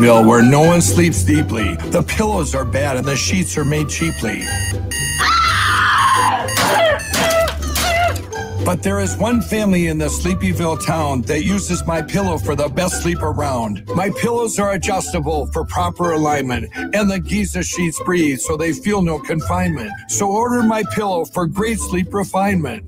Where 0.00 0.42
no 0.42 0.62
one 0.62 0.80
sleeps 0.80 1.22
deeply. 1.22 1.76
The 1.90 2.02
pillows 2.02 2.54
are 2.54 2.64
bad 2.64 2.96
and 2.96 3.06
the 3.06 3.16
sheets 3.16 3.58
are 3.58 3.66
made 3.66 3.90
cheaply. 3.90 4.46
But 8.64 8.82
there 8.82 9.00
is 9.00 9.16
one 9.18 9.42
family 9.42 9.88
in 9.88 9.98
the 9.98 10.06
Sleepyville 10.06 10.86
town 10.86 11.20
that 11.22 11.44
uses 11.44 11.86
my 11.86 12.00
pillow 12.00 12.38
for 12.38 12.54
the 12.54 12.68
best 12.68 13.02
sleep 13.02 13.20
around. 13.20 13.86
My 13.94 14.08
pillows 14.08 14.58
are 14.58 14.72
adjustable 14.72 15.48
for 15.48 15.66
proper 15.66 16.12
alignment, 16.12 16.70
and 16.94 17.10
the 17.10 17.20
Giza 17.20 17.62
sheets 17.62 18.00
breathe 18.02 18.38
so 18.38 18.56
they 18.56 18.72
feel 18.72 19.02
no 19.02 19.18
confinement. 19.18 19.90
So 20.08 20.30
order 20.30 20.62
my 20.62 20.82
pillow 20.94 21.26
for 21.26 21.46
great 21.46 21.78
sleep 21.78 22.14
refinement. 22.14 22.84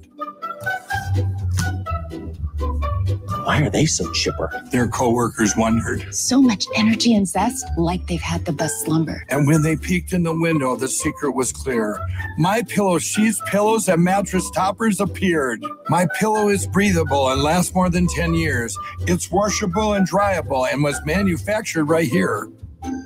Why 3.45 3.61
are 3.63 3.71
they 3.71 3.87
so 3.87 4.11
chipper? 4.13 4.51
Their 4.71 4.87
coworkers 4.87 5.57
wondered. 5.57 6.15
So 6.15 6.41
much 6.41 6.67
energy 6.77 7.15
and 7.15 7.27
zest, 7.27 7.67
like 7.77 8.07
they've 8.07 8.21
had 8.21 8.45
the 8.45 8.53
best 8.53 8.85
slumber. 8.85 9.25
And 9.31 9.49
when 9.49 9.63
they 9.63 9.77
peeked 9.77 10.13
in 10.13 10.23
the 10.23 10.33
window, 10.33 10.77
the 10.77 10.87
secret 10.87 11.33
was 11.33 11.53
clear. 11.53 11.99
My 12.39 12.63
pillow 12.63 12.99
sheets, 12.99 13.41
pillows, 13.47 13.89
and 13.89 14.03
mattress 14.03 14.49
toppers 14.51 15.01
appeared. 15.01 15.65
My 15.89 16.07
pillow 16.19 16.51
is 16.51 16.69
breathable 16.69 17.31
and 17.31 17.43
lasts 17.43 17.75
more 17.75 17.91
than 17.91 18.07
10 18.07 18.35
years. 18.35 18.79
It's 19.01 19.29
washable 19.31 19.95
and 19.95 20.09
dryable 20.09 20.73
and 20.73 20.83
was 20.83 21.01
manufactured 21.05 21.87
right 21.87 22.09
here. 22.09 22.49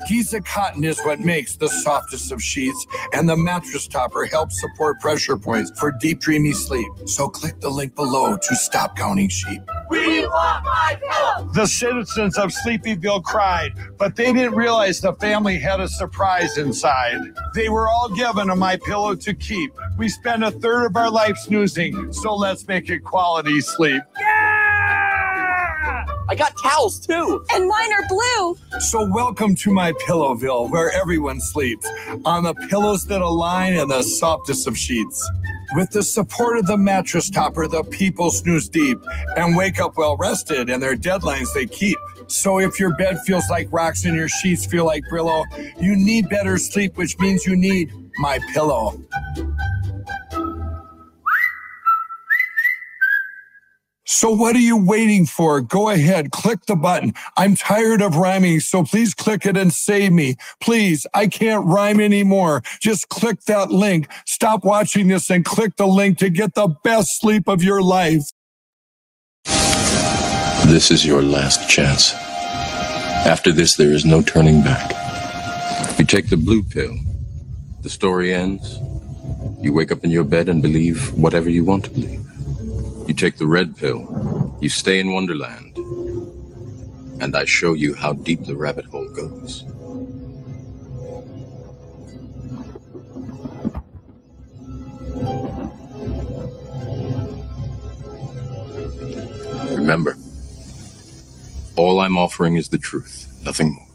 Giza 0.09 0.41
cotton 0.41 0.85
is 0.85 0.99
what 1.01 1.21
makes 1.21 1.57
the 1.57 1.69
softest 1.69 2.33
of 2.33 2.43
sheets, 2.43 2.87
and 3.13 3.29
the 3.29 3.37
mattress 3.37 3.87
topper 3.87 4.25
helps 4.25 4.61
support 4.61 5.01
pressure 5.01 5.37
points 5.37 5.73
for 5.79 5.91
deep, 5.93 6.21
dreamy 6.21 6.53
sleep. 6.53 6.89
So 7.07 7.29
click 7.29 7.61
the 7.61 7.69
link 7.69 7.95
below 7.95 8.37
to 8.37 8.57
stop 8.57 8.97
counting 8.97 9.29
sheep. 9.29 9.63
We 9.91 10.27
want 10.27 10.65
my 10.65 10.99
pillow. 11.01 11.51
The 11.55 11.67
citizens 11.67 12.39
of 12.39 12.51
Sleepyville 12.51 13.23
cried, 13.25 13.73
but 13.99 14.17
they 14.17 14.33
didn't 14.33 14.55
realize 14.55 15.01
the 15.01 15.15
family 15.15 15.59
had 15.59 15.81
a 15.81 15.89
surprise 15.89 16.57
inside. 16.57 17.21
They 17.55 17.69
were 17.69 17.89
all 17.89 18.09
given 18.09 18.51
a 18.51 18.57
my 18.57 18.77
pillow 18.77 19.15
to 19.15 19.35
keep. 19.35 19.73
We 19.99 20.09
spend 20.09 20.45
a 20.45 20.51
third 20.51 20.87
of 20.87 20.97
our 20.97 21.11
life 21.11 21.37
snoozing, 21.37 22.13
so 22.13 22.35
let's 22.35 22.67
make 22.67 22.91
it 22.91 23.01
quality 23.01 23.61
sleep. 23.61 24.03
I 26.29 26.35
got 26.35 26.57
towels 26.57 26.99
too. 26.99 27.45
And 27.53 27.69
mine 27.69 27.93
are 27.93 28.09
blue. 28.09 28.59
So 28.81 29.09
welcome 29.13 29.55
to 29.57 29.73
my 29.73 29.93
Pillowville, 29.93 30.71
where 30.71 30.91
everyone 30.91 31.41
sleeps 31.41 31.89
on 32.25 32.43
the 32.43 32.55
pillows 32.69 33.07
that 33.07 33.21
align 33.21 33.75
and 33.75 33.89
the 33.89 34.03
softest 34.03 34.67
of 34.67 34.77
sheets. 34.77 35.29
With 35.75 35.91
the 35.91 36.03
support 36.03 36.59
of 36.59 36.67
the 36.67 36.77
mattress 36.77 37.31
topper, 37.31 37.69
the 37.69 37.85
people 37.85 38.31
snooze 38.31 38.69
deep 38.69 38.99
and 39.37 39.57
wake 39.57 39.81
up 39.81 39.97
well 39.97 40.17
rested, 40.17 40.69
and 40.69 40.83
their 40.83 40.97
deadlines 40.97 41.55
they 41.55 41.67
keep. 41.67 41.99
So 42.27 42.59
if 42.59 42.81
your 42.81 42.97
bed 42.97 43.21
feels 43.21 43.49
like 43.49 43.69
rocks 43.71 44.05
and 44.05 44.17
your 44.17 44.29
sheets 44.29 44.67
feel 44.67 44.85
like 44.85 45.05
Brillo, 45.11 45.45
you 45.81 45.95
need 45.95 46.29
better 46.29 46.59
sleep, 46.59 46.97
which 46.97 47.19
means 47.21 47.47
you 47.47 47.57
need 47.57 47.93
my 48.19 48.41
pillow. 48.53 49.01
So 54.09 54.31
what 54.31 54.55
are 54.55 54.61
you 54.61 54.77
waiting 54.77 55.27
for? 55.27 55.61
Go 55.61 55.91
ahead, 55.91 56.31
click 56.31 56.65
the 56.67 56.77
button. 56.77 57.13
I'm 57.37 57.57
tired 57.57 58.01
of 58.01 58.17
rhyming, 58.17 58.61
so 58.61 58.85
please 58.85 59.15
click 59.15 59.45
it 59.45 59.57
and 59.57 59.73
save 59.73 60.13
me. 60.13 60.37
Please, 60.61 61.09
I 61.13 61.27
can't 61.27 61.67
rhyme 61.67 62.01
anymore. 62.01 62.63
Just 62.81 63.09
click 63.09 63.43
that 63.43 63.73
link. 63.73 64.09
Stop 64.25 64.65
watching 64.65 65.09
this 65.09 65.29
and 65.29 65.45
click 65.45 65.75
the 65.77 65.89
link 65.89 66.19
to 66.19 66.31
get 66.31 66.55
the 66.55 66.69
best 66.85 67.21
sleep 67.21 67.49
of 67.49 67.65
your 67.65 67.83
life. 67.83 68.23
This 70.67 70.93
is 70.93 71.05
your 71.05 71.23
last 71.23 71.69
chance. 71.69 72.15
After 72.15 73.51
this, 73.51 73.75
there 73.75 73.93
is 73.93 74.05
no 74.05 74.23
turning 74.23 74.63
back. 74.63 74.93
You 75.99 76.05
take 76.05 76.29
the 76.29 76.37
blue 76.37 76.63
pill. 76.63 76.97
The 77.83 77.91
story 77.91 78.33
ends. 78.33 78.79
You 79.61 79.73
wake 79.73 79.91
up 79.91 80.05
in 80.05 80.11
your 80.11 80.25
bed 80.25 80.49
and 80.49 80.63
believe 80.63 81.13
whatever 81.15 81.51
you 81.51 81.65
want 81.65 81.85
to 81.85 81.91
believe. 81.91 82.26
You 83.17 83.21
take 83.31 83.39
the 83.39 83.47
red 83.47 83.75
pill. 83.79 84.59
You 84.61 84.69
stay 84.69 85.01
in 85.01 85.11
Wonderland. 85.11 85.75
And 87.19 87.35
I 87.35 87.47
show 87.47 87.73
you 87.73 87.95
how 87.95 88.13
deep 88.13 88.45
the 88.45 88.55
rabbit 88.55 88.85
hole 88.85 89.09
goes. 89.09 89.65
Remember, 99.75 100.15
all 101.77 102.01
I'm 102.01 102.19
offering 102.19 102.57
is 102.57 102.69
the 102.69 102.77
truth, 102.77 103.41
nothing 103.47 103.73
more. 103.73 103.87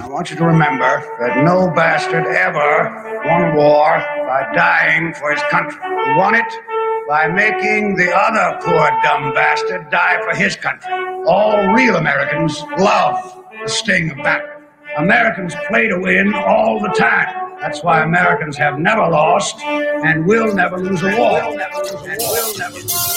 I 0.00 0.06
want 0.08 0.30
you 0.30 0.36
to 0.36 0.44
remember 0.44 1.02
that 1.18 1.42
no 1.44 1.72
bastard 1.74 2.26
ever 2.26 3.22
won 3.24 3.56
war 3.56 3.98
by 4.24 4.52
dying 4.54 5.14
for 5.14 5.32
his 5.32 5.42
country. 5.50 5.82
He 5.82 6.14
won 6.14 6.36
it 6.36 6.78
by 7.08 7.26
making 7.26 7.96
the 7.96 8.12
other 8.14 8.60
poor 8.62 8.90
dumb 9.02 9.32
bastard 9.32 9.88
die 9.90 10.20
for 10.22 10.36
his 10.36 10.56
country. 10.56 10.92
All 11.26 11.72
real 11.72 11.96
Americans 11.96 12.60
love 12.78 13.44
the 13.62 13.68
sting 13.68 14.10
of 14.10 14.18
battle. 14.18 14.60
Americans 14.98 15.54
play 15.68 15.88
to 15.88 15.98
win 15.98 16.34
all 16.34 16.80
the 16.80 16.88
time. 16.88 17.56
That's 17.60 17.82
why 17.82 18.02
Americans 18.02 18.58
have 18.58 18.78
never 18.78 19.08
lost 19.08 19.58
and 19.60 20.26
will 20.26 20.54
never 20.54 20.78
lose 20.78 21.02
a 21.02 21.16
war. 21.16 21.40
And 21.40 21.56
will 21.56 21.64
never 21.64 21.88
lose 21.88 22.04
a 22.04 23.08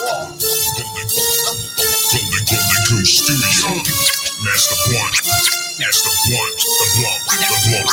war. 4.94 5.71
Blunt. 5.82 5.98
the 5.98 6.14
Blunt. 6.30 6.58
The 6.62 6.88
Blunt. 6.94 7.22
The 7.26 7.58
Blunt. 7.66 7.90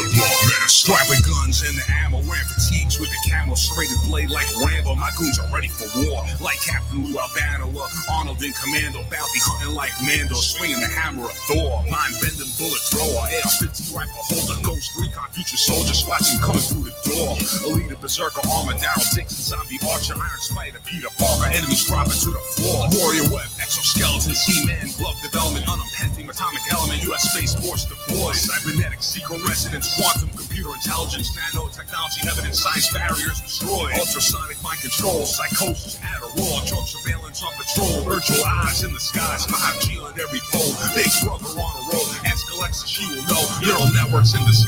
The 0.00 0.04
Blunt 0.16 0.38
Master. 0.48 0.88
Strapping 0.88 1.20
guns 1.28 1.60
and 1.60 1.76
the 1.76 1.84
ammo, 2.04 2.24
wearing 2.24 2.48
fatigues 2.48 2.96
with 3.00 3.10
the 3.10 3.20
camel 3.28 3.56
serrated 3.56 4.00
blade 4.08 4.30
like 4.30 4.48
Rambo. 4.56 4.94
My 4.96 5.10
goons 5.18 5.36
are 5.36 5.48
ready 5.52 5.68
for 5.68 5.84
war, 6.00 6.24
like 6.40 6.56
Captain 6.64 7.04
Lou 7.04 7.18
Albano 7.18 7.68
Arnold 8.08 8.40
in 8.40 8.52
Commando. 8.56 9.04
Bounty 9.12 9.40
hunting 9.44 9.74
like 9.76 9.92
Mando, 10.00 10.40
swinging 10.40 10.80
the 10.80 10.88
hammer 10.88 11.28
of 11.28 11.36
Thor. 11.50 11.84
Mind 11.92 12.14
bending 12.20 12.48
bullet 12.56 12.82
thrower, 12.88 13.28
AR-15 13.28 13.92
rifle 13.92 14.24
holder, 14.32 14.56
ghost 14.64 14.88
recon, 14.96 15.28
future 15.36 15.60
soldier, 15.60 15.96
watching 16.08 16.40
coming 16.40 16.64
through 16.64 16.88
the 16.88 16.94
door. 17.04 17.36
Elite 17.68 17.92
berserker 18.00 18.40
armor, 18.48 18.76
Daryl 18.80 19.04
Dixon, 19.12 19.56
zombie 19.56 19.80
archer, 19.84 20.16
Iron 20.16 20.42
Spider, 20.44 20.80
Peter 20.84 21.12
Parker, 21.20 21.52
enemies 21.52 21.84
dropping 21.84 22.16
to 22.24 22.30
the 22.32 22.42
floor. 22.56 22.88
Warrior 22.96 23.28
web, 23.32 23.48
exoskeleton, 23.60 24.32
He-Man, 24.32 24.88
glove 24.96 25.18
development, 25.20 25.68
unrepenting 25.68 26.28
atomic 26.28 26.64
element, 26.72 27.02
U.S. 27.08 27.17
Space 27.20 27.54
Force 27.54 27.84
deployed. 27.84 28.34
Cybernetic, 28.34 29.02
secret 29.02 29.42
residence, 29.42 29.94
quantum 29.96 30.30
computer 30.30 30.70
intelligence, 30.74 31.34
nanotechnology, 31.36 32.26
evidence, 32.26 32.62
science 32.62 32.92
barriers 32.92 33.40
destroyed. 33.40 33.92
Ultrasonic 33.98 34.62
mind 34.62 34.80
control, 34.80 35.26
psychosis, 35.26 35.98
Adderall, 35.98 36.62
drug 36.66 36.86
surveillance 36.86 37.42
on 37.42 37.52
patrol, 37.58 38.02
virtual 38.06 38.44
eyes 38.46 38.84
in 38.84 38.92
the 38.92 39.00
skies, 39.00 39.46
5G 39.46 39.98
on 40.02 40.14
every 40.18 40.40
pole, 40.50 40.74
big 40.94 41.10
brother 41.22 41.50
on 41.58 41.72
a 41.74 41.82
roll. 41.90 42.06
Ask 42.24 42.46
Alexa, 42.54 42.86
she 42.86 43.04
will 43.10 43.26
know. 43.26 43.42
Neural 43.62 43.90
networks 43.92 44.34
in 44.34 44.42
the 44.46 44.58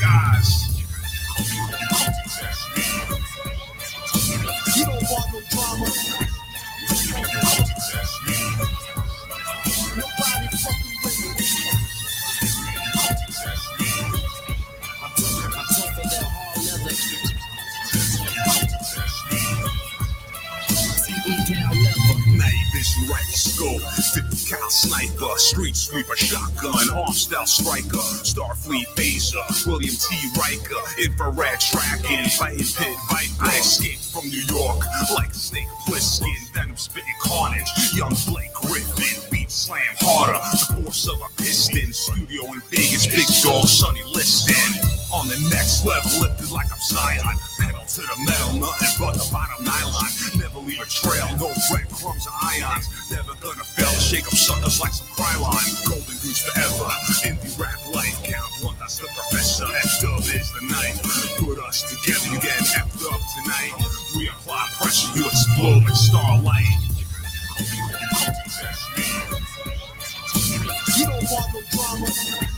Night 22.91 23.01
vision 23.01 23.13
rifle 23.13 23.33
scope, 23.33 23.81
50 23.81 24.49
cal 24.49 24.69
sniper, 24.69 25.37
street 25.37 25.75
sweeper, 25.75 26.15
shotgun, 26.15 26.89
arm 26.97 27.13
style 27.13 27.45
striker, 27.45 28.03
Starfleet 28.23 28.85
phaser, 28.95 29.67
William 29.67 29.95
T. 29.95 30.15
Riker, 30.37 31.01
infrared 31.01 31.59
tracking, 31.59 32.29
fighting 32.31 32.57
pit 32.59 32.97
viper. 33.09 33.51
I 33.51 33.57
escaped 33.59 34.11
from 34.11 34.27
New 34.29 34.41
York 34.41 34.83
like 35.15 35.33
snake 35.33 35.67
Plissken, 35.87 36.53
venom 36.53 36.77
spitting 36.77 37.13
carnage. 37.21 37.69
Young 37.93 38.15
Blake 38.27 38.53
Griffin, 38.53 39.29
beat 39.31 39.51
slam 39.51 39.81
harder, 39.99 40.39
the 40.51 40.83
force 40.83 41.07
of 41.07 41.21
a 41.21 41.41
piston. 41.41 41.93
Studio 41.93 42.43
in 42.53 42.61
Vegas, 42.71 43.07
big 43.07 43.27
dog, 43.43 43.67
Sonny 43.67 44.03
Liston. 44.03 45.00
On 45.11 45.27
the 45.27 45.35
next 45.51 45.83
level, 45.83 46.07
lifted 46.23 46.51
like 46.55 46.71
I'm 46.71 46.79
Zion. 46.79 47.35
Pedal 47.59 47.83
to 47.83 48.01
the 48.01 48.17
metal, 48.23 48.63
nothing 48.63 48.95
but 48.95 49.19
the 49.19 49.27
bottom 49.27 49.59
nylon. 49.59 50.07
Never 50.39 50.63
leave 50.63 50.79
a 50.79 50.87
trail, 50.87 51.27
no 51.35 51.51
breadcrumbs 51.67 52.23
or 52.23 52.35
ions. 52.39 52.87
Never 53.11 53.35
gonna 53.43 53.67
fail, 53.75 53.91
shake 53.99 54.23
up 54.31 54.39
suckers 54.39 54.79
like 54.79 54.95
some 54.95 55.11
Krylon. 55.11 55.59
Golden 55.83 56.15
goose 56.23 56.39
forever, 56.47 56.87
indie 57.27 57.51
rap 57.59 57.75
life. 57.91 58.15
Count 58.23 58.47
one, 58.63 58.79
that's 58.79 59.03
the 59.03 59.11
professor. 59.11 59.67
F-dub 59.67 60.23
is 60.31 60.47
the 60.55 60.63
night. 60.71 60.95
Put 61.43 61.59
us 61.59 61.83
together, 61.91 62.31
you 62.31 62.39
get 62.39 62.63
F'd 62.63 63.03
up 63.11 63.19
tonight. 63.35 63.75
We 64.15 64.31
apply 64.31 64.63
pressure, 64.79 65.11
you 65.19 65.27
explode 65.27 65.83
like 65.83 65.99
starlight. 65.99 66.71
You 70.95 71.03
don't 71.03 71.27
want 71.27 71.47
no 71.51 71.59
drama. 71.75 72.50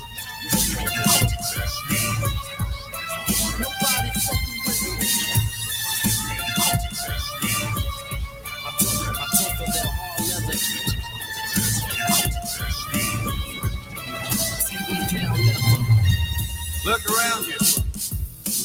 Look 16.86 17.02
around 17.10 17.48
you. 17.48 17.56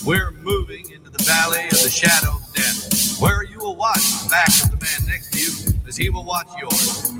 We're 0.04 0.32
moving 0.42 0.90
into 0.90 1.08
the 1.08 1.22
valley 1.22 1.64
of 1.66 1.82
the 1.82 1.88
shadow 1.88 2.34
of 2.34 2.54
death, 2.54 3.20
where 3.20 3.44
you 3.44 3.58
will 3.58 3.76
watch 3.76 4.02
the 4.24 4.28
back 4.28 4.48
of 4.64 4.70
the 4.70 4.84
man 4.84 5.06
next 5.06 5.30
to 5.32 5.38
you 5.38 5.78
as 5.86 5.96
he 5.96 6.10
will 6.10 6.24
watch 6.24 6.48
yours. 6.58 7.10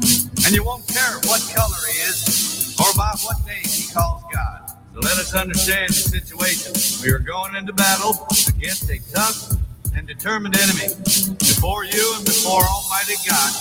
And 0.45 0.55
you 0.55 0.65
won't 0.65 0.87
care 0.89 1.15
what 1.25 1.41
color 1.55 1.79
he 1.87 1.99
is 2.03 2.75
or 2.81 2.91
by 2.97 3.15
what 3.23 3.37
name 3.47 3.63
he 3.63 3.87
calls 3.93 4.25
God. 4.35 4.75
So 4.93 4.99
let 5.01 5.19
us 5.19 5.35
understand 5.35 5.91
the 5.91 5.95
situation. 5.95 6.75
We 7.07 7.15
are 7.15 7.21
going 7.21 7.55
into 7.55 7.73
battle 7.73 8.27
against 8.49 8.91
a 8.91 8.99
tough 9.15 9.55
and 9.95 10.05
determined 10.05 10.57
enemy. 10.59 10.95
Before 11.39 11.85
you 11.85 12.15
and 12.17 12.25
before 12.25 12.63
Almighty 12.63 13.15
God, 13.23 13.55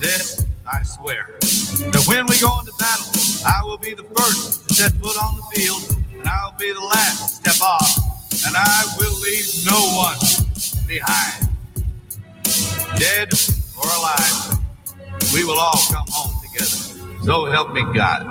this 0.00 0.44
I 0.66 0.82
swear. 0.82 1.36
That 1.94 2.04
when 2.08 2.26
we 2.26 2.40
go 2.40 2.58
into 2.58 2.72
battle, 2.78 3.06
I 3.46 3.62
will 3.62 3.78
be 3.78 3.94
the 3.94 4.02
first 4.02 4.66
to 4.68 4.74
set 4.74 4.92
foot 4.94 5.16
on 5.22 5.36
the 5.36 5.42
field, 5.54 6.03
and 6.24 6.32
I 6.32 6.46
will 6.46 6.58
be 6.58 6.72
the 6.72 6.80
last 6.80 7.44
to 7.44 7.50
step 7.50 7.68
off, 7.68 8.46
and 8.46 8.56
I 8.56 8.84
will 8.98 9.20
leave 9.20 9.66
no 9.66 9.76
one 9.94 10.16
behind. 10.88 11.50
Dead 12.98 13.28
or 13.76 13.84
alive, 13.84 14.58
we 15.34 15.44
will 15.44 15.58
all 15.58 15.78
come 15.90 16.06
home 16.08 16.34
together. 16.42 17.24
So 17.24 17.44
help 17.44 17.74
me 17.74 17.82
God. 17.92 18.22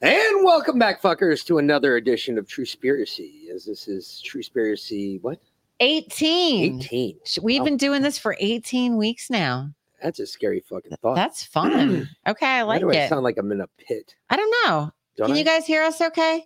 And 0.00 0.44
welcome 0.44 0.80
back, 0.80 1.00
fuckers, 1.00 1.44
to 1.46 1.58
another 1.58 1.94
edition 1.96 2.36
of 2.36 2.48
Truspiracy. 2.48 3.50
As 3.54 3.64
this 3.66 3.86
is 3.86 4.20
Truspiracy, 4.26 5.22
what? 5.22 5.38
18. 5.78 6.80
18. 6.80 7.18
We've 7.42 7.60
Oh, 7.60 7.64
been 7.64 7.76
doing 7.76 8.02
this 8.02 8.18
for 8.18 8.36
18 8.40 8.96
weeks 8.96 9.30
now. 9.30 9.70
That's 10.02 10.20
a 10.20 10.26
scary 10.26 10.60
fucking 10.60 10.92
thought. 11.02 11.16
That's 11.16 11.44
fun. 11.44 12.08
okay, 12.28 12.46
I 12.46 12.62
Why 12.64 12.74
like 12.74 12.80
do 12.80 12.90
I 12.90 12.94
it. 12.94 13.08
sound 13.08 13.24
like 13.24 13.36
I'm 13.38 13.50
in 13.52 13.60
a 13.60 13.68
pit? 13.78 14.14
I 14.30 14.36
don't 14.36 14.54
know. 14.64 14.90
Don't 15.16 15.28
Can 15.28 15.36
I? 15.36 15.38
you 15.38 15.44
guys 15.44 15.66
hear 15.66 15.82
us 15.82 16.00
okay? 16.00 16.44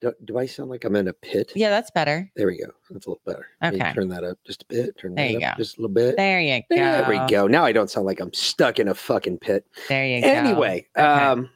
do, 0.00 0.12
do 0.24 0.38
I 0.38 0.46
sound 0.46 0.70
like 0.70 0.84
I'm 0.84 0.96
in 0.96 1.08
a 1.08 1.12
pit? 1.12 1.52
Yeah, 1.54 1.70
that's 1.70 1.90
better. 1.90 2.30
There 2.34 2.46
we 2.46 2.58
go. 2.58 2.72
That's 2.90 3.06
a 3.06 3.10
little 3.10 3.20
better. 3.26 3.46
Okay. 3.62 3.92
Turn 3.92 4.08
that 4.08 4.24
up 4.24 4.38
just 4.46 4.62
a 4.62 4.66
bit. 4.66 4.96
Turn 4.98 5.14
There 5.14 5.26
that 5.26 5.32
you 5.32 5.46
up 5.46 5.56
go. 5.56 5.62
just 5.62 5.78
a 5.78 5.80
little 5.80 5.94
bit. 5.94 6.16
There 6.16 6.40
you 6.40 6.60
go. 6.60 6.76
There 6.76 7.06
we 7.08 7.18
go. 7.28 7.46
Now 7.46 7.64
I 7.64 7.72
don't 7.72 7.90
sound 7.90 8.06
like 8.06 8.20
I'm 8.20 8.32
stuck 8.32 8.78
in 8.78 8.88
a 8.88 8.94
fucking 8.94 9.38
pit. 9.38 9.66
There 9.88 10.06
you 10.06 10.22
go. 10.22 10.28
Anyway, 10.28 10.86
um, 10.96 11.50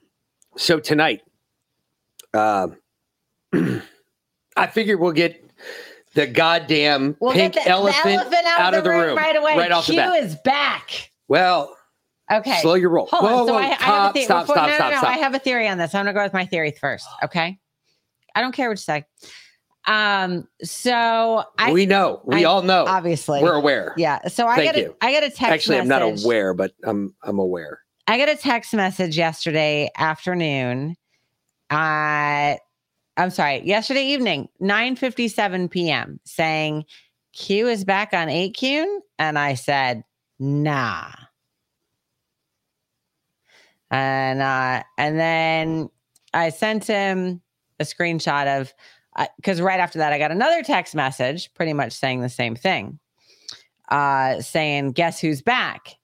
so 0.57 0.79
tonight, 0.79 1.23
um, 2.35 2.77
I 4.57 4.67
figured 4.71 5.01
we'll 5.01 5.13
get 5.13 5.43
the 6.15 6.27
goddamn 6.27 7.17
We'll 7.21 7.33
pink 7.33 7.55
get 7.55 7.65
the, 7.65 7.69
the 7.71 7.73
elephant, 7.75 8.07
elephant 8.15 8.47
out, 8.47 8.75
of 8.75 8.85
the, 8.85 8.91
room, 8.91 9.17
right 9.17 9.37
away. 9.37 9.57
right 9.57 9.73
off 9.73 9.87
the 9.87 9.95
Q 9.95 10.01
bat. 10.03 10.23
is 10.23 10.37
back. 10.45 11.11
Well, 11.29 11.77
Okay. 12.33 12.59
slow 12.63 12.75
your 12.75 12.89
roll. 12.91 13.07
Hold 13.11 13.23
whoa, 13.23 13.39
on. 13.41 13.47
So 13.49 13.53
whoa, 13.55 13.59
I, 13.59 13.63
I 13.63 13.67
have 13.67 13.77
a 13.77 13.79
stop, 13.79 14.15
theory. 14.15 14.25
stop, 14.25 14.45
stop, 14.47 14.57
no, 14.57 14.67
no, 14.67 14.75
stop, 14.77 14.91
no, 14.93 14.99
stop. 14.99 15.11
I 15.11 15.19
have 15.19 15.35
a 15.35 15.39
theory 15.39 15.69
on 15.69 15.77
this. 15.79 15.95
I'm 15.95 16.05
gonna 16.07 16.15
go 16.15 16.23
with 16.23 16.33
my 16.33 16.47
theory 16.47 16.71
first. 16.81 17.07
Okay. 17.23 17.59
I 18.35 18.41
don't 18.41 18.53
care 18.53 18.69
what 18.69 18.73
you 18.73 18.77
say. 18.79 19.05
Um. 19.87 20.49
So 20.63 21.45
I 21.59 21.73
we 21.73 21.85
know. 21.85 22.23
We 22.25 22.41
I- 22.41 22.45
all 22.45 22.63
know. 22.63 22.87
obviously 22.87 23.43
We're 23.43 23.53
aware. 23.55 23.93
Yeah. 23.99 24.27
So 24.29 24.47
I 24.47 24.57
Thank 24.57 24.69
got 24.69 24.77
a, 24.77 24.81
you. 24.81 24.97
I 25.03 25.13
got 25.13 25.23
a 25.25 25.29
text. 25.29 25.43
Actually, 25.43 25.79
I'm 25.79 25.89
not 25.89 26.01
message. 26.01 26.25
aware, 26.25 26.55
but 26.55 26.73
I'm 26.85 27.15
I'm 27.23 27.39
aware. 27.39 27.81
I 28.07 28.17
got 28.17 28.31
a 28.31 28.37
text 28.37 28.73
message 28.73 29.19
yesterday 29.19 29.91
afternoon. 29.97 30.97
Uh 31.71 32.57
I'm 33.17 33.31
sorry, 33.31 33.61
yesterday 33.65 34.07
evening, 34.07 34.49
9:57 34.61 35.71
p.m. 35.71 36.19
saying 36.25 36.85
Q 37.35 37.69
is 37.69 37.85
back 37.85 38.13
on 38.15 38.27
8kun 38.29 38.87
and 39.21 39.39
I 39.39 39.55
said, 39.55 40.03
"Nah." 40.39 41.11
And 43.91 44.41
uh 44.41 44.83
and 44.99 45.19
then 45.19 45.91
I 46.33 46.51
sent 46.51 46.85
him 46.85 47.41
a 47.81 47.85
screenshot 47.85 48.61
of 48.61 48.73
because 49.37 49.61
right 49.61 49.81
after 49.81 49.99
that 49.99 50.13
I 50.13 50.19
got 50.19 50.33
another 50.33 50.63
text 50.63 50.95
message 50.95 51.53
pretty 51.55 51.73
much 51.73 51.93
saying 51.93 52.21
the 52.21 52.29
same 52.29 52.57
thing. 52.57 52.99
Uh 53.89 54.41
saying, 54.41 54.93
"Guess 54.93 55.21
who's 55.21 55.43
back?" 55.43 55.97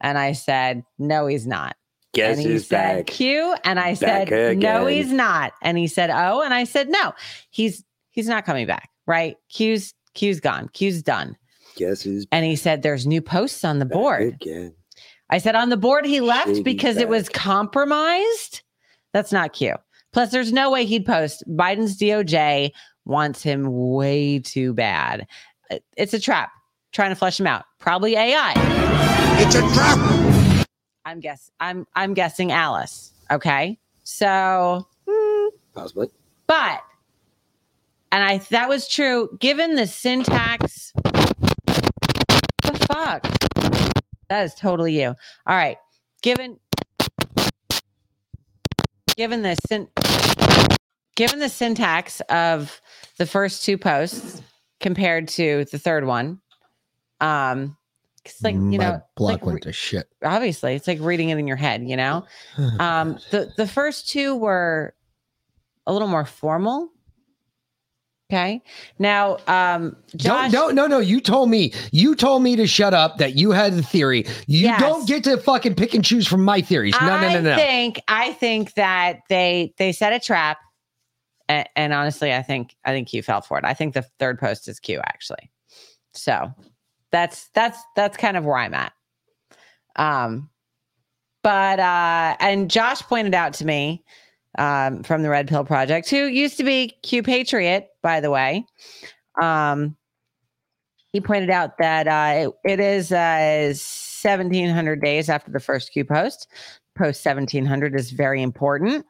And 0.00 0.18
I 0.18 0.32
said, 0.32 0.84
no, 0.98 1.26
he's 1.26 1.46
not. 1.46 1.76
Guess 2.12 2.36
and 2.36 2.46
he 2.46 2.52
who's 2.52 2.66
said, 2.66 3.06
back? 3.06 3.06
Q. 3.06 3.56
And 3.64 3.80
I 3.80 3.94
Back 3.94 4.28
said, 4.28 4.58
no, 4.58 4.86
he's 4.86 5.10
not. 5.10 5.52
And 5.62 5.78
he 5.78 5.86
said, 5.86 6.10
oh. 6.10 6.42
And 6.42 6.52
I 6.52 6.64
said, 6.64 6.90
no, 6.90 7.14
he's 7.50 7.82
he's 8.10 8.28
not 8.28 8.44
coming 8.44 8.66
back. 8.66 8.90
Right? 9.06 9.36
Q's 9.48 9.94
Q's 10.12 10.40
gone. 10.40 10.68
Q's 10.74 11.02
done. 11.02 11.36
Guess 11.76 12.02
who's 12.02 12.26
And 12.32 12.44
he 12.44 12.56
said, 12.56 12.82
there's 12.82 13.06
new 13.06 13.20
posts 13.20 13.64
on 13.64 13.78
the 13.78 13.84
board. 13.86 14.22
again? 14.22 14.74
I 15.30 15.38
said, 15.38 15.54
on 15.56 15.70
the 15.70 15.76
board 15.76 16.04
he 16.04 16.20
left 16.20 16.48
Shady's 16.48 16.62
because 16.62 16.96
it 16.98 17.08
was 17.08 17.28
compromised. 17.28 18.62
That's 19.12 19.32
not 19.32 19.52
cute. 19.52 19.76
Plus, 20.12 20.30
there's 20.30 20.52
no 20.52 20.70
way 20.70 20.84
he'd 20.84 21.06
post. 21.06 21.42
Biden's 21.48 21.98
DOJ 21.98 22.70
wants 23.04 23.42
him 23.42 23.66
way 23.92 24.38
too 24.38 24.72
bad. 24.72 25.26
It's 25.96 26.14
a 26.14 26.20
trap. 26.20 26.50
Trying 26.92 27.10
to 27.10 27.16
flush 27.16 27.40
him 27.40 27.46
out. 27.48 27.64
Probably 27.80 28.14
AI. 28.14 28.52
It's 29.38 29.54
a 29.56 29.60
trap. 29.74 30.66
I'm 31.04 31.18
guess 31.20 31.50
I'm 31.58 31.86
I'm 31.96 32.14
guessing 32.14 32.52
Alice. 32.52 33.12
Okay. 33.30 33.78
So 34.04 34.86
hmm, 35.08 35.48
Possibly. 35.74 36.08
but 36.46 36.80
and 38.12 38.22
I 38.22 38.38
that 38.50 38.68
was 38.68 38.86
true 38.88 39.28
given 39.40 39.74
the 39.74 39.86
syntax. 39.88 40.92
Fuck? 42.94 43.22
That 44.28 44.44
is 44.44 44.54
totally 44.54 45.00
you. 45.00 45.08
All 45.08 45.16
right. 45.56 45.78
Given 46.22 46.60
given 49.16 49.42
the 49.42 49.56
syn- 49.68 49.88
given 51.16 51.40
the 51.40 51.48
syntax 51.48 52.20
of 52.28 52.80
the 53.18 53.26
first 53.26 53.64
two 53.64 53.78
posts 53.78 54.40
compared 54.78 55.26
to 55.28 55.64
the 55.72 55.78
third 55.78 56.04
one, 56.04 56.40
um, 57.20 57.76
it's 58.24 58.42
like 58.44 58.54
you 58.54 58.78
know, 58.78 59.02
block 59.16 59.32
like 59.32 59.46
went 59.46 59.62
to 59.62 59.72
shit. 59.72 60.08
obviously 60.24 60.74
it's 60.76 60.86
like 60.86 60.98
reading 61.00 61.28
it 61.30 61.38
in 61.38 61.46
your 61.46 61.58
head 61.58 61.86
you 61.86 61.94
know 61.96 62.24
um 62.78 63.18
the 63.30 63.52
the 63.58 63.66
first 63.66 64.08
two 64.08 64.34
were 64.34 64.94
a 65.86 65.92
little 65.92 66.08
more 66.08 66.24
formal 66.24 66.88
okay 68.34 68.60
now 68.98 69.36
um 69.46 69.96
Josh, 70.16 70.52
No, 70.52 70.68
no, 70.68 70.72
no, 70.72 70.86
no. 70.86 70.98
You 71.00 71.20
told 71.20 71.50
me. 71.50 71.72
You 71.90 72.14
told 72.14 72.42
me 72.42 72.54
to 72.56 72.66
shut 72.68 72.94
up. 72.94 73.18
That 73.18 73.34
you 73.36 73.50
had 73.50 73.72
the 73.74 73.82
theory. 73.82 74.24
You 74.46 74.66
Yes. 74.68 74.80
don't 74.80 75.08
get 75.08 75.24
to 75.24 75.36
fucking 75.38 75.74
pick 75.74 75.92
and 75.94 76.04
choose 76.04 76.26
from 76.26 76.44
my 76.44 76.60
theories. 76.60 76.94
No, 77.00 77.20
no, 77.20 77.28
no, 77.32 77.40
no. 77.40 77.52
I 77.54 77.56
think 77.56 78.00
I 78.06 78.32
think 78.34 78.74
that 78.74 79.20
they 79.28 79.74
they 79.78 79.90
set 79.92 80.12
a 80.12 80.20
trap, 80.20 80.58
and, 81.48 81.68
and 81.74 81.92
honestly, 81.92 82.32
I 82.32 82.42
think 82.42 82.76
I 82.84 82.92
think 82.92 83.08
Q 83.08 83.22
fell 83.22 83.40
for 83.40 83.58
it. 83.58 83.64
I 83.64 83.74
think 83.74 83.94
the 83.94 84.02
third 84.20 84.38
post 84.38 84.68
is 84.68 84.78
Q 84.78 85.00
actually. 85.04 85.50
So 86.12 86.52
that's 87.10 87.48
that's 87.54 87.78
that's 87.96 88.16
kind 88.16 88.36
of 88.36 88.44
where 88.44 88.56
I'm 88.56 88.74
at. 88.74 88.92
Um, 89.96 90.48
but 91.42 91.80
uh, 91.80 92.36
and 92.40 92.70
Josh 92.70 93.02
pointed 93.02 93.34
out 93.34 93.52
to 93.54 93.66
me 93.66 94.04
um, 94.58 95.02
from 95.02 95.22
the 95.22 95.28
Red 95.30 95.48
Pill 95.48 95.64
Project, 95.64 96.08
who 96.08 96.24
used 96.26 96.56
to 96.58 96.64
be 96.64 96.96
Q 97.02 97.22
Patriot, 97.24 97.88
by 98.04 98.20
the 98.20 98.30
way. 98.30 98.64
Um, 99.42 99.96
he 101.12 101.20
pointed 101.20 101.50
out 101.50 101.78
that 101.78 102.06
uh, 102.06 102.50
it, 102.64 102.72
it 102.72 102.80
is 102.80 103.10
uh, 103.10 103.72
1700 103.72 105.00
days 105.00 105.28
after 105.28 105.50
the 105.50 105.58
first 105.58 105.92
Q 105.92 106.04
post. 106.04 106.46
Post 106.94 107.24
1700 107.24 107.98
is 107.98 108.12
very 108.12 108.42
important. 108.42 109.06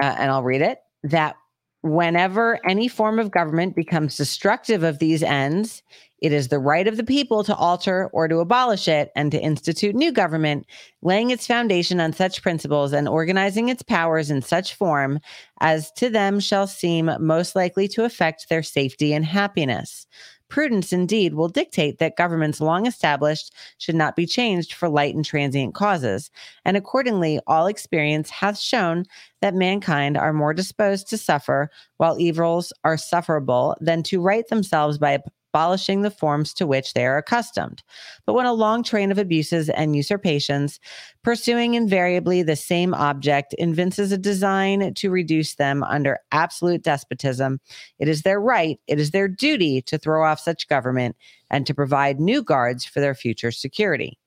Uh, 0.00 0.14
and 0.18 0.30
I'll 0.30 0.42
read 0.42 0.62
it 0.62 0.78
that 1.02 1.36
whenever 1.82 2.60
any 2.68 2.88
form 2.88 3.18
of 3.18 3.30
government 3.30 3.74
becomes 3.74 4.16
destructive 4.16 4.82
of 4.82 4.98
these 4.98 5.22
ends, 5.22 5.82
it 6.20 6.32
is 6.32 6.48
the 6.48 6.58
right 6.58 6.86
of 6.86 6.96
the 6.96 7.04
people 7.04 7.42
to 7.44 7.54
alter 7.54 8.08
or 8.12 8.28
to 8.28 8.38
abolish 8.38 8.88
it 8.88 9.10
and 9.16 9.32
to 9.32 9.40
institute 9.40 9.94
new 9.94 10.12
government, 10.12 10.66
laying 11.02 11.30
its 11.30 11.46
foundation 11.46 12.00
on 12.00 12.12
such 12.12 12.42
principles 12.42 12.92
and 12.92 13.08
organizing 13.08 13.68
its 13.68 13.82
powers 13.82 14.30
in 14.30 14.42
such 14.42 14.74
form 14.74 15.18
as 15.60 15.90
to 15.92 16.10
them 16.10 16.40
shall 16.40 16.66
seem 16.66 17.10
most 17.18 17.56
likely 17.56 17.88
to 17.88 18.04
affect 18.04 18.48
their 18.48 18.62
safety 18.62 19.12
and 19.12 19.24
happiness. 19.24 20.06
Prudence 20.50 20.92
indeed 20.92 21.34
will 21.34 21.48
dictate 21.48 21.98
that 21.98 22.16
governments 22.16 22.60
long 22.60 22.84
established 22.84 23.54
should 23.78 23.94
not 23.94 24.16
be 24.16 24.26
changed 24.26 24.72
for 24.74 24.88
light 24.88 25.14
and 25.14 25.24
transient 25.24 25.74
causes, 25.74 26.28
and 26.64 26.76
accordingly, 26.76 27.38
all 27.46 27.68
experience 27.68 28.30
hath 28.30 28.58
shown 28.58 29.04
that 29.40 29.54
mankind 29.54 30.16
are 30.16 30.32
more 30.32 30.52
disposed 30.52 31.08
to 31.08 31.16
suffer 31.16 31.70
while 31.98 32.18
evils 32.18 32.72
are 32.82 32.98
sufferable 32.98 33.76
than 33.80 34.02
to 34.02 34.20
right 34.20 34.48
themselves 34.48 34.98
by 34.98 35.18
abolishing 35.52 36.02
the 36.02 36.10
forms 36.10 36.54
to 36.54 36.66
which 36.66 36.94
they 36.94 37.04
are 37.04 37.16
accustomed. 37.16 37.82
But 38.26 38.34
when 38.34 38.46
a 38.46 38.52
long 38.52 38.82
train 38.82 39.10
of 39.10 39.18
abuses 39.18 39.68
and 39.68 39.96
usurpations, 39.96 40.78
pursuing 41.22 41.74
invariably 41.74 42.42
the 42.42 42.56
same 42.56 42.94
object, 42.94 43.54
evinces 43.58 44.12
a 44.12 44.18
design 44.18 44.94
to 44.94 45.10
reduce 45.10 45.56
them 45.56 45.82
under 45.82 46.18
absolute 46.32 46.82
despotism, 46.82 47.60
it 47.98 48.08
is 48.08 48.22
their 48.22 48.40
right, 48.40 48.78
it 48.86 49.00
is 49.00 49.10
their 49.10 49.28
duty 49.28 49.82
to 49.82 49.98
throw 49.98 50.24
off 50.24 50.40
such 50.40 50.68
government 50.68 51.16
and 51.50 51.66
to 51.66 51.74
provide 51.74 52.20
new 52.20 52.42
guards 52.42 52.84
for 52.84 53.00
their 53.00 53.14
future 53.14 53.50
security. 53.50 54.18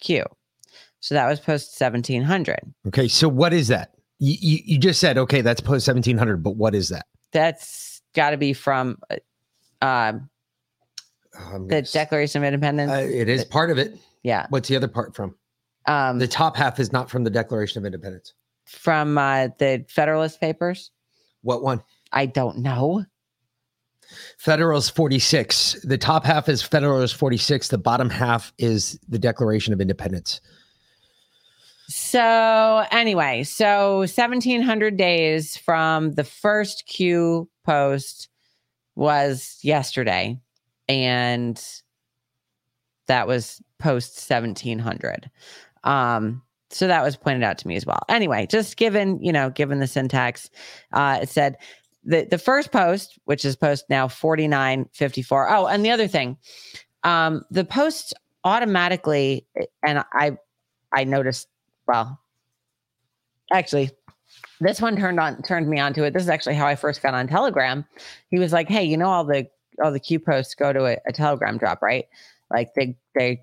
Q. 0.00 0.24
So 1.00 1.14
that 1.14 1.26
was 1.28 1.40
post 1.40 1.80
1700. 1.80 2.58
Okay, 2.88 3.08
so 3.08 3.28
what 3.28 3.52
is 3.52 3.68
that? 3.68 3.92
You, 4.18 4.36
you, 4.40 4.58
you 4.64 4.78
just 4.78 5.00
said 5.00 5.18
okay, 5.18 5.40
that's 5.40 5.60
post 5.60 5.86
1700, 5.88 6.42
but 6.42 6.56
what 6.56 6.74
is 6.74 6.88
that? 6.90 7.06
That's 7.32 8.02
got 8.14 8.30
to 8.30 8.36
be 8.36 8.52
from 8.52 8.98
uh, 9.80 10.14
um, 11.52 11.68
the 11.68 11.82
Declaration 11.82 12.42
of 12.42 12.46
Independence. 12.46 12.90
uh, 12.90 12.96
it 13.08 13.28
is 13.28 13.44
part 13.44 13.70
of 13.70 13.78
it. 13.78 13.96
yeah. 14.22 14.46
What's 14.50 14.68
the 14.68 14.76
other 14.76 14.88
part 14.88 15.14
from? 15.14 15.34
Um, 15.86 16.18
The 16.18 16.26
top 16.28 16.56
half 16.56 16.80
is 16.80 16.92
not 16.92 17.08
from 17.10 17.24
the 17.24 17.30
Declaration 17.30 17.78
of 17.78 17.86
Independence. 17.86 18.34
from 18.66 19.16
uh, 19.18 19.48
the 19.58 19.84
Federalist 19.88 20.40
Papers. 20.40 20.90
What 21.42 21.62
one? 21.62 21.82
I 22.12 22.26
don't 22.26 22.58
know. 22.58 23.04
Federalist 24.38 24.94
46. 24.96 25.82
The 25.82 25.98
top 25.98 26.24
half 26.24 26.48
is 26.48 26.62
Federalist 26.62 27.14
46. 27.16 27.68
The 27.68 27.78
bottom 27.78 28.08
half 28.10 28.52
is 28.58 28.98
the 29.08 29.18
Declaration 29.18 29.72
of 29.72 29.80
Independence. 29.80 30.40
So 31.88 32.84
anyway, 32.90 33.44
so 33.44 33.98
1700 33.98 34.96
days 34.96 35.56
from 35.56 36.12
the 36.12 36.24
first 36.24 36.84
Q 36.86 37.48
post 37.64 38.28
was 38.96 39.58
yesterday 39.62 40.40
and 40.88 41.62
that 43.06 43.26
was 43.26 43.62
post 43.78 44.28
1700. 44.28 45.30
Um 45.84 46.42
so 46.70 46.88
that 46.88 47.02
was 47.02 47.16
pointed 47.16 47.44
out 47.44 47.58
to 47.58 47.68
me 47.68 47.76
as 47.76 47.86
well. 47.86 48.00
Anyway, 48.08 48.46
just 48.50 48.76
given, 48.76 49.22
you 49.22 49.32
know, 49.32 49.50
given 49.50 49.78
the 49.78 49.86
syntax, 49.86 50.50
uh 50.92 51.20
it 51.22 51.28
said 51.28 51.56
the 52.04 52.26
the 52.30 52.38
first 52.38 52.72
post, 52.72 53.18
which 53.24 53.44
is 53.44 53.56
post 53.56 53.84
now 53.88 54.08
4954. 54.08 55.50
Oh, 55.50 55.66
and 55.66 55.84
the 55.84 55.90
other 55.90 56.08
thing, 56.08 56.36
um 57.04 57.42
the 57.50 57.64
post 57.64 58.14
automatically 58.44 59.46
and 59.84 60.04
I 60.12 60.36
I 60.94 61.04
noticed 61.04 61.48
well 61.86 62.20
actually 63.52 63.90
this 64.60 64.80
one 64.80 64.96
turned 64.96 65.20
on 65.20 65.42
turned 65.42 65.68
me 65.68 65.78
onto 65.78 66.02
it 66.02 66.12
this 66.12 66.22
is 66.22 66.28
actually 66.28 66.54
how 66.54 66.66
i 66.66 66.74
first 66.74 67.02
got 67.02 67.14
on 67.14 67.26
telegram 67.28 67.84
he 68.30 68.38
was 68.38 68.52
like 68.52 68.68
hey 68.68 68.84
you 68.84 68.96
know 68.96 69.08
all 69.08 69.24
the 69.24 69.46
all 69.82 69.92
the 69.92 70.00
q 70.00 70.18
posts 70.18 70.54
go 70.54 70.72
to 70.72 70.86
a, 70.86 70.96
a 71.06 71.12
telegram 71.12 71.58
drop 71.58 71.82
right? 71.82 72.06
Like 72.50 72.74
they 72.74 72.96
they 73.14 73.42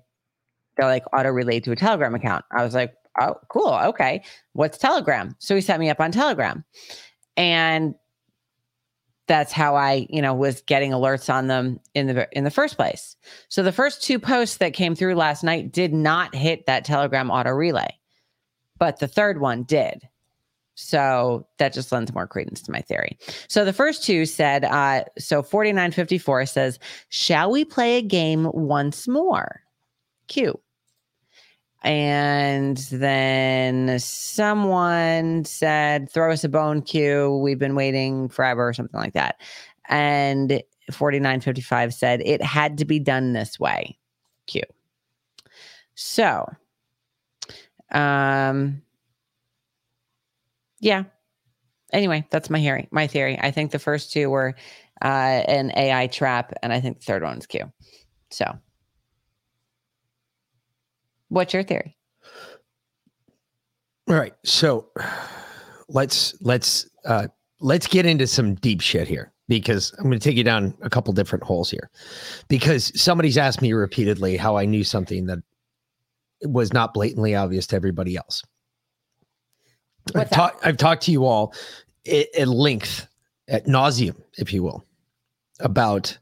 they're 0.76 0.86
like 0.86 1.04
auto 1.12 1.30
relayed 1.30 1.64
to 1.64 1.72
a 1.72 1.76
telegram 1.76 2.14
account. 2.14 2.44
I 2.50 2.64
was 2.64 2.74
like 2.74 2.94
oh 3.20 3.36
cool 3.48 3.78
okay. 3.84 4.22
What's 4.52 4.78
telegram? 4.78 5.36
So 5.38 5.54
he 5.54 5.60
set 5.60 5.80
me 5.80 5.90
up 5.90 6.00
on 6.00 6.12
telegram. 6.12 6.64
And 7.36 7.94
that's 9.26 9.52
how 9.52 9.74
i 9.74 10.06
you 10.10 10.20
know 10.20 10.34
was 10.34 10.60
getting 10.62 10.90
alerts 10.90 11.32
on 11.32 11.46
them 11.46 11.80
in 11.94 12.08
the 12.08 12.28
in 12.32 12.44
the 12.44 12.50
first 12.50 12.76
place. 12.76 13.16
So 13.48 13.62
the 13.62 13.72
first 13.72 14.02
two 14.02 14.18
posts 14.18 14.58
that 14.58 14.74
came 14.74 14.94
through 14.94 15.14
last 15.14 15.42
night 15.42 15.72
did 15.72 15.94
not 15.94 16.34
hit 16.34 16.66
that 16.66 16.84
telegram 16.84 17.30
auto 17.30 17.50
relay 17.50 17.88
but 18.78 18.98
the 18.98 19.08
third 19.08 19.40
one 19.40 19.62
did. 19.62 20.08
So 20.74 21.46
that 21.58 21.72
just 21.72 21.92
lends 21.92 22.12
more 22.12 22.26
credence 22.26 22.60
to 22.62 22.72
my 22.72 22.80
theory. 22.80 23.16
So 23.48 23.64
the 23.64 23.72
first 23.72 24.04
two 24.04 24.26
said, 24.26 24.64
uh, 24.64 25.04
so 25.18 25.42
4954 25.42 26.46
says, 26.46 26.78
Shall 27.10 27.50
we 27.50 27.64
play 27.64 27.96
a 27.96 28.02
game 28.02 28.50
once 28.52 29.06
more? 29.06 29.62
Q. 30.28 30.58
And 31.82 32.78
then 32.90 33.98
someone 33.98 35.44
said, 35.44 36.10
Throw 36.10 36.32
us 36.32 36.42
a 36.44 36.48
bone, 36.48 36.82
Q. 36.82 37.38
We've 37.38 37.58
been 37.58 37.74
waiting 37.74 38.28
forever, 38.28 38.68
or 38.68 38.72
something 38.72 38.98
like 38.98 39.12
that. 39.12 39.40
And 39.88 40.62
4955 40.90 41.94
said, 41.94 42.22
It 42.24 42.42
had 42.42 42.78
to 42.78 42.84
be 42.84 42.98
done 42.98 43.32
this 43.32 43.60
way, 43.60 43.98
Q. 44.46 44.62
So 45.94 46.46
um 47.94 48.82
yeah. 50.84 51.04
Anyway, 51.92 52.26
that's 52.30 52.50
my 52.50 52.60
theory. 52.60 52.88
My 52.90 53.06
theory. 53.06 53.38
I 53.40 53.50
think 53.50 53.70
the 53.70 53.78
first 53.78 54.12
two 54.12 54.28
were 54.28 54.54
uh 55.02 55.42
an 55.48 55.72
AI 55.76 56.06
trap, 56.08 56.52
and 56.62 56.72
I 56.72 56.80
think 56.80 56.98
the 56.98 57.04
third 57.04 57.22
one's 57.22 57.46
Q. 57.46 57.72
So 58.30 58.58
what's 61.28 61.54
your 61.54 61.62
theory? 61.62 61.96
All 64.08 64.16
right. 64.16 64.34
So 64.44 64.88
let's 65.88 66.34
let's 66.42 66.88
uh 67.06 67.28
let's 67.60 67.86
get 67.86 68.04
into 68.04 68.26
some 68.26 68.54
deep 68.56 68.82
shit 68.82 69.08
here 69.08 69.32
because 69.48 69.94
I'm 69.98 70.04
going 70.04 70.18
to 70.18 70.24
take 70.24 70.36
you 70.36 70.44
down 70.44 70.74
a 70.82 70.90
couple 70.90 71.12
different 71.14 71.44
holes 71.44 71.70
here. 71.70 71.90
Because 72.48 72.92
somebody's 73.00 73.38
asked 73.38 73.62
me 73.62 73.72
repeatedly 73.72 74.36
how 74.36 74.56
I 74.56 74.66
knew 74.66 74.84
something 74.84 75.26
that 75.26 75.38
was 76.42 76.72
not 76.72 76.92
blatantly 76.92 77.34
obvious 77.34 77.66
to 77.68 77.76
everybody 77.76 78.16
else. 78.16 78.42
I've, 80.14 80.30
talk, 80.30 80.60
I've 80.64 80.76
talked 80.76 81.02
to 81.04 81.12
you 81.12 81.24
all 81.24 81.54
at, 82.06 82.26
at 82.36 82.48
length, 82.48 83.06
at 83.48 83.66
nauseum, 83.66 84.16
if 84.38 84.52
you 84.52 84.62
will, 84.62 84.84
about 85.60 86.16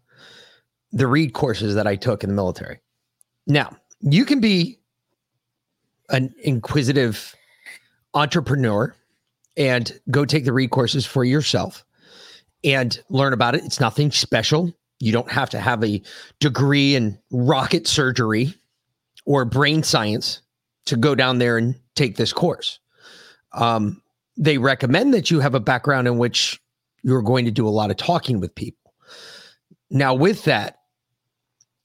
the 0.92 1.06
read 1.06 1.32
courses 1.32 1.74
that 1.74 1.86
I 1.86 1.96
took 1.96 2.22
in 2.22 2.30
the 2.30 2.36
military. 2.36 2.80
Now, 3.46 3.76
you 4.00 4.24
can 4.24 4.40
be 4.40 4.78
an 6.10 6.34
inquisitive 6.42 7.34
entrepreneur 8.14 8.94
and 9.56 9.98
go 10.10 10.24
take 10.24 10.44
the 10.44 10.52
read 10.52 10.70
courses 10.70 11.06
for 11.06 11.24
yourself 11.24 11.84
and 12.64 13.00
learn 13.08 13.32
about 13.32 13.54
it. 13.54 13.64
It's 13.64 13.80
nothing 13.80 14.10
special. 14.10 14.72
You 15.00 15.12
don't 15.12 15.30
have 15.30 15.50
to 15.50 15.58
have 15.58 15.82
a 15.82 16.02
degree 16.40 16.94
in 16.94 17.18
rocket 17.30 17.86
surgery 17.86 18.54
or 19.24 19.44
brain 19.44 19.82
science 19.82 20.42
to 20.86 20.96
go 20.96 21.14
down 21.14 21.38
there 21.38 21.58
and 21.58 21.74
take 21.94 22.16
this 22.16 22.32
course. 22.32 22.78
Um, 23.54 24.02
they 24.36 24.58
recommend 24.58 25.12
that 25.14 25.30
you 25.30 25.40
have 25.40 25.54
a 25.54 25.60
background 25.60 26.08
in 26.08 26.18
which 26.18 26.60
you're 27.02 27.22
going 27.22 27.44
to 27.44 27.50
do 27.50 27.66
a 27.66 27.70
lot 27.70 27.90
of 27.90 27.96
talking 27.96 28.40
with 28.40 28.54
people. 28.54 28.94
Now, 29.90 30.14
with 30.14 30.44
that, 30.44 30.78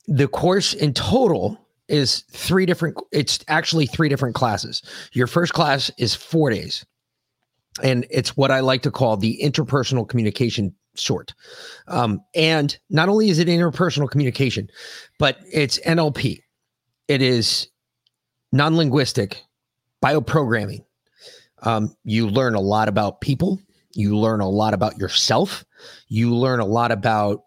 the 0.07 0.27
course 0.27 0.73
in 0.73 0.93
total 0.93 1.57
is 1.89 2.23
three 2.31 2.65
different, 2.65 2.97
it's 3.11 3.39
actually 3.47 3.85
three 3.85 4.07
different 4.07 4.35
classes. 4.35 4.81
Your 5.13 5.27
first 5.27 5.53
class 5.53 5.91
is 5.97 6.15
four 6.15 6.49
days, 6.49 6.85
and 7.83 8.05
it's 8.09 8.37
what 8.37 8.51
I 8.51 8.61
like 8.61 8.81
to 8.83 8.91
call 8.91 9.17
the 9.17 9.39
interpersonal 9.43 10.07
communication 10.07 10.73
sort. 10.95 11.33
Um, 11.87 12.21
and 12.33 12.77
not 12.89 13.09
only 13.09 13.29
is 13.29 13.39
it 13.39 13.47
interpersonal 13.47 14.09
communication, 14.09 14.69
but 15.19 15.37
it's 15.51 15.79
NLP 15.81 16.41
it 17.07 17.21
is 17.21 17.67
non-linguistic 18.51 19.43
bioprogramming 20.03 20.83
um, 21.63 21.95
you 22.03 22.27
learn 22.27 22.55
a 22.55 22.61
lot 22.61 22.87
about 22.87 23.21
people. 23.21 23.59
You 23.93 24.17
learn 24.17 24.41
a 24.41 24.49
lot 24.49 24.73
about 24.73 24.97
yourself. 24.97 25.65
You 26.07 26.35
learn 26.35 26.59
a 26.59 26.65
lot 26.65 26.91
about 26.91 27.43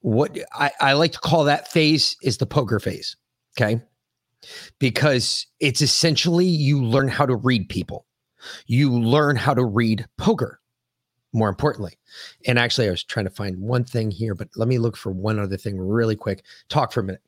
what 0.00 0.36
I, 0.52 0.70
I 0.80 0.92
like 0.94 1.12
to 1.12 1.18
call 1.18 1.44
that 1.44 1.70
phase 1.70 2.16
is 2.22 2.38
the 2.38 2.46
poker 2.46 2.80
phase 2.80 3.16
okay? 3.56 3.80
Because 4.78 5.46
it's 5.60 5.82
essentially 5.82 6.46
you 6.46 6.82
learn 6.82 7.08
how 7.08 7.26
to 7.26 7.36
read 7.36 7.68
people. 7.68 8.06
You 8.66 8.90
learn 8.90 9.36
how 9.36 9.54
to 9.54 9.64
read 9.64 10.06
poker 10.16 10.60
more 11.32 11.48
importantly. 11.48 11.98
And 12.46 12.58
actually 12.58 12.88
i 12.88 12.90
was 12.90 13.04
trying 13.04 13.24
to 13.24 13.30
find 13.30 13.58
one 13.58 13.84
thing 13.84 14.10
here 14.10 14.34
but 14.34 14.48
let 14.56 14.68
me 14.68 14.78
look 14.78 14.96
for 14.96 15.12
one 15.12 15.38
other 15.38 15.56
thing 15.56 15.78
really 15.78 16.16
quick. 16.16 16.44
Talk 16.68 16.92
for 16.92 17.00
a 17.00 17.04
minute. 17.04 17.22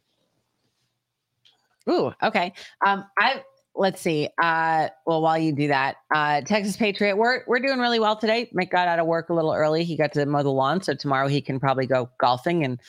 Ooh, 1.88 2.12
okay. 2.22 2.52
Um, 2.84 3.04
I 3.18 3.42
let's 3.74 4.00
see. 4.00 4.28
Uh, 4.42 4.88
well, 5.06 5.22
while 5.22 5.38
you 5.38 5.52
do 5.52 5.68
that, 5.68 5.96
uh, 6.14 6.40
Texas 6.42 6.76
Patriot, 6.76 7.16
we're 7.16 7.42
we're 7.46 7.58
doing 7.58 7.78
really 7.78 8.00
well 8.00 8.16
today. 8.16 8.50
Mike 8.52 8.70
got 8.70 8.88
out 8.88 8.98
of 8.98 9.06
work 9.06 9.28
a 9.28 9.34
little 9.34 9.52
early. 9.52 9.84
He 9.84 9.96
got 9.96 10.12
to 10.12 10.26
mow 10.26 10.42
the 10.42 10.50
lawn, 10.50 10.82
so 10.82 10.94
tomorrow 10.94 11.28
he 11.28 11.40
can 11.40 11.58
probably 11.60 11.86
go 11.86 12.08
golfing 12.18 12.64
and 12.64 12.80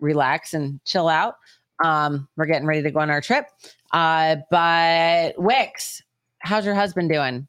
relax 0.00 0.54
and 0.54 0.82
chill 0.84 1.08
out. 1.08 1.36
Um, 1.84 2.28
we're 2.36 2.46
getting 2.46 2.66
ready 2.66 2.82
to 2.82 2.90
go 2.90 3.00
on 3.00 3.10
our 3.10 3.20
trip. 3.20 3.46
Uh, 3.92 4.36
but 4.50 5.34
Wix, 5.38 6.02
how's 6.40 6.64
your 6.64 6.74
husband 6.74 7.08
doing? 7.10 7.46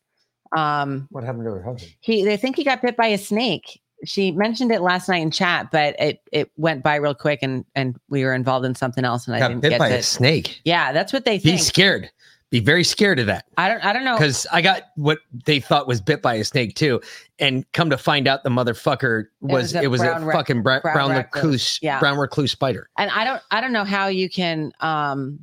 Um, 0.55 1.07
what 1.11 1.23
happened 1.23 1.45
to 1.45 1.51
her 1.51 1.63
husband? 1.63 1.93
he 1.99 2.23
they 2.23 2.37
think 2.37 2.55
he 2.55 2.63
got 2.63 2.81
bit 2.81 2.97
by 2.97 3.07
a 3.07 3.17
snake. 3.17 3.81
She 4.05 4.31
mentioned 4.31 4.71
it 4.71 4.81
last 4.81 5.09
night 5.09 5.21
in 5.21 5.29
chat, 5.29 5.71
but 5.71 5.95
it 5.99 6.21
it 6.31 6.49
went 6.57 6.83
by 6.83 6.95
real 6.95 7.13
quick, 7.13 7.39
and 7.41 7.65
and 7.75 7.99
we 8.09 8.23
were 8.23 8.33
involved 8.33 8.65
in 8.65 8.73
something 8.73 9.03
else, 9.03 9.27
and 9.27 9.35
I 9.35 9.39
got 9.39 9.49
didn't 9.49 9.61
bit 9.61 9.69
get 9.71 9.79
by 9.79 9.89
to. 9.89 9.95
a 9.95 10.03
snake 10.03 10.61
Yeah, 10.63 10.91
that's 10.91 11.11
what 11.11 11.25
they 11.25 11.37
think. 11.37 11.59
scared 11.59 12.09
be 12.51 12.59
very 12.59 12.83
scared 12.83 13.19
of 13.19 13.27
that 13.27 13.45
I 13.57 13.69
don't 13.69 13.83
I 13.85 13.93
don't 13.93 14.03
know. 14.03 14.15
because 14.15 14.47
I 14.51 14.61
got 14.61 14.83
what 14.95 15.19
they 15.45 15.59
thought 15.59 15.87
was 15.87 16.01
bit 16.01 16.21
by 16.21 16.35
a 16.35 16.43
snake 16.43 16.75
too, 16.75 16.99
and 17.37 17.63
come 17.73 17.89
to 17.91 17.97
find 17.97 18.27
out 18.27 18.43
the 18.43 18.49
motherfucker 18.49 19.25
was 19.41 19.73
was 19.73 19.75
a 19.75 19.81
it 19.83 19.87
was 19.87 20.01
a, 20.01 20.19
rec- 20.19 20.35
fucking 20.35 20.63
bra- 20.63 20.79
brown 20.81 20.93
brown, 20.95 21.11
recluse. 21.11 21.43
recluse, 21.43 21.79
Yeah. 21.81 21.99
brown 21.99 22.17
recluse 22.17 22.51
spider. 22.51 22.89
and 22.97 23.11
I 23.11 23.23
don't 23.23 23.41
I 23.51 23.61
don't 23.61 23.71
know 23.73 23.83
how 23.85 24.07
you 24.07 24.29
can 24.29 24.71
um 24.79 25.39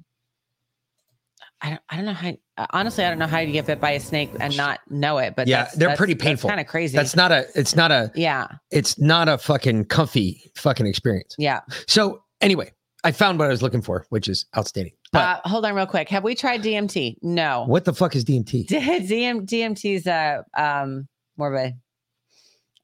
I 1.63 1.71
don't 1.71 1.81
I 1.89 1.97
don't 1.97 2.05
know 2.05 2.13
how 2.13 2.33
honestly 2.71 3.05
I 3.05 3.09
don't 3.09 3.19
know 3.19 3.27
how 3.27 3.39
you 3.39 3.53
get 3.53 3.67
bit 3.67 3.81
by 3.81 3.93
a 3.93 4.01
snake 4.01 4.31
and 4.41 4.57
not 4.57 4.81
know 4.91 5.19
it, 5.19 5.35
but 5.37 5.47
yeah, 5.47 5.63
that's, 5.65 5.75
they're 5.77 5.89
that's- 5.89 5.99
pretty 5.99 6.15
painful. 6.15 6.49
Kind 6.51 6.61
of 6.61 6.67
crazy. 6.67 6.97
That's 6.97 7.17
not 7.17 7.33
a. 7.33 7.47
It's 7.55 7.75
not 7.77 7.91
a. 7.93 8.11
yeah 8.15 8.47
It's 8.71 8.99
not 8.99 9.29
a 9.29 9.39
fucking 9.39 9.87
comfy 9.87 10.51
fucking 10.57 10.87
experience. 10.87 11.35
yeah 11.39 11.61
So 11.87 12.23
anyway, 12.41 12.73
I 13.07 13.13
found 13.13 13.39
what 13.39 13.47
I 13.47 13.51
was 13.53 13.63
looking 13.63 13.83
for, 13.83 14.05
which 14.09 14.27
is 14.27 14.47
outstanding. 14.57 14.93
But 15.13 15.23
Uh, 15.45 15.49
hold 15.49 15.65
on, 15.65 15.75
real 15.77 15.87
quick. 15.87 16.09
Have 16.09 16.25
we 16.25 16.35
tried 16.35 16.63
DMT? 16.63 17.19
No. 17.23 17.65
what 17.69 17.85
the 17.85 17.93
fuck 17.95 18.17
is 18.17 18.25
DMT? 18.25 18.67
DM, 18.69 19.47
DMT 19.47 19.95
is 19.95 20.07
a 20.09 20.45
um 20.55 21.07
more 21.37 21.55
of 21.55 21.61
a, 21.61 21.75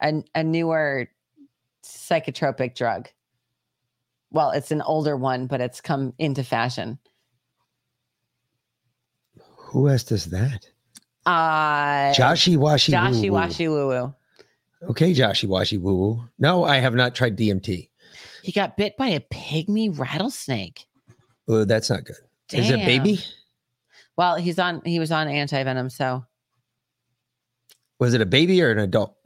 a 0.00 0.22
a 0.36 0.44
newer 0.44 1.08
psychotropic 1.84 2.76
drug. 2.76 3.08
Well, 4.30 4.52
it's 4.52 4.70
an 4.70 4.80
older 4.82 5.16
one, 5.16 5.48
but 5.48 5.60
it's 5.60 5.80
come 5.80 6.14
into 6.18 6.44
fashion. 6.44 7.00
Who 9.56 9.88
asked 9.88 10.12
us 10.12 10.26
that? 10.26 10.68
Uh 11.26 12.12
Joshy 12.12 12.56
Washy 12.56 12.92
Joshy 12.92 13.22
Woo 13.22 13.32
Woo. 13.32 13.32
Washy 13.32 13.68
Woo 13.68 13.88
Woo. 13.88 14.14
Okay, 14.90 15.12
Joshy 15.14 15.48
Washy 15.48 15.78
Woo 15.78 15.94
Woo. 15.96 16.24
No, 16.38 16.62
I 16.64 16.76
have 16.78 16.94
not 16.94 17.14
tried 17.16 17.36
DMT. 17.36 17.88
He 18.42 18.52
got 18.52 18.76
bit 18.76 18.96
by 18.96 19.08
a 19.08 19.20
pygmy 19.20 19.96
rattlesnake. 19.96 20.86
Oh, 21.48 21.64
that's 21.64 21.90
not 21.90 22.04
good. 22.04 22.16
Is 22.52 22.70
it 22.70 22.76
Damn. 22.78 22.86
baby? 22.86 23.20
Well, 24.16 24.36
he's 24.36 24.58
on 24.58 24.82
he 24.84 24.98
was 24.98 25.10
on 25.10 25.28
anti 25.28 25.62
venom, 25.64 25.88
so 25.90 26.24
Was 27.98 28.14
it 28.14 28.20
a 28.20 28.26
baby 28.26 28.62
or 28.62 28.70
an 28.70 28.78
adult? 28.78 29.16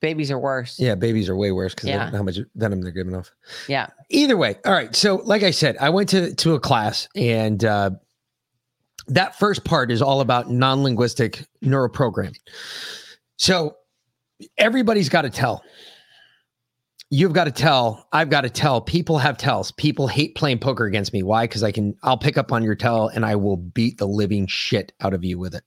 babies 0.00 0.30
are 0.30 0.38
worse. 0.38 0.78
Yeah, 0.78 0.94
babies 0.96 1.30
are 1.30 1.36
way 1.36 1.50
worse 1.50 1.74
because 1.74 1.88
Yeah. 1.88 2.10
how 2.10 2.22
much 2.22 2.38
venom 2.56 2.82
they're 2.82 2.92
giving 2.92 3.14
off. 3.16 3.30
Yeah. 3.68 3.86
Either 4.10 4.36
way, 4.36 4.56
all 4.66 4.72
right. 4.72 4.94
So, 4.94 5.16
like 5.24 5.42
I 5.42 5.50
said, 5.50 5.78
I 5.80 5.88
went 5.88 6.10
to 6.10 6.34
to 6.34 6.52
a 6.52 6.60
class, 6.60 7.08
and 7.16 7.64
uh, 7.64 7.90
that 9.08 9.38
first 9.38 9.64
part 9.64 9.90
is 9.90 10.02
all 10.02 10.20
about 10.20 10.50
non 10.50 10.82
linguistic 10.82 11.46
neuroprogramming. 11.64 12.36
So, 13.38 13.76
everybody's 14.58 15.08
got 15.08 15.22
to 15.22 15.30
tell. 15.30 15.64
You've 17.10 17.32
got 17.32 17.44
to 17.44 17.52
tell. 17.52 18.08
I've 18.12 18.30
got 18.30 18.42
to 18.42 18.50
tell. 18.50 18.80
People 18.80 19.18
have 19.18 19.38
tells. 19.38 19.70
People 19.72 20.08
hate 20.08 20.34
playing 20.34 20.58
poker 20.58 20.86
against 20.86 21.12
me. 21.12 21.22
Why? 21.22 21.44
Because 21.44 21.62
I 21.62 21.70
can. 21.70 21.94
I'll 22.02 22.18
pick 22.18 22.36
up 22.36 22.50
on 22.50 22.62
your 22.62 22.74
tell, 22.74 23.08
and 23.08 23.24
I 23.24 23.36
will 23.36 23.56
beat 23.56 23.98
the 23.98 24.08
living 24.08 24.46
shit 24.46 24.92
out 25.00 25.14
of 25.14 25.24
you 25.24 25.38
with 25.38 25.54
it. 25.54 25.64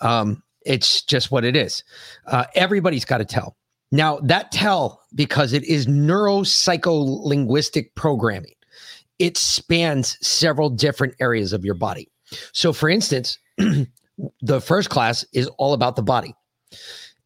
Um, 0.00 0.42
it's 0.64 1.02
just 1.02 1.30
what 1.30 1.44
it 1.44 1.56
is. 1.56 1.84
Uh, 2.26 2.44
everybody's 2.54 3.04
got 3.04 3.18
to 3.18 3.24
tell. 3.24 3.56
Now, 3.90 4.18
that 4.20 4.50
tell, 4.50 5.02
because 5.14 5.52
it 5.52 5.64
is 5.64 5.86
neuropsycholinguistic 5.86 7.94
programming, 7.94 8.54
it 9.18 9.36
spans 9.36 10.16
several 10.26 10.70
different 10.70 11.14
areas 11.20 11.52
of 11.52 11.64
your 11.64 11.74
body. 11.74 12.10
So, 12.52 12.72
for 12.72 12.88
instance, 12.88 13.38
the 14.40 14.60
first 14.60 14.88
class 14.88 15.24
is 15.32 15.48
all 15.58 15.74
about 15.74 15.96
the 15.96 16.02
body. 16.02 16.34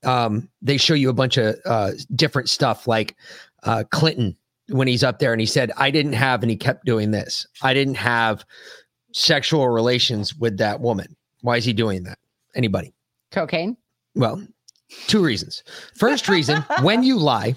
Um, 0.04 0.48
they 0.62 0.76
show 0.76 0.94
you 0.94 1.08
a 1.08 1.14
bunch 1.14 1.36
of 1.36 1.56
uh, 1.64 1.92
different 2.14 2.48
stuff 2.48 2.86
like 2.86 3.16
uh, 3.62 3.84
Clinton 3.90 4.36
when 4.68 4.88
he's 4.88 5.04
up 5.04 5.18
there 5.18 5.32
and 5.32 5.40
he 5.40 5.46
said, 5.46 5.72
I 5.76 5.90
didn't 5.90 6.14
have, 6.14 6.42
and 6.42 6.50
he 6.50 6.56
kept 6.56 6.84
doing 6.84 7.10
this. 7.10 7.46
I 7.62 7.74
didn't 7.74 7.94
have 7.96 8.44
sexual 9.12 9.68
relations 9.68 10.34
with 10.34 10.58
that 10.58 10.80
woman. 10.80 11.16
Why 11.40 11.56
is 11.56 11.64
he 11.64 11.72
doing 11.72 12.02
that? 12.04 12.18
Anybody? 12.54 12.92
Cocaine? 13.30 13.76
Well, 14.14 14.46
two 15.06 15.22
reasons. 15.22 15.62
First 15.94 16.28
reason, 16.28 16.64
when 16.82 17.02
you 17.02 17.18
lie 17.18 17.54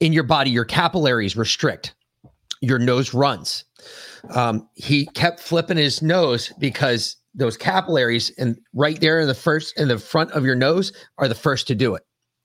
in 0.00 0.12
your 0.12 0.24
body, 0.24 0.50
your 0.50 0.64
capillaries 0.64 1.36
restrict, 1.36 1.94
your 2.60 2.78
nose 2.78 3.14
runs. 3.14 3.64
Um, 4.30 4.68
he 4.74 5.06
kept 5.06 5.40
flipping 5.40 5.76
his 5.76 6.02
nose 6.02 6.52
because 6.58 7.16
those 7.34 7.56
capillaries 7.56 8.30
and 8.38 8.56
right 8.72 9.00
there 9.00 9.20
in 9.20 9.26
the 9.26 9.34
first 9.34 9.78
in 9.78 9.88
the 9.88 9.98
front 9.98 10.30
of 10.32 10.44
your 10.44 10.54
nose 10.54 10.92
are 11.18 11.28
the 11.28 11.34
first 11.34 11.66
to 11.68 11.74
do 11.74 11.94
it. 11.94 12.02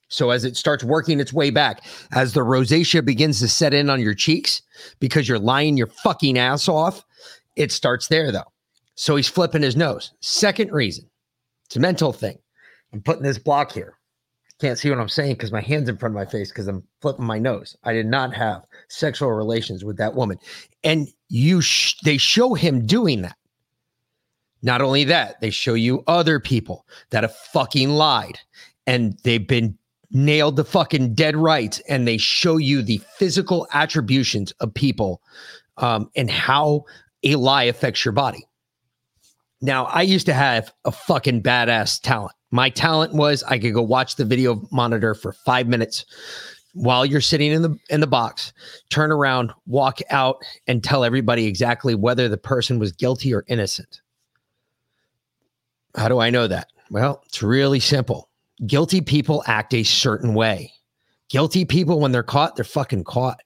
So 0.09 0.31
as 0.31 0.43
it 0.43 0.57
starts 0.57 0.83
working 0.83 1.19
its 1.19 1.31
way 1.31 1.51
back, 1.51 1.83
as 2.11 2.33
the 2.33 2.39
rosacea 2.41 3.05
begins 3.05 3.39
to 3.39 3.47
set 3.47 3.73
in 3.73 3.89
on 3.89 4.01
your 4.01 4.15
cheeks 4.15 4.61
because 4.99 5.29
you're 5.29 5.37
lying 5.37 5.77
your 5.77 5.87
fucking 5.87 6.37
ass 6.37 6.67
off, 6.67 7.05
it 7.55 7.71
starts 7.71 8.07
there 8.07 8.31
though. 8.31 8.51
So 8.95 9.15
he's 9.15 9.29
flipping 9.29 9.61
his 9.61 9.77
nose. 9.77 10.11
Second 10.19 10.71
reason, 10.71 11.09
it's 11.67 11.75
a 11.75 11.79
mental 11.79 12.11
thing. 12.11 12.39
I'm 12.91 13.01
putting 13.01 13.23
this 13.23 13.37
block 13.37 13.71
here. 13.71 13.95
Can't 14.59 14.77
see 14.77 14.89
what 14.89 14.99
I'm 14.99 15.07
saying 15.07 15.35
because 15.35 15.53
my 15.53 15.61
hand's 15.61 15.87
in 15.87 15.97
front 15.97 16.13
of 16.13 16.17
my 16.17 16.29
face 16.29 16.49
because 16.49 16.67
I'm 16.67 16.83
flipping 17.01 17.25
my 17.25 17.39
nose. 17.39 17.77
I 17.85 17.93
did 17.93 18.07
not 18.07 18.33
have 18.33 18.63
sexual 18.89 19.31
relations 19.31 19.85
with 19.85 19.95
that 19.97 20.15
woman. 20.15 20.37
And 20.83 21.07
you 21.29 21.61
sh- 21.61 21.95
they 22.03 22.17
show 22.17 22.55
him 22.55 22.85
doing 22.85 23.21
that. 23.21 23.37
Not 24.61 24.81
only 24.81 25.03
that, 25.05 25.39
they 25.41 25.49
show 25.49 25.73
you 25.73 26.03
other 26.07 26.39
people 26.39 26.85
that 27.11 27.23
have 27.23 27.35
fucking 27.35 27.89
lied 27.89 28.39
and 28.87 29.17
they've 29.23 29.47
been 29.47 29.77
nailed 30.11 30.57
to 30.57 30.63
fucking 30.63 31.13
dead 31.13 31.35
rights 31.35 31.79
and 31.87 32.07
they 32.07 32.17
show 32.17 32.57
you 32.57 32.81
the 32.81 32.97
physical 33.17 33.67
attributions 33.73 34.51
of 34.59 34.73
people 34.73 35.21
um, 35.77 36.09
and 36.15 36.29
how 36.29 36.83
a 37.23 37.35
lie 37.35 37.63
affects 37.63 38.03
your 38.03 38.11
body. 38.11 38.45
Now, 39.61 39.85
I 39.85 40.01
used 40.01 40.25
to 40.25 40.33
have 40.33 40.73
a 40.85 40.91
fucking 40.91 41.43
badass 41.43 42.01
talent. 42.01 42.33
My 42.51 42.69
talent 42.69 43.13
was 43.13 43.43
I 43.43 43.59
could 43.59 43.73
go 43.73 43.81
watch 43.81 44.15
the 44.15 44.25
video 44.25 44.67
monitor 44.71 45.13
for 45.13 45.33
five 45.33 45.67
minutes 45.67 46.05
while 46.73 47.05
you're 47.05 47.21
sitting 47.21 47.51
in 47.51 47.61
the 47.61 47.77
in 47.89 47.99
the 47.99 48.07
box, 48.07 48.53
turn 48.89 49.11
around, 49.11 49.51
walk 49.67 49.99
out, 50.09 50.37
and 50.67 50.83
tell 50.83 51.03
everybody 51.03 51.45
exactly 51.45 51.93
whether 51.93 52.29
the 52.29 52.37
person 52.37 52.79
was 52.79 52.91
guilty 52.91 53.33
or 53.33 53.43
innocent. 53.47 54.01
How 55.95 56.07
do 56.07 56.19
I 56.19 56.29
know 56.29 56.47
that? 56.47 56.67
Well, 56.89 57.21
it's 57.25 57.43
really 57.43 57.79
simple. 57.79 58.29
Guilty 58.65 59.01
people 59.01 59.43
act 59.47 59.73
a 59.73 59.83
certain 59.83 60.33
way. 60.33 60.73
Guilty 61.29 61.65
people, 61.65 61.99
when 61.99 62.11
they're 62.11 62.23
caught, 62.23 62.55
they're 62.55 62.65
fucking 62.65 63.03
caught. 63.03 63.41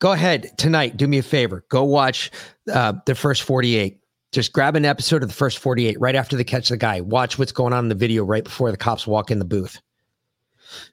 Go 0.00 0.12
ahead 0.12 0.50
tonight. 0.58 0.96
Do 0.96 1.06
me 1.06 1.18
a 1.18 1.22
favor. 1.22 1.64
Go 1.68 1.84
watch 1.84 2.30
uh, 2.72 2.94
the 3.06 3.14
first 3.14 3.42
48. 3.42 3.98
Just 4.32 4.52
grab 4.52 4.76
an 4.76 4.84
episode 4.84 5.22
of 5.22 5.28
the 5.28 5.34
first 5.34 5.58
48 5.58 6.00
right 6.00 6.14
after 6.14 6.36
they 6.36 6.44
catch 6.44 6.68
the 6.68 6.76
guy. 6.76 7.00
Watch 7.00 7.38
what's 7.38 7.52
going 7.52 7.72
on 7.72 7.84
in 7.84 7.88
the 7.88 7.94
video 7.94 8.24
right 8.24 8.44
before 8.44 8.70
the 8.70 8.76
cops 8.76 9.06
walk 9.06 9.30
in 9.30 9.38
the 9.38 9.44
booth. 9.44 9.80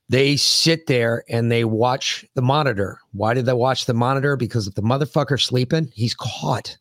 They 0.10 0.36
sit 0.38 0.88
there 0.88 1.23
and 1.30 1.51
they 1.51 1.63
watch 1.63 2.25
the 2.34 2.41
monitor. 2.41 2.99
Why 3.13 3.34
did 3.34 3.45
they 3.45 3.53
watch 3.53 3.86
the 3.86 3.93
monitor? 3.93 4.36
Because 4.36 4.67
if 4.67 4.75
the 4.75 4.82
motherfucker's 4.82 5.45
sleeping, 5.45 5.91
he's 5.93 6.15
caught. 6.15 6.77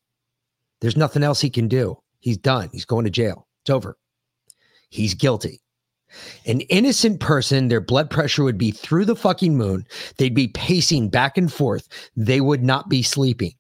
There's 0.81 0.97
nothing 0.97 1.23
else 1.23 1.41
he 1.41 1.51
can 1.51 1.69
do. 1.69 1.99
He's 2.27 2.39
done. 2.39 2.71
He's 2.73 2.85
going 2.85 3.05
to 3.05 3.11
jail. 3.11 3.47
It's 3.63 3.71
over. 3.71 3.97
He's 4.89 5.15
guilty. 5.15 5.63
An 6.45 6.61
innocent 6.63 7.21
person, 7.21 7.69
their 7.69 7.81
blood 7.81 8.11
pressure 8.11 8.43
would 8.43 8.59
be 8.59 8.73
through 8.73 9.05
the 9.05 9.15
fucking 9.15 9.57
moon. 9.57 9.87
They'd 10.19 10.35
be 10.35 10.49
pacing 10.49 11.11
back 11.11 11.39
and 11.39 11.53
forth. 11.53 11.87
They 12.17 12.41
would 12.41 12.65
not 12.65 12.89
be 12.89 13.01
sleeping. 13.05 13.53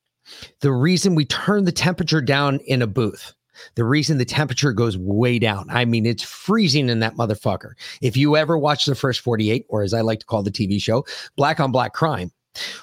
The 0.62 0.72
reason 0.72 1.14
we 1.14 1.26
turn 1.26 1.64
the 1.64 1.70
temperature 1.70 2.20
down 2.20 2.58
in 2.66 2.82
a 2.82 2.88
booth, 2.88 3.34
the 3.76 3.84
reason 3.84 4.18
the 4.18 4.24
temperature 4.24 4.72
goes 4.72 4.98
way 4.98 5.38
down, 5.38 5.70
I 5.70 5.84
mean, 5.84 6.04
it's 6.04 6.24
freezing 6.24 6.88
in 6.88 6.98
that 6.98 7.14
motherfucker. 7.14 7.74
If 8.02 8.16
you 8.16 8.36
ever 8.36 8.58
watch 8.58 8.84
the 8.86 8.96
first 8.96 9.20
48, 9.20 9.64
or 9.68 9.84
as 9.84 9.94
I 9.94 10.00
like 10.00 10.18
to 10.18 10.26
call 10.26 10.42
the 10.42 10.50
TV 10.50 10.82
show, 10.82 11.06
Black 11.36 11.60
on 11.60 11.70
Black 11.70 11.92
Crime, 11.92 12.32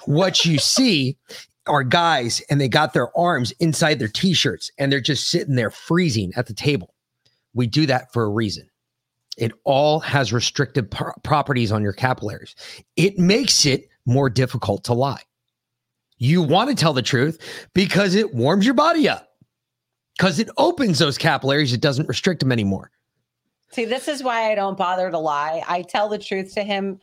what 0.06 0.46
you 0.46 0.56
see 0.56 1.18
are 1.66 1.82
guys 1.82 2.42
and 2.50 2.60
they 2.60 2.68
got 2.68 2.92
their 2.92 3.16
arms 3.16 3.52
inside 3.60 3.98
their 3.98 4.08
t 4.08 4.34
shirts 4.34 4.70
and 4.78 4.90
they're 4.92 5.00
just 5.00 5.28
sitting 5.28 5.54
there 5.54 5.70
freezing 5.70 6.32
at 6.36 6.46
the 6.46 6.54
table. 6.54 6.94
We 7.54 7.66
do 7.66 7.86
that 7.86 8.12
for 8.12 8.24
a 8.24 8.28
reason. 8.28 8.68
It 9.36 9.52
all 9.64 10.00
has 10.00 10.32
restricted 10.32 10.90
pro- 10.90 11.12
properties 11.22 11.72
on 11.72 11.82
your 11.82 11.92
capillaries. 11.92 12.54
It 12.96 13.18
makes 13.18 13.66
it 13.66 13.88
more 14.06 14.30
difficult 14.30 14.84
to 14.84 14.94
lie. 14.94 15.22
You 16.18 16.42
want 16.42 16.70
to 16.70 16.76
tell 16.76 16.92
the 16.92 17.02
truth 17.02 17.40
because 17.74 18.14
it 18.14 18.34
warms 18.34 18.64
your 18.64 18.74
body 18.74 19.08
up, 19.08 19.28
because 20.16 20.38
it 20.38 20.48
opens 20.56 20.98
those 20.98 21.18
capillaries. 21.18 21.72
It 21.72 21.80
doesn't 21.80 22.08
restrict 22.08 22.40
them 22.40 22.52
anymore. 22.52 22.90
See, 23.70 23.84
this 23.84 24.06
is 24.06 24.22
why 24.22 24.52
I 24.52 24.54
don't 24.54 24.78
bother 24.78 25.10
to 25.10 25.18
lie. 25.18 25.64
I 25.66 25.82
tell 25.82 26.08
the 26.08 26.18
truth 26.18 26.54
to 26.54 26.62
him 26.62 27.00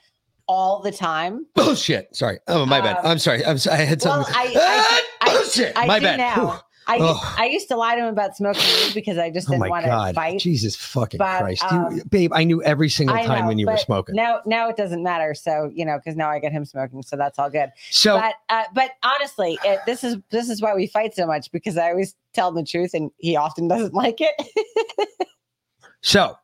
all 0.47 0.81
the 0.81 0.91
time. 0.91 1.45
Bullshit. 1.55 2.15
Sorry. 2.15 2.39
Oh, 2.47 2.65
my 2.65 2.81
bad. 2.81 2.97
Um, 2.97 3.05
I'm 3.05 3.19
sorry. 3.19 3.45
I'm 3.45 3.57
sorry. 3.57 3.79
I 3.79 3.83
had 3.83 4.01
Well, 4.03 4.23
something. 4.25 4.35
I, 4.35 4.53
Ah, 4.55 5.01
I, 5.21 5.29
I, 5.29 5.33
bullshit. 5.35 5.73
I 5.75 5.85
my 5.85 5.99
bad. 5.99 6.17
now. 6.17 6.61
I. 6.87 6.97
I 7.37 7.45
used 7.45 7.67
to 7.69 7.77
lie 7.77 7.95
to 7.95 8.01
him 8.01 8.07
about 8.07 8.35
smoking 8.35 8.63
weed 8.63 8.93
because 8.95 9.17
I 9.17 9.29
just 9.29 9.47
Oh 9.47 9.51
didn't 9.51 9.61
my 9.61 9.69
want 9.69 9.85
to 9.85 10.13
fight. 10.13 10.39
Jesus 10.39 10.75
fucking 10.75 11.19
But, 11.19 11.39
Christ. 11.39 11.63
um, 11.71 11.95
you, 11.97 12.03
babe, 12.05 12.33
I 12.33 12.43
knew 12.43 12.61
every 12.63 12.89
single 12.89 13.15
I 13.15 13.23
time 13.25 13.41
know, 13.43 13.47
when 13.47 13.59
you 13.59 13.67
were 13.67 13.77
smoking. 13.77 14.15
Now, 14.15 14.41
now 14.45 14.67
it 14.67 14.75
doesn't 14.77 15.01
matter. 15.01 15.33
So 15.35 15.71
you 15.73 15.85
know, 15.85 15.97
because 15.99 16.17
now 16.17 16.29
I 16.29 16.39
get 16.39 16.51
him 16.51 16.65
smoking, 16.65 17.01
so 17.03 17.15
that's 17.15 17.37
all 17.39 17.49
good. 17.49 17.69
So- 17.91 18.19
but 18.19 18.33
uh, 18.49 18.63
but 18.73 18.91
honestly, 19.03 19.57
it, 19.63 19.79
this 19.85 20.03
is 20.03 20.17
this 20.31 20.49
is 20.49 20.61
why 20.61 20.73
we 20.73 20.87
fight 20.87 21.15
so 21.15 21.25
much 21.27 21.49
because 21.51 21.77
I 21.77 21.91
always 21.91 22.15
tell 22.33 22.49
him 22.49 22.55
the 22.55 22.63
truth, 22.65 22.93
and 22.93 23.09
he 23.19 23.35
often 23.37 23.67
doesn't 23.69 23.93
like 24.03 24.17
it. 24.19 25.07
So, 26.01 26.35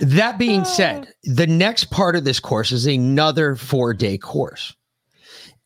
that 0.00 0.38
being 0.38 0.60
Oh. 0.62 0.64
said, 0.64 1.12
the 1.24 1.46
next 1.46 1.90
part 1.90 2.16
of 2.16 2.24
this 2.24 2.40
course 2.40 2.72
is 2.72 2.86
another 2.86 3.56
four 3.56 3.92
day 3.94 4.18
course. 4.18 4.74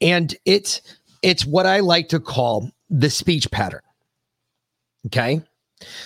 And 0.01 0.35
it's 0.44 0.81
it's 1.23 1.44
what 1.44 1.66
I 1.66 1.81
like 1.81 2.09
to 2.11 2.20
call 2.20 2.70
the 2.88 3.11
speech 3.11 3.51
pattern. 3.51 3.83
Okay. 5.07 5.42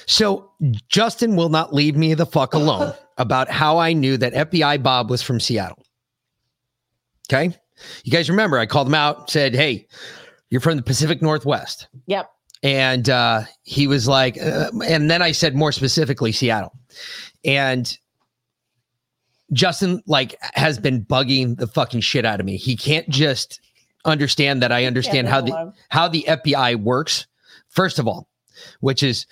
So 0.06 0.50
Justin 0.88 1.34
will 1.36 1.48
not 1.48 1.72
leave 1.74 1.96
me 1.96 2.14
the 2.14 2.26
fuck 2.26 2.54
alone 2.54 2.92
about 3.18 3.50
how 3.50 3.78
I 3.78 3.92
knew 3.92 4.16
that 4.16 4.32
FBI 4.34 4.82
Bob 4.82 5.10
was 5.10 5.22
from 5.22 5.40
Seattle. 5.40 5.82
Okay. 7.32 7.56
You 8.04 8.12
guys 8.12 8.28
remember 8.30 8.58
I 8.58 8.66
called 8.66 8.86
him 8.86 8.94
out, 8.94 9.30
said, 9.30 9.54
Hey, 9.54 9.86
You're 10.50 10.60
from 10.60 10.76
the 10.76 10.82
Pacific 10.82 11.20
Northwest. 11.22 11.88
Yep. 12.06 12.30
And 12.64 13.10
uh, 13.10 13.42
he 13.62 13.86
was 13.86 14.08
like, 14.08 14.40
uh, 14.40 14.70
and 14.86 15.10
then 15.10 15.20
I 15.20 15.32
said 15.32 15.54
more 15.54 15.70
specifically 15.70 16.32
Seattle. 16.32 16.72
And 17.44 17.96
Justin 19.52 20.02
like 20.06 20.34
has 20.54 20.78
been 20.78 21.04
bugging 21.04 21.58
the 21.58 21.66
fucking 21.66 22.00
shit 22.00 22.24
out 22.24 22.40
of 22.40 22.46
me. 22.46 22.56
He 22.56 22.74
can't 22.74 23.08
just 23.10 23.60
understand 24.06 24.62
that 24.62 24.72
I 24.72 24.86
understand 24.86 25.28
how 25.28 25.42
the 25.42 25.72
how 25.90 26.08
the 26.08 26.24
FBI 26.26 26.76
works. 26.76 27.26
First 27.68 27.98
of 27.98 28.08
all, 28.08 28.28
which 28.80 29.02
is 29.02 29.26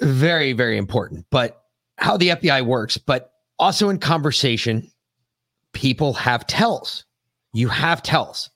very 0.00 0.52
very 0.52 0.78
important, 0.78 1.26
but 1.30 1.64
how 1.98 2.16
the 2.16 2.28
FBI 2.28 2.64
works, 2.64 2.96
but 2.96 3.32
also 3.58 3.88
in 3.88 3.98
conversation 3.98 4.88
people 5.72 6.12
have 6.12 6.46
tells. 6.46 7.04
You 7.52 7.68
have 7.68 8.02
tells. 8.02 8.50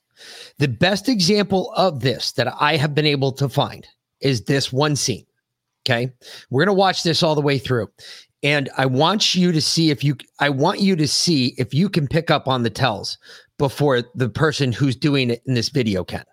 The 0.57 0.67
best 0.67 1.09
example 1.09 1.71
of 1.75 1.99
this 1.99 2.31
that 2.33 2.51
I 2.59 2.77
have 2.77 2.95
been 2.95 3.05
able 3.05 3.31
to 3.33 3.49
find 3.49 3.87
is 4.21 4.43
this 4.43 4.71
one 4.71 4.95
scene. 4.95 5.25
Okay. 5.85 6.11
We're 6.49 6.65
going 6.65 6.75
to 6.75 6.79
watch 6.79 7.03
this 7.03 7.23
all 7.23 7.35
the 7.35 7.41
way 7.41 7.57
through. 7.57 7.87
And 8.43 8.69
I 8.77 8.85
want 8.85 9.35
you 9.35 9.51
to 9.51 9.61
see 9.61 9.89
if 9.89 10.03
you, 10.03 10.15
I 10.39 10.49
want 10.49 10.79
you 10.79 10.95
to 10.95 11.07
see 11.07 11.55
if 11.57 11.73
you 11.73 11.89
can 11.89 12.07
pick 12.07 12.29
up 12.29 12.47
on 12.47 12.63
the 12.63 12.69
tells 12.69 13.17
before 13.57 14.03
the 14.13 14.29
person 14.29 14.71
who's 14.71 14.95
doing 14.95 15.31
it 15.31 15.41
in 15.47 15.53
this 15.53 15.69
video 15.69 16.03
can. 16.03 16.23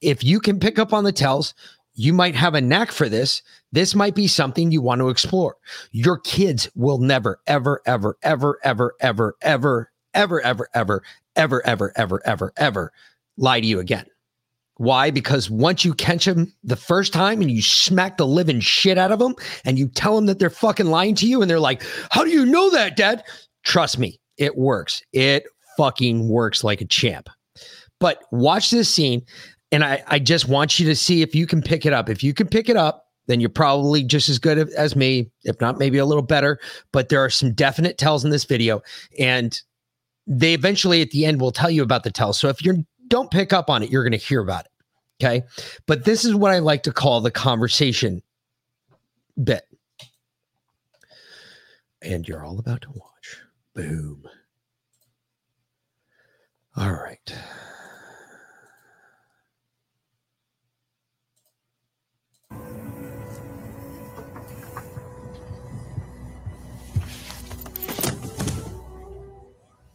If 0.00 0.24
you 0.24 0.40
can 0.40 0.58
pick 0.58 0.78
up 0.78 0.92
on 0.92 1.04
the 1.04 1.12
tells, 1.12 1.54
you 1.94 2.12
might 2.12 2.34
have 2.34 2.54
a 2.54 2.60
knack 2.60 2.90
for 2.90 3.08
this. 3.08 3.42
This 3.70 3.94
might 3.94 4.14
be 4.14 4.26
something 4.26 4.70
you 4.70 4.80
want 4.80 5.00
to 5.00 5.08
explore. 5.08 5.56
Your 5.90 6.18
kids 6.18 6.68
will 6.74 6.98
never, 6.98 7.40
ever, 7.46 7.82
ever, 7.84 8.16
ever, 8.22 8.58
ever, 8.62 8.96
ever, 9.02 9.36
ever, 9.42 9.90
ever, 10.14 10.40
ever, 10.44 10.68
ever, 10.74 11.02
ever, 11.36 11.62
ever, 11.66 11.92
ever, 11.96 12.22
ever, 12.24 12.52
ever 12.56 12.92
lie 13.36 13.60
to 13.60 13.66
you 13.66 13.78
again. 13.78 14.06
Why? 14.82 15.12
Because 15.12 15.48
once 15.48 15.84
you 15.84 15.94
catch 15.94 16.24
them 16.24 16.52
the 16.64 16.74
first 16.74 17.12
time 17.12 17.40
and 17.40 17.48
you 17.48 17.62
smack 17.62 18.16
the 18.16 18.26
living 18.26 18.58
shit 18.58 18.98
out 18.98 19.12
of 19.12 19.20
them 19.20 19.36
and 19.64 19.78
you 19.78 19.86
tell 19.86 20.16
them 20.16 20.26
that 20.26 20.40
they're 20.40 20.50
fucking 20.50 20.86
lying 20.86 21.14
to 21.14 21.28
you 21.28 21.40
and 21.40 21.48
they're 21.48 21.60
like, 21.60 21.84
How 22.10 22.24
do 22.24 22.30
you 22.30 22.44
know 22.44 22.68
that, 22.70 22.96
dad? 22.96 23.22
Trust 23.62 24.00
me, 24.00 24.18
it 24.38 24.56
works. 24.56 25.00
It 25.12 25.44
fucking 25.76 26.28
works 26.28 26.64
like 26.64 26.80
a 26.80 26.84
champ. 26.84 27.28
But 28.00 28.24
watch 28.32 28.72
this 28.72 28.92
scene 28.92 29.24
and 29.70 29.84
I, 29.84 30.02
I 30.08 30.18
just 30.18 30.48
want 30.48 30.80
you 30.80 30.86
to 30.86 30.96
see 30.96 31.22
if 31.22 31.32
you 31.32 31.46
can 31.46 31.62
pick 31.62 31.86
it 31.86 31.92
up. 31.92 32.10
If 32.10 32.24
you 32.24 32.34
can 32.34 32.48
pick 32.48 32.68
it 32.68 32.76
up, 32.76 33.06
then 33.28 33.38
you're 33.38 33.50
probably 33.50 34.02
just 34.02 34.28
as 34.28 34.40
good 34.40 34.68
as 34.72 34.96
me, 34.96 35.30
if 35.44 35.60
not 35.60 35.78
maybe 35.78 35.98
a 35.98 36.06
little 36.06 36.24
better. 36.24 36.58
But 36.90 37.08
there 37.08 37.20
are 37.20 37.30
some 37.30 37.52
definite 37.52 37.98
tells 37.98 38.24
in 38.24 38.32
this 38.32 38.46
video. 38.46 38.82
And 39.16 39.56
they 40.26 40.54
eventually 40.54 41.02
at 41.02 41.12
the 41.12 41.24
end 41.24 41.40
will 41.40 41.52
tell 41.52 41.70
you 41.70 41.84
about 41.84 42.02
the 42.02 42.10
tells. 42.10 42.36
So 42.36 42.48
if 42.48 42.64
you 42.64 42.84
don't 43.06 43.30
pick 43.30 43.52
up 43.52 43.70
on 43.70 43.84
it, 43.84 43.90
you're 43.90 44.02
going 44.02 44.10
to 44.10 44.18
hear 44.18 44.40
about 44.40 44.64
it. 44.64 44.71
Okay. 45.22 45.44
But 45.86 46.04
this 46.04 46.24
is 46.24 46.34
what 46.34 46.50
I 46.50 46.58
like 46.58 46.82
to 46.84 46.92
call 46.92 47.20
the 47.20 47.30
conversation 47.30 48.22
bit. 49.42 49.62
And 52.02 52.26
you're 52.26 52.44
all 52.44 52.58
about 52.58 52.82
to 52.82 52.90
watch. 52.90 53.38
Boom. 53.72 54.24
All 56.76 56.92
right. 56.92 57.34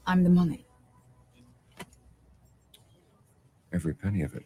I'm 0.06 0.24
the 0.24 0.30
money. 0.30 0.66
Every 3.74 3.94
penny 3.94 4.22
of 4.22 4.34
it. 4.36 4.46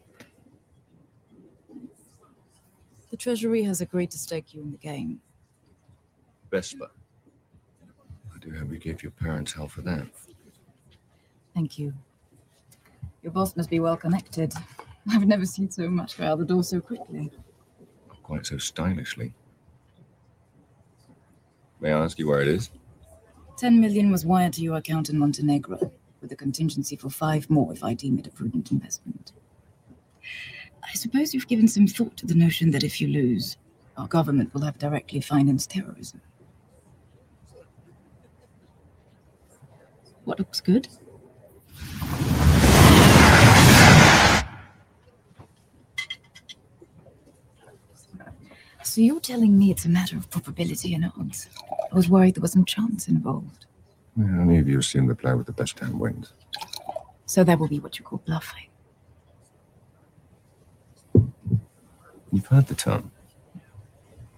The 3.12 3.18
Treasury 3.18 3.62
has 3.64 3.82
agreed 3.82 4.10
to 4.12 4.18
stake 4.18 4.54
you 4.54 4.62
in 4.62 4.70
the 4.70 4.78
game. 4.78 5.20
Vesper. 6.50 6.90
I 8.34 8.38
do 8.38 8.50
hope 8.58 8.72
you 8.72 8.78
gave 8.78 9.02
your 9.02 9.12
parents 9.12 9.52
hell 9.52 9.68
for 9.68 9.82
that. 9.82 10.06
Thank 11.54 11.78
you. 11.78 11.92
Your 13.22 13.32
boss 13.32 13.54
must 13.54 13.68
be 13.68 13.80
well 13.80 13.98
connected. 13.98 14.54
I've 15.10 15.26
never 15.26 15.44
seen 15.44 15.70
so 15.70 15.90
much 15.90 16.16
go 16.16 16.24
out 16.24 16.38
the 16.38 16.46
door 16.46 16.62
so 16.64 16.80
quickly. 16.80 17.30
Not 18.08 18.22
quite 18.22 18.46
so 18.46 18.56
stylishly. 18.56 19.34
May 21.80 21.92
I 21.92 22.02
ask 22.02 22.18
you 22.18 22.26
where 22.26 22.40
it 22.40 22.48
is? 22.48 22.70
10 23.58 23.78
million 23.78 24.10
was 24.10 24.24
wired 24.24 24.54
to 24.54 24.62
your 24.62 24.78
account 24.78 25.10
in 25.10 25.18
Montenegro, 25.18 25.92
with 26.22 26.32
a 26.32 26.36
contingency 26.36 26.96
for 26.96 27.10
five 27.10 27.50
more 27.50 27.74
if 27.74 27.84
I 27.84 27.92
deem 27.92 28.18
it 28.18 28.26
a 28.26 28.30
prudent 28.30 28.70
investment. 28.70 29.32
I 30.84 30.94
suppose 30.94 31.32
you've 31.32 31.48
given 31.48 31.68
some 31.68 31.86
thought 31.86 32.16
to 32.18 32.26
the 32.26 32.34
notion 32.34 32.70
that 32.72 32.82
if 32.82 33.00
you 33.00 33.08
lose, 33.08 33.56
our 33.96 34.08
government 34.08 34.52
will 34.52 34.62
have 34.62 34.78
directly 34.78 35.20
financed 35.20 35.70
terrorism. 35.70 36.20
What 40.24 40.38
looks 40.38 40.60
good? 40.60 40.88
So 48.84 49.00
you're 49.00 49.20
telling 49.20 49.58
me 49.58 49.70
it's 49.70 49.86
a 49.86 49.88
matter 49.88 50.18
of 50.18 50.28
probability 50.28 50.92
and 50.94 51.10
odds? 51.18 51.48
I 51.90 51.94
was 51.94 52.10
worried 52.10 52.34
there 52.34 52.42
was 52.42 52.52
some 52.52 52.64
chance 52.64 53.08
involved. 53.08 53.64
Yeah, 54.16 54.42
any 54.42 54.58
of 54.58 54.68
you 54.68 54.78
assume 54.78 55.06
the 55.06 55.14
player 55.14 55.36
with 55.36 55.46
the 55.46 55.52
best 55.52 55.78
hand 55.78 55.98
wins. 55.98 56.34
So 57.24 57.42
that 57.44 57.58
will 57.58 57.68
be 57.68 57.80
what 57.80 57.98
you 57.98 58.04
call 58.04 58.20
bluffing. 58.26 58.66
You've 62.32 62.46
heard 62.46 62.66
the 62.66 62.74
term. 62.74 63.12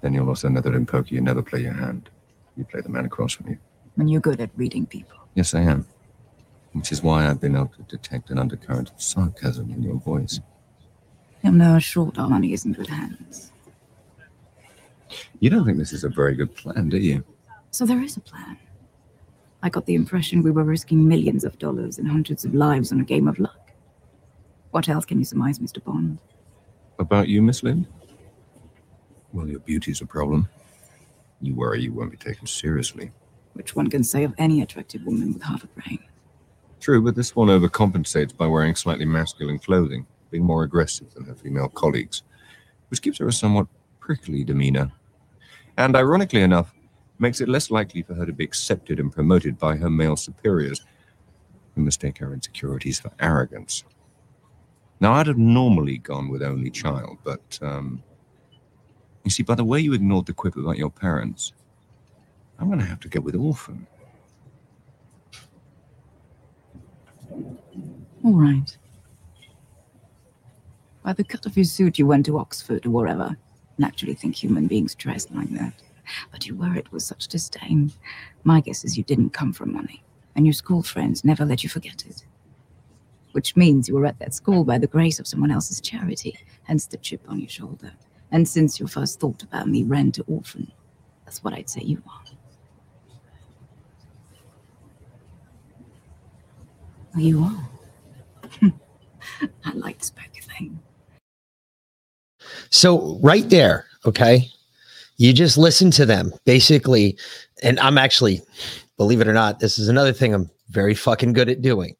Then 0.02 0.12
you'll 0.12 0.28
also 0.28 0.48
know 0.48 0.60
that 0.60 0.74
in 0.74 0.84
poker 0.84 1.14
you 1.14 1.20
never 1.20 1.42
play 1.42 1.62
your 1.62 1.72
hand. 1.72 2.10
You 2.56 2.64
play 2.64 2.80
the 2.80 2.88
man 2.88 3.04
across 3.04 3.32
from 3.32 3.48
you. 3.48 3.58
And 3.96 4.10
you're 4.10 4.20
good 4.20 4.40
at 4.40 4.50
reading 4.56 4.84
people. 4.84 5.16
Yes, 5.34 5.54
I 5.54 5.60
am. 5.60 5.86
Which 6.72 6.90
is 6.90 7.02
why 7.02 7.28
I've 7.28 7.40
been 7.40 7.54
able 7.54 7.68
to 7.68 7.82
detect 7.82 8.30
an 8.30 8.38
undercurrent 8.38 8.90
of 8.90 9.00
sarcasm 9.00 9.70
in 9.70 9.82
your 9.82 9.94
voice. 9.94 10.40
You'll 11.42 11.52
know 11.52 11.76
a 11.76 11.80
short 11.80 12.18
our 12.18 12.28
money 12.28 12.52
is 12.52 12.64
in 12.64 12.72
good 12.72 12.88
hands. 12.88 13.52
You 15.38 15.50
don't 15.50 15.64
think 15.64 15.78
this 15.78 15.92
is 15.92 16.02
a 16.02 16.08
very 16.08 16.34
good 16.34 16.54
plan, 16.56 16.88
do 16.88 16.98
you? 16.98 17.24
So 17.70 17.86
there 17.86 18.02
is 18.02 18.16
a 18.16 18.20
plan. 18.20 18.58
I 19.62 19.68
got 19.68 19.86
the 19.86 19.94
impression 19.94 20.42
we 20.42 20.50
were 20.50 20.64
risking 20.64 21.06
millions 21.06 21.44
of 21.44 21.58
dollars 21.58 21.98
and 21.98 22.08
hundreds 22.08 22.44
of 22.44 22.54
lives 22.54 22.90
on 22.90 23.00
a 23.00 23.04
game 23.04 23.28
of 23.28 23.38
luck. 23.38 23.72
What 24.72 24.88
else 24.88 25.04
can 25.04 25.18
you 25.18 25.24
surmise, 25.24 25.60
Mr. 25.60 25.82
Bond? 25.82 26.18
About 26.98 27.28
you, 27.28 27.42
Miss 27.42 27.62
Lynd? 27.62 27.86
Well, 29.32 29.48
your 29.48 29.60
beauty's 29.60 30.00
a 30.00 30.06
problem. 30.06 30.48
You 31.40 31.54
worry 31.54 31.82
you 31.82 31.92
won't 31.92 32.10
be 32.10 32.16
taken 32.16 32.46
seriously. 32.46 33.10
Which 33.54 33.74
one 33.74 33.88
can 33.90 34.04
say 34.04 34.24
of 34.24 34.34
any 34.38 34.62
attractive 34.62 35.04
woman 35.04 35.32
with 35.32 35.42
half 35.42 35.64
a 35.64 35.66
brain? 35.68 35.98
True, 36.80 37.02
but 37.02 37.14
this 37.14 37.34
one 37.34 37.48
overcompensates 37.48 38.36
by 38.36 38.46
wearing 38.46 38.74
slightly 38.74 39.04
masculine 39.04 39.58
clothing, 39.58 40.06
being 40.30 40.44
more 40.44 40.62
aggressive 40.62 41.12
than 41.14 41.24
her 41.24 41.34
female 41.34 41.68
colleagues, 41.68 42.22
which 42.88 43.02
gives 43.02 43.18
her 43.18 43.28
a 43.28 43.32
somewhat 43.32 43.66
prickly 44.00 44.44
demeanor. 44.44 44.92
And 45.76 45.96
ironically 45.96 46.42
enough, 46.42 46.72
makes 47.18 47.40
it 47.40 47.48
less 47.48 47.70
likely 47.70 48.02
for 48.02 48.14
her 48.14 48.26
to 48.26 48.32
be 48.32 48.44
accepted 48.44 49.00
and 49.00 49.12
promoted 49.12 49.58
by 49.58 49.76
her 49.76 49.90
male 49.90 50.16
superiors, 50.16 50.84
who 51.74 51.82
mistake 51.82 52.18
her 52.18 52.32
insecurities 52.32 53.00
for 53.00 53.10
arrogance. 53.20 53.84
Now, 55.00 55.12
I'd 55.14 55.26
have 55.26 55.38
normally 55.38 55.98
gone 55.98 56.28
with 56.28 56.42
only 56.42 56.70
child, 56.70 57.18
but 57.24 57.58
um, 57.60 58.02
you 59.24 59.30
see, 59.30 59.42
by 59.42 59.54
the 59.54 59.64
way 59.64 59.80
you 59.80 59.92
ignored 59.92 60.26
the 60.26 60.32
quip 60.32 60.56
about 60.56 60.78
your 60.78 60.90
parents, 60.90 61.52
I'm 62.58 62.68
going 62.68 62.78
to 62.78 62.84
have 62.84 63.00
to 63.00 63.08
go 63.08 63.20
with 63.20 63.34
orphan. 63.34 63.86
All 68.24 68.32
right. 68.32 68.76
By 71.02 71.12
the 71.12 71.24
cut 71.24 71.44
of 71.44 71.56
your 71.56 71.64
suit, 71.64 71.98
you 71.98 72.06
went 72.06 72.24
to 72.26 72.38
Oxford 72.38 72.86
or 72.86 72.90
wherever. 72.90 73.36
Naturally, 73.76 74.14
think 74.14 74.36
human 74.36 74.66
beings 74.66 74.94
dress 74.94 75.26
like 75.30 75.50
that. 75.50 75.74
But 76.30 76.46
you 76.46 76.54
wear 76.54 76.76
it 76.76 76.90
with 76.92 77.02
such 77.02 77.28
disdain. 77.28 77.92
My 78.44 78.60
guess 78.60 78.84
is 78.84 78.96
you 78.96 79.04
didn't 79.04 79.30
come 79.30 79.52
from 79.52 79.72
money, 79.72 80.02
and 80.36 80.46
your 80.46 80.52
school 80.52 80.82
friends 80.82 81.24
never 81.24 81.44
let 81.44 81.62
you 81.62 81.68
forget 81.68 82.04
it. 82.06 82.24
Which 83.34 83.56
means 83.56 83.88
you 83.88 83.96
were 83.96 84.06
at 84.06 84.20
that 84.20 84.32
school 84.32 84.62
by 84.62 84.78
the 84.78 84.86
grace 84.86 85.18
of 85.18 85.26
someone 85.26 85.50
else's 85.50 85.80
charity, 85.80 86.38
hence 86.62 86.86
the 86.86 86.96
chip 86.98 87.20
on 87.28 87.40
your 87.40 87.48
shoulder. 87.48 87.92
And 88.30 88.48
since 88.48 88.78
your 88.78 88.88
first 88.88 89.18
thought 89.18 89.42
about 89.42 89.66
me 89.68 89.82
ran 89.82 90.12
to 90.12 90.22
orphan, 90.28 90.70
that's 91.24 91.42
what 91.42 91.52
I'd 91.52 91.68
say 91.68 91.82
you 91.82 92.00
are. 92.06 92.22
You 97.18 97.40
are. 97.42 97.68
I 99.64 99.72
like 99.72 99.98
this 99.98 100.10
poker 100.10 100.42
thing. 100.42 100.78
So 102.70 103.18
right 103.20 103.48
there, 103.50 103.86
okay, 104.06 104.48
you 105.16 105.32
just 105.32 105.58
listen 105.58 105.90
to 105.92 106.06
them 106.06 106.32
basically. 106.44 107.16
And 107.64 107.80
I'm 107.80 107.98
actually, 107.98 108.42
believe 108.96 109.20
it 109.20 109.28
or 109.28 109.32
not, 109.32 109.60
this 109.60 109.78
is 109.78 109.88
another 109.88 110.12
thing 110.12 110.34
I'm 110.34 110.50
very 110.70 110.94
fucking 110.94 111.32
good 111.32 111.48
at 111.48 111.62
doing. 111.62 111.96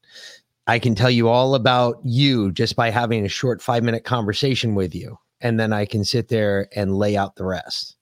I 0.67 0.79
can 0.79 0.95
tell 0.95 1.11
you 1.11 1.29
all 1.29 1.55
about 1.55 1.99
you 2.03 2.51
just 2.51 2.75
by 2.75 2.89
having 2.89 3.25
a 3.25 3.29
short 3.29 3.61
five 3.61 3.83
minute 3.83 4.03
conversation 4.03 4.75
with 4.75 4.95
you. 4.95 5.17
And 5.41 5.59
then 5.59 5.73
I 5.73 5.85
can 5.85 6.03
sit 6.03 6.29
there 6.29 6.69
and 6.75 6.97
lay 6.97 7.15
out 7.15 7.35
the 7.35 7.45
rest. 7.45 7.95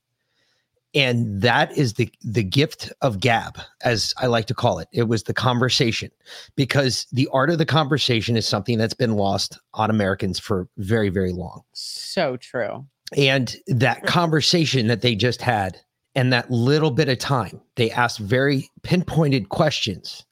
And 0.96 1.42
that 1.42 1.76
is 1.76 1.94
the 1.96 2.08
the 2.22 2.44
gift 2.44 2.94
of 3.02 3.20
gab, 3.20 3.60
as 3.84 4.14
I 4.18 4.28
like 4.28 4.46
to 4.46 4.54
call 4.54 4.78
it. 4.78 4.88
It 4.92 5.08
was 5.08 5.24
the 5.24 5.34
conversation, 5.34 6.12
because 6.56 7.08
the 7.12 7.28
art 7.34 7.50
of 7.50 7.58
the 7.58 7.66
conversation 7.66 8.38
is 8.38 8.48
something 8.48 8.78
that's 8.78 8.94
been 8.94 9.16
lost 9.16 9.58
on 9.74 9.90
Americans 9.90 10.38
for 10.38 10.68
very, 10.78 11.10
very 11.10 11.34
long. 11.34 11.64
So 11.74 12.38
true. 12.38 12.86
And 13.18 13.56
that 13.68 14.04
mm. 14.04 14.06
conversation 14.06 14.86
that 14.86 15.02
they 15.02 15.16
just 15.16 15.42
had, 15.42 15.80
and 16.14 16.32
that 16.32 16.52
little 16.52 16.92
bit 16.92 17.10
of 17.10 17.18
time, 17.18 17.60
they 17.76 17.90
asked 17.90 18.20
very 18.20 18.70
pinpointed 18.84 19.50
questions. 19.50 20.24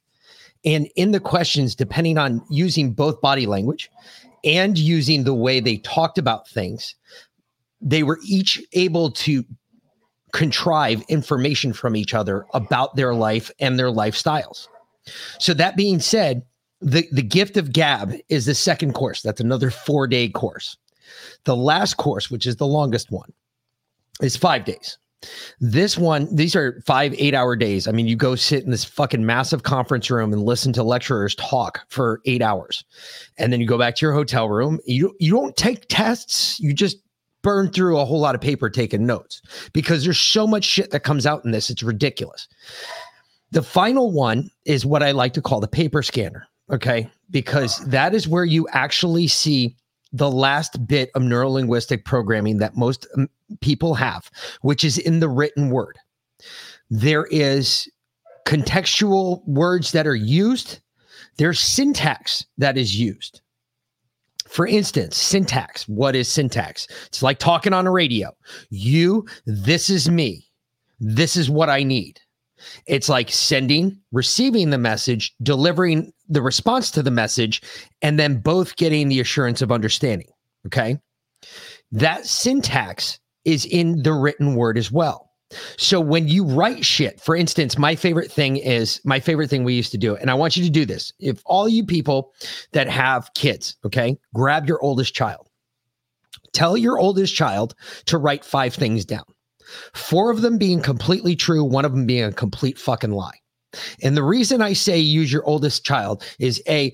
And 0.64 0.88
in 0.96 1.12
the 1.12 1.20
questions, 1.20 1.76
depending 1.76 2.18
on 2.18 2.44
using 2.50 2.94
both 2.94 3.20
body 3.22 3.46
language 3.46 3.90
and 4.44 4.78
using 4.78 5.24
the 5.24 5.34
way 5.34 5.60
they 5.60 5.78
talked 5.78 6.18
about 6.18 6.48
things, 6.48 6.96
they 7.82 8.04
were 8.04 8.20
each 8.24 8.62
able 8.74 9.12
to 9.12 9.44
contrive 10.34 11.04
information 11.10 11.74
from 11.74 11.96
each 11.96 12.14
other 12.14 12.46
about 12.54 12.96
their 12.96 13.14
life 13.14 13.52
and 13.60 13.78
their 13.78 13.92
lifestyles. 13.92 14.68
So 15.40 15.54
that 15.56 15.76
being 15.76 16.00
said, 16.00 16.44
the, 16.80 17.08
the 17.12 17.22
gift 17.22 17.58
of 17.58 17.74
gab 17.74 18.14
is 18.30 18.46
the 18.46 18.56
second 18.56 18.94
course. 18.94 19.22
That's 19.22 19.42
another 19.42 19.72
four 19.72 20.08
day 20.08 20.30
course. 20.30 20.78
The 21.44 21.56
last 21.56 21.98
course, 21.98 22.32
which 22.32 22.46
is 22.46 22.56
the 22.56 22.68
longest 22.68 23.12
one, 23.12 23.32
is 24.22 24.38
five 24.38 24.66
days. 24.66 24.98
This 25.60 25.98
one, 25.98 26.34
these 26.36 26.56
are 26.56 26.82
five, 26.86 27.14
eight 27.18 27.34
hour 27.34 27.56
days. 27.56 27.88
I 27.88 27.92
mean, 27.92 28.08
you 28.08 28.16
go 28.16 28.36
sit 28.36 28.64
in 28.64 28.72
this 28.72 28.84
fucking 28.84 29.26
massive 29.26 29.64
conference 29.64 30.10
room 30.10 30.34
and 30.34 30.44
listen 30.44 30.74
to 30.74 30.84
lecturers 30.84 31.36
talk 31.36 31.82
for 31.90 32.22
eight 32.26 32.42
hours. 32.42 32.84
And 33.38 33.54
then 33.54 33.62
you 33.62 33.68
go 33.68 33.78
back 33.78 33.96
to 33.98 34.06
your 34.06 34.14
hotel 34.14 34.50
room. 34.50 34.80
You, 34.86 35.16
you 35.20 35.32
don't 35.32 35.56
take 35.56 35.86
tests, 35.90 36.60
you 36.60 36.74
just 36.74 36.98
burn 37.44 37.72
through 37.72 38.00
a 38.00 38.06
whole 38.06 38.20
lot 38.20 38.36
of 38.36 38.42
paper 38.42 38.70
taking 38.70 39.06
notes 39.06 39.42
because 39.74 40.04
there's 40.04 40.20
so 40.20 40.46
much 40.46 40.64
shit 40.64 40.92
that 40.92 41.02
comes 41.02 41.26
out 41.26 41.44
in 41.46 41.52
this. 41.52 41.70
It's 41.70 41.84
ridiculous. 41.84 42.48
The 43.52 43.64
final 43.64 44.12
one 44.12 44.50
is 44.66 44.86
what 44.86 45.04
I 45.04 45.12
like 45.12 45.34
to 45.34 45.42
call 45.42 45.60
the 45.60 45.68
paper 45.68 46.02
scanner. 46.02 46.48
Okay. 46.72 47.10
Because 47.30 47.84
that 47.86 48.14
is 48.14 48.28
where 48.28 48.46
you 48.46 48.68
actually 48.72 49.28
see 49.28 49.76
the 50.14 50.30
last 50.30 50.86
bit 50.88 51.10
of 51.16 51.22
neurolinguistic 51.22 52.06
programming 52.06 52.58
that 52.58 52.76
most 52.76 53.08
people 53.62 53.94
have, 53.96 54.30
which 54.62 54.84
is 54.84 54.98
in 54.98 55.20
the 55.20 55.30
written 55.30 55.70
word. 55.70 55.98
There 56.90 57.26
is 57.32 57.90
contextual 58.46 59.46
words 59.48 59.92
that 59.92 60.08
are 60.08 60.16
used, 60.16 60.80
there's 61.38 61.60
syntax 61.60 62.46
that 62.58 62.78
is 62.78 63.00
used. 63.00 63.42
For 64.48 64.68
instance, 64.68 65.16
syntax. 65.16 65.88
What 65.88 66.14
is 66.14 66.28
syntax? 66.28 66.86
It's 67.08 67.24
like 67.24 67.40
talking 67.40 67.72
on 67.72 67.88
a 67.88 67.92
radio. 67.92 68.36
You, 68.70 69.26
this 69.46 69.90
is 69.90 70.10
me. 70.10 70.46
This 71.00 71.38
is 71.38 71.50
what 71.50 71.70
I 71.70 71.84
need. 71.84 72.20
It's 72.86 73.08
like 73.08 73.32
sending, 73.32 73.98
receiving 74.12 74.70
the 74.70 74.78
message, 74.78 75.34
delivering 75.42 76.12
the 76.28 76.42
response 76.42 76.92
to 76.92 77.02
the 77.02 77.12
message, 77.12 77.62
and 78.02 78.20
then 78.20 78.42
both 78.42 78.76
getting 78.76 79.08
the 79.08 79.22
assurance 79.22 79.62
of 79.62 79.72
understanding. 79.72 80.28
Okay. 80.66 81.00
That 81.94 82.26
syntax 82.26 83.21
is 83.46 83.66
in 83.66 84.04
the 84.04 84.14
written 84.14 84.56
word 84.56 84.78
as 84.78 84.92
well. 84.92 85.32
So 85.78 86.00
when 86.00 86.28
you 86.28 86.46
write 86.46 86.86
shit, 86.86 87.20
for 87.20 87.36
instance, 87.36 87.78
my 87.78 87.96
favorite 87.96 88.32
thing 88.32 88.58
is 88.58 89.02
my 89.04 89.20
favorite 89.20 89.50
thing 89.50 89.64
we 89.64 89.74
used 89.74 89.92
to 89.92 89.98
do, 89.98 90.16
and 90.16 90.32
I 90.32 90.34
want 90.34 90.56
you 90.56 90.64
to 90.64 90.70
do 90.70 90.86
this. 90.86 91.12
If 91.20 91.42
all 91.46 91.68
you 91.68 91.86
people 91.86 92.34
that 92.72 92.90
have 92.90 93.34
kids, 93.34 93.76
okay, 93.86 94.18
grab 94.34 94.68
your 94.68 94.82
oldest 94.82 95.14
child. 95.14 95.50
Tell 96.54 96.78
your 96.78 96.98
oldest 96.98 97.36
child 97.36 97.76
to 98.06 98.18
write 98.18 98.46
five 98.46 98.74
things 98.74 99.06
down. 99.06 99.26
Four 99.94 100.32
of 100.32 100.42
them 100.42 100.58
being 100.58 100.82
completely 100.82 101.36
true, 101.36 101.64
one 101.64 101.86
of 101.86 101.92
them 101.92 102.06
being 102.06 102.24
a 102.24 102.32
complete 102.32 102.78
fucking 102.78 103.12
lie. 103.12 103.38
And 104.04 104.18
the 104.18 104.24
reason 104.24 104.62
I 104.62 104.74
say 104.74 104.98
use 104.98 105.32
your 105.32 105.46
oldest 105.46 105.86
child 105.86 106.24
is 106.40 106.62
A, 106.68 106.94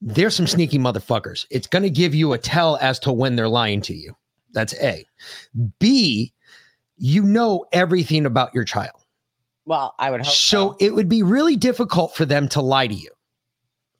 there's 0.00 0.34
some 0.34 0.46
sneaky 0.46 0.78
motherfuckers. 0.78 1.46
It's 1.50 1.68
going 1.68 1.84
to 1.84 1.90
give 1.90 2.14
you 2.14 2.32
a 2.32 2.38
tell 2.38 2.76
as 2.80 2.98
to 3.00 3.12
when 3.12 3.36
they're 3.36 3.48
lying 3.48 3.80
to 3.82 3.94
you. 3.94 4.14
That's 4.56 4.74
A. 4.80 5.06
B, 5.78 6.32
you 6.96 7.22
know 7.22 7.66
everything 7.72 8.24
about 8.24 8.54
your 8.54 8.64
child. 8.64 9.04
Well, 9.66 9.94
I 9.98 10.10
would 10.10 10.22
hope 10.22 10.34
so. 10.34 10.70
so. 10.70 10.76
It 10.80 10.94
would 10.94 11.10
be 11.10 11.22
really 11.22 11.56
difficult 11.56 12.16
for 12.16 12.24
them 12.24 12.48
to 12.48 12.62
lie 12.62 12.86
to 12.86 12.94
you. 12.94 13.10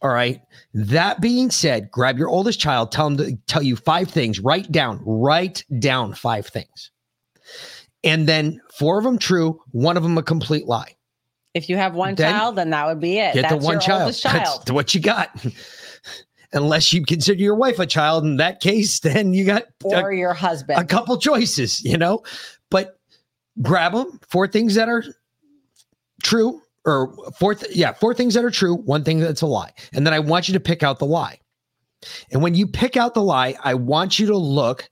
All 0.01 0.11
right. 0.11 0.41
That 0.73 1.21
being 1.21 1.51
said, 1.51 1.91
grab 1.91 2.17
your 2.17 2.29
oldest 2.29 2.59
child, 2.59 2.91
tell 2.91 3.11
them 3.11 3.19
to 3.19 3.37
tell 3.47 3.63
you 3.63 3.77
five 3.77 4.09
things, 4.09 4.41
write 4.41 4.73
down, 4.73 5.03
write 5.05 5.63
down 5.79 6.15
five 6.15 6.47
things. 6.47 6.91
And 8.03 8.27
then 8.27 8.59
four 8.73 8.97
of 8.97 9.05
them 9.05 9.19
true, 9.19 9.61
one 9.73 9.99
of 9.99 10.03
them 10.03 10.17
a 10.17 10.23
complete 10.23 10.67
lie. 10.67 10.95
If 11.53 11.69
you 11.69 11.77
have 11.77 11.95
one 11.95 12.15
then 12.15 12.33
child, 12.33 12.57
then 12.57 12.71
that 12.71 12.87
would 12.87 13.01
be 13.01 13.19
it. 13.19 13.35
Get 13.35 13.43
That's 13.43 13.55
the 13.61 13.67
one 13.67 13.81
child. 13.81 14.15
child. 14.15 14.61
That's 14.61 14.71
what 14.71 14.95
you 14.95 15.03
got. 15.03 15.31
Unless 16.53 16.93
you 16.93 17.05
consider 17.05 17.41
your 17.41 17.55
wife 17.55 17.79
a 17.79 17.87
child, 17.87 18.25
in 18.25 18.37
that 18.37 18.61
case, 18.61 19.01
then 19.01 19.33
you 19.33 19.45
got 19.45 19.65
or 19.85 20.11
a, 20.11 20.17
your 20.17 20.35
husband. 20.35 20.81
A 20.81 20.85
couple 20.85 21.17
choices, 21.19 21.83
you 21.85 21.97
know? 21.97 22.23
But 22.71 22.99
grab 23.63 23.93
them 23.93 24.21
four 24.29 24.47
things 24.47 24.75
that 24.75 24.89
are 24.89 25.05
true 26.23 26.61
or 26.85 27.15
four 27.39 27.55
th- 27.55 27.75
yeah 27.75 27.93
four 27.93 28.15
things 28.15 28.35
that 28.35 28.45
are 28.45 28.51
true 28.51 28.75
one 28.75 29.05
thing 29.05 29.19
that's 29.19 29.43
a 29.43 29.47
lie. 29.47 29.73
And 29.93 30.07
then 30.07 30.13
i 30.13 30.19
want 30.19 30.49
you 30.49 30.55
to 30.55 30.61
pick 30.61 30.83
out 30.83 30.99
the 30.99 31.07
lie. 31.07 31.39
And 32.31 32.43
when 32.43 32.55
you 32.55 32.67
pick 32.67 32.97
out 32.97 33.15
the 33.15 33.23
lie 33.23 33.55
i 33.65 33.75
want 33.75 34.19
you 34.19 34.27
to 34.27 34.37
look 34.37 34.89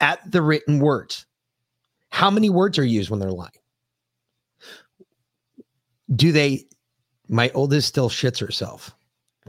at 0.00 0.18
the 0.30 0.42
written 0.42 0.80
words. 0.80 1.26
How 2.10 2.30
many 2.30 2.50
words 2.50 2.78
are 2.78 2.84
used 2.84 3.10
when 3.10 3.20
they're 3.20 3.30
lying? 3.30 3.50
Do 6.14 6.32
they 6.32 6.68
my 7.28 7.50
oldest 7.54 7.88
still 7.88 8.08
shits 8.08 8.40
herself. 8.40 8.94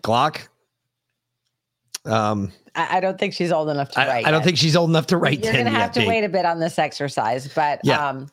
Glock 0.01 0.47
um 2.05 2.51
I, 2.75 2.97
I 2.97 2.99
don't 2.99 3.19
think 3.19 3.33
she's 3.33 3.51
old 3.51 3.69
enough 3.69 3.89
to 3.91 3.99
write. 3.99 4.25
I 4.25 4.31
don't 4.31 4.39
yet. 4.39 4.45
think 4.45 4.57
she's 4.57 4.75
old 4.75 4.89
enough 4.89 5.07
to 5.07 5.17
write. 5.17 5.43
You're 5.43 5.53
gonna 5.53 5.69
have 5.69 5.91
to 5.93 6.07
wait 6.07 6.23
a 6.23 6.29
bit 6.29 6.45
on 6.45 6.59
this 6.59 6.79
exercise, 6.79 7.47
but 7.53 7.81
yeah. 7.83 8.09
um, 8.09 8.29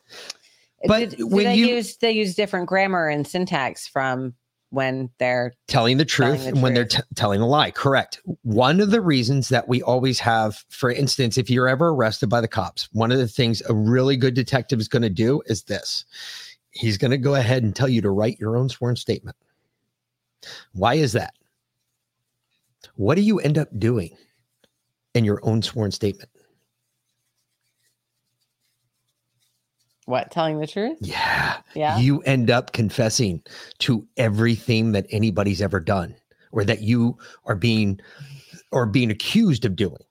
but 0.85 1.09
do, 1.11 1.15
do 1.17 1.27
when 1.27 1.45
they 1.45 1.55
you 1.55 1.67
use 1.67 1.97
they 1.97 2.11
use 2.11 2.35
different 2.35 2.67
grammar 2.67 3.07
and 3.07 3.27
syntax 3.27 3.87
from 3.87 4.33
when 4.69 5.09
they're 5.17 5.53
telling 5.67 5.97
the 5.97 6.05
truth 6.05 6.37
telling 6.37 6.41
the 6.41 6.47
and 6.49 6.61
when 6.61 6.73
they're 6.73 6.85
t- 6.85 7.01
telling 7.15 7.41
a 7.41 7.47
lie. 7.47 7.71
Correct. 7.71 8.21
One 8.43 8.81
of 8.81 8.91
the 8.91 9.01
reasons 9.01 9.49
that 9.49 9.67
we 9.67 9.81
always 9.81 10.19
have, 10.19 10.63
for 10.69 10.91
instance, 10.91 11.37
if 11.37 11.49
you're 11.49 11.69
ever 11.69 11.89
arrested 11.89 12.27
by 12.27 12.41
the 12.41 12.47
cops, 12.47 12.89
one 12.91 13.11
of 13.11 13.17
the 13.17 13.27
things 13.27 13.61
a 13.69 13.73
really 13.73 14.17
good 14.17 14.33
detective 14.33 14.79
is 14.79 14.87
going 14.87 15.03
to 15.03 15.09
do 15.09 15.41
is 15.45 15.63
this. 15.63 16.05
He's 16.71 16.97
going 16.97 17.11
to 17.11 17.17
go 17.17 17.35
ahead 17.35 17.63
and 17.63 17.75
tell 17.75 17.87
you 17.87 18.01
to 18.01 18.09
write 18.09 18.39
your 18.39 18.57
own 18.57 18.69
sworn 18.69 18.97
statement. 18.97 19.37
Why 20.73 20.95
is 20.95 21.13
that? 21.13 21.33
What 22.95 23.15
do 23.15 23.21
you 23.21 23.39
end 23.39 23.57
up 23.57 23.69
doing 23.77 24.15
in 25.13 25.25
your 25.25 25.39
own 25.43 25.61
sworn 25.61 25.91
statement? 25.91 26.29
what 30.07 30.31
telling 30.31 30.59
the 30.59 30.67
truth? 30.67 30.97
Yeah. 31.01 31.57
Yeah. 31.75 31.99
You 31.99 32.21
end 32.21 32.49
up 32.49 32.71
confessing 32.71 33.43
to 33.79 34.07
everything 34.15 34.93
that 34.93 35.05
anybody's 35.09 35.61
ever 35.61 35.81
done 35.81 36.15
or 36.53 36.63
that 36.63 36.81
you 36.81 37.17
are 37.43 37.57
being 37.57 37.99
or 38.71 38.85
being 38.85 39.11
accused 39.11 39.65
of 39.65 39.75
doing. 39.75 40.01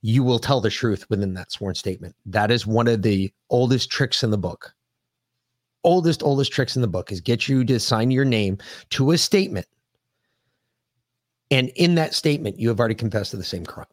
You 0.00 0.24
will 0.24 0.38
tell 0.38 0.62
the 0.62 0.70
truth 0.70 1.04
within 1.10 1.34
that 1.34 1.52
sworn 1.52 1.74
statement. 1.74 2.16
That 2.24 2.50
is 2.50 2.66
one 2.66 2.88
of 2.88 3.02
the 3.02 3.30
oldest 3.50 3.90
tricks 3.90 4.24
in 4.24 4.30
the 4.30 4.38
book. 4.38 4.74
Oldest, 5.84 6.22
oldest 6.22 6.50
tricks 6.50 6.74
in 6.74 6.82
the 6.82 6.88
book 6.88 7.12
is 7.12 7.20
get 7.20 7.46
you 7.46 7.62
to 7.64 7.78
sign 7.78 8.10
your 8.10 8.24
name 8.24 8.56
to 8.90 9.10
a 9.10 9.18
statement. 9.18 9.66
And 11.52 11.68
in 11.76 11.94
that 11.96 12.14
statement, 12.14 12.58
you 12.58 12.68
have 12.68 12.80
already 12.80 12.94
confessed 12.94 13.30
to 13.32 13.36
the 13.36 13.44
same 13.44 13.66
crime. 13.66 13.86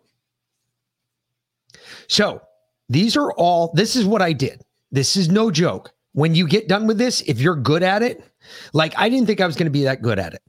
So 2.07 2.41
these 2.87 3.17
are 3.17 3.33
all, 3.33 3.73
this 3.73 3.97
is 3.97 4.05
what 4.05 4.21
I 4.21 4.31
did. 4.31 4.63
This 4.91 5.17
is 5.17 5.29
no 5.29 5.51
joke. 5.51 5.91
When 6.13 6.33
you 6.33 6.47
get 6.47 6.69
done 6.69 6.87
with 6.87 6.97
this, 6.97 7.19
if 7.21 7.39
you're 7.39 7.57
good 7.57 7.83
at 7.83 8.01
it, 8.01 8.23
like 8.71 8.93
I 8.97 9.09
didn't 9.09 9.27
think 9.27 9.41
I 9.41 9.45
was 9.45 9.57
going 9.57 9.65
to 9.65 9.71
be 9.71 9.83
that 9.83 10.01
good 10.01 10.17
at 10.19 10.33
it. 10.33 10.41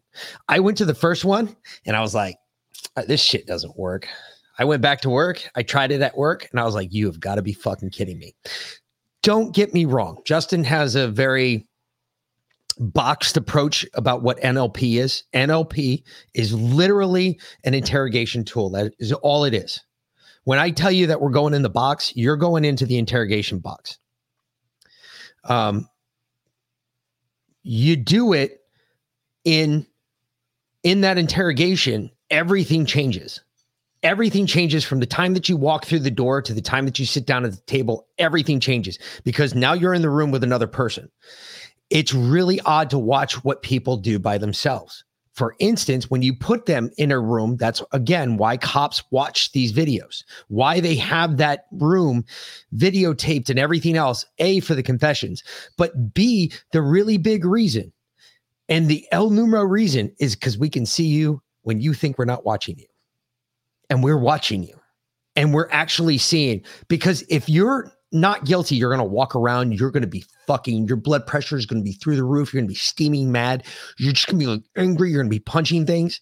I 0.48 0.60
went 0.60 0.78
to 0.78 0.84
the 0.84 0.94
first 0.94 1.24
one 1.24 1.54
and 1.84 1.96
I 1.96 2.00
was 2.00 2.14
like, 2.14 2.36
"Uh, 2.96 3.02
this 3.02 3.20
shit 3.20 3.44
doesn't 3.44 3.76
work. 3.76 4.06
I 4.60 4.64
went 4.64 4.80
back 4.80 5.00
to 5.00 5.10
work. 5.10 5.42
I 5.56 5.64
tried 5.64 5.90
it 5.90 6.02
at 6.02 6.16
work 6.16 6.48
and 6.52 6.60
I 6.60 6.64
was 6.64 6.76
like, 6.76 6.92
you 6.92 7.06
have 7.06 7.18
got 7.18 7.34
to 7.34 7.42
be 7.42 7.52
fucking 7.52 7.90
kidding 7.90 8.18
me. 8.18 8.34
Don't 9.24 9.52
get 9.54 9.74
me 9.74 9.84
wrong. 9.84 10.18
Justin 10.24 10.62
has 10.62 10.94
a 10.94 11.08
very 11.08 11.66
boxed 12.80 13.36
approach 13.36 13.86
about 13.94 14.22
what 14.22 14.40
NLP 14.40 14.98
is. 14.98 15.22
NLP 15.34 16.02
is 16.34 16.52
literally 16.52 17.38
an 17.64 17.74
interrogation 17.74 18.44
tool. 18.44 18.70
That 18.70 18.92
is 18.98 19.12
all 19.12 19.44
it 19.44 19.54
is. 19.54 19.80
When 20.44 20.58
I 20.58 20.70
tell 20.70 20.90
you 20.90 21.06
that 21.08 21.20
we're 21.20 21.30
going 21.30 21.54
in 21.54 21.62
the 21.62 21.70
box, 21.70 22.16
you're 22.16 22.36
going 22.36 22.64
into 22.64 22.86
the 22.86 22.98
interrogation 22.98 23.58
box. 23.58 23.98
Um, 25.44 25.88
you 27.62 27.96
do 27.96 28.32
it 28.32 28.60
in 29.44 29.86
in 30.82 31.02
that 31.02 31.18
interrogation 31.18 32.10
everything 32.30 32.86
changes. 32.86 33.40
Everything 34.02 34.46
changes 34.46 34.82
from 34.82 35.00
the 35.00 35.06
time 35.06 35.34
that 35.34 35.48
you 35.48 35.58
walk 35.58 35.84
through 35.84 35.98
the 35.98 36.10
door 36.10 36.40
to 36.40 36.54
the 36.54 36.62
time 36.62 36.86
that 36.86 36.98
you 36.98 37.04
sit 37.04 37.26
down 37.26 37.44
at 37.44 37.50
the 37.50 37.60
table. 37.66 38.06
Everything 38.16 38.58
changes 38.58 38.98
because 39.24 39.54
now 39.54 39.74
you're 39.74 39.92
in 39.92 40.00
the 40.00 40.08
room 40.08 40.30
with 40.30 40.42
another 40.42 40.66
person. 40.66 41.10
It's 41.90 42.14
really 42.14 42.60
odd 42.60 42.90
to 42.90 42.98
watch 42.98 43.44
what 43.44 43.62
people 43.62 43.96
do 43.96 44.18
by 44.18 44.38
themselves. 44.38 45.04
For 45.34 45.54
instance, 45.58 46.10
when 46.10 46.22
you 46.22 46.34
put 46.34 46.66
them 46.66 46.90
in 46.98 47.10
a 47.10 47.20
room, 47.20 47.56
that's 47.56 47.82
again 47.92 48.36
why 48.36 48.56
cops 48.56 49.02
watch 49.10 49.52
these 49.52 49.72
videos, 49.72 50.22
why 50.48 50.80
they 50.80 50.96
have 50.96 51.36
that 51.38 51.66
room 51.72 52.24
videotaped 52.74 53.48
and 53.48 53.58
everything 53.58 53.96
else. 53.96 54.26
A, 54.38 54.60
for 54.60 54.74
the 54.74 54.82
confessions, 54.82 55.42
but 55.78 56.12
B, 56.14 56.52
the 56.72 56.82
really 56.82 57.16
big 57.16 57.44
reason. 57.44 57.92
And 58.68 58.88
the 58.88 59.06
El 59.12 59.30
Numero 59.30 59.64
reason 59.64 60.12
is 60.18 60.36
because 60.36 60.58
we 60.58 60.68
can 60.68 60.86
see 60.86 61.06
you 61.06 61.42
when 61.62 61.80
you 61.80 61.94
think 61.94 62.18
we're 62.18 62.24
not 62.24 62.44
watching 62.44 62.78
you. 62.78 62.86
And 63.88 64.04
we're 64.04 64.18
watching 64.18 64.62
you. 64.62 64.78
And 65.36 65.54
we're 65.54 65.68
actually 65.70 66.18
seeing, 66.18 66.62
because 66.88 67.24
if 67.28 67.48
you're 67.48 67.92
not 68.12 68.44
guilty, 68.44 68.76
you're 68.76 68.94
going 68.94 68.98
to 68.98 69.04
walk 69.04 69.36
around, 69.36 69.72
you're 69.72 69.90
going 69.90 70.02
to 70.02 70.08
be 70.08 70.24
fucking, 70.46 70.88
your 70.88 70.96
blood 70.96 71.26
pressure 71.26 71.56
is 71.56 71.66
going 71.66 71.80
to 71.80 71.84
be 71.84 71.92
through 71.92 72.16
the 72.16 72.24
roof. 72.24 72.52
You're 72.52 72.60
going 72.60 72.68
to 72.68 72.74
be 72.74 72.78
steaming 72.78 73.30
mad. 73.30 73.64
You're 73.98 74.12
just 74.12 74.26
going 74.26 74.40
to 74.40 74.44
be 74.44 74.50
like 74.50 74.62
angry. 74.76 75.10
You're 75.10 75.22
going 75.22 75.30
to 75.30 75.36
be 75.36 75.40
punching 75.40 75.86
things. 75.86 76.20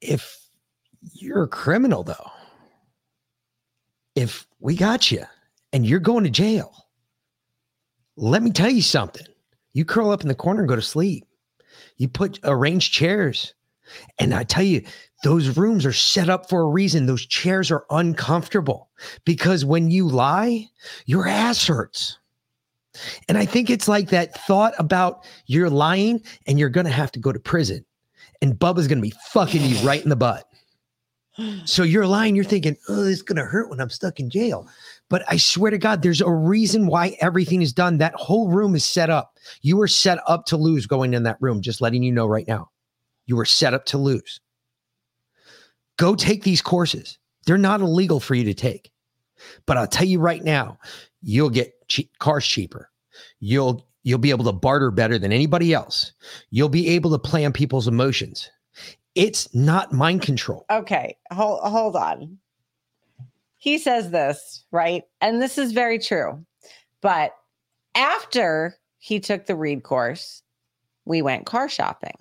If 0.00 0.38
you're 1.12 1.42
a 1.42 1.48
criminal, 1.48 2.02
though, 2.02 2.30
if 4.14 4.46
we 4.60 4.74
got 4.74 5.10
you 5.10 5.24
and 5.72 5.86
you're 5.86 6.00
going 6.00 6.24
to 6.24 6.30
jail, 6.30 6.72
let 8.16 8.42
me 8.42 8.50
tell 8.50 8.70
you 8.70 8.82
something. 8.82 9.26
You 9.74 9.84
curl 9.84 10.10
up 10.10 10.22
in 10.22 10.28
the 10.28 10.34
corner 10.34 10.60
and 10.60 10.68
go 10.68 10.76
to 10.76 10.82
sleep. 10.82 11.24
You 11.98 12.08
put 12.08 12.40
arranged 12.42 12.92
chairs. 12.92 13.54
And 14.18 14.34
I 14.34 14.44
tell 14.44 14.64
you, 14.64 14.82
those 15.22 15.56
rooms 15.56 15.84
are 15.84 15.92
set 15.92 16.28
up 16.28 16.48
for 16.48 16.62
a 16.62 16.68
reason. 16.68 17.06
Those 17.06 17.26
chairs 17.26 17.70
are 17.70 17.84
uncomfortable 17.90 18.88
because 19.24 19.64
when 19.64 19.90
you 19.90 20.06
lie, 20.06 20.66
your 21.06 21.26
ass 21.26 21.66
hurts. 21.66 22.18
And 23.28 23.36
I 23.36 23.44
think 23.44 23.70
it's 23.70 23.88
like 23.88 24.10
that 24.10 24.34
thought 24.46 24.74
about 24.78 25.24
you're 25.46 25.70
lying 25.70 26.22
and 26.46 26.58
you're 26.58 26.68
going 26.68 26.86
to 26.86 26.92
have 26.92 27.12
to 27.12 27.20
go 27.20 27.32
to 27.32 27.40
prison. 27.40 27.84
And 28.40 28.54
Bubba's 28.54 28.86
going 28.86 28.98
to 28.98 29.02
be 29.02 29.14
fucking 29.30 29.62
you 29.62 29.76
right 29.86 30.02
in 30.02 30.08
the 30.08 30.16
butt. 30.16 30.44
So 31.66 31.84
you're 31.84 32.06
lying, 32.06 32.34
you're 32.34 32.44
thinking, 32.44 32.76
oh, 32.88 33.06
it's 33.06 33.22
going 33.22 33.36
to 33.36 33.44
hurt 33.44 33.70
when 33.70 33.80
I'm 33.80 33.90
stuck 33.90 34.18
in 34.18 34.28
jail. 34.28 34.68
But 35.08 35.22
I 35.28 35.36
swear 35.36 35.70
to 35.70 35.78
God, 35.78 36.02
there's 36.02 36.20
a 36.20 36.30
reason 36.30 36.88
why 36.88 37.16
everything 37.20 37.62
is 37.62 37.72
done. 37.72 37.98
That 37.98 38.14
whole 38.14 38.48
room 38.48 38.74
is 38.74 38.84
set 38.84 39.08
up. 39.08 39.38
You 39.62 39.76
were 39.76 39.86
set 39.86 40.18
up 40.26 40.46
to 40.46 40.56
lose 40.56 40.86
going 40.86 41.14
in 41.14 41.22
that 41.22 41.40
room, 41.40 41.62
just 41.62 41.80
letting 41.80 42.02
you 42.02 42.10
know 42.10 42.26
right 42.26 42.46
now. 42.48 42.70
You 43.26 43.36
were 43.36 43.44
set 43.44 43.72
up 43.72 43.84
to 43.86 43.98
lose. 43.98 44.40
Go 45.98 46.14
take 46.14 46.44
these 46.44 46.62
courses. 46.62 47.18
They're 47.44 47.58
not 47.58 47.80
illegal 47.82 48.20
for 48.20 48.34
you 48.34 48.44
to 48.44 48.54
take. 48.54 48.90
But 49.66 49.76
I'll 49.76 49.86
tell 49.86 50.06
you 50.06 50.20
right 50.20 50.42
now, 50.42 50.78
you'll 51.20 51.50
get 51.50 51.74
che- 51.88 52.10
cars 52.18 52.46
cheaper. 52.46 52.90
You'll 53.40 53.86
you'll 54.02 54.18
be 54.18 54.30
able 54.30 54.44
to 54.46 54.52
barter 54.52 54.90
better 54.90 55.18
than 55.18 55.32
anybody 55.32 55.74
else. 55.74 56.12
You'll 56.50 56.68
be 56.68 56.88
able 56.88 57.10
to 57.10 57.18
play 57.18 57.44
on 57.44 57.52
people's 57.52 57.88
emotions. 57.88 58.50
It's 59.14 59.52
not 59.54 59.92
mind 59.92 60.22
control. 60.22 60.64
Okay, 60.70 61.16
hold 61.32 61.60
hold 61.62 61.96
on. 61.96 62.38
He 63.58 63.78
says 63.78 64.10
this, 64.10 64.64
right? 64.70 65.02
And 65.20 65.42
this 65.42 65.58
is 65.58 65.72
very 65.72 65.98
true. 65.98 66.44
But 67.00 67.32
after 67.94 68.76
he 68.98 69.18
took 69.18 69.46
the 69.46 69.56
read 69.56 69.82
course, 69.82 70.42
we 71.04 71.22
went 71.22 71.46
car 71.46 71.68
shopping. 71.68 72.14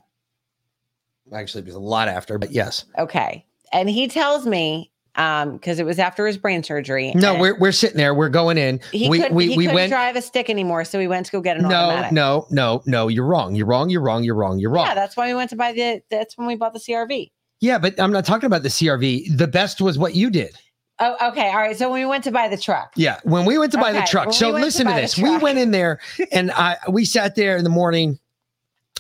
Actually, 1.32 1.62
it 1.62 1.68
was 1.68 1.76
a 1.76 1.80
lot 1.80 2.08
after, 2.08 2.38
but 2.38 2.52
yes. 2.52 2.86
Okay. 2.98 3.46
And 3.74 3.90
he 3.90 4.08
tells 4.08 4.46
me, 4.46 4.92
um, 5.16 5.54
because 5.54 5.80
it 5.80 5.86
was 5.86 5.98
after 6.00 6.28
his 6.28 6.38
brain 6.38 6.64
surgery. 6.64 7.12
No, 7.16 7.40
we're 7.40 7.58
we're 7.58 7.72
sitting 7.72 7.98
there. 7.98 8.14
We're 8.14 8.30
going 8.30 8.58
in. 8.58 8.80
he 8.92 9.10
we 9.10 9.18
couldn't, 9.18 9.36
we, 9.36 9.48
he 9.50 9.58
we 9.58 9.64
couldn't 9.66 9.76
went. 9.76 9.90
drive 9.90 10.16
a 10.16 10.22
stick 10.22 10.50
anymore, 10.50 10.86
so 10.86 11.00
we 11.00 11.08
went 11.08 11.26
to 11.26 11.32
go 11.32 11.42
get 11.42 11.58
an 11.58 11.64
No, 11.64 11.76
automatic. 11.76 12.12
no, 12.12 12.46
no, 12.52 12.84
no. 12.86 13.08
You're 13.08 13.26
wrong. 13.26 13.56
You're 13.56 13.66
wrong. 13.66 13.90
You're 13.90 14.02
wrong. 14.02 14.24
You're 14.24 14.36
wrong. 14.36 14.60
You're 14.60 14.70
wrong. 14.70 14.86
Yeah, 14.86 14.94
that's 14.94 15.18
why 15.18 15.28
we 15.28 15.34
went 15.34 15.50
to 15.50 15.56
buy 15.56 15.74
the. 15.74 16.02
That's 16.12 16.38
when 16.38 16.48
we 16.48 16.56
bought 16.56 16.74
the 16.74 16.80
CRV. 16.80 17.32
Yeah, 17.60 17.80
but 17.80 18.00
I'm 18.00 18.12
not 18.12 18.26
talking 18.26 18.46
about 18.46 18.62
the 18.62 18.70
CRV. 18.70 19.36
The 19.36 19.48
best 19.48 19.82
was 19.82 19.98
what 19.98 20.14
you 20.14 20.30
did. 20.30 20.56
Oh, 21.00 21.30
okay. 21.30 21.50
All 21.50 21.58
right. 21.58 21.78
So 21.78 21.92
when 21.92 22.02
we 22.02 22.06
went 22.08 22.24
to 22.26 22.32
buy 22.32 22.48
the 22.48 22.58
truck. 22.58 22.94
Yeah, 22.96 23.20
when 23.24 23.46
we 23.46 23.58
went 23.58 23.72
to 23.74 23.78
buy 23.78 23.92
the 23.92 24.02
truck. 24.02 24.34
So 24.34 24.48
we 24.48 24.54
went 24.54 24.62
to 24.62 24.66
listen 24.68 24.88
to, 24.88 24.94
this. 24.94 25.18
We 25.18 25.38
went 25.38 25.60
in 25.60 25.72
there 25.72 26.00
and 26.32 26.52
I 26.52 26.78
we 26.90 27.06
sat 27.06 27.36
there 27.36 27.58
in 27.58 27.64
the 27.64 27.70
morning. 27.70 28.20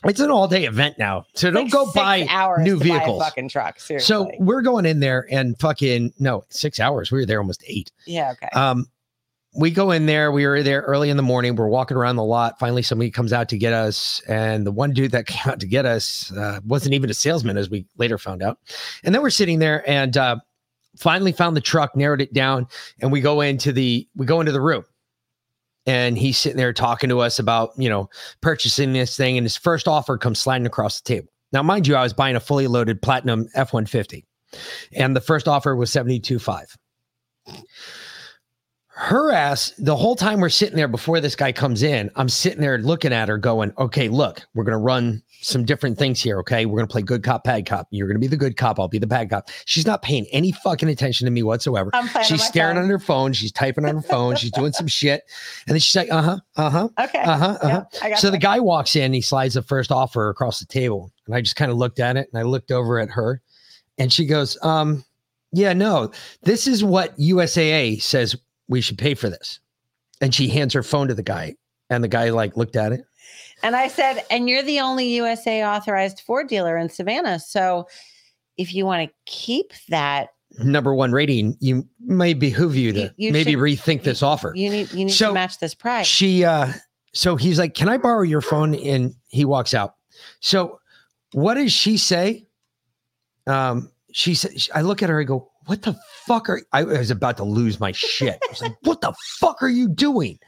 It's 0.05 0.19
an 0.19 0.29
all 0.31 0.47
day 0.47 0.65
event 0.65 0.97
now. 0.99 1.25
So 1.33 1.49
don't 1.51 1.63
Like 1.65 1.71
go 1.73 1.91
buy 1.93 2.25
hours 2.29 2.63
new 2.63 2.73
to 2.77 2.79
buy 2.79 2.97
vehicles. 2.97 3.23
fucking 3.23 3.49
truck. 3.49 3.79
Seriously. 3.79 4.05
so 4.05 4.31
we're 4.39 4.61
going 4.61 4.85
in 4.85 4.99
there 4.99 5.27
and 5.31 5.57
fucking 5.59 6.13
no, 6.19 6.43
6 6.49 6.79
hours. 6.79 7.11
We 7.11 7.19
were 7.19 7.25
there 7.25 7.39
almost 7.39 7.63
8. 7.67 7.91
yeah. 8.05 8.31
Okay. 8.31 8.47
Um, 8.53 8.85
we 9.55 9.71
go 9.71 9.89
in 9.89 10.05
there. 10.05 10.31
We 10.31 10.45
were 10.45 10.61
there 10.61 10.81
early 10.81 11.09
in 11.09 11.17
the 11.17 11.23
morning. 11.23 11.55
We're 11.55 11.67
walking 11.67 11.97
around 11.97 12.17
the 12.17 12.23
lot. 12.23 12.59
Finally, 12.59 12.83
somebody 12.83 13.09
comes 13.09 13.33
out 13.33 13.49
to 13.49 13.57
get 13.57 13.73
us, 13.73 14.21
and 14.27 14.67
the 14.67 14.71
one 14.71 14.91
dude 14.93 15.11
that 15.13 15.25
came 15.27 15.51
out 15.51 15.59
to 15.61 15.65
get 15.67 15.83
us 15.85 16.31
uh, 16.37 16.59
wasn't 16.63 16.93
even 16.93 17.09
a 17.09 17.13
salesman, 17.15 17.57
as 17.57 17.67
we 17.67 17.87
later 17.97 18.19
found 18.19 18.43
out. 18.43 18.59
And 19.03 19.15
then 19.15 19.21
we're 19.23 19.31
sitting 19.31 19.57
there, 19.57 19.89
and 19.89 20.15
uh, 20.15 20.35
finally 20.99 21.31
found 21.31 21.57
the 21.57 21.61
truck, 21.61 21.95
narrowed 21.95 22.21
it 22.21 22.33
down, 22.33 22.67
and 23.01 23.11
we 23.11 23.19
go 23.19 23.41
into 23.41 23.71
the 23.71 24.07
we 24.15 24.27
go 24.27 24.41
into 24.41 24.51
the 24.51 24.61
room, 24.61 24.83
and 25.87 26.17
he's 26.17 26.37
sitting 26.37 26.57
there 26.57 26.73
talking 26.73 27.09
to 27.09 27.19
us 27.19 27.39
about 27.39 27.71
you 27.77 27.89
know 27.89 28.09
purchasing 28.41 28.93
this 28.93 29.17
thing, 29.17 29.37
and 29.37 29.45
his 29.45 29.57
first 29.57 29.87
offer 29.87 30.17
comes 30.17 30.39
sliding 30.39 30.67
across 30.67 31.01
the 31.01 31.07
table. 31.07 31.29
Now, 31.53 31.63
mind 31.63 31.87
you, 31.87 31.95
I 31.95 32.03
was 32.03 32.13
buying 32.13 32.35
a 32.35 32.41
fully 32.41 32.67
loaded 32.67 33.01
platinum 33.01 33.47
F 33.55 33.73
one 33.73 33.85
fifty, 33.85 34.25
and 34.93 35.15
the 35.15 35.21
first 35.21 35.47
offer 35.47 35.75
was 35.75 35.91
seventy 35.91 36.19
two 36.19 36.37
five 36.37 36.77
her 38.97 39.31
ass 39.31 39.73
the 39.77 39.95
whole 39.95 40.15
time 40.15 40.39
we're 40.39 40.49
sitting 40.49 40.75
there 40.75 40.87
before 40.87 41.19
this 41.19 41.35
guy 41.35 41.51
comes 41.51 41.83
in 41.83 42.09
i'm 42.15 42.27
sitting 42.27 42.59
there 42.59 42.79
looking 42.79 43.13
at 43.13 43.29
her 43.29 43.37
going 43.37 43.71
okay 43.77 44.09
look 44.09 44.41
we're 44.55 44.63
going 44.63 44.71
to 44.71 44.77
run 44.77 45.21
some 45.47 45.63
different 45.63 45.97
things 45.97 46.21
here 46.21 46.39
okay? 46.39 46.65
We're 46.65 46.77
going 46.77 46.87
to 46.87 46.91
play 46.91 47.01
good 47.01 47.23
cop 47.23 47.43
bad 47.43 47.65
cop. 47.65 47.87
You're 47.91 48.07
going 48.07 48.15
to 48.15 48.19
be 48.19 48.27
the 48.27 48.37
good 48.37 48.57
cop 48.57 48.79
i'll 48.79 48.87
be 48.87 48.99
the 48.99 49.07
bad 49.07 49.29
cop. 49.29 49.49
She's 49.65 49.85
not 49.85 50.01
paying 50.01 50.25
any 50.31 50.51
fucking 50.51 50.89
attention 50.89 51.25
to 51.25 51.31
me 51.31 51.43
whatsoever. 51.43 51.89
Playing 51.91 52.09
on 52.15 52.23
she's 52.23 52.43
staring 52.43 52.75
phone. 52.75 52.83
on 52.83 52.89
her 52.89 52.99
phone 52.99 53.33
she's 53.33 53.51
typing 53.51 53.85
on 53.85 53.95
her 53.95 54.01
phone 54.01 54.35
she's 54.35 54.51
doing 54.51 54.73
some 54.73 54.87
shit 54.87 55.23
and 55.67 55.73
then 55.73 55.79
she's 55.79 55.95
like 55.95 56.11
uh-huh 56.11 56.39
uh-huh 56.55 56.89
Okay. 56.99 57.19
uh-huh 57.19 57.57
uh-huh. 57.61 57.83
Yeah, 57.93 57.99
I 58.01 58.09
got 58.09 58.19
so 58.19 58.29
the 58.29 58.37
guy 58.37 58.59
walks 58.59 58.95
in 58.95 59.13
he 59.13 59.21
slides 59.21 59.53
the 59.55 59.61
first 59.61 59.91
offer 59.91 60.29
across 60.29 60.59
the 60.59 60.65
table 60.65 61.11
and 61.25 61.35
i 61.35 61.41
just 61.41 61.55
kind 61.55 61.71
of 61.71 61.77
looked 61.77 61.99
at 61.99 62.17
it 62.17 62.29
and 62.31 62.39
i 62.39 62.43
looked 62.43 62.71
over 62.71 62.99
at 62.99 63.09
her 63.09 63.41
and 63.97 64.11
she 64.11 64.25
goes 64.25 64.57
um 64.63 65.03
yeah 65.51 65.73
no 65.73 66.11
this 66.43 66.67
is 66.67 66.83
what 66.83 67.17
usaa 67.17 68.01
says 68.01 68.35
we 68.67 68.81
should 68.81 68.97
pay 68.97 69.13
for 69.13 69.29
this. 69.29 69.59
And 70.19 70.33
she 70.33 70.47
hands 70.47 70.73
her 70.73 70.83
phone 70.83 71.07
to 71.07 71.13
the 71.13 71.23
guy 71.23 71.55
and 71.89 72.03
the 72.03 72.07
guy 72.07 72.29
like 72.31 72.57
looked 72.57 72.75
at 72.75 72.91
it 72.91 73.01
And 73.63 73.75
I 73.75 73.87
said, 73.87 74.23
and 74.29 74.47
you're 74.47 74.63
the 74.63 74.79
only 74.79 75.09
USAA 75.17 75.67
authorized 75.67 76.21
Ford 76.21 76.47
dealer 76.47 76.77
in 76.77 76.89
Savannah. 76.89 77.39
So 77.39 77.87
if 78.57 78.73
you 78.73 78.85
want 78.85 79.09
to 79.09 79.13
keep 79.25 79.73
that, 79.89 80.29
number 80.59 80.95
one 80.95 81.11
rating 81.11 81.55
you 81.59 81.87
may 81.99 82.33
behoove 82.33 82.75
you 82.75 82.91
to 82.93 82.99
You- 83.17 83.27
you 83.27 83.31
maybe 83.33 83.51
should- 83.51 83.59
rethink 83.59 84.03
this 84.03 84.23
offer. 84.23 84.53
you 84.55 84.69
need 84.69 84.91
you 84.91 85.05
need 85.05 85.11
So, 85.11 85.27
to 85.27 85.33
match 85.33 85.59
this 85.59 85.75
price. 85.75 86.07
she 86.07 86.43
uh 86.45 86.71
so 87.13 87.35
he's 87.35 87.59
like 87.59 87.73
can 87.75 87.89
i 87.89 87.97
borrow 87.97 88.23
your 88.23 88.41
phone? 88.41 88.73
And 88.73 89.13
he 89.27 89.43
walks 89.45 89.73
out. 89.73 89.95
So 90.39 90.79
what 91.33 91.55
does 91.55 91.71
she 91.73 91.97
say? 91.97 92.47
Um 93.45 93.91
she 94.13 94.33
said 94.35 94.51
i 94.73 94.81
look 94.81 95.03
at 95.03 95.09
her 95.09 95.19
i 95.19 95.23
go 95.25 95.51
what 95.65 95.81
the 95.83 95.95
fuck 96.25 96.49
are 96.49 96.61
i 96.71 96.83
was 96.83 97.11
about 97.11 97.37
to 97.37 97.43
lose 97.43 97.79
my 97.79 97.91
shit. 97.91 98.39
I 98.43 98.47
was 98.49 98.61
like 98.61 98.75
what 98.83 99.01
the 99.01 99.13
fuck 99.39 99.61
are 99.61 99.69
you 99.69 99.87
doing? 99.89 100.39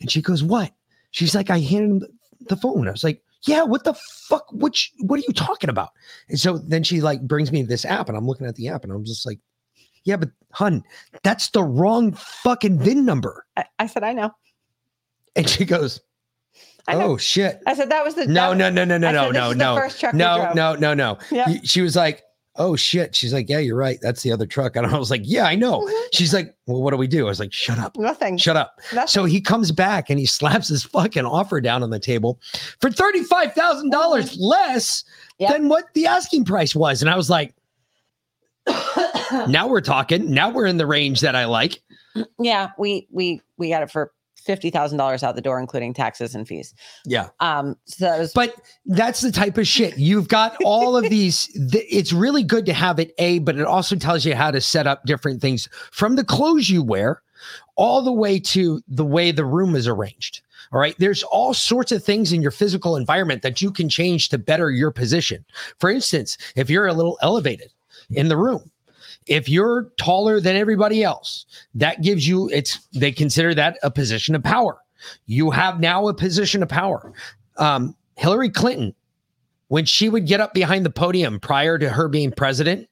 And 0.00 0.10
she 0.10 0.22
goes 0.22 0.42
what? 0.42 0.72
She's 1.10 1.34
like 1.34 1.50
i 1.50 1.58
handed 1.60 2.02
him 2.02 2.17
the 2.48 2.56
phone 2.56 2.88
i 2.88 2.90
was 2.90 3.04
like 3.04 3.22
yeah 3.46 3.62
what 3.62 3.84
the 3.84 3.94
fuck? 3.94 4.46
Which 4.52 4.92
what 4.98 5.20
are 5.20 5.22
you 5.26 5.32
talking 5.32 5.70
about? 5.70 5.90
And 6.28 6.40
so 6.40 6.58
then 6.58 6.82
she 6.82 7.00
like 7.00 7.22
brings 7.22 7.52
me 7.52 7.62
this 7.62 7.84
app 7.84 8.08
and 8.08 8.18
i'm 8.18 8.26
looking 8.26 8.46
at 8.48 8.56
the 8.56 8.68
app 8.68 8.82
and 8.82 8.92
i'm 8.92 9.04
just 9.04 9.24
like 9.24 9.38
yeah 10.04 10.16
but 10.16 10.30
hun 10.52 10.82
that's 11.22 11.50
the 11.50 11.62
wrong 11.62 12.12
fucking 12.12 12.80
vin 12.80 13.04
number. 13.04 13.46
I, 13.56 13.64
I 13.78 13.86
said, 13.86 14.02
I 14.02 14.12
know. 14.12 14.32
and 15.36 15.48
she 15.48 15.64
goes, 15.64 16.00
"Oh 16.88 17.16
shit! 17.16 17.60
I 17.66 17.74
said 17.74 17.90
that 17.90 18.04
was 18.04 18.14
the 18.14 18.26
No, 18.26 18.52
no, 18.54 18.70
no, 18.70 18.84
no, 18.84 18.98
no, 18.98 19.12
no, 19.12 19.30
no, 19.30 19.52
no, 19.52 19.76
first 19.76 20.00
truck 20.00 20.14
we 20.14 20.18
no, 20.18 20.52
no, 20.54 20.74
no, 20.74 20.94
no." 20.94 21.18
She 21.62 21.80
was 21.80 21.94
like, 21.94 22.22
"Oh 22.58 22.76
shit!" 22.76 23.14
She's 23.16 23.32
like, 23.32 23.48
"Yeah, 23.48 23.58
you're 23.58 23.76
right. 23.76 23.98
That's 24.02 24.22
the 24.22 24.32
other 24.32 24.46
truck." 24.46 24.76
And 24.76 24.86
I 24.86 24.98
was 24.98 25.10
like, 25.10 25.22
"Yeah, 25.24 25.44
I 25.46 25.54
know." 25.54 25.80
Mm-hmm. 25.82 26.06
She's 26.12 26.34
like, 26.34 26.54
"Well, 26.66 26.82
what 26.82 26.90
do 26.90 26.96
we 26.96 27.06
do?" 27.06 27.24
I 27.26 27.28
was 27.28 27.40
like, 27.40 27.52
"Shut 27.52 27.78
up, 27.78 27.96
Nothing. 27.96 28.36
shut 28.36 28.56
up." 28.56 28.78
Nothing. 28.92 29.08
So 29.08 29.24
he 29.24 29.40
comes 29.40 29.72
back 29.72 30.10
and 30.10 30.18
he 30.18 30.26
slaps 30.26 30.68
his 30.68 30.82
fucking 30.84 31.24
offer 31.24 31.60
down 31.60 31.82
on 31.82 31.90
the 31.90 31.98
table 32.00 32.40
for 32.80 32.90
thirty 32.90 33.22
five 33.24 33.54
thousand 33.54 33.90
dollars 33.90 34.36
less 34.38 35.02
Mm-hmm. 35.04 35.44
Yep. 35.44 35.52
than 35.52 35.68
what 35.68 35.84
the 35.94 36.06
asking 36.06 36.44
price 36.44 36.74
was, 36.74 37.00
and 37.00 37.08
I 37.10 37.16
was 37.16 37.30
like. 37.30 37.54
now 39.48 39.66
we're 39.66 39.80
talking. 39.80 40.30
Now 40.30 40.50
we're 40.50 40.66
in 40.66 40.76
the 40.76 40.86
range 40.86 41.20
that 41.20 41.34
I 41.34 41.46
like. 41.46 41.80
yeah, 42.38 42.70
we 42.78 43.06
we 43.10 43.40
we 43.56 43.68
got 43.70 43.82
it 43.82 43.90
for 43.90 44.12
fifty 44.48 44.70
thousand 44.70 44.98
dollars 44.98 45.22
out 45.22 45.36
the 45.36 45.40
door, 45.40 45.60
including 45.60 45.94
taxes 45.94 46.34
and 46.34 46.48
fees. 46.48 46.74
Yeah. 47.04 47.28
Um. 47.38 47.76
So 47.84 48.04
that 48.06 48.18
was, 48.18 48.32
But 48.32 48.54
that's 48.86 49.20
the 49.20 49.30
type 49.30 49.56
of 49.58 49.68
shit. 49.68 49.96
You've 49.98 50.26
got 50.26 50.56
all 50.64 50.96
of 50.96 51.04
these. 51.10 51.46
th- 51.70 51.86
It's 51.88 52.12
really 52.12 52.42
good 52.42 52.66
to 52.66 52.72
have 52.72 52.98
it, 52.98 53.12
A, 53.18 53.38
but 53.38 53.56
it 53.56 53.66
also 53.66 53.94
tells 53.94 54.24
you 54.24 54.34
how 54.34 54.50
to 54.50 54.60
set 54.60 54.86
up 54.88 55.04
different 55.04 55.40
things 55.40 55.68
from 55.92 56.16
the 56.16 56.24
clothes 56.24 56.68
you 56.68 56.82
wear 56.82 57.22
all 57.76 58.02
the 58.02 58.10
way 58.12 58.40
to 58.40 58.82
the 58.88 59.04
way 59.04 59.30
the 59.30 59.44
room 59.44 59.76
is 59.76 59.86
arranged. 59.86 60.40
All 60.72 60.80
right. 60.80 60.96
There's 60.98 61.22
all 61.22 61.54
sorts 61.54 61.92
of 61.92 62.02
things 62.02 62.32
in 62.32 62.42
your 62.42 62.50
physical 62.50 62.96
environment 62.96 63.42
that 63.42 63.62
you 63.62 63.70
can 63.70 63.88
change 63.88 64.28
to 64.30 64.38
better 64.38 64.70
your 64.70 64.90
position. 64.90 65.44
For 65.78 65.88
instance, 65.88 66.36
if 66.56 66.68
you're 66.68 66.86
a 66.88 66.92
little 66.94 67.16
elevated 67.22 67.72
in 68.10 68.28
the 68.28 68.36
room, 68.36 68.70
if 69.28 69.48
you're 69.48 69.90
taller 69.96 70.40
than 70.40 70.56
everybody 70.56 71.04
else, 71.04 71.46
that 71.74 72.02
gives 72.02 72.26
you 72.26 72.48
it's 72.50 72.80
they 72.92 73.12
consider 73.12 73.54
that 73.54 73.78
a 73.82 73.90
position 73.90 74.34
of 74.34 74.42
power. 74.42 74.78
You 75.26 75.50
have 75.50 75.80
now 75.80 76.08
a 76.08 76.14
position 76.14 76.62
of 76.62 76.68
power. 76.68 77.12
Um, 77.56 77.94
Hillary 78.16 78.50
Clinton, 78.50 78.94
when 79.68 79.84
she 79.84 80.08
would 80.08 80.26
get 80.26 80.40
up 80.40 80.54
behind 80.54 80.84
the 80.84 80.90
podium 80.90 81.38
prior 81.38 81.78
to 81.78 81.88
her 81.88 82.08
being 82.08 82.32
president, 82.32 82.88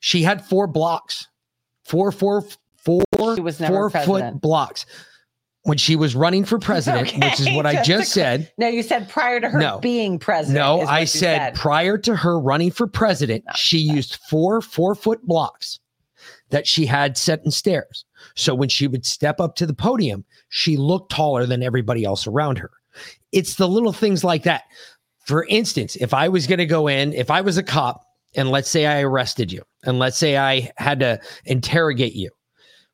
she 0.00 0.22
had 0.22 0.44
four 0.44 0.66
blocks, 0.66 1.26
four, 1.84 2.12
four, 2.12 2.44
four, 2.76 3.02
She 3.34 3.40
was 3.40 3.58
never 3.58 3.90
four 3.90 4.04
foot 4.04 4.40
blocks. 4.40 4.86
When 5.68 5.78
she 5.78 5.96
was 5.96 6.16
running 6.16 6.44
for 6.44 6.58
president, 6.58 7.12
which 7.22 7.38
is 7.40 7.46
Okay, 7.46 7.54
what 7.56 7.66
I 7.66 7.82
just 7.82 8.12
said. 8.12 8.50
no, 8.56 8.68
you 8.68 8.82
said 8.82 9.08
prior 9.08 9.38
to 9.38 9.48
her 9.50 9.58
No. 9.58 9.78
being 9.80 10.18
president. 10.18 10.58
No, 10.64 10.80
I 10.80 11.00
you 11.00 11.06
said, 11.06 11.54
prior 11.54 11.98
to 11.98 12.16
her 12.16 12.38
running 12.40 12.70
for 12.70 12.86
president, 12.86 13.44
she 13.54 13.78
used 13.78 14.16
four 14.30 14.60
four 14.62 14.94
foot 14.94 15.24
blocks 15.26 15.78
that 16.50 16.66
she 16.66 16.86
had 16.86 17.18
set 17.18 17.44
in 17.44 17.50
stairs. 17.50 18.06
So 18.34 18.54
when 18.54 18.70
she 18.70 18.86
would 18.86 19.04
step 19.04 19.40
up 19.40 19.56
to 19.56 19.66
the 19.66 19.74
podium, 19.74 20.24
she 20.48 20.76
looked 20.78 21.12
taller 21.12 21.44
than 21.44 21.62
everybody 21.62 22.04
else 22.04 22.26
around 22.26 22.56
her. 22.58 22.70
It's 23.32 23.56
the 23.56 23.68
little 23.68 23.92
things 23.92 24.24
like 24.24 24.44
that. 24.44 24.62
For 25.26 25.44
instance, 25.50 25.96
if 25.96 26.14
I 26.14 26.28
was 26.30 26.46
going 26.46 26.58
to 26.58 26.66
go 26.66 26.88
in, 26.88 27.12
if 27.12 27.30
I 27.30 27.42
was 27.42 27.58
a 27.58 27.62
cop 27.62 28.02
and 28.34 28.50
let's 28.50 28.70
say 28.70 28.86
I 28.86 29.02
arrested 29.02 29.52
you 29.52 29.62
and 29.84 29.98
let's 29.98 30.16
say 30.16 30.38
I 30.38 30.72
had 30.78 31.00
to 31.00 31.20
interrogate 31.44 32.14
you, 32.14 32.30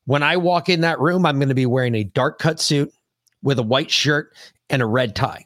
when 0.05 0.23
I 0.23 0.37
walk 0.37 0.69
in 0.69 0.81
that 0.81 0.99
room, 0.99 1.25
I'm 1.25 1.37
going 1.37 1.49
to 1.49 1.55
be 1.55 1.65
wearing 1.65 1.95
a 1.95 2.03
dark 2.03 2.39
cut 2.39 2.59
suit 2.59 2.91
with 3.43 3.59
a 3.59 3.63
white 3.63 3.91
shirt 3.91 4.33
and 4.69 4.81
a 4.81 4.85
red 4.85 5.15
tie. 5.15 5.45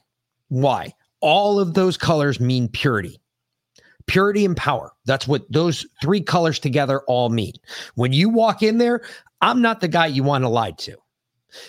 Why? 0.50 0.94
All 1.22 1.60
of 1.60 1.74
those 1.74 1.98
colors 1.98 2.40
mean 2.40 2.68
purity. 2.70 3.20
Purity 4.08 4.46
and 4.46 4.58
power. 4.58 4.92
That's 5.06 5.28
what 5.28 5.52
those 5.52 5.86
three 6.02 6.22
colors 6.22 6.60
together 6.60 7.02
all 7.02 7.30
mean. 7.30 7.54
When 7.96 8.14
you 8.14 8.30
walk 8.30 8.64
in 8.64 8.78
there, 8.78 9.02
I'm 9.42 9.62
not 9.62 9.82
the 9.82 9.88
guy 9.88 10.08
you 10.08 10.24
want 10.24 10.44
to 10.44 10.50
lie 10.50 10.72
to. 10.72 10.98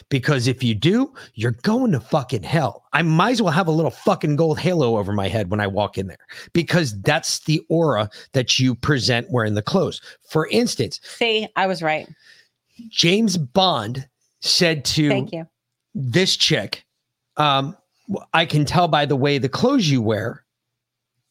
Because 0.09 0.47
if 0.47 0.63
you 0.63 0.75
do, 0.75 1.13
you're 1.35 1.57
going 1.63 1.93
to 1.93 2.01
fucking 2.01 2.43
hell. 2.43 2.85
I 2.93 3.03
might 3.03 3.33
as 3.33 3.43
well 3.43 3.53
have 3.53 3.67
a 3.67 3.73
little 3.73 3.91
fucking 3.91 4.37
gold 4.37 4.59
halo 4.59 4.99
over 4.99 5.13
my 5.13 5.29
head 5.29 5.51
when 5.51 5.61
I 5.61 5.67
walk 5.67 5.97
in 5.97 6.07
there 6.07 6.27
because 6.53 7.01
that's 7.01 7.41
the 7.41 7.63
aura 7.71 8.11
that 8.33 8.59
you 8.59 8.75
present 8.75 9.31
wearing 9.31 9.55
the 9.55 9.63
clothes. 9.63 10.01
For 10.29 10.49
instance, 10.49 11.01
See, 11.03 11.49
I 11.57 11.67
was 11.67 11.83
right. 11.83 12.07
James 12.89 13.37
Bond 13.37 14.09
said 14.41 14.85
to 14.87 15.09
Thank 15.09 15.33
you. 15.33 15.47
this 15.95 16.37
chick, 16.37 16.85
um, 17.37 17.77
I 18.33 18.47
can 18.47 18.65
tell 18.65 18.89
by 18.89 19.07
the 19.07 19.17
way 19.17 19.39
the 19.39 19.49
clothes 19.49 19.89
you 19.89 20.03
wear, 20.03 20.45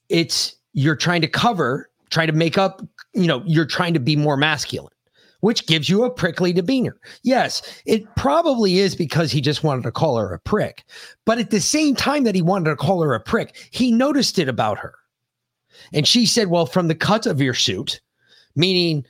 it's 0.10 0.56
you're 0.74 0.96
trying 0.96 1.22
to 1.22 1.28
cover, 1.28 1.90
trying 2.10 2.28
to 2.28 2.34
make 2.34 2.58
up, 2.58 2.82
you 3.14 3.28
know, 3.28 3.44
you're 3.46 3.66
trying 3.66 3.94
to 3.94 4.00
be 4.00 4.16
more 4.16 4.38
masculine, 4.38 4.94
which 5.42 5.68
gives 5.68 5.90
you 5.90 6.04
a 6.04 6.10
prickly 6.10 6.54
demeanor. 6.54 6.98
Yes, 7.24 7.62
it 7.86 8.04
probably 8.16 8.80
is 8.80 8.96
because 8.96 9.32
he 9.32 9.42
just 9.42 9.64
wanted 9.64 9.84
to 9.84 9.92
call 9.92 10.18
her 10.18 10.34
a 10.34 10.40
prick. 10.40 10.84
But 11.26 11.40
at 11.40 11.50
the 11.50 11.62
same 11.62 11.96
time 11.96 12.24
that 12.24 12.36
he 12.36 12.42
wanted 12.42 12.70
to 12.70 12.76
call 12.76 13.02
her 13.02 13.14
a 13.14 13.20
prick, 13.20 13.70
he 13.72 13.92
noticed 13.92 14.40
it 14.40 14.50
about 14.50 14.80
her. 14.80 14.96
And 15.94 16.08
she 16.08 16.26
said, 16.26 16.48
Well, 16.48 16.66
from 16.66 16.88
the 16.88 16.96
cut 16.96 17.26
of 17.26 17.42
your 17.42 17.54
suit, 17.54 18.02
meaning 18.56 19.06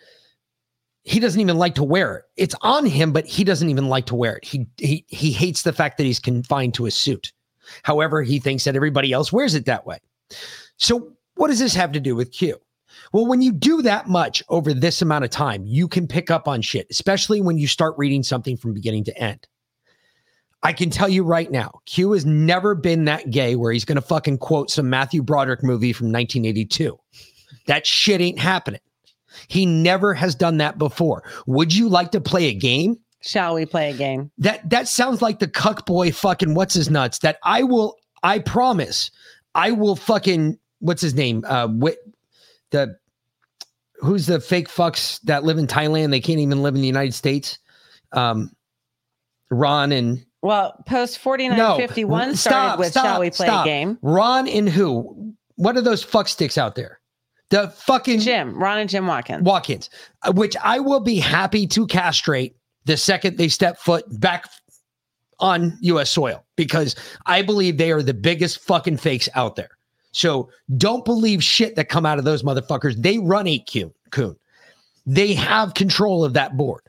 he 1.04 1.20
doesn't 1.20 1.40
even 1.40 1.58
like 1.58 1.76
to 1.76 1.84
wear 1.84 2.18
it. 2.18 2.26
It's 2.36 2.56
on 2.62 2.86
him, 2.86 3.12
but 3.12 3.26
he 3.26 3.44
doesn't 3.44 3.70
even 3.70 3.88
like 3.88 4.06
to 4.08 4.16
wear 4.16 4.38
it. 4.38 4.46
He 4.46 4.68
he 4.78 5.06
he 5.08 5.32
hates 5.32 5.64
the 5.64 5.74
fact 5.74 5.98
that 5.98 6.04
he's 6.04 6.20
confined 6.20 6.74
to 6.76 6.86
a 6.86 6.92
suit. 6.92 7.32
However, 7.84 8.22
he 8.22 8.40
thinks 8.40 8.64
that 8.64 8.76
everybody 8.76 9.12
else 9.12 9.32
wears 9.32 9.56
it 9.56 9.66
that 9.66 9.86
way. 9.86 10.00
So, 10.78 11.14
what 11.36 11.48
does 11.48 11.60
this 11.60 11.76
have 11.76 11.92
to 11.94 12.00
do 12.00 12.16
with 12.16 12.32
Q? 12.32 12.60
Well, 13.14 13.26
when 13.26 13.42
you 13.42 13.52
do 13.52 13.82
that 13.82 14.08
much 14.08 14.44
over 14.50 14.74
this 14.74 15.02
amount 15.02 15.24
of 15.24 15.32
time, 15.32 15.66
you 15.66 15.88
can 15.88 16.08
pick 16.08 16.30
up 16.30 16.48
on 16.48 16.62
shit, 16.62 16.88
especially 16.92 17.42
when 17.42 17.58
you 17.58 17.68
start 17.68 17.96
reading 17.98 18.24
something 18.24 18.58
from 18.58 18.74
beginning 18.74 19.06
to 19.06 19.18
end. 19.18 19.48
I 20.62 20.74
can 20.74 20.90
tell 20.90 21.08
you 21.08 21.24
right 21.24 21.50
now, 21.50 21.80
Q 21.86 22.12
has 22.12 22.26
never 22.26 22.76
been 22.76 23.06
that 23.06 23.32
gay 23.32 23.56
where 23.56 23.72
he's 23.72 23.86
going 23.86 23.96
to 23.96 24.02
fucking 24.02 24.40
quote 24.40 24.70
some 24.70 24.90
Matthew 24.90 25.24
Broderick 25.24 25.64
movie 25.64 25.94
from 25.94 26.08
1982. 26.08 27.00
That 27.68 27.88
shit 27.88 28.20
ain't 28.20 28.40
happening. 28.40 28.82
He 29.48 29.66
never 29.66 30.14
has 30.14 30.36
done 30.36 30.58
that 30.58 30.78
before. 30.78 31.24
Would 31.48 31.74
you 31.74 31.90
like 31.90 32.12
to 32.12 32.22
play 32.22 32.46
a 32.46 32.54
game? 32.54 32.98
Shall 33.22 33.56
we 33.56 33.66
play 33.66 33.90
a 33.92 33.94
game? 33.94 34.32
That 34.38 34.70
that 34.70 34.88
sounds 34.88 35.22
like 35.22 35.40
the 35.40 35.48
cuck 35.48 35.86
boy 35.86 36.12
fucking 36.12 36.54
what's 36.56 36.74
his 36.74 36.90
nuts 36.90 37.20
that 37.20 37.38
I 37.44 37.64
will 37.64 37.96
I 38.24 38.40
promise 38.40 39.12
I 39.56 39.72
will 39.72 39.96
fucking 39.98 40.58
what's 40.80 41.02
his 41.02 41.14
name? 41.16 41.44
Uh 41.46 41.68
wh- 41.68 42.00
the 42.72 42.96
who's 44.00 44.26
the 44.26 44.40
fake 44.40 44.70
fucks 44.70 45.20
that 45.24 45.44
live 45.44 45.58
in 45.58 45.68
Thailand? 45.68 46.12
They 46.12 46.22
can't 46.22 46.40
even 46.40 46.64
live 46.64 46.76
in 46.76 46.82
the 46.82 46.88
United 46.88 47.14
States. 47.14 47.60
Um 48.14 48.52
Ron 49.52 49.92
and 49.92 50.26
Well, 50.42 50.82
post 50.86 51.18
4951 51.20 52.10
no 52.10 52.26
one 52.28 52.36
stop, 52.36 52.52
started 52.54 52.80
with 52.80 52.92
stop, 52.92 53.06
Shall 53.06 53.20
we 53.20 53.30
play 53.32 53.48
stop. 53.48 53.66
a 53.66 53.68
game? 53.68 53.98
Ron 54.02 54.48
and 54.48 54.70
who? 54.70 55.34
What 55.56 55.76
are 55.76 55.82
those 55.82 56.04
fuck 56.04 56.28
sticks 56.30 56.58
out 56.58 56.76
there? 56.76 56.99
The 57.50 57.70
fucking 57.70 58.20
Jim, 58.20 58.58
Ron 58.58 58.80
and 58.80 58.90
Jim 58.90 59.08
Watkins. 59.08 59.44
Watkins, 59.44 59.90
uh, 60.24 60.32
which 60.32 60.56
I 60.64 60.80
will 60.80 61.00
be 61.00 61.18
happy 61.18 61.66
to 61.68 61.88
castrate 61.88 62.56
the 62.86 62.96
second 62.96 63.38
they 63.38 63.48
step 63.48 63.80
foot 63.80 64.06
back 64.20 64.50
on 65.40 65.78
US 65.82 66.10
soil 66.10 66.46
because 66.56 66.96
I 67.26 67.42
believe 67.42 67.78
they 67.78 67.92
are 67.92 68.04
the 68.04 68.14
biggest 68.14 68.60
fucking 68.60 68.98
fakes 68.98 69.30
out 69.36 69.56
there. 69.56 69.70
So 70.12 70.50
don't 70.78 71.06
believe 71.06 71.44
shit 71.44 71.76
that 71.76 71.90
come 71.90 72.06
out 72.06 72.20
of 72.20 72.26
those 72.26 72.44
motherfuckers. 72.44 73.02
They 73.02 73.20
run 73.20 73.46
8Q 73.46 73.92
coon. 74.12 74.36
They 75.06 75.34
have 75.34 75.74
control 75.74 76.24
of 76.24 76.34
that 76.34 76.58
board. 76.58 76.82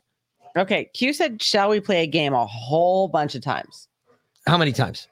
Okay, 0.56 0.90
Q 0.94 1.12
said, 1.12 1.40
"Shall 1.42 1.70
we 1.70 1.80
play 1.80 2.02
a 2.02 2.06
game?" 2.06 2.34
a 2.34 2.44
whole 2.44 3.08
bunch 3.08 3.34
of 3.34 3.42
times. 3.42 3.88
How 4.46 4.58
many 4.58 4.72
times? 4.72 5.06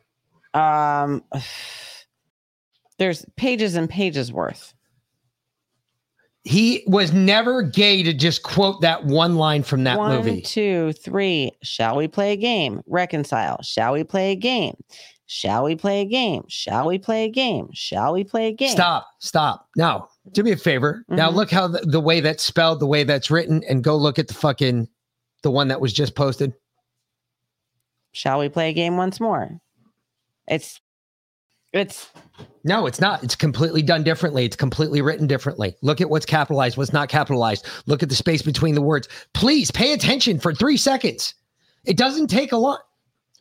Um, 0.53 1.23
there's 2.99 3.25
pages 3.37 3.77
and 3.77 3.89
pages 3.89 4.33
worth. 4.33 4.75
He 6.49 6.83
was 6.87 7.13
never 7.13 7.61
gay 7.63 8.03
to 8.03 8.15
just 8.15 8.43
quote 8.43 8.81
that 8.81 9.05
one 9.05 9.37
line 9.37 9.63
from 9.63 9.85
that 9.85 9.99
One, 9.99 10.17
movie. 10.17 10.41
two, 10.41 10.95
three. 10.95 11.53
Shall 11.63 11.95
we 11.97 12.09
play 12.09 12.33
a 12.33 12.37
game? 12.37 12.81
Reconcile. 12.87 13.61
Shall 13.63 13.93
we 13.93 14.03
play 14.03 14.33
a 14.33 14.35
game? 14.37 14.75
Shall 15.27 15.65
we 15.65 15.77
play 15.77 16.01
a 16.01 16.05
game? 16.07 16.45
Shall 16.49 16.87
we 16.89 16.99
play 16.99 17.25
a 17.25 17.29
game? 17.29 17.69
Shall 17.75 18.15
we 18.15 18.25
play 18.25 18.47
a 18.49 18.53
game? 18.53 18.71
Stop, 18.71 19.07
stop. 19.19 19.69
Now, 19.77 20.09
do 20.33 20.43
me 20.43 20.53
a 20.53 20.57
favor. 20.57 21.05
Now 21.11 21.31
Mhm. 21.31 21.35
look 21.35 21.51
how 21.51 21.69
the, 21.69 21.81
the 21.81 22.01
way 22.01 22.21
that's 22.21 22.43
spelled, 22.43 22.81
the 22.81 22.87
way 22.87 23.05
that's 23.05 23.31
written, 23.31 23.63
and 23.69 23.85
go 23.85 23.95
look 23.99 24.19
at 24.19 24.29
the 24.29 24.33
fucking 24.35 24.89
the 25.43 25.51
one 25.51 25.69
that 25.69 25.83
was 25.83 25.93
just 25.93 26.15
posted. 26.15 26.55
Shall 28.13 28.39
we 28.39 28.49
play 28.49 28.71
a 28.71 28.73
game 28.73 28.97
once 28.97 29.21
more? 29.21 29.61
It's 30.47 30.81
it's 31.73 32.11
No, 32.65 32.87
it's 32.87 33.01
not. 33.01 33.23
It's 33.23 33.35
completely 33.37 33.83
done 33.83 34.03
differently. 34.03 34.45
It's 34.45 34.57
completely 34.57 35.01
written 35.03 35.27
differently. 35.27 35.75
Look 35.83 36.01
at 36.01 36.09
what's 36.11 36.27
capitalized, 36.27 36.77
what's 36.77 36.93
not 36.93 37.09
capitalized. 37.09 37.67
Look 37.87 38.03
at 38.03 38.09
the 38.09 38.15
space 38.15 38.43
between 38.43 38.75
the 38.75 38.83
words. 38.83 39.09
Please 39.35 39.71
pay 39.71 39.93
attention 39.93 40.39
for 40.41 40.55
three 40.55 40.77
seconds. 40.77 41.35
It 41.85 41.97
doesn't 41.97 42.29
take 42.29 42.53
a 42.53 42.57
lot. 42.57 42.81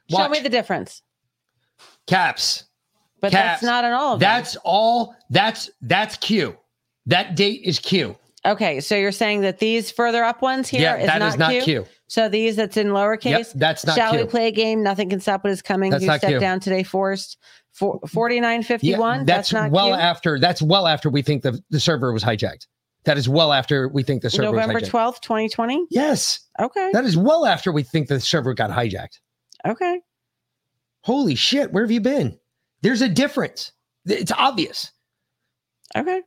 show 0.10 0.18
Watch. 0.18 0.32
me 0.32 0.40
the 0.40 0.50
difference. 0.50 1.02
Caps. 2.08 2.64
But 3.20 3.32
Caps. 3.32 3.62
that's 3.62 3.64
not 3.64 3.84
in 3.84 3.92
all 3.94 4.14
of 4.14 4.20
them. 4.20 4.28
That's 4.28 4.56
all. 4.64 5.16
That's 5.30 5.70
that's 5.82 6.18
Q. 6.18 6.56
That 7.08 7.36
date 7.36 7.62
is 7.64 7.80
Q. 7.80 8.16
Okay, 8.46 8.80
so 8.80 8.96
you're 8.96 9.12
saying 9.12 9.42
that 9.42 9.60
these 9.60 9.92
further 9.92 10.24
up 10.24 10.42
ones 10.42 10.70
here 10.70 10.82
Yeah, 10.82 10.98
is 10.98 11.08
that 11.08 11.20
not, 11.20 11.30
is 11.30 11.38
not 11.38 11.52
Q? 11.52 11.62
Q. 11.64 11.86
So 12.08 12.30
these 12.30 12.56
that's 12.56 12.78
in 12.78 12.88
lowercase. 12.88 13.32
Yep, 13.32 13.48
that's 13.56 13.86
not 13.86 13.98
Shall 13.98 14.16
we 14.16 14.26
play 14.26 14.48
a 14.48 14.52
game? 14.52 14.82
Nothing 14.82 15.10
can 15.10 15.20
stop 15.20 15.44
what 15.44 15.52
is 15.52 15.62
coming. 15.62 15.92
That's 15.92 16.04
you 16.04 16.08
not 16.08 16.20
step 16.20 16.32
Q. 16.32 16.40
down 16.40 16.60
today, 16.60 16.84
forced. 16.84 17.38
For, 17.74 18.00
4951. 18.08 19.20
Yeah, 19.20 19.24
that's, 19.24 19.28
that's, 19.28 19.54
not 19.54 19.72
well 19.72 19.94
after. 19.94 20.40
That's 20.40 20.62
well 20.62 20.88
after 20.88 21.10
we 21.10 21.22
think 21.22 21.44
the, 21.44 21.62
the 21.70 21.80
server 21.80 22.12
was 22.12 22.24
hijacked. 22.24 22.66
That 23.04 23.18
is 23.18 23.30
well 23.30 23.54
after 23.54 23.88
we 23.88 24.04
think 24.04 24.22
the 24.22 24.30
server 24.30 24.52
November 24.52 24.76
was 24.76 24.84
hijacked. 24.84 25.16
12th, 25.16 25.22
2020. 25.22 25.86
Yes, 25.92 26.40
Okay. 26.60 26.90
that 26.94 27.06
is 27.06 27.16
well 27.16 27.46
after 27.46 27.72
we 27.72 27.84
think 27.84 28.08
the 28.08 28.20
server 28.20 28.54
got 28.54 28.72
hijacked. 28.72 29.20
Okay. 29.66 30.02
Holy 31.02 31.36
shit, 31.36 31.72
where 31.72 31.84
have 31.84 31.92
you 31.92 32.02
been? 32.02 32.40
There's 32.82 33.02
a 33.02 33.10
difference. 33.10 33.72
It's 34.06 34.32
obvious. 34.32 34.92
Okay. 35.96 36.22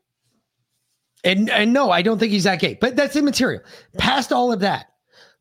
And 1.22 1.50
and 1.50 1.72
no, 1.72 1.90
I 1.90 2.02
don't 2.02 2.18
think 2.18 2.32
he's 2.32 2.44
that 2.44 2.60
gay, 2.60 2.78
but 2.80 2.96
that's 2.96 3.16
immaterial. 3.16 3.62
Past 3.98 4.32
all 4.32 4.52
of 4.52 4.60
that, 4.60 4.89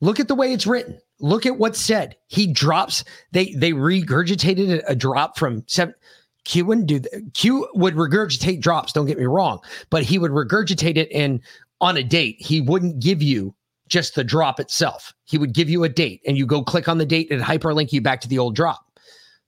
Look 0.02 0.20
at 0.20 0.28
the 0.28 0.36
way 0.36 0.54
it's 0.54 0.68
written. 0.68 1.00
Look 1.20 1.46
at 1.46 1.58
what's 1.58 1.80
said. 1.80 2.16
He 2.28 2.48
drops. 2.48 3.04
They 3.32 3.54
they 3.54 3.74
regurgitated 3.74 4.84
a, 4.88 4.96
drop 4.96 5.38
from 5.38 5.64
seven. 5.68 5.94
Q 6.46 6.66
wouldn't 6.66 6.88
do. 6.88 7.02
Q 7.34 7.68
would 7.74 7.96
regurgitate 7.96 8.62
drops. 8.62 8.94
Don't 8.94 9.06
get 9.06 9.20
me 9.20 9.26
wrong, 9.26 9.60
but 9.90 10.04
he 10.04 10.18
would 10.18 10.32
regurgitate 10.32 10.98
it 10.98 11.12
and 11.14 11.42
on 11.82 11.98
a 11.98 12.04
date. 12.04 12.38
He 12.40 12.62
wouldn't 12.62 13.02
give 13.02 13.22
you 13.22 13.54
just 13.90 14.16
the 14.16 14.24
drop 14.24 14.60
itself. 14.60 15.14
He 15.26 15.38
would 15.38 15.54
give 15.54 15.70
you 15.70 15.84
a 15.84 15.90
date, 15.90 16.22
and 16.26 16.38
you 16.38 16.46
go 16.46 16.64
click 16.64 16.88
on 16.88 16.98
the 16.98 17.06
date 17.06 17.30
and 17.32 17.42
hyperlink 17.42 17.92
you 17.92 18.02
back 18.02 18.22
to 18.22 18.28
the 18.30 18.40
old 18.40 18.56
drop. 18.56 18.86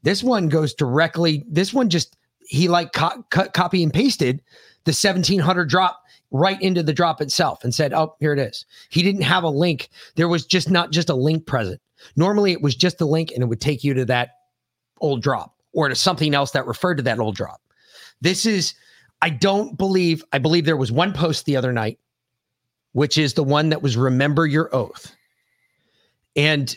This 0.03 0.21
one 0.21 0.49
goes 0.49 0.73
directly. 0.73 1.45
This 1.47 1.73
one 1.73 1.89
just 1.89 2.17
he 2.47 2.67
like 2.67 2.91
co- 2.91 3.23
cut, 3.29 3.53
copy 3.53 3.81
and 3.83 3.93
pasted 3.93 4.41
the 4.83 4.91
1700 4.91 5.69
drop 5.69 6.03
right 6.31 6.61
into 6.61 6.81
the 6.81 6.93
drop 6.93 7.21
itself 7.21 7.63
and 7.63 7.75
said, 7.75 7.93
"Oh, 7.93 8.15
here 8.19 8.33
it 8.33 8.39
is." 8.39 8.65
He 8.89 9.03
didn't 9.03 9.21
have 9.21 9.43
a 9.43 9.49
link. 9.49 9.89
There 10.15 10.27
was 10.27 10.45
just 10.45 10.69
not 10.69 10.91
just 10.91 11.09
a 11.09 11.15
link 11.15 11.45
present. 11.45 11.81
Normally, 12.15 12.51
it 12.51 12.61
was 12.61 12.75
just 12.75 13.01
a 13.01 13.05
link, 13.05 13.31
and 13.31 13.43
it 13.43 13.47
would 13.47 13.61
take 13.61 13.83
you 13.83 13.93
to 13.93 14.05
that 14.05 14.29
old 14.99 15.21
drop 15.21 15.55
or 15.73 15.89
to 15.89 15.95
something 15.95 16.33
else 16.33 16.51
that 16.51 16.65
referred 16.65 16.95
to 16.95 17.03
that 17.03 17.19
old 17.19 17.35
drop. 17.35 17.61
This 18.21 18.45
is. 18.45 18.73
I 19.21 19.29
don't 19.29 19.77
believe. 19.77 20.23
I 20.33 20.39
believe 20.39 20.65
there 20.65 20.77
was 20.77 20.91
one 20.91 21.13
post 21.13 21.45
the 21.45 21.57
other 21.57 21.71
night, 21.71 21.99
which 22.93 23.17
is 23.17 23.35
the 23.35 23.43
one 23.43 23.69
that 23.69 23.83
was 23.83 23.95
"Remember 23.97 24.47
your 24.47 24.73
oath," 24.75 25.15
and 26.35 26.75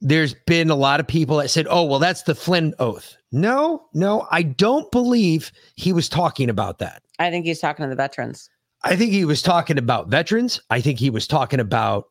there's 0.00 0.34
been 0.46 0.70
a 0.70 0.74
lot 0.74 0.98
of 0.98 1.06
people 1.06 1.36
that 1.36 1.50
said, 1.50 1.66
"Oh, 1.70 1.84
well, 1.84 1.98
that's 1.98 2.22
the 2.22 2.34
Flynn 2.34 2.74
oath." 2.78 3.16
No, 3.30 3.86
no, 3.94 4.26
I 4.32 4.42
don't 4.42 4.90
believe 4.90 5.52
he 5.76 5.92
was 5.92 6.08
talking 6.08 6.50
about 6.50 6.78
that. 6.78 7.02
I 7.20 7.30
think 7.30 7.46
he's 7.46 7.60
talking 7.60 7.84
to 7.84 7.88
the 7.88 7.94
veterans. 7.94 8.50
I 8.82 8.96
think 8.96 9.12
he 9.12 9.24
was 9.24 9.42
talking 9.42 9.78
about 9.78 10.08
veterans. 10.08 10.60
I 10.70 10.80
think 10.80 10.98
he 10.98 11.10
was 11.10 11.26
talking 11.26 11.60
about 11.60 12.06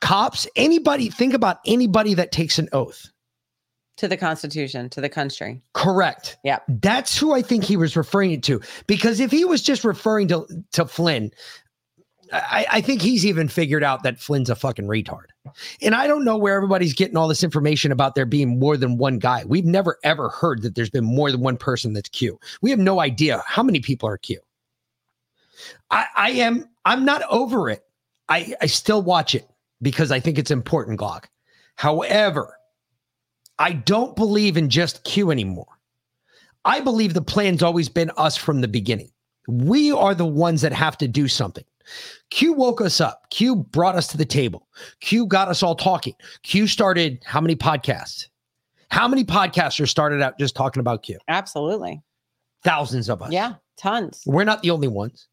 cops. 0.00 0.46
Anybody, 0.56 1.10
think 1.10 1.34
about 1.34 1.58
anybody 1.66 2.14
that 2.14 2.32
takes 2.32 2.58
an 2.58 2.68
oath. 2.72 3.10
To 3.98 4.08
the 4.08 4.16
Constitution, 4.16 4.88
to 4.90 5.00
the 5.00 5.08
country. 5.08 5.60
Correct. 5.74 6.36
Yeah. 6.44 6.60
That's 6.68 7.18
who 7.18 7.34
I 7.34 7.42
think 7.42 7.64
he 7.64 7.76
was 7.76 7.96
referring 7.96 8.40
to. 8.42 8.60
Because 8.86 9.18
if 9.18 9.30
he 9.30 9.44
was 9.44 9.62
just 9.62 9.84
referring 9.84 10.28
to, 10.28 10.46
to 10.72 10.86
Flynn, 10.86 11.32
I, 12.32 12.66
I 12.70 12.80
think 12.80 13.00
he's 13.00 13.26
even 13.26 13.48
figured 13.48 13.82
out 13.82 14.02
that 14.02 14.20
Flynn's 14.20 14.50
a 14.50 14.54
fucking 14.54 14.86
retard. 14.86 15.26
And 15.82 15.94
I 15.94 16.06
don't 16.06 16.24
know 16.24 16.36
where 16.36 16.54
everybody's 16.54 16.94
getting 16.94 17.16
all 17.16 17.26
this 17.26 17.42
information 17.42 17.90
about 17.90 18.14
there 18.14 18.26
being 18.26 18.58
more 18.58 18.76
than 18.76 18.98
one 18.98 19.18
guy. 19.18 19.44
We've 19.46 19.64
never 19.64 19.98
ever 20.04 20.28
heard 20.28 20.62
that 20.62 20.74
there's 20.74 20.90
been 20.90 21.04
more 21.04 21.32
than 21.32 21.40
one 21.40 21.56
person 21.56 21.92
that's 21.92 22.08
Q. 22.10 22.38
We 22.60 22.70
have 22.70 22.78
no 22.78 23.00
idea 23.00 23.42
how 23.46 23.62
many 23.62 23.80
people 23.80 24.08
are 24.08 24.18
Q. 24.18 24.38
I, 25.90 26.06
I 26.16 26.30
am 26.32 26.68
I'm 26.84 27.04
not 27.04 27.22
over 27.30 27.70
it. 27.70 27.84
I, 28.28 28.54
I 28.60 28.66
still 28.66 29.02
watch 29.02 29.34
it 29.34 29.48
because 29.80 30.10
I 30.12 30.20
think 30.20 30.38
it's 30.38 30.50
important, 30.50 31.00
Glock. 31.00 31.24
However, 31.76 32.54
I 33.58 33.72
don't 33.72 34.14
believe 34.16 34.56
in 34.56 34.68
just 34.68 35.04
Q 35.04 35.30
anymore. 35.30 35.66
I 36.64 36.80
believe 36.80 37.14
the 37.14 37.22
plan's 37.22 37.62
always 37.62 37.88
been 37.88 38.10
us 38.16 38.36
from 38.36 38.60
the 38.60 38.68
beginning. 38.68 39.10
We 39.48 39.92
are 39.92 40.14
the 40.14 40.26
ones 40.26 40.60
that 40.60 40.72
have 40.72 40.98
to 40.98 41.08
do 41.08 41.28
something. 41.28 41.64
Q 42.30 42.52
woke 42.52 42.80
us 42.80 43.00
up. 43.00 43.30
Q 43.30 43.56
brought 43.56 43.96
us 43.96 44.06
to 44.08 44.18
the 44.18 44.26
table. 44.26 44.68
Q 45.00 45.26
got 45.26 45.48
us 45.48 45.62
all 45.62 45.74
talking. 45.74 46.14
Q 46.42 46.66
started 46.66 47.22
how 47.24 47.40
many 47.40 47.56
podcasts? 47.56 48.26
How 48.90 49.08
many 49.08 49.24
podcasters 49.24 49.88
started 49.88 50.22
out 50.22 50.38
just 50.38 50.54
talking 50.54 50.80
about 50.80 51.02
Q? 51.02 51.18
Absolutely. 51.28 52.02
Thousands 52.64 53.08
of 53.08 53.22
us. 53.22 53.32
Yeah, 53.32 53.54
tons. 53.76 54.22
We're 54.26 54.44
not 54.44 54.62
the 54.62 54.70
only 54.70 54.88
ones. 54.88 55.28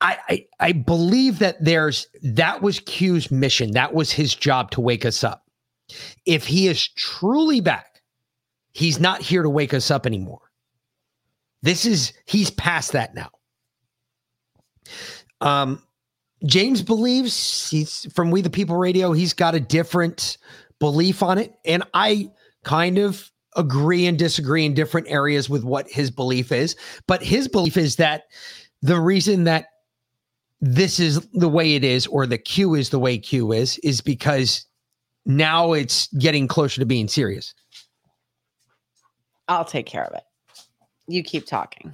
I, 0.00 0.18
I 0.28 0.46
I 0.60 0.72
believe 0.72 1.40
that 1.40 1.62
there's 1.64 2.06
that 2.22 2.62
was 2.62 2.80
Q's 2.80 3.30
mission. 3.30 3.72
That 3.72 3.94
was 3.94 4.12
his 4.12 4.34
job 4.34 4.70
to 4.72 4.80
wake 4.80 5.04
us 5.04 5.24
up. 5.24 5.44
If 6.26 6.46
he 6.46 6.68
is 6.68 6.88
truly 6.88 7.60
back, 7.60 8.02
he's 8.72 9.00
not 9.00 9.22
here 9.22 9.42
to 9.42 9.50
wake 9.50 9.74
us 9.74 9.90
up 9.90 10.06
anymore. 10.06 10.40
This 11.62 11.84
is 11.84 12.12
he's 12.26 12.50
past 12.50 12.92
that 12.92 13.14
now. 13.14 13.30
Um, 15.40 15.82
James 16.44 16.82
believes 16.82 17.68
he's 17.68 18.06
from 18.14 18.30
We 18.30 18.40
the 18.40 18.50
People 18.50 18.76
Radio. 18.76 19.12
He's 19.12 19.32
got 19.32 19.54
a 19.54 19.60
different 19.60 20.38
belief 20.78 21.22
on 21.22 21.38
it, 21.38 21.54
and 21.64 21.82
I 21.94 22.30
kind 22.62 22.98
of 22.98 23.30
agree 23.56 24.06
and 24.06 24.16
disagree 24.16 24.64
in 24.64 24.74
different 24.74 25.08
areas 25.08 25.50
with 25.50 25.64
what 25.64 25.90
his 25.90 26.10
belief 26.10 26.52
is. 26.52 26.76
But 27.08 27.22
his 27.22 27.48
belief 27.48 27.76
is 27.76 27.96
that 27.96 28.24
the 28.82 29.00
reason 29.00 29.44
that 29.44 29.66
this 30.60 30.98
is 30.98 31.20
the 31.32 31.48
way 31.48 31.74
it 31.74 31.84
is, 31.84 32.06
or 32.06 32.26
the 32.26 32.38
Q 32.38 32.74
is 32.74 32.90
the 32.90 32.98
way 32.98 33.18
Q 33.18 33.52
is, 33.52 33.78
is 33.78 34.00
because 34.00 34.66
now 35.24 35.72
it's 35.72 36.08
getting 36.14 36.48
closer 36.48 36.80
to 36.80 36.86
being 36.86 37.06
serious. 37.08 37.54
I'll 39.46 39.64
take 39.64 39.86
care 39.86 40.04
of 40.04 40.14
it. 40.14 40.22
You 41.06 41.22
keep 41.22 41.46
talking. 41.46 41.92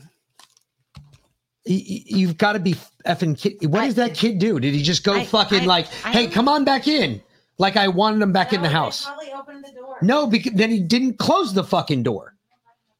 You've 1.67 2.37
got 2.37 2.53
to 2.55 2.59
be 2.59 2.75
effing 3.07 3.39
kid. 3.39 3.67
What 3.67 3.83
does 3.85 3.95
that 3.95 4.15
kid 4.15 4.39
do? 4.39 4.61
Did 4.61 4.75
he 4.75 4.83
just 4.83 5.05
go 5.05 5.15
I- 5.15 5.25
fucking 5.25 5.63
I- 5.63 5.67
like, 5.67 5.87
I 6.05 6.13
hey, 6.13 6.27
come 6.27 6.49
on 6.49 6.65
back 6.65 6.89
in? 6.89 7.23
Like 7.59 7.77
I 7.77 7.89
wanted 7.89 8.21
him 8.21 8.33
back 8.33 8.53
in 8.53 8.63
the 8.63 8.69
house. 8.69 9.05
Probably 9.05 9.33
opened 9.33 9.65
the 9.65 9.71
door. 9.73 9.97
No, 10.03 10.27
because 10.27 10.53
then 10.55 10.71
he 10.71 10.81
didn't 10.81 11.19
close 11.19 11.55
the 11.55 11.63
fucking 11.63 12.03
door. 12.03 12.35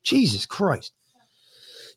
Jesus 0.05 0.47
Christ. 0.47 0.93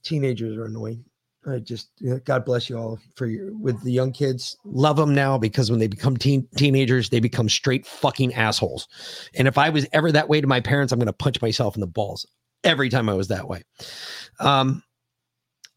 Teenagers 0.04 0.58
are 0.58 0.66
annoying. 0.66 1.06
I 1.48 1.60
just 1.60 1.90
God 2.26 2.46
bless 2.46 2.70
you 2.70 2.78
all 2.78 3.00
for 3.16 3.26
your 3.26 3.56
with 3.56 3.82
the 3.84 3.92
young 3.92 4.12
kids. 4.12 4.58
Love 4.66 4.98
them 4.98 5.16
now 5.16 5.38
because 5.38 5.72
when 5.72 5.80
they 5.80 5.88
become 5.88 6.18
teen 6.18 6.48
teenagers, 6.56 7.10
they 7.10 7.20
become 7.20 7.48
straight 7.48 7.86
fucking 7.86 8.34
assholes. 8.34 8.88
And 9.36 9.48
if 9.48 9.58
I 9.58 9.70
was 9.70 9.88
ever 9.94 10.12
that 10.12 10.28
way 10.28 10.42
to 10.42 10.48
my 10.48 10.60
parents, 10.60 10.92
I'm 10.92 11.00
going 11.00 11.08
to 11.08 11.14
punch 11.14 11.42
myself 11.42 11.76
in 11.76 11.82
the 11.82 11.88
balls 11.88 12.26
every 12.64 12.90
time 12.90 13.08
I 13.08 13.14
was 13.14 13.30
that 13.30 13.48
way. 13.48 13.64
Um, 14.40 14.84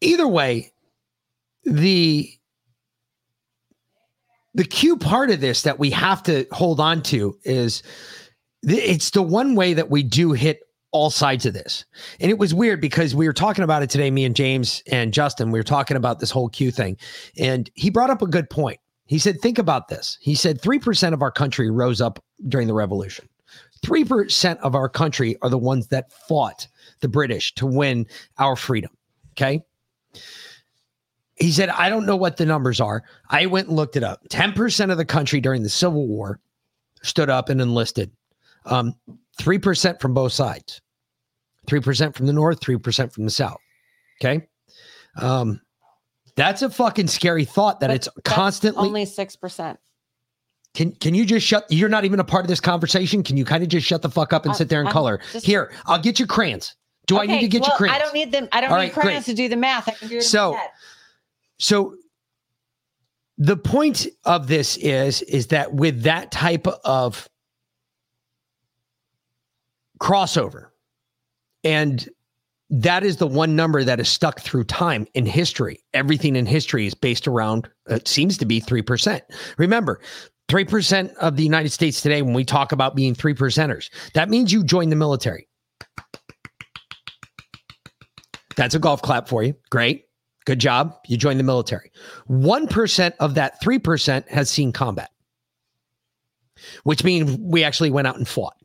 either 0.01 0.27
way, 0.27 0.73
the 1.63 2.29
the 4.53 4.65
Q 4.65 4.97
part 4.97 5.31
of 5.31 5.39
this 5.39 5.61
that 5.61 5.79
we 5.79 5.89
have 5.91 6.21
to 6.23 6.45
hold 6.51 6.79
on 6.79 7.01
to 7.03 7.37
is 7.43 7.83
it's 8.63 9.11
the 9.11 9.21
one 9.21 9.55
way 9.55 9.73
that 9.73 9.89
we 9.89 10.03
do 10.03 10.33
hit 10.33 10.59
all 10.91 11.09
sides 11.09 11.45
of 11.45 11.53
this. 11.53 11.85
And 12.19 12.29
it 12.29 12.37
was 12.37 12.53
weird 12.53 12.81
because 12.81 13.15
we 13.15 13.27
were 13.27 13.33
talking 13.33 13.63
about 13.63 13.83
it 13.83 13.89
today, 13.89 14.11
me 14.11 14.25
and 14.25 14.35
James 14.35 14.83
and 14.91 15.13
Justin, 15.13 15.51
we 15.51 15.59
were 15.59 15.63
talking 15.63 15.97
about 15.97 16.19
this 16.19 16.31
whole 16.31 16.49
Q 16.49 16.71
thing. 16.71 16.97
And 17.37 17.69
he 17.75 17.89
brought 17.89 18.09
up 18.09 18.21
a 18.21 18.27
good 18.27 18.49
point. 18.49 18.79
He 19.05 19.19
said, 19.19 19.41
think 19.41 19.57
about 19.57 19.87
this. 19.87 20.17
He 20.21 20.35
said 20.35 20.61
3% 20.61 21.13
of 21.13 21.21
our 21.21 21.31
country 21.31 21.69
rose 21.69 22.01
up 22.01 22.23
during 22.47 22.67
the 22.67 22.73
revolution. 22.73 23.27
3% 23.83 24.57
of 24.59 24.75
our 24.75 24.87
country 24.87 25.37
are 25.41 25.49
the 25.49 25.57
ones 25.57 25.87
that 25.87 26.11
fought 26.11 26.67
the 26.99 27.07
British 27.07 27.53
to 27.55 27.65
win 27.65 28.05
our 28.37 28.55
freedom. 28.55 28.91
Okay. 29.31 29.61
He 31.35 31.51
said, 31.51 31.69
I 31.69 31.89
don't 31.89 32.05
know 32.05 32.15
what 32.15 32.37
the 32.37 32.45
numbers 32.45 32.79
are. 32.79 33.03
I 33.29 33.47
went 33.47 33.67
and 33.67 33.75
looked 33.75 33.95
it 33.95 34.03
up. 34.03 34.21
10% 34.29 34.91
of 34.91 34.97
the 34.97 35.05
country 35.05 35.41
during 35.41 35.63
the 35.63 35.69
Civil 35.69 36.07
War 36.07 36.39
stood 37.01 37.29
up 37.29 37.49
and 37.49 37.59
enlisted. 37.59 38.11
Um, 38.65 38.93
3% 39.41 39.99
from 39.99 40.13
both 40.13 40.31
sides. 40.33 40.81
3% 41.67 42.15
from 42.15 42.25
the 42.27 42.33
north, 42.33 42.59
3% 42.59 43.11
from 43.13 43.23
the 43.25 43.29
south. 43.31 43.57
Okay. 44.21 44.47
Um, 45.17 45.61
that's 46.35 46.61
a 46.61 46.69
fucking 46.69 47.07
scary 47.07 47.45
thought 47.45 47.79
that 47.81 47.91
it's 47.91 48.07
constantly 48.23 48.87
Only 48.87 49.05
6%. 49.05 49.77
can 50.73 50.91
can 50.93 51.13
you 51.13 51.25
just 51.25 51.45
shut 51.45 51.65
you're 51.69 51.89
not 51.89 52.05
even 52.05 52.19
a 52.21 52.23
part 52.23 52.45
of 52.45 52.47
this 52.47 52.61
conversation? 52.61 53.21
Can 53.23 53.35
you 53.35 53.43
kind 53.43 53.61
of 53.61 53.67
just 53.69 53.85
shut 53.85 54.01
the 54.01 54.09
fuck 54.09 54.31
up 54.31 54.43
and 54.43 54.51
I'm- 54.51 54.57
sit 54.57 54.69
there 54.69 54.79
and 54.79 54.87
I'm 54.87 54.93
color? 54.93 55.19
just- 55.33 55.45
Here, 55.45 55.73
I'll 55.85 56.01
get 56.01 56.19
you 56.19 56.25
crayons. 56.25 56.75
Do 57.07 57.19
I 57.19 57.25
need 57.25 57.41
to 57.41 57.47
get 57.49 57.61
well, 57.63 57.71
you 57.71 57.77
crayons? 57.77 57.95
I 57.97 57.99
don't 57.99 58.13
need 58.13 58.31
them. 58.31 58.47
I 58.53 58.61
don't 58.61 58.71
All 58.71 58.77
need 58.77 58.83
right, 58.85 58.93
great. 58.93 59.03
crayons 59.03 59.25
to 59.25 59.33
do 59.33 59.49
the 59.49 59.57
math. 59.57 59.89
I 59.89 59.91
can 59.91 60.07
do 60.07 60.17
it 60.17 60.21
So- 60.23 60.57
So 61.59 61.95
the 63.37 63.57
point 63.57 64.07
of 64.23 64.47
this 64.47 64.77
is 64.77 65.21
is 65.23 65.47
that 65.47 65.73
with 65.73 66.03
that 66.03 66.31
type 66.31 66.67
of 66.67 67.27
crossover 70.01 70.67
and 71.63 72.09
that 72.71 73.03
is 73.03 73.17
the 73.17 73.27
one 73.27 73.55
number 73.55 73.83
that 73.83 73.99
is 73.99 74.07
stuck 74.09 74.39
through 74.39 74.63
time 74.63 75.05
in 75.13 75.25
history. 75.25 75.83
Everything 75.93 76.37
in 76.37 76.45
history 76.45 76.87
is 76.87 76.93
based 76.93 77.27
around 77.27 77.69
it 77.87 78.07
seems 78.07 78.37
to 78.37 78.45
be 78.45 78.61
3%. 78.61 79.21
Remember, 79.57 79.99
3% 80.47 81.13
of 81.15 81.35
the 81.35 81.43
United 81.43 81.69
States 81.69 82.01
today 82.01 82.21
when 82.21 82.33
we 82.33 82.45
talk 82.45 82.71
about 82.71 82.95
being 82.95 83.13
3 83.13 83.33
percenters, 83.33 83.89
that 84.13 84.29
means 84.29 84.53
you 84.53 84.63
join 84.63 84.89
the 84.89 84.95
military. 84.95 85.47
That's 88.55 88.75
a 88.75 88.79
golf 88.79 89.01
clap 89.01 89.27
for 89.27 89.43
you. 89.43 89.53
Great. 89.69 90.05
Good 90.45 90.59
job. 90.59 90.95
You 91.07 91.17
joined 91.17 91.39
the 91.39 91.43
military. 91.43 91.91
1% 92.29 93.13
of 93.19 93.35
that 93.35 93.61
3% 93.61 94.27
has 94.29 94.49
seen 94.49 94.71
combat, 94.71 95.11
which 96.83 97.03
means 97.03 97.37
we 97.39 97.63
actually 97.63 97.91
went 97.91 98.07
out 98.07 98.17
and 98.17 98.27
fought. 98.27 98.55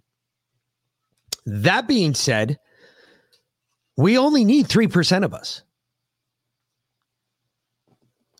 That 1.47 1.87
being 1.87 2.15
said, 2.15 2.59
we 3.97 4.19
only 4.19 4.45
need 4.45 4.67
3% 4.67 5.25
of 5.25 5.33
us. 5.33 5.63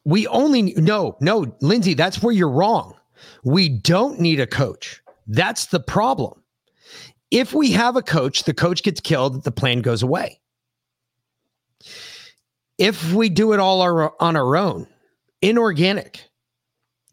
We 0.05 0.27
only, 0.27 0.75
no, 0.75 1.17
no, 1.21 1.57
Lindsay, 1.61 1.95
that's 1.95 2.23
where 2.23 2.33
you're 2.33 2.51
wrong. 2.51 2.95
We 3.43 3.69
don't 3.69 4.21
need 4.21 4.41
a 4.41 4.47
coach. 4.47 5.03
That's 5.27 5.67
the 5.67 5.81
problem. 5.81 6.43
If 7.31 7.55
we 7.55 7.73
have 7.73 7.97
a 7.97 8.03
coach, 8.03 8.45
the 8.45 8.55
coach 8.55 8.83
gets 8.83 9.01
killed, 9.01 9.43
the 9.43 9.51
plan 9.51 9.81
goes 9.81 10.03
away. 10.03 10.41
If 12.79 13.13
we 13.13 13.29
do 13.29 13.53
it 13.53 13.59
all 13.59 13.81
our, 13.81 14.15
on 14.23 14.37
our 14.37 14.57
own, 14.57 14.87
inorganic, 15.43 16.29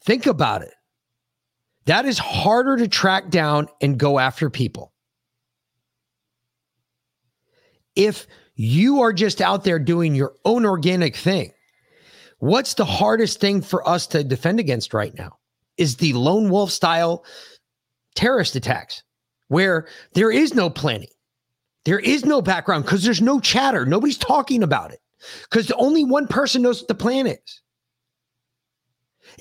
think 0.03 0.27
about 0.27 0.61
it. 0.61 0.73
That 1.85 2.05
is 2.05 2.19
harder 2.19 2.77
to 2.77 2.87
track 2.87 3.29
down 3.29 3.69
and 3.81 3.97
go 3.97 4.19
after 4.19 4.49
people. 4.49 4.92
If 7.95 8.27
you 8.55 9.01
are 9.01 9.13
just 9.13 9.41
out 9.41 9.63
there 9.63 9.79
doing 9.79 10.15
your 10.15 10.33
own 10.45 10.65
organic 10.65 11.15
thing, 11.15 11.51
what's 12.39 12.73
the 12.73 12.85
hardest 12.85 13.39
thing 13.39 13.61
for 13.61 13.87
us 13.87 14.07
to 14.07 14.23
defend 14.23 14.59
against 14.59 14.93
right 14.93 15.15
now? 15.17 15.37
Is 15.77 15.97
the 15.97 16.13
lone 16.13 16.49
wolf 16.49 16.71
style 16.71 17.25
terrorist 18.15 18.55
attacks 18.55 19.03
where 19.47 19.87
there 20.13 20.31
is 20.31 20.53
no 20.53 20.69
planning, 20.69 21.09
there 21.85 21.99
is 21.99 22.25
no 22.25 22.41
background 22.41 22.85
because 22.85 23.03
there's 23.03 23.21
no 23.21 23.39
chatter, 23.39 23.85
nobody's 23.85 24.17
talking 24.17 24.63
about 24.63 24.91
it 24.91 24.99
because 25.49 25.71
only 25.71 26.03
one 26.03 26.27
person 26.27 26.61
knows 26.61 26.81
what 26.81 26.87
the 26.87 26.95
plan 26.95 27.27
is. 27.27 27.61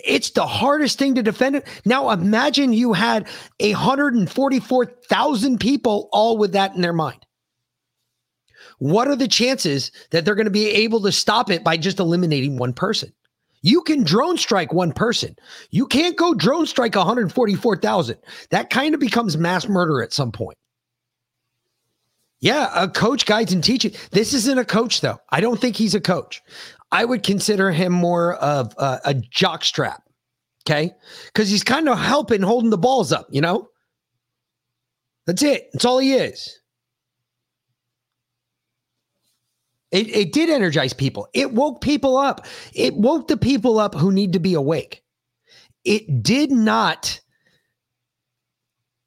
It's 0.05 0.31
the 0.31 0.47
hardest 0.47 0.99
thing 0.99 1.17
to 1.17 1.23
defend 1.23 1.57
it. 1.57 1.67
Now 1.85 2.11
imagine 2.11 2.73
you 2.73 2.95
had 2.95 3.29
144,000 3.61 5.61
people 5.61 6.09
all 6.13 6.39
with 6.39 6.53
that 6.53 6.75
in 6.75 6.81
their 6.81 6.95
mind. 6.95 7.27
What 8.83 9.07
are 9.07 9.15
the 9.15 9.29
chances 9.29 9.93
that 10.11 10.25
they're 10.25 10.35
going 10.35 10.47
to 10.47 10.51
be 10.51 10.69
able 10.69 11.01
to 11.03 11.13
stop 11.13 11.53
it 11.53 11.63
by 11.63 11.77
just 11.77 12.01
eliminating 12.01 12.57
one 12.57 12.73
person? 12.73 13.13
You 13.63 13.81
can 13.81 14.03
drone 14.03 14.37
strike 14.37 14.73
one 14.73 14.91
person. 14.91 15.37
You 15.71 15.87
can't 15.87 16.17
go 16.17 16.35
drone 16.35 16.67
strike 16.67 16.97
144,000. 16.97 18.19
That 18.51 18.71
kind 18.71 18.93
of 18.93 18.99
becomes 18.99 19.39
mass 19.39 19.69
murder 19.69 20.03
at 20.03 20.13
some 20.13 20.33
point. 20.33 20.59
Yeah, 22.41 22.73
a 22.75 22.89
coach 22.89 23.25
guides 23.25 23.53
and 23.53 23.63
teaches. 23.63 23.97
This 24.11 24.35
isn't 24.35 24.59
a 24.59 24.65
coach, 24.65 25.01
though. 25.01 25.21
I 25.31 25.41
don't 25.41 25.61
think 25.61 25.77
he's 25.77 25.95
a 25.95 26.01
coach. 26.01 26.43
I 26.91 27.05
would 27.05 27.23
consider 27.23 27.71
him 27.71 27.93
more 27.93 28.35
of 28.35 28.75
a, 28.79 28.99
a 29.05 29.15
jock 29.15 29.63
strap. 29.63 30.03
Okay. 30.67 30.91
Because 31.27 31.49
he's 31.49 31.63
kind 31.63 31.89
of 31.89 32.01
helping 32.01 32.43
holding 32.43 32.71
the 32.71 32.79
balls 32.79 33.13
up, 33.13 33.29
you 33.31 33.43
know? 33.43 33.69
That's 35.29 35.45
it. 35.45 35.69
That's 35.73 35.85
all 35.85 36.01
he 36.01 36.15
is. 36.15 36.59
It, 39.93 40.09
it 40.09 40.33
did 40.33 40.49
energize 40.49 40.95
people. 40.95 41.29
It 41.35 41.53
woke 41.53 41.83
people 41.83 42.17
up. 42.17 42.47
It 42.73 42.95
woke 42.95 43.29
the 43.29 43.37
people 43.37 43.79
up 43.79 43.95
who 43.95 44.11
need 44.11 44.33
to 44.33 44.41
be 44.41 44.55
awake. 44.55 45.05
It 45.85 46.23
did 46.23 46.51
not 46.51 47.21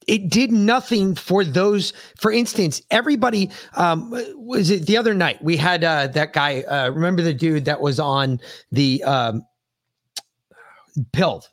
it 0.07 0.29
did 0.29 0.51
nothing 0.51 1.15
for 1.15 1.43
those 1.43 1.91
for 2.19 2.31
instance 2.31 2.79
everybody 2.91 3.49
um 3.75 4.11
was 4.35 4.69
it 4.69 4.85
the 4.85 4.95
other 4.95 5.15
night 5.15 5.43
we 5.43 5.57
had 5.57 5.83
uh 5.83 6.05
that 6.05 6.31
guy 6.31 6.61
uh 6.61 6.91
remember 6.91 7.23
the 7.23 7.33
dude 7.33 7.65
that 7.65 7.81
was 7.81 7.99
on 7.99 8.39
the 8.71 9.03
um 9.03 9.43
pilled 11.11 11.49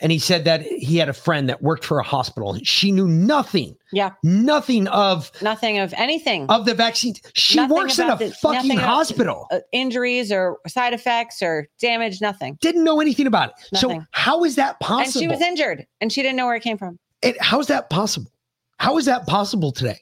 and 0.00 0.10
he 0.12 0.18
said 0.18 0.44
that 0.44 0.62
he 0.62 0.96
had 0.96 1.08
a 1.08 1.12
friend 1.12 1.48
that 1.48 1.62
worked 1.62 1.84
for 1.84 1.98
a 1.98 2.02
hospital 2.02 2.56
she 2.62 2.90
knew 2.92 3.06
nothing 3.08 3.76
yeah 3.92 4.10
nothing 4.22 4.86
of 4.88 5.30
nothing 5.42 5.78
of 5.78 5.92
anything 5.96 6.46
of 6.48 6.64
the 6.64 6.74
vaccine 6.74 7.14
she 7.34 7.56
Nothing 7.56 7.76
works 7.76 7.98
in 7.98 8.08
a 8.10 8.16
the- 8.16 8.30
fucking 8.32 8.76
hospital 8.78 9.46
uh, 9.50 9.60
injuries 9.72 10.30
or 10.32 10.58
side 10.66 10.92
effects 10.94 11.42
or 11.42 11.68
damage 11.80 12.20
nothing 12.20 12.56
didn't 12.60 12.84
know 12.84 13.00
anything 13.00 13.26
about 13.26 13.50
it 13.50 13.78
so 13.78 13.88
Nothing. 13.88 14.06
how 14.12 14.44
is 14.44 14.56
that 14.56 14.78
possible? 14.80 15.02
and 15.02 15.12
she 15.12 15.28
was 15.28 15.40
injured 15.40 15.86
and 16.00 16.12
she 16.12 16.22
didn't 16.22 16.36
know 16.36 16.46
where 16.46 16.56
it 16.56 16.62
came 16.62 16.78
from 16.78 16.98
And 17.22 17.36
how's 17.40 17.66
that 17.68 17.90
possible? 17.90 18.30
How 18.78 18.96
is 18.96 19.04
that 19.04 19.26
possible 19.26 19.72
today? 19.72 19.98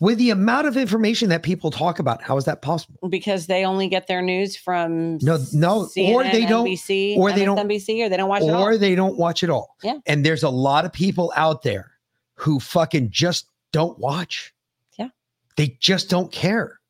With 0.00 0.18
the 0.18 0.30
amount 0.30 0.66
of 0.66 0.76
information 0.76 1.28
that 1.28 1.42
people 1.42 1.70
talk 1.70 1.98
about, 1.98 2.22
how 2.22 2.36
is 2.36 2.44
that 2.46 2.62
possible? 2.62 3.08
because 3.08 3.46
they 3.46 3.64
only 3.64 3.88
get 3.88 4.06
their 4.06 4.22
news 4.22 4.56
from 4.56 5.18
No, 5.22 5.38
no, 5.52 5.86
CNN, 5.96 6.12
or 6.14 6.24
they 6.24 6.46
don't, 6.46 6.66
NBC, 6.66 7.16
or 7.16 7.32
they 7.32 7.44
don't, 7.44 7.56
MSNBC, 7.58 8.00
or 8.00 8.08
they 8.08 8.16
don't 8.16 8.28
watch 8.28 8.42
it 8.42 8.50
or 8.50 8.54
all. 8.72 8.78
they 8.78 8.94
don't 8.94 9.16
watch 9.16 9.42
it 9.42 9.50
all. 9.50 9.76
Yeah. 9.82 9.98
And 10.06 10.26
there's 10.26 10.42
a 10.42 10.50
lot 10.50 10.84
of 10.84 10.92
people 10.92 11.32
out 11.36 11.62
there 11.62 11.92
who 12.34 12.58
fucking 12.58 13.10
just 13.10 13.46
don't 13.72 13.98
watch. 13.98 14.52
Yeah. 14.98 15.08
They 15.56 15.76
just 15.80 16.10
don't 16.10 16.32
care. 16.32 16.80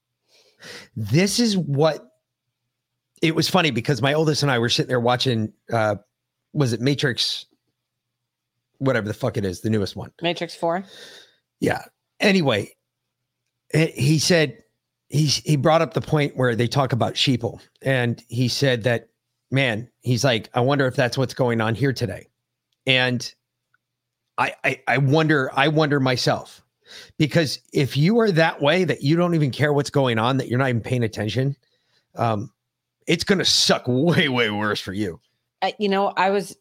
This 0.96 1.38
is 1.38 1.56
what 1.58 2.06
it 3.20 3.34
was 3.34 3.48
funny 3.50 3.70
because 3.70 4.00
my 4.00 4.14
oldest 4.14 4.42
and 4.42 4.50
I 4.50 4.58
were 4.58 4.68
sitting 4.70 4.88
there 4.88 5.00
watching 5.00 5.52
uh 5.72 5.96
was 6.54 6.72
it 6.72 6.80
Matrix 6.80 7.46
whatever 8.78 9.06
the 9.08 9.14
fuck 9.14 9.36
it 9.36 9.44
is, 9.44 9.60
the 9.60 9.70
newest 9.70 9.96
one. 9.96 10.10
Matrix 10.22 10.54
Four. 10.54 10.84
Yeah. 11.60 11.84
Anyway, 12.20 12.73
he 13.74 14.18
said 14.18 14.62
he's 15.08 15.36
he 15.38 15.56
brought 15.56 15.82
up 15.82 15.94
the 15.94 16.00
point 16.00 16.36
where 16.36 16.54
they 16.54 16.68
talk 16.68 16.92
about 16.92 17.14
sheeple, 17.14 17.60
and 17.82 18.22
he 18.28 18.48
said 18.48 18.84
that 18.84 19.08
man, 19.50 19.88
he's 20.00 20.24
like, 20.24 20.48
I 20.54 20.60
wonder 20.60 20.86
if 20.86 20.96
that's 20.96 21.18
what's 21.18 21.34
going 21.34 21.60
on 21.60 21.74
here 21.74 21.92
today, 21.92 22.28
and 22.86 23.34
I 24.38 24.54
I, 24.64 24.80
I 24.88 24.98
wonder 24.98 25.50
I 25.54 25.68
wonder 25.68 26.00
myself 26.00 26.62
because 27.18 27.60
if 27.72 27.96
you 27.96 28.18
are 28.20 28.30
that 28.30 28.60
way 28.60 28.84
that 28.84 29.02
you 29.02 29.16
don't 29.16 29.34
even 29.34 29.50
care 29.50 29.72
what's 29.72 29.90
going 29.90 30.18
on, 30.18 30.36
that 30.36 30.48
you're 30.48 30.58
not 30.58 30.68
even 30.68 30.80
paying 30.82 31.02
attention, 31.02 31.56
um, 32.16 32.52
it's 33.06 33.24
gonna 33.24 33.44
suck 33.44 33.84
way 33.86 34.28
way 34.28 34.50
worse 34.50 34.80
for 34.80 34.92
you. 34.92 35.20
Uh, 35.62 35.72
you 35.78 35.88
know, 35.88 36.12
I 36.16 36.30
was, 36.30 36.56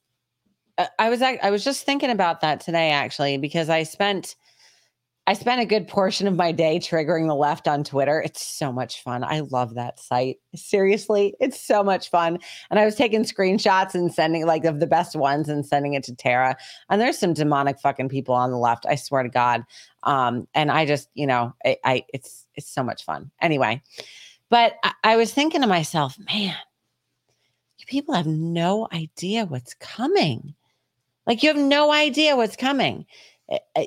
I 0.98 1.10
was, 1.10 1.22
I 1.22 1.50
was 1.52 1.64
just 1.64 1.86
thinking 1.86 2.10
about 2.10 2.42
that 2.42 2.62
today 2.62 2.90
actually 2.92 3.38
because 3.38 3.70
I 3.70 3.84
spent, 3.84 4.36
I 5.26 5.34
spent 5.34 5.62
a 5.62 5.66
good 5.66 5.88
portion 5.88 6.28
of 6.28 6.36
my 6.36 6.52
day 6.52 6.80
triggering 6.80 7.28
the 7.28 7.36
left 7.36 7.66
on 7.66 7.86
Twitter. 7.86 8.22
It's 8.22 8.42
so 8.42 8.74
much 8.74 9.02
fun. 9.02 9.24
I 9.24 9.40
love 9.40 9.76
that 9.76 9.98
site. 9.98 10.40
Seriously, 10.54 11.34
it's 11.40 11.62
so 11.62 11.82
much 11.82 12.10
fun. 12.10 12.40
And 12.70 12.78
I 12.78 12.84
was 12.84 12.96
taking 12.96 13.24
screenshots 13.24 13.96
and 13.96 14.14
sending 14.14 14.46
like 14.46 14.66
of 14.66 14.82
the 14.82 14.88
best 14.88 15.16
ones 15.16 15.48
and 15.48 15.66
sending 15.66 15.94
it 15.94 16.04
to 16.04 16.16
Tara. 16.16 16.58
And 16.90 17.00
there's 17.00 17.18
some 17.18 17.34
demonic 17.34 17.80
fucking 17.80 18.10
people 18.10 18.36
on 18.36 18.52
the 18.52 18.58
left. 18.58 18.86
I 18.86 18.96
swear 18.96 19.24
to 19.24 19.30
God. 19.30 19.64
Um, 20.04 20.46
and 20.54 20.70
I 20.70 20.86
just, 20.86 21.10
you 21.14 21.26
know, 21.26 21.54
I, 21.66 21.78
I 21.86 22.06
it's 22.14 22.46
it's 22.56 22.70
so 22.70 22.84
much 22.84 23.06
fun. 23.06 23.32
Anyway, 23.42 23.82
but 24.50 24.76
I, 24.84 24.92
I 25.06 25.16
was 25.16 25.34
thinking 25.34 25.62
to 25.62 25.68
myself, 25.68 26.18
man, 26.20 26.56
you 27.78 27.86
people 27.86 28.14
have 28.14 28.28
no 28.28 28.90
idea 28.92 29.46
what's 29.46 29.74
coming. 29.76 30.54
Like 31.26 31.44
you 31.44 31.48
have 31.48 31.58
no 31.58 31.94
idea 31.94 32.36
what's 32.36 32.58
coming. 32.58 33.06
Eh, 33.50 33.60
eh, 33.78 33.86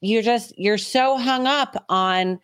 You're 0.00 0.22
just 0.22 0.58
you're 0.58 0.78
so 0.78 1.16
hung 1.18 1.46
up 1.46 1.84
on 1.88 2.40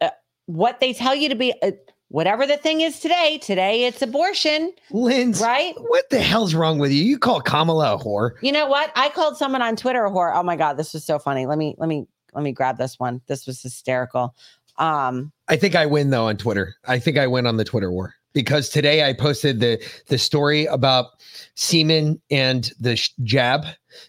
uh, 0.00 0.10
what 0.46 0.80
they 0.80 0.92
tell 0.92 1.14
you 1.14 1.28
to 1.28 1.34
be. 1.34 1.54
Uh, 1.62 1.72
whatever 2.08 2.46
the 2.46 2.58
thing 2.58 2.82
is 2.82 3.00
today. 3.00 3.38
Today 3.38 3.84
it's 3.84 4.02
abortion. 4.02 4.72
Linz, 4.90 5.40
right? 5.40 5.74
What 5.78 6.10
the 6.10 6.20
hell's 6.20 6.54
wrong 6.54 6.78
with 6.78 6.92
you? 6.92 7.02
You 7.02 7.18
call 7.18 7.40
Kamala 7.40 7.94
a 7.94 7.98
whore. 7.98 8.32
You 8.42 8.52
know 8.52 8.66
what? 8.66 8.92
I 8.94 9.08
called 9.08 9.36
someone 9.36 9.62
on 9.62 9.76
Twitter 9.76 10.04
a 10.04 10.10
whore. 10.10 10.32
Oh 10.34 10.42
my 10.42 10.56
god, 10.56 10.76
this 10.76 10.92
was 10.92 11.04
so 11.04 11.18
funny. 11.18 11.46
Let 11.46 11.58
me 11.58 11.74
let 11.78 11.88
me 11.88 12.06
let 12.34 12.44
me 12.44 12.52
grab 12.52 12.78
this 12.78 12.98
one. 12.98 13.20
This 13.26 13.46
was 13.46 13.60
hysterical. 13.62 14.34
Um, 14.76 15.32
I 15.48 15.56
think 15.56 15.74
I 15.74 15.86
win 15.86 16.10
though 16.10 16.28
on 16.28 16.36
Twitter. 16.36 16.74
I 16.86 16.98
think 16.98 17.18
I 17.18 17.26
win 17.26 17.46
on 17.46 17.56
the 17.56 17.64
Twitter 17.64 17.90
war 17.90 18.14
because 18.32 18.68
today 18.68 19.04
I 19.08 19.12
posted 19.12 19.60
the 19.60 19.82
the 20.08 20.18
story 20.18 20.66
about 20.66 21.06
semen 21.54 22.20
and 22.30 22.70
the 22.80 22.96
sh- 22.96 23.10
jab 23.22 23.64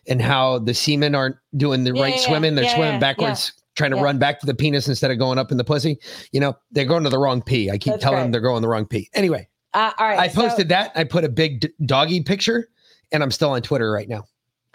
and 0.07 0.21
how 0.21 0.59
the 0.59 0.73
semen 0.73 1.15
aren't 1.15 1.35
doing 1.57 1.83
the 1.83 1.93
Yeah, 1.93 2.01
right 2.03 2.15
yeah, 2.15 2.21
swimming. 2.21 2.55
They're 2.55 2.65
yeah, 2.65 2.75
swimming 2.75 2.99
backwards, 2.99 3.53
trying 3.75 3.91
to 3.91 3.97
run 3.97 4.17
back 4.19 4.39
to 4.39 4.45
the 4.45 4.53
penis 4.53 4.87
instead 4.87 5.11
of 5.11 5.17
going 5.19 5.37
up 5.37 5.51
in 5.51 5.57
the 5.57 5.63
pussy. 5.63 5.97
You 6.31 6.39
know, 6.39 6.53
they're 6.71 6.85
going 6.85 7.03
to 7.03 7.09
the 7.09 7.19
wrong 7.19 7.41
pee. 7.41 7.69
I 7.69 7.77
keep 7.77 7.93
That's 7.93 8.03
telling 8.03 8.21
them 8.21 8.31
they're 8.31 8.41
going 8.41 8.61
the 8.61 8.69
wrong 8.69 8.85
pee. 8.85 9.09
Anyway, 9.13 9.47
uh, 9.73 9.91
all 9.97 10.07
right. 10.07 10.19
I 10.19 10.27
so- 10.27 10.41
posted 10.41 10.69
that. 10.69 10.91
I 10.95 11.03
put 11.03 11.23
a 11.23 11.29
big 11.29 11.61
d- 11.61 11.69
doggy 11.85 12.21
picture, 12.21 12.69
and 13.11 13.23
I'm 13.23 13.31
still 13.31 13.51
on 13.51 13.61
Twitter 13.61 13.91
right 13.91 14.07
now. 14.07 14.23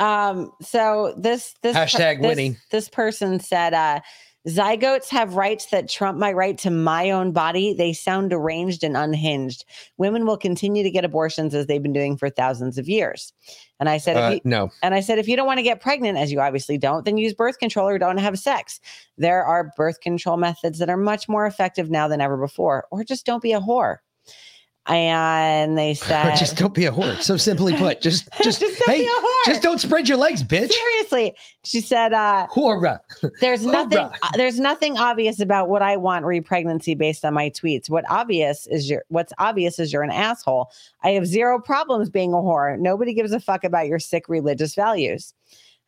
Um, 0.01 0.53
so 0.63 1.15
this 1.19 1.55
this 1.63 1.77
Hashtag 1.77 2.21
this, 2.21 2.29
winning. 2.29 2.57
This 2.71 2.89
person 2.89 3.41
said, 3.41 3.75
uh, 3.75 4.01
zygotes 4.49 5.09
have 5.09 5.35
rights 5.35 5.67
that 5.67 5.89
trump 5.89 6.19
my 6.19 6.33
right 6.33 6.57
to 6.59 6.71
my 6.71 7.11
own 7.11 7.33
body. 7.33 7.75
They 7.75 7.93
sound 7.93 8.31
deranged 8.31 8.83
and 8.83 8.97
unhinged. 8.97 9.65
Women 9.97 10.27
will 10.27 10.37
continue 10.37 10.83
to 10.83 10.91
get 10.91 11.05
abortions 11.05 11.55
as 11.55 11.67
they've 11.67 11.83
been 11.83 11.93
doing 11.93 12.17
for 12.17 12.31
thousands 12.31 12.79
of 12.79 12.89
years. 12.89 13.33
And 13.79 13.89
I 13.89 13.99
said, 13.99 14.17
Uh, 14.17 14.31
you, 14.35 14.41
no, 14.45 14.71
and 14.83 14.95
I 14.95 15.01
said, 15.01 15.19
if 15.19 15.29
you 15.29 15.37
don't 15.37 15.47
want 15.47 15.59
to 15.59 15.63
get 15.63 15.81
pregnant, 15.81 16.19
as 16.19 16.33
you 16.33 16.41
obviously 16.41 16.79
don't, 16.79 17.05
then 17.05 17.19
use 17.19 17.35
birth 17.35 17.59
control 17.59 17.89
or 17.89 17.99
don't 17.99 18.19
have 18.19 18.39
sex. 18.39 18.81
There 19.17 19.45
are 19.45 19.73
birth 19.77 20.01
control 20.01 20.37
methods 20.37 20.79
that 20.79 20.91
are 20.91 20.97
much 20.97 21.29
more 21.29 21.47
effective 21.47 21.91
now 21.91 22.09
than 22.09 22.21
ever 22.21 22.37
before, 22.37 22.87
or 22.91 23.05
just 23.05 23.27
don't 23.27 23.43
be 23.43 23.53
a 23.53 23.61
whore. 23.61 23.99
And 24.89 25.77
they 25.77 25.95
said, 26.09 26.35
just 26.37 26.57
don't 26.57 26.75
be 26.75 26.87
a 26.87 26.91
whore. 26.93 27.21
So 27.21 27.37
simply 27.37 27.75
put, 27.75 28.01
just 28.03 28.29
just, 28.43 28.61
Just 28.61 28.79
don't 28.79 28.91
hey, 28.91 29.03
be 29.03 29.07
a 29.07 29.11
whore. 29.11 29.45
just 29.47 29.63
don't 29.63 29.79
spread 29.81 30.09
your 30.09 30.19
legs, 30.19 30.43
bitch. 30.43 30.71
seriously. 30.73 31.35
She 31.65 31.81
said, 31.81 32.13
uh, 32.13 32.47
Whore. 32.55 32.99
there's 33.41 33.67
nothing 33.67 33.99
uh, 33.99 34.11
there's 34.35 34.59
nothing 34.59 34.97
obvious 34.97 35.41
about 35.41 35.69
what 35.69 35.83
I 35.83 35.97
want 35.97 36.25
re-pregnancy 36.25 36.95
based 36.95 37.25
on 37.25 37.35
my 37.35 37.51
tweets. 37.51 37.91
What 37.91 38.05
obvious 38.11 38.67
is 38.67 38.89
your 38.89 39.05
what's 39.09 39.33
obvious 39.39 39.79
is 39.79 39.93
you're 39.93 40.03
an 40.03 40.11
asshole. 40.11 40.71
I 41.03 41.11
have 41.11 41.27
zero 41.27 41.61
problems 41.61 42.09
being 42.11 42.33
a 42.33 42.37
whore. 42.37 42.79
Nobody 42.79 43.13
gives 43.15 43.33
a 43.33 43.41
fuck 43.41 43.65
about 43.65 43.87
your 43.87 43.99
sick 43.99 44.29
religious 44.29 44.75
values. 44.75 45.35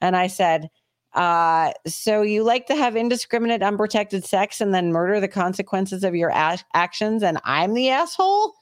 And 0.02 0.16
I 0.16 0.26
said, 0.28 0.70
uh, 1.14 1.72
so 1.86 2.22
you 2.22 2.42
like 2.44 2.66
to 2.66 2.76
have 2.76 2.94
indiscriminate, 2.96 3.62
unprotected 3.62 4.24
sex 4.24 4.60
and 4.60 4.72
then 4.72 4.92
murder 4.92 5.18
the 5.20 5.28
consequences 5.28 6.04
of 6.04 6.14
your 6.14 6.30
ac- 6.30 6.62
actions, 6.72 7.22
and 7.22 7.38
I'm 7.44 7.74
the 7.74 7.88
asshole? 7.90 8.54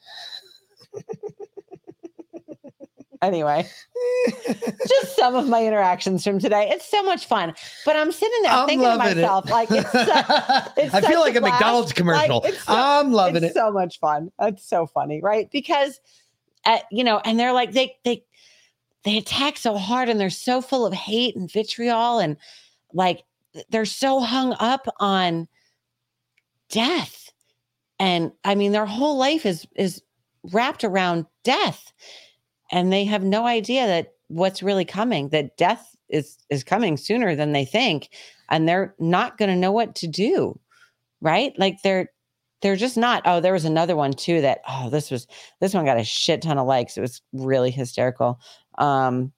Anyway, 3.21 3.67
just 4.87 5.15
some 5.15 5.35
of 5.35 5.47
my 5.47 5.65
interactions 5.65 6.23
from 6.23 6.39
today. 6.39 6.69
It's 6.71 6.89
so 6.89 7.03
much 7.03 7.25
fun. 7.25 7.53
But 7.85 7.95
I'm 7.95 8.11
sitting 8.11 8.41
there 8.43 8.51
I'm 8.51 8.67
thinking 8.67 8.87
to 8.87 8.95
loving 8.95 9.17
it. 9.17 9.21
myself, 9.21 9.49
like, 9.49 9.69
it's, 9.71 9.89
it's 10.77 10.93
I 10.93 11.01
feel 11.01 11.19
like 11.19 11.35
a 11.35 11.41
blast. 11.41 11.53
McDonald's 11.53 11.93
commercial. 11.93 12.41
Like, 12.43 12.53
so- 12.55 12.73
I'm 12.73 13.11
loving 13.11 13.43
it's 13.43 13.55
it. 13.55 13.59
so 13.59 13.71
much 13.71 13.99
fun. 13.99 14.31
It's 14.39 14.67
so 14.67 14.87
funny, 14.87 15.21
right? 15.21 15.49
Because, 15.51 15.99
uh, 16.65 16.79
you 16.91 17.03
know, 17.03 17.19
and 17.23 17.39
they're 17.39 17.53
like, 17.53 17.73
they, 17.73 17.95
they, 18.03 18.23
they 19.03 19.17
attack 19.17 19.57
so 19.57 19.77
hard 19.77 20.09
and 20.09 20.19
they're 20.19 20.29
so 20.29 20.61
full 20.61 20.85
of 20.85 20.93
hate 20.93 21.35
and 21.35 21.51
vitriol 21.51 22.19
and 22.19 22.37
like 22.93 23.23
they're 23.69 23.85
so 23.85 24.19
hung 24.19 24.55
up 24.59 24.87
on 24.99 25.47
death 26.69 27.31
and 27.97 28.31
i 28.43 28.53
mean 28.55 28.71
their 28.71 28.85
whole 28.85 29.17
life 29.17 29.45
is 29.45 29.65
is 29.75 30.01
wrapped 30.51 30.83
around 30.83 31.25
death 31.43 31.91
and 32.71 32.91
they 32.91 33.03
have 33.05 33.23
no 33.23 33.45
idea 33.45 33.87
that 33.87 34.13
what's 34.27 34.63
really 34.63 34.85
coming 34.85 35.29
that 35.29 35.57
death 35.57 35.95
is 36.09 36.37
is 36.49 36.63
coming 36.63 36.97
sooner 36.97 37.35
than 37.35 37.51
they 37.51 37.65
think 37.65 38.09
and 38.49 38.67
they're 38.67 38.95
not 38.99 39.37
going 39.37 39.49
to 39.49 39.55
know 39.55 39.71
what 39.71 39.95
to 39.95 40.07
do 40.07 40.59
right 41.21 41.53
like 41.57 41.77
they're 41.83 42.09
they're 42.61 42.75
just 42.75 42.97
not 42.97 43.21
oh 43.25 43.39
there 43.39 43.53
was 43.53 43.65
another 43.65 43.95
one 43.95 44.13
too 44.13 44.41
that 44.41 44.59
oh 44.67 44.89
this 44.89 45.11
was 45.11 45.27
this 45.59 45.73
one 45.73 45.85
got 45.85 45.99
a 45.99 46.03
shit 46.03 46.41
ton 46.41 46.57
of 46.57 46.67
likes 46.67 46.97
it 46.97 47.01
was 47.01 47.21
really 47.33 47.71
hysterical 47.71 48.39
um 48.77 49.31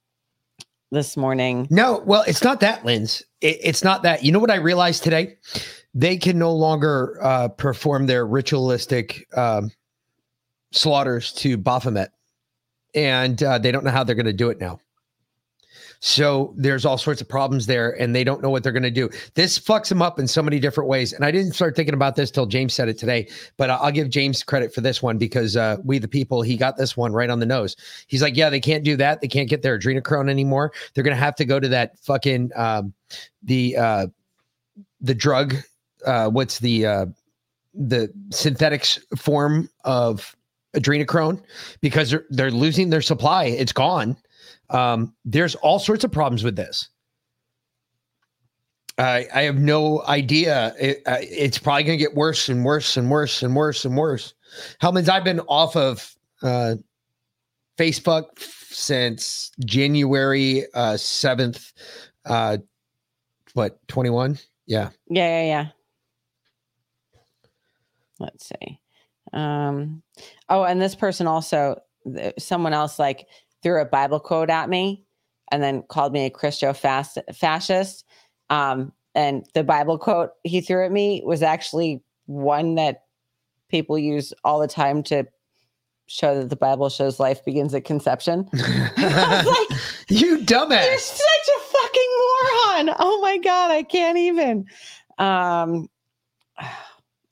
this 0.92 1.16
morning 1.16 1.68
No, 1.70 2.04
well, 2.06 2.24
it's 2.28 2.44
not 2.44 2.60
that, 2.60 2.86
Linz. 2.86 3.24
It, 3.40 3.58
it's 3.62 3.84
not 3.84 4.04
that. 4.04 4.24
You 4.24 4.32
know 4.32 4.40
what 4.40 4.52
I 4.52 4.58
realized 4.58 5.04
today? 5.04 5.38
They 5.94 6.18
can 6.18 6.38
no 6.38 6.54
longer 6.54 7.18
uh, 7.22 7.48
perform 7.48 8.08
their 8.08 8.26
ritualistic 8.26 9.26
um, 9.36 9.72
slaughters 10.72 11.32
to 11.34 11.58
Baphomet, 11.58 12.12
and 12.96 13.42
uh, 13.44 13.58
they 13.58 13.72
don't 13.72 13.84
know 13.84 13.92
how 13.92 14.04
they're 14.04 14.16
going 14.16 14.26
to 14.26 14.34
do 14.34 14.50
it 14.50 14.60
now. 14.60 14.80
So 16.04 16.52
there's 16.58 16.84
all 16.84 16.98
sorts 16.98 17.22
of 17.22 17.30
problems 17.30 17.68
there, 17.68 17.92
and 18.02 18.16
they 18.16 18.24
don't 18.24 18.42
know 18.42 18.50
what 18.50 18.64
they're 18.64 18.72
going 18.72 18.82
to 18.82 18.90
do. 18.90 19.08
This 19.36 19.60
fucks 19.60 19.88
them 19.88 20.02
up 20.02 20.18
in 20.18 20.28
so 20.28 20.42
many 20.42 20.60
different 20.60 20.90
ways. 20.90 21.14
And 21.14 21.24
I 21.24 21.30
didn't 21.30 21.54
start 21.54 21.76
thinking 21.76 21.94
about 21.94 22.16
this 22.16 22.32
till 22.32 22.48
James 22.48 22.74
said 22.74 22.90
it 22.90 22.98
today, 22.98 23.30
but 23.56 23.70
I'll 23.70 23.92
give 23.92 24.10
James 24.10 24.42
credit 24.42 24.74
for 24.74 24.82
this 24.82 25.04
one 25.04 25.20
because 25.20 25.56
uh, 25.56 25.78
we 25.84 26.00
the 26.00 26.08
people 26.08 26.42
he 26.42 26.58
got 26.58 26.76
this 26.76 26.98
one 26.98 27.14
right 27.14 27.30
on 27.30 27.40
the 27.40 27.46
nose. 27.46 27.76
He's 28.08 28.24
like, 28.24 28.36
yeah, 28.36 28.50
they 28.50 28.60
can't 28.60 28.84
do 28.84 28.98
that. 28.98 29.22
They 29.22 29.28
can't 29.28 29.48
get 29.48 29.62
their 29.62 29.78
adrenochrome 29.78 30.28
anymore. 30.28 30.74
They're 30.94 31.04
going 31.04 31.16
to 31.16 31.22
have 31.22 31.36
to 31.36 31.46
go 31.46 31.60
to 31.60 31.68
that 31.68 32.00
fucking 32.00 32.50
um, 32.56 32.94
the 33.44 33.78
uh, 33.78 34.08
the 35.02 35.14
drug. 35.14 35.56
Uh, 36.04 36.30
what's 36.30 36.58
the 36.58 36.84
uh, 36.88 37.06
the 37.76 38.12
synthetics 38.32 39.00
form 39.18 39.70
of 39.86 40.36
adrenochrome 40.76 41.42
because 41.82 42.12
they're 42.12 42.26
they're 42.30 42.52
losing 42.52 42.90
their 42.90 43.02
supply. 43.02 43.46
It's 43.46 43.74
gone. 43.74 44.18
Um, 44.70 45.14
there's 45.26 45.56
all 45.56 45.80
sorts 45.80 46.04
of 46.04 46.12
problems 46.12 46.44
with 46.44 46.56
this. 46.56 46.90
I 48.98 49.28
I 49.34 49.42
have 49.44 49.60
no 49.60 50.04
idea. 50.06 50.74
It, 50.80 51.02
it's 51.06 51.58
probably 51.58 51.84
going 51.84 51.98
to 51.98 52.04
get 52.04 52.16
worse 52.16 52.50
and 52.50 52.64
worse 52.64 52.98
and 52.98 53.10
worse 53.10 53.44
and 53.44 53.56
worse 53.56 53.86
and 53.86 53.98
worse. 53.98 54.34
Hellman's 54.82 55.10
I've 55.10 55.24
been 55.24 55.40
off 55.42 55.76
of 55.76 56.16
uh, 56.42 56.76
Facebook 57.78 58.40
since 58.40 59.52
January 59.66 60.66
uh, 60.74 60.98
seventh. 60.98 61.72
Uh, 62.26 62.58
what 63.54 63.80
twenty 63.88 64.10
one? 64.10 64.38
Yeah. 64.68 64.90
Yeah, 65.10 65.42
yeah, 65.42 65.46
yeah. 65.46 65.68
Let's 68.20 68.48
see. 68.48 68.81
Um, 69.34 70.02
oh, 70.50 70.64
and 70.64 70.82
this 70.82 70.96
person 70.96 71.28
also, 71.28 71.82
someone 72.38 72.74
else 72.74 73.00
like 73.00 73.28
threw 73.64 73.82
a 73.82 73.86
Bible 73.86 74.20
quote 74.20 74.50
at 74.50 74.70
me 74.70 75.04
and 75.52 75.62
then 75.62 75.84
called 75.90 76.14
me 76.14 76.26
a 76.26 76.30
Christo 76.30 76.74
fast, 76.74 77.18
fascist. 77.34 78.06
Um, 78.50 78.92
and 79.16 79.46
the 79.54 79.64
Bible 79.64 79.98
quote 79.98 80.32
he 80.44 80.62
threw 80.62 80.86
at 80.86 80.92
me 80.92 81.22
was 81.26 81.44
actually 81.44 82.02
one 82.26 82.76
that 82.76 83.04
people 83.70 83.98
use 83.98 84.34
all 84.44 84.60
the 84.60 84.68
time 84.68 85.04
to 85.04 85.26
show 86.08 86.38
that 86.38 86.50
the 86.50 86.56
Bible 86.56 86.90
shows 86.90 87.20
life 87.20 87.44
begins 87.46 87.74
at 87.74 87.86
conception. 87.86 88.50
Like, 88.98 89.80
you 90.10 90.40
dumbass. 90.40 90.86
You're 90.86 90.98
such 90.98 91.48
a 91.58 91.60
fucking 91.62 92.12
moron. 92.18 92.96
Oh 93.00 93.20
my 93.22 93.38
god, 93.38 93.72
I 93.72 93.84
can't 93.84 94.18
even. 94.18 94.66
Um 95.18 95.90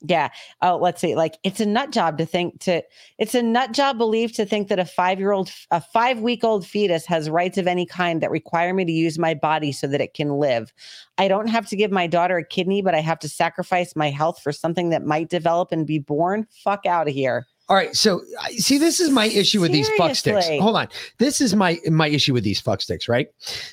yeah. 0.02 0.30
Oh, 0.62 0.76
let's 0.76 1.00
see. 1.00 1.14
Like 1.14 1.38
it's 1.42 1.60
a 1.60 1.66
nut 1.66 1.90
job 1.90 2.18
to 2.18 2.26
think 2.26 2.60
to 2.60 2.82
it's 3.18 3.34
a 3.34 3.42
nut 3.42 3.72
job 3.72 3.98
belief 3.98 4.32
to 4.34 4.46
think 4.46 4.68
that 4.68 4.78
a 4.78 4.84
5-year-old 4.84 5.50
a 5.70 5.82
5-week-old 5.94 6.66
fetus 6.66 7.04
has 7.06 7.28
rights 7.28 7.58
of 7.58 7.66
any 7.66 7.86
kind 7.86 8.22
that 8.22 8.30
require 8.30 8.72
me 8.72 8.84
to 8.84 8.92
use 8.92 9.18
my 9.18 9.34
body 9.34 9.72
so 9.72 9.86
that 9.86 10.00
it 10.00 10.14
can 10.14 10.38
live. 10.38 10.72
I 11.18 11.28
don't 11.28 11.48
have 11.48 11.66
to 11.68 11.76
give 11.76 11.90
my 11.90 12.06
daughter 12.06 12.38
a 12.38 12.44
kidney, 12.44 12.82
but 12.82 12.94
I 12.94 13.00
have 13.00 13.18
to 13.20 13.28
sacrifice 13.28 13.94
my 13.94 14.10
health 14.10 14.40
for 14.42 14.52
something 14.52 14.90
that 14.90 15.04
might 15.04 15.28
develop 15.28 15.72
and 15.72 15.86
be 15.86 15.98
born. 15.98 16.46
Fuck 16.64 16.86
out 16.86 17.08
of 17.08 17.14
here. 17.14 17.46
All 17.68 17.76
right, 17.76 17.94
so 17.94 18.22
see, 18.56 18.78
this 18.78 18.98
is 19.00 19.10
my 19.10 19.26
issue 19.26 19.60
with 19.60 19.70
these 19.70 19.88
fuck 19.96 20.16
sticks. 20.16 20.48
Hold 20.60 20.76
on, 20.76 20.88
this 21.18 21.40
is 21.40 21.54
my 21.54 21.78
my 21.90 22.08
issue 22.08 22.32
with 22.32 22.42
these 22.44 22.60
fuck 22.60 22.80
sticks. 22.80 23.08
Right? 23.08 23.28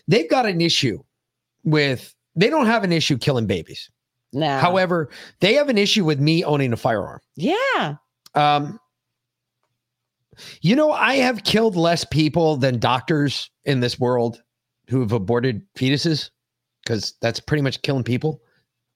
They've 0.08 0.30
got 0.30 0.46
an 0.46 0.62
issue 0.62 1.02
with. 1.64 2.14
They 2.36 2.52
don't 2.52 2.68
have 2.68 2.84
an 2.84 2.92
issue 2.92 3.18
killing 3.18 3.48
babies. 3.48 3.90
No. 4.34 4.60
However, 4.60 5.10
they 5.40 5.54
have 5.54 5.70
an 5.70 5.78
issue 5.78 6.06
with 6.06 6.20
me 6.20 6.44
owning 6.44 6.74
a 6.74 6.78
firearm. 6.78 7.22
Yeah. 7.36 7.96
Um, 8.36 8.80
you 10.62 10.76
know, 10.76 10.92
I 10.92 11.16
have 11.16 11.44
killed 11.44 11.76
less 11.76 12.04
people 12.04 12.58
than 12.58 12.80
doctors 12.80 13.50
in 13.66 13.80
this 13.80 14.00
world 14.00 14.44
who 14.90 15.00
have 15.02 15.12
aborted 15.12 15.62
fetuses 15.76 16.30
because 16.84 17.16
that's 17.22 17.40
pretty 17.40 17.62
much 17.62 17.82
killing 17.82 18.04
people. 18.04 18.42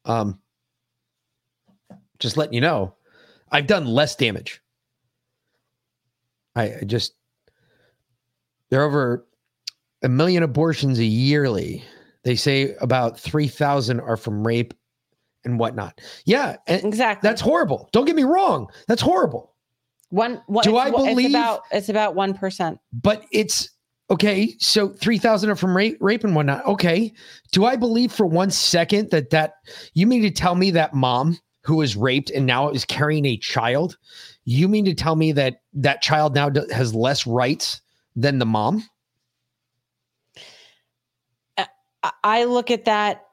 Um, 0.05 0.39
just 2.19 2.37
letting 2.37 2.53
you 2.53 2.61
know, 2.61 2.95
I've 3.51 3.67
done 3.67 3.85
less 3.85 4.15
damage. 4.15 4.61
I, 6.55 6.75
I 6.75 6.83
just 6.85 7.13
there 8.69 8.81
are 8.81 8.85
over 8.87 9.25
a 10.03 10.09
million 10.09 10.43
abortions 10.43 10.99
a 10.99 11.05
yearly. 11.05 11.83
They 12.23 12.35
say 12.35 12.75
about 12.75 13.19
three 13.19 13.47
thousand 13.47 13.99
are 14.01 14.17
from 14.17 14.45
rape 14.45 14.73
and 15.45 15.59
whatnot. 15.59 15.99
Yeah, 16.25 16.57
exactly. 16.67 17.27
That's 17.27 17.41
horrible. 17.41 17.89
Don't 17.91 18.05
get 18.05 18.15
me 18.15 18.23
wrong. 18.23 18.67
That's 18.87 19.01
horrible. 19.01 19.53
One, 20.09 20.41
one 20.47 20.63
Do 20.63 20.77
I 20.77 20.91
believe- 20.91 21.27
it's 21.27 21.29
about 21.35 21.61
it's 21.71 21.89
about 21.89 22.15
one 22.15 22.33
percent. 22.33 22.79
But 22.91 23.23
it's 23.31 23.69
okay. 24.09 24.53
So 24.59 24.89
three 24.89 25.17
thousand 25.17 25.49
are 25.49 25.55
from 25.55 25.75
rape, 25.75 25.97
rape 26.01 26.23
and 26.23 26.35
whatnot. 26.35 26.65
Okay. 26.65 27.13
Do 27.53 27.65
I 27.65 27.75
believe 27.75 28.11
for 28.11 28.25
one 28.25 28.51
second 28.51 29.09
that 29.11 29.29
that 29.29 29.53
you 29.93 30.05
mean 30.07 30.21
to 30.23 30.31
tell 30.31 30.55
me 30.55 30.69
that 30.71 30.93
mom 30.93 31.39
who 31.63 31.77
was 31.77 31.95
raped 31.95 32.29
and 32.31 32.45
now 32.45 32.69
is 32.69 32.83
carrying 32.85 33.25
a 33.25 33.37
child? 33.37 33.97
You 34.43 34.67
mean 34.67 34.83
to 34.85 34.93
tell 34.93 35.15
me 35.15 35.31
that 35.33 35.61
that 35.73 36.01
child 36.01 36.35
now 36.35 36.49
has 36.71 36.93
less 36.93 37.25
rights 37.25 37.79
than 38.15 38.37
the 38.39 38.45
mom? 38.45 38.83
Uh, 41.57 41.65
I- 42.03 42.11
I 42.23 42.43
look 42.45 42.69
at 42.69 42.85
that. 42.85 43.23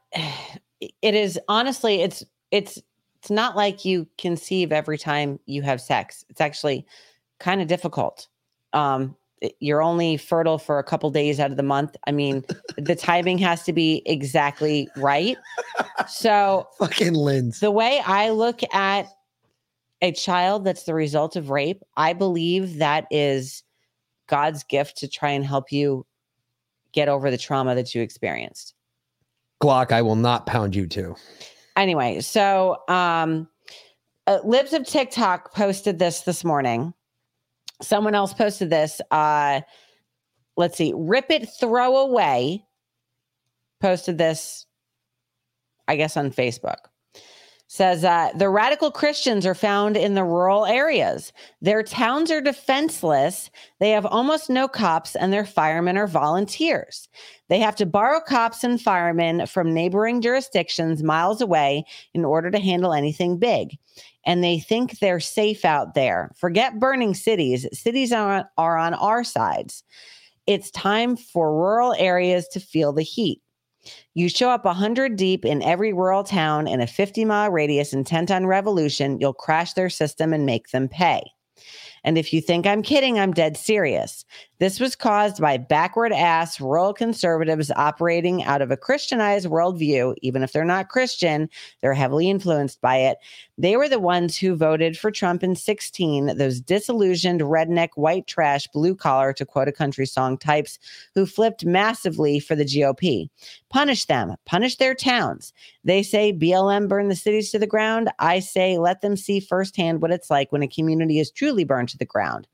It 0.80 1.14
is 1.14 1.38
honestly, 1.48 2.02
it's 2.02 2.24
it's 2.50 2.80
it's 3.20 3.30
not 3.30 3.56
like 3.56 3.84
you 3.84 4.06
conceive 4.16 4.72
every 4.72 4.98
time 4.98 5.40
you 5.46 5.62
have 5.62 5.80
sex. 5.80 6.24
It's 6.28 6.40
actually 6.40 6.86
kind 7.40 7.60
of 7.60 7.66
difficult. 7.66 8.28
Um, 8.72 9.16
you're 9.60 9.82
only 9.82 10.16
fertile 10.16 10.58
for 10.58 10.78
a 10.78 10.84
couple 10.84 11.10
days 11.10 11.38
out 11.40 11.50
of 11.50 11.56
the 11.56 11.62
month. 11.62 11.96
I 12.06 12.12
mean, 12.12 12.44
the 12.76 12.96
timing 12.96 13.38
has 13.38 13.62
to 13.64 13.72
be 13.72 14.02
exactly 14.06 14.88
right. 14.96 15.36
So, 16.08 16.68
fucking 16.78 17.14
lens. 17.14 17.60
The 17.60 17.70
way 17.70 18.00
I 18.04 18.30
look 18.30 18.60
at 18.74 19.06
a 20.02 20.12
child 20.12 20.64
that's 20.64 20.84
the 20.84 20.94
result 20.94 21.36
of 21.36 21.50
rape, 21.50 21.82
I 21.96 22.12
believe 22.12 22.78
that 22.78 23.06
is 23.10 23.62
God's 24.26 24.64
gift 24.64 24.96
to 24.98 25.08
try 25.08 25.30
and 25.30 25.44
help 25.44 25.72
you 25.72 26.06
get 26.92 27.08
over 27.08 27.30
the 27.30 27.38
trauma 27.38 27.74
that 27.74 27.94
you 27.94 28.02
experienced. 28.02 28.74
Glock, 29.62 29.92
I 29.92 30.02
will 30.02 30.16
not 30.16 30.46
pound 30.46 30.74
you 30.76 30.86
too. 30.86 31.16
Anyway, 31.76 32.20
so 32.20 32.82
um, 32.88 33.48
uh, 34.26 34.38
Libs 34.44 34.72
of 34.72 34.86
TikTok 34.86 35.52
posted 35.54 35.98
this 35.98 36.20
this 36.20 36.44
morning. 36.44 36.94
someone 37.82 38.14
else 38.14 38.34
posted 38.34 38.70
this. 38.70 39.00
Uh, 39.10 39.60
let's 40.56 40.76
see. 40.76 40.92
Rip 40.96 41.30
it, 41.30 41.48
throw 41.60 41.96
away. 41.96 42.64
Posted 43.80 44.18
this, 44.18 44.66
I 45.86 45.96
guess, 45.96 46.16
on 46.16 46.30
Facebook. 46.32 46.78
Says 47.68 48.02
uh, 48.02 48.30
the 48.34 48.48
radical 48.48 48.90
Christians 48.90 49.44
are 49.44 49.54
found 49.54 49.96
in 49.96 50.14
the 50.14 50.24
rural 50.24 50.64
areas. 50.64 51.32
Their 51.60 51.82
towns 51.82 52.30
are 52.30 52.40
defenseless. 52.40 53.50
They 53.78 53.90
have 53.90 54.06
almost 54.06 54.48
no 54.48 54.68
cops, 54.68 55.14
and 55.14 55.32
their 55.32 55.44
firemen 55.44 55.98
are 55.98 56.06
volunteers. 56.06 57.08
They 57.48 57.58
have 57.60 57.76
to 57.76 57.86
borrow 57.86 58.20
cops 58.20 58.62
and 58.62 58.80
firemen 58.80 59.46
from 59.46 59.72
neighboring 59.72 60.20
jurisdictions 60.20 61.02
miles 61.02 61.40
away 61.40 61.84
in 62.14 62.24
order 62.24 62.50
to 62.50 62.58
handle 62.58 62.92
anything 62.92 63.38
big. 63.38 63.76
And 64.26 64.44
they 64.44 64.58
think 64.58 64.98
they're 64.98 65.20
safe 65.20 65.64
out 65.64 65.94
there. 65.94 66.30
Forget 66.36 66.78
burning 66.78 67.14
cities. 67.14 67.66
Cities 67.72 68.12
are, 68.12 68.50
are 68.58 68.76
on 68.76 68.94
our 68.94 69.24
sides. 69.24 69.82
It's 70.46 70.70
time 70.70 71.16
for 71.16 71.54
rural 71.54 71.94
areas 71.98 72.48
to 72.48 72.60
feel 72.60 72.92
the 72.92 73.02
heat. 73.02 73.40
You 74.14 74.28
show 74.28 74.50
up 74.50 74.64
100 74.64 75.16
deep 75.16 75.44
in 75.44 75.62
every 75.62 75.92
rural 75.92 76.24
town 76.24 76.66
in 76.66 76.80
a 76.80 76.86
50 76.86 77.24
mile 77.24 77.50
radius 77.50 77.92
intent 77.92 78.30
on 78.30 78.46
revolution, 78.46 79.18
you'll 79.20 79.32
crash 79.32 79.72
their 79.72 79.90
system 79.90 80.32
and 80.32 80.44
make 80.44 80.70
them 80.70 80.88
pay. 80.88 81.22
And 82.04 82.18
if 82.18 82.32
you 82.32 82.40
think 82.40 82.66
I'm 82.66 82.82
kidding, 82.82 83.18
I'm 83.18 83.32
dead 83.32 83.56
serious. 83.56 84.24
This 84.58 84.80
was 84.80 84.96
caused 84.96 85.40
by 85.40 85.56
backward 85.56 86.12
ass 86.12 86.60
rural 86.60 86.92
conservatives 86.92 87.70
operating 87.76 88.42
out 88.42 88.60
of 88.60 88.72
a 88.72 88.76
Christianized 88.76 89.46
worldview. 89.46 90.16
Even 90.20 90.42
if 90.42 90.52
they're 90.52 90.64
not 90.64 90.88
Christian, 90.88 91.48
they're 91.80 91.94
heavily 91.94 92.28
influenced 92.28 92.80
by 92.80 92.96
it. 92.96 93.18
They 93.56 93.76
were 93.76 93.88
the 93.88 94.00
ones 94.00 94.36
who 94.36 94.56
voted 94.56 94.98
for 94.98 95.12
Trump 95.12 95.44
in 95.44 95.54
16, 95.54 96.36
those 96.38 96.60
disillusioned 96.60 97.40
redneck 97.42 97.90
white 97.94 98.26
trash 98.26 98.66
blue 98.68 98.96
collar, 98.96 99.32
to 99.34 99.46
quote 99.46 99.68
a 99.68 99.72
country 99.72 100.06
song 100.06 100.36
types 100.36 100.78
who 101.14 101.24
flipped 101.24 101.64
massively 101.64 102.40
for 102.40 102.56
the 102.56 102.64
GOP. 102.64 103.28
Punish 103.70 104.06
them, 104.06 104.34
punish 104.44 104.76
their 104.76 104.94
towns. 104.94 105.52
They 105.84 106.02
say 106.02 106.32
BLM 106.32 106.88
burned 106.88 107.10
the 107.10 107.16
cities 107.16 107.50
to 107.52 107.58
the 107.60 107.66
ground. 107.66 108.10
I 108.18 108.40
say 108.40 108.78
let 108.78 109.02
them 109.02 109.16
see 109.16 109.38
firsthand 109.38 110.02
what 110.02 110.10
it's 110.10 110.30
like 110.30 110.50
when 110.50 110.62
a 110.62 110.68
community 110.68 111.20
is 111.20 111.30
truly 111.30 111.64
burned 111.64 111.90
to 111.90 111.98
the 111.98 112.04
ground. 112.04 112.48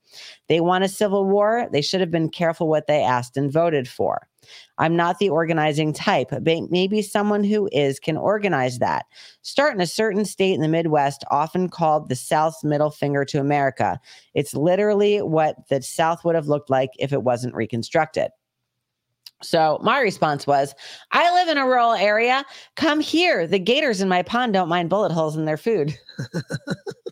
They 0.48 0.60
want 0.60 0.84
a 0.84 0.88
civil 0.88 1.24
war. 1.24 1.68
They 1.72 1.82
should 1.82 2.00
have 2.00 2.10
been 2.10 2.28
careful 2.28 2.68
what 2.68 2.86
they 2.86 3.02
asked 3.02 3.36
and 3.36 3.52
voted 3.52 3.88
for. 3.88 4.28
I'm 4.78 4.96
not 4.96 5.18
the 5.18 5.30
organizing 5.30 5.92
type, 5.92 6.28
but 6.30 6.44
maybe 6.44 7.02
someone 7.02 7.44
who 7.44 7.68
is 7.72 7.98
can 7.98 8.16
organize 8.16 8.78
that. 8.78 9.06
Start 9.42 9.74
in 9.74 9.80
a 9.80 9.86
certain 9.86 10.24
state 10.24 10.54
in 10.54 10.60
the 10.60 10.68
Midwest, 10.68 11.24
often 11.30 11.68
called 11.68 12.08
the 12.08 12.16
South's 12.16 12.64
middle 12.64 12.90
finger 12.90 13.24
to 13.26 13.40
America. 13.40 13.98
It's 14.34 14.54
literally 14.54 15.22
what 15.22 15.56
the 15.68 15.82
South 15.82 16.24
would 16.24 16.34
have 16.34 16.48
looked 16.48 16.70
like 16.70 16.90
if 16.98 17.12
it 17.12 17.22
wasn't 17.22 17.54
reconstructed. 17.54 18.30
So 19.42 19.78
my 19.82 20.00
response 20.00 20.46
was, 20.46 20.74
I 21.12 21.32
live 21.34 21.48
in 21.48 21.58
a 21.58 21.66
rural 21.66 21.92
area. 21.92 22.44
Come 22.76 23.00
here. 23.00 23.46
The 23.46 23.58
gators 23.58 24.00
in 24.00 24.08
my 24.08 24.22
pond 24.22 24.54
don't 24.54 24.68
mind 24.68 24.88
bullet 24.90 25.12
holes 25.12 25.36
in 25.36 25.44
their 25.44 25.58
food. 25.58 25.96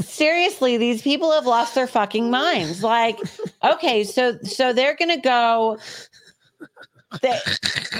Seriously, 0.00 0.76
these 0.76 1.02
people 1.02 1.32
have 1.32 1.46
lost 1.46 1.74
their 1.74 1.86
fucking 1.86 2.30
minds. 2.30 2.82
Like, 2.82 3.18
okay, 3.64 4.04
so 4.04 4.38
so 4.42 4.72
they're 4.72 4.96
gonna 4.96 5.20
go. 5.20 5.78
They, 7.22 7.36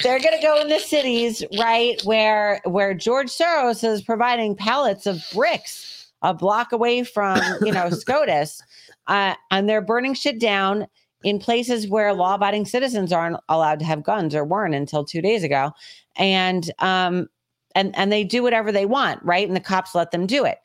they're 0.02 0.20
gonna 0.20 0.40
go 0.40 0.60
in 0.60 0.68
the 0.68 0.78
cities, 0.78 1.44
right, 1.58 2.00
where 2.04 2.60
where 2.64 2.94
George 2.94 3.28
Soros 3.28 3.82
is 3.82 4.02
providing 4.02 4.54
pallets 4.54 5.06
of 5.06 5.22
bricks 5.32 6.00
a 6.22 6.34
block 6.34 6.72
away 6.72 7.02
from 7.02 7.40
you 7.62 7.72
know 7.72 7.90
SCOTUS, 7.90 8.62
uh, 9.06 9.34
and 9.50 9.68
they're 9.68 9.82
burning 9.82 10.14
shit 10.14 10.38
down 10.38 10.86
in 11.22 11.38
places 11.38 11.86
where 11.86 12.14
law-abiding 12.14 12.64
citizens 12.64 13.12
aren't 13.12 13.36
allowed 13.50 13.78
to 13.78 13.84
have 13.84 14.02
guns 14.02 14.34
or 14.34 14.42
weren't 14.44 14.74
until 14.74 15.04
two 15.04 15.20
days 15.20 15.42
ago, 15.42 15.72
and 16.16 16.70
um, 16.78 17.28
and 17.74 17.96
and 17.96 18.12
they 18.12 18.24
do 18.24 18.42
whatever 18.42 18.72
they 18.72 18.86
want, 18.86 19.22
right? 19.22 19.46
And 19.46 19.56
the 19.56 19.60
cops 19.60 19.94
let 19.94 20.10
them 20.10 20.26
do 20.26 20.44
it. 20.44 20.58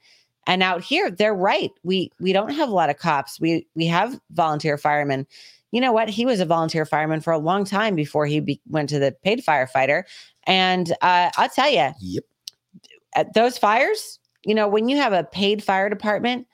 And 0.47 0.61
out 0.61 0.81
here, 0.81 1.09
they're 1.09 1.35
right. 1.35 1.71
We 1.83 2.11
we 2.19 2.33
don't 2.33 2.51
have 2.51 2.69
a 2.69 2.73
lot 2.73 2.89
of 2.89 2.97
cops. 2.97 3.39
We 3.39 3.67
we 3.75 3.85
have 3.87 4.19
volunteer 4.31 4.77
firemen. 4.77 5.27
You 5.71 5.81
know 5.81 5.91
what? 5.91 6.09
He 6.09 6.25
was 6.25 6.39
a 6.39 6.45
volunteer 6.45 6.85
fireman 6.85 7.21
for 7.21 7.33
a 7.33 7.37
long 7.37 7.65
time 7.65 7.95
before 7.95 8.25
he 8.25 8.39
be, 8.39 8.61
went 8.69 8.87
to 8.89 8.99
the 8.99 9.11
paid 9.23 9.43
firefighter. 9.43 10.03
And 10.45 10.91
uh, 11.01 11.31
I'll 11.35 11.49
tell 11.49 11.69
you, 11.69 11.91
yep. 11.99 12.23
At 13.15 13.33
those 13.33 13.57
fires, 13.57 14.19
you 14.45 14.53
know, 14.53 14.67
when 14.67 14.89
you 14.89 14.97
have 14.97 15.13
a 15.13 15.23
paid 15.23 15.63
fire 15.63 15.89
department, 15.89 16.47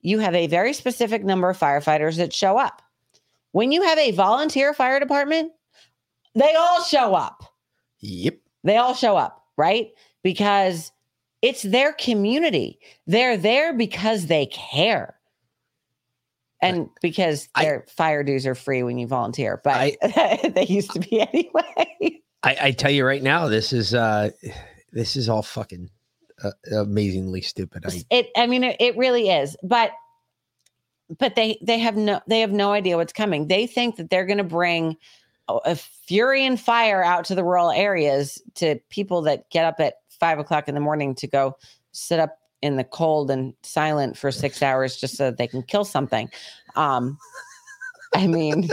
you 0.00 0.18
have 0.18 0.34
a 0.34 0.46
very 0.46 0.72
specific 0.72 1.24
number 1.24 1.48
of 1.48 1.58
firefighters 1.58 2.16
that 2.16 2.32
show 2.32 2.58
up. 2.58 2.82
When 3.52 3.72
you 3.72 3.82
have 3.82 3.98
a 3.98 4.12
volunteer 4.12 4.74
fire 4.74 5.00
department, 5.00 5.52
they 6.34 6.54
all 6.54 6.82
show 6.82 7.14
up. 7.14 7.42
Yep. 8.00 8.36
They 8.64 8.76
all 8.76 8.94
show 8.94 9.16
up, 9.16 9.37
right? 9.58 9.90
Because 10.22 10.92
it's 11.42 11.62
their 11.62 11.92
community. 11.92 12.78
They're 13.06 13.36
there 13.36 13.74
because 13.74 14.26
they 14.26 14.46
care. 14.46 15.16
And 16.60 16.88
because 17.02 17.48
their 17.56 17.84
fire 17.88 18.24
dues 18.24 18.44
are 18.44 18.56
free 18.56 18.82
when 18.82 18.98
you 18.98 19.06
volunteer, 19.06 19.60
but 19.62 19.74
I, 19.76 19.96
they 20.54 20.66
used 20.66 20.90
to 20.92 20.98
be 20.98 21.20
anyway. 21.20 22.20
I, 22.42 22.56
I, 22.60 22.70
tell 22.72 22.90
you 22.90 23.06
right 23.06 23.22
now, 23.22 23.46
this 23.46 23.72
is 23.72 23.94
uh 23.94 24.30
this 24.90 25.14
is 25.14 25.28
all 25.28 25.42
fucking 25.42 25.88
uh, 26.42 26.50
amazingly 26.72 27.42
stupid. 27.42 27.84
I, 27.86 28.04
it, 28.10 28.30
I 28.36 28.48
mean, 28.48 28.64
it, 28.64 28.76
it 28.80 28.96
really 28.96 29.30
is. 29.30 29.56
But 29.62 29.92
but 31.16 31.36
they 31.36 31.58
they 31.62 31.78
have 31.78 31.96
no 31.96 32.20
they 32.26 32.40
have 32.40 32.52
no 32.52 32.72
idea 32.72 32.96
what's 32.96 33.12
coming. 33.12 33.46
They 33.46 33.68
think 33.68 33.96
that 33.96 34.10
they're 34.10 34.26
going 34.26 34.38
to 34.38 34.44
bring 34.44 34.96
a 35.48 35.74
fury 35.76 36.44
and 36.44 36.60
fire 36.60 37.02
out 37.02 37.24
to 37.26 37.34
the 37.34 37.44
rural 37.44 37.70
areas 37.70 38.42
to 38.56 38.78
people 38.90 39.22
that 39.22 39.50
get 39.50 39.64
up 39.64 39.80
at 39.80 39.94
five 40.10 40.38
o'clock 40.38 40.68
in 40.68 40.74
the 40.74 40.80
morning 40.80 41.14
to 41.16 41.26
go 41.26 41.56
sit 41.92 42.18
up 42.18 42.38
in 42.60 42.76
the 42.76 42.84
cold 42.84 43.30
and 43.30 43.54
silent 43.62 44.16
for 44.16 44.30
six 44.30 44.62
hours 44.62 44.96
just 44.96 45.16
so 45.16 45.24
that 45.24 45.38
they 45.38 45.46
can 45.46 45.62
kill 45.62 45.84
something. 45.84 46.30
Um, 46.76 47.18
I 48.14 48.26
mean, 48.26 48.68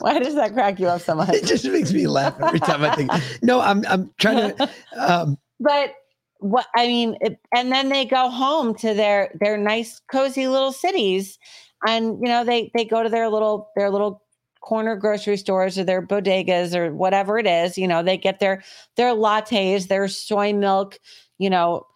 why 0.00 0.18
does 0.18 0.34
that 0.34 0.52
crack 0.52 0.78
you 0.78 0.88
up 0.88 1.00
so 1.00 1.14
much? 1.14 1.30
It 1.30 1.44
just 1.44 1.64
makes 1.66 1.92
me 1.92 2.06
laugh 2.06 2.40
every 2.40 2.60
time 2.60 2.82
I 2.84 2.94
think. 2.94 3.10
No, 3.42 3.60
I'm 3.60 3.84
I'm 3.86 4.10
trying 4.18 4.54
to. 4.56 4.70
Um, 4.96 5.38
but 5.58 5.94
what 6.38 6.66
I 6.76 6.86
mean, 6.86 7.16
it, 7.20 7.38
and 7.54 7.70
then 7.72 7.88
they 7.88 8.04
go 8.04 8.28
home 8.28 8.74
to 8.76 8.94
their 8.94 9.34
their 9.40 9.56
nice 9.56 10.00
cozy 10.10 10.48
little 10.48 10.72
cities, 10.72 11.38
and 11.86 12.18
you 12.20 12.28
know 12.28 12.44
they 12.44 12.70
they 12.74 12.84
go 12.84 13.02
to 13.02 13.08
their 13.08 13.28
little 13.28 13.70
their 13.76 13.90
little 13.90 14.22
corner 14.60 14.94
grocery 14.94 15.36
stores 15.36 15.78
or 15.78 15.84
their 15.84 16.06
bodegas 16.06 16.74
or 16.74 16.92
whatever 16.92 17.38
it 17.38 17.46
is 17.46 17.78
you 17.78 17.88
know 17.88 18.02
they 18.02 18.16
get 18.16 18.40
their 18.40 18.62
their 18.96 19.14
lattes 19.14 19.88
their 19.88 20.06
soy 20.06 20.52
milk 20.52 20.98
you 21.38 21.48
know 21.48 21.86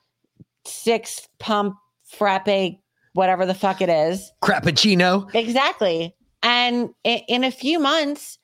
six 0.66 1.28
pump 1.38 1.76
frappe 2.04 2.78
whatever 3.12 3.44
the 3.44 3.54
fuck 3.54 3.80
it 3.82 3.90
is 3.90 4.32
crappuccino 4.42 5.32
exactly 5.34 6.14
and 6.42 6.90
in, 7.04 7.20
in 7.28 7.44
a 7.44 7.50
few 7.50 7.78
months 7.78 8.38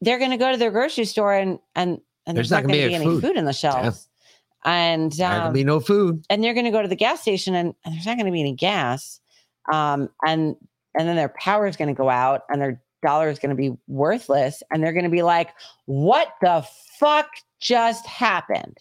they're 0.00 0.18
going 0.18 0.30
to 0.30 0.36
go 0.36 0.50
to 0.50 0.58
their 0.58 0.70
grocery 0.70 1.04
store 1.04 1.34
and 1.34 1.58
and, 1.74 2.00
and 2.26 2.36
there's, 2.36 2.48
there's 2.48 2.62
not, 2.62 2.68
going 2.68 2.80
to 2.80 2.88
be, 2.88 2.94
any 2.94 3.04
food. 3.04 3.22
food. 3.22 3.36
in 3.36 3.44
the 3.44 3.52
shelves 3.52 4.08
yeah. 4.64 4.72
and 4.72 5.12
um, 5.12 5.18
there'll 5.18 5.52
be 5.52 5.64
no 5.64 5.78
food 5.78 6.24
and 6.30 6.42
they're 6.42 6.54
going 6.54 6.64
to 6.64 6.70
go 6.70 6.80
to 6.80 6.88
the 6.88 6.96
gas 6.96 7.20
station 7.20 7.54
and, 7.54 7.74
and 7.84 7.94
there's 7.94 8.06
not 8.06 8.16
going 8.16 8.26
to 8.26 8.32
be 8.32 8.40
any 8.40 8.54
gas 8.54 9.20
um 9.70 10.08
and 10.26 10.56
and 10.94 11.08
then 11.08 11.16
their 11.16 11.30
power 11.30 11.66
is 11.66 11.76
going 11.76 11.88
to 11.88 11.94
go 11.94 12.08
out 12.08 12.42
and 12.48 12.60
their 12.60 12.82
dollar 13.02 13.28
is 13.28 13.38
going 13.38 13.50
to 13.50 13.56
be 13.56 13.76
worthless 13.88 14.62
and 14.70 14.82
they're 14.82 14.92
going 14.92 15.04
to 15.04 15.10
be 15.10 15.22
like 15.22 15.50
what 15.86 16.34
the 16.40 16.64
fuck 16.98 17.28
just 17.60 18.06
happened? 18.06 18.78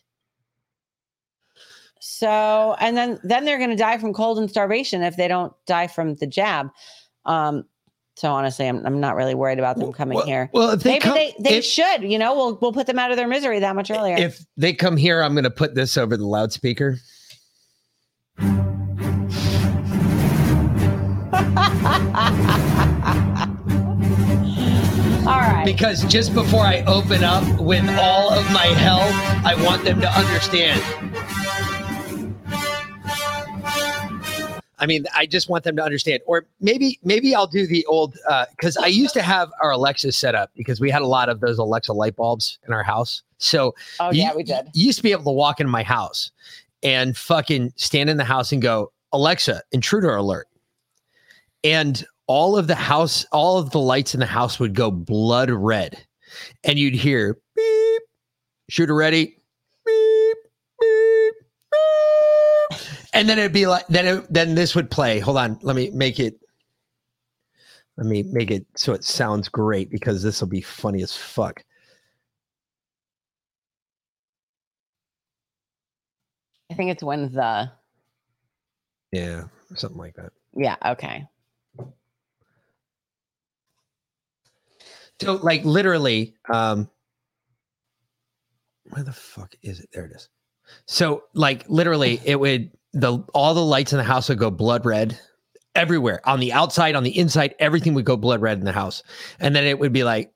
So 1.99 2.75
and 2.79 2.97
then 2.97 3.19
then 3.23 3.45
they're 3.45 3.57
going 3.57 3.69
to 3.69 3.75
die 3.75 3.97
from 3.97 4.13
cold 4.13 4.39
and 4.39 4.49
starvation 4.49 5.03
if 5.03 5.17
they 5.17 5.27
don't 5.27 5.53
die 5.67 5.87
from 5.87 6.15
the 6.15 6.27
jab. 6.27 6.69
Um 7.25 7.65
so 8.15 8.29
honestly 8.31 8.67
i'm, 8.67 8.85
I'm 8.85 8.99
not 8.99 9.15
really 9.15 9.35
worried 9.35 9.57
about 9.57 9.77
them 9.77 9.93
coming 9.93 10.17
well, 10.17 10.25
here. 10.25 10.49
well 10.53 10.71
if 10.71 10.83
they 10.83 10.91
maybe 10.91 11.01
come, 11.01 11.13
they, 11.15 11.33
they 11.39 11.57
if, 11.57 11.65
should 11.65 12.03
you 12.03 12.19
know? 12.19 12.35
We'll 12.35 12.59
we'll 12.61 12.73
put 12.73 12.85
them 12.85 12.99
out 12.99 13.09
of 13.09 13.17
their 13.17 13.27
misery 13.27 13.59
that 13.59 13.73
much 13.73 13.89
earlier. 13.89 14.17
if 14.17 14.45
they 14.57 14.73
come 14.73 14.97
here 14.97 15.21
i'm 15.21 15.33
going 15.33 15.45
to 15.45 15.49
put 15.49 15.75
this 15.75 15.97
over 15.97 16.17
the 16.17 16.25
loudspeaker 16.25 16.97
All 25.27 25.37
right. 25.39 25.63
Because 25.65 26.03
just 26.05 26.33
before 26.33 26.61
I 26.65 26.83
open 26.87 27.23
up 27.23 27.43
with 27.59 27.87
all 27.99 28.31
of 28.31 28.43
my 28.51 28.65
help, 28.65 29.11
I 29.45 29.53
want 29.63 29.83
them 29.83 30.01
to 30.01 30.09
understand. 30.09 30.81
I 34.79 34.87
mean, 34.87 35.05
I 35.15 35.27
just 35.27 35.47
want 35.47 35.63
them 35.63 35.75
to 35.75 35.83
understand. 35.83 36.21
Or 36.25 36.45
maybe 36.59 36.99
maybe 37.03 37.35
I'll 37.35 37.45
do 37.45 37.67
the 37.67 37.85
old 37.85 38.17
uh, 38.27 38.45
because 38.51 38.77
I 38.77 38.87
used 38.87 39.13
to 39.13 39.21
have 39.21 39.51
our 39.61 39.71
Alexa 39.71 40.11
set 40.11 40.33
up 40.33 40.49
because 40.55 40.81
we 40.81 40.89
had 40.89 41.03
a 41.03 41.07
lot 41.07 41.29
of 41.29 41.39
those 41.39 41.59
Alexa 41.59 41.93
light 41.93 42.15
bulbs 42.15 42.57
in 42.67 42.73
our 42.73 42.83
house. 42.83 43.21
So 43.37 43.75
Oh, 43.99 44.11
you- 44.11 44.23
yeah, 44.23 44.33
we 44.35 44.41
did. 44.43 44.69
You 44.73 44.87
used 44.87 44.97
to 44.97 45.03
be 45.03 45.11
able 45.11 45.25
to 45.25 45.31
walk 45.31 45.59
into 45.59 45.71
my 45.71 45.83
house 45.83 46.31
and 46.81 47.15
fucking 47.15 47.73
stand 47.75 48.09
in 48.09 48.17
the 48.17 48.23
house 48.23 48.51
and 48.51 48.59
go, 48.61 48.91
Alexa, 49.13 49.61
intruder 49.71 50.15
alert. 50.15 50.47
And 51.63 52.03
all 52.27 52.57
of 52.57 52.67
the 52.67 52.75
house, 52.75 53.25
all 53.31 53.57
of 53.57 53.71
the 53.71 53.79
lights 53.79 54.13
in 54.13 54.19
the 54.19 54.25
house 54.25 54.59
would 54.59 54.73
go 54.73 54.89
blood 54.91 55.49
red. 55.49 56.03
And 56.63 56.79
you'd 56.79 56.95
hear 56.95 57.37
beep, 57.55 58.01
shooter 58.69 58.95
ready, 58.95 59.37
beep, 59.85 60.37
beep, 60.79 61.33
beep. 61.71 62.79
And 63.13 63.27
then 63.27 63.37
it'd 63.37 63.51
be 63.53 63.67
like, 63.67 63.85
then 63.87 64.07
it, 64.07 64.33
then 64.33 64.55
this 64.55 64.75
would 64.75 64.89
play. 64.89 65.19
Hold 65.19 65.37
on, 65.37 65.59
let 65.61 65.75
me 65.75 65.89
make 65.91 66.19
it. 66.19 66.39
Let 67.97 68.07
me 68.07 68.23
make 68.23 68.49
it 68.49 68.65
so 68.77 68.93
it 68.93 69.03
sounds 69.03 69.49
great 69.49 69.91
because 69.91 70.23
this 70.23 70.39
will 70.39 70.47
be 70.47 70.61
funny 70.61 71.03
as 71.03 71.15
fuck. 71.15 71.63
I 76.71 76.73
think 76.73 76.89
it's 76.89 77.03
when 77.03 77.31
the 77.33 77.69
Yeah, 79.11 79.43
something 79.75 79.99
like 79.99 80.15
that. 80.15 80.31
yeah. 80.55 80.77
Okay. 80.85 81.27
So 85.21 85.35
like 85.35 85.63
literally, 85.63 86.35
um 86.51 86.89
where 88.89 89.03
the 89.03 89.13
fuck 89.13 89.53
is 89.61 89.79
it? 89.79 89.89
There 89.93 90.05
it 90.05 90.11
is. 90.11 90.29
So 90.85 91.23
like 91.33 91.65
literally 91.69 92.19
it 92.25 92.39
would 92.39 92.71
the 92.93 93.19
all 93.33 93.53
the 93.53 93.63
lights 93.63 93.93
in 93.93 93.97
the 93.97 94.03
house 94.03 94.29
would 94.29 94.39
go 94.39 94.51
blood 94.51 94.85
red 94.85 95.19
everywhere. 95.75 96.21
On 96.27 96.39
the 96.39 96.53
outside, 96.53 96.95
on 96.95 97.03
the 97.03 97.17
inside, 97.17 97.55
everything 97.59 97.93
would 97.93 98.05
go 98.05 98.17
blood 98.17 98.41
red 98.41 98.57
in 98.57 98.65
the 98.65 98.71
house. 98.71 99.03
And 99.39 99.55
then 99.55 99.63
it 99.65 99.79
would 99.79 99.93
be 99.93 100.03
like, 100.03 100.33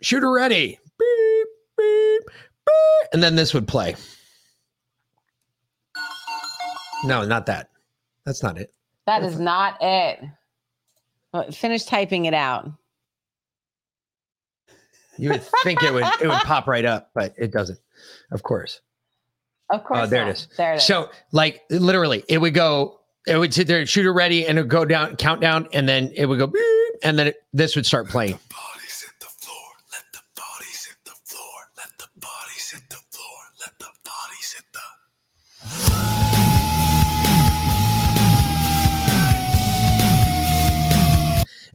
shooter 0.00 0.30
ready. 0.30 0.78
Beep, 0.98 1.48
beep, 1.76 2.22
beep. 2.26 2.74
And 3.12 3.22
then 3.22 3.36
this 3.36 3.54
would 3.54 3.68
play. 3.68 3.94
No, 7.04 7.24
not 7.24 7.46
that. 7.46 7.68
That's 8.24 8.42
not 8.42 8.58
it. 8.58 8.72
That 9.06 9.22
is 9.24 9.38
not 9.38 9.76
it. 9.80 10.20
Well, 11.32 11.50
finish 11.50 11.84
typing 11.84 12.26
it 12.26 12.34
out. 12.34 12.70
You 15.18 15.30
would 15.30 15.42
think 15.62 15.82
it 15.82 15.92
would 15.92 16.04
it 16.20 16.28
would 16.28 16.38
pop 16.44 16.66
right 16.66 16.84
up, 16.84 17.10
but 17.14 17.34
it 17.36 17.52
doesn't. 17.52 17.78
Of 18.30 18.42
course. 18.42 18.80
Of 19.70 19.84
course. 19.84 20.00
Oh, 20.02 20.06
there 20.06 20.24
not. 20.24 20.30
it 20.30 20.36
is. 20.36 20.48
There 20.56 20.72
it 20.74 20.76
is. 20.76 20.82
So, 20.84 21.10
like, 21.32 21.62
literally, 21.70 22.24
it 22.28 22.38
would 22.38 22.54
go, 22.54 23.00
it 23.26 23.38
would 23.38 23.54
sit 23.54 23.66
there, 23.66 23.84
shooter 23.86 24.12
ready, 24.12 24.46
and 24.46 24.58
it 24.58 24.62
would 24.62 24.70
go 24.70 24.84
down, 24.84 25.16
countdown, 25.16 25.68
and 25.72 25.88
then 25.88 26.12
it 26.14 26.26
would 26.26 26.38
go, 26.38 26.52
and 27.02 27.18
then 27.18 27.28
it, 27.28 27.42
this 27.52 27.74
would 27.74 27.86
start 27.86 28.08
playing. 28.08 28.38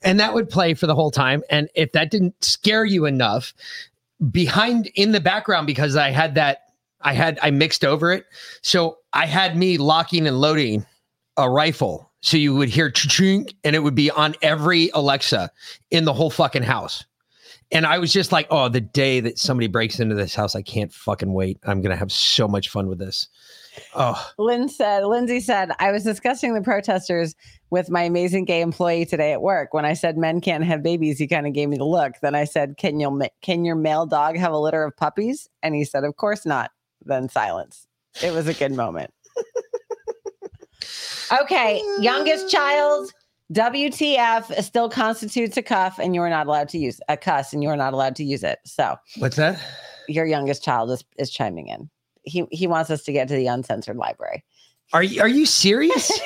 And 0.07 0.19
that 0.19 0.33
would 0.33 0.49
play 0.49 0.73
for 0.73 0.87
the 0.87 0.95
whole 0.95 1.11
time. 1.11 1.43
And 1.49 1.69
if 1.75 1.91
that 1.91 2.11
didn't 2.11 2.43
scare 2.43 2.85
you 2.85 3.05
enough, 3.05 3.53
behind 4.31 4.87
in 4.95 5.11
the 5.11 5.19
background, 5.19 5.67
because 5.67 5.95
I 5.95 6.09
had 6.11 6.35
that, 6.35 6.59
I 7.01 7.13
had, 7.13 7.37
I 7.43 7.51
mixed 7.51 7.83
over 7.83 8.11
it. 8.11 8.25
So 8.61 8.97
I 9.13 9.25
had 9.25 9.57
me 9.57 9.77
locking 9.77 10.25
and 10.25 10.39
loading 10.39 10.85
a 11.35 11.49
rifle. 11.49 12.09
So 12.21 12.37
you 12.37 12.55
would 12.55 12.69
hear 12.69 12.89
chink 12.89 13.53
and 13.63 13.75
it 13.75 13.79
would 13.79 13.95
be 13.95 14.09
on 14.09 14.35
every 14.41 14.89
Alexa 14.93 15.51
in 15.91 16.05
the 16.05 16.13
whole 16.13 16.31
fucking 16.31 16.63
house. 16.63 17.03
And 17.71 17.85
I 17.85 17.99
was 17.99 18.13
just 18.13 18.31
like, 18.31 18.47
oh, 18.49 18.69
the 18.69 18.81
day 18.81 19.19
that 19.19 19.37
somebody 19.37 19.67
breaks 19.67 19.99
into 19.99 20.15
this 20.15 20.33
house, 20.33 20.55
I 20.55 20.61
can't 20.61 20.91
fucking 20.93 21.31
wait. 21.31 21.59
I'm 21.65 21.81
going 21.81 21.91
to 21.91 21.97
have 21.97 22.11
so 22.11 22.47
much 22.47 22.69
fun 22.69 22.87
with 22.87 22.97
this. 22.97 23.27
Oh, 23.95 24.31
Lynn 24.37 24.69
said, 24.69 25.05
Lindsay 25.05 25.39
said, 25.39 25.71
I 25.79 25.91
was 25.91 26.03
discussing 26.03 26.53
the 26.53 26.61
protesters 26.61 27.35
with 27.69 27.89
my 27.89 28.03
amazing 28.03 28.45
gay 28.45 28.61
employee 28.61 29.05
today 29.05 29.33
at 29.33 29.41
work. 29.41 29.73
When 29.73 29.85
I 29.85 29.93
said 29.93 30.17
men 30.17 30.41
can't 30.41 30.63
have 30.63 30.83
babies, 30.83 31.19
he 31.19 31.27
kind 31.27 31.47
of 31.47 31.53
gave 31.53 31.69
me 31.69 31.77
the 31.77 31.85
look. 31.85 32.13
Then 32.21 32.35
I 32.35 32.45
said, 32.45 32.77
"Can 32.77 32.99
you 32.99 33.21
can 33.41 33.65
your 33.65 33.75
male 33.75 34.05
dog 34.05 34.37
have 34.37 34.53
a 34.53 34.57
litter 34.57 34.83
of 34.83 34.95
puppies?" 34.95 35.49
And 35.63 35.75
he 35.75 35.83
said, 35.83 36.03
"Of 36.03 36.15
course 36.15 36.45
not." 36.45 36.71
Then 37.03 37.29
silence. 37.29 37.87
It 38.23 38.33
was 38.33 38.47
a 38.47 38.53
good 38.53 38.71
moment. 38.71 39.13
okay, 41.41 41.81
youngest 41.99 42.49
child. 42.49 43.11
WTF 43.53 44.61
still 44.63 44.89
constitutes 44.89 45.55
a 45.55 45.61
cuff, 45.61 45.99
and 45.99 46.13
you're 46.13 46.29
not 46.29 46.47
allowed 46.47 46.69
to 46.69 46.77
use 46.77 46.99
a 47.07 47.15
cuss, 47.15 47.53
and 47.53 47.63
you're 47.63 47.77
not 47.77 47.93
allowed 47.93 48.15
to 48.17 48.23
use 48.23 48.43
it. 48.43 48.59
So 48.65 48.97
what's 49.17 49.37
that? 49.37 49.61
your 50.07 50.25
youngest 50.25 50.63
child 50.63 50.91
is, 50.91 51.03
is 51.17 51.29
chiming 51.29 51.67
in. 51.67 51.89
He 52.27 52.45
he 52.51 52.67
wants 52.67 52.89
us 52.89 53.03
to 53.03 53.11
get 53.11 53.27
to 53.29 53.35
the 53.35 53.47
uncensored 53.47 53.97
library. 53.97 54.43
Are 54.93 55.03
you, 55.03 55.21
are 55.21 55.27
you 55.27 55.45
serious? 55.45 56.11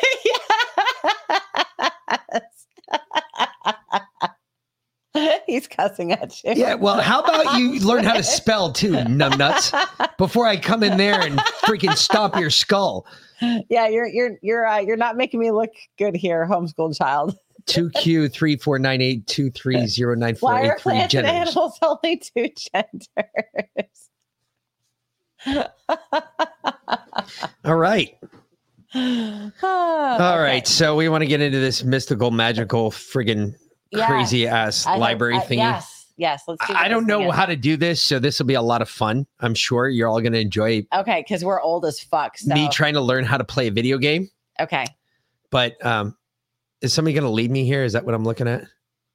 He's 5.47 5.68
cussing 5.68 6.14
at 6.14 6.43
you. 6.43 6.54
Yeah, 6.56 6.76
well, 6.76 7.02
how 7.02 7.22
about 7.22 7.58
you 7.58 7.80
learn 7.86 8.04
how 8.04 8.14
to 8.14 8.24
spell 8.24 8.72
too, 8.72 8.91
numbnuts, 8.91 9.74
before 10.18 10.47
I 10.47 10.58
come 10.58 10.84
in 10.84 10.97
there 10.97 11.20
and 11.20 11.39
freaking 11.66 11.95
stomp 11.95 12.36
your 12.38 12.49
skull. 12.49 13.06
yeah, 13.70 13.88
you're 13.88 14.08
you're 14.08 14.38
you're 14.41 14.66
uh, 14.66 14.80
you're 14.80 14.97
not 14.97 15.18
making 15.18 15.39
me 15.39 15.52
look 15.52 15.72
good 15.97 16.16
here, 16.16 16.47
homeschool 16.49 16.97
child. 16.97 17.36
Two 17.66 17.89
Q 17.91 18.30
three 18.30 18.56
four 18.56 18.80
nine 18.80 19.02
eight 19.02 19.28
two 19.28 19.52
three 19.52 19.86
zero 19.86 20.16
nine 20.16 20.36
four 20.36 20.54
Why 20.54 20.62
are 20.62 20.76
eight 20.76 20.82
three 20.82 20.91
plants 20.93 21.14
and 21.16 21.26
genders. 21.26 21.56
animals 21.56 21.80
only 21.82 22.18
two 22.18 22.49
genders? 22.74 24.10
All 27.63 27.75
right, 27.75 28.15
all 28.95 29.51
okay. 29.53 30.19
right. 30.19 30.67
So 30.67 30.95
we 30.95 31.09
want 31.09 31.21
to 31.21 31.27
get 31.27 31.41
into 31.41 31.59
this 31.59 31.83
mystical, 31.83 32.31
magical, 32.31 32.91
friggin' 32.91 33.53
Yeah. 33.91 34.07
crazy 34.07 34.47
ass 34.47 34.85
I 34.85 34.91
hope- 34.91 34.99
library 35.01 35.35
I- 35.35 35.39
thingy. 35.41 35.55
Yes, 35.57 36.07
yes. 36.17 36.43
Let's. 36.47 36.65
See 36.65 36.73
I 36.73 36.87
don't 36.87 37.05
know 37.07 37.29
how 37.31 37.45
to 37.45 37.55
do 37.55 37.77
this, 37.77 38.01
so 38.01 38.19
this 38.19 38.39
will 38.39 38.45
be 38.47 38.53
a 38.55 38.61
lot 38.61 38.81
of 38.81 38.89
fun. 38.89 39.25
I'm 39.39 39.53
sure 39.53 39.87
you're 39.89 40.07
all 40.07 40.21
going 40.21 40.33
to 40.33 40.39
enjoy 40.39 40.85
Okay, 40.93 41.23
because 41.27 41.43
we're 41.45 41.61
old 41.61 41.85
as 41.85 41.99
fuck. 41.99 42.37
So 42.37 42.53
me 42.53 42.69
trying 42.69 42.93
to 42.95 43.01
learn 43.01 43.23
how 43.25 43.37
to 43.37 43.43
play 43.43 43.67
a 43.67 43.71
video 43.71 43.97
game. 43.97 44.29
okay, 44.59 44.85
But 45.51 45.83
um, 45.85 46.15
is 46.81 46.93
somebody 46.93 47.13
going 47.13 47.23
to 47.25 47.29
lead 47.29 47.51
me 47.51 47.65
here? 47.65 47.83
Is 47.83 47.93
that 47.93 48.05
what 48.05 48.15
I'm 48.15 48.23
looking 48.23 48.47
at? 48.47 48.63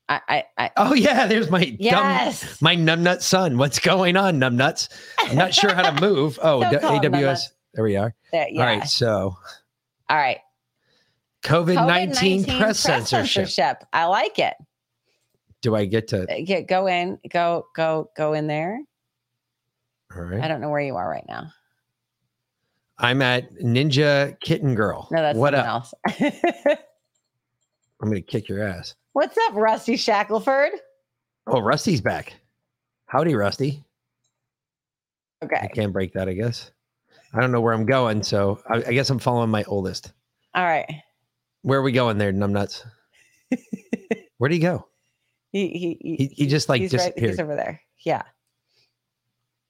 I 0.09 0.21
I, 0.29 0.45
I 0.59 0.71
Oh 0.77 0.95
yeah, 0.95 1.27
there's 1.27 1.51
my 1.51 1.75
Yes. 1.79 2.41
dumb, 2.43 2.59
my 2.61 2.77
numbnut 2.77 3.23
son. 3.23 3.59
What's 3.59 3.79
going 3.81 4.17
on, 4.17 4.39
numbnuts? 4.39 4.89
I'm 5.19 5.37
not 5.37 5.53
sure 5.55 5.75
how 5.75 5.91
to 5.91 6.01
move. 6.01 6.39
Oh, 6.43 6.61
D- 6.61 6.77
AWS. 6.77 7.41
There 7.75 7.85
we 7.85 7.97
are. 7.97 8.15
there, 8.33 8.49
yeah. 8.49 8.61
All 8.61 8.67
right, 8.67 8.87
so 8.89 9.37
All 10.09 10.17
right. 10.17 10.39
COVID 11.45 11.75
nineteen 11.87 12.45
COVID-19 12.45 12.57
press 12.59 12.79
censorship. 12.81 13.83
I 13.93 14.05
like 14.07 14.39
it. 14.39 14.55
Do 15.63 15.75
I 15.75 15.85
get 15.85 16.09
to? 16.09 16.23
Uh, 16.23 16.41
Get 16.45 16.69
go 16.69 16.87
in, 16.87 17.19
go 17.31 17.67
go 17.75 18.11
go 18.17 18.33
in 18.33 18.47
there. 18.47 18.79
All 20.15 20.23
I 20.43 20.47
don't 20.49 20.61
know 20.61 20.71
where 20.71 20.81
you 20.81 20.97
are 20.97 21.09
right 21.09 21.25
now. 21.29 21.51
I'm 22.99 23.21
at 23.23 23.53
Ninja 23.57 24.39
Kitten 24.41 24.75
Girl. 24.75 25.09
No, 25.11 25.21
that's 25.21 25.37
what 25.37 25.55
else. 25.55 25.93
I'm 26.21 26.31
gonna 28.01 28.21
kick 28.23 28.49
your 28.49 28.63
ass. 28.63 28.95
What's 29.17 29.39
up, 29.49 29.55
Rusty 29.55 29.97
Shackelford? 29.97 30.73
Oh, 31.47 31.61
Rusty's 31.61 32.03
back. 32.03 32.35
Howdy, 33.07 33.35
Rusty. 33.35 33.83
Okay. 35.43 35.57
I 35.57 35.69
can't 35.69 35.91
break 35.91 36.13
that. 36.13 36.29
I 36.29 36.35
guess. 36.35 36.71
I 37.33 37.41
don't 37.41 37.51
know 37.51 37.63
where 37.63 37.73
I'm 37.73 37.87
going, 37.87 38.23
so 38.23 38.61
I, 38.69 38.75
I 38.89 38.93
guess 38.93 39.09
I'm 39.09 39.19
following 39.19 39.49
my 39.49 39.65
oldest. 39.65 40.13
All 40.55 40.65
right. 40.65 40.85
Where 41.63 41.79
are 41.79 41.83
we 41.83 41.93
going 41.93 42.19
there, 42.19 42.31
numbnuts? 42.31 42.85
Where'd 44.37 44.53
he 44.53 44.59
go? 44.59 44.87
He 45.51 45.69
he 45.69 46.17
He, 46.19 46.27
he 46.35 46.47
just 46.47 46.69
like 46.69 46.83
he's 46.83 46.93
right, 46.93 47.19
he's 47.19 47.41
over 47.41 47.57
there. 47.57 47.81
Yeah. 48.05 48.21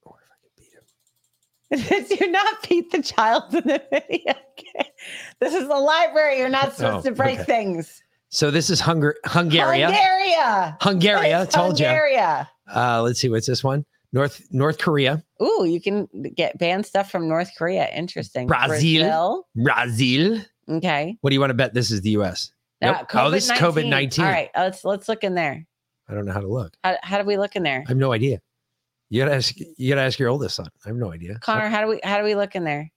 Oh, 0.05 0.17
if 0.19 0.27
I 0.29 1.79
could 1.79 2.01
beat 2.01 2.09
him. 2.09 2.17
Do 2.19 2.31
not 2.33 2.67
beat 2.67 2.91
the 2.91 3.01
child 3.01 3.43
in 3.55 3.63
the 3.63 3.81
video. 3.91 4.33
Okay. 4.59 4.91
This 5.39 5.53
is 5.53 5.69
the 5.69 5.79
library. 5.79 6.37
You're 6.37 6.49
not 6.49 6.67
oh, 6.67 6.71
supposed 6.71 7.07
Oh, 7.07 7.11
to 7.11 7.15
break 7.15 7.39
okay. 7.39 7.45
things. 7.45 8.03
So 8.29 8.51
this 8.51 8.69
is 8.69 8.81
Hungar 8.81 9.13
Hungary. 9.25 9.81
Hungary. 9.81 10.33
Hungary, 10.81 11.45
told 11.47 11.79
you. 11.79 11.87
Hungary. 11.87 12.17
Uh, 12.17 13.01
let's 13.01 13.19
see, 13.19 13.29
what's 13.29 13.47
this 13.47 13.63
one? 13.63 13.85
North 14.13 14.41
North 14.51 14.77
Korea, 14.77 15.21
Ooh, 15.41 15.65
you 15.65 15.81
can 15.81 16.07
get 16.35 16.57
banned 16.57 16.85
stuff 16.85 17.11
from 17.11 17.27
North 17.27 17.51
Korea. 17.57 17.89
Interesting. 17.89 18.47
Brazil. 18.47 19.45
Brazil. 19.55 20.39
Okay. 20.69 21.17
What 21.21 21.29
do 21.29 21.33
you 21.33 21.39
want 21.39 21.49
to 21.49 21.55
bet 21.55 21.73
this 21.73 21.91
is 21.91 22.01
the 22.01 22.11
US? 22.11 22.51
Now, 22.81 22.93
Nope. 22.93 23.07
Oh, 23.15 23.29
this 23.29 23.45
is 23.45 23.51
COVID 23.51 23.87
nineteen. 23.89 24.25
All 24.25 24.31
right, 24.31 24.49
let's 24.55 24.85
let's 24.85 25.09
look 25.09 25.23
in 25.23 25.35
there. 25.35 25.65
I 26.09 26.13
don't 26.13 26.25
know 26.25 26.31
how 26.31 26.39
to 26.39 26.47
look. 26.47 26.73
How, 26.83 26.95
how 27.03 27.17
do 27.17 27.25
we 27.25 27.37
look 27.37 27.55
in 27.55 27.63
there? 27.63 27.83
I 27.85 27.89
have 27.89 27.97
no 27.97 28.13
idea. 28.13 28.39
You 29.09 29.23
gotta 29.23 29.35
ask 29.35 29.55
you 29.57 29.89
gotta 29.89 30.01
ask 30.01 30.19
your 30.19 30.29
oldest 30.29 30.55
son. 30.55 30.67
I 30.85 30.89
have 30.89 30.97
no 30.97 31.11
idea. 31.11 31.37
Connor, 31.39 31.67
how 31.67 31.81
do 31.81 31.87
we 31.87 31.99
how 32.03 32.17
do 32.17 32.23
we 32.23 32.35
look 32.35 32.55
in 32.55 32.63
there? 32.63 32.89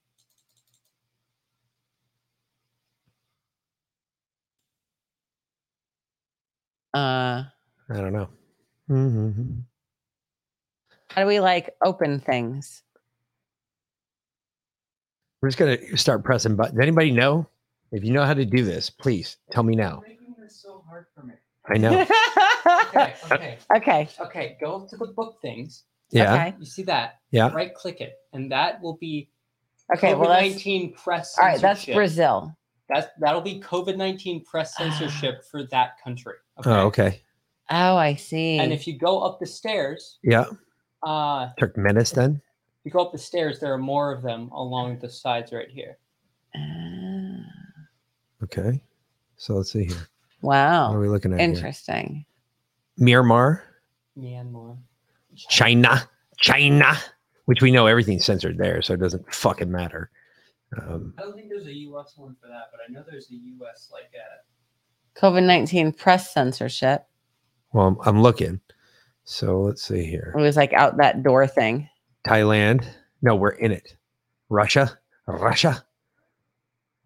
Uh, 6.93 7.43
I 7.89 7.93
don't 7.93 8.13
know. 8.13 8.29
Mhm. 8.89 9.63
how 11.11 11.21
do 11.21 11.27
we 11.27 11.39
like 11.39 11.73
open 11.83 12.19
things? 12.19 12.83
We're 15.41 15.49
just 15.49 15.57
gonna 15.57 15.97
start 15.97 16.23
pressing 16.23 16.55
buttons. 16.55 16.79
Anybody 16.79 17.11
know? 17.11 17.47
If 17.91 18.03
you 18.03 18.11
know 18.13 18.23
how 18.25 18.33
to 18.33 18.45
do 18.45 18.63
this, 18.63 18.89
please 18.89 19.37
tell 19.51 19.63
me 19.63 19.75
now. 19.75 20.01
Making 20.07 20.35
this 20.39 20.61
so 20.61 20.83
hard 20.87 21.07
for 21.15 21.23
me. 21.23 21.33
I 21.67 21.77
know. 21.77 22.05
Okay, 22.63 23.15
okay, 23.31 23.57
okay. 23.75 24.09
okay. 24.19 24.57
Go 24.61 24.85
to 24.87 24.95
the 24.97 25.07
book 25.07 25.41
things. 25.41 25.85
Yeah. 26.11 26.33
Okay. 26.33 26.53
You 26.59 26.65
see 26.65 26.83
that? 26.83 27.19
Yeah. 27.31 27.49
Right 27.51 27.73
click 27.73 28.01
it, 28.01 28.13
and 28.33 28.51
that 28.51 28.81
will 28.81 28.97
be 28.97 29.31
Okay, 29.95 30.11
COVID 30.13 30.19
well, 30.19 30.29
nineteen 30.29 30.93
press. 30.93 31.37
All 31.39 31.45
right, 31.45 31.59
that's. 31.59 31.85
Brazil. 31.85 32.55
That's 32.93 33.07
that'll 33.19 33.41
be 33.41 33.61
COVID 33.61 33.95
nineteen 33.95 34.43
press 34.43 34.75
censorship 34.75 35.45
for 35.49 35.63
that 35.67 36.01
country. 36.03 36.35
Oh, 36.65 36.87
okay. 36.87 37.21
Oh, 37.69 37.95
I 37.95 38.15
see. 38.15 38.57
And 38.59 38.73
if 38.73 38.85
you 38.85 38.97
go 38.97 39.21
up 39.21 39.39
the 39.39 39.45
stairs, 39.45 40.19
Yeah. 40.23 40.43
uh, 41.03 41.49
Turkmenistan. 41.59 42.35
if 42.35 42.41
you 42.83 42.91
go 42.91 42.99
up 42.99 43.13
the 43.13 43.17
stairs, 43.17 43.59
there 43.61 43.73
are 43.73 43.77
more 43.77 44.11
of 44.11 44.21
them 44.21 44.49
along 44.49 44.99
the 44.99 45.09
sides 45.09 45.53
right 45.53 45.69
here. 45.69 45.97
Okay. 48.43 48.81
So 49.37 49.55
let's 49.55 49.71
see 49.71 49.85
here. 49.85 50.07
Wow. 50.41 50.89
What 50.89 50.97
are 50.97 50.99
we 50.99 51.07
looking 51.07 51.31
at? 51.33 51.39
here? 51.39 51.49
Interesting. 51.49 52.25
Myanmar, 52.99 53.61
Myanmar. 54.17 54.77
China, 55.35 56.03
China, 56.37 56.97
which 57.45 57.61
we 57.61 57.71
know 57.71 57.87
everything's 57.87 58.25
censored 58.25 58.57
there, 58.57 58.81
so 58.81 58.93
it 58.93 58.99
doesn't 58.99 59.33
fucking 59.33 59.71
matter. 59.71 60.09
Um, 60.79 61.13
I 61.17 61.23
don't 61.23 61.35
think 61.35 61.49
there's 61.49 61.67
a 61.67 61.73
U.S. 61.73 62.13
one 62.15 62.35
for 62.39 62.47
that, 62.47 62.69
but 62.71 62.79
I 62.87 62.91
know 62.91 63.03
there's 63.09 63.29
a 63.29 63.35
U.S. 63.35 63.89
like 63.91 64.11
a 64.15 65.19
COVID 65.19 65.45
19 65.45 65.91
press 65.93 66.33
censorship. 66.33 67.05
well, 67.73 67.87
I'm, 67.87 67.97
I'm 68.05 68.21
looking. 68.21 68.61
So 69.23 69.61
let's 69.61 69.81
see 69.83 70.05
here. 70.05 70.33
It 70.37 70.41
was 70.41 70.55
like 70.55 70.73
out 70.73 70.97
that 70.97 71.23
door 71.23 71.45
thing. 71.47 71.89
Thailand. 72.27 72.85
No, 73.21 73.35
we're 73.35 73.49
in 73.49 73.71
it. 73.71 73.95
Russia, 74.49 74.97
Russia. 75.27 75.83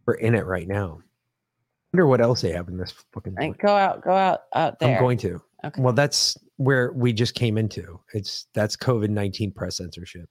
We're 0.05 0.15
in 0.15 0.35
it 0.35 0.45
right 0.45 0.67
now. 0.67 0.99
I 1.01 1.97
Wonder 1.97 2.07
what 2.07 2.21
else 2.21 2.41
they 2.41 2.51
have 2.51 2.67
in 2.67 2.77
this 2.77 2.93
fucking. 3.13 3.35
Like, 3.35 3.57
go 3.57 3.75
out, 3.75 4.03
go 4.03 4.11
out, 4.11 4.41
out 4.53 4.79
there. 4.79 4.97
I'm 4.97 5.01
going 5.01 5.17
to. 5.19 5.41
Okay. 5.63 5.81
Well, 5.81 5.93
that's 5.93 6.37
where 6.57 6.91
we 6.93 7.13
just 7.13 7.33
came 7.33 7.57
into. 7.57 7.99
It's 8.13 8.47
that's 8.53 8.75
COVID 8.75 9.09
nineteen 9.09 9.51
press 9.51 9.77
censorship. 9.77 10.29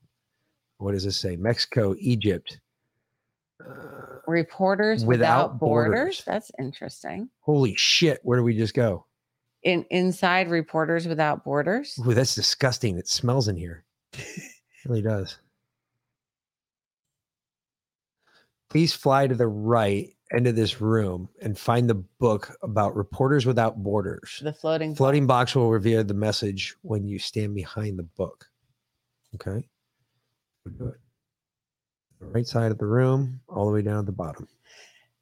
What 0.79 0.93
does 0.93 1.05
this 1.05 1.17
say? 1.17 1.37
Mexico, 1.37 1.95
Egypt. 1.99 2.59
Reporters 4.27 5.05
Without 5.05 5.53
without, 5.53 5.59
borders. 5.61 5.95
Borders. 5.95 6.23
That's 6.25 6.51
interesting. 6.59 7.29
Holy 7.41 7.75
shit! 7.77 8.21
Where 8.23 8.39
do 8.39 8.45
we 8.45 8.57
just 8.57 8.75
go? 8.75 9.07
In 9.63 9.85
inside 9.91 10.49
Reporters 10.49 11.07
Without 11.07 11.45
Borders. 11.45 11.99
Ooh, 12.07 12.15
that's 12.15 12.35
disgusting. 12.35 12.99
It 12.99 13.09
smells 13.09 13.49
in 13.49 13.57
here. 13.57 13.85
It 14.13 14.43
really 14.87 15.03
does. 15.03 15.39
Please 18.71 18.93
fly 18.93 19.27
to 19.27 19.35
the 19.35 19.47
right 19.47 20.11
end 20.35 20.47
of 20.47 20.57
this 20.57 20.81
room 20.81 21.29
and 21.41 21.57
find 21.57 21.89
the 21.89 21.95
book 21.95 22.57
about 22.63 22.97
Reporters 22.97 23.47
Without 23.47 23.83
Borders. 23.83 24.41
The 24.43 24.53
floating. 24.53 24.95
Floating 24.95 25.27
box 25.27 25.55
will 25.55 25.71
reveal 25.71 26.03
the 26.03 26.15
message 26.15 26.75
when 26.83 27.07
you 27.07 27.19
stand 27.19 27.55
behind 27.55 27.99
the 27.99 28.03
book. 28.03 28.47
Okay. 29.37 29.67
We'll 30.65 30.75
do 30.75 30.87
it. 30.89 31.01
Right 32.33 32.47
side 32.47 32.73
of 32.73 32.79
the 32.79 32.87
room, 32.87 33.41
all 33.49 33.67
the 33.67 33.73
way 33.73 33.83
down 33.83 33.99
at 33.99 34.07
the 34.07 34.13
bottom. 34.13 34.49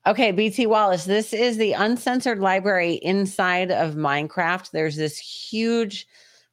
Okay, 0.07 0.33
BT 0.33 0.67
Wallace, 0.67 1.05
this 1.05 1.33
is 1.33 1.59
the 1.59 1.75
uncensored 1.75 2.41
library 2.41 2.95
inside 2.95 3.71
of 3.71 3.95
Minecraft. 3.95 4.71
There's 4.73 4.97
this 4.97 5.19
huge 5.19 6.07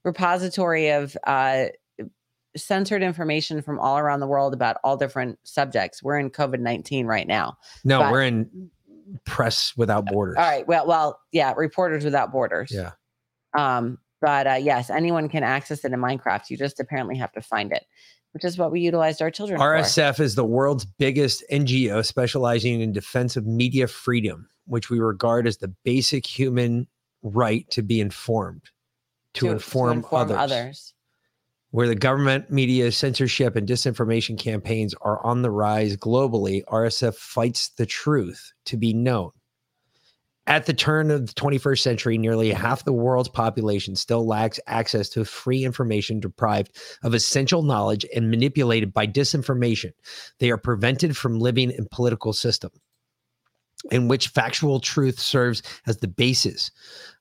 repository 0.03 0.89
of 0.89 1.17
uh, 1.25 1.65
censored 2.55 3.01
information 3.01 3.61
from 3.61 3.79
all 3.79 3.97
around 3.97 4.19
the 4.19 4.27
world 4.27 4.53
about 4.53 4.77
all 4.83 4.97
different 4.97 5.39
subjects. 5.43 6.03
We're 6.03 6.19
in 6.19 6.29
COVID 6.29 6.59
19 6.59 7.07
right 7.07 7.27
now. 7.27 7.57
No, 7.83 7.99
But- 7.99 8.11
we're 8.11 8.23
in 8.23 8.69
Press 9.25 9.73
Without 9.75 10.05
Borders. 10.05 10.35
All 10.37 10.43
right. 10.43 10.67
Well, 10.67 10.85
well, 10.85 11.19
yeah, 11.31 11.53
Reporters 11.57 12.03
Without 12.03 12.31
Borders. 12.31 12.71
Yeah. 12.71 12.91
Um, 13.57 13.97
but 14.21 14.45
uh, 14.45 14.53
yes, 14.55 14.89
anyone 14.89 15.29
can 15.29 15.43
access 15.43 15.83
it 15.85 15.91
in 15.93 15.99
Minecraft. 15.99 16.49
You 16.49 16.57
just 16.57 16.79
apparently 16.79 17.15
have 17.17 17.31
to 17.31 17.41
find 17.41 17.71
it, 17.71 17.85
which 18.31 18.43
is 18.43 18.57
what 18.57 18.71
we 18.71 18.81
utilized 18.81 19.21
our 19.21 19.31
children 19.31 19.59
for. 19.59 19.65
RSF 19.65 20.19
is 20.19 20.35
the 20.35 20.45
world's 20.45 20.85
biggest 20.85 21.43
NGO 21.51 22.05
specializing 22.05 22.81
in 22.81 22.91
defense 22.91 23.35
of 23.35 23.45
media 23.45 23.87
freedom, 23.87 24.49
which 24.65 24.89
we 24.89 24.99
regard 24.99 25.47
as 25.47 25.57
the 25.57 25.73
basic 25.83 26.25
human 26.25 26.87
right 27.23 27.69
to 27.71 27.81
be 27.81 27.99
informed, 27.99 28.69
to, 29.35 29.49
inform, 29.49 30.05
others. 30.11 30.37
others. 30.37 30.93
Where 31.71 31.87
the 31.87 31.95
government, 31.95 32.49
media, 32.49 32.91
censorship, 32.91 33.55
and 33.55 33.67
disinformation 33.67 34.39
campaigns 34.39 34.95
are 35.01 35.23
on 35.23 35.43
the 35.43 35.51
rise 35.51 35.95
globally, 35.95 36.63
RSF 36.65 37.13
fights 37.13 37.69
the 37.69 37.85
truth 37.85 38.53
to 38.65 38.77
be 38.77 38.91
known. 38.91 39.29
At 40.49 40.65
the 40.65 40.73
turn 40.73 41.11
of 41.11 41.27
the 41.27 41.33
21st 41.33 41.79
century, 41.79 42.17
nearly 42.17 42.51
half 42.51 42.83
the 42.83 42.91
world's 42.91 43.29
population 43.29 43.95
still 43.95 44.25
lacks 44.25 44.59
access 44.65 45.07
to 45.09 45.23
free 45.23 45.63
information 45.63 46.19
deprived 46.19 46.75
of 47.03 47.13
essential 47.13 47.61
knowledge 47.61 48.03
and 48.15 48.31
manipulated 48.31 48.91
by 48.91 49.05
disinformation. 49.05 49.91
They 50.39 50.49
are 50.49 50.57
prevented 50.57 51.15
from 51.15 51.39
living 51.39 51.69
in 51.69 51.87
political 51.91 52.33
system 52.33 52.71
in 53.91 54.07
which 54.07 54.29
factual 54.29 54.79
truth 54.79 55.19
serves 55.19 55.61
as 55.85 55.97
the 55.97 56.07
basis 56.07 56.71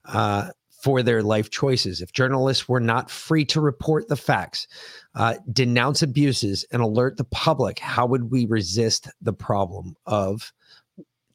uh, 0.07 0.49
for 0.83 1.03
their 1.03 1.23
life 1.23 1.51
choices. 1.51 2.01
If 2.01 2.13
journalists 2.13 2.67
were 2.67 2.81
not 2.81 3.11
free 3.11 3.45
to 3.47 3.61
report 3.61 4.09
the 4.09 4.17
facts, 4.17 4.67
uh, 5.15 5.35
denounce 5.53 6.01
abuses, 6.01 6.65
and 6.73 6.81
alert 6.81 7.19
the 7.19 7.25
public, 7.25 7.79
how 7.79 8.07
would 8.07 8.31
we 8.31 8.47
resist 8.47 9.07
the 9.21 9.35
problem 9.35 9.97
of 10.07 10.51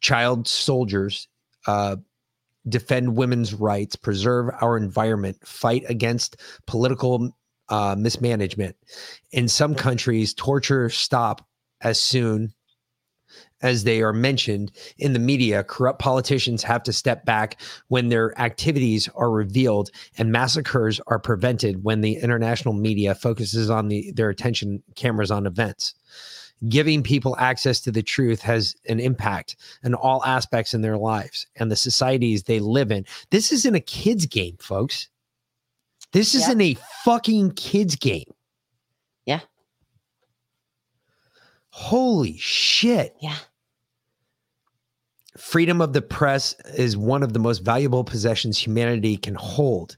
child 0.01 0.47
soldiers? 0.47 1.27
Uh, 1.68 1.97
defend 2.70 3.16
women's 3.16 3.53
rights, 3.53 3.95
preserve 3.95 4.49
our 4.61 4.78
environment, 4.78 5.38
fight 5.45 5.84
against 5.89 6.38
political 6.66 7.36
uh, 7.70 7.95
mismanagement. 7.97 8.76
In 9.32 9.47
some 9.47 9.76
countries, 9.76 10.34
torture 10.34 10.89
stop 10.89 11.45
as 11.82 11.99
soon 11.99 12.53
as 13.61 13.86
they 13.86 14.01
are 14.01 14.14
mentioned 14.14 14.72
in 14.97 15.14
the 15.14 15.20
media. 15.20 15.64
Corrupt 15.64 15.99
politicians 15.99 16.64
have 16.64 16.84
to 16.84 16.93
step 16.93 17.26
back 17.26 17.59
when 17.88 18.09
their 18.09 18.39
activities 18.39 19.09
are 19.16 19.32
revealed, 19.32 19.89
and 20.18 20.32
massacres 20.32 20.99
are 21.07 21.20
prevented 21.20 21.84
when 21.84 22.01
the 22.01 22.16
international 22.18 22.74
media 22.74 23.16
focuses 23.16 23.70
on 23.70 23.88
the, 23.88 24.11
their 24.16 24.30
attention 24.30 24.84
cameras 24.95 25.32
on 25.32 25.47
events. 25.47 25.95
Giving 26.70 27.03
people 27.03 27.36
access 27.38 27.82
to 27.82 27.91
the 27.91 28.03
truth 28.03 28.41
has 28.41 28.76
an 28.88 28.99
impact 28.99 29.57
in 29.84 29.93
all 29.93 30.24
aspects 30.24 30.74
in 30.74 30.82
their 30.82 30.97
lives 30.97 31.45
and 31.57 31.70
the 31.70 31.76
societies 31.76 32.43
they 32.43 32.59
live 32.59 32.91
in. 32.91 33.05
This 33.32 33.51
isn't 33.51 33.76
a 33.76 33.82
kid's 33.82 34.26
game, 34.26 34.57
folks. 34.59 35.09
This 36.14 36.36
isn't 36.36 36.61
a 36.61 36.78
fucking 37.03 37.51
kid's 37.51 37.95
game. 37.95 38.32
Yeah. 39.26 39.41
Holy 41.70 42.37
shit. 42.37 43.16
Yeah. 43.20 43.36
Freedom 45.37 45.82
of 45.82 45.93
the 45.93 46.01
press 46.01 46.54
is 46.78 46.96
one 46.96 47.24
of 47.24 47.33
the 47.33 47.39
most 47.39 47.66
valuable 47.66 48.04
possessions 48.04 48.59
humanity 48.59 49.17
can 49.17 49.33
hold 49.33 49.97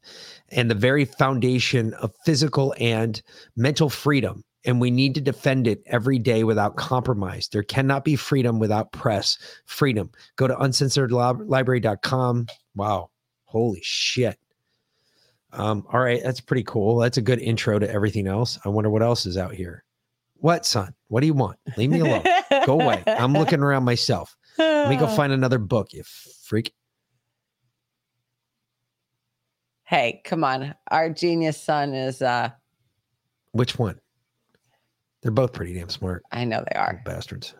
and 0.49 0.71
the 0.71 0.75
very 0.75 1.03
foundation 1.03 1.93
of 1.95 2.15
physical 2.25 2.73
and 2.79 3.21
mental 3.57 3.89
freedom. 3.89 4.45
And 4.65 4.81
we 4.81 4.89
need 4.89 5.15
to 5.15 5.21
defend 5.21 5.67
it 5.67 5.83
every 5.85 6.17
day 6.17 6.43
without 6.43 6.75
compromise. 6.75 7.47
There 7.49 7.63
cannot 7.63 8.03
be 8.03 8.15
freedom 8.15 8.59
without 8.59 8.91
press 8.91 9.37
freedom. 9.65 10.11
Go 10.37 10.47
to 10.47 10.55
uncensoredlibrary.com. 10.55 12.47
Wow. 12.75 13.09
Holy 13.43 13.81
shit. 13.83 14.39
Um, 15.51 15.85
all 15.93 15.99
right. 15.99 16.21
That's 16.23 16.41
pretty 16.41 16.63
cool. 16.63 16.97
That's 16.97 17.17
a 17.17 17.21
good 17.21 17.39
intro 17.39 17.77
to 17.79 17.89
everything 17.89 18.27
else. 18.27 18.59
I 18.65 18.69
wonder 18.69 18.89
what 18.89 19.03
else 19.03 19.25
is 19.25 19.37
out 19.37 19.53
here. 19.53 19.83
What, 20.37 20.65
son? 20.65 20.93
What 21.07 21.21
do 21.21 21.27
you 21.27 21.33
want? 21.33 21.57
Leave 21.77 21.89
me 21.91 21.99
alone. 21.99 22.23
Go 22.65 22.79
away. 22.81 23.03
I'm 23.07 23.33
looking 23.33 23.61
around 23.61 23.83
myself. 23.83 24.35
Let 24.57 24.89
me 24.89 24.97
go 24.97 25.07
find 25.15 25.31
another 25.31 25.59
book, 25.59 25.93
you 25.93 26.03
freak. 26.43 26.73
Hey, 29.83 30.21
come 30.25 30.43
on. 30.43 30.73
Our 30.89 31.09
genius 31.09 31.61
son 31.61 31.93
is 31.93 32.21
uh 32.21 32.49
Which 33.51 33.77
one? 33.77 33.99
They're 35.25 35.31
both 35.31 35.53
pretty 35.53 35.73
damn 35.73 35.89
smart. 35.89 36.21
I 36.31 36.45
know 36.45 36.63
they 36.71 36.77
are. 36.77 37.01
Bastards. 37.03 37.55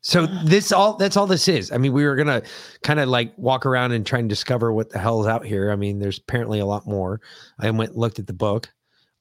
So 0.00 0.26
this 0.44 0.72
all 0.72 0.96
that's 0.96 1.16
all 1.16 1.28
this 1.28 1.46
is. 1.46 1.70
I 1.70 1.78
mean, 1.78 1.92
we 1.92 2.04
were 2.04 2.16
gonna 2.16 2.42
kind 2.82 2.98
of 2.98 3.08
like 3.08 3.32
walk 3.38 3.64
around 3.64 3.92
and 3.92 4.04
try 4.04 4.18
and 4.18 4.28
discover 4.28 4.72
what 4.72 4.90
the 4.90 4.98
hell 4.98 5.20
is 5.20 5.28
out 5.28 5.46
here. 5.46 5.70
I 5.70 5.76
mean, 5.76 6.00
there's 6.00 6.18
apparently 6.18 6.58
a 6.58 6.66
lot 6.66 6.84
more. 6.88 7.20
I 7.60 7.70
went 7.70 7.96
looked 7.96 8.18
at 8.18 8.26
the 8.26 8.32
book. 8.32 8.70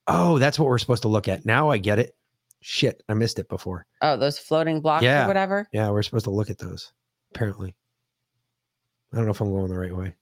Oh, 0.08 0.40
that's 0.40 0.58
what 0.58 0.68
we're 0.68 0.80
supposed 0.80 1.04
to 1.04 1.10
look 1.10 1.28
at. 1.28 1.46
Now 1.46 1.70
I 1.70 1.78
get 1.78 2.00
it. 2.00 2.16
Shit, 2.62 3.04
I 3.08 3.14
missed 3.14 3.38
it 3.38 3.48
before. 3.48 3.86
Oh, 4.02 4.18
those 4.18 4.40
floating 4.40 4.82
blocks 4.82 5.04
Yeah. 5.04 5.26
or 5.26 5.28
whatever. 5.28 5.70
Yeah, 5.72 5.92
we're 5.92 6.02
supposed 6.02 6.26
to 6.26 6.32
look 6.32 6.50
at 6.50 6.58
those, 6.58 6.92
apparently. 7.36 7.76
I 9.14 9.18
don't 9.18 9.26
know 9.26 9.32
if 9.32 9.42
I'm 9.42 9.52
going 9.52 9.68
the 9.68 9.78
right 9.78 9.96
way. 9.96 10.16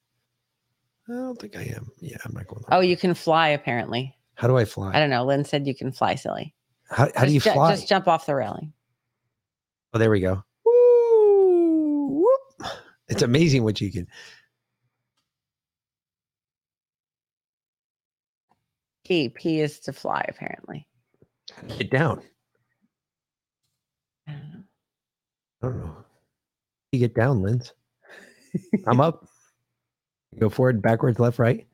I 1.07 1.13
don't 1.13 1.39
think 1.39 1.55
I 1.55 1.61
am. 1.61 1.87
Yeah, 2.01 2.17
I'm 2.25 2.33
not 2.33 2.45
going. 2.47 2.65
Oh, 2.73 2.81
you 2.81 2.97
can 2.97 3.13
fly 3.13 3.49
apparently. 3.49 4.14
How 4.35 4.47
do 4.47 4.57
I 4.57 4.65
fly? 4.65 4.91
I 4.93 4.99
don't 4.99 5.09
know. 5.09 5.25
Lynn 5.25 5.45
said 5.45 5.65
you 5.65 5.73
can 5.75 5.91
fly, 5.91 6.15
silly. 6.15 6.53
How, 6.89 7.09
how 7.15 7.25
do 7.25 7.31
you 7.31 7.39
ju- 7.39 7.51
fly? 7.51 7.71
Just 7.71 7.87
jump 7.87 8.07
off 8.07 8.25
the 8.25 8.35
railing. 8.35 8.73
Oh, 9.93 9.97
there 9.97 10.11
we 10.11 10.19
go. 10.19 10.43
Woo, 10.65 12.07
whoop. 12.23 12.71
It's 13.07 13.21
amazing 13.21 13.63
what 13.63 13.79
you 13.79 13.91
can. 13.91 14.07
P. 19.05 19.29
P 19.29 19.61
is 19.61 19.79
to 19.81 19.93
fly, 19.93 20.25
apparently. 20.27 20.87
Get 21.77 21.91
down. 21.91 22.21
I 24.27 24.31
don't 24.33 24.51
know. 24.51 24.63
I 25.61 25.67
don't 25.67 25.77
know. 25.77 25.97
You 26.91 26.99
get 26.99 27.13
down, 27.15 27.41
Linz. 27.41 27.71
I'm 28.87 28.99
up. 28.99 29.27
Go 30.39 30.49
forward, 30.49 30.81
backwards, 30.81 31.19
left, 31.19 31.39
right. 31.39 31.67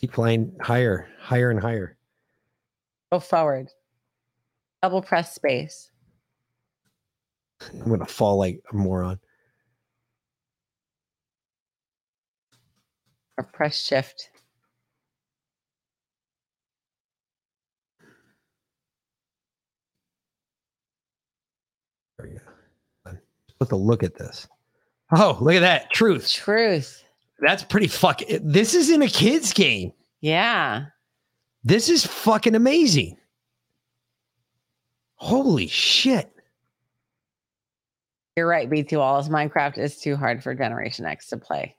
Keep 0.00 0.12
flying 0.12 0.54
higher, 0.60 1.08
higher, 1.20 1.50
and 1.50 1.60
higher. 1.60 1.96
Go 3.10 3.20
forward. 3.20 3.68
Double 4.82 5.02
press 5.02 5.34
space. 5.34 5.90
I'm 7.72 7.88
gonna 7.88 8.06
fall 8.06 8.38
like 8.38 8.60
a 8.72 8.76
moron. 8.76 9.18
Or 13.38 13.44
press 13.44 13.80
shift. 13.82 14.30
There 22.18 22.28
you 22.28 22.40
go. 23.06 23.18
Supposed 23.48 23.70
to 23.70 23.76
look 23.76 24.02
at 24.02 24.16
this. 24.16 24.46
Oh, 25.12 25.38
look 25.40 25.54
at 25.54 25.60
that. 25.60 25.90
Truth. 25.92 26.30
Truth. 26.30 27.03
That's 27.38 27.64
pretty 27.64 27.88
fucking. 27.88 28.40
This 28.42 28.74
is 28.74 28.90
in 28.90 29.02
a 29.02 29.08
kid's 29.08 29.52
game. 29.52 29.92
Yeah. 30.20 30.86
This 31.64 31.88
is 31.88 32.06
fucking 32.06 32.54
amazing. 32.54 33.16
Holy 35.16 35.66
shit. 35.66 36.30
You're 38.36 38.48
right, 38.48 38.68
B2 38.68 38.98
Wallace. 38.98 39.28
Minecraft 39.28 39.78
is 39.78 39.98
too 39.98 40.16
hard 40.16 40.42
for 40.42 40.54
Generation 40.54 41.06
X 41.06 41.28
to 41.28 41.36
play. 41.36 41.76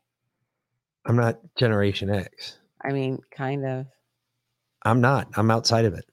I'm 1.06 1.15
not 1.15 1.40
Generation 1.56 2.10
X. 2.10 2.57
I 2.84 2.91
mean, 2.91 3.19
kind 3.32 3.65
of. 3.65 3.86
I'm 4.84 5.02
not. 5.02 5.27
I'm 5.36 5.52
outside 5.52 5.86
of 5.86 5.94
it. 5.94 6.06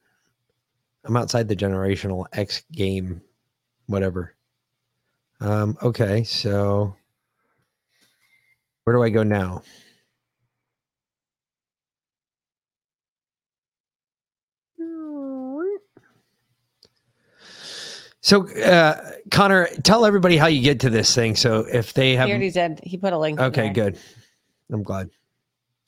I'm 1.04 1.16
outside 1.16 1.48
the 1.48 1.56
generational 1.56 2.26
X 2.32 2.62
game, 2.72 3.22
whatever. 3.86 4.34
Um, 5.40 5.76
okay, 5.82 6.22
so 6.24 6.94
where 8.84 8.96
do 8.96 9.02
I 9.02 9.10
go 9.10 9.22
now? 9.22 9.62
So, 18.24 18.48
uh, 18.60 19.10
Connor, 19.32 19.66
tell 19.82 20.06
everybody 20.06 20.36
how 20.36 20.46
you 20.46 20.62
get 20.62 20.78
to 20.80 20.90
this 20.90 21.12
thing. 21.12 21.34
So, 21.34 21.66
if 21.72 21.92
they 21.92 22.14
have, 22.14 22.28
he 22.28 22.32
already 22.32 22.50
did. 22.52 22.80
He 22.84 22.96
put 22.96 23.12
a 23.12 23.18
link. 23.18 23.40
in 23.40 23.46
okay, 23.46 23.68
good. 23.70 23.98
I'm 24.70 24.84
glad. 24.84 25.10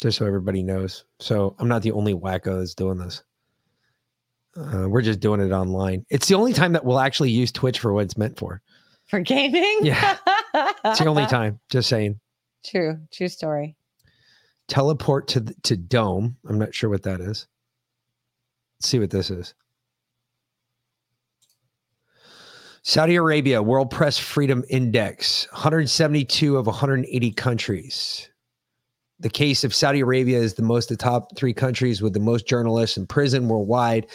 Just 0.03 0.19
so 0.19 0.27
everybody 0.27 0.63
knows. 0.63 1.05
So, 1.21 1.55
I'm 1.61 1.69
not 1.69 1.83
the 1.83 1.93
only 1.93 2.13
wacko 2.13 2.59
that's 2.59 2.75
doing 2.75 2.99
this. 2.99 3.23
Uh, 4.57 4.89
we're 4.89 5.03
just 5.03 5.21
doing 5.21 5.41
it 5.41 5.53
online. 5.53 6.05
It's 6.11 6.27
the 6.27 6.35
only 6.35 6.53
time 6.53 6.73
that 6.73 6.85
we'll 6.85 6.99
actually 6.99 7.31
use 7.31 7.53
Twitch 7.53 7.79
for 7.79 7.93
what 7.93 8.05
it's 8.05 8.17
meant 8.17 8.37
for. 8.37 8.61
For 9.07 9.21
gaming? 9.21 9.79
Yeah. 9.83 10.17
It's 10.85 10.99
the 10.99 11.07
only 11.07 11.27
time. 11.29 11.61
Just 11.71 11.89
saying. 11.89 12.19
True. 12.65 12.99
True 13.13 13.29
story. 13.29 13.77
Teleport 14.69 15.29
to 15.29 15.43
to 15.65 15.77
Dome. 15.77 16.37
I'm 16.49 16.59
not 16.59 16.75
sure 16.75 16.91
what 16.91 17.03
that 17.03 17.21
is. 17.21 17.47
Let's 18.79 18.89
see 18.89 18.99
what 18.99 19.11
this 19.11 19.31
is. 19.31 19.55
Saudi 22.83 23.17
Arabia 23.17 23.63
World 23.63 23.91
Press 23.91 24.19
Freedom 24.19 24.63
Index, 24.69 25.49
172 25.53 26.57
of 26.59 26.67
180 26.67 27.31
countries. 27.33 28.29
The 29.21 29.31
case 29.31 29.65
of 29.65 29.75
Saudi 29.75 30.01
Arabia 30.01 30.39
is 30.39 30.53
the 30.53 30.63
most 30.63 30.91
the 30.91 30.97
top 30.97 31.35
three 31.35 31.55
countries 31.55 32.03
with 32.03 32.13
the 32.13 32.21
most 32.21 32.47
journalists 32.47 32.99
in 32.99 33.07
prison 33.07 33.49
worldwide. 33.49 34.07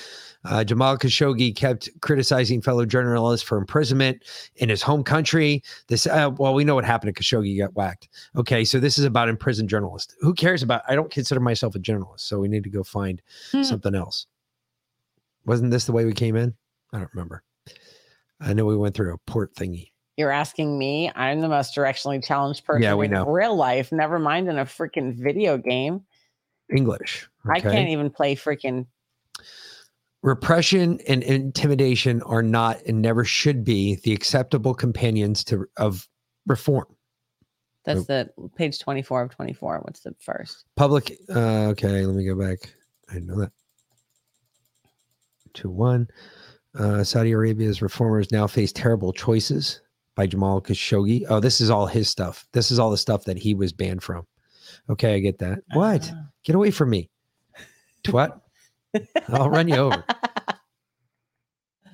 Uh, 0.45 0.63
Jamal 0.63 0.97
Khashoggi 0.97 1.53
kept 1.53 1.89
criticizing 2.01 2.61
fellow 2.61 2.85
journalists 2.85 3.45
for 3.45 3.57
imprisonment 3.57 4.23
in 4.55 4.69
his 4.69 4.81
home 4.81 5.03
country. 5.03 5.61
This, 5.87 6.07
uh, 6.07 6.31
well, 6.37 6.53
we 6.53 6.63
know 6.63 6.75
what 6.75 6.85
happened 6.85 7.13
to 7.13 7.21
Khashoggi. 7.21 7.47
He 7.47 7.57
got 7.57 7.75
whacked. 7.75 8.07
Okay, 8.37 8.63
so 8.63 8.79
this 8.79 8.97
is 8.97 9.03
about 9.03 9.27
imprisoned 9.27 9.67
journalists. 9.67 10.15
Who 10.21 10.33
cares 10.33 10.63
about? 10.63 10.83
I 10.87 10.95
don't 10.95 11.11
consider 11.11 11.41
myself 11.41 11.75
a 11.75 11.79
journalist, 11.79 12.25
so 12.27 12.39
we 12.39 12.47
need 12.47 12.63
to 12.63 12.69
go 12.69 12.83
find 12.83 13.21
Hmm. 13.51 13.63
something 13.63 13.93
else. 13.93 14.27
Wasn't 15.45 15.71
this 15.71 15.85
the 15.85 15.91
way 15.91 16.05
we 16.05 16.13
came 16.13 16.35
in? 16.37 16.53
I 16.93 16.99
don't 16.99 17.09
remember. 17.13 17.43
I 18.39 18.53
know 18.53 18.65
we 18.65 18.77
went 18.77 18.95
through 18.95 19.13
a 19.13 19.17
port 19.17 19.53
thingy. 19.55 19.91
You're 20.15 20.31
asking 20.31 20.77
me. 20.77 21.11
I'm 21.15 21.41
the 21.41 21.49
most 21.49 21.75
directionally 21.75 22.23
challenged 22.23 22.63
person 22.65 22.83
Yeah, 22.83 22.93
we 22.93 23.05
in 23.05 23.11
know. 23.11 23.25
real 23.25 23.55
life. 23.55 23.91
Never 23.91 24.19
mind 24.19 24.47
in 24.49 24.57
a 24.57 24.65
freaking 24.65 25.15
video 25.15 25.57
game. 25.57 26.01
English. 26.73 27.27
I 27.49 27.59
can't 27.59 27.89
even 27.89 28.09
play 28.09 28.35
freaking. 28.35 28.85
Repression 30.21 30.99
and 31.07 31.23
intimidation 31.23 32.21
are 32.23 32.43
not 32.43 32.81
and 32.85 33.01
never 33.01 33.23
should 33.23 33.63
be 33.63 33.95
the 34.03 34.13
acceptable 34.13 34.73
companions 34.73 35.43
to 35.45 35.65
of 35.77 36.07
reform. 36.45 36.85
That's 37.85 38.05
the 38.05 38.29
page 38.55 38.79
24 38.79 39.23
of 39.23 39.29
24. 39.31 39.79
What's 39.83 40.01
the 40.01 40.13
first? 40.19 40.65
Public. 40.75 41.17
Uh, 41.33 41.69
okay, 41.69 42.05
let 42.05 42.15
me 42.15 42.25
go 42.25 42.35
back. 42.35 42.59
I 43.09 43.13
didn't 43.13 43.27
know 43.27 43.39
that. 43.39 43.51
Two 45.53 45.69
one. 45.69 46.07
Uh, 46.77 47.03
Saudi 47.03 47.31
Arabia's 47.31 47.81
reformers 47.81 48.31
now 48.31 48.45
face 48.45 48.71
terrible 48.71 49.11
choices 49.11 49.81
by 50.15 50.27
Jamal 50.27 50.61
Khashoggi. 50.61 51.25
Oh, 51.29 51.39
this 51.39 51.61
is 51.61 51.69
all 51.69 51.87
his 51.87 52.09
stuff. 52.09 52.45
This 52.51 52.71
is 52.71 52.77
all 52.77 52.91
the 52.91 52.97
stuff 52.97 53.23
that 53.23 53.37
he 53.37 53.55
was 53.55 53.73
banned 53.73 54.03
from. 54.03 54.27
Okay, 54.89 55.15
I 55.15 55.19
get 55.19 55.39
that. 55.39 55.59
What? 55.73 56.11
Get 56.43 56.55
away 56.55 56.71
from 56.71 56.89
me, 56.91 57.09
twat! 58.03 58.39
I'll 59.29 59.49
run 59.49 59.67
you 59.67 59.75
over. 59.75 60.03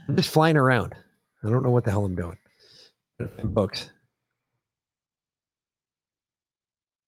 I'm 0.07 0.15
just 0.15 0.29
flying 0.29 0.57
around. 0.57 0.95
I 1.43 1.49
don't 1.49 1.63
know 1.63 1.71
what 1.71 1.83
the 1.83 1.91
hell 1.91 2.05
I'm 2.05 2.15
doing. 2.15 2.37
Books. 3.43 3.89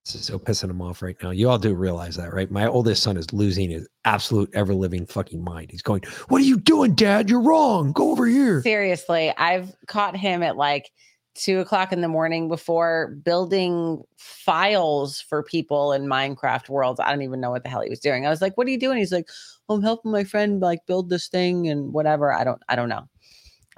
This 0.05 0.15
is 0.15 0.25
so 0.25 0.39
pissing 0.39 0.69
him 0.69 0.81
off 0.81 1.01
right 1.01 1.17
now. 1.21 1.31
You 1.31 1.49
all 1.49 1.57
do 1.57 1.75
realize 1.75 2.15
that, 2.15 2.33
right? 2.33 2.49
My 2.49 2.65
oldest 2.65 3.03
son 3.03 3.17
is 3.17 3.33
losing 3.33 3.71
his 3.71 3.89
absolute 4.05 4.49
ever 4.53 4.73
living 4.73 5.05
fucking 5.05 5.43
mind. 5.43 5.69
He's 5.69 5.81
going, 5.81 6.03
What 6.29 6.41
are 6.41 6.45
you 6.45 6.57
doing, 6.57 6.95
dad? 6.95 7.29
You're 7.29 7.41
wrong. 7.41 7.91
Go 7.91 8.11
over 8.11 8.25
here. 8.25 8.61
Seriously, 8.61 9.33
I've 9.37 9.75
caught 9.87 10.15
him 10.15 10.43
at 10.43 10.55
like 10.55 10.91
two 11.35 11.59
o'clock 11.59 11.91
in 11.91 11.99
the 11.99 12.07
morning 12.07 12.47
before 12.47 13.17
building 13.23 14.01
files 14.17 15.19
for 15.19 15.43
people 15.43 15.91
in 15.91 16.07
Minecraft 16.07 16.69
worlds. 16.69 17.01
I 17.01 17.09
don't 17.11 17.21
even 17.21 17.41
know 17.41 17.51
what 17.51 17.63
the 17.63 17.69
hell 17.69 17.81
he 17.81 17.89
was 17.89 17.99
doing. 17.99 18.25
I 18.25 18.29
was 18.29 18.41
like, 18.41 18.55
"What 18.57 18.65
are 18.65 18.71
you 18.71 18.79
doing?" 18.79 18.97
He's 18.97 19.11
like, 19.11 19.27
"I'm 19.69 19.81
helping 19.81 20.11
my 20.11 20.23
friend 20.23 20.61
like 20.61 20.85
build 20.85 21.09
this 21.09 21.27
thing 21.27 21.67
and 21.67 21.93
whatever." 21.93 22.31
I 22.33 22.43
don't. 22.43 22.61
I 22.69 22.75
don't 22.75 22.89
know. 22.89 23.07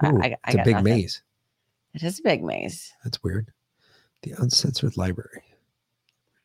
Ooh, 0.04 0.20
I, 0.20 0.36
I 0.44 0.50
it's 0.50 0.54
a 0.54 0.62
big 0.64 0.74
nothing. 0.76 0.84
maze. 0.84 1.22
It 1.94 2.02
is 2.02 2.20
a 2.20 2.22
big 2.22 2.42
maze. 2.42 2.92
That's 3.04 3.22
weird. 3.22 3.52
The 4.22 4.34
uncensored 4.38 4.96
library. 4.96 5.42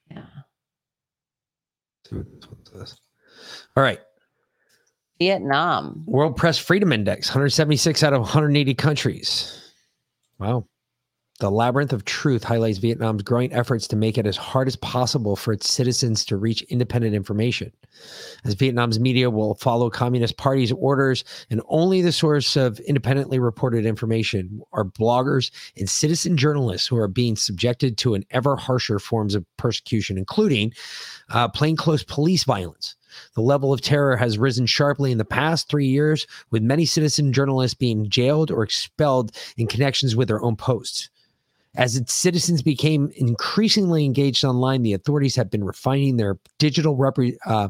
Yeah. 0.10 0.26
See 2.08 2.16
what 2.16 2.26
this 2.34 2.50
one 2.50 2.66
says. 2.66 3.00
All 3.76 3.84
right. 3.84 4.00
Vietnam. 5.20 6.04
World 6.06 6.36
Press 6.36 6.58
Freedom 6.58 6.92
Index, 6.92 7.30
176 7.30 8.04
out 8.04 8.14
of 8.14 8.22
180 8.22 8.74
countries. 8.74 9.72
Wow. 10.40 10.68
The 11.40 11.52
Labyrinth 11.52 11.92
of 11.92 12.06
Truth 12.06 12.46
highlights 12.46 12.78
Vietnam's 12.78 13.22
growing 13.22 13.52
efforts 13.52 13.90
to 13.90 13.98
make 13.98 14.18
it 14.18 14.26
as 14.26 14.38
hard 14.38 14.70
as 14.70 14.78
possible 14.78 15.36
for 15.36 15.52
its 15.52 15.70
citizens 15.70 16.24
to 16.26 16.38
reach 16.38 16.62
independent 16.70 17.14
information. 17.14 17.74
As 18.46 18.54
Vietnam's 18.54 19.02
media 19.02 19.30
will 19.30 19.56
follow 19.56 19.90
Communist 19.90 20.38
Party's 20.38 20.72
orders, 20.72 21.26
and 21.50 21.62
only 21.68 22.02
the 22.02 22.14
source 22.14 22.56
of 22.56 22.80
independently 22.80 23.38
reported 23.38 23.86
information 23.86 24.62
are 24.72 24.86
bloggers 24.86 25.52
and 25.76 25.90
citizen 25.90 26.38
journalists 26.38 26.88
who 26.88 26.96
are 26.96 27.10
being 27.10 27.36
subjected 27.36 27.98
to 27.98 28.14
an 28.14 28.24
ever 28.32 28.56
harsher 28.56 28.98
forms 28.98 29.36
of 29.36 29.46
persecution, 29.58 30.18
including 30.18 30.72
uh, 31.32 31.50
plainclothes 31.50 32.04
police 32.04 32.46
violence. 32.46 32.96
The 33.34 33.42
level 33.42 33.74
of 33.74 33.82
terror 33.82 34.16
has 34.16 34.38
risen 34.38 34.68
sharply 34.68 35.12
in 35.12 35.18
the 35.18 35.26
past 35.26 35.68
three 35.68 35.88
years, 35.88 36.28
with 36.50 36.64
many 36.64 36.86
citizen 36.86 37.34
journalists 37.34 37.76
being 37.76 38.10
jailed 38.10 38.52
or 38.52 38.64
expelled 38.64 39.36
in 39.58 39.68
connections 39.68 40.16
with 40.16 40.30
their 40.30 40.42
own 40.42 40.56
posts. 40.56 41.10
As 41.78 41.96
its 41.96 42.14
citizens 42.14 42.62
became 42.62 43.12
increasingly 43.16 44.06
engaged 44.06 44.46
online, 44.46 44.82
the 44.82 44.94
authorities 44.94 45.36
have 45.36 45.50
been 45.50 45.64
refining 45.64 46.18
their 46.18 46.38
digital 46.58 46.96
repre- 46.96 47.36
uh, 47.46 47.70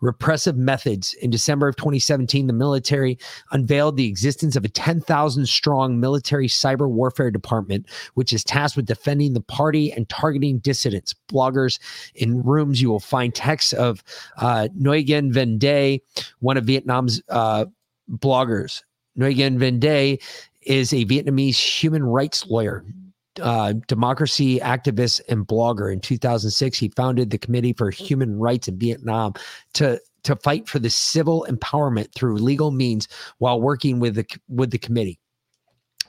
repressive 0.00 0.56
methods. 0.56 1.14
In 1.14 1.30
December 1.30 1.68
of 1.68 1.76
2017, 1.76 2.46
the 2.46 2.52
military 2.52 3.18
unveiled 3.52 3.96
the 3.96 4.06
existence 4.06 4.56
of 4.56 4.64
a 4.64 4.68
10,000 4.68 5.46
strong 5.46 6.00
military 6.00 6.48
cyber 6.48 6.88
warfare 6.88 7.30
department, 7.30 7.86
which 8.14 8.32
is 8.32 8.42
tasked 8.42 8.76
with 8.76 8.86
defending 8.86 9.32
the 9.32 9.40
party 9.40 9.92
and 9.92 10.08
targeting 10.08 10.58
dissidents. 10.58 11.14
Bloggers 11.28 11.78
in 12.14 12.42
rooms, 12.42 12.82
you 12.82 12.90
will 12.90 13.00
find 13.00 13.34
texts 13.34 13.72
of 13.72 14.02
uh, 14.38 14.68
Nguyen 14.80 15.32
Van 15.32 15.58
Dai, 15.58 16.00
one 16.40 16.56
of 16.56 16.64
Vietnam's 16.64 17.22
uh, 17.28 17.66
bloggers. 18.10 18.82
Nguyen 19.18 19.58
Van 19.58 19.78
Dai 19.78 20.18
is 20.62 20.92
a 20.92 21.04
Vietnamese 21.04 21.56
human 21.56 22.02
rights 22.02 22.46
lawyer, 22.46 22.84
uh, 23.40 23.74
democracy 23.86 24.58
activist, 24.60 25.20
and 25.28 25.46
blogger. 25.46 25.92
In 25.92 26.00
2006, 26.00 26.78
he 26.78 26.88
founded 26.90 27.30
the 27.30 27.38
Committee 27.38 27.72
for 27.72 27.90
Human 27.90 28.38
Rights 28.38 28.68
in 28.68 28.78
Vietnam 28.78 29.34
to 29.74 30.00
to 30.24 30.34
fight 30.36 30.68
for 30.68 30.80
the 30.80 30.90
civil 30.90 31.46
empowerment 31.48 32.12
through 32.12 32.36
legal 32.36 32.72
means 32.72 33.06
while 33.38 33.60
working 33.60 34.00
with 34.00 34.16
the 34.16 34.26
with 34.48 34.70
the 34.70 34.78
committee 34.78 35.20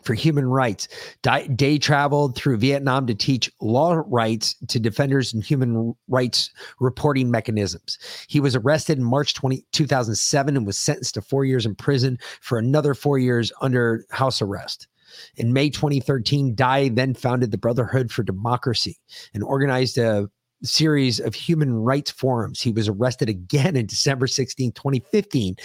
for 0.07 0.13
human 0.13 0.47
rights. 0.47 0.87
Dai 1.21 1.77
traveled 1.77 2.35
through 2.35 2.57
Vietnam 2.57 3.05
to 3.07 3.13
teach 3.13 3.51
law 3.59 4.01
rights 4.07 4.55
to 4.69 4.79
defenders 4.79 5.33
and 5.33 5.43
human 5.43 5.93
rights 6.07 6.49
reporting 6.79 7.29
mechanisms. 7.29 7.99
He 8.29 8.39
was 8.39 8.55
arrested 8.55 8.97
in 8.97 9.03
March 9.03 9.33
20, 9.33 9.65
2007 9.73 10.55
and 10.55 10.65
was 10.65 10.77
sentenced 10.77 11.15
to 11.15 11.21
four 11.21 11.43
years 11.43 11.65
in 11.65 11.75
prison 11.75 12.17
for 12.39 12.57
another 12.57 12.93
four 12.93 13.19
years 13.19 13.51
under 13.61 14.05
house 14.09 14.41
arrest. 14.41 14.87
In 15.35 15.53
May 15.53 15.69
2013, 15.69 16.55
Dai 16.55 16.89
then 16.89 17.13
founded 17.13 17.51
the 17.51 17.57
Brotherhood 17.57 18.11
for 18.11 18.23
Democracy 18.23 18.97
and 19.33 19.43
organized 19.43 19.97
a 19.97 20.29
series 20.63 21.19
of 21.19 21.35
human 21.35 21.73
rights 21.73 22.11
forums. 22.11 22.61
He 22.61 22.71
was 22.71 22.87
arrested 22.87 23.29
again 23.29 23.75
in 23.75 23.85
December 23.85 24.27
16, 24.27 24.71
2015. 24.71 25.55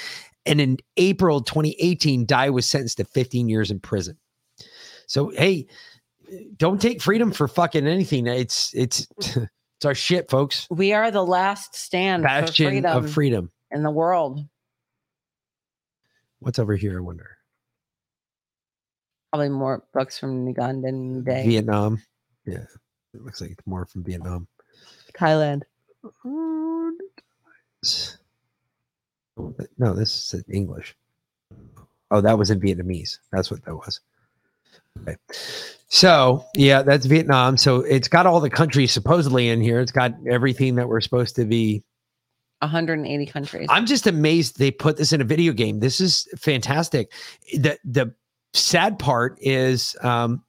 And 0.44 0.60
in 0.60 0.78
April 0.97 1.40
2018, 1.40 2.27
Dai 2.27 2.51
was 2.51 2.66
sentenced 2.66 2.98
to 2.98 3.05
15 3.05 3.48
years 3.48 3.70
in 3.70 3.81
prison. 3.81 4.16
So 5.06 5.31
hey, 5.31 5.66
don't 6.56 6.81
take 6.81 7.02
freedom 7.02 7.32
for 7.32 7.48
fucking 7.48 7.86
anything. 7.86 8.27
It's 8.27 8.73
it's 8.74 9.06
it's 9.19 9.85
our 9.85 9.94
shit, 9.94 10.31
folks. 10.31 10.66
We 10.70 10.93
are 10.93 11.10
the 11.10 11.24
last 11.24 11.74
stand 11.74 12.23
for 12.23 12.28
Bastion 12.28 12.70
freedom, 12.70 12.97
of 12.97 13.10
freedom. 13.10 13.51
in 13.70 13.82
the 13.82 13.90
world. 13.90 14.40
What's 16.39 16.59
over 16.59 16.74
here? 16.77 16.98
I 16.98 17.01
wonder. 17.01 17.36
Probably 19.32 19.48
more 19.48 19.82
books 19.94 20.18
from 20.18 20.52
Ugandan 20.52 21.24
Day. 21.24 21.46
Vietnam. 21.46 22.02
Yeah, 22.44 22.66
it 23.14 23.22
looks 23.22 23.40
like 23.40 23.52
it's 23.52 23.66
more 23.66 23.86
from 23.86 24.04
Vietnam. 24.04 24.46
Thailand. 25.14 25.62
No, 29.78 29.94
this 29.94 30.34
is 30.34 30.44
in 30.46 30.54
English. 30.54 30.94
Oh, 32.10 32.20
that 32.20 32.36
was 32.36 32.50
in 32.50 32.60
Vietnamese. 32.60 33.18
That's 33.30 33.50
what 33.50 33.64
that 33.64 33.74
was. 33.74 34.00
Okay. 35.00 35.16
So, 35.88 36.44
yeah, 36.54 36.82
that's 36.82 37.06
Vietnam. 37.06 37.56
So 37.56 37.80
it's 37.80 38.09
got 38.09 38.26
all 38.26 38.40
the 38.40 38.50
countries 38.50 38.92
supposedly 38.92 39.48
in 39.48 39.62
here. 39.62 39.80
It's 39.80 39.92
got 39.92 40.12
everything 40.30 40.74
that 40.74 40.88
we're 40.88 41.00
supposed 41.00 41.36
to 41.36 41.46
be. 41.46 41.82
180 42.59 43.26
countries. 43.26 43.66
I'm 43.70 43.86
just 43.86 44.06
amazed 44.06 44.59
they 44.59 44.70
put 44.70 44.96
this 44.96 45.12
in 45.12 45.20
a 45.20 45.24
video 45.24 45.52
game. 45.52 45.80
This 45.80 46.00
is 46.00 46.28
fantastic. 46.36 47.10
The 47.54 47.78
the 47.84 48.14
sad 48.55 48.99
part 48.99 49.39
is 49.41 49.97
um 50.03 50.43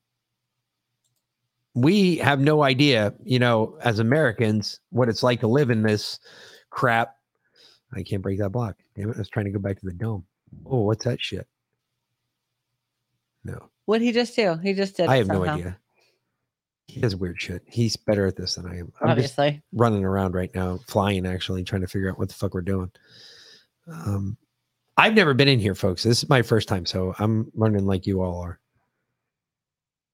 we 1.75 2.17
have 2.17 2.39
no 2.39 2.61
idea, 2.63 3.13
you 3.23 3.39
know, 3.39 3.77
as 3.81 3.99
Americans, 3.99 4.79
what 4.91 5.09
it's 5.09 5.23
like 5.23 5.39
to 5.39 5.47
live 5.47 5.69
in 5.71 5.81
this 5.81 6.19
crap. 6.69 7.15
I 7.91 8.03
can't 8.03 8.21
break 8.21 8.39
that 8.39 8.51
block. 8.51 8.75
Damn 8.95 9.09
it. 9.09 9.15
I 9.15 9.19
was 9.19 9.29
trying 9.29 9.45
to 9.45 9.51
go 9.51 9.59
back 9.59 9.79
to 9.79 9.85
the 9.85 9.93
dome. 9.93 10.25
Oh, 10.65 10.81
what's 10.81 11.05
that 11.05 11.21
shit? 11.21 11.47
No. 13.43 13.69
What 13.85 14.01
he 14.01 14.11
just 14.11 14.35
do? 14.35 14.55
He 14.55 14.73
just 14.73 14.97
did. 14.97 15.07
I 15.07 15.17
have 15.17 15.27
no 15.27 15.45
idea. 15.45 15.77
He 16.87 16.99
does 16.99 17.15
weird 17.15 17.41
shit. 17.41 17.63
He's 17.65 17.95
better 17.95 18.25
at 18.27 18.35
this 18.35 18.55
than 18.55 18.67
I 18.67 18.77
am. 18.77 18.91
I'm 19.01 19.09
Obviously. 19.09 19.61
running 19.71 20.03
around 20.05 20.35
right 20.35 20.53
now, 20.53 20.79
flying 20.87 21.25
actually, 21.25 21.63
trying 21.63 21.81
to 21.81 21.87
figure 21.87 22.09
out 22.09 22.19
what 22.19 22.27
the 22.27 22.35
fuck 22.35 22.53
we're 22.53 22.61
doing. 22.61 22.91
Um, 23.91 24.37
I've 24.97 25.13
never 25.13 25.33
been 25.33 25.47
in 25.47 25.59
here, 25.59 25.75
folks. 25.75 26.03
This 26.03 26.23
is 26.23 26.29
my 26.29 26.41
first 26.41 26.67
time, 26.67 26.85
so 26.85 27.15
I'm 27.19 27.51
learning 27.55 27.85
like 27.85 28.05
you 28.05 28.21
all 28.21 28.39
are. 28.41 28.59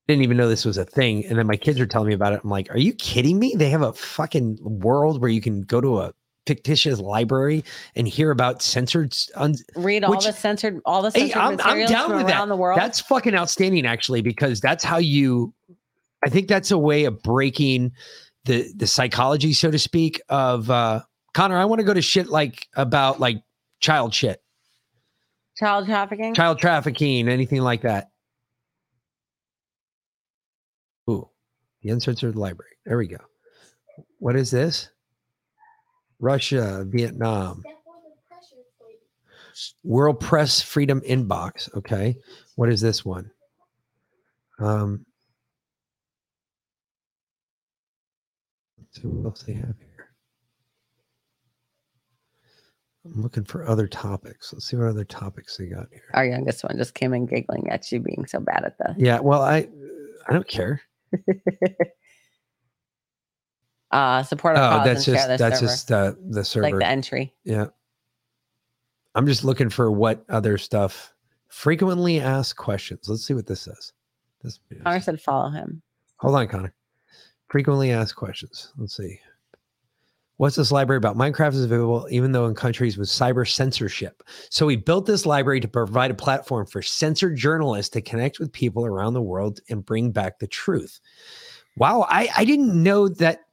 Didn't 0.07 0.23
even 0.23 0.37
know 0.37 0.47
this 0.47 0.65
was 0.65 0.77
a 0.77 0.85
thing, 0.85 1.25
and 1.25 1.37
then 1.37 1.45
my 1.45 1.57
kids 1.57 1.79
are 1.79 1.85
telling 1.85 2.07
me 2.07 2.13
about 2.15 2.33
it. 2.33 2.41
I'm 2.43 2.49
like, 2.49 2.71
"Are 2.73 2.79
you 2.79 2.93
kidding 2.93 3.37
me? 3.37 3.53
They 3.55 3.69
have 3.69 3.81
a 3.83 3.93
fucking 3.93 4.57
world 4.61 5.21
where 5.21 5.29
you 5.29 5.41
can 5.41 5.61
go 5.61 5.79
to 5.81 5.99
a 5.99 6.13
fictitious 6.47 6.99
library 6.99 7.63
and 7.95 8.07
hear 8.07 8.31
about 8.31 8.63
censored 8.63 9.15
un- 9.35 9.53
Read 9.75 10.03
all 10.03 10.11
which- 10.11 10.25
the 10.25 10.33
censored, 10.33 10.81
all 10.85 11.03
the 11.03 11.11
Hey, 11.11 11.31
I'm, 11.33 11.59
I'm 11.61 11.85
down 11.85 12.07
from 12.09 12.17
with 12.17 12.25
around 12.27 12.47
that. 12.49 12.53
the 12.55 12.59
world. 12.59 12.79
That's 12.79 12.99
fucking 13.01 13.35
outstanding, 13.35 13.85
actually, 13.85 14.21
because 14.21 14.59
that's 14.61 14.83
how 14.83 14.97
you. 14.97 15.53
I 16.25 16.29
think 16.29 16.47
that's 16.47 16.71
a 16.71 16.77
way 16.77 17.05
of 17.05 17.21
breaking 17.21 17.91
the 18.45 18.71
the 18.75 18.87
psychology, 18.87 19.53
so 19.53 19.69
to 19.69 19.77
speak, 19.77 20.21
of 20.29 20.71
uh 20.71 21.01
Connor. 21.35 21.57
I 21.57 21.65
want 21.65 21.79
to 21.79 21.85
go 21.85 21.93
to 21.93 22.01
shit 22.01 22.29
like 22.29 22.67
about 22.75 23.19
like 23.19 23.43
child 23.79 24.13
shit, 24.15 24.41
child 25.59 25.85
trafficking. 25.85 26.33
child 26.33 26.59
trafficking, 26.59 27.27
anything 27.27 27.61
like 27.61 27.81
that. 27.81 28.09
Ooh, 31.09 31.29
the 31.81 31.89
uncensored 31.89 32.35
library. 32.35 32.77
There 32.85 32.97
we 32.97 33.07
go. 33.07 33.17
What 34.19 34.35
is 34.35 34.49
this? 34.51 34.89
Russia, 36.19 36.85
Vietnam. 36.87 37.63
World 39.83 40.19
Press 40.19 40.61
Freedom 40.61 41.01
Inbox. 41.01 41.73
Okay. 41.75 42.15
What 42.55 42.69
is 42.69 42.79
this 42.79 43.03
one? 43.03 43.29
Um, 44.59 45.05
here. 49.45 49.75
I'm 53.15 53.21
looking 53.23 53.43
for 53.43 53.67
other 53.67 53.87
topics. 53.87 54.53
Let's 54.53 54.65
see 54.67 54.77
what 54.77 54.87
other 54.87 55.03
topics 55.05 55.57
they 55.57 55.65
got 55.67 55.87
here. 55.91 56.03
Our 56.13 56.25
youngest 56.25 56.63
one 56.63 56.77
just 56.77 56.93
came 56.93 57.13
in 57.13 57.25
giggling 57.25 57.69
at 57.69 57.91
you 57.91 57.99
being 57.99 58.25
so 58.27 58.39
bad 58.39 58.63
at 58.65 58.77
the. 58.77 58.95
Yeah. 58.97 59.19
Well, 59.19 59.41
I 59.41 59.67
I 60.27 60.33
don't 60.33 60.47
care. 60.47 60.81
Uh, 63.91 64.21
support 64.23 64.55
our 64.55 64.63
Oh, 64.63 64.77
cause 64.77 64.85
that's 64.85 65.07
and 65.07 65.15
just 65.15 65.25
share 65.25 65.27
this 65.27 65.39
that's 65.39 65.59
server. 65.59 65.71
just 65.71 65.91
uh, 65.91 66.13
the 66.29 66.43
server. 66.45 66.63
like 66.69 66.77
the 66.77 66.85
entry. 66.87 67.33
Yeah. 67.43 67.67
I'm 69.15 69.25
just 69.25 69.43
looking 69.43 69.69
for 69.69 69.91
what 69.91 70.23
other 70.29 70.57
stuff. 70.59 71.11
Frequently 71.47 72.19
asked 72.19 72.55
questions. 72.55 73.09
Let's 73.09 73.25
see 73.25 73.33
what 73.33 73.47
this 73.47 73.61
says. 73.61 73.93
This 74.43 74.59
Connor 74.83 74.99
said 74.99 75.19
follow 75.19 75.49
him. 75.49 75.81
hold 76.17 76.35
on, 76.35 76.47
Connor. 76.47 76.73
Frequently 77.47 77.89
asked 77.91 78.15
questions. 78.15 78.71
Let's 78.77 78.95
see. 78.95 79.19
What's 80.39 80.55
this 80.55 80.71
library 80.71 80.99
about? 80.99 81.17
Minecraft 81.17 81.53
is 81.53 81.65
available 81.65 82.07
even 82.09 82.31
though 82.31 82.45
in 82.45 82.55
countries 82.55 82.97
with 82.97 83.09
cyber 83.09 83.45
censorship. 83.45 84.23
So 84.49 84.65
we 84.65 84.77
built 84.77 85.05
this 85.05 85.25
library 85.25 85.59
to 85.59 85.67
provide 85.67 86.11
a 86.11 86.13
platform 86.13 86.65
for 86.65 86.81
censored 86.81 87.35
journalists 87.35 87.91
to 87.91 88.01
connect 88.01 88.39
with 88.39 88.49
people 88.53 88.85
around 88.85 89.15
the 89.15 89.21
world 89.21 89.59
and 89.69 89.85
bring 89.85 90.11
back 90.11 90.39
the 90.39 90.47
truth. 90.47 91.01
Wow, 91.75 92.05
I, 92.07 92.29
I 92.37 92.45
didn't 92.45 92.81
know 92.81 93.09
that 93.09 93.47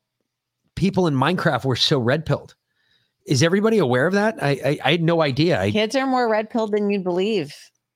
people 0.77 1.09
in 1.09 1.15
Minecraft 1.15 1.65
were 1.65 1.75
so 1.75 1.99
red 1.99 2.25
pilled. 2.25 2.55
Is 3.27 3.43
everybody 3.43 3.79
aware 3.79 4.07
of 4.07 4.13
that? 4.13 4.41
I 4.41 4.51
I, 4.51 4.79
I 4.85 4.91
had 4.93 5.03
no 5.03 5.23
idea. 5.23 5.61
I, 5.61 5.73
Kids 5.73 5.97
are 5.97 6.07
more 6.07 6.29
red 6.29 6.51
pilled 6.51 6.71
than 6.71 6.89
you'd 6.89 7.03
believe. 7.03 7.53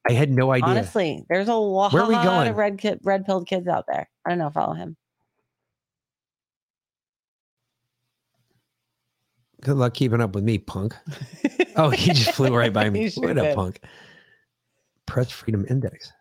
I 0.09 0.15
had 0.15 0.33
no 0.33 0.51
idea. 0.51 0.69
Honestly, 0.69 1.25
there's 1.29 1.47
a 1.47 1.55
lot 1.55 1.93
Where 1.93 2.03
are 2.03 2.09
we 2.09 2.15
going? 2.15 2.49
of 2.49 2.57
red 2.57 2.81
red 3.05 3.25
pilled 3.25 3.47
kids 3.47 3.69
out 3.69 3.85
there. 3.87 4.11
I 4.27 4.31
don't 4.31 4.39
know. 4.41 4.51
Follow 4.51 4.75
him. 4.75 4.97
Good 9.63 9.77
luck 9.77 9.95
keeping 9.95 10.21
up 10.21 10.35
with 10.35 10.45
me, 10.45 10.59
punk. 10.59 10.95
oh, 11.77 11.91
he 11.91 12.13
just 12.13 12.33
flew 12.33 12.57
right 12.57 12.73
by 12.73 12.89
me. 12.91 13.11
What 13.17 13.39
a 13.39 13.55
punk. 13.55 13.81
Press 15.07 15.31
Freedom 15.31 15.67
Index. 15.69 16.13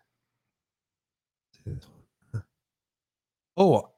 Oh, 3.56 3.90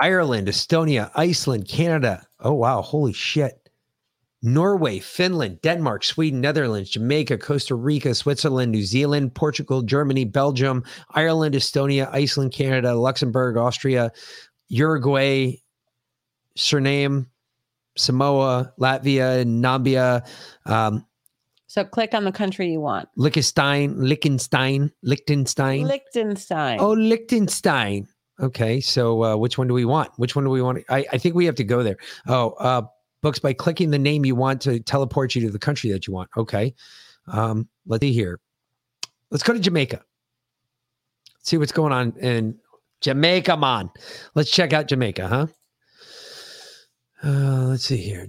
Ireland, 0.00 0.48
Estonia, 0.48 1.10
Iceland, 1.14 1.68
Canada. 1.68 2.26
Oh, 2.40 2.54
wow. 2.54 2.82
Holy 2.82 3.12
shit. 3.12 3.68
Norway, 4.40 5.00
Finland, 5.00 5.60
Denmark, 5.62 6.04
Sweden, 6.04 6.40
Netherlands, 6.40 6.90
Jamaica, 6.90 7.38
Costa 7.38 7.74
Rica, 7.74 8.14
Switzerland, 8.14 8.70
New 8.70 8.84
Zealand, 8.84 9.34
Portugal, 9.34 9.82
Germany, 9.82 10.24
Belgium, 10.24 10.84
Ireland, 11.10 11.56
Estonia, 11.56 12.08
Iceland, 12.12 12.52
Canada, 12.52 12.94
Luxembourg, 12.94 13.56
Austria, 13.56 14.12
Uruguay, 14.68 15.56
Suriname, 16.56 17.26
Samoa, 17.98 18.72
Latvia, 18.78 19.44
Nambia, 19.44 20.26
um, 20.66 21.04
So 21.66 21.84
click 21.84 22.14
on 22.14 22.24
the 22.24 22.32
country 22.32 22.72
you 22.72 22.80
want. 22.80 23.08
Liechtenstein, 23.16 23.94
Liechtenstein, 23.98 24.90
Liechtenstein. 25.02 25.86
Liechtenstein. 25.86 26.80
Oh, 26.80 26.92
Liechtenstein. 26.92 28.08
Okay, 28.40 28.80
so 28.80 29.24
uh, 29.24 29.36
which 29.36 29.58
one 29.58 29.66
do 29.66 29.74
we 29.74 29.84
want? 29.84 30.10
Which 30.16 30.36
one 30.36 30.44
do 30.44 30.50
we 30.50 30.62
want? 30.62 30.84
I, 30.88 31.04
I 31.12 31.18
think 31.18 31.34
we 31.34 31.44
have 31.46 31.56
to 31.56 31.64
go 31.64 31.82
there. 31.82 31.96
Oh, 32.28 32.50
uh, 32.60 32.82
books 33.20 33.40
by 33.40 33.52
clicking 33.52 33.90
the 33.90 33.98
name 33.98 34.24
you 34.24 34.36
want 34.36 34.60
to 34.62 34.78
teleport 34.78 35.34
you 35.34 35.42
to 35.42 35.50
the 35.50 35.58
country 35.58 35.90
that 35.90 36.06
you 36.06 36.12
want. 36.12 36.30
Okay, 36.36 36.74
um, 37.26 37.68
let's 37.86 38.00
see 38.00 38.12
here. 38.12 38.38
Let's 39.30 39.42
go 39.42 39.52
to 39.52 39.58
Jamaica. 39.58 39.96
Let's 41.34 41.50
See 41.50 41.58
what's 41.58 41.72
going 41.72 41.92
on 41.92 42.12
in 42.18 42.58
Jamaica, 43.00 43.56
man. 43.56 43.90
Let's 44.34 44.50
check 44.50 44.72
out 44.72 44.86
Jamaica, 44.86 45.28
huh? 45.28 45.46
Uh, 47.24 47.66
let's 47.66 47.84
see 47.84 47.96
here. 47.96 48.26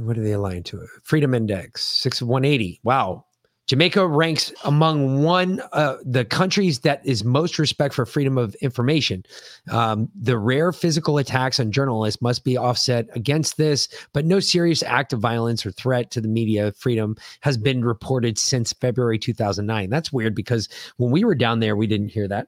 What 0.00 0.18
are 0.18 0.22
they 0.22 0.32
aligned 0.32 0.66
to? 0.66 0.86
Freedom 1.02 1.34
Index, 1.34 1.84
six 1.84 2.20
one 2.20 2.44
eighty. 2.44 2.80
Wow. 2.82 3.24
Jamaica 3.66 4.06
ranks 4.06 4.52
among 4.64 5.24
one 5.24 5.60
uh, 5.72 5.96
the 6.04 6.24
countries 6.24 6.80
that 6.80 7.04
is 7.04 7.24
most 7.24 7.58
respect 7.58 7.94
for 7.94 8.06
freedom 8.06 8.38
of 8.38 8.54
information. 8.56 9.24
Um, 9.72 10.08
the 10.14 10.38
rare 10.38 10.70
physical 10.72 11.18
attacks 11.18 11.58
on 11.58 11.72
journalists 11.72 12.22
must 12.22 12.44
be 12.44 12.56
offset 12.56 13.08
against 13.16 13.56
this, 13.56 13.88
but 14.12 14.24
no 14.24 14.38
serious 14.38 14.84
act 14.84 15.12
of 15.12 15.18
violence 15.18 15.66
or 15.66 15.72
threat 15.72 16.12
to 16.12 16.20
the 16.20 16.28
media 16.28 16.72
freedom 16.78 17.16
has 17.40 17.58
been 17.58 17.84
reported 17.84 18.38
since 18.38 18.72
February 18.72 19.18
2009. 19.18 19.90
That's 19.90 20.12
weird 20.12 20.36
because 20.36 20.68
when 20.98 21.10
we 21.10 21.24
were 21.24 21.34
down 21.34 21.58
there, 21.58 21.74
we 21.74 21.88
didn't 21.88 22.10
hear 22.10 22.28
that. 22.28 22.46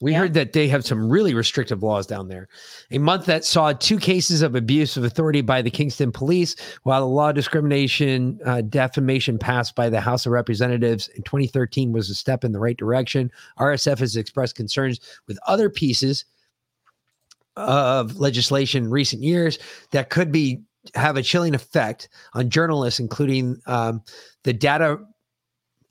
We 0.00 0.12
heard 0.12 0.34
that 0.34 0.52
they 0.52 0.68
have 0.68 0.84
some 0.84 1.08
really 1.08 1.34
restrictive 1.34 1.82
laws 1.82 2.06
down 2.06 2.28
there. 2.28 2.48
A 2.90 2.98
month 2.98 3.26
that 3.26 3.44
saw 3.44 3.72
two 3.72 3.98
cases 3.98 4.42
of 4.42 4.54
abuse 4.54 4.96
of 4.96 5.04
authority 5.04 5.40
by 5.40 5.62
the 5.62 5.70
Kingston 5.70 6.12
police, 6.12 6.56
while 6.82 7.00
the 7.00 7.06
law 7.06 7.32
discrimination 7.32 8.38
uh, 8.44 8.62
defamation 8.62 9.38
passed 9.38 9.74
by 9.74 9.88
the 9.88 10.00
House 10.00 10.26
of 10.26 10.32
Representatives 10.32 11.08
in 11.08 11.22
2013 11.22 11.92
was 11.92 12.10
a 12.10 12.14
step 12.14 12.44
in 12.44 12.52
the 12.52 12.58
right 12.58 12.76
direction. 12.76 13.30
RSF 13.58 13.98
has 13.98 14.16
expressed 14.16 14.56
concerns 14.56 15.00
with 15.26 15.38
other 15.46 15.70
pieces 15.70 16.24
of 17.56 18.18
legislation 18.18 18.84
in 18.84 18.90
recent 18.90 19.22
years 19.22 19.58
that 19.92 20.10
could 20.10 20.32
be 20.32 20.62
have 20.94 21.16
a 21.16 21.22
chilling 21.22 21.54
effect 21.54 22.08
on 22.34 22.50
journalists, 22.50 23.00
including 23.00 23.56
um, 23.66 24.02
the 24.42 24.52
data 24.52 24.98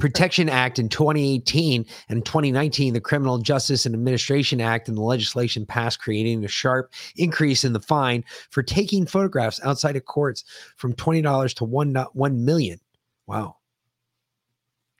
Protection 0.03 0.49
Act 0.49 0.80
in 0.80 0.89
2018 0.89 1.85
and 2.09 2.25
2019, 2.25 2.93
the 2.93 2.99
Criminal 2.99 3.38
Justice 3.38 3.85
and 3.85 3.95
Administration 3.95 4.59
Act 4.59 4.89
and 4.89 4.97
the 4.97 5.01
legislation 5.01 5.65
passed 5.65 6.01
creating 6.01 6.43
a 6.43 6.49
sharp 6.49 6.91
increase 7.15 7.63
in 7.63 7.71
the 7.71 7.80
fine 7.80 8.25
for 8.49 8.61
taking 8.63 9.05
photographs 9.05 9.61
outside 9.63 9.95
of 9.95 10.03
courts 10.03 10.43
from 10.75 10.91
$20 10.91 11.55
to 11.55 11.63
1, 11.63 11.95
1 11.95 12.45
million. 12.45 12.81
Wow. 13.27 13.55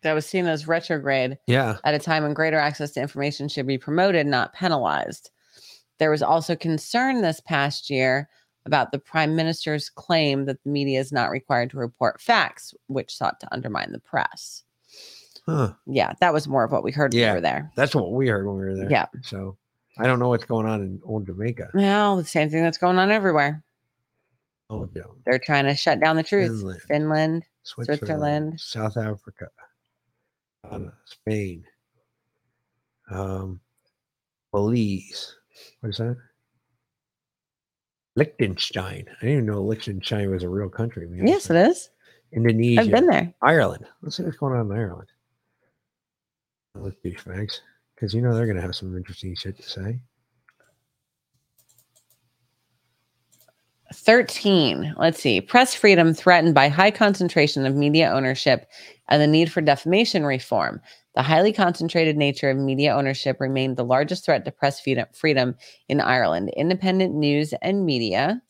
That 0.04 0.14
was 0.14 0.26
seen 0.26 0.46
as 0.48 0.70
retrograde 0.70 1.38
Yeah. 1.48 1.80
at 1.84 1.94
a 1.96 2.00
time 2.00 2.24
when 2.24 2.34
greater 2.34 2.58
access 2.58 2.92
to 2.92 3.02
information 3.02 3.50
should 3.50 3.68
be 3.68 3.78
promoted, 3.78 4.26
not 4.26 4.54
penalized. 4.54 5.32
There 6.00 6.12
was 6.12 6.24
also 6.24 6.56
concern 6.56 7.22
this 7.22 7.42
past 7.42 7.90
year 7.90 8.30
about 8.66 8.94
the 8.94 9.00
prime 9.00 9.36
minister's 9.36 9.90
claim 9.90 10.46
that 10.46 10.64
the 10.64 10.70
media 10.70 11.02
is 11.02 11.12
not 11.12 11.30
required 11.30 11.72
to 11.72 11.78
report 11.78 12.22
facts, 12.22 12.74
which 12.88 13.14
sought 13.14 13.42
to 13.42 13.54
undermine 13.54 13.92
the 13.92 14.00
press. 14.00 14.64
Huh. 15.46 15.74
Yeah, 15.86 16.14
that 16.22 16.34
was 16.34 16.48
more 16.48 16.64
of 16.64 16.72
what 16.72 16.84
we 16.84 16.92
heard 16.92 17.14
when 17.14 17.22
we 17.22 17.34
were 17.36 17.42
there. 17.42 17.72
That's 17.76 17.94
what 17.94 18.12
we 18.14 18.28
heard 18.28 18.46
when 18.48 18.56
we 18.58 18.66
were 18.66 18.76
there. 18.76 18.90
Yeah. 18.90 19.08
So 19.22 19.58
I 19.98 20.08
don't 20.08 20.20
know 20.20 20.30
what's 20.30 20.46
going 20.46 20.66
on 20.66 20.82
in 20.82 21.02
old 21.04 21.26
Jamaica. 21.26 21.70
Well, 21.74 22.16
the 22.18 22.26
same 22.26 22.50
thing 22.50 22.64
that's 22.64 22.78
going 22.78 22.98
on 22.98 23.12
everywhere. 23.12 23.64
Oh, 24.70 24.90
yeah. 24.96 25.04
They're 25.26 25.40
trying 25.40 25.66
to 25.66 25.76
shut 25.76 26.00
down 26.00 26.16
the 26.16 26.24
truth. 26.24 26.62
Finland. 26.62 26.82
Finland, 26.88 27.44
Switzerland, 27.64 28.00
Switzerland. 28.00 28.60
South 28.60 28.98
Africa, 28.98 29.48
Ghana, 30.70 30.94
Spain, 31.06 31.66
um, 33.12 33.60
Belize. 34.52 35.36
What 35.82 35.90
is 35.90 35.98
that? 35.98 36.18
Liechtenstein. 38.16 39.06
I 39.10 39.22
didn't 39.22 39.30
even 39.30 39.46
know 39.46 39.62
Liechtenstein 39.62 40.32
was 40.32 40.44
a 40.44 40.50
real 40.50 40.70
country. 40.70 41.08
man. 41.08 41.28
Yes, 41.28 41.50
it 41.50 41.56
is. 41.58 41.90
Indonesia. 42.32 42.82
I've 42.82 42.92
been 42.92 43.08
there. 43.08 43.34
Ireland. 43.42 43.86
Let's 44.02 44.18
see 44.18 44.24
what's 44.24 44.38
going 44.38 44.54
on 44.58 44.72
in 44.72 44.78
Ireland. 44.78 45.10
Let's 46.76 46.96
do. 47.04 47.14
Because 47.96 48.14
you 48.14 48.22
know 48.22 48.34
they're 48.34 48.46
going 48.46 48.56
to 48.56 48.62
have 48.62 48.76
some 48.76 48.98
interesting 48.98 49.36
shit 49.36 49.58
to 49.58 49.64
say. 49.64 50.00
13. 53.94 54.96
Let's 54.98 55.22
see. 55.22 55.40
Press 55.40 55.76
freedom 55.76 56.14
threatened 56.16 56.56
by 56.56 56.68
high 56.68 56.90
concentration 56.90 57.66
of 57.68 57.76
media 57.76 58.12
ownership 58.12 58.66
and 59.08 59.22
the 59.22 59.28
need 59.28 59.52
for 59.52 59.62
defamation 59.62 60.26
reform. 60.26 60.82
The 61.16 61.22
highly 61.22 61.54
concentrated 61.54 62.18
nature 62.18 62.50
of 62.50 62.58
media 62.58 62.96
ownership 62.96 63.40
remained 63.40 63.78
the 63.78 63.86
largest 63.86 64.26
threat 64.26 64.46
to 64.46 64.52
press 64.52 64.82
freedom 65.14 65.56
in 65.88 66.02
Ireland. 66.02 66.52
Independent 66.58 67.14
news 67.14 67.54
and 67.62 67.86
media 67.86 68.42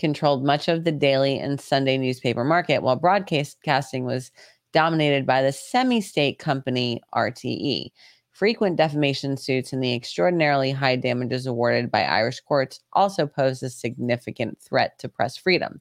controlled 0.00 0.44
much 0.44 0.66
of 0.66 0.82
the 0.82 0.90
daily 0.90 1.38
and 1.38 1.60
Sunday 1.60 1.96
newspaper 1.96 2.42
market, 2.42 2.82
while 2.82 2.96
broadcasting 2.96 4.04
was 4.04 4.32
dominated 4.76 5.24
by 5.24 5.40
the 5.40 5.52
semi 5.52 6.02
state 6.02 6.38
company 6.38 7.00
RTE. 7.14 7.88
Frequent 8.30 8.76
defamation 8.76 9.38
suits 9.38 9.72
and 9.72 9.82
the 9.82 9.94
extraordinarily 9.94 10.70
high 10.70 10.96
damages 10.96 11.46
awarded 11.46 11.90
by 11.90 12.02
Irish 12.02 12.40
courts 12.40 12.80
also 12.92 13.26
pose 13.26 13.62
a 13.62 13.70
significant 13.70 14.60
threat 14.60 14.98
to 14.98 15.08
press 15.08 15.34
freedom. 15.34 15.80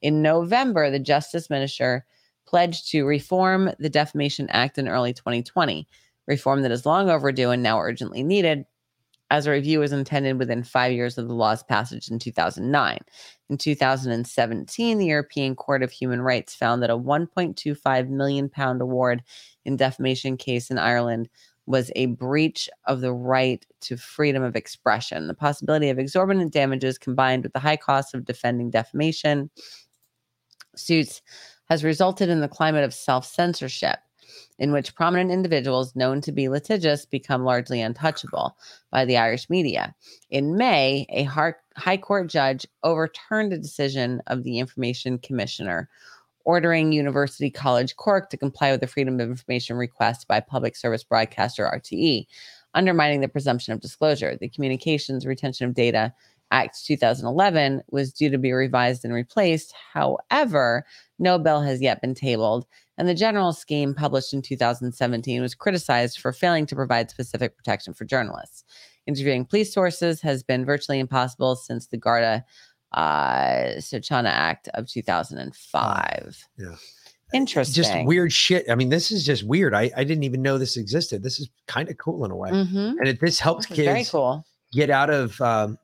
In 0.00 0.22
November, 0.22 0.90
the 0.90 0.98
Justice 0.98 1.50
Minister 1.50 2.04
pledged 2.44 2.90
to 2.90 3.04
reform 3.04 3.70
the 3.78 3.88
Defamation 3.88 4.48
Act 4.50 4.76
in 4.76 4.88
early 4.88 5.12
2020, 5.12 5.86
reform 6.26 6.62
that 6.62 6.72
is 6.72 6.84
long 6.84 7.10
overdue 7.10 7.50
and 7.50 7.62
now 7.62 7.78
urgently 7.78 8.24
needed, 8.24 8.64
as 9.32 9.46
a 9.46 9.50
review 9.50 9.80
was 9.80 9.92
intended 9.92 10.38
within 10.38 10.62
five 10.62 10.92
years 10.92 11.16
of 11.16 11.26
the 11.26 11.32
law's 11.32 11.62
passage 11.62 12.10
in 12.10 12.18
2009. 12.18 12.98
In 13.48 13.56
2017, 13.56 14.98
the 14.98 15.06
European 15.06 15.56
Court 15.56 15.82
of 15.82 15.90
Human 15.90 16.20
Rights 16.20 16.54
found 16.54 16.82
that 16.82 16.90
a 16.90 16.98
1.25 16.98 18.08
million 18.10 18.50
pound 18.50 18.82
award 18.82 19.22
in 19.64 19.78
defamation 19.78 20.36
case 20.36 20.70
in 20.70 20.76
Ireland 20.76 21.30
was 21.64 21.90
a 21.96 22.06
breach 22.06 22.68
of 22.84 23.00
the 23.00 23.14
right 23.14 23.64
to 23.80 23.96
freedom 23.96 24.42
of 24.42 24.54
expression. 24.54 25.28
The 25.28 25.34
possibility 25.34 25.88
of 25.88 25.98
exorbitant 25.98 26.52
damages 26.52 26.98
combined 26.98 27.44
with 27.44 27.54
the 27.54 27.58
high 27.58 27.78
cost 27.78 28.12
of 28.12 28.26
defending 28.26 28.68
defamation 28.68 29.48
suits 30.76 31.22
has 31.70 31.82
resulted 31.82 32.28
in 32.28 32.40
the 32.40 32.48
climate 32.48 32.84
of 32.84 32.92
self 32.92 33.24
censorship, 33.24 33.98
in 34.62 34.70
which 34.70 34.94
prominent 34.94 35.32
individuals 35.32 35.96
known 35.96 36.20
to 36.20 36.30
be 36.30 36.48
litigious 36.48 37.04
become 37.04 37.42
largely 37.42 37.82
untouchable 37.82 38.56
by 38.92 39.04
the 39.04 39.16
Irish 39.16 39.50
media. 39.50 39.92
In 40.30 40.56
May, 40.56 41.04
a 41.10 41.24
High 41.24 41.96
Court 41.96 42.28
judge 42.28 42.64
overturned 42.84 43.52
a 43.52 43.58
decision 43.58 44.22
of 44.28 44.44
the 44.44 44.60
Information 44.60 45.18
Commissioner 45.18 45.90
ordering 46.44 46.92
University 46.92 47.50
College 47.50 47.96
Cork 47.96 48.30
to 48.30 48.36
comply 48.36 48.70
with 48.70 48.80
the 48.80 48.86
Freedom 48.86 49.18
of 49.18 49.28
Information 49.28 49.76
request 49.76 50.28
by 50.28 50.38
public 50.38 50.76
service 50.76 51.02
broadcaster 51.02 51.64
RTE, 51.64 52.26
undermining 52.74 53.20
the 53.20 53.26
presumption 53.26 53.72
of 53.72 53.80
disclosure. 53.80 54.36
The 54.36 54.48
Communications 54.48 55.26
Retention 55.26 55.68
of 55.68 55.74
Data 55.74 56.14
Act 56.52 56.84
2011 56.84 57.82
was 57.90 58.12
due 58.12 58.28
to 58.30 58.38
be 58.38 58.52
revised 58.52 59.04
and 59.04 59.14
replaced. 59.14 59.74
However, 59.92 60.84
no 61.18 61.38
bill 61.38 61.62
has 61.62 61.80
yet 61.80 62.00
been 62.02 62.14
tabled, 62.14 62.66
and 62.98 63.08
the 63.08 63.14
general 63.14 63.52
scheme 63.52 63.94
published 63.94 64.32
in 64.34 64.42
2017 64.42 65.40
was 65.40 65.54
criticized 65.54 66.18
for 66.20 66.32
failing 66.32 66.66
to 66.66 66.74
provide 66.76 67.10
specific 67.10 67.56
protection 67.56 67.94
for 67.94 68.04
journalists. 68.04 68.64
Interviewing 69.06 69.44
police 69.44 69.72
sources 69.72 70.20
has 70.20 70.42
been 70.42 70.64
virtually 70.64 70.98
impossible 71.00 71.56
since 71.56 71.86
the 71.88 71.96
Garda 71.96 72.44
uh, 72.92 73.78
Síochána 73.78 74.28
Act 74.28 74.68
of 74.74 74.86
2005. 74.86 76.48
Yeah. 76.58 76.74
Interesting. 77.34 77.74
Just 77.82 78.04
weird 78.04 78.32
shit. 78.32 78.68
I 78.70 78.74
mean, 78.74 78.90
this 78.90 79.10
is 79.10 79.24
just 79.24 79.42
weird. 79.44 79.74
I, 79.74 79.90
I 79.96 80.04
didn't 80.04 80.24
even 80.24 80.42
know 80.42 80.58
this 80.58 80.76
existed. 80.76 81.22
This 81.22 81.40
is 81.40 81.48
kind 81.66 81.88
of 81.88 81.96
cool 81.96 82.24
in 82.26 82.30
a 82.30 82.36
way. 82.36 82.50
Mhm. 82.50 82.96
And 82.98 83.08
it, 83.08 83.20
this 83.20 83.40
helps 83.40 83.66
This 83.66 83.76
kids 83.76 84.10
cool. 84.10 84.44
get 84.72 84.90
out 84.90 85.08
of 85.08 85.40
um, 85.40 85.78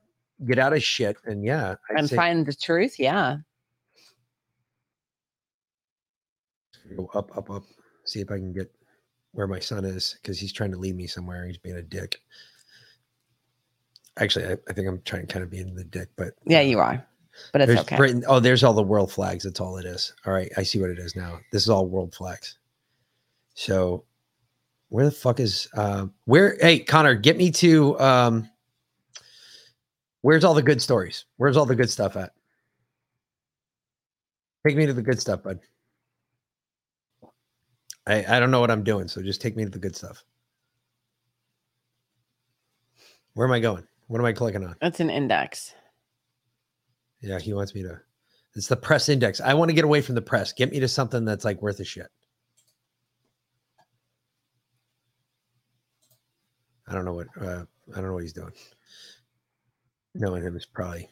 get 0.47 0.59
out 0.59 0.74
of 0.74 0.82
shit. 0.82 1.16
And 1.24 1.43
yeah, 1.43 1.76
I'd 1.90 1.98
and 1.98 2.09
say- 2.10 2.16
find 2.16 2.44
the 2.44 2.52
truth. 2.55 2.98
Yeah. 2.98 3.39
Go 6.97 7.10
up, 7.15 7.36
up, 7.36 7.51
up. 7.51 7.65
See 8.05 8.20
if 8.20 8.31
I 8.31 8.36
can 8.36 8.52
get 8.52 8.73
where 9.32 9.47
my 9.47 9.59
son 9.59 9.85
is 9.85 10.16
because 10.20 10.39
he's 10.39 10.52
trying 10.52 10.73
to 10.73 10.78
lead 10.78 10.97
me 10.97 11.06
somewhere. 11.06 11.47
He's 11.47 11.59
being 11.59 11.77
a 11.77 11.82
dick. 11.82 12.20
Actually, 14.19 14.47
I, 14.47 14.56
I 14.69 14.73
think 14.73 14.89
I'm 14.89 15.01
trying 15.05 15.27
to 15.27 15.32
kind 15.32 15.43
of 15.44 15.51
being 15.51 15.74
the 15.74 15.85
dick, 15.85 16.09
but 16.16 16.35
Yeah, 16.44 16.60
you 16.60 16.78
are. 16.78 17.06
But 17.52 17.62
it's 17.62 17.81
okay. 17.82 17.97
Britain. 17.97 18.24
Oh, 18.27 18.40
there's 18.40 18.65
all 18.65 18.73
the 18.73 18.82
world 18.82 19.12
flags. 19.12 19.44
That's 19.44 19.60
all 19.60 19.77
it 19.77 19.85
is. 19.85 20.12
All 20.27 20.32
right, 20.32 20.51
I 20.56 20.65
see 20.65 20.81
what 20.81 20.90
it 20.90 20.98
is 20.98 21.15
now. 21.15 21.39
This 21.52 21.62
is 21.62 21.69
all 21.69 21.86
world 21.86 22.15
flags. 22.15 22.59
So, 23.55 24.05
where 24.89 25.05
the 25.05 25.10
fuck 25.10 25.39
is 25.39 25.69
uh, 25.74 26.06
where? 26.24 26.56
Hey, 26.60 26.81
Connor, 26.81 27.15
get 27.15 27.36
me 27.36 27.51
to 27.52 27.98
um, 28.01 28.51
where's 30.23 30.44
all 30.44 30.55
the 30.55 30.62
good 30.62 30.82
stories? 30.82 31.27
Where's 31.36 31.56
all 31.56 31.66
the 31.66 31.77
good 31.77 31.90
stuff 31.90 32.16
at? 32.16 32.32
Take 34.66 34.77
me 34.77 34.86
to 34.86 34.93
the 34.93 35.02
good 35.02 35.20
stuff, 35.20 35.43
bud. 35.43 35.60
I, 38.09 38.24
I 38.36 38.40
don't 38.40 38.51
know 38.51 38.60
what 38.60 38.70
I'm 38.70 38.82
doing, 38.82 39.06
so 39.06 39.22
just 39.22 39.40
take 39.43 39.55
me 39.55 39.64
to 39.64 39.70
the 39.70 39.78
good 39.78 39.94
stuff. 39.94 40.24
Where 43.35 43.47
am 43.47 43.52
I 43.52 43.60
going? 43.60 43.86
What 44.06 44.18
am 44.18 44.24
I 44.24 44.32
clicking 44.32 44.64
on? 44.64 44.76
That's 44.80 45.01
an 45.01 45.10
index. 45.10 45.74
Yeah, 47.20 47.39
he 47.39 47.52
wants 47.52 47.74
me 47.74 47.82
to. 47.82 48.01
It's 48.55 48.66
the 48.66 48.76
press 48.76 49.09
index. 49.10 49.40
I 49.40 49.52
want 49.55 49.68
to 49.68 49.74
get 49.74 49.85
away 49.85 50.01
from 50.01 50.14
the 50.14 50.22
press. 50.22 50.52
Get 50.52 50.70
me 50.70 50.80
to 50.80 50.89
something 50.89 51.24
that's 51.24 51.44
like 51.44 51.60
worth 51.60 51.80
a 51.80 51.85
shit. 51.85 52.09
I 56.89 56.94
don't 56.94 57.05
know 57.05 57.12
what 57.12 57.26
uh, 57.39 57.64
I 57.93 57.97
don't 57.97 58.06
know 58.06 58.14
what 58.14 58.22
he's 58.22 58.32
doing. 58.32 58.52
Knowing 60.14 60.43
him 60.43 60.56
is 60.56 60.64
probably 60.64 61.09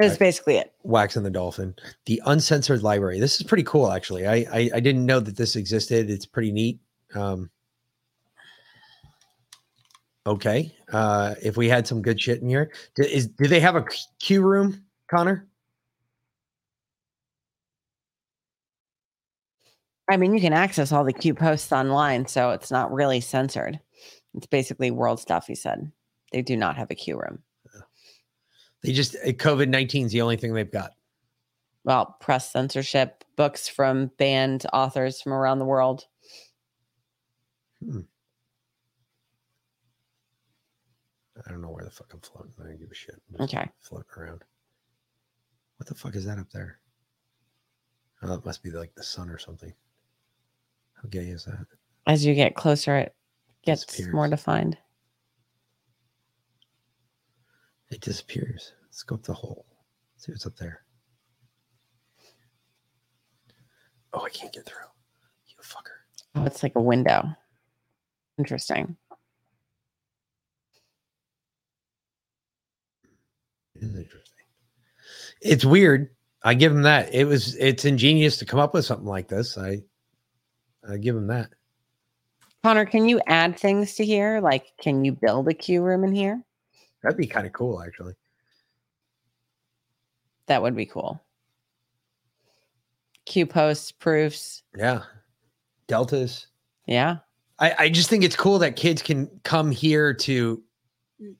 That's 0.00 0.16
basically 0.16 0.56
it. 0.56 0.72
waxing 0.82 1.22
the 1.22 1.30
dolphin. 1.30 1.74
The 2.06 2.22
uncensored 2.26 2.82
library. 2.82 3.20
This 3.20 3.40
is 3.40 3.46
pretty 3.46 3.64
cool, 3.64 3.92
actually. 3.92 4.26
I 4.26 4.46
I, 4.52 4.70
I 4.74 4.80
didn't 4.80 5.04
know 5.04 5.20
that 5.20 5.36
this 5.36 5.56
existed. 5.56 6.10
It's 6.10 6.26
pretty 6.26 6.52
neat. 6.52 6.80
Um, 7.14 7.50
okay, 10.26 10.74
uh, 10.92 11.34
if 11.42 11.56
we 11.56 11.68
had 11.68 11.86
some 11.86 12.00
good 12.02 12.20
shit 12.20 12.40
in 12.40 12.48
here, 12.48 12.70
do, 12.94 13.02
is 13.02 13.26
do 13.26 13.46
they 13.46 13.60
have 13.60 13.76
a 13.76 13.82
q- 13.82 13.98
queue 14.18 14.42
room, 14.42 14.82
Connor? 15.10 15.46
I 20.10 20.16
mean, 20.16 20.34
you 20.34 20.40
can 20.40 20.52
access 20.52 20.90
all 20.90 21.04
the 21.04 21.12
Q 21.12 21.34
posts 21.34 21.72
online, 21.72 22.26
so 22.26 22.50
it's 22.50 22.70
not 22.70 22.92
really 22.92 23.20
censored. 23.20 23.78
It's 24.34 24.46
basically 24.46 24.90
world 24.90 25.20
stuff. 25.20 25.46
He 25.46 25.54
said 25.54 25.92
they 26.32 26.42
do 26.42 26.56
not 26.56 26.76
have 26.76 26.90
a 26.90 26.96
Q 26.96 27.16
room. 27.16 27.42
They 28.82 28.92
just 28.92 29.14
COVID 29.14 29.68
nineteen 29.68 30.06
is 30.06 30.12
the 30.12 30.22
only 30.22 30.36
thing 30.36 30.54
they've 30.54 30.70
got. 30.70 30.92
Well, 31.84 32.16
press 32.20 32.50
censorship, 32.50 33.24
books 33.36 33.68
from 33.68 34.10
banned 34.18 34.66
authors 34.72 35.20
from 35.20 35.32
around 35.32 35.58
the 35.58 35.64
world. 35.64 36.06
Hmm. 37.84 38.00
I 41.46 41.50
don't 41.50 41.62
know 41.62 41.70
where 41.70 41.84
the 41.84 41.90
fuck 41.90 42.12
I'm 42.12 42.20
floating. 42.20 42.52
I 42.60 42.64
don't 42.64 42.78
give 42.78 42.90
a 42.90 42.94
shit. 42.94 43.20
Okay. 43.40 43.66
floating 43.80 44.06
around. 44.16 44.44
What 45.78 45.88
the 45.88 45.94
fuck 45.94 46.14
is 46.14 46.26
that 46.26 46.38
up 46.38 46.50
there? 46.50 46.78
Oh, 48.22 48.28
that 48.28 48.44
must 48.44 48.62
be 48.62 48.70
like 48.70 48.94
the 48.94 49.02
sun 49.02 49.30
or 49.30 49.38
something. 49.38 49.72
How 50.94 51.08
gay 51.08 51.28
is 51.28 51.44
that? 51.46 51.66
As 52.06 52.26
you 52.26 52.34
get 52.34 52.54
closer, 52.54 52.98
it 52.98 53.14
gets 53.64 53.98
more 54.12 54.28
defined. 54.28 54.76
It 57.90 58.00
disappears. 58.00 58.72
Let's 58.84 59.02
go 59.02 59.16
up 59.16 59.22
the 59.22 59.34
hole. 59.34 59.66
See 60.16 60.32
what's 60.32 60.46
up 60.46 60.56
there. 60.56 60.84
Oh, 64.12 64.24
I 64.24 64.30
can't 64.30 64.52
get 64.52 64.66
through. 64.66 64.76
You 65.46 65.56
fucker. 65.62 65.98
Oh, 66.34 66.44
it's 66.44 66.62
like 66.62 66.76
a 66.76 66.80
window. 66.80 67.24
Interesting. 68.38 68.96
It 73.74 73.82
is 73.82 73.96
interesting. 73.96 74.44
It's 75.40 75.64
weird. 75.64 76.10
I 76.42 76.54
give 76.54 76.72
him 76.72 76.82
that. 76.82 77.14
It 77.14 77.24
was 77.24 77.54
it's 77.56 77.84
ingenious 77.84 78.36
to 78.38 78.44
come 78.44 78.60
up 78.60 78.74
with 78.74 78.84
something 78.84 79.06
like 79.06 79.28
this. 79.28 79.56
I 79.56 79.82
I 80.88 80.96
give 80.96 81.16
him 81.16 81.28
that. 81.28 81.50
Connor, 82.62 82.84
can 82.84 83.08
you 83.08 83.20
add 83.26 83.58
things 83.58 83.94
to 83.94 84.04
here? 84.04 84.40
Like, 84.40 84.66
can 84.80 85.04
you 85.04 85.12
build 85.12 85.48
a 85.48 85.54
Q 85.54 85.82
room 85.82 86.04
in 86.04 86.12
here? 86.12 86.42
That'd 87.02 87.18
be 87.18 87.26
kind 87.26 87.46
of 87.46 87.52
cool, 87.52 87.82
actually. 87.82 88.14
That 90.46 90.62
would 90.62 90.76
be 90.76 90.86
cool. 90.86 91.22
Q 93.26 93.46
posts, 93.46 93.92
proofs. 93.92 94.62
Yeah. 94.76 95.02
Deltas. 95.86 96.46
Yeah. 96.86 97.18
I, 97.58 97.74
I 97.78 97.88
just 97.88 98.10
think 98.10 98.24
it's 98.24 98.36
cool 98.36 98.58
that 98.58 98.76
kids 98.76 99.02
can 99.02 99.28
come 99.44 99.70
here 99.70 100.12
to 100.14 100.62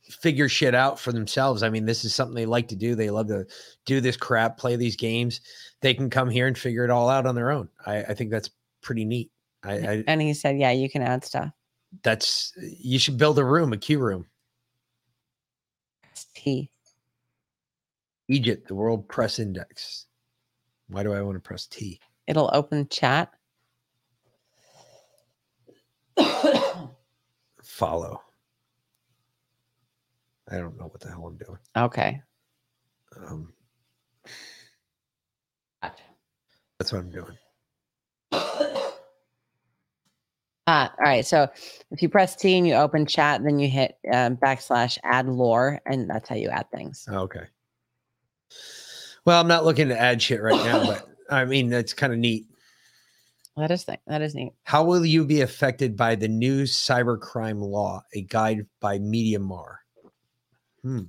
figure 0.03 0.49
shit 0.49 0.74
out 0.74 1.01
for 1.01 1.11
themselves. 1.11 1.62
I 1.62 1.70
mean, 1.70 1.87
this 1.87 2.05
is 2.05 2.15
something 2.15 2.35
they 2.35 2.47
like 2.47 2.69
to 2.69 2.77
do. 2.77 2.95
They 2.95 3.11
love 3.11 3.28
to 3.28 3.47
do 3.87 4.01
this 4.01 4.16
crap, 4.16 4.59
play 4.59 4.77
these 4.77 4.97
games. 4.97 5.41
They 5.81 5.95
can 5.95 6.11
come 6.11 6.28
here 6.28 6.47
and 6.47 6.57
figure 6.57 6.85
it 6.85 6.91
all 6.91 7.09
out 7.09 7.27
on 7.27 7.35
their 7.35 7.51
own. 7.51 7.69
I, 7.87 8.03
I 8.03 8.15
think 8.15 8.31
that's 8.31 8.51
pretty 8.82 9.05
neat. 9.05 9.31
I, 9.65 9.73
I 9.73 10.05
And 10.07 10.20
he 10.20 10.35
said, 10.35 10.59
yeah, 10.59 10.70
you 10.70 10.89
can 10.91 11.03
add 11.03 11.24
stuff. 11.24 11.51
that's 12.03 12.53
you 12.59 12.99
should 12.99 13.16
build 13.19 13.39
a 13.39 13.45
room, 13.45 13.73
a 13.73 13.77
Q 13.78 13.99
room. 13.99 14.27
T. 16.41 16.71
Egypt, 18.29 18.67
the 18.67 18.75
World 18.75 19.07
Press 19.09 19.39
Index. 19.39 20.07
Why 20.89 21.03
do 21.03 21.12
I 21.12 21.21
want 21.21 21.37
to 21.37 21.41
press 21.41 21.67
T? 21.67 22.01
It'll 22.27 22.49
open 22.55 22.89
chat. 22.89 23.31
Follow. 27.62 28.23
I 30.51 30.57
don't 30.57 30.79
know 30.79 30.87
what 30.87 31.01
the 31.01 31.09
hell 31.09 31.27
I'm 31.27 31.37
doing. 31.37 31.59
Okay. 31.77 32.23
Um, 33.17 33.53
that's 35.83 36.93
what 36.93 37.01
I'm 37.01 37.11
doing. 37.11 37.37
Uh, 40.71 40.89
all 41.01 41.05
right. 41.05 41.27
So 41.27 41.49
if 41.91 42.01
you 42.01 42.09
press 42.09 42.37
T 42.37 42.57
and 42.57 42.65
you 42.65 42.75
open 42.75 43.05
chat, 43.05 43.43
then 43.43 43.59
you 43.59 43.69
hit 43.69 43.97
um, 44.13 44.37
backslash 44.37 44.99
add 45.03 45.27
lore, 45.27 45.81
and 45.85 46.09
that's 46.09 46.29
how 46.29 46.37
you 46.37 46.49
add 46.49 46.71
things. 46.71 47.09
Okay. 47.09 47.43
Well, 49.25 49.41
I'm 49.41 49.49
not 49.49 49.65
looking 49.65 49.89
to 49.89 50.01
add 50.01 50.23
shit 50.23 50.41
right 50.41 50.65
now, 50.65 50.87
but 50.87 51.09
I 51.31 51.45
mean 51.45 51.71
that's 51.71 51.93
kind 51.93 52.13
of 52.13 52.21
neat. 52.21 52.47
That 53.57 53.73
is 53.73 53.83
thing. 53.83 53.99
That 54.07 54.23
is 54.23 54.37
neat. 54.37 54.53
How 54.63 54.85
will 54.85 55.05
you 55.05 55.25
be 55.25 55.41
affected 55.41 55.97
by 55.97 56.15
the 56.15 56.29
new 56.29 56.63
cybercrime 56.63 57.61
law? 57.61 58.05
A 58.15 58.23
guide 58.23 58.65
by 58.81 59.01
Mada 59.01 59.41
Masr. 59.41 59.75
Hmm. 60.83 61.03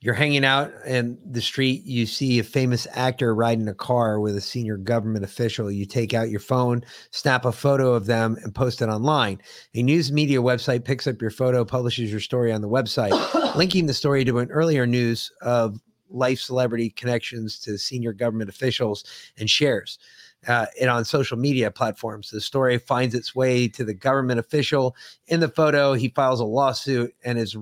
You're 0.00 0.14
hanging 0.14 0.44
out 0.44 0.72
in 0.86 1.18
the 1.28 1.40
street, 1.40 1.84
you 1.84 2.06
see 2.06 2.38
a 2.38 2.44
famous 2.44 2.86
actor 2.92 3.34
riding 3.34 3.66
a 3.66 3.74
car 3.74 4.20
with 4.20 4.36
a 4.36 4.40
senior 4.40 4.76
government 4.76 5.24
official. 5.24 5.72
You 5.72 5.86
take 5.86 6.14
out 6.14 6.30
your 6.30 6.38
phone, 6.38 6.84
snap 7.10 7.44
a 7.44 7.50
photo 7.50 7.94
of 7.94 8.06
them, 8.06 8.36
and 8.44 8.54
post 8.54 8.80
it 8.80 8.88
online. 8.88 9.40
A 9.74 9.82
news 9.82 10.12
media 10.12 10.38
website 10.38 10.84
picks 10.84 11.08
up 11.08 11.20
your 11.20 11.32
photo, 11.32 11.64
publishes 11.64 12.12
your 12.12 12.20
story 12.20 12.52
on 12.52 12.60
the 12.60 12.68
website, 12.68 13.54
linking 13.56 13.86
the 13.86 13.94
story 13.94 14.24
to 14.24 14.38
an 14.38 14.52
earlier 14.52 14.86
news 14.86 15.32
of 15.42 15.80
life 16.10 16.38
celebrity 16.38 16.90
connections 16.90 17.58
to 17.58 17.76
senior 17.76 18.12
government 18.12 18.48
officials 18.48 19.04
and 19.36 19.50
shares 19.50 19.98
uh, 20.46 20.66
it 20.80 20.88
on 20.88 21.04
social 21.04 21.36
media 21.36 21.70
platforms. 21.70 22.30
The 22.30 22.40
story 22.40 22.78
finds 22.78 23.14
its 23.14 23.34
way 23.34 23.66
to 23.68 23.84
the 23.84 23.94
government 23.94 24.38
official. 24.38 24.94
In 25.26 25.40
the 25.40 25.48
photo, 25.48 25.94
he 25.94 26.08
files 26.08 26.40
a 26.40 26.44
lawsuit 26.44 27.14
and 27.24 27.38
is 27.38 27.56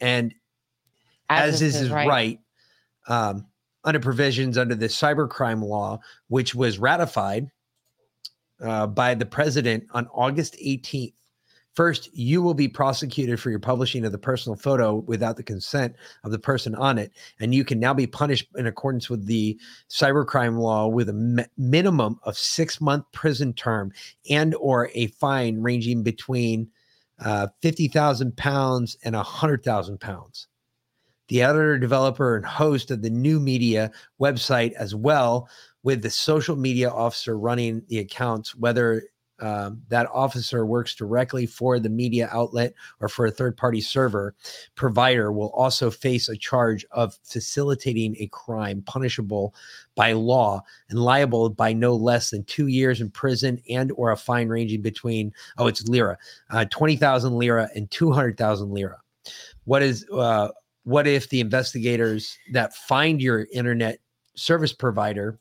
and 0.00 0.34
as, 1.28 1.62
is 1.62 1.74
his 1.74 1.90
right, 1.90 2.40
um, 3.08 3.46
under 3.84 4.00
provisions 4.00 4.58
under 4.58 4.74
the 4.74 4.86
cybercrime 4.86 5.62
law, 5.62 6.00
which 6.28 6.54
was 6.54 6.78
ratified 6.78 7.50
uh, 8.60 8.86
by 8.86 9.14
the 9.14 9.26
president 9.26 9.84
on 9.92 10.06
August 10.08 10.56
18th. 10.62 11.12
First, 11.74 12.08
you 12.14 12.40
will 12.40 12.54
be 12.54 12.68
prosecuted 12.68 13.38
for 13.38 13.50
your 13.50 13.58
publishing 13.58 14.06
of 14.06 14.12
the 14.12 14.16
personal 14.18 14.56
photo 14.56 14.94
without 14.94 15.36
the 15.36 15.42
consent 15.42 15.94
of 16.24 16.30
the 16.30 16.38
person 16.38 16.74
on 16.74 16.96
it, 16.96 17.12
and 17.38 17.54
you 17.54 17.66
can 17.66 17.78
now 17.78 17.92
be 17.92 18.06
punished 18.06 18.48
in 18.56 18.66
accordance 18.66 19.10
with 19.10 19.26
the 19.26 19.60
cybercrime 19.90 20.58
law 20.58 20.86
with 20.86 21.10
a 21.10 21.12
mi- 21.12 21.44
minimum 21.58 22.18
of 22.22 22.38
six 22.38 22.80
month 22.80 23.04
prison 23.12 23.52
term 23.52 23.92
and 24.30 24.54
or 24.54 24.88
a 24.94 25.08
fine 25.08 25.60
ranging 25.60 26.02
between 26.02 26.70
uh, 27.22 27.48
fifty 27.60 27.88
thousand 27.88 28.38
pounds 28.38 28.96
and 29.04 29.14
a 29.14 29.22
hundred 29.22 29.62
thousand 29.62 30.00
pounds. 30.00 30.48
The 31.28 31.42
editor, 31.42 31.78
developer, 31.78 32.36
and 32.36 32.46
host 32.46 32.90
of 32.90 33.02
the 33.02 33.10
new 33.10 33.40
media 33.40 33.90
website, 34.20 34.72
as 34.72 34.94
well 34.94 35.48
with 35.82 36.02
the 36.02 36.10
social 36.10 36.56
media 36.56 36.90
officer 36.90 37.38
running 37.38 37.82
the 37.88 37.98
accounts, 37.98 38.54
whether 38.54 39.02
um, 39.40 39.82
that 39.88 40.08
officer 40.12 40.64
works 40.64 40.94
directly 40.94 41.46
for 41.46 41.78
the 41.78 41.90
media 41.90 42.28
outlet 42.32 42.72
or 43.00 43.08
for 43.08 43.26
a 43.26 43.30
third 43.30 43.56
party 43.56 43.80
server 43.80 44.34
provider 44.76 45.30
will 45.30 45.50
also 45.50 45.90
face 45.90 46.28
a 46.28 46.36
charge 46.36 46.86
of 46.92 47.18
facilitating 47.22 48.16
a 48.18 48.28
crime 48.28 48.82
punishable 48.86 49.54
by 49.94 50.12
law 50.12 50.62
and 50.88 50.98
liable 50.98 51.50
by 51.50 51.72
no 51.72 51.94
less 51.94 52.30
than 52.30 52.44
two 52.44 52.68
years 52.68 53.00
in 53.00 53.10
prison 53.10 53.60
and 53.68 53.92
or 53.96 54.10
a 54.10 54.16
fine 54.16 54.48
ranging 54.48 54.80
between 54.80 55.32
oh 55.58 55.66
it's 55.66 55.86
lira 55.86 56.16
uh, 56.50 56.64
20000 56.70 57.34
lira 57.34 57.68
and 57.74 57.90
200000 57.90 58.70
lira. 58.70 58.98
What 59.64 59.82
is 59.82 60.06
uh, 60.12 60.48
what 60.86 61.08
if 61.08 61.30
the 61.30 61.40
investigators 61.40 62.38
that 62.52 62.72
find 62.72 63.20
your 63.20 63.48
internet 63.52 63.98
service 64.36 64.72
provider 64.72 65.40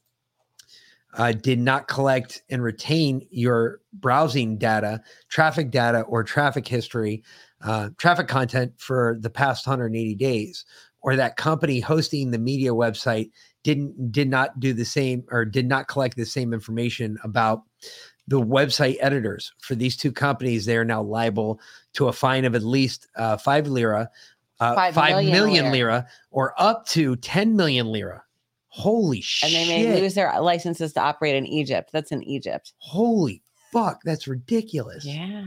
uh, 1.13 1.33
did 1.33 1.59
not 1.59 1.87
collect 1.87 2.41
and 2.49 2.63
retain 2.63 3.21
your 3.29 3.79
browsing 3.93 4.57
data, 4.57 4.99
traffic 5.29 5.69
data, 5.69 6.01
or 6.01 6.23
traffic 6.23 6.67
history, 6.67 7.23
uh, 7.63 7.89
traffic 7.99 8.27
content 8.27 8.73
for 8.79 9.17
the 9.19 9.29
past 9.29 9.67
180 9.67 10.15
days, 10.15 10.65
or 11.01 11.15
that 11.15 11.37
company 11.37 11.79
hosting 11.79 12.31
the 12.31 12.39
media 12.39 12.71
website 12.71 13.29
didn't 13.63 14.11
did 14.11 14.27
not 14.27 14.59
do 14.59 14.73
the 14.73 14.83
same 14.83 15.23
or 15.29 15.45
did 15.45 15.67
not 15.67 15.87
collect 15.87 16.17
the 16.17 16.25
same 16.25 16.53
information 16.53 17.19
about 17.23 17.61
the 18.27 18.41
website 18.41 18.97
editors 18.99 19.51
for 19.59 19.75
these 19.75 19.95
two 19.95 20.11
companies. 20.11 20.65
They 20.65 20.77
are 20.77 20.85
now 20.85 21.03
liable 21.03 21.59
to 21.93 22.07
a 22.07 22.13
fine 22.13 22.45
of 22.45 22.55
at 22.55 22.63
least 22.63 23.07
uh, 23.15 23.37
five 23.37 23.67
lira, 23.67 24.09
uh, 24.59 24.75
Five 24.75 24.93
five 24.93 25.09
million 25.11 25.31
million, 25.31 25.65
lira. 25.65 25.71
lira, 25.71 26.07
or 26.31 26.53
up 26.57 26.85
to 26.87 27.15
ten 27.17 27.55
million 27.55 27.91
lira. 27.91 28.23
Holy 28.67 29.21
shit. 29.21 29.53
and 29.53 29.69
they 29.69 29.83
may 29.85 30.01
lose 30.01 30.13
their 30.15 30.37
licenses 30.41 30.91
to 30.93 31.01
operate 31.01 31.35
in 31.35 31.45
Egypt. 31.45 31.89
That's 31.93 32.11
in 32.11 32.23
Egypt. 32.23 32.73
Holy 32.77 33.41
fuck! 33.71 34.01
That's 34.03 34.27
ridiculous. 34.27 35.05
Yeah. 35.05 35.45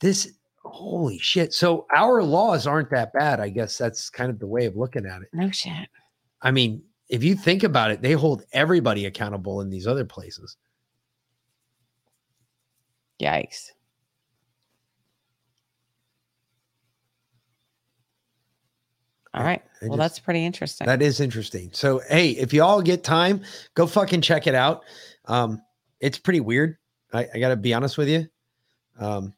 This 0.00 0.32
holy 0.64 1.18
shit. 1.18 1.52
So 1.54 1.86
our 1.94 2.22
laws 2.22 2.66
aren't 2.66 2.90
that 2.90 3.12
bad. 3.12 3.40
I 3.40 3.48
guess 3.48 3.76
that's 3.78 4.10
kind 4.10 4.30
of 4.30 4.38
the 4.38 4.46
way 4.46 4.66
of 4.66 4.76
looking 4.76 5.06
at 5.06 5.22
it. 5.22 5.28
No 5.32 5.50
shit. 5.50 5.88
I 6.42 6.50
mean, 6.50 6.82
if 7.08 7.24
you 7.24 7.34
think 7.34 7.62
about 7.62 7.90
it, 7.90 8.00
they 8.02 8.12
hold 8.12 8.44
everybody 8.52 9.06
accountable 9.06 9.60
in 9.60 9.70
these 9.70 9.86
other 9.86 10.04
places. 10.04 10.56
Yikes. 13.20 13.72
All 19.38 19.44
right. 19.44 19.62
I 19.82 19.86
Well, 19.86 19.96
just- 19.96 19.98
that's 19.98 20.18
pretty 20.18 20.44
interesting. 20.44 20.86
That 20.86 21.00
is 21.02 21.20
interesting. 21.20 21.70
So, 21.72 22.00
hey, 22.08 22.30
if 22.30 22.52
you 22.52 22.62
all 22.62 22.82
get 22.82 23.04
time, 23.04 23.42
go 23.74 23.86
fucking 23.86 24.20
check 24.22 24.46
it 24.46 24.54
out. 24.54 24.82
Um, 25.26 25.62
it's 26.00 26.18
pretty 26.18 26.40
weird. 26.40 26.76
I, 27.12 27.26
I 27.34 27.38
got 27.38 27.48
to 27.50 27.56
be 27.56 27.72
honest 27.74 27.96
with 27.98 28.08
you. 28.08 28.26
Um, 28.98 29.34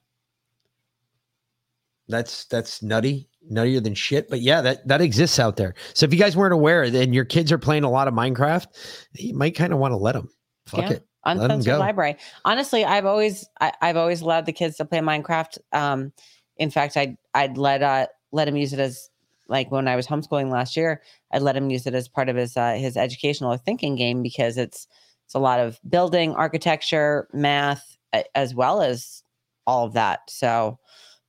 that's 2.08 2.46
that's 2.46 2.82
nutty, 2.82 3.28
nuttier 3.50 3.82
than 3.82 3.94
shit. 3.94 4.28
But 4.28 4.40
yeah, 4.40 4.60
that 4.62 4.86
that 4.88 5.00
exists 5.00 5.38
out 5.38 5.56
there. 5.56 5.74
So 5.94 6.04
if 6.06 6.12
you 6.12 6.18
guys 6.18 6.36
weren't 6.36 6.54
aware, 6.54 6.90
then 6.90 7.12
your 7.12 7.24
kids 7.24 7.52
are 7.52 7.58
playing 7.58 7.84
a 7.84 7.90
lot 7.90 8.08
of 8.08 8.14
Minecraft, 8.14 8.66
you 9.14 9.34
might 9.34 9.54
kind 9.54 9.72
of 9.72 9.78
want 9.78 9.92
to 9.92 9.96
let 9.96 10.12
them. 10.12 10.28
Fuck 10.66 10.80
Yeah. 10.82 10.90
it, 10.92 11.06
Uncensored 11.24 11.78
library. 11.78 12.16
Honestly, 12.44 12.84
I've 12.84 13.06
always 13.06 13.46
I, 13.60 13.72
I've 13.82 13.96
always 13.96 14.22
allowed 14.22 14.46
the 14.46 14.52
kids 14.52 14.76
to 14.78 14.84
play 14.84 14.98
Minecraft. 15.00 15.58
Um, 15.72 16.12
in 16.56 16.70
fact, 16.70 16.96
I'd 16.96 17.16
I'd 17.34 17.58
let 17.58 17.82
uh 17.82 18.06
let 18.32 18.48
him 18.48 18.56
use 18.56 18.72
it 18.72 18.80
as 18.80 19.09
like 19.50 19.70
when 19.70 19.88
I 19.88 19.96
was 19.96 20.06
homeschooling 20.06 20.50
last 20.50 20.76
year. 20.76 21.02
I'd 21.32 21.42
let 21.42 21.56
him 21.56 21.68
use 21.68 21.86
it 21.86 21.94
as 21.94 22.08
part 22.08 22.28
of 22.28 22.36
his 22.36 22.56
uh, 22.56 22.74
his 22.74 22.96
educational 22.96 23.52
or 23.52 23.58
thinking 23.58 23.96
game 23.96 24.22
because 24.22 24.56
it's 24.56 24.86
it's 25.26 25.34
a 25.34 25.38
lot 25.38 25.60
of 25.60 25.78
building, 25.88 26.32
architecture, 26.34 27.28
math, 27.32 27.96
as 28.34 28.54
well 28.54 28.80
as 28.80 29.22
all 29.66 29.86
of 29.86 29.92
that. 29.92 30.20
So, 30.28 30.78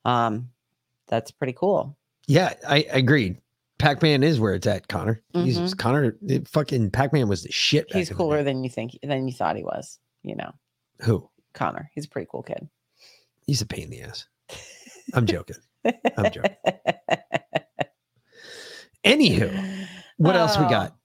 um, 0.06 0.50
that's 1.08 1.32
pretty 1.32 1.54
cool. 1.54 1.98
Yeah, 2.28 2.54
I 2.68 2.86
agreed. 2.92 3.38
Pac 3.78 4.02
Man 4.02 4.24
is 4.24 4.40
where 4.40 4.54
it's 4.54 4.68
at, 4.68 4.88
Connor. 4.88 5.22
Jesus, 5.36 5.74
Mhm. 5.74 5.78
Connor, 5.78 6.16
it, 6.28 6.48
fucking 6.48 6.92
Pac 6.92 7.14
Man 7.14 7.28
was 7.28 7.44
the 7.44 7.52
shit. 7.52 7.92
He's 7.92 8.10
cooler 8.10 8.44
than 8.44 8.64
you 8.64 8.70
think 8.70 8.98
than 9.04 9.28
you 9.28 9.34
thought 9.34 9.56
he 9.56 9.64
was. 9.64 10.00
You 10.24 10.36
know. 10.36 10.52
Who? 11.02 11.28
Connor. 11.54 11.90
He's 11.94 12.06
a 12.06 12.10
pretty 12.10 12.28
cool 12.32 12.44
kid. 12.44 12.70
He's 13.46 13.62
a 13.62 13.66
pain 13.66 13.86
in 13.86 13.90
the 13.90 14.02
ass. 14.02 14.28
I'm 15.14 15.26
joking. 15.26 15.58
I'm 16.16 16.32
joking. 16.32 16.56
Anywho, 19.06 19.88
what 20.18 20.36
else 20.36 20.58
we 20.58 20.66
Oh. 20.66 20.70
got? 20.70 20.96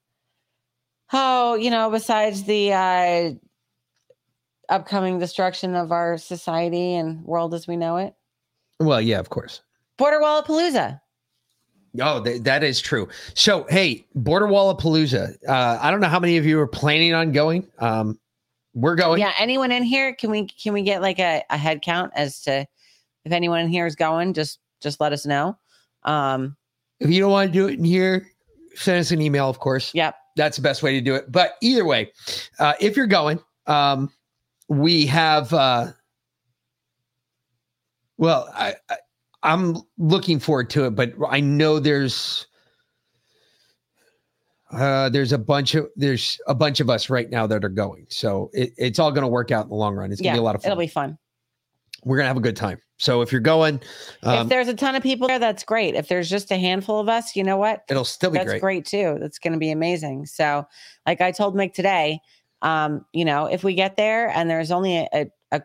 Oh, 1.13 1.55
you 1.55 1.71
know, 1.71 1.91
besides 1.91 2.45
the 2.45 2.73
uh, 2.73 3.31
upcoming 4.69 5.19
destruction 5.19 5.75
of 5.75 5.93
our 5.93 6.19
society 6.19 6.95
and 6.95 7.25
world 7.25 7.55
as 7.55 7.67
we 7.67 7.77
know 7.77 7.97
it, 7.99 8.15
Well, 8.81 9.01
yeah, 9.01 9.19
of 9.21 9.31
course. 9.31 9.63
Border 9.97 10.21
Wall 10.21 10.43
Palooza. 10.43 11.01
Oh, 11.99 12.23
th- 12.23 12.43
that 12.43 12.63
is 12.63 12.79
true. 12.81 13.09
So, 13.33 13.65
hey, 13.71 14.07
Border 14.15 14.47
Wall 14.49 14.69
of 14.69 14.77
Palooza. 14.79 15.35
Uh, 15.49 15.79
I 15.81 15.91
don't 15.91 16.01
know 16.01 16.09
how 16.09 16.21
many 16.21 16.37
of 16.37 16.45
you 16.45 16.61
are 16.61 16.67
planning 16.67 17.15
on 17.15 17.33
going. 17.33 17.67
Um, 17.79 18.19
we're 18.75 18.97
going. 18.97 19.19
Yeah, 19.21 19.33
anyone 19.39 19.73
in 19.73 19.83
here? 19.83 20.15
Can 20.15 20.31
we 20.31 20.47
can 20.47 20.75
we 20.75 20.83
get 20.83 21.01
like 21.01 21.19
a, 21.19 21.43
a 21.49 21.57
head 21.57 21.81
count 21.81 22.13
as 22.15 22.43
to 22.43 22.67
if 23.25 23.33
anyone 23.33 23.61
in 23.61 23.69
here 23.69 23.87
is 23.87 23.97
going? 23.97 24.35
Just 24.35 24.59
just 24.83 25.01
let 25.01 25.15
us 25.15 25.25
know. 25.25 25.57
Um, 26.03 26.55
If 27.01 27.11
you 27.11 27.21
don't 27.21 27.31
want 27.31 27.53
to 27.53 27.53
do 27.53 27.69
it 27.69 27.79
in 27.79 27.85
here, 27.85 28.31
send 28.75 28.99
us 28.99 29.11
an 29.11 29.21
email, 29.21 29.49
of 29.49 29.59
course. 29.59 29.93
Yep. 29.95 30.15
That's 30.37 30.57
the 30.57 30.63
best 30.63 30.83
way 30.83 30.93
to 30.93 31.01
do 31.01 31.15
it. 31.15 31.31
But 31.31 31.57
either 31.63 31.85
way, 31.85 32.13
uh, 32.59 32.75
if 32.81 32.97
you're 32.97 33.07
going, 33.07 33.41
um, 33.67 34.11
we 34.69 35.07
have, 35.07 35.53
uh, 35.53 35.93
well, 38.19 38.51
I, 38.55 38.75
I, 38.91 38.97
I'm 39.43 39.77
looking 39.99 40.39
forward 40.41 40.71
to 40.71 40.87
it, 40.87 40.91
but 40.91 41.15
I 41.29 41.41
know 41.41 41.79
there's, 41.79 42.47
uh, 44.73 45.09
there's 45.09 45.33
a 45.33 45.39
bunch 45.39 45.75
of 45.75 45.89
there's 45.95 46.41
a 46.49 46.55
bunch 46.55 46.81
of 46.81 46.91
us 46.91 47.09
right 47.09 47.31
now 47.31 47.47
that 47.47 47.65
are 47.65 47.69
going, 47.69 48.07
so 48.09 48.51
it, 48.53 48.73
it's 48.77 48.99
all 48.99 49.13
going 49.13 49.23
to 49.23 49.29
work 49.29 49.53
out 49.53 49.65
in 49.65 49.69
the 49.69 49.77
long 49.77 49.95
run. 49.95 50.11
It's 50.11 50.21
going 50.21 50.27
yeah, 50.27 50.33
to 50.33 50.37
be 50.39 50.41
a 50.41 50.43
lot 50.43 50.57
of 50.57 50.63
fun. 50.63 50.73
it'll 50.73 50.81
be 50.81 50.89
fun. 50.89 51.17
We're 52.07 52.17
going 52.17 52.25
to 52.25 52.29
have 52.29 52.37
a 52.37 52.41
good 52.41 52.57
time. 52.57 52.81
So 52.99 53.21
if 53.21 53.33
you're 53.33 53.41
going, 53.41 53.81
if 54.23 54.29
um, 54.29 54.49
there's 54.49 54.69
a 54.69 54.75
ton 54.75 54.95
of 54.95 55.03
people 55.03 55.27
there, 55.27 55.41
that's 55.41 55.65
great. 55.65 55.97
If 55.97 56.07
there's 56.07 56.31
just 56.31 56.53
a 56.53 56.57
handful 56.57 57.01
of 57.01 57.09
us, 57.09 57.35
you 57.35 57.43
know 57.43 57.57
what? 57.57 57.83
it'll 57.91 58.05
still 58.05 58.31
be 58.31 58.39
that's 58.39 58.49
great. 58.49 58.61
great. 58.61 58.87
too. 58.87 59.19
That's 59.21 59.41
going 59.41 59.53
to 59.53 59.59
be 59.59 59.73
amazing. 59.73 60.27
So, 60.27 60.65
like 61.05 61.21
I 61.21 61.33
told 61.33 61.57
Mick 61.57 61.75
today, 61.75 62.21
um, 62.63 63.05
you 63.13 63.25
know, 63.25 63.47
if 63.47 63.65
we 63.65 63.75
get 63.75 63.97
there 63.97 64.31
and 64.31 64.49
there's 64.49 64.71
only 64.71 64.97
a, 64.99 65.09
a, 65.13 65.27
a 65.51 65.63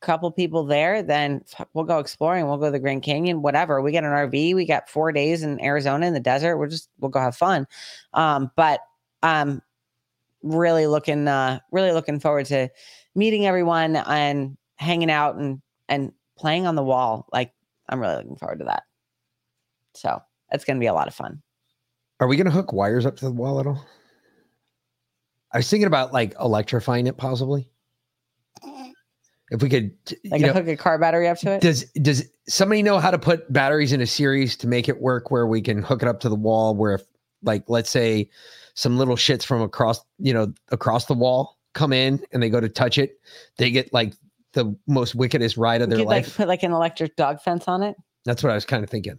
couple 0.00 0.30
people 0.32 0.64
there, 0.64 1.02
then 1.02 1.44
we'll 1.74 1.84
go 1.84 1.98
exploring. 1.98 2.48
We'll 2.48 2.56
go 2.56 2.66
to 2.66 2.72
the 2.72 2.80
Grand 2.80 3.02
Canyon, 3.02 3.42
whatever. 3.42 3.80
We 3.82 3.92
get 3.92 4.04
an 4.04 4.10
RV. 4.10 4.54
We 4.54 4.64
got 4.64 4.88
four 4.88 5.12
days 5.12 5.42
in 5.42 5.62
Arizona 5.62 6.06
in 6.06 6.14
the 6.14 6.18
desert. 6.18 6.56
We're 6.56 6.68
just 6.68 6.88
we'll 6.98 7.10
go 7.10 7.20
have 7.20 7.36
fun. 7.36 7.66
Um, 8.14 8.50
but 8.56 8.80
um, 9.22 9.62
really 10.42 10.86
looking 10.86 11.28
uh, 11.28 11.60
really 11.70 11.92
looking 11.92 12.20
forward 12.20 12.46
to 12.46 12.68
meeting 13.14 13.46
everyone 13.46 13.96
and 13.96 14.56
hanging 14.78 15.10
out 15.10 15.36
and 15.36 15.60
and 15.88 16.12
playing 16.38 16.66
on 16.66 16.74
the 16.74 16.82
wall. 16.82 17.28
Like 17.32 17.52
I'm 17.88 18.00
really 18.00 18.16
looking 18.16 18.36
forward 18.36 18.60
to 18.60 18.66
that. 18.66 18.84
So 19.94 20.20
it's 20.50 20.64
going 20.64 20.76
to 20.76 20.80
be 20.80 20.86
a 20.86 20.94
lot 20.94 21.08
of 21.08 21.14
fun. 21.14 21.42
Are 22.20 22.26
we 22.26 22.36
going 22.36 22.46
to 22.46 22.52
hook 22.52 22.72
wires 22.72 23.06
up 23.06 23.16
to 23.16 23.24
the 23.24 23.32
wall 23.32 23.60
at 23.60 23.66
all? 23.66 23.84
I 25.52 25.58
was 25.58 25.70
thinking 25.70 25.86
about 25.86 26.12
like 26.12 26.34
electrifying 26.40 27.06
it, 27.06 27.16
possibly. 27.16 27.68
If 29.50 29.62
we 29.62 29.70
could, 29.70 29.92
Like 30.26 30.40
you 30.40 30.46
know, 30.46 30.52
hook 30.52 30.68
a 30.68 30.76
car 30.76 30.98
battery 30.98 31.26
up 31.26 31.38
to 31.38 31.52
it. 31.52 31.62
does 31.62 31.84
does 32.02 32.28
somebody 32.48 32.82
know 32.82 32.98
how 32.98 33.10
to 33.10 33.18
put 33.18 33.50
batteries 33.50 33.92
in 33.92 34.02
a 34.02 34.06
series 34.06 34.56
to 34.58 34.66
make 34.66 34.90
it 34.90 35.00
work 35.00 35.30
where 35.30 35.46
we 35.46 35.62
can 35.62 35.82
hook 35.82 36.02
it 36.02 36.08
up 36.08 36.20
to 36.20 36.28
the 36.28 36.34
wall? 36.34 36.74
Where 36.74 36.96
if, 36.96 37.02
like, 37.42 37.64
let's 37.68 37.88
say, 37.88 38.28
some 38.74 38.98
little 38.98 39.16
shits 39.16 39.44
from 39.44 39.62
across, 39.62 40.00
you 40.18 40.34
know, 40.34 40.52
across 40.70 41.06
the 41.06 41.14
wall 41.14 41.58
come 41.72 41.92
in 41.92 42.22
and 42.32 42.42
they 42.42 42.50
go 42.50 42.60
to 42.60 42.68
touch 42.68 42.98
it, 42.98 43.18
they 43.56 43.70
get 43.70 43.92
like 43.92 44.12
the 44.52 44.74
most 44.86 45.14
wickedest 45.14 45.56
ride 45.56 45.82
of 45.82 45.90
their 45.90 45.98
could 45.98 46.06
like 46.06 46.24
life. 46.24 46.36
put 46.36 46.48
like 46.48 46.62
an 46.62 46.72
electric 46.72 47.16
dog 47.16 47.40
fence 47.40 47.68
on 47.68 47.82
it. 47.82 47.96
That's 48.24 48.42
what 48.42 48.50
I 48.50 48.54
was 48.54 48.64
kind 48.64 48.82
of 48.82 48.90
thinking. 48.90 49.18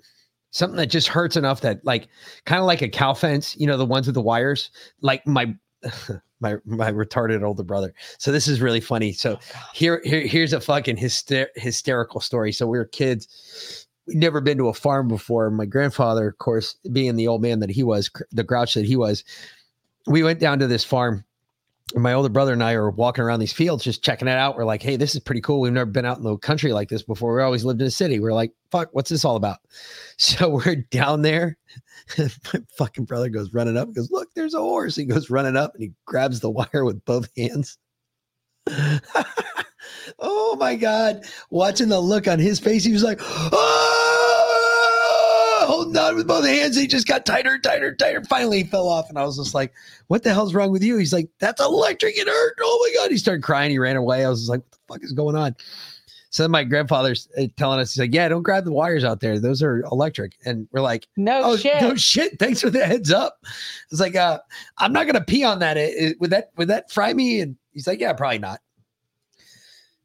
Something 0.52 0.78
that 0.78 0.88
just 0.88 1.08
hurts 1.08 1.36
enough 1.36 1.62
that 1.62 1.84
like 1.86 2.08
kind 2.46 2.60
of 2.60 2.66
like 2.66 2.82
a 2.82 2.90
cow 2.90 3.14
fence, 3.14 3.56
you 3.58 3.68
know, 3.68 3.78
the 3.78 3.86
ones 3.86 4.08
with 4.08 4.16
the 4.16 4.22
wires. 4.22 4.72
Like 5.02 5.26
my 5.28 5.56
my 6.40 6.56
my 6.66 6.92
retarded 6.92 7.44
older 7.44 7.64
brother. 7.64 7.94
So 8.18 8.32
this 8.32 8.48
is 8.48 8.62
really 8.62 8.82
funny. 8.82 9.14
So 9.14 9.40
oh, 9.40 9.70
here, 9.74 10.02
here 10.04 10.26
here's 10.26 10.54
a 10.54 10.62
fucking 10.62 10.98
hyster- 10.98 11.50
hysterical 11.56 12.22
story. 12.22 12.52
So 12.52 12.68
we 12.68 12.78
were 12.78 12.86
kids. 12.86 13.86
We'd 14.08 14.18
never 14.18 14.42
been 14.42 14.58
to 14.58 14.70
a 14.70 14.74
farm 14.74 15.08
before. 15.08 15.50
My 15.52 15.66
grandfather, 15.66 16.30
of 16.30 16.38
course, 16.40 16.76
being 16.92 17.16
the 17.16 17.28
old 17.28 17.44
man 17.44 17.60
that 17.60 17.70
he 17.70 17.84
was, 17.84 18.10
the 18.32 18.44
grouch 18.44 18.74
that 18.74 18.86
he 18.86 18.96
was, 18.96 19.24
we 20.08 20.24
went 20.24 20.40
down 20.40 20.58
to 20.60 20.68
this 20.68 20.84
farm 20.84 21.24
my 21.96 22.14
older 22.14 22.30
brother 22.30 22.54
and 22.54 22.64
I 22.64 22.74
are 22.74 22.92
walking 22.92 23.24
around 23.24 23.40
these 23.40 23.54
fields 23.54 23.84
just 23.84 24.04
checking 24.04 24.28
it 24.28 24.38
out. 24.38 24.56
We're 24.56 24.66
like, 24.66 24.82
hey, 24.82 24.96
this 24.96 25.16
is 25.16 25.22
pretty 25.22 25.42
cool. 25.42 25.60
We've 25.60 25.74
never 25.74 25.90
been 25.90 26.06
out 26.06 26.18
in 26.18 26.24
the 26.24 26.38
country 26.38 26.72
like 26.72 26.90
this 26.90 27.02
before. 27.02 27.36
We 27.36 27.42
always 27.42 27.66
lived 27.66 27.82
in 27.82 27.88
a 27.88 27.92
city. 27.92 28.20
We're 28.20 28.34
like, 28.34 28.52
fuck, 28.72 28.90
what's 28.92 29.10
this 29.10 29.26
all 29.26 29.36
about? 29.36 29.58
So 30.22 30.50
we're 30.50 30.76
down 30.76 31.22
there. 31.22 31.58
my 32.18 32.62
fucking 32.78 33.06
brother 33.06 33.30
goes 33.30 33.54
running 33.54 33.78
up, 33.78 33.94
goes, 33.94 34.12
look, 34.12 34.28
there's 34.36 34.54
a 34.54 34.60
horse. 34.60 34.98
He 34.98 35.06
goes 35.06 35.30
running 35.30 35.56
up 35.56 35.74
and 35.74 35.84
he 35.84 35.94
grabs 36.06 36.42
the 36.42 36.50
wire 36.50 36.84
with 36.84 37.06
both 37.06 37.30
hands. 37.38 37.78
oh 40.20 40.58
my 40.60 40.76
God. 40.76 41.24
Watching 41.52 41.88
the 41.88 42.02
look 42.02 42.28
on 42.28 42.38
his 42.38 42.60
face, 42.60 42.84
he 42.84 42.92
was 42.92 43.04
like, 43.04 43.20
oh, 43.22 43.89
holding 45.70 45.98
on 45.98 46.16
with 46.16 46.28
both 46.28 46.46
hands. 46.46 46.76
He 46.76 46.88
just 46.88 47.08
got 47.08 47.26
tighter, 47.26 47.54
and 47.54 47.64
tighter, 47.64 47.90
and 47.90 48.00
tighter. 48.00 48.24
Finally, 48.24 48.64
he 48.64 48.70
fell 48.70 48.88
off. 48.88 49.10
And 49.10 49.18
I 49.18 49.24
was 49.24 49.38
just 49.38 49.54
like, 49.54 49.74
what 50.08 50.24
the 50.24 50.34
hell's 50.34 50.54
wrong 50.54 50.72
with 50.72 50.84
you? 50.84 50.98
He's 50.98 51.14
like, 51.14 51.30
that's 51.40 51.62
electric. 51.62 52.18
It 52.18 52.28
hurt. 52.28 52.56
Oh 52.62 52.80
my 52.82 53.02
God. 53.02 53.12
He 53.12 53.18
started 53.18 53.44
crying. 53.44 53.72
He 53.72 53.80
ran 53.80 53.96
away. 53.96 54.26
I 54.26 54.30
was 54.30 54.42
just 54.42 54.50
like, 54.50 54.62
what 54.62 54.72
the 54.72 54.94
fuck 54.94 55.04
is 55.04 55.14
going 55.14 55.36
on? 55.36 55.56
So 56.32 56.44
then 56.44 56.52
my 56.52 56.64
grandfather's 56.64 57.28
uh, 57.40 57.46
telling 57.58 57.80
us, 57.80 57.94
he's 57.94 58.02
like, 58.02 58.14
yeah, 58.14 58.28
don't 58.28 58.44
grab 58.44 58.64
the 58.64 58.72
wires 58.72 59.04
out 59.04 59.20
there. 59.20 59.40
Those 59.40 59.64
are 59.64 59.82
electric. 59.92 60.34
And 60.46 60.68
we're 60.72 60.82
like, 60.82 61.08
no 61.18 61.42
oh, 61.44 61.58
shit. 61.58 61.82
No 61.82 61.96
shit. 61.96 62.38
Thanks 62.38 62.62
for 62.62 62.70
the 62.70 62.86
heads 62.86 63.12
up. 63.12 63.44
It's 63.90 64.00
like, 64.00 64.16
uh, 64.16 64.40
I'm 64.78 64.94
not 64.94 65.06
going 65.06 65.16
to 65.16 65.24
pee 65.24 65.44
on 65.44 65.60
that. 65.60 65.78
It- 65.78 65.96
it- 65.98 66.22
would 66.22 66.30
that, 66.30 66.52
would 66.58 66.68
that 66.68 66.92
fry 66.92 67.14
me? 67.14 67.42
And 67.42 67.56
he's 67.72 67.88
like, 67.88 68.00
yeah, 68.00 68.14
probably 68.14 68.40
not. 68.40 68.60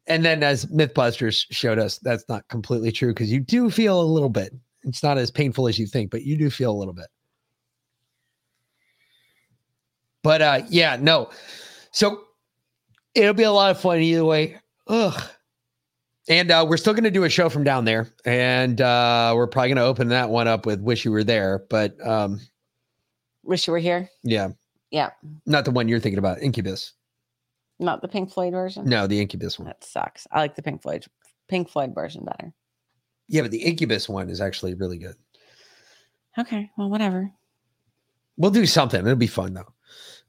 And 0.07 0.25
then 0.25 0.41
as 0.41 0.65
Mythbusters 0.67 1.45
showed 1.51 1.79
us, 1.79 1.99
that's 1.99 2.25
not 2.29 2.47
completely 2.47 2.91
true 2.91 3.13
because 3.13 3.31
you 3.31 3.39
do 3.39 3.69
feel 3.69 4.01
a 4.01 4.03
little 4.03 4.29
bit. 4.29 4.53
It's 4.85 5.03
not 5.03 5.17
as 5.17 5.31
painful 5.31 5.67
as 5.67 5.77
you 5.79 5.87
think, 5.87 6.11
but 6.11 6.23
you 6.23 6.37
do 6.37 6.49
feel 6.49 6.71
a 6.71 6.77
little 6.77 6.93
bit. 6.93 7.07
But 10.23 10.41
uh, 10.41 10.61
yeah, 10.69 10.97
no. 10.99 11.29
So 11.91 12.21
it'll 13.13 13.33
be 13.33 13.43
a 13.43 13.51
lot 13.51 13.71
of 13.71 13.79
fun 13.79 13.99
either 13.99 14.25
way. 14.25 14.57
Ugh. 14.87 15.21
And 16.27 16.49
uh, 16.49 16.65
we're 16.67 16.77
still 16.77 16.93
going 16.93 17.03
to 17.03 17.11
do 17.11 17.23
a 17.23 17.29
show 17.29 17.49
from 17.49 17.63
down 17.63 17.85
there, 17.85 18.07
and 18.25 18.81
uh, 18.81 19.33
we're 19.35 19.45
probably 19.45 19.69
going 19.69 19.77
to 19.77 19.83
open 19.83 20.07
that 20.07 20.31
one 20.31 20.47
up 20.47 20.65
with 20.65 20.81
"Wish 20.81 21.05
You 21.05 21.11
Were 21.11 21.23
There." 21.23 21.65
But 21.69 21.95
um, 22.05 22.39
Wish 23.43 23.67
you 23.67 23.73
were 23.73 23.79
here. 23.79 24.09
yeah, 24.23 24.49
Yeah, 24.89 25.11
not 25.45 25.65
the 25.65 25.71
one 25.71 25.87
you're 25.87 25.99
thinking 25.99 26.17
about, 26.17 26.41
Incubus. 26.41 26.93
not 27.79 28.01
the 28.01 28.07
Pink 28.07 28.31
Floyd 28.31 28.53
version. 28.53 28.85
No, 28.85 29.05
the 29.05 29.21
Incubus 29.21 29.59
one. 29.59 29.67
That 29.67 29.83
sucks. 29.83 30.25
I 30.31 30.39
like 30.39 30.55
the 30.55 30.63
Pink 30.63 30.81
Floyd 30.81 31.05
Pink 31.47 31.69
Floyd 31.69 31.93
version 31.93 32.25
better. 32.25 32.51
Yeah, 33.27 33.41
but 33.41 33.51
the 33.51 33.63
Incubus 33.63 34.07
one 34.07 34.29
is 34.29 34.41
actually 34.41 34.73
really 34.75 34.97
good. 34.97 35.15
Okay, 36.37 36.69
well, 36.77 36.89
whatever. 36.89 37.31
We'll 38.37 38.51
do 38.51 38.65
something. 38.65 38.99
It'll 38.99 39.15
be 39.15 39.27
fun 39.27 39.53
though. 39.53 39.71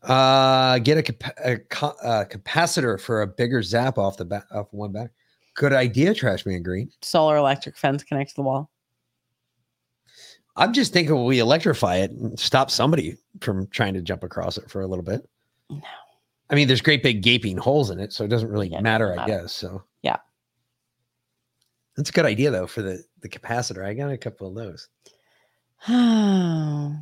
Uh, 0.08 0.78
get 0.78 0.98
a, 1.10 1.52
a, 1.52 1.58
co- 1.58 1.96
a 2.02 2.24
capacitor 2.24 3.00
for 3.00 3.22
a 3.22 3.26
bigger 3.26 3.62
zap 3.62 3.98
off 3.98 4.16
the 4.16 4.24
back 4.24 4.44
off 4.52 4.68
one 4.72 4.92
back. 4.92 5.10
Good 5.54 5.72
idea, 5.72 6.14
Trash 6.14 6.46
Man 6.46 6.62
Green. 6.62 6.90
Solar 7.02 7.36
electric 7.38 7.76
fence 7.76 8.04
connects 8.04 8.34
to 8.34 8.36
the 8.36 8.42
wall. 8.44 8.70
I'm 10.54 10.72
just 10.72 10.92
thinking 10.92 11.24
we 11.24 11.38
electrify 11.40 11.96
it 11.96 12.10
and 12.12 12.38
stop 12.38 12.70
somebody 12.70 13.16
from 13.40 13.66
trying 13.68 13.94
to 13.94 14.00
jump 14.02 14.22
across 14.22 14.56
it 14.58 14.70
for 14.70 14.80
a 14.82 14.86
little 14.86 15.02
bit. 15.04 15.28
No. 15.68 15.80
I 16.48 16.54
mean, 16.54 16.68
there's 16.68 16.80
great 16.80 17.02
big 17.02 17.22
gaping 17.22 17.56
holes 17.56 17.90
in 17.90 17.98
it, 17.98 18.12
so 18.12 18.24
it 18.24 18.28
doesn't 18.28 18.48
really 18.50 18.68
Yeah, 18.68 18.80
matter, 18.80 19.12
I 19.12 19.16
matter. 19.16 19.42
guess. 19.42 19.52
So 19.52 19.82
Yeah. 20.02 20.16
That's 21.96 22.10
a 22.10 22.12
good 22.12 22.26
idea 22.26 22.50
though 22.50 22.66
for 22.66 22.82
the 22.82 23.02
the 23.22 23.28
capacitor. 23.28 23.84
I 23.84 23.94
got 23.94 24.10
a 24.10 24.18
couple 24.18 24.48
of 24.48 24.54
those. 24.54 24.88
Oh. 25.88 26.96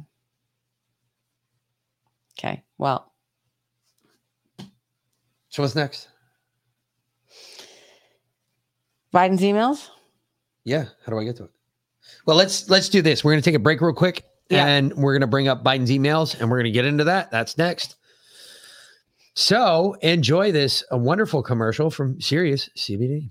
okay. 2.38 2.62
Well, 2.78 3.12
So 5.48 5.62
what's 5.62 5.74
next? 5.76 6.08
Biden's 9.14 9.42
emails. 9.42 9.88
Yeah, 10.64 10.86
how 11.04 11.12
do 11.12 11.18
I 11.18 11.24
get 11.24 11.36
to 11.36 11.44
it? 11.44 11.50
Well, 12.26 12.36
let's 12.36 12.68
let's 12.68 12.88
do 12.88 13.00
this. 13.02 13.22
We're 13.22 13.32
gonna 13.32 13.42
take 13.42 13.54
a 13.54 13.60
break 13.60 13.80
real 13.80 13.92
quick, 13.94 14.24
Yeah. 14.50 14.66
and 14.66 14.92
we're 14.94 15.14
gonna 15.14 15.26
bring 15.28 15.46
up 15.48 15.62
Biden's 15.62 15.90
emails, 15.90 16.38
and 16.38 16.50
we're 16.50 16.58
gonna 16.58 16.70
get 16.70 16.84
into 16.84 17.04
that. 17.04 17.30
That's 17.30 17.56
next. 17.56 17.96
So 19.36 19.94
enjoy 20.02 20.52
this 20.52 20.82
a 20.90 20.98
wonderful 20.98 21.42
commercial 21.42 21.90
from 21.90 22.20
Sirius 22.20 22.68
CBD. 22.76 23.30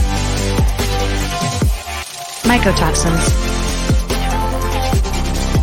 mycotoxins, 2.51 3.31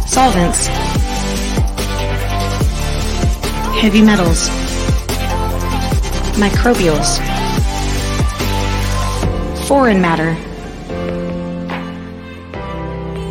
solvents, 0.08 0.68
heavy 3.82 4.00
metals, 4.00 4.48
microbials, 6.38 7.18
foreign 9.68 10.00
matter. 10.00 10.34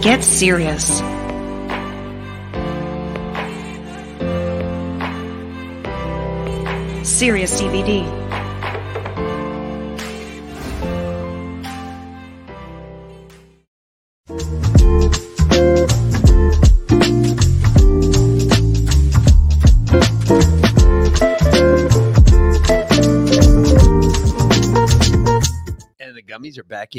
Get 0.04 0.24
serious. 0.24 1.00
Serious 7.04 7.60
CBD. 7.60 8.27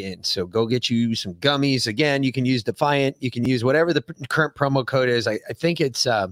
In. 0.05 0.25
So 0.25 0.47
go 0.47 0.67
get 0.67 0.91
you 0.91 1.15
some 1.15 1.35
gummies. 1.35 1.87
Again, 1.87 2.23
you 2.23 2.33
can 2.33 2.45
use 2.45 2.63
Defiant. 2.63 3.17
You 3.21 3.31
can 3.31 3.45
use 3.45 3.65
whatever 3.65 3.93
the 3.93 4.03
current 4.29 4.55
promo 4.55 4.87
code 4.87 5.09
is. 5.09 5.27
I, 5.27 5.39
I 5.49 5.53
think 5.53 5.81
it's 5.81 6.07
uh, 6.07 6.29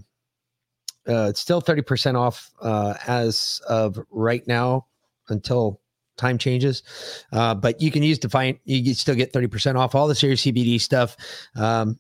uh, 1.09 1.29
it's 1.31 1.41
still 1.41 1.63
30% 1.63 2.19
off 2.19 2.51
uh, 2.61 2.95
as 3.07 3.61
of 3.69 3.99
right 4.11 4.47
now 4.47 4.87
until 5.29 5.81
time 6.17 6.39
changes. 6.39 6.83
Uh, 7.33 7.55
but 7.55 7.81
you 7.81 7.91
can 7.91 8.03
use 8.03 8.19
Defiant. 8.19 8.59
You 8.65 8.83
can 8.83 8.95
still 8.95 9.15
get 9.15 9.33
30% 9.33 9.77
off 9.77 9.95
all 9.95 10.09
the 10.09 10.15
Serious 10.15 10.43
CBD 10.43 10.81
stuff. 10.81 11.17
Um, 11.55 11.99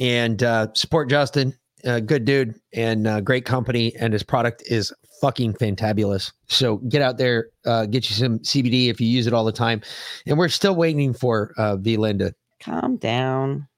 and 0.00 0.42
uh, 0.42 0.68
support 0.74 1.08
Justin. 1.08 1.54
Uh, 1.84 2.00
good 2.00 2.24
dude 2.24 2.54
and 2.72 3.06
uh, 3.06 3.20
great 3.20 3.44
company. 3.44 3.94
And 3.96 4.12
his 4.12 4.22
product 4.22 4.62
is 4.66 4.92
fucking 5.22 5.54
fantabulous. 5.54 6.32
So 6.48 6.78
get 6.78 7.00
out 7.00 7.16
there, 7.16 7.46
uh, 7.64 7.86
get 7.86 8.10
you 8.10 8.16
some 8.16 8.40
CBD 8.40 8.90
if 8.90 9.00
you 9.00 9.06
use 9.06 9.28
it 9.28 9.32
all 9.32 9.44
the 9.44 9.52
time. 9.52 9.80
And 10.26 10.36
we're 10.36 10.48
still 10.48 10.74
waiting 10.74 11.14
for 11.14 11.54
uh, 11.56 11.76
V 11.76 11.96
Linda. 11.96 12.34
Calm 12.60 12.96
down. 12.96 13.68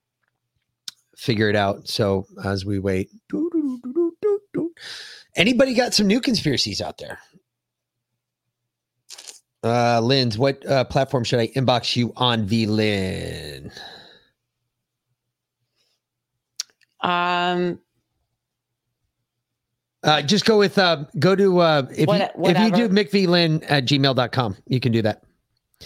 figure 1.15 1.47
it 1.49 1.55
out. 1.55 1.87
So 1.87 2.25
as 2.43 2.65
we 2.65 2.79
wait, 2.79 3.09
anybody 5.35 5.75
got 5.75 5.93
some 5.93 6.07
new 6.07 6.19
conspiracies 6.19 6.81
out 6.81 6.97
there? 6.97 7.19
Uh, 9.63 9.99
Lynn's, 10.01 10.37
what 10.37 10.65
uh, 10.65 10.83
platform 10.85 11.23
should 11.23 11.39
I 11.39 11.47
inbox 11.49 11.95
you 11.95 12.11
on, 12.15 12.45
V 12.45 12.65
Lynn? 12.65 13.71
Um, 17.01 17.79
Uh, 20.05 20.21
just 20.21 20.45
go 20.45 20.57
with 20.57 20.77
uh, 20.77 21.03
go 21.19 21.35
to 21.35 21.59
uh, 21.59 21.87
if, 21.95 22.07
What- 22.07 22.31
you, 22.37 22.45
if 22.45 22.59
you 22.59 22.71
do 22.71 22.89
mcvlin 22.89 23.65
at 23.67 23.85
gmail.com, 23.85 24.55
you 24.67 24.79
can 24.79 24.91
do 24.91 25.01
that. 25.01 25.23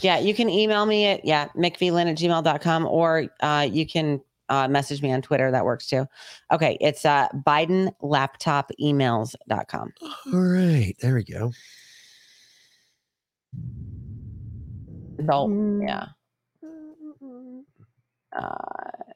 yeah, 0.02 0.20
you 0.20 0.34
can 0.34 0.50
email 0.50 0.86
me 0.86 1.06
at 1.06 1.24
yeah, 1.26 1.48
mcvlin 1.56 2.10
at 2.12 2.18
gmail.com 2.18 2.86
or 2.86 3.26
uh, 3.40 3.68
you 3.72 3.88
can 3.88 4.22
uh, 4.50 4.68
message 4.68 5.02
me 5.02 5.12
on 5.12 5.22
Twitter. 5.22 5.52
That 5.52 5.64
works 5.64 5.88
too. 5.88 6.06
Okay, 6.52 6.78
it's 6.82 7.06
uh, 7.06 7.28
Biden 7.48 7.94
laptop 8.02 8.72
emails.com. 8.82 9.94
All 10.34 10.40
right, 10.40 10.96
there 11.02 11.16
we 11.16 11.24
go. 11.24 11.52
So 15.28 15.80
yeah. 15.82 16.06
Uh, 18.38 19.09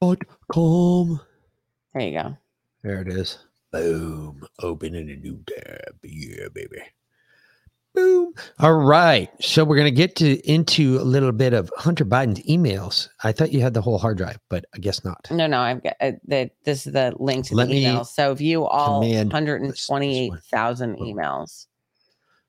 Dot 0.00 0.18
com. 0.50 1.20
there 1.92 2.02
you 2.02 2.18
go. 2.18 2.36
There 2.82 3.02
it 3.02 3.08
is. 3.08 3.38
Boom. 3.70 4.42
Opening 4.62 5.10
a 5.10 5.16
new 5.16 5.42
tab. 5.46 5.94
Yeah, 6.02 6.48
baby. 6.54 6.80
Boom. 7.94 8.32
All 8.60 8.74
right. 8.74 9.28
So 9.42 9.62
we're 9.64 9.76
gonna 9.76 9.90
get 9.90 10.16
to 10.16 10.38
into 10.50 10.98
a 10.98 11.02
little 11.04 11.32
bit 11.32 11.52
of 11.52 11.70
Hunter 11.76 12.04
Biden's 12.04 12.40
emails. 12.44 13.08
I 13.24 13.32
thought 13.32 13.52
you 13.52 13.60
had 13.60 13.74
the 13.74 13.82
whole 13.82 13.98
hard 13.98 14.16
drive, 14.16 14.38
but 14.48 14.64
I 14.74 14.78
guess 14.78 15.04
not. 15.04 15.26
No, 15.30 15.46
no, 15.46 15.60
I've 15.60 15.82
got 15.82 15.96
uh, 16.00 16.12
the, 16.26 16.50
this 16.64 16.86
is 16.86 16.92
the 16.92 17.12
link 17.18 17.46
to 17.46 17.54
Let 17.54 17.68
the 17.68 17.74
me 17.74 17.86
email. 17.86 18.04
So 18.04 18.34
view 18.34 18.64
all 18.64 19.02
command 19.02 19.32
128,000 19.32 20.96
emails. 20.96 21.66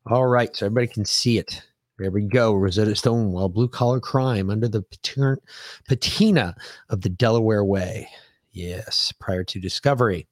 All 0.07 0.25
right, 0.27 0.55
so 0.55 0.67
everybody 0.67 0.87
can 0.87 1.05
see 1.05 1.37
it. 1.37 1.61
There 2.01 2.09
we 2.09 2.23
go. 2.23 2.55
Rosetta 2.55 2.95
Stone, 2.95 3.31
while 3.31 3.47
blue 3.47 3.67
collar 3.67 3.99
crime 3.99 4.49
under 4.49 4.67
the 4.67 4.81
patina, 4.81 5.37
patina 5.87 6.55
of 6.89 7.01
the 7.01 7.09
Delaware 7.09 7.63
Way. 7.63 8.09
Yes, 8.49 9.13
prior 9.19 9.43
to 9.43 9.59
discovery. 9.59 10.27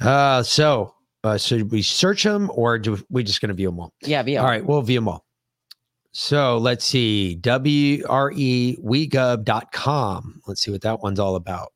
Uh, 0.00 0.44
so, 0.44 0.94
uh, 1.24 1.38
should 1.38 1.72
we 1.72 1.82
search 1.82 2.22
them 2.22 2.52
or 2.54 2.78
do 2.78 3.04
we 3.10 3.24
just 3.24 3.40
going 3.40 3.48
to 3.48 3.54
view 3.54 3.68
them 3.68 3.80
all? 3.80 3.92
Yeah, 4.02 4.22
view. 4.22 4.38
All 4.38 4.44
right, 4.44 4.64
we'll 4.64 4.80
view 4.80 4.98
them 5.00 5.08
all. 5.08 5.26
So 6.12 6.56
let's 6.58 6.84
see, 6.84 7.36
WREWeGov.com. 7.42 8.02
Let's 10.46 10.62
see 10.62 10.70
what 10.70 10.82
that 10.82 11.02
one's 11.02 11.18
all 11.18 11.34
about. 11.34 11.72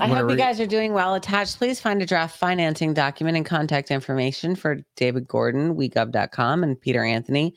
I 0.00 0.06
hope 0.08 0.30
you 0.30 0.36
guys 0.36 0.60
are 0.60 0.66
doing 0.66 0.92
well. 0.92 1.14
Attached, 1.14 1.58
please 1.58 1.80
find 1.80 2.00
a 2.02 2.06
draft 2.06 2.36
financing 2.38 2.94
document 2.94 3.36
and 3.36 3.46
contact 3.46 3.90
information 3.90 4.54
for 4.54 4.78
David 4.96 5.26
Gordon, 5.28 5.74
WeGov.com, 5.76 6.62
and 6.62 6.80
Peter 6.80 7.04
Anthony, 7.04 7.54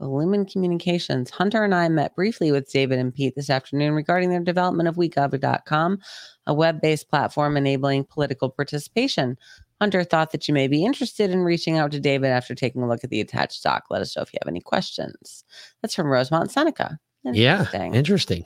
Lumen 0.00 0.44
Communications. 0.46 1.30
Hunter 1.30 1.64
and 1.64 1.74
I 1.74 1.88
met 1.88 2.14
briefly 2.14 2.52
with 2.52 2.70
David 2.70 2.98
and 2.98 3.14
Pete 3.14 3.34
this 3.36 3.50
afternoon 3.50 3.94
regarding 3.94 4.30
their 4.30 4.40
development 4.40 4.88
of 4.88 4.96
WeGov.com, 4.96 5.98
a 6.46 6.54
web 6.54 6.80
based 6.80 7.08
platform 7.08 7.56
enabling 7.56 8.04
political 8.04 8.50
participation. 8.50 9.36
Hunter 9.80 10.04
thought 10.04 10.30
that 10.30 10.46
you 10.46 10.54
may 10.54 10.68
be 10.68 10.84
interested 10.84 11.30
in 11.30 11.40
reaching 11.40 11.76
out 11.76 11.90
to 11.92 12.00
David 12.00 12.28
after 12.28 12.54
taking 12.54 12.82
a 12.82 12.88
look 12.88 13.02
at 13.02 13.10
the 13.10 13.20
attached 13.20 13.62
doc. 13.62 13.84
Let 13.90 14.02
us 14.02 14.16
know 14.16 14.22
if 14.22 14.32
you 14.32 14.38
have 14.42 14.48
any 14.48 14.60
questions. 14.60 15.44
That's 15.82 15.94
from 15.94 16.06
Rosemont 16.06 16.52
Seneca. 16.52 16.98
Yeah, 17.24 17.60
Interesting. 17.60 17.94
interesting. 17.94 18.44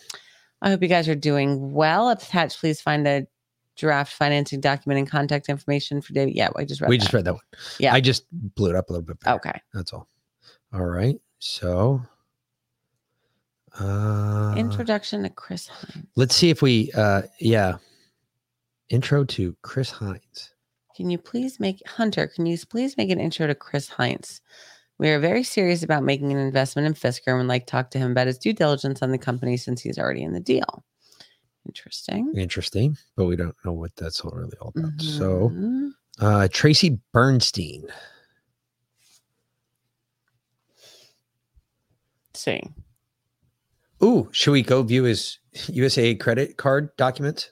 I 0.62 0.70
hope 0.70 0.82
you 0.82 0.89
guys 0.89 1.09
are 1.09 1.14
doing 1.14 1.73
well. 1.73 2.09
Attached, 2.09 2.59
please 2.59 2.81
find 2.81 3.06
a 3.06 3.27
draft 3.77 4.12
financing 4.12 4.61
document 4.61 4.98
and 4.98 5.11
contact 5.11 5.48
information 5.48 6.01
for 6.01 6.12
David. 6.12 6.35
Yeah, 6.35 6.48
I 6.57 6.65
just 6.65 6.81
read 6.81 6.89
we 6.90 6.97
that. 6.97 7.03
just 7.03 7.15
read 7.15 7.24
that 7.27 7.35
one. 7.35 7.43
Yeah. 7.78 7.94
I 7.94 8.01
just 8.01 8.24
blew 8.32 8.70
it 8.70 8.77
up 8.77 8.89
a 8.89 8.93
little 8.93 9.07
bit. 9.07 9.20
better. 9.20 9.36
Okay. 9.36 9.61
That's 9.74 9.93
all. 9.93 10.09
All 10.73 10.85
right. 10.85 11.16
So, 11.39 12.03
uh, 13.78 14.55
Introduction 14.57 15.23
to 15.24 15.31
Chris 15.31 15.69
Heinz. 15.69 16.07
let's 16.16 16.35
see 16.35 16.51
if 16.51 16.62
we, 16.62 16.90
uh, 16.97 17.23
yeah, 17.40 17.77
intro 18.89 19.24
to 19.24 19.55
Chris 19.62 19.90
Heinz. 19.90 20.55
Can 20.97 21.11
you 21.11 21.19
please 21.19 21.61
make 21.61 21.86
Hunter? 21.86 22.27
Can 22.27 22.47
you 22.47 22.57
please 22.69 22.97
make 22.97 23.11
an 23.11 23.20
intro 23.20 23.47
to 23.47 23.55
Chris 23.55 23.89
Heinz? 23.89 24.40
We 24.98 25.11
are 25.11 25.20
very 25.20 25.43
serious 25.43 25.82
about 25.82 26.05
making 26.05 26.32
an 26.32 26.39
investment 26.39 26.86
in 26.86 26.94
Fisker 26.94 27.27
and 27.28 27.39
would 27.39 27.48
like 27.48 27.66
to 27.66 27.70
talk 27.70 27.90
to 27.90 27.98
him 27.98 28.12
about 28.12 28.28
his 28.28 28.39
due 28.39 28.55
diligence 28.55 29.03
on 29.03 29.11
the 29.11 29.19
company 29.19 29.59
since 29.59 29.82
he's 29.82 29.98
already 29.98 30.23
in 30.23 30.32
the 30.32 30.40
deal. 30.40 30.82
Interesting. 31.66 32.32
Interesting, 32.36 32.97
but 33.16 33.24
we 33.26 33.36
don't 33.36 33.56
know 33.64 33.72
what 33.72 33.94
that's 33.97 34.20
all 34.20 34.30
really 34.30 34.56
all 34.60 34.72
about. 34.76 35.01
So, 35.01 35.51
Mhm. 35.51 35.90
uh, 36.20 36.48
Tracy 36.51 36.98
Bernstein. 37.12 37.82
Let's 42.30 42.40
see. 42.40 42.62
Ooh, 44.02 44.28
should 44.32 44.52
we 44.52 44.62
go 44.62 44.82
view 44.82 45.05
his 45.05 45.38
USAA 45.55 46.14
credit 46.14 46.56
card 46.56 46.94
documents? 46.97 47.51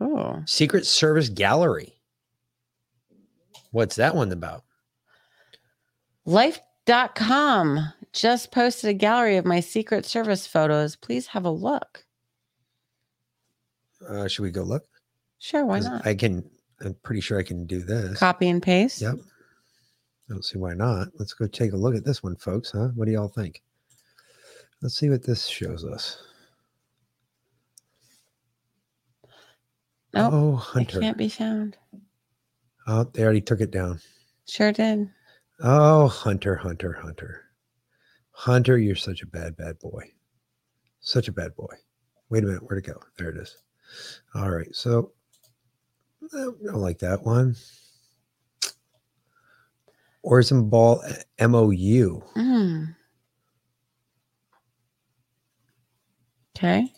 Oh, 0.00 0.42
Secret 0.46 0.86
Service 0.86 1.28
Gallery. 1.28 1.94
What's 3.70 3.96
that 3.96 4.14
one 4.14 4.32
about? 4.32 4.64
Life.com 6.24 7.92
just 8.12 8.50
posted 8.50 8.90
a 8.90 8.94
gallery 8.94 9.36
of 9.36 9.44
my 9.44 9.60
Secret 9.60 10.06
Service 10.06 10.46
photos. 10.46 10.96
Please 10.96 11.26
have 11.28 11.44
a 11.44 11.50
look. 11.50 12.06
Uh, 14.08 14.28
should 14.28 14.42
we 14.42 14.50
go 14.50 14.62
look? 14.62 14.84
Sure, 15.38 15.64
why 15.64 15.78
'Cause 15.78 15.86
not? 15.86 16.06
I 16.06 16.14
can. 16.14 16.48
I'm 16.80 16.94
pretty 17.02 17.20
sure 17.20 17.38
I 17.38 17.42
can 17.42 17.66
do 17.66 17.80
this. 17.82 18.18
Copy 18.18 18.48
and 18.48 18.62
paste. 18.62 19.00
Yep. 19.00 19.14
I 19.16 20.32
don't 20.32 20.44
see 20.44 20.58
why 20.58 20.74
not. 20.74 21.08
Let's 21.18 21.34
go 21.34 21.46
take 21.46 21.72
a 21.72 21.76
look 21.76 21.94
at 21.94 22.04
this 22.04 22.22
one, 22.22 22.36
folks. 22.36 22.70
Huh? 22.72 22.88
What 22.94 23.04
do 23.06 23.12
y'all 23.12 23.28
think? 23.28 23.62
Let's 24.82 24.96
see 24.96 25.08
what 25.10 25.22
this 25.22 25.46
shows 25.46 25.84
us. 25.84 26.22
Nope, 30.12 30.32
oh, 30.32 30.52
It 30.54 30.60
Hunter. 30.60 31.00
can't 31.00 31.18
be 31.18 31.28
found. 31.28 31.76
Oh, 32.86 33.04
they 33.04 33.22
already 33.24 33.40
took 33.40 33.60
it 33.60 33.70
down. 33.70 34.00
Sure 34.46 34.72
did. 34.72 35.10
Oh, 35.60 36.06
Hunter, 36.08 36.54
Hunter, 36.56 36.92
Hunter. 36.92 37.42
Hunter, 38.30 38.78
you're 38.78 38.94
such 38.96 39.22
a 39.22 39.26
bad, 39.26 39.56
bad 39.56 39.78
boy. 39.78 40.02
Such 41.00 41.28
a 41.28 41.32
bad 41.32 41.54
boy. 41.56 41.74
Wait 42.30 42.44
a 42.44 42.46
minute. 42.46 42.62
Where'd 42.62 42.84
it 42.84 42.86
go? 42.92 43.00
There 43.18 43.30
it 43.30 43.36
is. 43.38 43.56
All 44.34 44.50
right. 44.50 44.74
So, 44.74 45.12
I 46.34 46.48
don't 46.64 46.76
like 46.76 46.98
that 47.00 47.22
one. 47.22 47.54
Orson 50.22 50.68
Ball 50.68 51.02
uh, 51.38 51.48
MOU. 51.48 52.22
Mm. 52.36 52.96
Okay. 56.56 56.92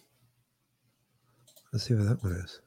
Let's 1.72 1.84
see 1.84 1.94
what 1.94 2.08
that 2.08 2.22
one 2.22 2.32
is. 2.32 2.60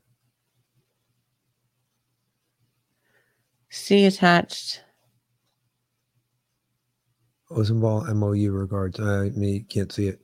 See 3.70 4.06
attached. 4.06 4.84
Ozenball 7.52 8.14
MOU 8.14 8.52
regards. 8.52 9.00
I 9.00 9.30
me 9.30 9.62
can't 9.62 9.92
see 9.92 10.08
it. 10.08 10.22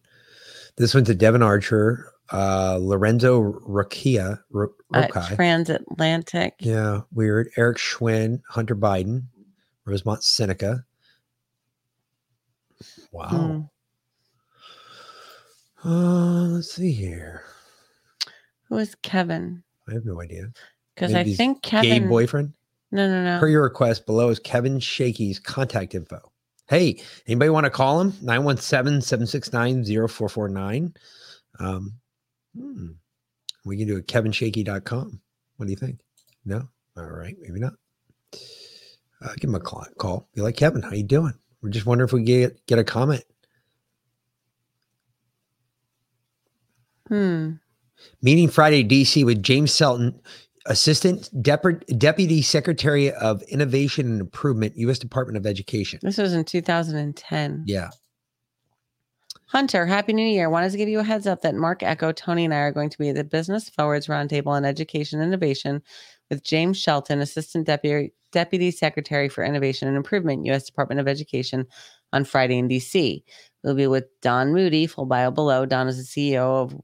This 0.78 0.94
one's 0.94 1.10
a 1.10 1.16
Devon 1.16 1.42
Archer, 1.42 2.12
uh, 2.32 2.78
Lorenzo 2.82 3.42
Rokia, 3.68 4.40
Ro- 4.52 4.74
At 4.94 5.12
Rokai. 5.12 5.36
transatlantic. 5.36 6.54
yeah, 6.60 7.02
weird. 7.14 7.50
Eric 7.58 7.78
Schwerin, 7.78 8.42
Hunter 8.50 8.76
Biden, 8.76 9.24
Rosemont 9.86 10.24
Seneca. 10.24 10.84
Wow. 13.12 13.70
Hmm. 15.84 15.90
Uh, 15.90 16.48
let's 16.48 16.74
see 16.74 16.92
here. 16.92 17.44
Who 18.70 18.78
is 18.78 18.96
Kevin? 19.04 19.64
I 19.88 19.94
have 19.94 20.06
no 20.06 20.22
idea. 20.22 20.52
Because 20.96 21.14
I 21.14 21.24
think 21.24 21.62
gay 21.62 22.00
boyfriend. 22.00 22.54
No, 22.92 23.08
no, 23.08 23.24
no. 23.24 23.40
Per 23.40 23.48
your 23.48 23.64
request, 23.64 24.06
below 24.06 24.30
is 24.30 24.40
Kevin 24.40 24.80
Shakey's 24.80 25.40
contact 25.40 25.94
info. 25.94 26.32
Hey, 26.68 27.02
anybody 27.28 27.50
want 27.50 27.66
to 27.66 27.70
call 27.70 28.02
him? 28.02 28.12
917-769-0449. 28.24 30.96
Um, 31.60 31.94
hmm, 32.56 32.88
we 33.66 33.78
can 33.78 33.88
do 33.88 33.98
a 33.98 34.02
kevinshaky.com. 34.02 35.20
What 35.58 35.66
do 35.66 35.72
you 35.72 35.78
think? 35.78 36.00
No? 36.46 36.68
All 36.98 37.04
right, 37.06 37.36
maybe 37.40 37.60
not. 37.60 37.74
Uh, 39.22 39.34
give 39.38 39.50
him 39.50 39.56
a 39.56 39.60
call. 39.60 39.86
call. 39.98 40.30
Be 40.34 40.42
like, 40.42 40.58
Kevin, 40.58 40.82
how 40.82 40.92
you 40.92 41.04
doing? 41.04 41.34
We're 41.62 41.70
just 41.70 41.86
wondering 41.86 42.08
if 42.08 42.14
we 42.14 42.24
get 42.24 42.66
get 42.68 42.80
a 42.80 42.84
comment. 42.84 43.24
Hmm. 47.08 47.54
Meeting 48.22 48.50
Friday, 48.50 48.84
DC 48.84 49.26
with 49.26 49.42
James 49.42 49.76
Shelton, 49.76 50.20
Assistant 50.66 51.30
Dep- 51.42 51.86
Deputy 51.98 52.42
Secretary 52.42 53.12
of 53.12 53.42
Innovation 53.44 54.08
and 54.08 54.22
Improvement, 54.22 54.74
U.S. 54.78 55.00
Department 55.00 55.38
of 55.38 55.46
Education. 55.46 56.00
This 56.02 56.18
was 56.18 56.34
in 56.34 56.44
2010. 56.44 57.64
Yeah. 57.66 57.90
Hunter, 59.48 59.86
Happy 59.86 60.12
New 60.12 60.26
Year. 60.26 60.50
Wanted 60.50 60.72
to 60.72 60.78
give 60.78 60.90
you 60.90 61.00
a 61.00 61.04
heads 61.04 61.28
up 61.28 61.44
that 61.44 61.54
Mark 61.54 61.84
Echo, 61.84 62.12
Tony, 62.12 62.46
and 62.46 62.54
I 62.54 62.58
are 62.58 62.72
going 62.72 62.90
to 62.90 62.98
be 62.98 63.10
at 63.10 63.16
the 63.16 63.24
Business 63.24 63.70
Forwards 63.70 64.08
Roundtable 64.08 64.48
on 64.48 64.66
Education 64.66 65.22
Innovation 65.22 65.84
with 66.32 66.44
James 66.44 66.78
Shelton, 66.78 67.22
Assistant 67.22 67.68
Deputy, 67.68 68.12
Deputy 68.32 68.72
Secretary 68.72 69.30
for 69.30 69.44
Innovation 69.44 69.88
and 69.88 69.96
Improvement, 69.96 70.48
U.S. 70.48 70.66
Department 70.66 71.00
of 71.00 71.08
Education, 71.08 71.68
on 72.12 72.26
Friday 72.26 72.58
in 72.58 72.68
D.C. 72.68 73.24
We'll 73.64 73.76
be 73.76 73.86
with 73.86 74.06
Don 74.22 74.52
Moody, 74.52 74.88
full 74.88 75.06
bio 75.06 75.30
below. 75.30 75.68
Don 75.68 75.88
is 75.88 75.98
the 75.98 76.34
CEO 76.34 76.64
of 76.64 76.76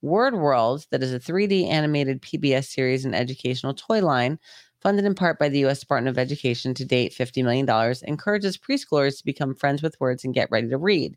Word 0.00 0.34
World, 0.34 0.86
that 0.90 1.02
is 1.02 1.12
a 1.12 1.20
3D 1.20 1.68
animated 1.68 2.22
PBS 2.22 2.64
series 2.64 3.04
and 3.04 3.14
educational 3.14 3.74
toy 3.74 4.00
line 4.00 4.38
funded 4.80 5.04
in 5.04 5.14
part 5.14 5.38
by 5.38 5.48
the 5.48 5.58
U.S. 5.60 5.80
Department 5.80 6.16
of 6.16 6.18
Education 6.18 6.72
to 6.74 6.84
date 6.84 7.12
$50 7.12 7.42
million, 7.42 7.94
encourages 8.06 8.56
preschoolers 8.56 9.18
to 9.18 9.24
become 9.24 9.54
friends 9.54 9.82
with 9.82 9.96
words 10.00 10.24
and 10.24 10.32
get 10.32 10.50
ready 10.50 10.68
to 10.68 10.78
read. 10.78 11.16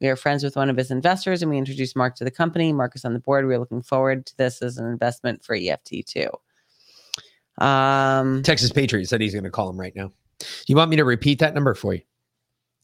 We 0.00 0.08
are 0.08 0.16
friends 0.16 0.44
with 0.44 0.56
one 0.56 0.70
of 0.70 0.76
his 0.76 0.90
investors 0.90 1.42
and 1.42 1.50
we 1.50 1.58
introduced 1.58 1.96
Mark 1.96 2.14
to 2.16 2.24
the 2.24 2.30
company. 2.30 2.72
Mark 2.72 2.94
is 2.94 3.04
on 3.04 3.14
the 3.14 3.18
board. 3.18 3.46
We're 3.46 3.58
looking 3.58 3.82
forward 3.82 4.26
to 4.26 4.36
this 4.36 4.62
as 4.62 4.78
an 4.78 4.86
investment 4.86 5.44
for 5.44 5.56
EFT 5.56 6.06
too. 6.06 6.28
Um, 7.64 8.42
Texas 8.44 8.70
Patriot 8.70 9.08
said 9.08 9.20
he's 9.20 9.32
going 9.32 9.44
to 9.44 9.50
call 9.50 9.68
him 9.68 9.78
right 9.78 9.94
now. 9.96 10.12
You 10.68 10.76
want 10.76 10.90
me 10.90 10.96
to 10.96 11.04
repeat 11.04 11.40
that 11.40 11.54
number 11.54 11.74
for 11.74 11.94
you, 11.94 12.02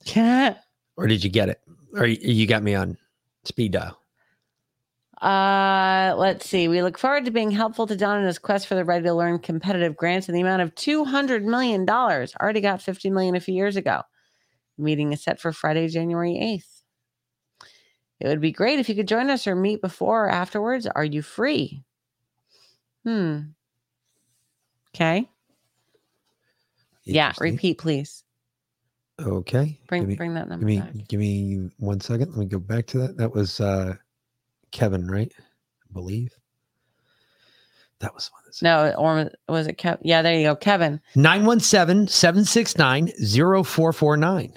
can 0.05 0.57
or 0.97 1.07
did 1.07 1.23
you 1.23 1.31
get 1.31 1.49
it, 1.49 1.61
or 1.93 2.07
you- 2.07 2.47
got 2.49 2.65
me 2.65 2.75
on 2.75 2.97
speed 3.45 3.71
dial? 3.73 3.97
Uh, 5.23 6.15
let's 6.19 6.49
see. 6.49 6.67
We 6.67 6.83
look 6.83 6.99
forward 6.99 7.25
to 7.25 7.31
being 7.31 7.53
helpful 7.53 7.87
to 7.87 7.97
Don 7.97 8.19
in 8.19 8.27
his 8.27 8.41
quest 8.41 8.67
for 8.67 8.75
the 8.75 8.85
ready 8.85 9.05
to 9.05 9.15
learn 9.15 9.39
competitive 9.39 9.97
grants 9.97 10.29
in 10.29 10.35
the 10.35 10.41
amount 10.41 10.63
of 10.63 10.75
two 10.75 11.05
hundred 11.05 11.45
million 11.45 11.85
dollars. 11.85 12.35
Already 12.43 12.61
got 12.61 12.83
fifty 12.83 13.09
million 13.11 13.37
a 13.37 13.41
few 13.41 13.55
years 13.55 13.77
ago. 13.77 14.03
Meeting 14.77 15.13
is 15.13 15.23
set 15.23 15.41
for 15.41 15.53
Friday, 15.53 15.87
January 15.87 16.37
eighth. 16.37 16.74
It 18.25 18.29
would 18.29 18.41
be 18.41 18.53
great 18.53 18.79
if 18.79 18.89
you 18.89 18.95
could 18.95 19.07
join 19.07 19.29
us 19.29 19.47
or 19.47 19.55
meet 19.55 19.83
before 19.83 20.25
or 20.25 20.31
afterwards. 20.31 20.87
Are 20.87 21.05
you 21.05 21.21
free? 21.21 21.85
Hmm. 23.05 23.41
Okay. 24.95 25.29
Yeah. 27.05 27.35
Repeat, 27.39 27.77
please. 27.77 28.25
Okay. 29.21 29.79
Bring 29.89 30.09
me- 30.09 30.17
bring 30.17 30.33
that 30.35 30.45
Give 30.45 30.49
number 30.49 30.65
me, 30.65 30.79
back. 30.81 30.93
give 31.09 31.21
me 31.21 31.69
one 31.77 32.01
second. 32.01 32.31
Let 32.31 32.39
me 32.39 32.47
go 32.47 32.59
back 32.59 32.87
to 32.87 32.99
that. 33.01 33.19
That 33.19 33.35
was 33.35 33.61
uh 33.61 33.93
Kevin, 34.71 35.07
right? 35.07 35.31
I 35.39 35.93
believe. 35.93 36.33
That 37.99 38.15
was 38.15 38.31
one. 38.33 38.43
No, 38.63 38.95
or 38.97 39.31
was 39.51 39.67
it 39.67 39.77
Kevin? 39.77 40.01
Yeah, 40.03 40.23
there 40.23 40.35
you 40.35 40.45
go, 40.45 40.57
Kevin. 40.57 40.99
917 41.15 42.09
769 42.09 43.09
0449. 43.65 44.55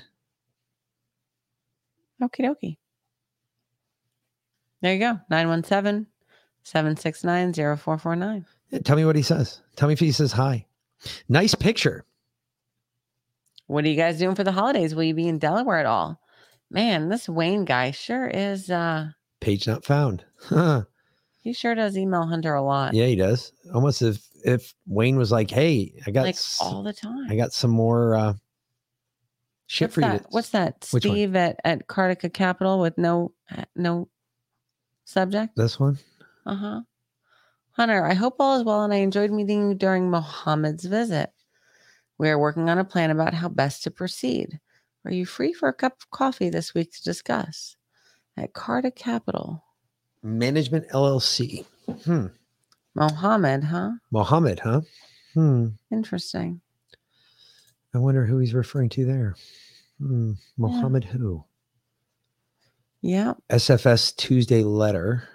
Okie 2.23 2.39
dokie. 2.39 2.77
There 4.81 4.93
you 4.93 4.99
go. 4.99 5.19
917 5.29 6.07
769 6.63 7.53
0449. 7.53 8.45
Tell 8.83 8.95
me 8.95 9.05
what 9.05 9.15
he 9.15 9.21
says. 9.21 9.61
Tell 9.75 9.87
me 9.87 9.93
if 9.93 9.99
he 9.99 10.11
says 10.11 10.31
hi. 10.33 10.65
Nice 11.29 11.55
picture. 11.55 12.05
What 13.67 13.83
are 13.85 13.89
you 13.89 13.95
guys 13.95 14.17
doing 14.19 14.35
for 14.35 14.43
the 14.43 14.51
holidays? 14.51 14.95
Will 14.95 15.03
you 15.03 15.13
be 15.13 15.27
in 15.27 15.39
Delaware 15.39 15.79
at 15.79 15.85
all? 15.85 16.19
Man, 16.69 17.09
this 17.09 17.27
Wayne 17.29 17.65
guy 17.65 17.91
sure 17.91 18.27
is 18.27 18.69
uh 18.69 19.09
Page 19.39 19.67
not 19.67 19.85
found. 19.85 20.25
Huh. 20.41 20.83
he 21.41 21.53
sure 21.53 21.75
does 21.75 21.97
email 21.97 22.25
Hunter 22.25 22.53
a 22.55 22.61
lot. 22.61 22.93
Yeah, 22.93 23.05
he 23.05 23.15
does. 23.15 23.51
Almost 23.73 24.01
if 24.01 24.27
if 24.43 24.73
Wayne 24.85 25.17
was 25.17 25.31
like, 25.31 25.49
"Hey, 25.51 25.93
I 26.05 26.11
got 26.11 26.23
like 26.23 26.35
s- 26.35 26.59
all 26.61 26.83
the 26.83 26.93
time. 26.93 27.27
I 27.29 27.35
got 27.35 27.53
some 27.53 27.71
more 27.71 28.15
uh 28.15 28.33
shit 29.67 29.87
What's 29.87 29.95
for 29.95 30.01
you." 30.01 30.07
that? 30.07 30.23
to- 30.23 30.27
What's 30.29 30.49
that? 30.49 30.87
Which 30.91 31.05
one? 31.05 31.13
Steve 31.13 31.35
at 31.35 31.59
at 31.63 31.87
Cardica 31.87 32.33
Capital 32.33 32.79
with 32.79 32.97
no 32.97 33.31
uh, 33.55 33.63
no 33.75 34.09
subject? 35.07 35.55
This 35.55 35.79
one? 35.79 35.97
Uh-huh. 36.45 36.81
Hunter, 37.71 38.05
I 38.05 38.13
hope 38.13 38.35
all 38.39 38.57
is 38.59 38.63
well 38.63 38.83
and 38.83 38.93
I 38.93 38.97
enjoyed 38.97 39.31
meeting 39.31 39.69
you 39.69 39.75
during 39.75 40.09
Mohammed's 40.09 40.85
visit. 40.85 41.31
We 42.17 42.29
are 42.29 42.39
working 42.39 42.69
on 42.69 42.79
a 42.79 42.83
plan 42.83 43.11
about 43.11 43.33
how 43.33 43.49
best 43.49 43.83
to 43.83 43.91
proceed. 43.91 44.59
Are 45.05 45.11
you 45.11 45.25
free 45.25 45.53
for 45.53 45.69
a 45.69 45.73
cup 45.73 45.93
of 46.01 46.09
coffee 46.09 46.49
this 46.49 46.73
week 46.73 46.91
to 46.91 47.03
discuss? 47.03 47.77
At 48.35 48.53
Carta 48.53 48.91
Capital. 48.91 49.63
Management 50.23 50.89
LLC. 50.89 51.65
Hmm. 52.03 52.27
Mohammed, 52.95 53.63
huh? 53.63 53.91
Mohammed, 54.11 54.59
huh? 54.59 54.81
Hmm. 55.33 55.67
Interesting. 55.91 56.61
I 57.93 57.99
wonder 57.99 58.25
who 58.25 58.39
he's 58.39 58.53
referring 58.53 58.89
to 58.89 59.05
there. 59.05 59.35
Hmm. 59.99 60.33
Mohammed 60.57 61.03
who? 61.05 61.43
Yeah. 63.01 63.33
SFS 63.49 64.15
Tuesday 64.15 64.63
letter. 64.63 65.27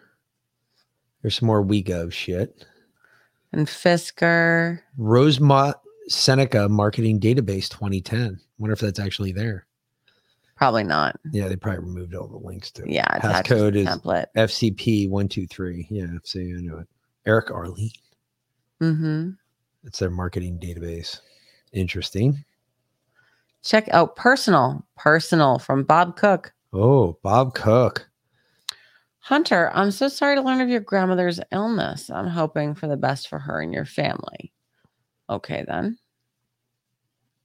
There's 1.20 1.38
some 1.38 1.46
more 1.46 1.64
WeGov 1.64 2.12
shit. 2.12 2.64
And 3.52 3.66
Fisker. 3.66 4.80
Rosemont 4.96 5.76
Seneca 6.08 6.68
Marketing 6.68 7.20
Database 7.20 7.68
2010. 7.68 8.40
Wonder 8.58 8.72
if 8.72 8.80
that's 8.80 8.98
actually 8.98 9.32
there. 9.32 9.66
Probably 10.56 10.84
not. 10.84 11.18
Yeah, 11.32 11.48
they 11.48 11.56
probably 11.56 11.84
removed 11.84 12.14
all 12.14 12.28
the 12.28 12.36
links 12.36 12.70
to 12.72 12.82
it. 12.82 12.90
Yeah, 12.90 13.18
Passcode 13.18 13.74
is 13.74 13.86
template. 13.86 14.26
FCP123. 14.36 15.86
Yeah, 15.90 16.06
see, 16.24 16.54
I 16.56 16.60
know 16.60 16.78
it. 16.78 16.88
Eric 17.26 17.50
Arlene. 17.50 17.90
Mm-hmm. 18.80 19.30
It's 19.84 19.98
their 19.98 20.10
marketing 20.10 20.58
database. 20.60 21.20
Interesting. 21.72 22.44
Check 23.64 23.88
out 23.90 24.16
personal. 24.16 24.84
Personal 24.96 25.58
from 25.58 25.84
Bob 25.84 26.16
Cook. 26.16 26.52
Oh, 26.72 27.18
Bob 27.22 27.54
Cook. 27.54 28.08
Hunter, 29.18 29.70
I'm 29.74 29.90
so 29.90 30.08
sorry 30.08 30.36
to 30.36 30.42
learn 30.42 30.60
of 30.60 30.68
your 30.68 30.80
grandmother's 30.80 31.38
illness. 31.52 32.10
I'm 32.10 32.26
hoping 32.26 32.74
for 32.74 32.88
the 32.88 32.96
best 32.96 33.28
for 33.28 33.38
her 33.38 33.60
and 33.60 33.72
your 33.72 33.84
family. 33.84 34.52
Okay, 35.30 35.64
then. 35.66 35.98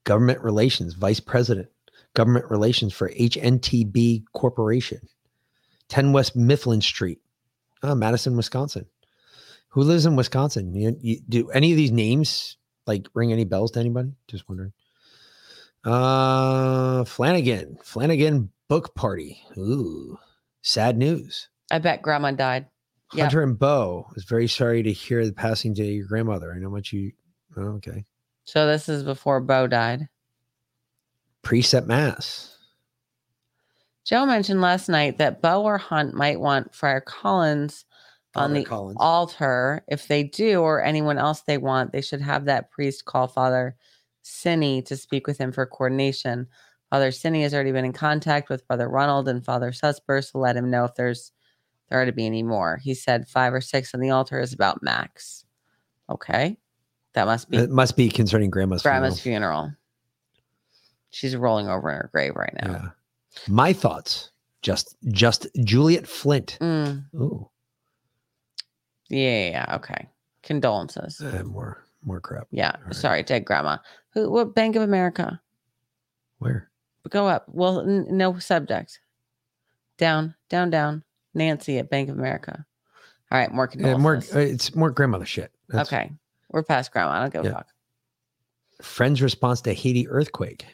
Government 0.06 0.42
Relations, 0.42 0.94
Vice 0.94 1.20
President, 1.20 1.68
Government 2.16 2.50
Relations 2.50 2.94
for 2.94 3.10
HNTB 3.10 4.24
Corporation, 4.34 5.02
10 5.90 6.14
West 6.14 6.36
Mifflin 6.36 6.82
Street, 6.82 7.20
uh, 7.84 7.94
Madison, 7.94 8.38
Wisconsin. 8.38 8.86
Who 9.70 9.84
lives 9.84 10.06
in 10.06 10.16
Wisconsin? 10.16 10.74
You, 10.74 10.98
you, 11.02 11.20
do 11.28 11.50
any 11.52 11.72
of 11.72 11.78
these 11.78 11.92
names 11.92 12.58
like 12.88 13.08
ring 13.14 13.34
any 13.34 13.44
bells 13.44 13.72
to 13.72 13.80
anybody? 13.80 14.14
Just 14.28 14.48
wondering. 14.48 14.72
Uh, 15.84 17.04
Flanagan, 17.06 17.78
Flanagan 17.84 18.52
Book 18.68 18.94
Party. 18.96 19.42
Ooh, 19.58 20.18
sad 20.62 20.98
news. 20.98 21.50
I 21.72 21.80
bet 21.80 22.02
grandma 22.02 22.32
died. 22.32 22.66
Yep. 23.14 23.24
Hunter 23.24 23.44
and 23.44 23.58
Bo 23.58 24.06
was 24.14 24.26
very 24.26 24.48
sorry 24.48 24.84
to 24.84 24.92
hear 24.92 25.26
the 25.26 25.32
passing 25.34 25.74
day 25.74 25.90
of 25.90 25.96
your 25.96 26.08
grandmother. 26.08 26.52
I 26.54 26.60
know 26.60 26.70
much 26.70 26.92
you. 26.92 27.14
Oh, 27.56 27.76
okay. 27.76 28.04
So 28.44 28.68
this 28.68 28.90
is 28.90 29.04
before 29.04 29.40
Bo 29.40 29.68
died. 29.68 30.10
Preset 31.44 31.86
Mass. 31.86 32.58
Joe 34.04 34.26
mentioned 34.26 34.62
last 34.62 34.90
night 34.90 35.18
that 35.18 35.42
Bo 35.42 35.64
or 35.64 35.78
Hunt 35.78 36.14
might 36.14 36.40
want 36.40 36.74
Friar 36.74 37.02
Collins 37.02 37.86
on 38.36 38.50
Father 38.50 38.54
the 38.56 38.66
Collins. 38.66 38.98
altar. 39.00 39.84
If 39.88 40.08
they 40.08 40.24
do, 40.24 40.60
or 40.62 40.84
anyone 40.84 41.18
else 41.18 41.42
they 41.42 41.58
want, 41.58 41.92
they 41.92 42.02
should 42.02 42.22
have 42.22 42.46
that 42.46 42.72
priest 42.72 43.06
call 43.06 43.28
Father 43.28 43.76
Sinney 44.28 44.82
to 44.84 44.96
speak 44.98 45.26
with 45.28 45.38
him 45.38 45.52
for 45.52 45.66
coordination. 45.66 46.48
Father 46.90 47.12
Sinney 47.12 47.42
has 47.44 47.54
already 47.54 47.72
been 47.72 47.86
in 47.86 47.94
contact 47.94 48.50
with 48.50 48.68
Brother 48.68 48.88
Ronald 48.90 49.28
and 49.28 49.44
Father 49.44 49.72
Susper 49.72 50.30
to 50.32 50.38
let 50.38 50.56
him 50.56 50.70
know 50.70 50.86
if 50.86 50.96
there's 50.96 51.32
there 51.90 52.02
are 52.02 52.06
to 52.06 52.12
be 52.12 52.26
any 52.26 52.44
more. 52.44 52.78
He 52.78 52.94
said 52.94 53.28
five 53.30 53.54
or 53.54 53.62
six 53.62 53.94
on 53.94 54.02
the 54.02 54.10
altar 54.10 54.40
is 54.40 54.54
about 54.54 54.84
max. 54.84 55.46
Okay. 56.10 56.58
That 57.14 57.26
must 57.26 57.50
be 57.50 57.58
It 57.58 57.70
must 57.70 57.96
be 57.96 58.10
concerning 58.10 58.50
grandma's, 58.50 58.84
grandma's 58.84 59.20
funeral. 59.20 59.62
funeral. 59.62 59.76
She's 61.10 61.36
rolling 61.36 61.68
over 61.70 61.90
in 61.90 61.96
her 61.96 62.10
grave 62.14 62.36
right 62.36 62.54
now. 62.62 62.72
Yeah. 62.72 62.88
My 63.48 63.72
thoughts. 63.74 64.32
Just 64.62 64.98
just 65.08 65.48
Juliet 65.64 66.08
Flint. 66.08 66.58
Mm, 66.60 67.06
Ooh, 67.16 67.50
yeah, 69.10 69.20
yeah, 69.20 69.50
yeah, 69.50 69.76
okay. 69.78 70.10
Condolences. 70.44 71.22
uh, 71.22 71.44
more 71.46 71.86
more 72.04 72.20
crap. 72.20 72.48
Yeah. 72.52 72.76
Sorry, 72.92 73.24
dead 73.24 73.46
grandma. 73.46 73.78
Who? 74.14 74.30
What? 74.32 74.56
Bank 74.56 74.76
of 74.76 74.82
America. 74.82 75.42
Where? 76.40 76.70
Go 77.10 77.28
up. 77.28 77.46
Well, 77.48 77.82
n- 77.82 78.06
no 78.10 78.38
subject. 78.40 79.00
Down, 79.98 80.36
down, 80.50 80.70
down. 80.70 81.04
Nancy 81.34 81.78
at 81.78 81.90
Bank 81.90 82.10
of 82.10 82.18
America. 82.18 82.66
All 83.32 83.38
right, 83.38 83.52
more 83.52 83.68
condolences. 83.68 84.34
more. 84.34 84.42
uh, 84.42 84.46
it's 84.46 84.76
more 84.76 84.90
grandmother 84.92 85.26
shit. 85.26 85.52
That's 85.70 85.92
okay, 85.92 86.12
we're 86.50 86.64
past 86.64 86.92
grandma. 86.92 87.12
I 87.12 87.20
don't 87.22 87.34
give 87.34 87.46
a 87.46 87.56
fuck. 87.56 87.68
Friends' 88.82 89.22
response 89.22 89.62
to 89.62 89.74
Haiti 89.74 90.08
earthquake. 90.08 90.66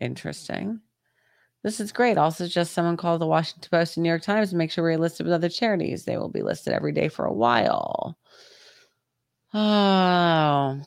Interesting. 0.00 0.80
This 1.62 1.80
is 1.80 1.92
great. 1.92 2.18
Also, 2.18 2.46
just 2.46 2.72
someone 2.72 2.96
called 2.96 3.20
the 3.20 3.26
Washington 3.26 3.68
Post 3.70 3.96
and 3.96 4.02
New 4.02 4.08
York 4.10 4.22
Times 4.22 4.50
to 4.50 4.56
make 4.56 4.70
sure 4.70 4.84
we're 4.84 4.98
listed 4.98 5.24
with 5.24 5.32
other 5.32 5.48
charities. 5.48 6.04
They 6.04 6.18
will 6.18 6.28
be 6.28 6.42
listed 6.42 6.72
every 6.74 6.92
day 6.92 7.08
for 7.08 7.24
a 7.24 7.32
while. 7.32 8.18
Oh. 9.54 10.80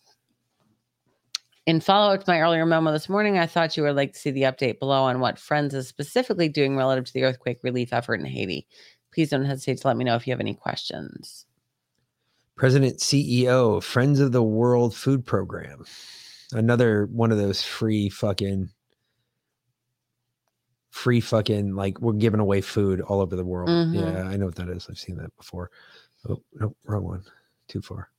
In 1.65 1.80
follow 1.81 2.14
up 2.14 2.23
to 2.23 2.31
my 2.31 2.39
earlier 2.41 2.65
memo 2.65 2.91
this 2.91 3.10
morning, 3.10 3.38
I 3.38 3.45
thought 3.45 3.76
you 3.76 3.84
would 3.84 3.95
like 3.95 4.14
to 4.14 4.19
see 4.19 4.31
the 4.31 4.44
update 4.44 4.80
below 4.80 5.03
on 5.03 5.19
what 5.19 5.39
Friends 5.39 5.73
is 5.73 5.88
specifically 5.88 6.48
doing 6.48 6.77
relative 6.77 7.06
to 7.06 7.14
the 7.14 7.23
earthquake 7.23 7.60
relief 7.64 7.91
effort 7.91 8.19
in 8.19 8.26
Haiti. 8.26 8.68
Please 9.14 9.30
don't 9.30 9.45
hesitate 9.45 9.80
to 9.80 9.88
let 9.88 9.98
me 9.98 10.06
know 10.06 10.15
if 10.15 10.27
you 10.27 10.31
have 10.31 10.39
any 10.39 10.53
questions. 10.53 11.45
President 12.56 12.99
CEO, 12.99 13.81
Friends 13.84 14.19
of 14.19 14.31
the 14.31 14.44
World 14.44 14.95
Food 14.95 15.26
Program. 15.26 15.85
Another 16.53 17.07
one 17.07 17.31
of 17.31 17.38
those 17.38 17.61
free 17.61 18.10
fucking 18.10 18.69
free 20.89 21.19
fucking 21.22 21.76
like 21.76 21.99
we're 22.02 22.14
giving 22.14 22.39
away 22.39 22.60
food 22.61 23.02
all 23.02 23.22
over 23.22 23.35
the 23.35 23.45
world. 23.45 23.69
Mhm. 23.69 23.94
Yeah, 23.94 24.23
I 24.23 24.38
know 24.38 24.45
what 24.45 24.56
that 24.56 24.69
is. 24.69 24.88
I've 24.89 24.98
seen 24.98 25.18
that 25.18 25.35
before. 25.38 25.69
Oh, 26.27 26.41
no, 26.53 26.76
wrong 26.85 27.03
one. 27.03 27.23
Too 27.68 27.81
far. 27.81 28.10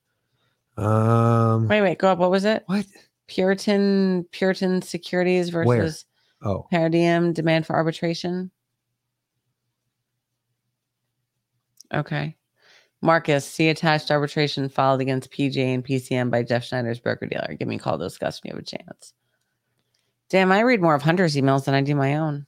Um 0.79 1.67
Wait, 1.69 1.83
wait, 1.83 1.99
go 1.99 2.09
up. 2.09 2.19
What 2.19 2.31
was 2.31 2.45
it? 2.45 2.63
What? 2.67 2.87
Puritan 3.27 4.25
Puritan 4.31 4.81
Securities 4.81 5.53
Where? 5.53 5.65
versus 5.65 6.05
oh, 6.43 6.67
Paradigm 6.71 7.33
demand 7.33 7.67
for 7.67 7.77
arbitration. 7.77 8.51
Okay. 11.93 12.37
Marcus, 13.01 13.45
see 13.45 13.69
attached 13.69 14.11
arbitration 14.11 14.69
filed 14.69 15.01
against 15.01 15.31
PJ 15.31 15.57
and 15.57 15.85
PCM 15.85 16.31
by 16.31 16.43
Jeff 16.43 16.65
Schneider's 16.65 16.99
broker 16.99 17.27
dealer. 17.27 17.55
Give 17.59 17.69
me 17.69 17.77
a 17.77 17.79
call 17.79 17.99
to 17.99 18.05
discuss 18.05 18.43
when 18.43 18.51
you 18.51 18.57
have 18.57 18.63
a 18.63 18.67
chance. 18.67 19.13
Damn, 20.31 20.53
I 20.53 20.61
read 20.61 20.83
more 20.83 20.95
of 20.95 21.03
Hunter's 21.03 21.37
emails 21.37 21.65
than 21.65 21.75
I 21.75 21.81
do 21.81 21.95
my 21.95 22.17
own. 22.17 22.47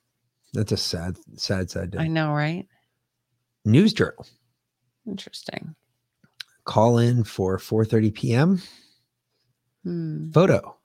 That's 0.52 0.72
a 0.72 0.76
sad, 0.76 1.16
sad, 1.36 1.70
sad 1.70 1.92
day. 1.92 1.98
I 1.98 2.08
know, 2.08 2.32
right? 2.32 2.66
News 3.64 3.92
Journal. 3.92 4.26
Interesting. 5.06 5.74
Call 6.70 6.98
in 6.98 7.24
for 7.24 7.58
4:30 7.58 8.14
p.m. 8.14 8.62
Hmm. 9.82 10.30
Photo. 10.30 10.76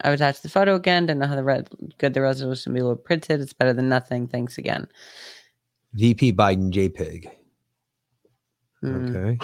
I've 0.00 0.14
attached 0.14 0.42
the 0.42 0.48
photo 0.48 0.74
again. 0.74 1.06
Don't 1.06 1.20
know 1.20 1.28
how 1.28 1.36
the 1.36 1.44
red 1.44 1.68
good 1.98 2.12
the 2.12 2.20
resolution 2.22 2.72
will 2.72 2.96
be 2.96 3.02
printed. 3.02 3.40
It's 3.40 3.52
better 3.52 3.72
than 3.72 3.88
nothing. 3.88 4.26
Thanks 4.26 4.58
again. 4.58 4.88
VP 5.94 6.32
Biden 6.32 6.72
JPEG. 6.72 7.30
Hmm. 8.80 9.16
Okay. 9.16 9.38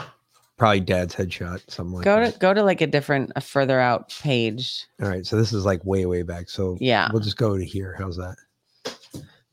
Probably 0.57 0.81
dad's 0.81 1.15
headshot, 1.15 1.63
something 1.71 1.95
like 1.95 2.05
go 2.05 2.25
that. 2.25 2.33
to 2.35 2.39
go 2.41 2.53
to 2.55 2.63
like 2.65 2.81
a 2.81 2.89
different, 2.89 3.31
a 3.37 3.41
further 3.41 3.79
out 3.79 4.09
page. 4.21 4.85
All 5.01 5.09
right. 5.09 5.25
So 5.25 5.37
this 5.37 5.53
is 5.53 5.65
like 5.65 5.85
way, 5.85 6.07
way 6.07 6.23
back. 6.23 6.51
So 6.51 6.77
Yeah. 6.81 7.09
we'll 7.13 7.23
just 7.23 7.37
go 7.37 7.57
to 7.57 7.65
here. 7.65 7.95
How's 7.97 8.17
that? 8.17 8.35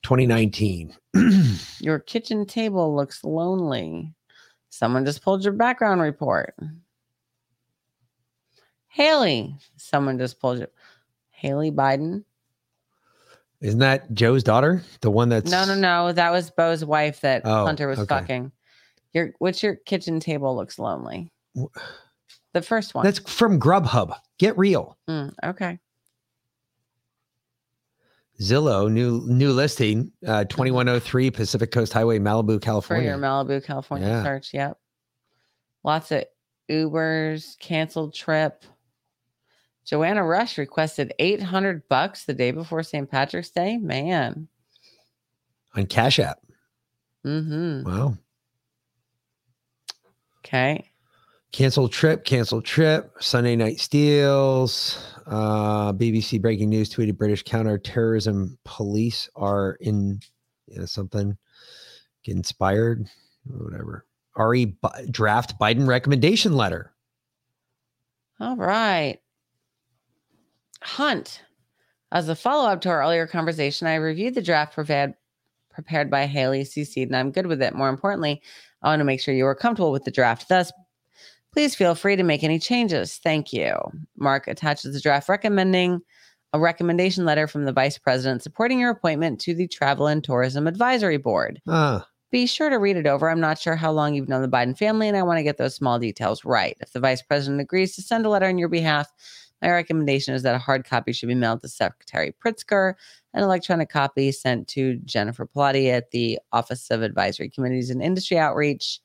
2019. 0.03 0.95
Your 1.79 1.99
kitchen 1.99 2.45
table 2.45 2.95
looks 2.95 3.23
lonely. 3.23 4.13
Someone 4.69 5.05
just 5.05 5.21
pulled 5.21 5.43
your 5.43 5.53
background 5.53 6.01
report. 6.01 6.55
Haley, 8.87 9.55
someone 9.77 10.17
just 10.17 10.39
pulled 10.39 10.59
you. 10.59 10.67
Hallie 11.31 11.71
Biden. 11.71 12.23
Isn't 13.61 13.79
that 13.79 14.11
Joe's 14.13 14.43
daughter? 14.43 14.83
The 15.01 15.11
one 15.11 15.29
that's 15.29 15.49
No, 15.51 15.65
no, 15.65 15.75
no. 15.75 16.11
That 16.11 16.31
was 16.31 16.49
Bo's 16.51 16.83
wife 16.83 17.21
that 17.21 17.43
Oh, 17.45 17.65
Hunter 17.65 17.87
was 17.87 17.99
okay. 17.99 18.07
fucking. 18.07 18.51
Your 19.13 19.33
what's 19.39 19.61
your 19.61 19.75
kitchen 19.75 20.19
table 20.19 20.55
looks 20.55 20.79
lonely. 20.79 21.31
The 22.53 22.61
first 22.61 22.95
one. 22.95 23.05
That's 23.05 23.19
from 23.19 23.59
Grubhub. 23.59 24.15
Get 24.39 24.57
real. 24.57 24.97
Mm, 25.09 25.33
okay. 25.43 25.79
Zillow 28.41 28.91
new 28.91 29.21
new 29.27 29.51
listing 29.53 30.11
uh 30.27 30.43
2103 30.45 31.29
Pacific 31.31 31.71
Coast 31.71 31.93
Highway 31.93 32.17
Malibu 32.19 32.59
California. 32.61 33.03
For 33.03 33.07
your 33.09 33.17
Malibu, 33.19 33.63
California 33.63 34.07
Yeah. 34.07 34.23
search. 34.23 34.53
Yep. 34.53 34.77
Lots 35.83 36.11
of 36.11 36.23
Ubers, 36.69 37.57
canceled 37.59 38.13
trip. 38.15 38.63
Joanna 39.85 40.23
Rush 40.23 40.57
requested 40.57 41.13
800 41.19 41.87
bucks 41.89 42.25
the 42.25 42.33
day 42.33 42.51
before 42.51 42.81
St. 42.83 43.09
Patrick's 43.09 43.49
Day. 43.49 43.77
Man. 43.77 44.47
on 45.75 45.85
Cash 45.85 46.19
App. 46.19 46.39
Mm-hmm. 47.25 47.89
Wow. 47.89 48.17
Okay. 50.39 50.90
Canceled 51.51 51.91
trip, 51.91 52.23
Cancel 52.23 52.61
trip, 52.61 53.11
Sunday 53.19 53.57
night 53.57 53.79
steals. 53.79 55.03
Uh, 55.27 55.91
BBC 55.91 56.41
breaking 56.41 56.69
news 56.69 56.89
tweeted 56.89 57.17
British 57.17 57.43
counterterrorism 57.43 58.57
police 58.63 59.29
are 59.35 59.77
in 59.81 60.19
you 60.67 60.79
know, 60.79 60.85
something 60.85 61.37
get 62.23 62.35
inspired, 62.35 63.07
whatever. 63.45 64.05
RE 64.37 64.65
Bi- 64.65 65.05
draft 65.11 65.59
Biden 65.59 65.87
recommendation 65.87 66.55
letter. 66.55 66.93
All 68.39 68.55
right. 68.55 69.19
Hunt. 70.81 71.41
As 72.13 72.29
a 72.29 72.35
follow 72.35 72.69
up 72.69 72.81
to 72.81 72.89
our 72.89 73.01
earlier 73.01 73.27
conversation, 73.27 73.87
I 73.87 73.95
reviewed 73.95 74.35
the 74.35 74.41
draft 74.41 74.73
prepared, 74.73 75.15
prepared 75.69 76.09
by 76.09 76.25
Haley 76.25 76.63
CC, 76.63 77.03
and 77.03 77.15
I'm 77.15 77.31
good 77.31 77.45
with 77.45 77.61
it. 77.61 77.75
More 77.75 77.89
importantly, 77.89 78.41
I 78.81 78.87
want 78.87 79.01
to 79.01 79.05
make 79.05 79.21
sure 79.21 79.33
you 79.33 79.45
are 79.45 79.55
comfortable 79.55 79.91
with 79.91 80.05
the 80.05 80.11
draft. 80.11 80.49
Thus, 80.49 80.71
please 81.53 81.75
feel 81.75 81.95
free 81.95 82.15
to 82.15 82.23
make 82.23 82.43
any 82.43 82.59
changes. 82.59 83.17
Thank 83.17 83.53
you. 83.53 83.75
Mark 84.17 84.47
attaches 84.47 84.93
the 84.93 85.01
draft 85.01 85.29
recommending 85.29 86.01
a 86.53 86.59
recommendation 86.59 87.25
letter 87.25 87.47
from 87.47 87.65
the 87.65 87.71
vice 87.71 87.97
president 87.97 88.43
supporting 88.43 88.79
your 88.79 88.89
appointment 88.89 89.39
to 89.41 89.53
the 89.53 89.67
Travel 89.67 90.07
and 90.07 90.23
Tourism 90.23 90.67
Advisory 90.67 91.17
Board. 91.17 91.61
Ah, 91.67 92.05
Be 92.31 92.45
sure 92.45 92.69
to 92.69 92.77
read 92.77 92.97
it 92.97 93.07
over. 93.07 93.29
I'm 93.29 93.39
not 93.39 93.59
sure 93.59 93.75
how 93.75 93.91
long 93.91 94.13
you've 94.13 94.29
known 94.29 94.41
the 94.41 94.49
Biden 94.49 94.77
family, 94.77 95.07
and 95.07 95.15
I 95.15 95.23
want 95.23 95.37
to 95.37 95.43
get 95.43 95.57
those 95.57 95.75
small 95.75 95.97
details 95.99 96.43
right. 96.43 96.75
If 96.81 96.91
the 96.91 96.99
vice 96.99 97.21
president 97.21 97.61
agrees 97.61 97.95
to 97.95 98.01
send 98.01 98.25
a 98.25 98.29
letter 98.29 98.47
on 98.47 98.57
your 98.57 98.67
behalf, 98.69 99.09
my 99.61 99.69
recommendation 99.71 100.33
is 100.33 100.43
that 100.43 100.55
a 100.55 100.59
hard 100.59 100.85
copy 100.85 101.13
should 101.13 101.29
be 101.29 101.35
mailed 101.35 101.61
to 101.61 101.69
Secretary 101.69 102.33
Pritzker, 102.43 102.95
an 103.33 103.43
electronic 103.43 103.89
copy 103.89 104.31
sent 104.31 104.67
to 104.69 104.95
Jennifer 105.05 105.45
Pilati 105.45 105.89
at 105.89 106.11
the 106.11 106.39
Office 106.51 106.89
of 106.89 107.01
Advisory 107.01 107.49
Committees 107.49 107.89
and 107.89 108.01
Industry 108.01 108.37
Outreach 108.37 108.99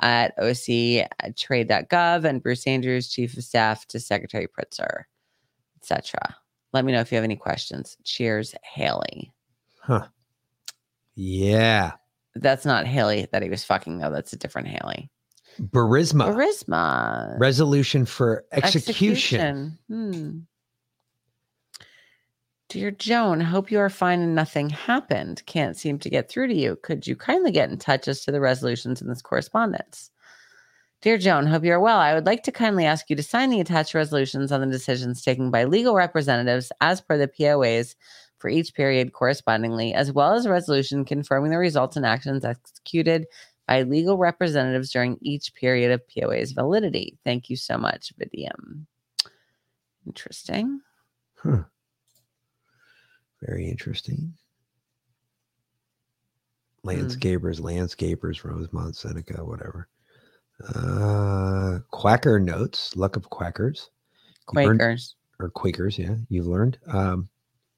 at 0.00 0.36
octrade.gov, 0.38 2.24
and 2.24 2.42
Bruce 2.42 2.66
Andrews, 2.66 3.08
Chief 3.08 3.36
of 3.36 3.44
Staff 3.44 3.86
to 3.86 4.00
Secretary 4.00 4.46
Pritzker, 4.46 5.04
etc. 5.78 6.36
Let 6.72 6.84
me 6.84 6.92
know 6.92 7.00
if 7.00 7.12
you 7.12 7.16
have 7.16 7.24
any 7.24 7.36
questions. 7.36 7.96
Cheers, 8.04 8.54
Haley. 8.62 9.32
huh. 9.80 10.06
Yeah. 11.14 11.92
That's 12.34 12.64
not 12.64 12.86
Haley 12.86 13.28
that 13.30 13.42
he 13.42 13.48
was 13.48 13.62
fucking 13.62 13.98
though. 13.98 14.10
That's 14.10 14.32
a 14.32 14.36
different 14.36 14.68
Haley. 14.68 15.10
Burisma. 15.60 16.34
Charisma. 16.34 17.38
Resolution 17.38 18.06
for 18.06 18.44
execution. 18.52 19.78
Hmm. 19.88 20.38
Dear 22.74 22.90
Joan, 22.90 23.38
hope 23.38 23.70
you 23.70 23.78
are 23.78 23.88
fine 23.88 24.18
and 24.18 24.34
nothing 24.34 24.68
happened. 24.68 25.46
Can't 25.46 25.76
seem 25.76 25.96
to 26.00 26.10
get 26.10 26.28
through 26.28 26.48
to 26.48 26.54
you. 26.56 26.74
Could 26.82 27.06
you 27.06 27.14
kindly 27.14 27.52
get 27.52 27.70
in 27.70 27.78
touch 27.78 28.08
as 28.08 28.24
to 28.24 28.32
the 28.32 28.40
resolutions 28.40 29.00
in 29.00 29.06
this 29.06 29.22
correspondence? 29.22 30.10
Dear 31.00 31.16
Joan, 31.16 31.46
hope 31.46 31.62
you 31.62 31.72
are 31.72 31.78
well. 31.78 31.98
I 31.98 32.14
would 32.14 32.26
like 32.26 32.42
to 32.42 32.50
kindly 32.50 32.84
ask 32.84 33.08
you 33.08 33.14
to 33.14 33.22
sign 33.22 33.50
the 33.50 33.60
attached 33.60 33.94
resolutions 33.94 34.50
on 34.50 34.60
the 34.60 34.66
decisions 34.66 35.22
taken 35.22 35.52
by 35.52 35.66
legal 35.66 35.94
representatives 35.94 36.72
as 36.80 37.00
per 37.00 37.16
the 37.16 37.28
POAs 37.28 37.94
for 38.38 38.50
each 38.50 38.74
period 38.74 39.12
correspondingly, 39.12 39.94
as 39.94 40.10
well 40.10 40.32
as 40.32 40.44
a 40.44 40.50
resolution 40.50 41.04
confirming 41.04 41.52
the 41.52 41.58
results 41.58 41.96
and 41.96 42.04
actions 42.04 42.44
executed 42.44 43.24
by 43.68 43.82
legal 43.82 44.18
representatives 44.18 44.90
during 44.90 45.16
each 45.20 45.54
period 45.54 45.92
of 45.92 46.02
POA's 46.08 46.50
validity. 46.50 47.16
Thank 47.22 47.48
you 47.48 47.54
so 47.54 47.78
much, 47.78 48.12
Vadym. 48.18 48.86
Interesting. 50.04 50.80
Huh. 51.36 51.62
Very 53.44 53.68
interesting. 53.68 54.34
Landscapers, 56.84 57.60
landscapers, 57.60 58.44
Rosemont, 58.44 58.94
Seneca, 58.96 59.44
whatever. 59.44 59.88
Uh, 60.68 61.78
Quacker 61.92 62.38
notes, 62.40 62.94
luck 62.96 63.16
of 63.16 63.28
Quackers. 63.30 63.88
You 64.52 64.62
learned- 64.62 64.80
Quakers. 64.80 65.16
or 65.40 65.48
Quakers, 65.50 65.98
yeah, 65.98 66.16
you've 66.28 66.46
learned. 66.46 66.78
Um, 66.86 67.28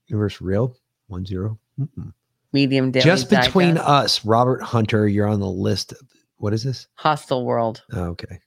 Universe 0.08 0.40
Real, 0.40 0.76
one 1.06 1.24
zero. 1.24 1.58
Mm-mm. 1.78 2.12
Medium 2.52 2.90
daily. 2.90 3.04
Just 3.04 3.30
between 3.30 3.74
Digest. 3.74 3.88
us, 3.88 4.24
Robert 4.24 4.62
Hunter, 4.62 5.06
you're 5.08 5.26
on 5.26 5.40
the 5.40 5.46
list. 5.48 5.92
Of, 5.92 5.98
what 6.38 6.52
is 6.52 6.64
this? 6.64 6.86
Hostile 6.94 7.44
World. 7.44 7.82
Oh, 7.92 8.04
okay. 8.08 8.40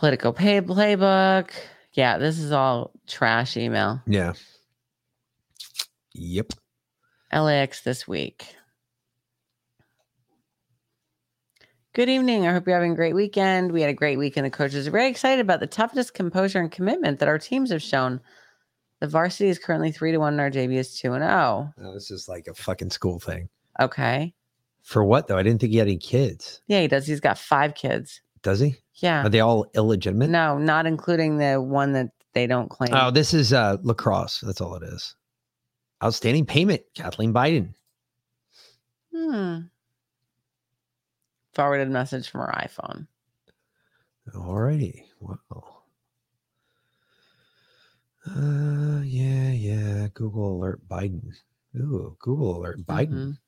Political 0.00 0.32
pay 0.32 0.62
playbook. 0.62 1.50
Yeah, 1.92 2.16
this 2.16 2.38
is 2.38 2.52
all 2.52 2.90
trash 3.06 3.58
email. 3.58 4.00
Yeah. 4.06 4.32
Yep. 6.14 6.54
LAX 7.30 7.82
this 7.82 8.08
week. 8.08 8.56
Good 11.92 12.08
evening. 12.08 12.46
I 12.46 12.52
hope 12.54 12.66
you're 12.66 12.76
having 12.76 12.92
a 12.92 12.96
great 12.96 13.14
weekend. 13.14 13.72
We 13.72 13.82
had 13.82 13.90
a 13.90 13.92
great 13.92 14.16
weekend. 14.16 14.46
The 14.46 14.50
coaches 14.50 14.88
are 14.88 14.90
very 14.90 15.06
excited 15.06 15.42
about 15.42 15.60
the 15.60 15.66
toughness, 15.66 16.10
composure, 16.10 16.60
and 16.60 16.72
commitment 16.72 17.18
that 17.18 17.28
our 17.28 17.38
teams 17.38 17.70
have 17.70 17.82
shown. 17.82 18.22
The 19.00 19.06
varsity 19.06 19.50
is 19.50 19.58
currently 19.58 19.92
three 19.92 20.12
to 20.12 20.18
one, 20.18 20.32
and 20.32 20.40
our 20.40 20.50
JV 20.50 20.76
is 20.76 20.98
two 20.98 21.12
and 21.12 21.22
oh. 21.22 21.74
No, 21.76 21.92
this 21.92 22.10
is 22.10 22.26
like 22.26 22.46
a 22.46 22.54
fucking 22.54 22.88
school 22.88 23.20
thing. 23.20 23.50
Okay. 23.78 24.32
For 24.82 25.04
what 25.04 25.26
though? 25.26 25.36
I 25.36 25.42
didn't 25.42 25.60
think 25.60 25.72
he 25.72 25.78
had 25.78 25.88
any 25.88 25.98
kids. 25.98 26.62
Yeah, 26.68 26.80
he 26.80 26.88
does. 26.88 27.06
He's 27.06 27.20
got 27.20 27.36
five 27.36 27.74
kids. 27.74 28.22
Does 28.42 28.60
he? 28.60 28.76
Yeah. 29.00 29.24
Are 29.24 29.28
they 29.28 29.40
all 29.40 29.66
illegitimate? 29.74 30.30
No, 30.30 30.58
not 30.58 30.86
including 30.86 31.38
the 31.38 31.60
one 31.60 31.92
that 31.94 32.10
they 32.34 32.46
don't 32.46 32.68
claim. 32.68 32.90
Oh, 32.94 33.10
this 33.10 33.34
is 33.34 33.52
uh 33.52 33.76
lacrosse. 33.82 34.40
That's 34.40 34.60
all 34.60 34.74
it 34.76 34.82
is. 34.82 35.14
Outstanding 36.02 36.46
payment, 36.46 36.82
Kathleen 36.94 37.32
Biden. 37.34 37.74
Hmm. 39.14 39.58
Forwarded 41.54 41.90
message 41.90 42.28
from 42.30 42.40
her 42.42 42.52
iPhone. 42.56 43.06
Alrighty. 44.34 45.02
Wow. 45.20 45.82
Uh 48.26 49.00
yeah, 49.04 49.50
yeah. 49.50 50.08
Google 50.14 50.56
alert 50.58 50.86
Biden. 50.88 51.32
Ooh, 51.76 52.16
Google 52.20 52.58
alert 52.58 52.84
Biden. 52.86 53.08
Mhm. 53.12 53.38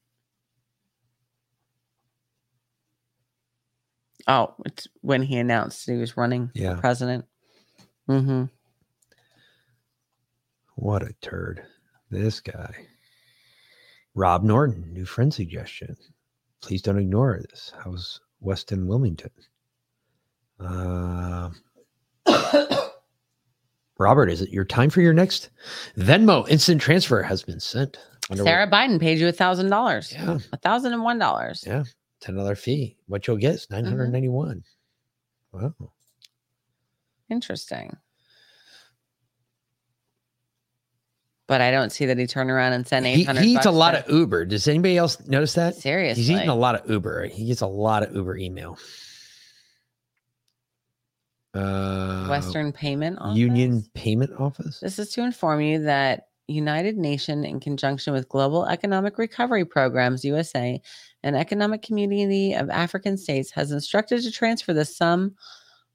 Oh, 4.29 4.55
it's 4.65 4.87
when 5.01 5.23
he 5.23 5.37
announced 5.39 5.85
he 5.89 5.97
was 5.97 6.17
running 6.17 6.51
Yeah. 6.55 6.75
for 6.77 6.81
president. 6.81 7.25
Mm-hmm. 8.09 8.45
What 10.77 11.03
a 11.03 11.13
turd. 11.21 11.63
This 12.11 12.41
guy. 12.41 12.75
Rob 14.15 14.43
Norton, 14.43 14.93
new 14.93 15.05
friend 15.05 15.33
suggestion. 15.33 15.97
Please 16.61 16.83
don't 16.83 16.99
ignore 16.99 17.41
this. 17.51 17.73
How's 17.83 18.21
Weston 18.41 18.87
Wilmington? 18.87 19.31
Uh, 20.61 21.51
Robert, 23.99 24.29
is 24.31 24.43
it 24.43 24.51
your 24.51 24.65
time 24.65 24.91
for 24.91 25.01
your 25.01 25.13
next 25.15 25.51
Venmo 25.97 26.49
instant 26.49 26.81
transfer 26.81 27.23
has 27.23 27.43
been 27.43 27.61
sent? 27.61 27.99
Wonder 28.29 28.45
what- 28.45 28.49
Sarah 28.51 28.71
Biden 28.71 29.01
paid 29.01 29.19
you 29.19 29.29
a 29.29 29.33
thousand 29.33 29.71
dollars. 29.71 30.13
Yeah. 30.13 30.39
A 30.53 30.57
thousand 30.59 30.93
and 30.93 31.03
one 31.03 31.19
dollars. 31.19 31.65
yeah, 31.67 31.85
ten 32.23 32.37
dollar 32.37 32.55
fee. 32.55 32.97
What 33.07 33.27
you'll 33.27 33.37
get 33.37 33.55
is 33.57 33.69
nine 33.71 33.85
hundred 33.85 34.11
ninety 34.11 34.29
one. 34.29 34.65
Wow. 35.53 35.75
Interesting. 37.29 37.95
But 41.49 41.61
I 41.61 41.71
don't 41.71 41.91
see 41.91 42.07
that 42.07 42.17
he 42.17 42.27
turned 42.27 42.51
around 42.51 42.73
and 42.73 42.87
sent 42.87 43.05
He, 43.05 43.13
eight 43.13 43.25
hundred. 43.27 43.43
he 43.43 43.55
eats 43.55 43.67
a 43.67 43.71
lot 43.71 43.95
of 43.95 44.09
Uber. 44.11 44.47
Does 44.47 44.67
anybody 44.69 44.97
else 44.97 45.19
notice 45.27 45.53
that? 45.55 45.75
Seriously. 45.75 46.23
He's 46.23 46.31
eating 46.31 46.49
a 46.49 46.55
lot 46.55 46.77
of 46.77 46.89
Uber. 46.89 47.27
He 47.27 47.45
gets 47.47 47.61
a 47.61 47.67
lot 47.67 48.03
of 48.03 48.15
Uber 48.15 48.39
email. 48.39 48.79
Uh, 51.53 52.27
Western 52.29 52.73
Payment 52.73 53.19
Office. 53.19 53.37
Union 53.37 53.85
Payment 53.93 54.31
Office. 54.39 54.81
This 54.81 54.99
is 54.99 55.11
to 55.11 55.23
inform 55.23 55.61
you 55.61 55.83
that 55.83 56.29
United 56.49 56.97
Nation, 56.97 57.45
in 57.45 57.61
conjunction 57.61 58.13
with 58.13 58.29
Global 58.29 58.67
Economic 58.67 59.19
Recovery 59.19 59.65
Programs 59.65 60.25
USA 60.25 60.81
and 61.23 61.37
Economic 61.37 61.83
Community 61.83 62.53
of 62.55 62.69
African 62.71 63.17
States, 63.17 63.51
has 63.53 63.71
instructed 63.73 64.23
to 64.23 64.31
transfer 64.33 64.73
the 64.73 64.85
sum 64.85 65.35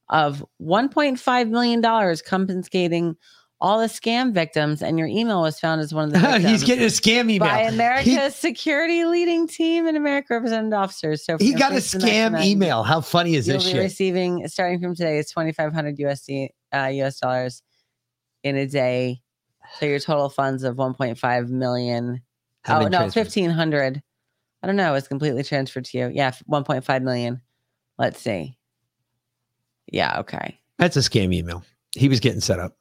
of 0.10 0.44
$1.5 0.62 1.50
million 1.50 2.16
compensating 2.26 3.16
all 3.60 3.80
the 3.80 3.88
scam 3.88 4.34
victims. 4.34 4.82
And 4.82 4.98
your 5.00 5.08
email 5.08 5.42
was 5.42 5.60
found 5.60 5.82
as 5.82 5.94
one 5.94 6.06
of 6.06 6.14
the 6.14 6.20
victims. 6.20 6.46
He's 6.46 6.64
getting 6.64 6.84
a 6.86 6.88
scam 6.88 7.30
email. 7.30 7.40
by 7.50 7.64
He- 7.64 7.68
America's 7.68 8.36
security 8.36 9.04
leading 9.04 9.48
team 9.48 9.86
and 9.88 9.98
America 9.98 10.28
represented 10.36 10.74
officers. 10.74 11.26
So 11.26 11.38
He, 11.40 11.54
got 11.54 11.72
a 11.74 11.78
scam 11.78 12.42
email. 12.44 12.84
How 12.84 13.02
funny 13.02 13.36
is 13.36 13.48
You'll 13.48 13.58
this 13.58 13.66
be 13.66 13.72
shit? 13.74 13.82
receiving 13.82 14.48
starting 14.48 14.80
from 14.80 14.96
today 14.96 15.18
is 15.18 15.30
twenty 15.30 15.52
five 15.52 15.74
hundred 15.74 15.98
USD 15.98 16.50
uh, 16.74 16.86
US 17.02 17.20
dollars 17.20 17.62
in 18.44 18.56
a 18.56 18.68
day. 18.68 19.22
So 19.80 19.86
your 19.86 20.00
total 20.00 20.30
funds 20.30 20.64
of 20.64 20.78
one 20.78 20.94
point 20.94 21.18
five 21.18 21.50
million. 21.50 22.22
Have 22.66 22.82
Oh 22.82 22.88
no, 22.88 22.98
transferred. 23.00 23.24
fifteen 23.26 23.50
hundred. 23.50 24.02
I 24.64 24.68
don't 24.68 24.76
know. 24.76 24.96
It's 24.96 25.08
completely 25.08 25.44
transferred 25.44 25.86
to 25.86 25.98
you. 25.98 26.12
Yeah, 26.14 26.32
one 26.46 26.64
point 26.64 26.84
five 26.84 27.02
million. 27.04 27.42
Let's 27.98 28.20
see. 28.20 28.58
Yeah. 29.92 30.20
Okay. 30.20 30.60
That's 30.78 30.98
a 30.98 31.02
scam 31.02 31.34
email. 31.34 31.64
He 31.96 32.10
was 32.10 32.20
getting 32.20 32.42
set 32.42 32.60
up. 32.60 32.78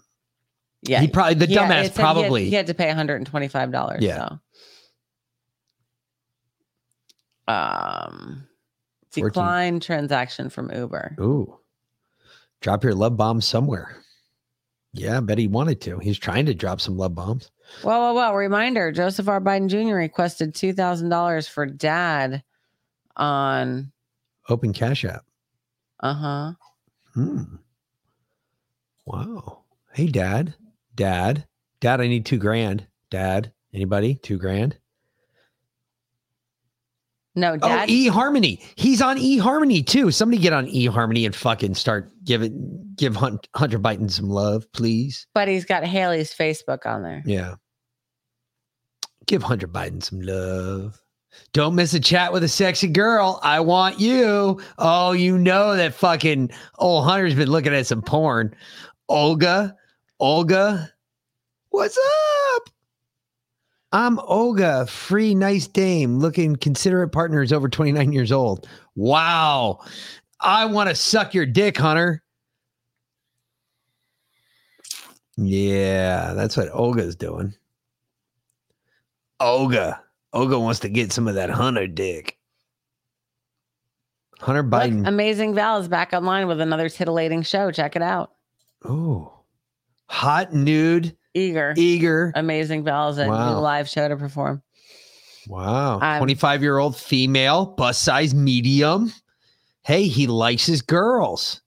Yeah. 0.82 1.00
He 1.00 1.08
probably 1.08 1.34
the 1.34 1.48
Yeah, 1.48 1.62
dumbass 1.62 1.68
said 1.68 1.82
he 1.82 1.88
had- 1.88 1.94
probably. 1.94 2.44
he 2.48 2.54
had, 2.54 2.66
to 2.66 2.74
pay 2.74 2.88
one 2.88 2.96
hundred 2.96 3.16
and 3.16 3.26
twenty 3.26 3.48
five 3.48 3.70
dollars. 3.72 4.02
Yeah. 4.02 4.28
So. 4.28 4.38
Um. 7.52 8.46
14. 9.12 9.28
Decline 9.28 9.80
transaction 9.80 10.50
from 10.50 10.70
Uber. 10.74 11.16
Ooh. 11.20 11.58
Drop 12.60 12.84
your 12.84 12.94
love 12.94 13.16
bomb 13.16 13.40
somewhere. 13.40 13.96
Yeah, 14.98 15.18
I 15.18 15.20
bet 15.20 15.38
he 15.38 15.46
wanted 15.46 15.80
to. 15.82 15.98
He's 15.98 16.18
trying 16.18 16.46
to 16.46 16.54
drop 16.54 16.80
some 16.80 16.96
love 16.96 17.14
bombs. 17.14 17.50
Well, 17.84 18.00
well, 18.00 18.14
well. 18.14 18.34
Reminder 18.34 18.92
Joseph 18.92 19.28
R. 19.28 19.40
Biden 19.40 19.68
Jr. 19.68 19.94
requested 19.96 20.54
$2,000 20.54 21.48
for 21.48 21.66
dad 21.66 22.42
on, 23.16 23.92
Open 24.48 24.72
Cash 24.72 25.04
App. 25.04 25.24
uh 26.00 26.14
huh. 26.14 26.52
Hmm. 27.14 27.42
Wow. 29.04 29.64
Hey, 29.92 30.06
Dad. 30.06 30.54
Dad. 30.94 31.46
Dad, 31.80 32.00
I 32.00 32.08
need 32.08 32.26
two 32.26 32.38
grand. 32.38 32.86
Dad. 33.10 33.52
Anybody? 33.72 34.14
Two 34.16 34.38
grand. 34.38 34.78
No, 37.36 37.52
Oh, 37.52 37.56
dad. 37.58 37.88
eHarmony. 37.90 38.62
He's 38.76 39.02
on 39.02 39.18
eHarmony 39.18 39.86
too. 39.86 40.10
Somebody 40.10 40.40
get 40.40 40.52
on 40.54 40.66
eHarmony 40.66 41.26
and 41.26 41.34
fucking 41.36 41.74
start 41.74 42.10
giving 42.24 42.82
give 42.96 43.14
Hunt, 43.14 43.46
Hunter 43.54 43.78
Biden 43.78 44.10
some 44.10 44.30
love, 44.30 44.70
please. 44.72 45.26
but 45.34 45.46
he's 45.48 45.66
got 45.66 45.84
Haley's 45.84 46.32
Facebook 46.34 46.86
on 46.86 47.02
there. 47.02 47.22
Yeah. 47.26 47.56
Give 49.26 49.42
Hunter 49.42 49.68
Biden 49.68 50.02
some 50.02 50.20
love. 50.22 50.98
Don't 51.52 51.74
miss 51.74 51.92
a 51.92 52.00
chat 52.00 52.32
with 52.32 52.42
a 52.44 52.48
sexy 52.48 52.88
girl. 52.88 53.38
I 53.42 53.60
want 53.60 54.00
you. 54.00 54.58
Oh, 54.78 55.12
you 55.12 55.36
know 55.36 55.76
that 55.76 55.92
fucking 55.92 56.50
old 56.78 57.04
Hunter's 57.04 57.34
been 57.34 57.50
looking 57.50 57.74
at 57.74 57.86
some 57.86 58.00
porn. 58.00 58.54
Olga, 59.10 59.76
Olga, 60.18 60.90
what's 61.68 61.98
up? 61.98 62.04
I'm 63.96 64.18
Olga, 64.18 64.84
free, 64.84 65.34
nice 65.34 65.66
dame, 65.66 66.18
looking 66.18 66.54
considerate 66.56 67.12
partners 67.12 67.50
over 67.50 67.66
29 67.66 68.12
years 68.12 68.30
old. 68.30 68.68
Wow. 68.94 69.80
I 70.38 70.66
want 70.66 70.90
to 70.90 70.94
suck 70.94 71.32
your 71.32 71.46
dick, 71.46 71.78
Hunter. 71.78 72.22
Yeah, 75.38 76.34
that's 76.34 76.58
what 76.58 76.68
Olga's 76.74 77.16
doing. 77.16 77.54
Olga. 79.40 80.02
Olga 80.34 80.60
wants 80.60 80.80
to 80.80 80.90
get 80.90 81.10
some 81.10 81.26
of 81.26 81.34
that 81.36 81.48
Hunter 81.48 81.86
dick. 81.86 82.36
Hunter 84.40 84.62
Look, 84.62 84.72
Biden. 84.72 85.08
Amazing 85.08 85.54
Val 85.54 85.78
is 85.78 85.88
back 85.88 86.12
online 86.12 86.48
with 86.48 86.60
another 86.60 86.90
titillating 86.90 87.40
show. 87.44 87.70
Check 87.70 87.96
it 87.96 88.02
out. 88.02 88.32
oh, 88.84 89.32
hot 90.10 90.52
nude, 90.52 91.16
Eager. 91.36 91.74
eager. 91.76 92.32
Amazing 92.34 92.82
Val 92.84 93.10
is 93.10 93.18
a 93.18 93.28
Wow. 93.28 93.60
live 93.60 93.88
show 93.88 94.08
to 94.08 94.16
perform. 94.16 94.62
Wow. 95.48 95.98
I'm- 96.00 96.18
25 96.20 96.62
year 96.62 96.78
old 96.78 96.96
female, 96.96 97.66
bust 97.66 98.02
size 98.02 98.34
medium. 98.34 99.12
Hey, 99.82 100.08
he 100.08 100.26
likes 100.26 100.66
his 100.66 100.82
girls. 100.82 101.60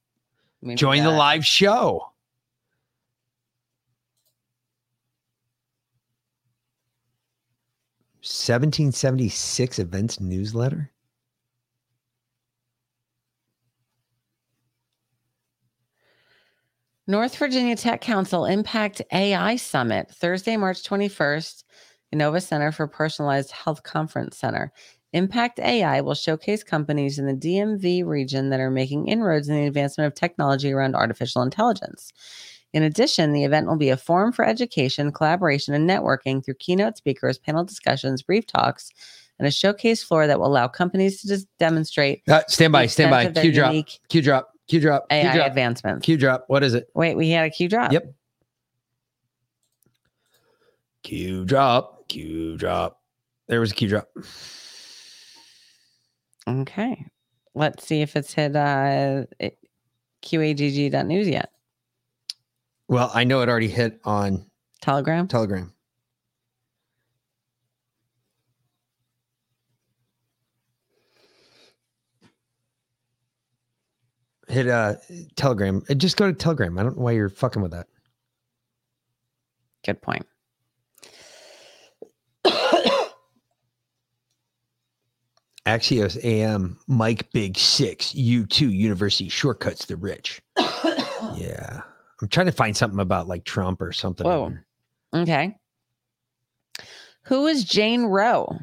Join 0.75 1.03
the 1.03 1.11
live 1.11 1.45
show. 1.45 2.05
Seventeen 8.21 8.91
seventy 8.91 9.29
six 9.29 9.79
events 9.79 10.19
newsletter. 10.19 10.91
North 17.09 17.35
Virginia 17.37 17.75
Tech 17.75 18.01
Council 18.01 18.45
Impact 18.45 19.01
AI 19.11 19.55
Summit, 19.55 20.11
Thursday, 20.11 20.55
March 20.57 20.83
21st, 20.83 21.63
Inova 22.13 22.39
Center 22.39 22.71
for 22.71 22.85
Personalized 22.85 23.49
Health 23.49 23.81
Conference 23.81 24.37
Center. 24.37 24.71
Impact 25.13 25.57
AI 25.57 26.01
will 26.01 26.13
showcase 26.13 26.63
companies 26.63 27.17
in 27.17 27.25
the 27.25 27.33
DMV 27.33 28.05
region 28.05 28.51
that 28.51 28.59
are 28.59 28.69
making 28.69 29.07
inroads 29.07 29.49
in 29.49 29.55
the 29.55 29.65
advancement 29.65 30.05
of 30.05 30.13
technology 30.13 30.71
around 30.71 30.95
artificial 30.95 31.41
intelligence. 31.41 32.13
In 32.73 32.83
addition, 32.83 33.33
the 33.33 33.43
event 33.43 33.65
will 33.65 33.75
be 33.75 33.89
a 33.89 33.97
forum 33.97 34.31
for 34.31 34.45
education, 34.45 35.11
collaboration, 35.11 35.73
and 35.73 35.89
networking 35.89 36.45
through 36.45 36.53
keynote 36.59 36.97
speakers, 36.97 37.39
panel 37.39 37.63
discussions, 37.63 38.21
brief 38.21 38.45
talks, 38.45 38.91
and 39.39 39.47
a 39.47 39.51
showcase 39.51 40.03
floor 40.03 40.27
that 40.27 40.39
will 40.39 40.45
allow 40.45 40.67
companies 40.67 41.21
to 41.21 41.27
just 41.27 41.47
demonstrate 41.57 42.21
Uh, 42.29 42.43
stand 42.47 42.71
by, 42.71 42.85
stand 42.85 43.09
by. 43.09 43.31
Q 43.41 43.51
drop. 43.51 43.71
unique 43.71 43.99
Q 44.09 44.21
drop. 44.21 44.51
Q 44.69 44.79
drop. 44.79 45.09
Q 45.09 45.17
AI 45.17 45.35
drop. 45.35 45.47
advancements. 45.47 46.05
Q 46.05 46.15
drop. 46.15 46.45
What 46.47 46.63
is 46.63 46.75
it? 46.75 46.89
Wait, 46.93 47.17
we 47.17 47.29
had 47.31 47.45
a 47.45 47.49
Q 47.49 47.67
drop. 47.67 47.91
Yep. 47.91 48.13
Q 51.03 51.45
drop. 51.45 52.07
Q 52.07 52.55
drop. 52.57 53.01
There 53.47 53.59
was 53.59 53.71
a 53.71 53.75
Q 53.75 53.89
drop. 53.89 54.07
Okay. 56.47 57.05
Let's 57.55 57.85
see 57.85 58.01
if 58.01 58.15
it's 58.15 58.33
hit 58.33 58.55
uh, 58.55 59.25
qagg.news 60.21 61.27
yet. 61.27 61.51
Well, 62.87 63.11
I 63.13 63.23
know 63.23 63.41
it 63.41 63.49
already 63.49 63.67
hit 63.67 63.99
on 64.03 64.45
Telegram. 64.81 65.27
Telegram. 65.27 65.73
Hit 74.49 74.67
uh 74.67 74.95
Telegram. 75.35 75.83
Just 75.97 76.17
go 76.17 76.27
to 76.27 76.33
Telegram. 76.33 76.77
I 76.77 76.83
don't 76.83 76.97
know 76.97 77.03
why 77.03 77.11
you're 77.11 77.29
fucking 77.29 77.61
with 77.61 77.71
that. 77.71 77.87
Good 79.85 80.01
point. 80.01 80.25
Axios 85.65 86.23
AM, 86.23 86.79
Mike 86.87 87.31
Big 87.31 87.55
Six, 87.55 88.13
U2 88.13 88.71
University 88.71 89.29
shortcuts 89.29 89.85
the 89.85 89.97
rich. 89.97 90.41
yeah. 90.57 91.81
I'm 92.21 92.27
trying 92.27 92.47
to 92.47 92.51
find 92.51 92.75
something 92.75 92.99
about 92.99 93.27
like 93.27 93.43
Trump 93.43 93.81
or 93.81 93.91
something. 93.91 94.25
Whoa. 94.25 94.53
Okay. 95.13 95.55
Who 97.23 97.45
is 97.45 97.63
Jane 97.63 98.05
Roe? 98.05 98.57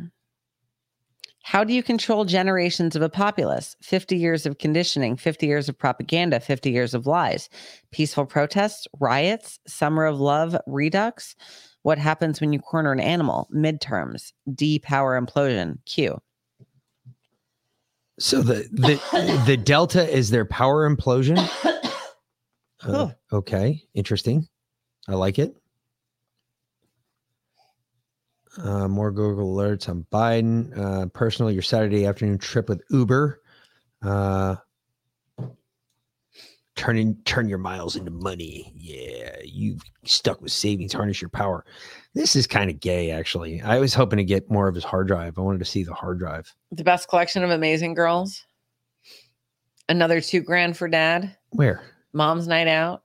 How 1.46 1.62
do 1.62 1.72
you 1.72 1.80
control 1.80 2.24
generations 2.24 2.96
of 2.96 3.02
a 3.02 3.08
populace? 3.08 3.76
50 3.80 4.16
years 4.16 4.46
of 4.46 4.58
conditioning, 4.58 5.16
50 5.16 5.46
years 5.46 5.68
of 5.68 5.78
propaganda, 5.78 6.40
50 6.40 6.72
years 6.72 6.92
of 6.92 7.06
lies, 7.06 7.48
peaceful 7.92 8.26
protests, 8.26 8.88
riots, 8.98 9.60
summer 9.64 10.06
of 10.06 10.18
love, 10.18 10.56
redux. 10.66 11.36
What 11.82 11.98
happens 11.98 12.40
when 12.40 12.52
you 12.52 12.58
corner 12.58 12.90
an 12.90 12.98
animal? 12.98 13.48
Midterms. 13.54 14.32
D. 14.52 14.80
Power 14.80 15.18
implosion. 15.18 15.78
Q. 15.86 16.20
So 18.18 18.42
the 18.42 18.68
the 18.72 19.00
the 19.46 19.56
delta 19.64 20.12
is 20.12 20.30
their 20.30 20.44
power 20.44 20.90
implosion. 20.90 21.38
Uh, 22.86 23.10
okay, 23.32 23.82
interesting. 23.94 24.46
I 25.08 25.14
like 25.14 25.40
it. 25.40 25.56
Uh, 28.62 28.88
more 28.88 29.10
Google 29.10 29.54
alerts 29.54 29.88
on 29.88 30.06
Biden. 30.12 30.76
Uh, 30.78 31.06
personal, 31.06 31.50
your 31.50 31.62
Saturday 31.62 32.06
afternoon 32.06 32.38
trip 32.38 32.68
with 32.68 32.82
Uber. 32.90 33.40
Uh, 34.02 34.56
turning 36.76 37.16
turn 37.24 37.48
your 37.48 37.58
miles 37.58 37.96
into 37.96 38.10
money. 38.10 38.72
Yeah, 38.76 39.36
you 39.42 39.78
stuck 40.04 40.40
with 40.40 40.52
savings. 40.52 40.92
Harness 40.92 41.20
your 41.20 41.30
power. 41.30 41.64
This 42.14 42.36
is 42.36 42.46
kind 42.46 42.70
of 42.70 42.80
gay, 42.80 43.10
actually. 43.10 43.60
I 43.62 43.78
was 43.78 43.94
hoping 43.94 44.18
to 44.18 44.24
get 44.24 44.50
more 44.50 44.68
of 44.68 44.74
his 44.74 44.84
hard 44.84 45.08
drive. 45.08 45.38
I 45.38 45.42
wanted 45.42 45.58
to 45.58 45.64
see 45.64 45.82
the 45.82 45.94
hard 45.94 46.18
drive. 46.18 46.54
The 46.70 46.84
best 46.84 47.08
collection 47.08 47.42
of 47.42 47.50
amazing 47.50 47.94
girls. 47.94 48.44
Another 49.88 50.20
two 50.20 50.40
grand 50.40 50.76
for 50.76 50.88
dad. 50.88 51.36
Where? 51.50 51.82
Mom's 52.12 52.46
night 52.46 52.68
out. 52.68 53.02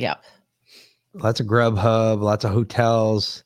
Yep. 0.00 0.24
Lots 1.12 1.40
of 1.40 1.46
Grubhub, 1.46 2.22
lots 2.22 2.44
of 2.44 2.52
hotels, 2.52 3.44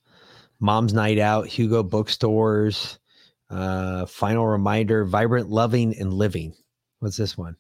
mom's 0.61 0.93
night 0.93 1.19
out, 1.19 1.49
Hugo 1.49 1.83
bookstores, 1.83 3.01
uh, 3.51 4.07
final 4.07 4.47
reminder, 4.47 5.05
vibrant 5.05 5.51
loving 5.51 5.99
and 5.99 6.13
living. 6.13 6.55
What's 7.01 7.17
this 7.17 7.37
one? 7.37 7.57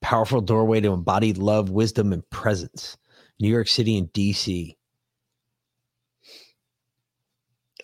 Powerful 0.00 0.40
doorway 0.40 0.80
to 0.80 0.92
embodied 0.92 1.38
love, 1.38 1.70
wisdom, 1.70 2.12
and 2.12 2.28
presence. 2.30 2.96
New 3.38 3.48
York 3.48 3.68
City 3.68 3.96
and 3.96 4.12
DC. 4.12 4.76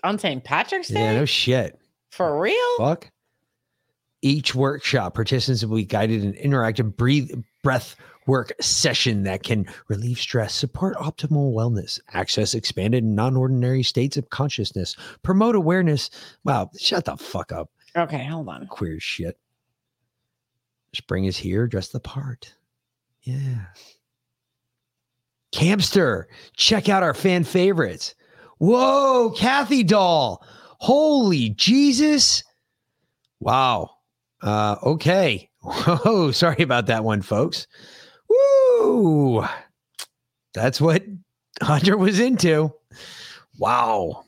On 0.02 0.18
St. 0.18 0.42
Patrick's 0.42 0.88
Day? 0.88 1.00
Yeah, 1.00 1.12
no 1.14 1.24
shit. 1.24 1.78
For 2.10 2.40
real? 2.40 2.76
Fuck. 2.78 3.10
Each 4.22 4.54
workshop, 4.56 5.14
participants 5.14 5.64
will 5.64 5.76
be 5.76 5.84
guided 5.84 6.24
in 6.24 6.32
interactive 6.32 6.96
breathe 6.96 7.30
breath 7.62 7.94
work 8.28 8.52
session 8.60 9.24
that 9.24 9.42
can 9.42 9.66
relieve 9.88 10.20
stress, 10.20 10.54
support 10.54 10.96
optimal 10.98 11.52
wellness, 11.54 11.98
access 12.12 12.54
expanded 12.54 13.02
non-ordinary 13.02 13.82
states 13.82 14.16
of 14.16 14.30
consciousness, 14.30 14.96
promote 15.22 15.56
awareness. 15.56 16.10
Wow, 16.44 16.70
shut 16.78 17.06
the 17.06 17.16
fuck 17.16 17.50
up. 17.50 17.70
Okay, 17.96 18.24
hold 18.26 18.48
on. 18.48 18.66
Queer 18.68 19.00
shit. 19.00 19.38
Spring 20.94 21.24
is 21.24 21.36
here, 21.36 21.66
dress 21.66 21.88
the 21.88 22.00
part. 22.00 22.54
Yeah. 23.22 23.64
Campster, 25.52 26.24
check 26.54 26.88
out 26.88 27.02
our 27.02 27.14
fan 27.14 27.44
favorites. 27.44 28.14
Whoa, 28.58 29.32
Kathy 29.36 29.82
doll. 29.82 30.44
Holy 30.78 31.50
Jesus. 31.50 32.44
Wow. 33.40 33.90
Uh, 34.42 34.76
okay. 34.82 35.48
Whoa, 35.62 36.30
sorry 36.30 36.62
about 36.62 36.86
that 36.86 37.04
one, 37.04 37.22
folks. 37.22 37.66
Woo! 38.28 39.44
That's 40.54 40.80
what 40.80 41.04
Hunter 41.62 41.96
was 41.96 42.20
into. 42.20 42.72
Wow. 43.58 44.24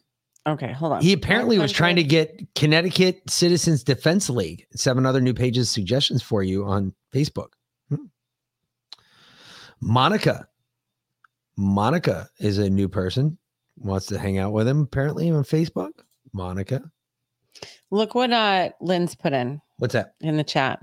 Okay, 0.46 0.72
hold 0.72 0.92
on. 0.92 1.02
He 1.02 1.12
apparently 1.12 1.58
was 1.58 1.70
trying 1.70 1.96
to 1.96 2.02
get 2.02 2.42
Connecticut 2.54 3.22
Citizens 3.28 3.84
Defense 3.84 4.30
League. 4.30 4.66
Seven 4.74 5.04
other 5.04 5.20
new 5.20 5.34
pages 5.34 5.70
suggestions 5.70 6.22
for 6.22 6.42
you 6.42 6.64
on 6.64 6.94
Facebook. 7.12 7.48
Hmm. 7.88 8.06
Monica. 9.80 10.48
Monica 11.56 12.28
is 12.38 12.58
a 12.58 12.70
new 12.70 12.88
person. 12.88 13.36
Wants 13.76 14.06
to 14.06 14.18
hang 14.18 14.38
out 14.38 14.52
with 14.52 14.66
him 14.66 14.82
apparently 14.82 15.30
on 15.30 15.44
Facebook. 15.44 15.92
Monica. 16.32 16.82
Look 17.90 18.14
what 18.14 18.32
uh 18.32 18.70
Lynn's 18.80 19.14
put 19.14 19.32
in. 19.32 19.60
What's 19.78 19.92
that? 19.92 20.14
In 20.20 20.36
the 20.36 20.44
chat. 20.44 20.80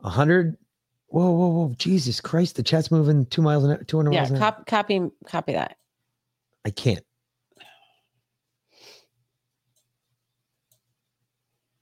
A 0.00 0.10
hundred. 0.10 0.56
Whoa, 1.12 1.30
whoa, 1.30 1.48
whoa! 1.48 1.74
Jesus 1.76 2.22
Christ! 2.22 2.56
The 2.56 2.62
chat's 2.62 2.90
moving 2.90 3.26
two 3.26 3.42
miles 3.42 3.64
an 3.64 3.72
hour, 3.72 3.84
two 3.84 3.98
hundred 3.98 4.14
Yeah, 4.14 4.20
miles 4.20 4.30
an 4.30 4.36
hour. 4.36 4.40
cop, 4.52 4.66
copy 4.66 5.10
copy 5.26 5.52
that. 5.52 5.76
I 6.64 6.70
can't. 6.70 7.04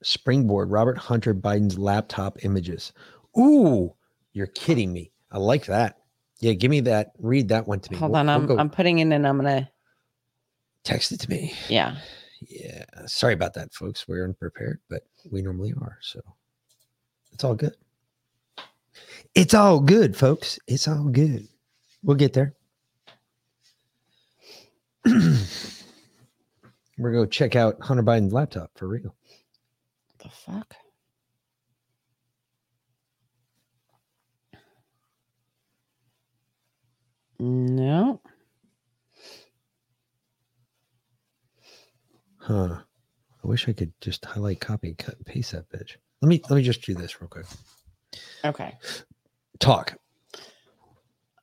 Springboard, 0.03 0.71
Robert 0.71 0.97
Hunter 0.97 1.33
Biden's 1.33 1.77
laptop 1.77 2.43
images. 2.43 2.91
Ooh, 3.37 3.93
you're 4.33 4.47
kidding 4.47 4.91
me. 4.91 5.11
I 5.31 5.37
like 5.37 5.65
that. 5.67 5.97
Yeah, 6.39 6.53
give 6.53 6.71
me 6.71 6.81
that. 6.81 7.11
Read 7.19 7.49
that 7.49 7.67
one 7.67 7.79
to 7.79 7.91
me. 7.91 7.97
Hold 7.99 8.11
We'll- 8.11 8.19
on, 8.19 8.29
I'm 8.29 8.59
I'm 8.59 8.69
putting 8.69 8.99
in 8.99 9.11
in. 9.11 9.25
I'm 9.25 9.37
gonna 9.37 9.69
text 10.83 11.11
it 11.11 11.19
to 11.21 11.29
me. 11.29 11.53
Yeah. 11.69 11.95
Yeah. 12.41 12.83
Sorry 13.05 13.33
about 13.33 13.53
that, 13.53 13.73
folks. 13.73 14.07
We're 14.07 14.25
unprepared, 14.25 14.79
but 14.89 15.03
we 15.29 15.41
normally 15.43 15.73
are. 15.79 15.99
So 16.01 16.19
it's 17.31 17.43
all 17.43 17.55
good. 17.55 17.75
It's 19.33 19.53
all 19.53 19.79
good, 19.79 20.17
folks. 20.17 20.59
It's 20.67 20.87
all 20.87 21.05
good. 21.05 21.47
We'll 22.03 22.17
get 22.17 22.33
there. 22.33 22.53
We're 25.05 27.13
going 27.13 27.25
to 27.25 27.31
check 27.31 27.55
out 27.55 27.81
Hunter 27.81 28.03
Biden's 28.03 28.33
laptop 28.33 28.71
for 28.75 28.87
real. 28.87 29.15
the 30.19 30.29
fuck. 30.29 30.75
No. 37.39 38.21
Huh. 42.37 42.77
I 43.43 43.47
wish 43.47 43.67
I 43.67 43.73
could 43.73 43.93
just 44.01 44.23
highlight, 44.25 44.59
copy, 44.59 44.93
cut, 44.93 45.15
and 45.15 45.25
paste 45.25 45.51
that 45.53 45.69
bitch. 45.69 45.95
Let 46.21 46.29
me 46.29 46.41
let 46.49 46.57
me 46.57 46.61
just 46.61 46.83
do 46.83 46.93
this 46.93 47.19
real 47.19 47.29
quick. 47.29 47.47
Okay. 48.45 48.77
Talk. 49.61 49.95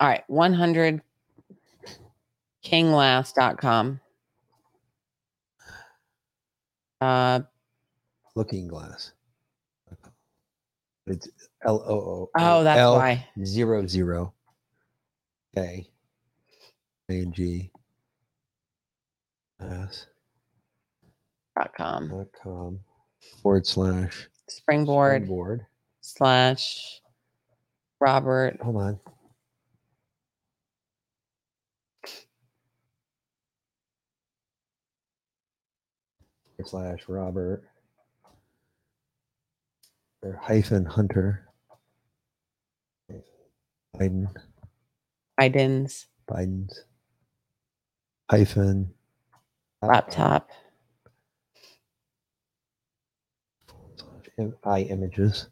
All 0.01 0.09
right. 0.09 0.24
100 0.27 1.01
kinglast.com. 2.65 4.01
Uh 7.01 7.40
Looking 8.35 8.66
glass. 8.69 9.12
It's 11.07 11.28
L 11.65 11.82
O 11.86 11.95
O. 11.95 12.31
Oh, 12.36 12.65
that's 12.65 12.78
L 12.78 12.97
why. 12.97 13.27
Zero 13.45 13.86
zero. 13.86 14.35
A. 15.57 15.89
A 17.09 17.24
G. 17.27 17.70
S. 19.61 20.07
dot 21.57 21.73
com. 21.77 22.09
Dot 22.09 22.27
com. 22.43 22.81
Forward 23.43 23.66
slash. 23.66 24.28
Springboard 24.49 25.23
Springboard. 25.23 25.66
slash 26.01 27.01
Robert. 28.01 28.59
Hold 28.62 28.77
on. 28.77 29.01
Slash 36.65 37.05
Robert. 37.09 37.65
Or 40.23 40.39
hyphen 40.43 40.85
Hunter. 40.85 41.49
Biden. 43.97 44.29
Biden's 45.41 46.07
Biden's. 46.29 46.85
Hyphen. 48.31 48.93
laptop. 49.83 50.51
I 54.65 54.83
images. 54.83 55.49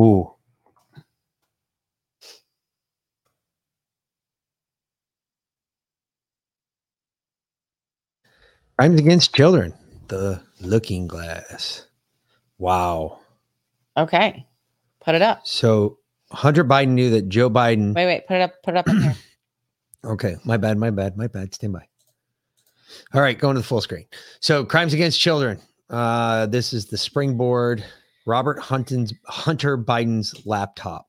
Ooh. 0.00 0.32
Crimes 8.78 9.00
against 9.00 9.34
children. 9.34 9.74
The 10.08 10.40
looking 10.60 11.06
glass. 11.08 11.86
Wow. 12.58 13.20
Okay. 13.96 14.46
Put 15.00 15.14
it 15.14 15.22
up. 15.22 15.46
So 15.46 15.98
Hunter 16.30 16.64
Biden 16.64 16.88
knew 16.88 17.10
that 17.10 17.28
Joe 17.28 17.50
Biden. 17.50 17.94
Wait, 17.94 18.06
wait. 18.06 18.26
Put 18.26 18.36
it 18.36 18.42
up. 18.42 18.54
Put 18.62 18.74
it 18.74 18.76
up 18.78 18.88
in. 18.88 19.14
Okay, 20.04 20.36
my 20.44 20.56
bad, 20.56 20.78
my 20.78 20.90
bad, 20.90 21.16
my 21.16 21.26
bad. 21.26 21.52
Stand 21.54 21.72
by. 21.72 21.86
All 23.12 23.20
right, 23.20 23.38
going 23.38 23.56
to 23.56 23.60
the 23.60 23.66
full 23.66 23.80
screen. 23.80 24.06
So, 24.40 24.64
crimes 24.64 24.94
against 24.94 25.20
children. 25.20 25.60
Uh, 25.90 26.46
this 26.46 26.72
is 26.72 26.86
the 26.86 26.96
springboard. 26.96 27.84
Robert 28.28 28.60
Hunton's 28.60 29.14
Hunter 29.24 29.78
Biden's 29.78 30.44
laptop. 30.46 31.06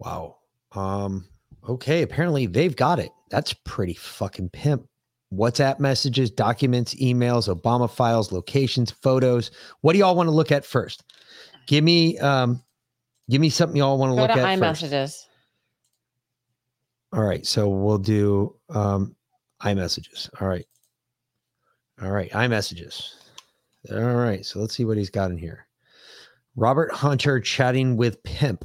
Wow. 0.00 0.38
Um, 0.72 1.24
Okay, 1.68 2.02
apparently 2.02 2.46
they've 2.46 2.74
got 2.74 2.98
it. 2.98 3.10
That's 3.30 3.52
pretty 3.52 3.92
fucking 3.94 4.48
pimp. 4.50 4.86
WhatsApp 5.32 5.78
messages, 5.80 6.30
documents, 6.30 6.94
emails, 6.94 7.54
Obama 7.54 7.90
files, 7.90 8.32
locations, 8.32 8.90
photos. 8.90 9.50
What 9.82 9.92
do 9.92 9.98
y'all 9.98 10.16
want 10.16 10.28
to 10.28 10.34
look 10.34 10.50
at 10.50 10.64
first? 10.64 11.04
Give 11.66 11.84
me 11.84 12.16
um 12.18 12.62
give 13.28 13.40
me 13.40 13.50
something 13.50 13.76
y'all 13.76 13.98
want 13.98 14.12
to 14.12 14.14
Go 14.16 14.22
look 14.22 14.30
to 14.32 14.40
at 14.40 14.58
first. 14.58 14.82
iMessages. 14.84 15.24
All 17.12 17.22
right, 17.24 17.44
so 17.44 17.68
we'll 17.68 17.98
do 17.98 18.56
um 18.70 19.14
iMessages. 19.62 20.30
All 20.40 20.48
right. 20.48 20.64
All 22.00 22.10
right, 22.10 22.30
iMessages. 22.30 23.12
All 23.92 24.16
right, 24.16 24.44
so 24.44 24.60
let's 24.60 24.74
see 24.74 24.84
what 24.84 24.98
he's 24.98 25.10
got 25.10 25.30
in 25.30 25.38
here. 25.38 25.66
Robert 26.56 26.92
Hunter 26.92 27.40
chatting 27.40 27.96
with 27.96 28.22
Pimp. 28.24 28.64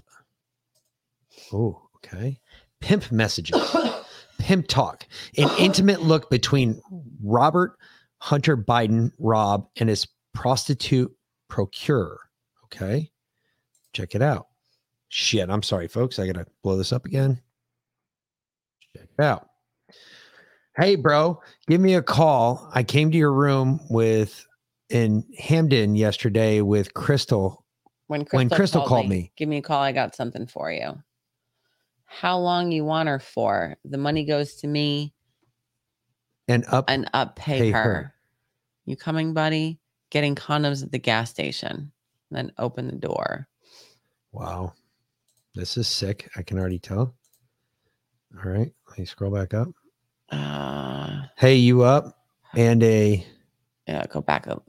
Oh, 1.53 1.81
okay. 1.97 2.39
Pimp 2.81 3.11
messages. 3.11 3.59
Pimp 4.39 4.67
talk. 4.67 5.05
An 5.37 5.49
intimate 5.59 6.01
look 6.01 6.29
between 6.29 6.81
Robert 7.23 7.77
Hunter 8.17 8.57
Biden, 8.57 9.11
Rob, 9.19 9.67
and 9.77 9.89
his 9.89 10.07
prostitute 10.33 11.11
procurer. 11.47 12.19
Okay. 12.65 13.11
Check 13.93 14.15
it 14.15 14.21
out. 14.21 14.47
Shit. 15.09 15.49
I'm 15.49 15.63
sorry, 15.63 15.87
folks. 15.87 16.17
I 16.17 16.25
got 16.25 16.35
to 16.35 16.47
blow 16.63 16.75
this 16.75 16.91
up 16.91 17.05
again. 17.05 17.39
Check 18.95 19.07
it 19.17 19.23
out. 19.23 19.49
Hey, 20.75 20.95
bro, 20.95 21.39
give 21.67 21.79
me 21.79 21.93
a 21.93 22.01
call. 22.01 22.67
I 22.73 22.81
came 22.81 23.11
to 23.11 23.17
your 23.17 23.31
room 23.31 23.79
with 23.91 24.47
in 24.93 25.25
Hamden 25.37 25.95
yesterday 25.95 26.61
with 26.61 26.93
Crystal. 26.93 27.65
When 28.07 28.21
Crystal, 28.21 28.37
When 28.37 28.49
Crystal 28.49 28.85
called 28.85 29.09
me. 29.09 29.31
give 29.35 29.49
me 29.49 29.57
a 29.57 29.61
call. 29.61 29.81
I 29.81 29.91
got 29.91 30.15
something 30.15 30.45
for 30.45 30.71
you. 30.71 31.01
How 32.05 32.37
long 32.37 32.71
you 32.71 32.85
want 32.85 33.09
her 33.09 33.19
for? 33.19 33.75
The 33.83 33.97
money 33.97 34.23
goes 34.23 34.55
to 34.57 34.67
me 34.67 35.13
and 36.47 36.63
up 36.67 36.85
and 36.89 37.09
up 37.13 37.35
pay, 37.35 37.59
pay 37.59 37.71
her. 37.71 37.83
her. 37.83 38.13
You 38.85 38.95
coming, 38.95 39.33
buddy? 39.33 39.79
Getting 40.11 40.35
condoms 40.35 40.83
at 40.83 40.91
the 40.91 40.99
gas 40.99 41.31
station. 41.31 41.91
Then 42.29 42.51
open 42.59 42.85
the 42.85 42.95
door. 42.95 43.47
Wow. 44.31 44.73
This 45.55 45.75
is 45.77 45.87
sick. 45.87 46.29
I 46.35 46.43
can 46.43 46.59
already 46.59 46.79
tell. 46.79 47.15
All 48.37 48.51
right. 48.51 48.71
Let 48.89 48.99
me 48.99 49.05
scroll 49.05 49.31
back 49.33 49.55
up. 49.55 49.69
Uh 50.29 51.23
Hey, 51.37 51.55
you 51.55 51.81
up? 51.81 52.15
And 52.55 52.83
a 52.83 53.25
yeah, 53.87 54.05
go 54.07 54.21
back 54.21 54.47
up 54.47 54.63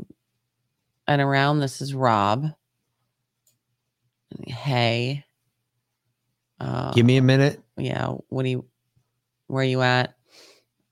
and 1.06 1.20
around. 1.22 1.60
This 1.60 1.80
is 1.80 1.94
Rob. 1.94 2.46
Hey. 4.46 5.24
Uh, 6.60 6.92
give 6.92 7.04
me 7.06 7.16
a 7.16 7.22
minute. 7.22 7.60
yeah 7.76 8.06
what 8.28 8.44
do 8.44 8.48
you 8.48 8.64
where 9.48 9.62
are 9.62 9.64
you 9.66 9.82
at 9.82 10.14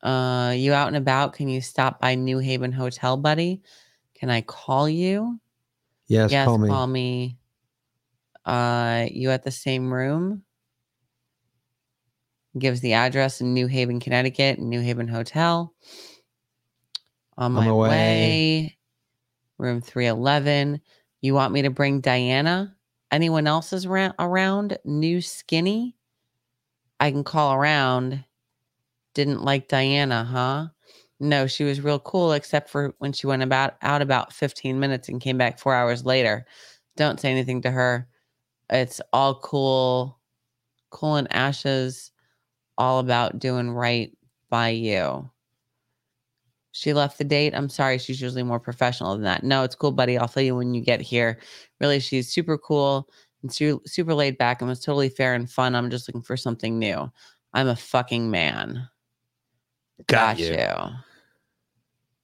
uh 0.03 0.53
you 0.57 0.73
out 0.73 0.89
and 0.89 0.97
about 0.97 1.33
can 1.35 1.49
you 1.49 1.61
stop 1.61 2.01
by 2.01 2.15
new 2.17 2.39
haven 2.39 2.73
hotel 2.73 3.17
buddy 3.17 3.63
can 4.15 4.29
i 4.29 4.41
call 4.41 4.89
you 4.89 5.39
Yes, 6.09 6.33
yes 6.33 6.47
call 6.47 6.59
me. 6.59 6.69
call 6.69 6.87
me 6.89 7.39
uh 8.45 9.07
you 9.11 9.31
at 9.31 9.45
the 9.45 9.53
same 9.53 9.93
room 9.95 10.43
gives 12.59 12.81
the 12.81 12.95
address 12.95 13.41
in 13.41 13.55
new 13.55 13.69
haven 13.69 14.01
connecticut 14.01 14.59
new 14.59 14.81
haven 14.81 15.07
hotel 15.09 15.73
on 17.43 17.53
I'm 17.53 17.65
my 17.65 17.69
away. 17.69 17.89
way. 17.89 18.77
Room 19.59 19.81
311 19.81 20.81
you 21.21 21.35
want 21.35 21.53
me 21.53 21.63
to 21.63 21.71
bring 21.71 22.01
diana? 22.01 22.77
Anyone 23.11 23.47
else 23.47 23.73
is 23.73 23.87
ra- 23.87 24.13
around? 24.19 24.79
New 24.85 25.21
skinny? 25.21 25.97
I 26.99 27.11
can 27.11 27.25
call 27.25 27.55
around. 27.55 28.25
Didn't 29.15 29.45
like 29.45 29.69
diana 29.69 30.25
huh? 30.25 30.69
No 31.21 31.47
she 31.47 31.65
was 31.65 31.81
real 31.81 31.99
cool 31.99 32.33
except 32.33 32.71
for 32.71 32.95
when 32.99 33.13
she 33.13 33.27
went 33.27 33.43
about 33.43 33.75
out 33.83 34.03
about 34.03 34.33
15 34.33 34.81
minutes 34.81 35.09
and 35.09 35.21
came 35.21 35.39
back 35.39 35.59
four 35.59 35.75
hours 35.75 36.05
later. 36.05 36.47
Don't 36.97 37.21
say 37.21 37.31
anything 37.31 37.63
to 37.63 37.71
her. 37.71 38.09
It's 38.71 39.01
all 39.13 39.35
cool. 39.41 40.19
Cool 40.91 41.17
and 41.17 41.33
ashes 41.33 42.13
all 42.79 43.01
about 43.01 43.39
doing 43.39 43.71
right 43.71 44.17
by 44.49 44.71
you 44.71 45.31
she 46.73 46.93
left 46.93 47.19
the 47.19 47.25
date. 47.25 47.55
I'm 47.55 47.69
sorry, 47.69 47.99
she's 47.99 48.21
usually 48.21 48.43
more 48.43 48.59
professional 48.59 49.13
than 49.13 49.23
that. 49.23 49.45
No, 49.45 49.63
it's 49.63 49.75
cool, 49.75 49.93
buddy. 49.93 50.19
I'll 50.19 50.29
tell 50.29 50.43
you 50.43 50.57
when 50.57 50.75
you 50.75 50.81
get 50.81 51.01
here. 51.01 51.39
Really, 51.81 52.01
she's 52.01 52.33
super 52.33 52.59
cool 52.59 53.09
and 53.43 53.53
su- 53.53 53.83
super 53.87 54.15
laid 54.15 54.39
back 54.39 54.61
and 54.61 54.69
was 54.69 54.81
totally 54.81 55.11
fair 55.11 55.35
and 55.35 55.51
fun. 55.51 55.75
I'm 55.75 55.91
just 55.91 56.09
looking 56.09 56.23
for 56.23 56.37
something 56.37 56.79
new. 56.79 57.11
I'm 57.53 57.69
a 57.69 57.77
fucking 57.77 58.31
man. 58.31 58.89
Got 60.07 60.39
you. 60.39 60.53
you. 60.53 60.69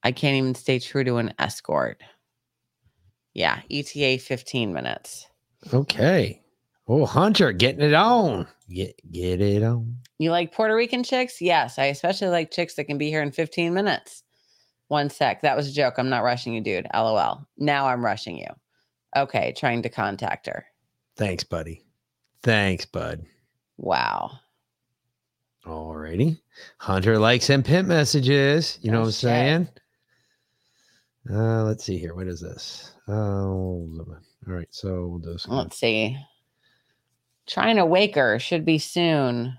I 0.03 0.13
can't 0.13 0.37
even 0.37 0.55
stay 0.55 0.79
true 0.79 1.05
to 1.05 1.17
an 1.17 1.35
escort. 1.39 2.03
Yeah, 3.35 3.61
ETA 3.71 4.19
15 4.19 4.73
minutes. 4.73 5.29
Okay. 5.73 6.43
Oh, 6.89 7.05
Hunter, 7.05 7.53
getting 7.53 7.83
it 7.83 7.93
on. 7.95 8.47
Get 8.71 8.99
get 9.13 9.43
it 9.43 9.63
on. 9.63 9.99
You 10.19 10.31
like 10.31 10.55
Puerto 10.55 10.75
Rican 10.75 11.05
chicks? 11.05 11.41
Yes, 11.41 11.79
I 11.79 11.87
especially 11.87 12.29
like 12.29 12.51
chicks 12.51 12.75
that 12.75 12.85
can 12.85 12.97
be 12.97 13.11
here 13.11 13.23
in 13.23 13.31
15 13.31 13.75
minutes. 13.75 14.25
One 14.89 15.11
sec. 15.11 15.43
That 15.43 15.57
was 15.57 15.69
a 15.69 15.73
joke. 15.73 15.95
I'm 15.99 16.09
not 16.09 16.25
rushing 16.25 16.55
you, 16.55 16.61
dude. 16.61 16.87
LOL. 16.95 17.47
Now 17.59 17.87
I'm 17.89 18.05
rushing 18.05 18.39
you. 18.39 18.47
Okay, 19.17 19.53
trying 19.57 19.83
to 19.83 19.89
contact 19.89 20.47
her. 20.47 20.65
Thanks, 21.17 21.45
buddy. 21.45 21.85
Thanks, 22.43 22.85
bud. 22.87 23.25
Wow. 23.77 24.33
Alrighty. 25.67 26.39
Hunter 26.79 27.19
likes 27.19 27.51
and 27.51 27.65
pimp 27.65 27.89
messages. 27.89 28.79
You 28.81 28.91
know 28.91 28.99
Oh, 28.99 29.01
what 29.03 29.07
I'm 29.09 29.13
shit. 29.13 29.21
saying? 29.21 29.69
Uh, 31.31 31.65
let's 31.65 31.85
see 31.85 31.99
here. 31.99 32.15
What 32.15 32.27
is 32.27 32.41
this? 32.41 32.93
Oh, 33.07 33.13
all 33.17 34.17
right. 34.47 34.69
So 34.71 35.07
we'll 35.07 35.19
do 35.19 35.37
some. 35.37 35.55
Let's 35.57 35.79
see. 35.79 36.17
Trying 37.47 37.77
to 37.77 37.85
wake 37.87 38.15
her 38.15 38.39
should 38.39 38.65
be 38.65 38.79
soon. 38.79 39.57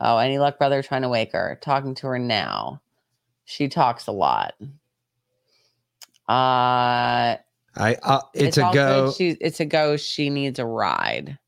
Oh, 0.00 0.18
any 0.18 0.38
luck, 0.38 0.58
brother? 0.58 0.82
Trying 0.82 1.02
to 1.02 1.08
wake 1.08 1.32
her. 1.32 1.58
Talking 1.62 1.94
to 1.96 2.08
her 2.08 2.18
now. 2.18 2.80
She 3.44 3.68
talks 3.68 4.06
a 4.06 4.12
lot. 4.12 4.54
Uh, 6.28 7.36
I 7.76 7.96
uh, 8.02 8.20
it's, 8.32 8.56
a 8.56 8.70
go. 8.72 9.12
She, 9.12 9.30
it's 9.40 9.60
a 9.60 9.66
go. 9.66 9.96
She 9.96 10.30
needs 10.30 10.58
a 10.58 10.64
ride. 10.64 11.38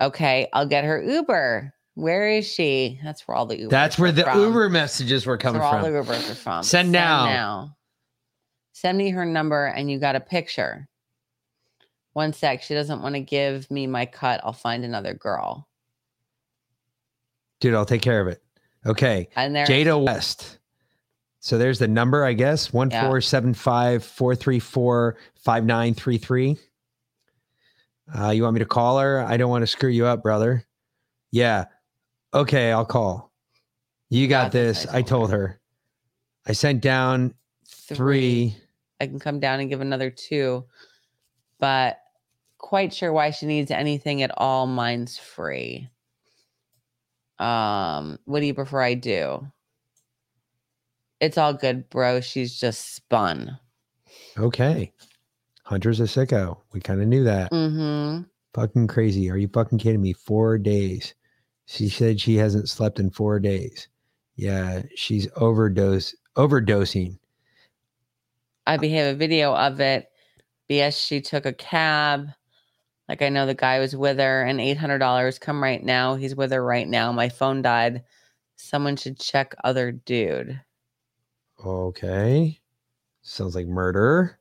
Okay, 0.00 0.48
I'll 0.52 0.66
get 0.66 0.84
her 0.84 1.02
Uber. 1.02 1.72
Where 1.94 2.28
is 2.28 2.46
she? 2.46 3.00
That's 3.02 3.26
where 3.26 3.36
all 3.36 3.46
the 3.46 3.58
Uber. 3.58 3.70
That's 3.70 3.98
where 3.98 4.12
the 4.12 4.30
Uber 4.34 4.68
messages 4.68 5.24
were 5.24 5.38
coming 5.38 5.60
That's 5.60 5.72
where 5.72 5.82
from. 5.82 5.94
all 5.96 6.02
the 6.02 6.08
Ubers 6.08 6.30
are 6.30 6.34
from. 6.34 6.62
Send 6.62 6.92
now. 6.92 7.24
now. 7.26 7.76
Send 8.72 8.98
me 8.98 9.08
her 9.10 9.24
number 9.24 9.66
and 9.66 9.90
you 9.90 9.98
got 9.98 10.16
a 10.16 10.20
picture. 10.20 10.86
One 12.12 12.34
sec. 12.34 12.62
She 12.62 12.74
doesn't 12.74 13.00
want 13.00 13.14
to 13.14 13.20
give 13.20 13.70
me 13.70 13.86
my 13.86 14.04
cut. 14.04 14.42
I'll 14.44 14.52
find 14.52 14.84
another 14.84 15.14
girl. 15.14 15.66
Dude, 17.60 17.74
I'll 17.74 17.86
take 17.86 18.02
care 18.02 18.20
of 18.20 18.28
it. 18.28 18.42
Okay. 18.84 19.28
And 19.34 19.56
there- 19.56 19.66
Jada 19.66 20.02
West. 20.02 20.55
So 21.46 21.58
there's 21.58 21.78
the 21.78 21.86
number, 21.86 22.24
I 22.24 22.32
guess. 22.32 22.72
One 22.72 22.90
four 22.90 23.20
seven 23.20 23.54
five 23.54 24.02
four 24.02 24.34
three 24.34 24.58
four 24.58 25.16
five 25.36 25.64
nine 25.64 25.94
three 25.94 26.18
three. 26.18 26.58
Uh, 28.12 28.30
you 28.30 28.42
want 28.42 28.54
me 28.54 28.58
to 28.58 28.66
call 28.66 28.98
her? 28.98 29.20
I 29.20 29.36
don't 29.36 29.48
want 29.48 29.62
to 29.62 29.68
screw 29.68 29.88
you 29.88 30.06
up, 30.06 30.24
brother. 30.24 30.64
Yeah. 31.30 31.66
Okay, 32.34 32.72
I'll 32.72 32.84
call. 32.84 33.32
You 34.10 34.26
got, 34.26 34.50
this. 34.50 34.88
I 34.88 35.02
told 35.02 35.30
her. 35.30 35.60
I 36.44 36.52
sent 36.52 36.82
down 36.82 37.32
three. 37.64 38.56
I 39.00 39.06
can 39.06 39.20
come 39.20 39.38
down 39.38 39.60
and 39.60 39.70
give 39.70 39.80
another 39.80 40.10
two, 40.10 40.64
but 41.60 41.98
quite 42.58 42.92
sure 42.92 43.12
why 43.12 43.30
she 43.30 43.46
needs 43.46 43.70
anything 43.70 44.20
at 44.22 44.32
all. 44.36 44.66
Mine's 44.66 45.16
free. 45.16 45.90
Um, 47.38 48.18
what 48.24 48.40
do 48.40 48.46
you 48.46 48.54
prefer 48.54 48.82
I 48.82 48.94
do? 48.94 49.46
It's 51.20 51.38
all 51.38 51.54
good, 51.54 51.88
bro. 51.90 52.20
She's 52.20 52.58
just 52.58 52.94
spun. 52.94 53.58
Okay. 54.38 54.92
Hunter's 55.64 56.00
a 56.00 56.04
sicko. 56.04 56.58
We 56.72 56.80
kind 56.80 57.00
of 57.00 57.08
knew 57.08 57.24
that. 57.24 57.50
Mm-hmm. 57.50 58.22
Fucking 58.54 58.86
crazy. 58.86 59.30
Are 59.30 59.36
you 59.36 59.48
fucking 59.48 59.78
kidding 59.78 60.02
me? 60.02 60.12
Four 60.12 60.58
days. 60.58 61.14
She 61.66 61.88
said 61.88 62.20
she 62.20 62.36
hasn't 62.36 62.68
slept 62.68 63.00
in 63.00 63.10
four 63.10 63.40
days. 63.40 63.88
Yeah, 64.36 64.82
she's 64.94 65.26
overdose 65.36 66.14
overdosing. 66.36 67.18
I 68.66 68.76
be- 68.76 68.90
have 68.90 69.14
a 69.14 69.18
video 69.18 69.54
of 69.54 69.80
it. 69.80 70.08
BS, 70.70 71.04
she 71.06 71.20
took 71.20 71.46
a 71.46 71.52
cab. 71.52 72.28
Like 73.08 73.22
I 73.22 73.28
know 73.28 73.46
the 73.46 73.54
guy 73.54 73.78
was 73.78 73.96
with 73.96 74.18
her, 74.18 74.42
and 74.42 74.60
eight 74.60 74.76
hundred 74.76 74.98
dollars. 74.98 75.38
Come 75.38 75.62
right 75.62 75.82
now. 75.82 76.16
He's 76.16 76.34
with 76.34 76.52
her 76.52 76.64
right 76.64 76.88
now. 76.88 77.12
My 77.12 77.28
phone 77.28 77.62
died. 77.62 78.02
Someone 78.56 78.96
should 78.96 79.18
check 79.18 79.54
other 79.64 79.92
dude. 79.92 80.60
Okay. 81.64 82.60
Sounds 83.22 83.54
like 83.54 83.66
murder. 83.66 84.38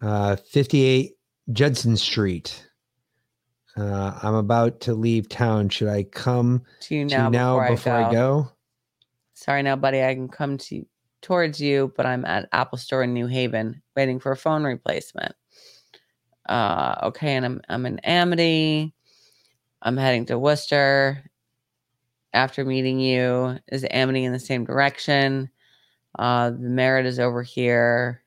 Uh 0.00 0.36
58 0.36 1.16
Judson 1.52 1.96
Street. 1.96 2.68
Uh, 3.76 4.18
I'm 4.22 4.34
about 4.34 4.80
to 4.80 4.94
leave 4.94 5.28
town. 5.28 5.68
Should 5.68 5.88
I 5.88 6.02
come 6.02 6.62
To 6.80 6.96
you 6.96 7.04
now, 7.04 7.26
you 7.26 7.30
now 7.30 7.60
before, 7.60 7.76
before 7.76 7.92
I, 7.92 8.08
I 8.08 8.12
go. 8.12 8.42
go? 8.42 8.52
Sorry, 9.34 9.62
now, 9.62 9.76
buddy. 9.76 10.02
I 10.02 10.14
can 10.14 10.28
come 10.28 10.58
to 10.58 10.84
towards 11.22 11.60
you, 11.60 11.92
but 11.96 12.04
I'm 12.04 12.24
at 12.24 12.48
Apple 12.52 12.78
Store 12.78 13.04
in 13.04 13.14
New 13.14 13.28
Haven, 13.28 13.80
waiting 13.96 14.18
for 14.18 14.32
a 14.32 14.36
phone 14.36 14.64
replacement. 14.64 15.32
Uh, 16.48 16.96
okay, 17.04 17.36
and 17.36 17.44
I'm 17.44 17.60
I'm 17.68 17.86
in 17.86 18.00
Amity. 18.00 18.94
I'm 19.80 19.96
heading 19.96 20.26
to 20.26 20.38
Worcester. 20.38 21.22
After 22.32 22.64
meeting 22.64 22.98
you, 22.98 23.58
is 23.68 23.86
Amity 23.90 24.24
in 24.24 24.32
the 24.32 24.40
same 24.40 24.64
direction? 24.64 25.50
Uh, 26.18 26.50
the 26.50 26.58
merit 26.58 27.06
is 27.06 27.18
over 27.18 27.42
here. 27.42 28.22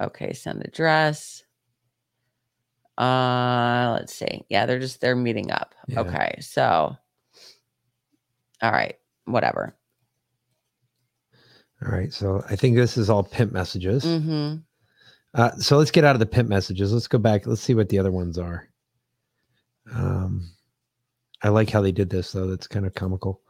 Okay, 0.00 0.32
send 0.32 0.64
address. 0.64 1.44
Uh, 2.96 3.96
let's 3.98 4.12
see. 4.12 4.44
Yeah, 4.48 4.66
they're 4.66 4.80
just 4.80 5.00
they're 5.00 5.16
meeting 5.16 5.50
up. 5.50 5.74
Yeah. 5.86 6.00
Okay, 6.00 6.38
so 6.40 6.96
all 8.60 8.72
right, 8.72 8.96
whatever. 9.24 9.74
All 11.84 11.92
right. 11.92 12.12
So 12.12 12.42
I 12.48 12.56
think 12.56 12.76
this 12.76 12.96
is 12.96 13.08
all 13.08 13.22
pimp 13.22 13.52
messages. 13.52 14.04
Mm-hmm. 14.04 14.56
Uh, 15.34 15.50
so 15.58 15.78
let's 15.78 15.90
get 15.90 16.04
out 16.04 16.16
of 16.16 16.20
the 16.20 16.26
pimp 16.26 16.48
messages. 16.48 16.92
Let's 16.92 17.06
go 17.06 17.18
back. 17.18 17.46
Let's 17.46 17.60
see 17.60 17.74
what 17.74 17.88
the 17.88 17.98
other 17.98 18.10
ones 18.10 18.38
are. 18.38 18.68
Um, 19.94 20.50
I 21.42 21.50
like 21.50 21.70
how 21.70 21.80
they 21.80 21.92
did 21.92 22.10
this 22.10 22.32
though. 22.32 22.46
That's 22.46 22.66
kind 22.66 22.86
of 22.86 22.94
comical. 22.94 23.42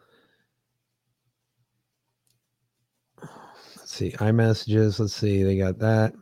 See 3.98 4.12
iMessages. 4.12 5.00
Let's 5.00 5.12
see. 5.12 5.42
They 5.42 5.56
got 5.56 5.80
that. 5.80 6.12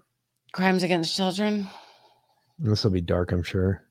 Crimes 0.52 0.82
against 0.82 1.14
children. 1.14 1.68
This 2.58 2.82
will 2.82 2.90
be 2.90 3.02
dark, 3.02 3.32
I'm 3.32 3.42
sure. 3.42 3.82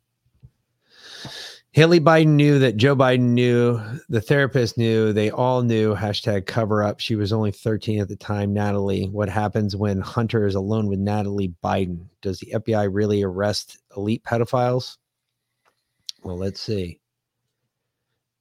Hallie 1.76 2.00
Biden 2.00 2.30
knew 2.30 2.58
that 2.58 2.78
Joe 2.78 2.96
Biden 2.96 3.34
knew, 3.34 3.80
the 4.10 4.22
therapist 4.22 4.76
knew, 4.76 5.14
they 5.14 5.30
all 5.30 5.62
knew. 5.62 5.94
Hashtag 5.94 6.48
cover 6.48 6.82
up. 6.82 7.00
She 7.00 7.16
was 7.16 7.32
only 7.32 7.52
13 7.52 8.02
at 8.02 8.08
the 8.08 8.16
time. 8.16 8.54
Natalie, 8.54 9.06
what 9.06 9.30
happens 9.30 9.76
when 9.76 10.02
Hunter 10.02 10.48
is 10.48 10.56
alone 10.56 10.88
with 10.88 10.98
Natalie 10.98 11.54
Biden? 11.64 12.08
Does 12.24 12.40
the 12.40 12.54
FBI 12.56 12.90
really 12.92 13.22
arrest 13.22 13.78
elite 13.96 14.24
pedophiles? 14.24 14.98
Well, 16.24 16.40
let's 16.40 16.60
see. 16.60 17.02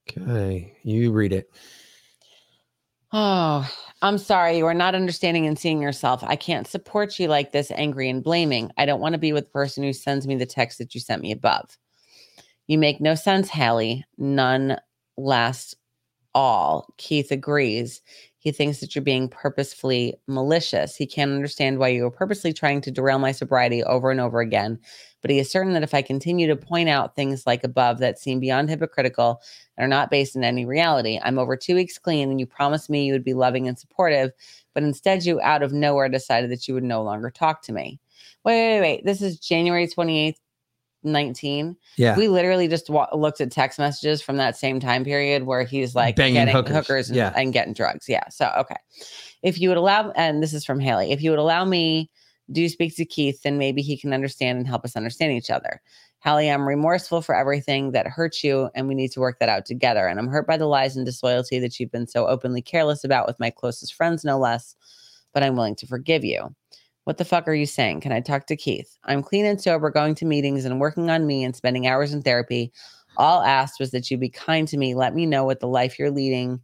Okay, 0.09 0.79
you 0.85 1.13
read 1.13 1.35
it. 1.35 1.51
Oh, 3.17 3.71
I'm 4.03 4.19
sorry. 4.19 4.59
You 4.59 4.67
are 4.67 4.75
not 4.75 4.97
understanding 4.97 5.47
and 5.47 5.57
seeing 5.57 5.81
yourself. 5.81 6.25
I 6.25 6.35
can't 6.35 6.67
support 6.67 7.17
you 7.21 7.29
like 7.29 7.53
this, 7.53 7.71
angry 7.71 8.11
and 8.11 8.25
blaming. 8.25 8.73
I 8.77 8.87
don't 8.87 9.01
want 9.01 9.13
to 9.13 9.21
be 9.21 9.33
with 9.33 9.45
the 9.45 9.51
person 9.53 9.85
who 9.85 9.93
sends 9.93 10.27
me 10.27 10.35
the 10.35 10.45
text 10.47 10.79
that 10.79 10.97
you 10.97 11.01
sent 11.01 11.23
me 11.23 11.31
above. 11.31 11.79
You 12.67 12.77
make 12.77 13.01
no 13.01 13.15
sense, 13.15 13.49
Hallie. 13.49 14.05
None 14.19 14.79
last 15.17 15.77
all. 16.35 16.93
Keith 16.99 17.31
agrees. 17.31 18.03
He 18.39 18.51
thinks 18.51 18.81
that 18.81 18.97
you're 18.97 19.05
being 19.05 19.29
purposefully 19.29 20.17
malicious. 20.27 20.97
He 20.97 21.07
can't 21.07 21.31
understand 21.31 21.79
why 21.79 21.89
you 21.89 22.05
are 22.07 22.11
purposely 22.11 22.53
trying 22.53 22.81
to 22.81 22.91
derail 22.91 23.21
my 23.21 23.31
sobriety 23.31 23.85
over 23.85 24.11
and 24.11 24.21
over 24.21 24.41
again. 24.41 24.81
But 25.25 25.31
he 25.31 25.39
is 25.39 25.51
certain 25.51 25.73
that 25.73 25.83
if 25.83 25.95
I 25.95 26.03
continue 26.03 26.47
to 26.49 26.55
point 26.55 26.91
out 26.91 27.17
things 27.17 27.47
like 27.47 27.65
above 27.65 27.97
that 28.01 28.19
seem 28.19 28.41
beyond 28.41 28.69
hypocritical 28.69 29.41
and 29.79 29.83
are 29.83 29.89
not 29.89 30.11
based 30.11 30.37
in 30.37 30.45
any 30.45 30.67
reality, 30.67 31.19
I'm 31.25 31.39
over 31.39 31.57
two 31.57 31.75
weeks 31.75 31.97
clean 31.97 32.31
and 32.31 32.39
you 32.39 32.45
promised 32.45 32.91
me 32.91 33.07
you 33.07 33.15
would 33.15 33.25
be 33.25 33.33
loving 33.33 33.67
and 33.67 33.79
supportive, 33.79 34.33
but 34.75 34.83
instead 34.83 35.25
you 35.25 35.41
out 35.41 35.63
of 35.63 35.73
nowhere 35.73 36.11
decided 36.11 36.51
that 36.51 36.69
you 36.69 36.75
would 36.75 36.85
no 36.85 37.03
longer 37.03 37.31
talk 37.31 37.63
to 37.63 37.73
me. 37.73 37.99
Wait, 38.45 38.75
wait, 38.75 38.81
wait. 38.83 39.05
This 39.07 39.23
is 39.23 39.39
January 39.39 39.87
28th, 39.89 40.37
19. 41.05 41.75
Yeah. 41.97 42.17
We 42.19 42.29
literally 42.29 42.69
just 42.69 42.91
wa- 42.91 43.09
looked 43.15 43.41
at 43.41 43.51
text 43.51 43.79
messages 43.79 44.21
from 44.21 44.37
that 44.37 44.59
same 44.59 44.79
time 44.79 45.05
period 45.05 45.45
where 45.45 45.63
he's 45.65 45.95
like 45.95 46.17
Banging 46.17 46.35
getting 46.35 46.55
hookers. 46.55 46.75
hookers, 46.77 47.09
and, 47.09 47.17
Yeah. 47.17 47.33
and 47.35 47.51
getting 47.51 47.73
drugs. 47.73 48.11
Yeah. 48.11 48.29
So, 48.29 48.51
okay. 48.59 48.77
If 49.43 49.59
you 49.59 49.71
would 49.71 49.79
allow, 49.79 50.11
and 50.11 50.43
this 50.43 50.53
is 50.53 50.67
from 50.67 50.81
Hallie, 50.81 51.13
if 51.13 51.23
you 51.23 51.31
would 51.31 51.39
allow 51.39 51.65
me 51.65 52.11
do 52.53 52.69
speak 52.69 52.95
to 52.97 53.05
Keith, 53.05 53.43
then 53.43 53.59
maybe 53.59 53.83
he 53.83 53.97
can 53.97 54.13
understand 54.13 54.59
and 54.59 54.67
help 54.67 54.85
us 54.85 54.97
understand 54.97 55.33
each 55.33 55.51
other. 55.51 55.81
Hallie, 56.21 56.51
I'm 56.51 56.67
remorseful 56.67 57.21
for 57.21 57.35
everything 57.35 57.93
that 57.93 58.07
hurt 58.07 58.43
you, 58.43 58.71
and 58.75 58.89
we 58.89 58.95
need 58.95 59.13
to 59.13 59.21
work 59.21 59.39
that 59.41 59.51
out 59.51 59.67
together. 59.67 60.07
And 60.07 60.19
I'm 60.19 60.29
hurt 60.29 60.47
by 60.47 60.57
the 60.57 60.67
lies 60.67 60.97
and 60.97 61.05
disloyalty 61.05 61.59
that 61.59 61.79
you've 61.79 61.93
been 61.93 62.07
so 62.07 62.27
openly 62.27 62.63
careless 62.63 63.05
about 63.05 63.27
with 63.27 63.39
my 63.39 63.51
closest 63.51 63.95
friends, 63.95 64.25
no 64.25 64.39
less. 64.39 64.75
But 65.35 65.43
I'm 65.43 65.57
willing 65.57 65.77
to 65.77 65.87
forgive 65.87 66.25
you. 66.25 66.55
What 67.05 67.19
the 67.19 67.27
fuck 67.27 67.47
are 67.47 67.55
you 67.55 67.67
saying? 67.67 68.01
Can 68.01 68.13
I 68.13 68.21
talk 68.21 68.47
to 68.47 68.57
Keith? 68.57 68.97
I'm 69.05 69.23
clean 69.23 69.45
and 69.45 69.61
sober, 69.61 69.91
going 69.91 70.15
to 70.15 70.25
meetings 70.25 70.65
and 70.65 70.81
working 70.81 71.11
on 71.11 71.27
me 71.27 71.45
and 71.45 71.55
spending 71.55 71.87
hours 71.87 72.15
in 72.15 72.23
therapy. 72.23 72.73
All 73.19 73.43
asked 73.43 73.79
was 73.79 73.91
that 73.91 74.11
you 74.11 74.17
be 74.17 74.31
kind 74.31 74.67
to 74.69 74.79
me. 74.79 74.95
Let 74.95 75.15
me 75.15 75.27
know 75.27 75.45
what 75.45 75.61
the 75.61 75.69
life 75.69 75.99
you're 75.99 76.11
leading 76.11 76.61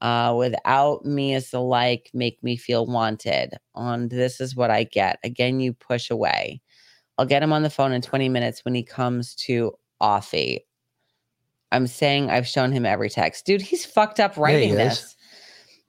uh, 0.00 0.34
without 0.36 1.04
me 1.04 1.34
as 1.34 1.50
the 1.50 1.60
like 1.60 2.10
make 2.14 2.42
me 2.42 2.56
feel 2.56 2.86
wanted. 2.86 3.54
On 3.74 4.08
this 4.08 4.40
is 4.40 4.56
what 4.56 4.70
I 4.70 4.84
get. 4.84 5.18
Again, 5.24 5.60
you 5.60 5.72
push 5.72 6.10
away. 6.10 6.60
I'll 7.16 7.26
get 7.26 7.42
him 7.42 7.52
on 7.52 7.62
the 7.62 7.70
phone 7.70 7.92
in 7.92 8.00
20 8.02 8.28
minutes 8.28 8.64
when 8.64 8.74
he 8.74 8.82
comes 8.82 9.34
to 9.36 9.72
Offie. 10.00 10.60
I'm 11.72 11.86
saying 11.86 12.30
I've 12.30 12.46
shown 12.46 12.72
him 12.72 12.86
every 12.86 13.10
text. 13.10 13.44
Dude, 13.44 13.60
he's 13.60 13.84
fucked 13.84 14.20
up 14.20 14.36
writing 14.36 14.70
is. 14.70 14.76
this. 14.76 15.16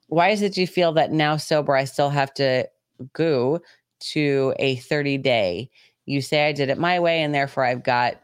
Why 0.07 0.29
is 0.29 0.41
it 0.41 0.57
you 0.57 0.67
feel 0.67 0.91
that 0.93 1.11
now 1.11 1.37
sober 1.37 1.75
I 1.75 1.85
still 1.85 2.09
have 2.09 2.33
to 2.35 2.67
go 3.13 3.61
to 3.99 4.53
a 4.57 4.77
30 4.77 5.19
day? 5.19 5.69
You 6.05 6.21
say 6.21 6.47
I 6.47 6.51
did 6.51 6.69
it 6.69 6.79
my 6.79 6.99
way 6.99 7.21
and 7.21 7.33
therefore 7.33 7.63
I've 7.63 7.83
got 7.83 8.21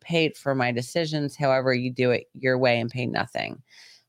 paid 0.00 0.36
for 0.36 0.54
my 0.54 0.70
decisions. 0.70 1.34
However, 1.34 1.72
you 1.72 1.90
do 1.90 2.10
it 2.10 2.26
your 2.34 2.58
way 2.58 2.78
and 2.78 2.90
pay 2.90 3.06
nothing. 3.06 3.62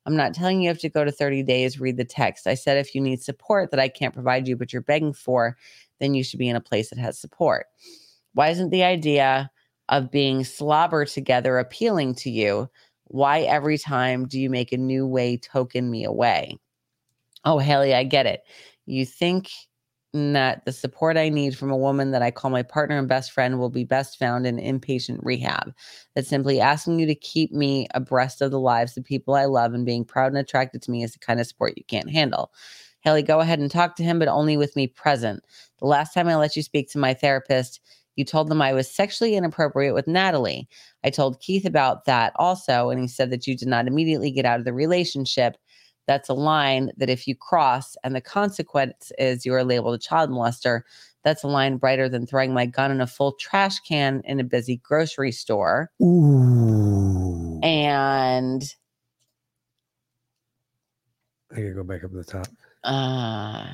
I'm 0.06 0.16
not 0.16 0.34
telling 0.34 0.62
you 0.62 0.70
have 0.70 0.80
to 0.80 0.90
go 0.90 1.04
to 1.04 1.12
30 1.12 1.44
days, 1.44 1.80
read 1.80 1.98
the 1.98 2.06
text. 2.06 2.48
I 2.48 2.54
said 2.54 2.78
if 2.78 2.94
you 2.94 3.02
need 3.02 3.22
support 3.22 3.72
that 3.72 3.80
I 3.80 3.88
can't 3.88 4.14
provide 4.14 4.48
you, 4.48 4.56
but 4.56 4.72
you're 4.72 4.82
begging 4.82 5.14
for, 5.14 5.58
then 6.00 6.14
you 6.14 6.24
should 6.24 6.40
be 6.40 6.50
in 6.50 6.56
a 6.56 6.62
place 6.62 6.90
that 6.90 7.00
has 7.00 7.20
support. 7.20 7.68
Why 8.34 8.50
isn't 8.50 8.70
the 8.70 8.84
idea 8.84 9.50
of 9.90 10.12
being 10.12 10.44
slobber 10.44 11.06
together 11.06 11.58
appealing 11.58 12.16
to 12.16 12.30
you? 12.30 12.70
Why 13.06 13.42
every 13.42 13.78
time 13.78 14.28
do 14.28 14.40
you 14.40 14.50
make 14.50 14.72
a 14.72 14.78
new 14.78 15.08
way 15.08 15.38
token 15.38 15.90
me 15.90 16.04
away? 16.04 16.58
Oh, 17.44 17.60
Hallie, 17.60 17.94
I 17.94 18.04
get 18.04 18.26
it. 18.26 18.42
You 18.86 19.06
think 19.06 19.50
that 20.16 20.64
the 20.66 20.72
support 20.72 21.18
I 21.18 21.30
need 21.30 21.58
from 21.58 21.72
a 21.72 21.78
woman 21.78 22.12
that 22.12 22.22
I 22.22 22.32
call 22.32 22.52
my 22.52 22.64
partner 22.64 22.98
and 22.98 23.08
best 23.08 23.32
friend 23.32 23.60
will 23.60 23.70
be 23.70 23.84
best 23.84 24.18
found 24.18 24.46
in 24.48 24.58
inpatient 24.58 25.20
rehab. 25.22 25.74
That's 26.14 26.30
simply 26.30 26.60
asking 26.60 27.00
you 27.00 27.06
to 27.06 27.16
keep 27.16 27.52
me 27.52 27.88
abreast 27.94 28.42
of 28.42 28.52
the 28.52 28.60
lives 28.60 28.98
of 28.98 29.04
people 29.04 29.36
I 29.36 29.46
love 29.46 29.74
and 29.74 29.86
being 29.86 30.06
proud 30.06 30.28
and 30.28 30.38
attracted 30.38 30.82
to 30.84 30.92
me 30.92 31.04
is 31.04 31.14
the 31.14 31.20
kind 31.20 31.40
of 31.40 31.48
support 31.48 31.78
you 31.78 31.84
can't 31.86 32.10
handle. 32.10 32.52
Hallie, 33.04 33.22
go 33.22 33.40
ahead 33.40 33.60
and 33.60 33.70
talk 33.70 33.96
to 33.98 34.04
him, 34.04 34.18
but 34.18 34.28
only 34.28 34.58
with 34.58 34.76
me 34.76 34.88
present. 34.88 35.44
The 35.80 35.86
last 35.86 36.14
time 36.14 36.28
I 36.28 36.36
let 36.36 36.56
you 36.56 36.64
speak 36.64 36.90
to 36.92 36.98
my 36.98 37.14
therapist, 37.14 37.80
you 38.16 38.26
told 38.26 38.48
them 38.48 38.62
I 38.62 38.74
was 38.74 38.90
sexually 38.90 39.36
inappropriate 39.36 39.94
with 39.94 40.08
Natalie. 40.08 40.68
I 41.04 41.10
told 41.10 41.42
Keith 41.42 41.66
about 41.66 42.06
that 42.06 42.34
also, 42.38 42.90
and 42.90 43.00
he 43.00 43.08
said 43.08 43.30
that 43.30 43.46
you 43.46 43.56
did 43.56 43.68
not 43.68 43.88
immediately 43.88 44.32
get 44.32 44.46
out 44.46 44.60
of 44.60 44.66
the 44.66 44.74
relationship. 44.74 45.58
That's 46.08 46.30
a 46.30 46.34
line 46.34 46.92
that 46.98 47.10
if 47.10 47.28
you 47.28 47.36
cross 47.36 47.96
and 48.04 48.16
the 48.16 48.22
consequence 48.22 49.12
is 49.18 49.46
you 49.46 49.54
are 49.54 49.64
labeled 49.64 49.96
a 49.96 50.00
child 50.00 50.30
molester, 50.30 50.82
that's 51.24 51.44
a 51.44 51.48
line 51.48 51.78
brighter 51.78 52.08
than 52.08 52.28
throwing 52.28 52.54
my 52.54 52.68
gun 52.68 52.92
in 52.92 53.02
a 53.02 53.08
full 53.08 53.34
trash 53.34 53.80
can 53.80 54.22
in 54.26 54.40
a 54.40 54.44
busy 54.44 54.78
grocery 54.78 55.32
store. 55.32 55.92
Ooh. 56.02 57.60
And 57.64 58.64
I 61.52 61.56
gotta 61.56 61.74
go 61.74 61.84
back 61.84 62.04
up 62.04 62.12
to 62.12 62.18
the 62.18 62.24
top. 62.24 62.48
uh 62.84 63.68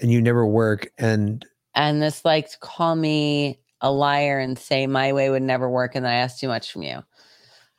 And 0.00 0.12
you 0.12 0.22
never 0.22 0.46
work. 0.46 0.92
And 0.98 1.44
and 1.74 2.00
this 2.00 2.24
like 2.24 2.50
to 2.50 2.58
call 2.58 2.94
me 2.94 3.58
a 3.80 3.90
liar 3.90 4.38
and 4.38 4.58
say 4.58 4.86
my 4.86 5.12
way 5.12 5.30
would 5.30 5.42
never 5.42 5.68
work 5.68 5.94
and 5.94 6.04
that 6.04 6.12
I 6.12 6.16
asked 6.16 6.40
too 6.40 6.48
much 6.48 6.72
from 6.72 6.82
you. 6.82 7.02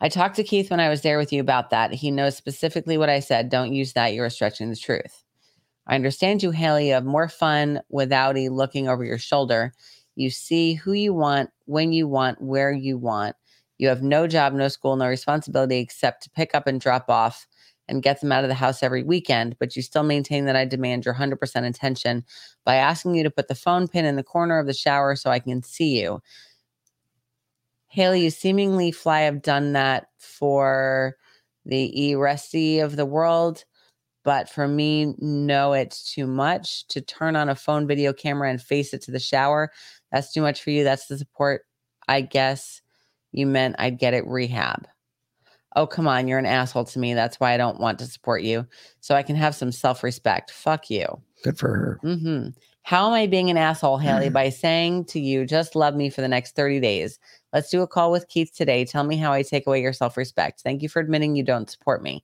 I 0.01 0.09
talked 0.09 0.37
to 0.37 0.43
Keith 0.43 0.71
when 0.71 0.79
I 0.79 0.89
was 0.89 1.01
there 1.01 1.17
with 1.17 1.33
you 1.33 1.41
about 1.41 1.71
that. 1.71 1.93
He 1.93 2.09
knows 2.09 2.37
specifically 2.37 2.97
what 2.97 3.09
I 3.09 3.19
said. 3.19 3.49
Don't 3.49 3.73
use 3.73 3.93
that. 3.93 4.13
You 4.13 4.23
are 4.23 4.29
stretching 4.29 4.69
the 4.69 4.75
truth. 4.75 5.23
I 5.87 5.95
understand 5.95 6.41
you, 6.41 6.51
Hallie. 6.51 6.87
You 6.87 6.93
have 6.93 7.05
more 7.05 7.27
fun 7.27 7.81
without 7.89 8.35
he 8.37 8.47
looking 8.47 8.87
over 8.87 9.03
your 9.03 9.17
shoulder. 9.17 9.73
You 10.15 10.29
see 10.29 10.73
who 10.75 10.93
you 10.93 11.13
want, 11.13 11.49
when 11.65 11.91
you 11.91 12.07
want, 12.07 12.41
where 12.41 12.71
you 12.71 12.97
want. 12.97 13.35
You 13.77 13.87
have 13.89 14.03
no 14.03 14.27
job, 14.27 14.53
no 14.53 14.67
school, 14.67 14.95
no 14.95 15.07
responsibility 15.07 15.79
except 15.79 16.23
to 16.23 16.29
pick 16.29 16.53
up 16.53 16.67
and 16.67 16.79
drop 16.79 17.09
off 17.09 17.47
and 17.87 18.03
get 18.03 18.21
them 18.21 18.31
out 18.31 18.43
of 18.43 18.49
the 18.49 18.53
house 18.53 18.83
every 18.83 19.03
weekend. 19.03 19.57
But 19.59 19.75
you 19.75 19.81
still 19.81 20.03
maintain 20.03 20.45
that 20.45 20.55
I 20.55 20.65
demand 20.65 21.05
your 21.05 21.15
100% 21.15 21.67
attention 21.67 22.23
by 22.65 22.75
asking 22.75 23.15
you 23.15 23.23
to 23.23 23.31
put 23.31 23.47
the 23.47 23.55
phone 23.55 23.87
pin 23.87 24.05
in 24.05 24.15
the 24.15 24.23
corner 24.23 24.59
of 24.59 24.67
the 24.67 24.73
shower 24.73 25.15
so 25.15 25.31
I 25.31 25.39
can 25.39 25.63
see 25.63 25.99
you. 25.99 26.21
Hallie, 27.89 28.23
you 28.23 28.29
seemingly 28.29 28.91
fly 28.91 29.21
have 29.21 29.41
done 29.41 29.73
that 29.73 30.07
for 30.17 31.15
the 31.65 32.09
e 32.09 32.15
resty 32.15 32.79
of 32.79 32.95
the 32.95 33.05
world. 33.05 33.65
But 34.23 34.49
for 34.49 34.67
me, 34.67 35.15
no, 35.19 35.73
it's 35.73 36.13
too 36.13 36.27
much 36.27 36.87
to 36.89 37.01
turn 37.01 37.35
on 37.35 37.49
a 37.49 37.55
phone 37.55 37.87
video 37.87 38.13
camera 38.13 38.49
and 38.49 38.61
face 38.61 38.93
it 38.93 39.01
to 39.03 39.11
the 39.11 39.19
shower. 39.19 39.71
That's 40.11 40.31
too 40.33 40.41
much 40.41 40.61
for 40.61 40.71
you. 40.71 40.83
That's 40.83 41.07
the 41.07 41.17
support 41.17 41.63
I 42.07 42.21
guess 42.21 42.81
you 43.31 43.45
meant 43.47 43.75
I'd 43.79 43.99
get 43.99 44.13
it 44.13 44.27
rehab. 44.27 44.87
Oh, 45.75 45.85
come 45.87 46.07
on. 46.07 46.27
You're 46.27 46.39
an 46.39 46.45
asshole 46.47 46.85
to 46.85 46.99
me. 46.99 47.13
That's 47.13 47.39
why 47.39 47.53
I 47.53 47.57
don't 47.57 47.79
want 47.79 47.99
to 47.99 48.05
support 48.05 48.41
you. 48.41 48.65
So 49.01 49.15
I 49.15 49.23
can 49.23 49.35
have 49.35 49.55
some 49.55 49.71
self 49.71 50.03
respect. 50.03 50.51
Fuck 50.51 50.89
you. 50.89 51.05
Good 51.43 51.57
for 51.57 51.69
her. 51.69 51.99
hmm 52.01 52.47
How 52.83 53.07
am 53.07 53.13
I 53.13 53.27
being 53.27 53.49
an 53.49 53.57
asshole, 53.57 53.99
Hallie, 53.99 54.25
mm-hmm. 54.25 54.33
by 54.33 54.49
saying 54.49 55.05
to 55.05 55.19
you, 55.19 55.45
just 55.45 55.75
love 55.75 55.95
me 55.95 56.09
for 56.09 56.21
the 56.21 56.27
next 56.27 56.55
30 56.55 56.79
days? 56.79 57.19
Let's 57.53 57.69
do 57.69 57.81
a 57.81 57.87
call 57.87 58.11
with 58.11 58.27
Keith 58.27 58.51
today. 58.55 58.85
Tell 58.85 59.03
me 59.03 59.17
how 59.17 59.31
I 59.31 59.43
take 59.43 59.67
away 59.67 59.81
your 59.81 59.93
self 59.93 60.17
respect. 60.17 60.61
Thank 60.61 60.81
you 60.81 60.89
for 60.89 60.99
admitting 60.99 61.35
you 61.35 61.43
don't 61.43 61.69
support 61.69 62.01
me. 62.01 62.23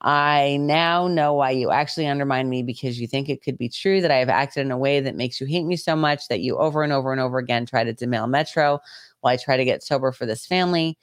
I 0.00 0.58
now 0.60 1.08
know 1.08 1.34
why 1.34 1.50
you 1.50 1.70
actually 1.70 2.06
undermine 2.06 2.48
me 2.48 2.62
because 2.62 3.00
you 3.00 3.08
think 3.08 3.28
it 3.28 3.42
could 3.42 3.58
be 3.58 3.68
true 3.68 4.00
that 4.00 4.12
I 4.12 4.18
have 4.18 4.28
acted 4.28 4.60
in 4.60 4.70
a 4.70 4.78
way 4.78 5.00
that 5.00 5.16
makes 5.16 5.40
you 5.40 5.46
hate 5.46 5.64
me 5.64 5.76
so 5.76 5.96
much 5.96 6.28
that 6.28 6.40
you 6.40 6.56
over 6.56 6.84
and 6.84 6.92
over 6.92 7.10
and 7.10 7.20
over 7.20 7.38
again 7.38 7.66
try 7.66 7.82
to 7.82 7.92
demail 7.92 8.28
Metro 8.28 8.78
while 9.20 9.34
I 9.34 9.36
try 9.36 9.56
to 9.56 9.64
get 9.64 9.82
sober 9.82 10.12
for 10.12 10.24
this 10.24 10.46
family. 10.46 10.96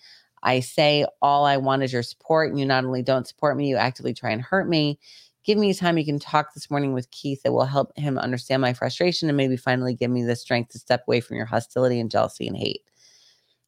I 0.43 0.59
say 0.61 1.05
all 1.21 1.45
I 1.45 1.57
want 1.57 1.83
is 1.83 1.91
your 1.91 2.03
support, 2.03 2.51
and 2.51 2.59
you 2.59 2.65
not 2.65 2.85
only 2.85 3.01
don't 3.01 3.27
support 3.27 3.57
me, 3.57 3.67
you 3.67 3.77
actively 3.77 4.13
try 4.13 4.29
and 4.29 4.41
hurt 4.41 4.69
me. 4.69 4.99
Give 5.45 5.59
me 5.59 5.73
time 5.75 5.97
you 5.99 6.05
can 6.05 6.17
talk 6.17 6.53
this 6.53 6.71
morning 6.71 6.93
with 6.93 7.11
Keith 7.11 7.43
that 7.43 7.51
will 7.53 7.65
help 7.65 7.95
him 7.95 8.17
understand 8.17 8.61
my 8.61 8.73
frustration 8.73 9.29
and 9.29 9.37
maybe 9.37 9.55
finally 9.55 9.93
give 9.93 10.09
me 10.09 10.23
the 10.23 10.35
strength 10.35 10.71
to 10.71 10.79
step 10.79 11.03
away 11.07 11.21
from 11.21 11.37
your 11.37 11.45
hostility 11.45 11.99
and 11.99 12.09
jealousy 12.09 12.47
and 12.47 12.57
hate. 12.57 12.81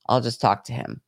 I'll 0.10 0.22
just 0.22 0.42
talk 0.42 0.64
to 0.66 0.74
him. 0.74 1.02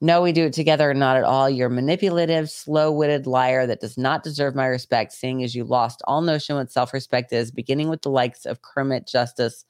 No, 0.00 0.22
we 0.22 0.32
do 0.32 0.46
it 0.46 0.52
together, 0.52 0.94
not 0.94 1.16
at 1.16 1.24
all. 1.24 1.50
You're 1.50 1.66
a 1.66 1.70
manipulative, 1.70 2.48
slow 2.48 2.90
witted 2.90 3.26
liar 3.26 3.66
that 3.66 3.80
does 3.80 3.98
not 3.98 4.22
deserve 4.22 4.54
my 4.54 4.66
respect, 4.66 5.12
seeing 5.12 5.42
as 5.42 5.54
you 5.54 5.64
lost 5.64 6.02
all 6.06 6.22
notion 6.22 6.56
what 6.56 6.72
self 6.72 6.94
respect 6.94 7.32
is, 7.32 7.50
beginning 7.50 7.88
with 7.88 8.02
the 8.02 8.10
likes 8.10 8.46
of 8.46 8.62
Kermit 8.62 9.06
Justice, 9.06 9.64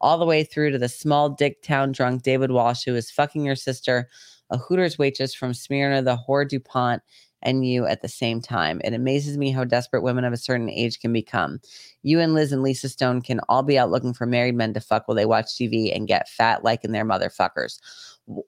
all 0.00 0.18
the 0.18 0.24
way 0.24 0.44
through 0.44 0.70
to 0.70 0.78
the 0.78 0.88
small 0.88 1.28
dick 1.28 1.62
town 1.62 1.92
drunk 1.92 2.22
David 2.22 2.50
Walsh, 2.50 2.84
who 2.84 2.94
is 2.94 3.10
fucking 3.10 3.44
your 3.44 3.56
sister, 3.56 4.08
a 4.50 4.56
Hooters 4.56 4.98
waitress 4.98 5.34
from 5.34 5.52
Smyrna, 5.52 6.00
the 6.02 6.16
whore 6.16 6.48
DuPont, 6.48 7.02
and 7.42 7.66
you 7.66 7.86
at 7.86 8.02
the 8.02 8.08
same 8.08 8.40
time. 8.40 8.80
It 8.84 8.94
amazes 8.94 9.36
me 9.38 9.50
how 9.50 9.64
desperate 9.64 10.02
women 10.02 10.24
of 10.24 10.32
a 10.32 10.36
certain 10.38 10.68
age 10.68 11.00
can 11.00 11.12
become. 11.12 11.60
You 12.02 12.20
and 12.20 12.34
Liz 12.34 12.52
and 12.52 12.62
Lisa 12.62 12.88
Stone 12.88 13.22
can 13.22 13.40
all 13.48 13.62
be 13.62 13.78
out 13.78 13.90
looking 13.90 14.14
for 14.14 14.26
married 14.26 14.54
men 14.54 14.74
to 14.74 14.80
fuck 14.80 15.06
while 15.06 15.14
they 15.14 15.26
watch 15.26 15.46
TV 15.46 15.94
and 15.94 16.08
get 16.08 16.28
fat 16.28 16.64
like 16.64 16.84
in 16.84 16.92
their 16.92 17.04
motherfuckers. 17.04 17.78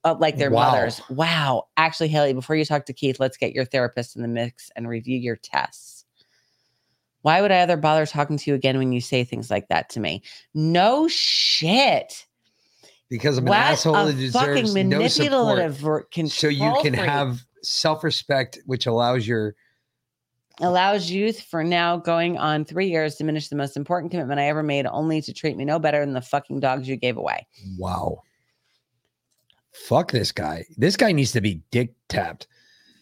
Uh, 0.05 0.15
like 0.19 0.37
their 0.37 0.51
Wow. 0.51 0.67
mothers. 0.73 1.01
Wow. 1.09 1.69
Actually, 1.77 2.11
Hallie, 2.11 2.35
before 2.35 2.57
you 2.57 2.65
talk 2.67 2.85
to 2.87 2.93
Keith, 2.93 3.19
let's 3.19 3.37
get 3.39 3.55
your 3.55 3.65
therapist 3.65 4.15
in 4.15 4.23
the 4.23 4.29
mix 4.29 4.71
and 4.77 4.89
review 4.89 5.17
your 5.19 5.37
tests. 5.37 6.05
Why 7.23 7.41
would 7.43 7.51
I 7.51 7.57
ever 7.57 7.77
bother 7.77 8.07
talking 8.07 8.37
to 8.39 8.51
you 8.51 8.55
again 8.55 8.79
when 8.79 8.93
you 8.93 9.01
say 9.01 9.25
things 9.25 9.51
like 9.51 9.69
that 9.69 9.89
to 9.91 10.01
me? 10.01 10.23
No 10.55 11.09
shit. 11.09 12.27
Because 13.09 13.39
I'm 13.39 13.45
an 13.45 13.49
What 13.49 13.59
asshole 13.59 14.07
that 14.07 14.17
deserves 14.17 14.73
fucking 14.73 14.89
no 14.89 15.09
support. 15.09 15.59
manipulative 15.59 15.85
So 16.31 16.49
you 16.49 16.73
can 16.83 16.95
freak. 16.95 17.11
Have 17.61 17.67
self-respect, 17.67 18.61
which 18.67 18.87
allows 18.87 19.27
your 19.27 19.55
allows 20.63 21.11
youth 21.11 21.41
for 21.41 21.65
now 21.65 21.97
going 21.97 22.37
on 22.37 22.65
three 22.65 22.89
years 22.89 23.15
diminish 23.15 23.49
the 23.49 23.57
most 23.57 23.77
important 23.77 24.11
commitment 24.11 24.41
I 24.41 24.49
ever 24.49 24.63
made, 24.63 24.87
only 24.87 25.23
to 25.23 25.33
treat 25.33 25.57
me 25.57 25.65
no 25.65 25.79
better 25.79 26.01
than 26.01 26.13
the 26.13 26.21
fucking 26.21 26.61
dogs 26.61 26.89
you 26.89 26.97
gave 26.97 27.17
away. 27.17 27.47
wow. 27.79 28.23
Fuck 29.73 30.11
this 30.11 30.33
guy. 30.33 30.65
This 30.77 30.97
guy 30.97 31.13
needs 31.13 31.33
to 31.33 31.41
be 31.41 31.63
dick 31.71 31.95
tapped. 32.09 32.49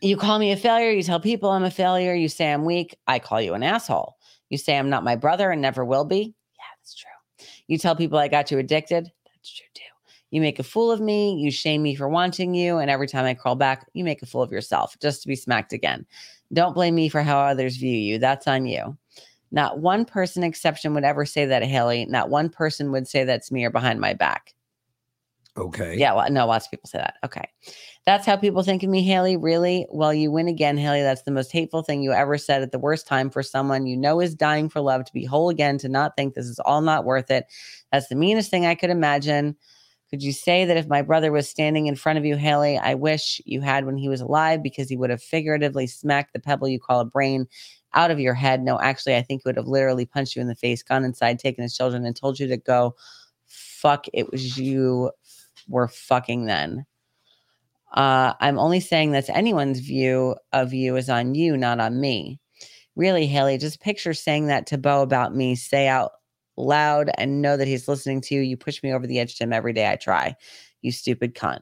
You 0.00 0.16
call 0.16 0.38
me 0.38 0.52
a 0.52 0.56
failure. 0.56 0.90
You 0.90 1.02
tell 1.02 1.18
people 1.18 1.50
I'm 1.50 1.64
a 1.64 1.70
failure. 1.70 2.14
You 2.14 2.28
say 2.28 2.52
I'm 2.52 2.64
weak. 2.64 2.96
I 3.06 3.18
call 3.18 3.40
you 3.40 3.54
an 3.54 3.62
asshole. 3.62 4.16
You 4.50 4.58
say 4.58 4.78
I'm 4.78 4.90
not 4.90 5.02
my 5.02 5.16
brother 5.16 5.50
and 5.50 5.60
never 5.62 5.84
will 5.84 6.04
be. 6.04 6.34
Yeah, 6.56 6.64
that's 6.78 6.94
true. 6.94 7.46
You 7.66 7.78
tell 7.78 7.96
people 7.96 8.18
I 8.18 8.28
got 8.28 8.50
you 8.50 8.58
addicted. 8.58 9.10
That's 9.24 9.50
true 9.50 9.66
too. 9.74 9.82
You 10.30 10.40
make 10.40 10.58
a 10.58 10.64
fool 10.64 10.90
of 10.90 11.00
me. 11.00 11.34
You 11.34 11.50
shame 11.50 11.82
me 11.82 11.94
for 11.94 12.08
wanting 12.08 12.54
you. 12.54 12.78
And 12.78 12.90
every 12.90 13.06
time 13.06 13.24
I 13.24 13.34
crawl 13.34 13.56
back, 13.56 13.86
you 13.94 14.04
make 14.04 14.22
a 14.22 14.26
fool 14.26 14.42
of 14.42 14.52
yourself 14.52 14.96
just 15.00 15.22
to 15.22 15.28
be 15.28 15.36
smacked 15.36 15.72
again. 15.72 16.06
Don't 16.52 16.74
blame 16.74 16.94
me 16.94 17.08
for 17.08 17.22
how 17.22 17.38
others 17.38 17.76
view 17.76 17.96
you. 17.96 18.18
That's 18.18 18.46
on 18.46 18.66
you. 18.66 18.96
Not 19.50 19.80
one 19.80 20.04
person 20.04 20.44
exception 20.44 20.94
would 20.94 21.04
ever 21.04 21.24
say 21.24 21.46
that, 21.46 21.66
Hallie. 21.66 22.06
Not 22.06 22.30
one 22.30 22.50
person 22.50 22.92
would 22.92 23.08
say 23.08 23.24
that's 23.24 23.50
me 23.50 23.64
or 23.64 23.70
behind 23.70 24.00
my 24.00 24.12
back. 24.14 24.54
Okay. 25.56 25.96
Yeah, 25.96 26.14
well, 26.14 26.30
no, 26.30 26.46
lots 26.46 26.66
of 26.66 26.70
people 26.70 26.88
say 26.88 26.98
that. 26.98 27.16
Okay. 27.24 27.48
That's 28.06 28.24
how 28.24 28.36
people 28.36 28.62
think 28.62 28.82
of 28.82 28.90
me, 28.90 29.06
Hallie. 29.06 29.36
Really? 29.36 29.86
Well, 29.90 30.14
you 30.14 30.30
win 30.30 30.46
again, 30.46 30.78
Hallie. 30.78 31.02
That's 31.02 31.22
the 31.22 31.32
most 31.32 31.50
hateful 31.50 31.82
thing 31.82 32.02
you 32.02 32.12
ever 32.12 32.38
said 32.38 32.62
at 32.62 32.70
the 32.70 32.78
worst 32.78 33.06
time 33.06 33.28
for 33.28 33.42
someone 33.42 33.86
you 33.86 33.96
know 33.96 34.20
is 34.20 34.34
dying 34.34 34.68
for 34.68 34.80
love 34.80 35.04
to 35.04 35.12
be 35.12 35.24
whole 35.24 35.48
again, 35.48 35.76
to 35.78 35.88
not 35.88 36.14
think 36.16 36.34
this 36.34 36.46
is 36.46 36.60
all 36.60 36.80
not 36.80 37.04
worth 37.04 37.30
it. 37.30 37.46
That's 37.90 38.08
the 38.08 38.14
meanest 38.14 38.50
thing 38.50 38.66
I 38.66 38.76
could 38.76 38.90
imagine. 38.90 39.56
Could 40.10 40.22
you 40.22 40.32
say 40.32 40.64
that 40.64 40.76
if 40.76 40.88
my 40.88 41.02
brother 41.02 41.30
was 41.30 41.48
standing 41.48 41.86
in 41.86 41.94
front 41.94 42.18
of 42.18 42.24
you, 42.24 42.38
Hallie, 42.38 42.78
I 42.78 42.94
wish 42.94 43.42
you 43.44 43.60
had 43.60 43.84
when 43.84 43.98
he 43.98 44.08
was 44.08 44.22
alive 44.22 44.62
because 44.62 44.88
he 44.88 44.96
would 44.96 45.10
have 45.10 45.22
figuratively 45.22 45.86
smacked 45.86 46.32
the 46.32 46.40
pebble 46.40 46.68
you 46.68 46.80
call 46.80 47.00
a 47.00 47.04
brain 47.04 47.46
out 47.94 48.10
of 48.10 48.20
your 48.20 48.34
head? 48.34 48.62
No, 48.62 48.80
actually, 48.80 49.16
I 49.16 49.22
think 49.22 49.42
he 49.42 49.48
would 49.48 49.56
have 49.56 49.66
literally 49.66 50.06
punched 50.06 50.34
you 50.34 50.42
in 50.42 50.48
the 50.48 50.54
face, 50.54 50.82
gone 50.82 51.04
inside, 51.04 51.38
taken 51.38 51.62
his 51.62 51.76
children, 51.76 52.06
and 52.06 52.16
told 52.16 52.38
you 52.38 52.46
to 52.48 52.56
go 52.56 52.96
fuck. 53.46 54.06
It 54.14 54.30
was 54.30 54.56
you 54.58 55.10
were 55.68 55.88
fucking 55.88 56.46
then. 56.46 56.86
Uh, 57.92 58.34
I'm 58.40 58.58
only 58.58 58.80
saying 58.80 59.12
that's 59.12 59.30
anyone's 59.30 59.80
view 59.80 60.36
of 60.52 60.72
you 60.74 60.96
is 60.96 61.08
on 61.08 61.34
you, 61.34 61.56
not 61.56 61.80
on 61.80 62.00
me. 62.00 62.38
Really, 62.96 63.26
Hallie, 63.26 63.58
just 63.58 63.80
picture 63.80 64.12
saying 64.14 64.46
that 64.48 64.66
to 64.68 64.78
Bo 64.78 65.02
about 65.02 65.34
me. 65.34 65.54
Say 65.54 65.88
out 65.88 66.12
loud 66.58 67.10
and 67.16 67.40
know 67.40 67.56
that 67.56 67.68
he's 67.68 67.88
listening 67.88 68.20
to 68.22 68.34
you. 68.34 68.40
You 68.42 68.56
push 68.56 68.82
me 68.82 68.92
over 68.92 69.06
the 69.06 69.18
edge 69.18 69.36
to 69.36 69.44
him 69.44 69.52
every 69.52 69.72
day 69.72 69.90
I 69.90 69.96
try. 69.96 70.36
You 70.82 70.92
stupid 70.92 71.34
cunt. 71.34 71.60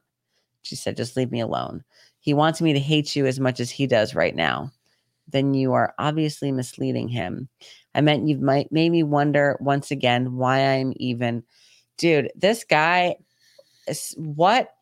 She 0.62 0.74
said, 0.74 0.96
just 0.96 1.16
leave 1.16 1.30
me 1.30 1.40
alone. 1.40 1.84
He 2.18 2.34
wants 2.34 2.60
me 2.60 2.72
to 2.72 2.80
hate 2.80 3.14
you 3.14 3.26
as 3.26 3.38
much 3.38 3.60
as 3.60 3.70
he 3.70 3.86
does 3.86 4.14
right 4.14 4.34
now. 4.34 4.72
Then 5.28 5.54
you 5.54 5.72
are 5.74 5.94
obviously 5.98 6.50
misleading 6.50 7.08
him. 7.08 7.48
I 7.94 8.00
meant 8.00 8.28
you 8.28 8.38
might 8.38 8.70
made 8.72 8.90
me 8.90 9.02
wonder 9.02 9.56
once 9.60 9.90
again 9.90 10.36
why 10.36 10.58
I'm 10.60 10.92
even, 10.96 11.42
dude. 11.98 12.30
This 12.34 12.64
guy, 12.64 13.16
what? 14.16 14.72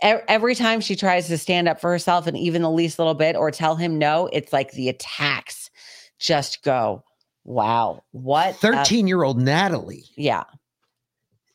Every 0.00 0.54
time 0.54 0.80
she 0.80 0.94
tries 0.94 1.26
to 1.26 1.38
stand 1.38 1.68
up 1.68 1.80
for 1.80 1.90
herself, 1.90 2.28
and 2.28 2.36
even 2.36 2.62
the 2.62 2.70
least 2.70 2.98
little 2.98 3.14
bit, 3.14 3.34
or 3.34 3.50
tell 3.50 3.74
him 3.74 3.98
no, 3.98 4.28
it's 4.32 4.52
like 4.52 4.72
the 4.72 4.88
attacks 4.88 5.70
just 6.18 6.62
go. 6.62 7.02
Wow, 7.48 8.04
what? 8.10 8.50
a- 8.56 8.58
13 8.58 9.06
year 9.08 9.22
old 9.22 9.40
Natalie. 9.40 10.04
yeah. 10.16 10.44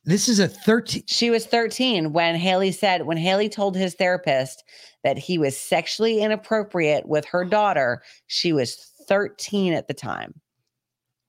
This 0.05 0.27
is 0.27 0.39
a 0.39 0.47
13. 0.49 1.03
She 1.07 1.29
was 1.29 1.45
13 1.45 2.11
when 2.11 2.37
Hallie 2.37 2.71
said, 2.73 3.05
when 3.05 3.15
Hallie 3.15 3.47
told 3.47 3.77
his 3.77 3.93
therapist 3.93 4.63
that 5.03 5.17
he 5.19 5.37
was 5.37 5.55
sexually 5.57 6.19
inappropriate 6.21 7.07
with 7.07 7.23
her 7.25 7.45
daughter, 7.45 8.01
she 8.27 8.51
was 8.51 8.75
13 9.07 9.71
at 9.71 9.87
the 9.87 9.93
time. 9.93 10.33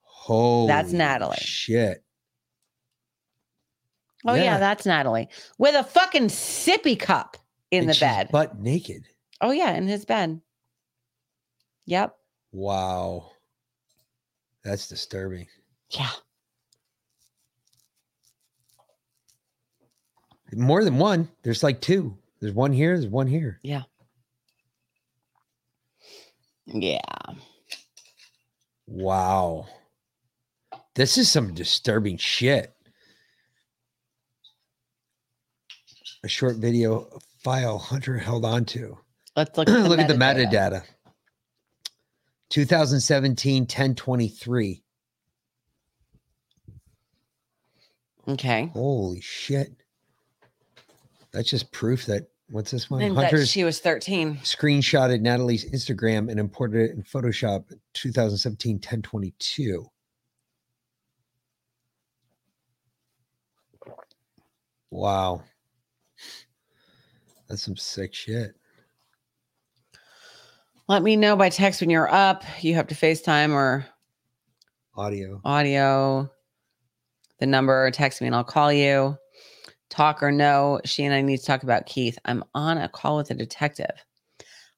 Holy 0.02 0.66
That's 0.66 0.92
Natalie. 0.92 1.36
Shit. 1.38 2.02
Oh, 4.26 4.34
yeah, 4.34 4.42
Yeah. 4.44 4.58
that's 4.58 4.86
Natalie 4.86 5.28
with 5.58 5.74
a 5.76 5.84
fucking 5.84 6.28
sippy 6.28 6.98
cup 6.98 7.36
in 7.70 7.84
And 7.84 7.90
the 7.92 8.00
bed. 8.00 8.30
Butt 8.32 8.58
naked. 8.58 9.04
oh, 9.42 9.50
yeah, 9.52 9.74
in 9.76 9.86
his 9.86 10.04
bed. 10.04 10.40
Yep. 11.86 12.16
Wow. 12.50 13.30
That's 14.64 14.88
disturbing. 14.88 15.46
Yeah. 15.90 16.10
More 20.54 20.84
than 20.84 20.98
one. 20.98 21.28
There's 21.42 21.62
like 21.62 21.80
two. 21.80 22.16
There's 22.40 22.54
one 22.54 22.72
here. 22.72 22.98
There's 22.98 23.10
one 23.10 23.26
here. 23.26 23.58
Yeah. 23.62 23.82
Yeah. 26.66 27.00
Wow. 28.86 29.66
This 30.94 31.18
is 31.18 31.30
some 31.30 31.54
disturbing 31.54 32.16
shit. 32.16 32.72
A 36.22 36.28
short 36.28 36.56
video 36.56 37.08
file 37.42 37.78
Hunter 37.78 38.16
held 38.16 38.44
on 38.44 38.64
to. 38.66 38.96
Let's 39.36 39.58
look 39.58 39.68
at 39.70 39.82
the, 39.82 39.88
Look 39.88 39.98
at 39.98 40.08
the 40.08 40.14
metadata. 40.14 40.84
Metadata. 42.48 42.50
2017 42.50 43.62
1023. 43.62 44.82
Okay. 48.26 48.70
Holy 48.72 49.20
shit. 49.20 49.72
That's 51.32 51.50
just 51.50 51.72
proof 51.72 52.06
that 52.06 52.28
what's 52.50 52.70
this 52.70 52.88
one? 52.88 53.02
And 53.02 53.16
that 53.16 53.46
she 53.48 53.64
was 53.64 53.80
13. 53.80 54.36
screenshotted 54.38 55.20
Natalie's 55.20 55.70
Instagram 55.70 56.30
and 56.30 56.38
imported 56.38 56.90
it 56.90 56.96
in 56.96 57.02
Photoshop 57.02 57.64
2017 57.94 58.76
1022. 58.76 59.86
Wow. 64.90 65.42
That's 67.48 67.62
some 67.62 67.76
sick 67.76 68.14
shit. 68.14 68.54
Let 70.88 71.02
me 71.02 71.16
know 71.16 71.36
by 71.36 71.48
text 71.48 71.80
when 71.80 71.90
you're 71.90 72.12
up. 72.12 72.44
You 72.60 72.74
have 72.74 72.88
to 72.88 72.94
FaceTime 72.94 73.52
or 73.52 73.86
Audio. 74.96 75.40
audio, 75.44 76.30
the 77.40 77.46
number, 77.46 77.90
text 77.90 78.20
me 78.20 78.26
and 78.28 78.36
I'll 78.36 78.44
call 78.44 78.72
you. 78.72 79.16
talk 79.90 80.22
or 80.22 80.30
no. 80.32 80.80
She 80.84 81.04
and 81.04 81.14
I 81.14 81.20
need 81.22 81.38
to 81.38 81.44
talk 81.44 81.62
about 81.62 81.86
Keith. 81.86 82.18
I'm 82.24 82.42
on 82.54 82.78
a 82.78 82.88
call 82.88 83.16
with 83.16 83.30
a 83.30 83.34
detective. 83.34 83.90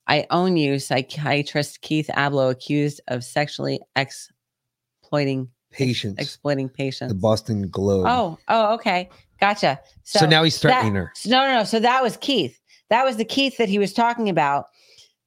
I 0.07 0.27
own 0.31 0.57
you, 0.57 0.79
psychiatrist 0.79 1.81
Keith 1.81 2.09
Ablow, 2.15 2.51
accused 2.51 3.01
of 3.09 3.25
sexually 3.25 3.81
exploiting 3.97 5.49
Patients. 5.73 6.21
exploiting 6.21 6.69
patients. 6.69 7.13
The 7.13 7.19
Boston 7.19 7.69
Globe. 7.69 8.07
Oh, 8.09 8.39
oh, 8.49 8.75
okay. 8.75 9.11
Gotcha. 9.41 9.81
So 10.05 10.25
now 10.27 10.43
he's 10.45 10.55
that- 10.57 10.61
threatening 10.61 10.95
her. 10.95 11.13
No, 11.27 11.41
no, 11.47 11.55
no. 11.59 11.65
So 11.65 11.81
that 11.81 12.03
was 12.03 12.17
Keith. 12.19 12.59
That 12.91 13.05
was 13.05 13.17
the 13.17 13.25
Keith 13.25 13.57
that 13.59 13.69
he 13.69 13.79
was 13.79 13.93
talking 13.93 14.29
about. 14.29 14.67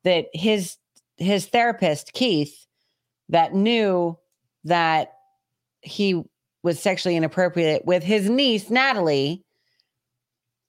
That 0.03 0.25
his 0.33 0.77
his 1.17 1.47
therapist, 1.47 2.13
Keith, 2.13 2.65
that 3.29 3.53
knew 3.53 4.17
that 4.63 5.13
he 5.81 6.23
was 6.63 6.79
sexually 6.79 7.15
inappropriate 7.15 7.85
with 7.85 8.03
his 8.03 8.29
niece, 8.29 8.69
Natalie. 8.69 9.43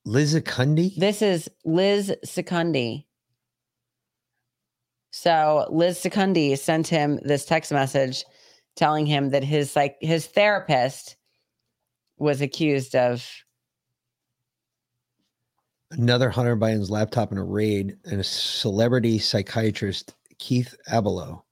Liz 0.04 0.34
Secundy? 0.34 0.96
This 0.96 1.22
is 1.22 1.48
Liz 1.64 2.14
Secundy. 2.24 3.04
So 5.12 5.66
Liz 5.70 5.98
Secundy 5.98 6.56
sent 6.56 6.88
him 6.88 7.18
this 7.22 7.44
text 7.44 7.72
message 7.72 8.24
telling 8.76 9.06
him 9.06 9.30
that 9.30 9.44
his 9.44 9.74
like 9.76 9.96
his 10.00 10.26
therapist 10.26 11.16
was 12.16 12.40
accused 12.40 12.94
of 12.94 13.28
Another 15.92 16.30
Hunter 16.30 16.56
Biden's 16.56 16.90
laptop 16.90 17.32
in 17.32 17.38
a 17.38 17.44
raid, 17.44 17.96
and 18.04 18.20
a 18.20 18.24
celebrity 18.24 19.18
psychiatrist, 19.18 20.14
Keith 20.38 20.74
Ablow. 20.90 21.42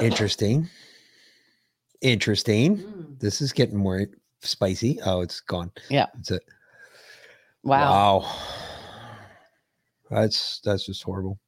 Interesting. 0.00 0.68
Interesting. 2.00 2.78
Mm. 2.78 3.18
This 3.18 3.40
is 3.40 3.52
getting 3.52 3.78
more 3.78 4.06
spicy. 4.40 5.00
Oh, 5.04 5.20
it's 5.20 5.40
gone. 5.40 5.72
Yeah. 5.88 6.06
It's 6.18 6.30
a 6.30 6.40
wow. 7.62 8.20
wow. 8.20 8.36
That's 10.10 10.60
that's 10.64 10.86
just 10.86 11.02
horrible. 11.02 11.40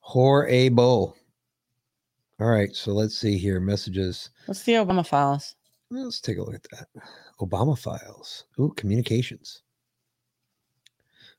Horrible. 0.00 1.16
All 2.38 2.46
right, 2.46 2.74
so 2.76 2.92
let's 2.92 3.18
see 3.18 3.38
here. 3.38 3.60
Messages. 3.60 4.30
What's 4.44 4.62
the 4.62 4.74
Obama 4.74 5.06
files? 5.06 5.56
Let's 5.90 6.20
take 6.20 6.38
a 6.38 6.42
look 6.42 6.54
at 6.54 6.66
that. 6.72 6.88
Obama 7.40 7.78
files. 7.78 8.44
Ooh, 8.58 8.72
communications. 8.76 9.62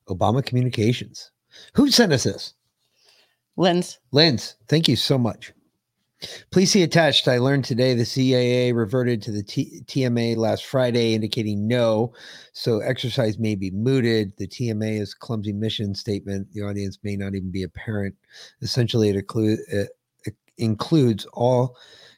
Obama 0.07 0.45
communications. 0.45 1.31
Who 1.73 1.89
sent 1.91 2.13
us 2.13 2.23
this? 2.23 2.53
Lynn's. 3.57 3.99
Lynn's, 4.11 4.55
thank 4.67 4.87
you 4.87 4.95
so 4.95 5.17
much. 5.17 5.51
Please 6.49 6.71
see 6.71 6.81
attached. 6.81 7.27
I 7.27 7.37
learned 7.37 7.65
today 7.65 7.93
the 7.93 8.05
CIA 8.05 8.71
reverted 8.71 9.21
to 9.23 9.31
the 9.31 9.43
T- 9.43 9.81
TMA 9.85 10.35
last 10.35 10.65
Friday, 10.65 11.13
indicating 11.13 11.67
no. 11.67 12.13
So 12.53 12.79
exercise 12.79 13.37
may 13.37 13.53
be 13.53 13.69
mooted. 13.69 14.33
The 14.37 14.47
TMA 14.47 14.99
is 14.99 15.13
clumsy 15.13 15.53
mission 15.53 15.93
statement. 15.93 16.51
The 16.53 16.63
audience 16.63 16.97
may 17.03 17.15
not 17.17 17.35
even 17.35 17.51
be 17.51 17.61
apparent. 17.63 18.15
Essentially, 18.61 19.09
it, 19.09 19.17
it, 19.17 19.89
it 20.25 20.35
includes 20.57 21.27
all 21.33 21.77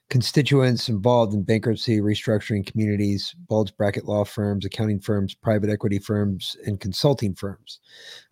constituents 0.10 0.90
involved 0.90 1.34
in 1.34 1.44
bankruptcy, 1.44 2.00
restructuring 2.00 2.66
communities, 2.66 3.36
bulge 3.48 3.76
bracket 3.78 4.06
law 4.06 4.24
firms, 4.24 4.66
accounting 4.66 5.00
firms, 5.00 5.36
private 5.36 5.70
equity 5.70 6.00
firms, 6.00 6.58
and 6.66 6.80
consulting 6.80 7.36
firms. 7.36 7.80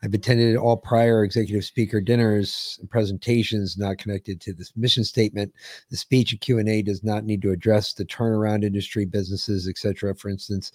I've 0.04 0.14
attended 0.14 0.56
all 0.56 0.78
prior 0.78 1.24
executive 1.24 1.64
speaker 1.64 2.02
dinners 2.02 2.78
and 2.82 2.90
presentations 2.90 3.78
not 3.78 4.00
connected 4.00 4.42
to 4.42 4.54
this 4.54 4.74
mission 4.76 5.04
statement. 5.04 5.54
The 5.92 5.98
speech 5.98 6.32
and 6.32 6.42
Q&A 6.42 6.82
does 6.82 7.04
not 7.04 7.26
need 7.26 7.44
to 7.44 7.52
address 7.52 7.94
the 7.94 8.06
turnaround 8.06 8.64
industry, 8.64 9.06
businesses, 9.06 9.68
etc. 9.68 10.16
For 10.16 10.30
instance, 10.30 10.72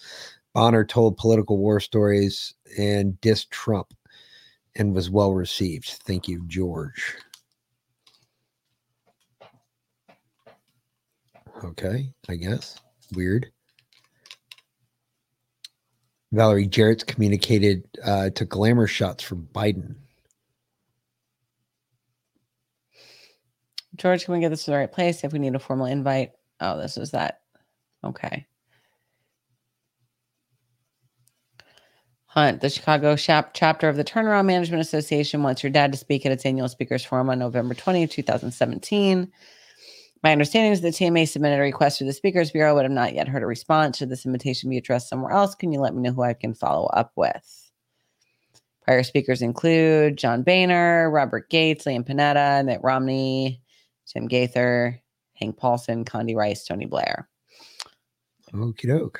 Bonner 0.53 0.85
told 0.85 1.17
political 1.17 1.57
war 1.57 1.81
stories 1.81 2.53
and 2.77 3.19
dissed 3.19 3.49
Trump 3.49 3.93
and 4.75 4.95
was 4.95 5.09
well 5.09 5.33
received. 5.33 5.87
Thank 6.03 6.27
you, 6.29 6.43
George. 6.47 7.17
Okay, 11.63 12.11
I 12.27 12.35
guess. 12.35 12.79
Weird. 13.13 13.51
Valerie 16.31 16.67
Jarrett's 16.67 17.03
communicated 17.03 17.87
uh, 18.03 18.31
to 18.31 18.45
glamour 18.45 18.87
shots 18.87 19.23
for 19.23 19.35
Biden. 19.35 19.95
George, 23.95 24.25
can 24.25 24.33
we 24.33 24.39
get 24.39 24.49
this 24.49 24.65
to 24.65 24.71
the 24.71 24.77
right 24.77 24.91
place? 24.91 25.23
If 25.23 25.31
we 25.31 25.39
need 25.39 25.55
a 25.55 25.59
formal 25.59 25.85
invite. 25.85 26.31
Oh, 26.59 26.79
this 26.79 26.97
is 26.97 27.11
that. 27.11 27.41
Okay. 28.03 28.47
Hunt, 32.25 32.61
the 32.61 32.69
Chicago 32.69 33.15
chap- 33.15 33.53
chapter 33.53 33.87
of 33.87 33.95
the 33.95 34.03
Turnaround 34.03 34.47
Management 34.47 34.81
Association 34.81 35.43
wants 35.43 35.61
your 35.61 35.71
dad 35.71 35.91
to 35.91 35.99
speak 35.99 36.25
at 36.25 36.31
its 36.31 36.47
annual 36.47 36.67
speakers 36.67 37.05
forum 37.05 37.29
on 37.29 37.37
November 37.37 37.75
20th, 37.75 38.09
2017. 38.09 39.31
My 40.23 40.31
understanding 40.31 40.71
is 40.71 40.79
the 40.79 40.87
TMA 40.87 41.27
submitted 41.27 41.59
a 41.59 41.61
request 41.61 41.97
to 41.97 42.05
the 42.05 42.13
Speakers 42.13 42.51
Bureau, 42.51 42.75
but 42.75 42.85
I've 42.85 42.91
not 42.91 43.13
yet 43.13 43.27
heard 43.27 43.43
a 43.43 43.45
response. 43.45 43.97
Should 43.97 44.09
this 44.09 44.25
invitation 44.25 44.69
be 44.69 44.77
addressed 44.77 45.09
somewhere 45.09 45.33
else? 45.33 45.53
Can 45.53 45.73
you 45.73 45.81
let 45.81 45.93
me 45.93 46.01
know 46.01 46.13
who 46.13 46.23
I 46.23 46.33
can 46.33 46.53
follow 46.53 46.85
up 46.87 47.11
with? 47.17 47.71
Prior 48.81 49.03
speakers 49.03 49.41
include 49.41 50.17
John 50.17 50.43
Boehner, 50.43 51.09
Robert 51.11 51.49
Gates, 51.49 51.85
Leon 51.85 52.05
Panetta, 52.05 52.63
Mitt 52.65 52.81
Romney, 52.81 53.61
Tim 54.05 54.29
Geithner, 54.29 54.99
Hank 55.33 55.57
Paulson, 55.57 56.05
Condi 56.05 56.35
Rice, 56.35 56.65
Tony 56.65 56.85
Blair. 56.85 57.27
Okie 58.53 58.87
doke. 58.87 59.19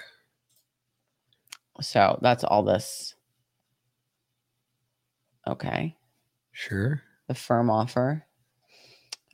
So 1.82 2.20
that's 2.22 2.44
all 2.44 2.64
this. 2.64 3.16
Okay. 5.48 5.96
Sure. 6.52 7.02
The 7.28 7.34
firm 7.34 7.70
offer. 7.70 8.26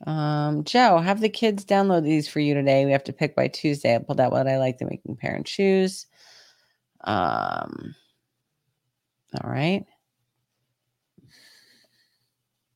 Um, 0.06 0.64
Joe, 0.64 0.98
have 0.98 1.20
the 1.20 1.28
kids 1.28 1.64
download 1.64 2.04
these 2.04 2.28
for 2.28 2.40
you 2.40 2.54
today. 2.54 2.84
We 2.84 2.92
have 2.92 3.04
to 3.04 3.12
pick 3.12 3.36
by 3.36 3.48
Tuesday. 3.48 3.94
I 3.94 3.98
pulled 3.98 4.20
out 4.20 4.32
what 4.32 4.48
I 4.48 4.58
like 4.58 4.78
to 4.78 4.86
make 4.86 5.02
parent 5.18 5.46
choose. 5.46 6.06
Um, 7.04 7.94
all 9.42 9.50
right. 9.50 9.84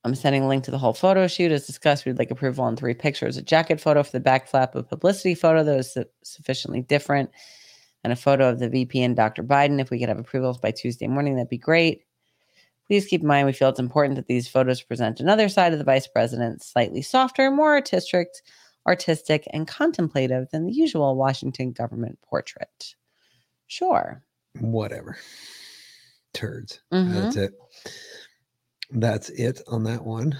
I'm 0.05 0.15
sending 0.15 0.43
a 0.43 0.49
link 0.49 0.65
to 0.65 0.71
the 0.71 0.79
whole 0.79 0.93
photo 0.93 1.27
shoot. 1.27 1.51
As 1.51 1.67
discussed, 1.67 2.05
we'd 2.05 2.19
like 2.19 2.31
approval 2.31 2.65
on 2.65 2.77
three 2.77 2.93
pictures 2.93 3.39
a 3.39 3.43
jacket 3.43 3.81
photo 3.81 4.03
for 4.03 4.13
the 4.13 4.21
back 4.21 4.47
flap, 4.47 4.75
a 4.75 4.83
publicity 4.83 5.35
photo 5.35 5.65
that 5.65 5.77
was 5.77 5.95
su- 5.95 6.05
sufficiently 6.23 6.83
different, 6.83 7.31
and 8.03 8.13
a 8.13 8.17
photo 8.17 8.51
of 8.51 8.59
the 8.59 8.69
VP 8.69 9.03
and 9.03 9.17
Dr. 9.17 9.43
Biden. 9.43 9.81
If 9.81 9.89
we 9.89 9.99
could 9.99 10.11
have 10.11 10.19
approvals 10.19 10.59
by 10.59 10.73
Tuesday 10.73 11.07
morning, 11.07 11.37
that'd 11.37 11.49
be 11.49 11.57
great. 11.57 12.03
Please 12.87 13.07
keep 13.07 13.23
in 13.23 13.27
mind 13.27 13.47
we 13.47 13.53
feel 13.53 13.71
it's 13.71 13.79
important 13.81 14.17
that 14.17 14.27
these 14.27 14.47
photos 14.47 14.83
present 14.83 15.21
another 15.21 15.49
side 15.49 15.73
of 15.73 15.79
the 15.79 15.85
vice 15.85 16.07
president 16.07 16.63
slightly 16.63 17.01
softer, 17.03 17.51
more 17.51 17.73
artistic, 17.73 18.29
artistic, 18.87 19.47
and 19.53 19.67
contemplative 19.67 20.49
than 20.51 20.67
the 20.67 20.73
usual 20.73 21.17
Washington 21.17 21.73
government 21.73 22.19
portrait. 22.23 22.95
Sure. 23.67 24.23
Whatever. 24.61 25.17
Turds. 26.35 26.81
Mhm. 26.93 27.13
That's 27.15 27.37
it. 27.37 27.53
That's 28.91 29.31
it 29.31 29.63
on 29.67 29.85
that 29.85 30.05
one. 30.05 30.39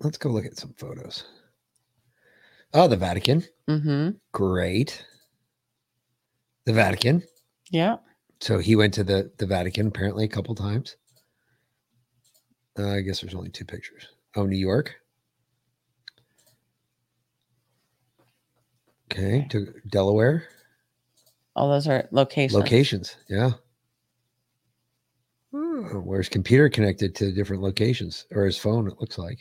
Let's 0.00 0.18
go 0.18 0.30
look 0.30 0.46
at 0.46 0.56
some 0.58 0.74
photos. 0.74 1.24
Oh, 2.74 2.88
the 2.88 2.96
Vatican. 2.96 3.44
Mm-hmm. 3.68 4.10
Great. 4.32 5.04
The 6.64 6.72
Vatican. 6.72 7.22
Yeah. 7.70 7.96
So 8.40 8.58
he 8.58 8.76
went 8.76 8.94
to 8.94 9.04
the 9.04 9.30
the 9.38 9.46
Vatican 9.46 9.86
apparently 9.88 10.24
a 10.24 10.28
couple 10.28 10.54
times. 10.54 10.96
Uh, 12.78 12.90
I 12.90 13.00
guess 13.00 13.20
there's 13.20 13.34
only 13.34 13.50
two 13.50 13.64
pictures. 13.64 14.08
Oh, 14.34 14.46
New 14.46 14.56
York. 14.58 14.94
Okay, 19.12 19.46
to 19.50 19.74
Delaware. 19.90 20.44
All 21.54 21.68
those 21.68 21.86
are 21.86 22.08
locations. 22.12 22.54
Locations, 22.54 23.16
yeah. 23.28 23.50
Oh, 25.54 26.00
Where's 26.02 26.30
computer 26.30 26.70
connected 26.70 27.14
to 27.16 27.30
different 27.30 27.62
locations 27.62 28.24
or 28.30 28.46
his 28.46 28.56
phone? 28.56 28.88
It 28.88 28.98
looks 29.00 29.18
like 29.18 29.38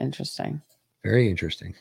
Interesting. 0.00 0.60
very 1.04 1.28
interesting. 1.30 1.74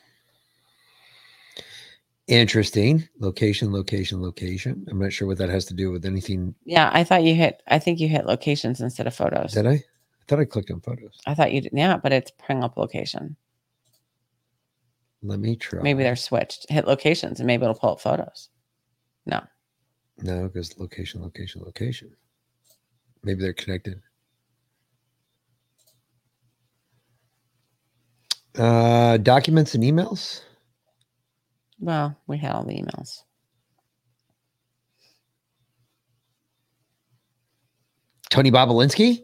Interesting 2.31 3.05
location, 3.19 3.73
location, 3.73 4.21
location. 4.21 4.85
I'm 4.89 4.99
not 4.99 5.11
sure 5.11 5.27
what 5.27 5.37
that 5.39 5.49
has 5.49 5.65
to 5.65 5.73
do 5.73 5.91
with 5.91 6.05
anything. 6.05 6.55
Yeah, 6.63 6.89
I 6.93 7.03
thought 7.03 7.23
you 7.23 7.35
hit. 7.35 7.61
I 7.67 7.77
think 7.77 7.99
you 7.99 8.07
hit 8.07 8.25
locations 8.25 8.79
instead 8.79 9.05
of 9.05 9.13
photos. 9.13 9.51
Did 9.51 9.67
I? 9.67 9.73
I 9.73 9.83
thought 10.29 10.39
I 10.39 10.45
clicked 10.45 10.71
on 10.71 10.79
photos. 10.79 11.19
I 11.27 11.33
thought 11.33 11.51
you 11.51 11.59
did. 11.59 11.73
Yeah, 11.73 11.97
but 11.97 12.13
it's 12.13 12.31
bring 12.47 12.63
up 12.63 12.77
location. 12.77 13.35
Let 15.21 15.41
me 15.41 15.57
try. 15.57 15.81
Maybe 15.81 16.03
they're 16.03 16.15
switched. 16.15 16.69
Hit 16.69 16.87
locations 16.87 17.41
and 17.41 17.47
maybe 17.47 17.63
it'll 17.63 17.75
pull 17.75 17.91
up 17.91 17.99
photos. 17.99 18.47
No. 19.25 19.41
No, 20.19 20.47
because 20.47 20.79
location, 20.79 21.21
location, 21.21 21.61
location. 21.65 22.11
Maybe 23.23 23.41
they're 23.41 23.51
connected. 23.51 24.01
Uh, 28.57 29.17
documents 29.17 29.75
and 29.75 29.83
emails. 29.83 30.43
Well, 31.81 32.15
we 32.27 32.37
had 32.37 32.53
all 32.53 32.63
the 32.63 32.75
emails. 32.75 33.23
Tony 38.29 38.51
Bobulinski, 38.51 39.23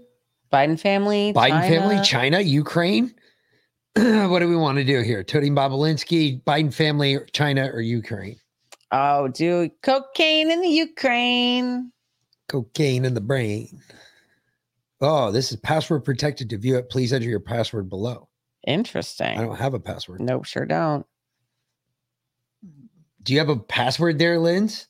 Biden 0.51 0.79
family. 0.79 1.31
Biden 1.33 1.67
family, 1.67 1.95
China. 1.95 2.03
China, 2.03 2.39
Ukraine. 2.41 3.13
what 3.95 4.39
do 4.39 4.49
we 4.49 4.55
want 4.55 4.77
to 4.79 4.83
do 4.83 5.01
here? 5.01 5.23
Tony 5.23 5.49
Bobulinski, 5.49 6.43
Biden 6.43 6.73
family, 6.73 7.19
China, 7.31 7.69
or 7.71 7.79
Ukraine? 7.79 8.37
Oh, 8.91 9.27
do 9.27 9.69
cocaine 9.81 10.51
in 10.51 10.61
the 10.61 10.69
Ukraine. 10.69 11.91
Cocaine 12.47 13.05
in 13.05 13.13
the 13.13 13.21
brain. 13.21 13.81
Oh, 14.99 15.31
this 15.31 15.51
is 15.51 15.57
password 15.57 16.05
protected. 16.05 16.49
To 16.49 16.57
view 16.57 16.77
it, 16.77 16.89
please 16.89 17.13
enter 17.13 17.27
your 17.27 17.39
password 17.39 17.89
below. 17.89 18.29
Interesting. 18.65 19.37
I 19.37 19.41
don't 19.41 19.57
have 19.57 19.73
a 19.73 19.79
password. 19.79 20.21
Nope, 20.21 20.45
sure 20.45 20.65
don't. 20.65 21.05
Do 23.27 23.33
you 23.33 23.39
have 23.39 23.49
a 23.49 23.57
password 23.57 24.19
there, 24.19 24.39
Linz? 24.39 24.87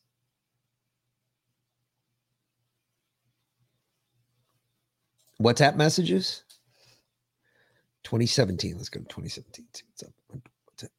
WhatsApp 5.41 5.75
messages? 5.75 6.43
2017. 8.03 8.77
Let's 8.77 8.90
go 8.90 8.99
to 8.99 9.07
2017. 9.07 9.66
See 9.74 9.83
what's 9.90 10.03
up. 10.03 10.11
What's 10.66 10.83
it? 10.83 10.91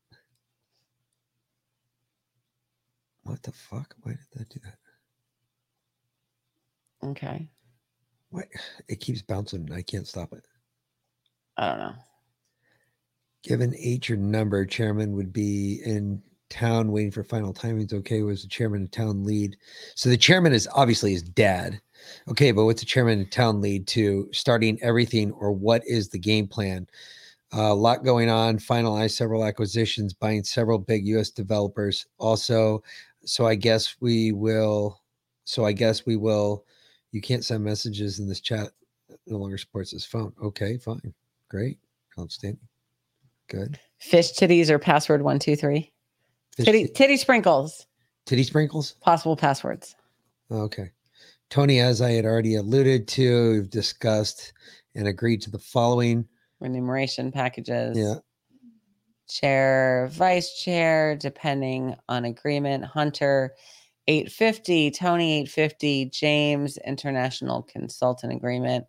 What 3.23 3.41
the 3.45 3.53
fuck? 3.53 3.95
Why 4.03 4.15
did 4.15 4.21
that 4.33 4.49
do 4.49 4.59
that? 4.65 4.79
Okay. 7.11 7.49
What? 8.31 8.47
It 8.89 8.99
keeps 8.99 9.23
bouncing. 9.23 9.61
and 9.61 9.75
I 9.75 9.83
can't 9.83 10.09
stop 10.09 10.33
it. 10.33 10.45
I 11.57 11.69
don't 11.69 11.79
know. 11.79 11.95
Given 13.45 13.77
age 13.79 14.11
or 14.11 14.17
number, 14.17 14.67
chairman 14.67 15.13
would 15.15 15.33
be 15.33 15.81
in 15.87 16.21
town 16.51 16.93
waiting 16.93 17.11
for 17.11 17.25
final 17.25 17.53
timings. 17.53 17.93
Okay, 17.93 18.23
was 18.23 18.43
the 18.43 18.49
chairman 18.49 18.83
of 18.85 18.91
town 18.91 19.25
lead? 19.25 19.57
So 19.95 20.09
the 20.09 20.17
chairman 20.17 20.53
is 20.53 20.69
obviously 20.75 21.13
his 21.13 21.23
dad. 21.23 21.81
Okay, 22.29 22.53
but 22.53 22.65
what's 22.65 22.81
the 22.81 22.87
chairman 22.87 23.21
of 23.21 23.31
town 23.31 23.61
lead 23.61 23.87
to 23.89 24.29
starting 24.33 24.79
everything 24.83 25.33
or 25.33 25.53
what 25.53 25.83
is 25.87 26.09
the 26.09 26.19
game 26.19 26.47
plan? 26.47 26.87
a 27.53 27.75
lot 27.75 28.05
going 28.05 28.29
on. 28.29 28.59
Finalize 28.59 29.13
several 29.13 29.45
acquisitions, 29.45 30.13
buying 30.13 30.45
several 30.45 30.79
big 30.79 31.07
U.S. 31.07 31.31
developers. 31.31 32.07
Also, 32.19 32.83
so 33.25 33.47
I 33.47 33.55
guess 33.55 33.97
we 34.01 34.33
will. 34.33 35.01
So 35.45 35.65
I 35.65 35.73
guess 35.73 36.07
we 36.07 36.17
will. 36.17 36.65
You 37.13 37.21
can't 37.21 37.45
send 37.45 37.65
messages 37.65 38.19
in 38.19 38.29
this 38.29 38.41
chat. 38.41 38.69
No 39.27 39.39
longer 39.39 39.57
supports 39.57 39.93
this 39.93 40.05
phone. 40.05 40.33
Okay, 40.43 40.77
fine, 40.77 41.15
great, 41.49 41.79
outstanding, 42.19 42.61
good. 43.49 43.81
Fish 43.99 44.33
titties 44.33 44.69
or 44.69 44.79
password 44.79 45.23
one 45.23 45.39
two 45.39 45.57
three. 45.57 45.93
Titty 46.65 46.89
titty 46.89 47.17
sprinkles. 47.17 47.87
Titty 48.27 48.43
sprinkles. 48.43 48.93
Possible 49.01 49.37
passwords. 49.37 49.95
Okay. 50.51 50.91
Tony, 51.51 51.81
as 51.81 52.03
I 52.03 52.13
had 52.13 52.25
already 52.27 52.57
alluded 52.57 53.09
to, 53.09 53.53
we've 53.53 53.71
discussed 53.71 54.53
and 54.95 55.09
agreed 55.09 55.41
to 55.43 55.51
the 55.51 55.59
following. 55.59 56.27
Remuneration 56.61 57.33
packages. 57.33 57.97
Yeah. 57.97 58.17
Chair, 59.29 60.09
vice 60.13 60.61
chair, 60.63 61.17
depending 61.17 61.95
on 62.09 62.25
agreement. 62.25 62.85
Hunter, 62.85 63.55
850. 64.07 64.91
Tony, 64.91 65.41
850. 65.41 66.07
James, 66.07 66.79
international 66.79 67.63
consultant 67.63 68.33
agreement. 68.33 68.87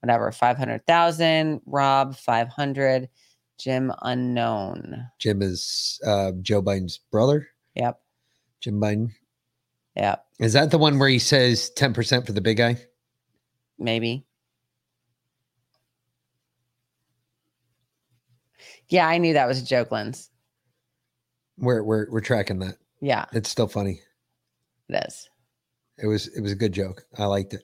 Whatever, 0.00 0.32
500,000. 0.32 1.60
Rob, 1.66 2.16
500. 2.16 3.08
Jim, 3.60 3.92
unknown. 4.02 5.06
Jim 5.18 5.42
is 5.42 6.00
uh, 6.06 6.32
Joe 6.40 6.62
Biden's 6.62 6.98
brother. 7.12 7.46
Yep. 7.74 8.00
Jim 8.60 8.80
Biden. 8.80 9.10
Yep. 9.96 10.24
Is 10.38 10.54
that 10.54 10.70
the 10.70 10.78
one 10.78 10.98
where 10.98 11.08
he 11.10 11.18
says 11.18 11.70
10% 11.76 12.24
for 12.24 12.32
the 12.32 12.40
big 12.40 12.56
guy? 12.56 12.76
Maybe. 13.78 14.24
Yeah, 18.88 19.06
I 19.06 19.18
knew 19.18 19.34
that 19.34 19.46
was 19.46 19.60
a 19.62 19.64
joke, 19.64 19.92
Lens. 19.92 20.30
We're 21.58 21.82
we're 21.82 22.10
we're 22.10 22.20
tracking 22.22 22.58
that. 22.60 22.76
Yeah, 23.02 23.26
It's 23.32 23.48
still 23.50 23.68
funny. 23.68 24.00
it 24.88 25.04
is. 25.06 25.28
It 26.02 26.06
was 26.06 26.26
it 26.28 26.40
was 26.40 26.52
a 26.52 26.56
good 26.56 26.72
joke. 26.72 27.04
I 27.18 27.26
liked 27.26 27.52
it. 27.54 27.62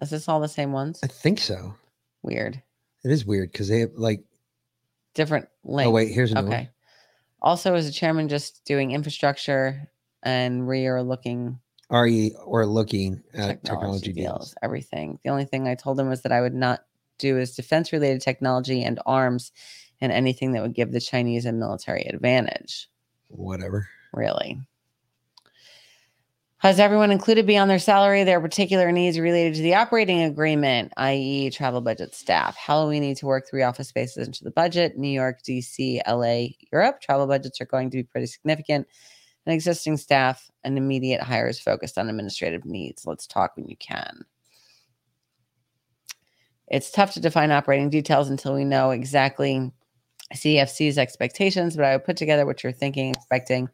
Is 0.00 0.10
this 0.10 0.28
all 0.28 0.40
the 0.40 0.48
same 0.48 0.72
ones? 0.72 1.00
I 1.02 1.06
think 1.06 1.38
so. 1.38 1.74
Weird. 2.22 2.62
It 3.04 3.10
is 3.10 3.24
weird 3.24 3.50
because 3.52 3.68
they 3.68 3.80
have 3.80 3.92
like 3.94 4.22
Different 5.14 5.48
links. 5.64 5.88
oh 5.88 5.90
wait, 5.90 6.12
here's 6.12 6.32
another 6.32 6.48
okay. 6.48 6.56
one. 6.56 6.68
Also, 7.40 7.74
is 7.74 7.86
the 7.86 7.92
chairman 7.92 8.28
just 8.28 8.64
doing 8.64 8.92
infrastructure 8.92 9.90
and 10.22 10.66
we 10.66 10.86
are 10.86 11.02
looking 11.02 11.58
are 11.90 12.06
you 12.06 12.34
or 12.46 12.64
looking 12.64 13.22
at 13.34 13.62
technology, 13.62 13.68
technology 13.68 14.12
deals, 14.12 14.24
deals. 14.24 14.54
everything. 14.62 15.18
The 15.24 15.30
only 15.30 15.44
thing 15.44 15.68
I 15.68 15.74
told 15.74 16.00
him 16.00 16.08
was 16.08 16.22
that 16.22 16.32
I 16.32 16.40
would 16.40 16.54
not 16.54 16.84
do 17.18 17.38
is 17.38 17.54
defense 17.54 17.92
related 17.92 18.22
technology 18.22 18.82
and 18.82 18.98
arms 19.04 19.52
and 20.00 20.10
anything 20.10 20.52
that 20.52 20.62
would 20.62 20.74
give 20.74 20.90
the 20.90 21.00
Chinese 21.00 21.44
a 21.44 21.52
military 21.52 22.02
advantage. 22.02 22.88
Whatever. 23.28 23.88
Really. 24.14 24.58
Has 26.62 26.78
everyone 26.78 27.10
included 27.10 27.44
beyond 27.44 27.68
their 27.68 27.80
salary 27.80 28.22
their 28.22 28.40
particular 28.40 28.92
needs 28.92 29.18
related 29.18 29.56
to 29.56 29.62
the 29.62 29.74
operating 29.74 30.22
agreement, 30.22 30.92
i.e., 30.96 31.50
travel 31.50 31.80
budget 31.80 32.14
staff? 32.14 32.56
How 32.56 32.78
will 32.78 32.88
we 32.88 33.00
need 33.00 33.16
to 33.16 33.26
work 33.26 33.50
three 33.50 33.64
office 33.64 33.88
spaces 33.88 34.28
into 34.28 34.44
the 34.44 34.52
budget? 34.52 34.96
New 34.96 35.08
York, 35.08 35.42
DC, 35.42 36.00
LA, 36.06 36.54
Europe. 36.72 37.00
Travel 37.00 37.26
budgets 37.26 37.60
are 37.60 37.64
going 37.64 37.90
to 37.90 37.96
be 37.96 38.04
pretty 38.04 38.28
significant. 38.28 38.86
And 39.44 39.52
existing 39.52 39.96
staff 39.96 40.52
and 40.62 40.78
immediate 40.78 41.20
hires 41.20 41.58
focused 41.58 41.98
on 41.98 42.08
administrative 42.08 42.64
needs. 42.64 43.04
Let's 43.06 43.26
talk 43.26 43.56
when 43.56 43.66
you 43.66 43.76
can. 43.78 44.24
It's 46.68 46.92
tough 46.92 47.12
to 47.14 47.20
define 47.20 47.50
operating 47.50 47.90
details 47.90 48.30
until 48.30 48.54
we 48.54 48.64
know 48.64 48.92
exactly 48.92 49.72
CFC's 50.32 50.96
expectations, 50.96 51.74
but 51.74 51.86
I 51.86 51.96
would 51.96 52.04
put 52.04 52.16
together 52.16 52.46
what 52.46 52.62
you're 52.62 52.70
thinking, 52.70 53.10
expecting, 53.10 53.68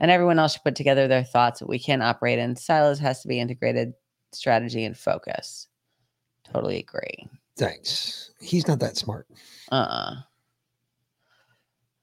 and 0.00 0.10
everyone 0.10 0.38
else 0.38 0.52
should 0.54 0.64
put 0.64 0.76
together 0.76 1.08
their 1.08 1.24
thoughts. 1.24 1.62
We 1.62 1.78
can't 1.78 2.02
operate 2.02 2.38
in 2.38 2.56
silos, 2.56 2.98
has 2.98 3.22
to 3.22 3.28
be 3.28 3.40
integrated 3.40 3.94
strategy 4.32 4.84
and 4.84 4.96
focus. 4.96 5.68
Totally 6.44 6.78
agree. 6.78 7.28
Thanks. 7.56 8.30
He's 8.40 8.68
not 8.68 8.80
that 8.80 8.96
smart. 8.96 9.26
Uh-uh. 9.72 10.16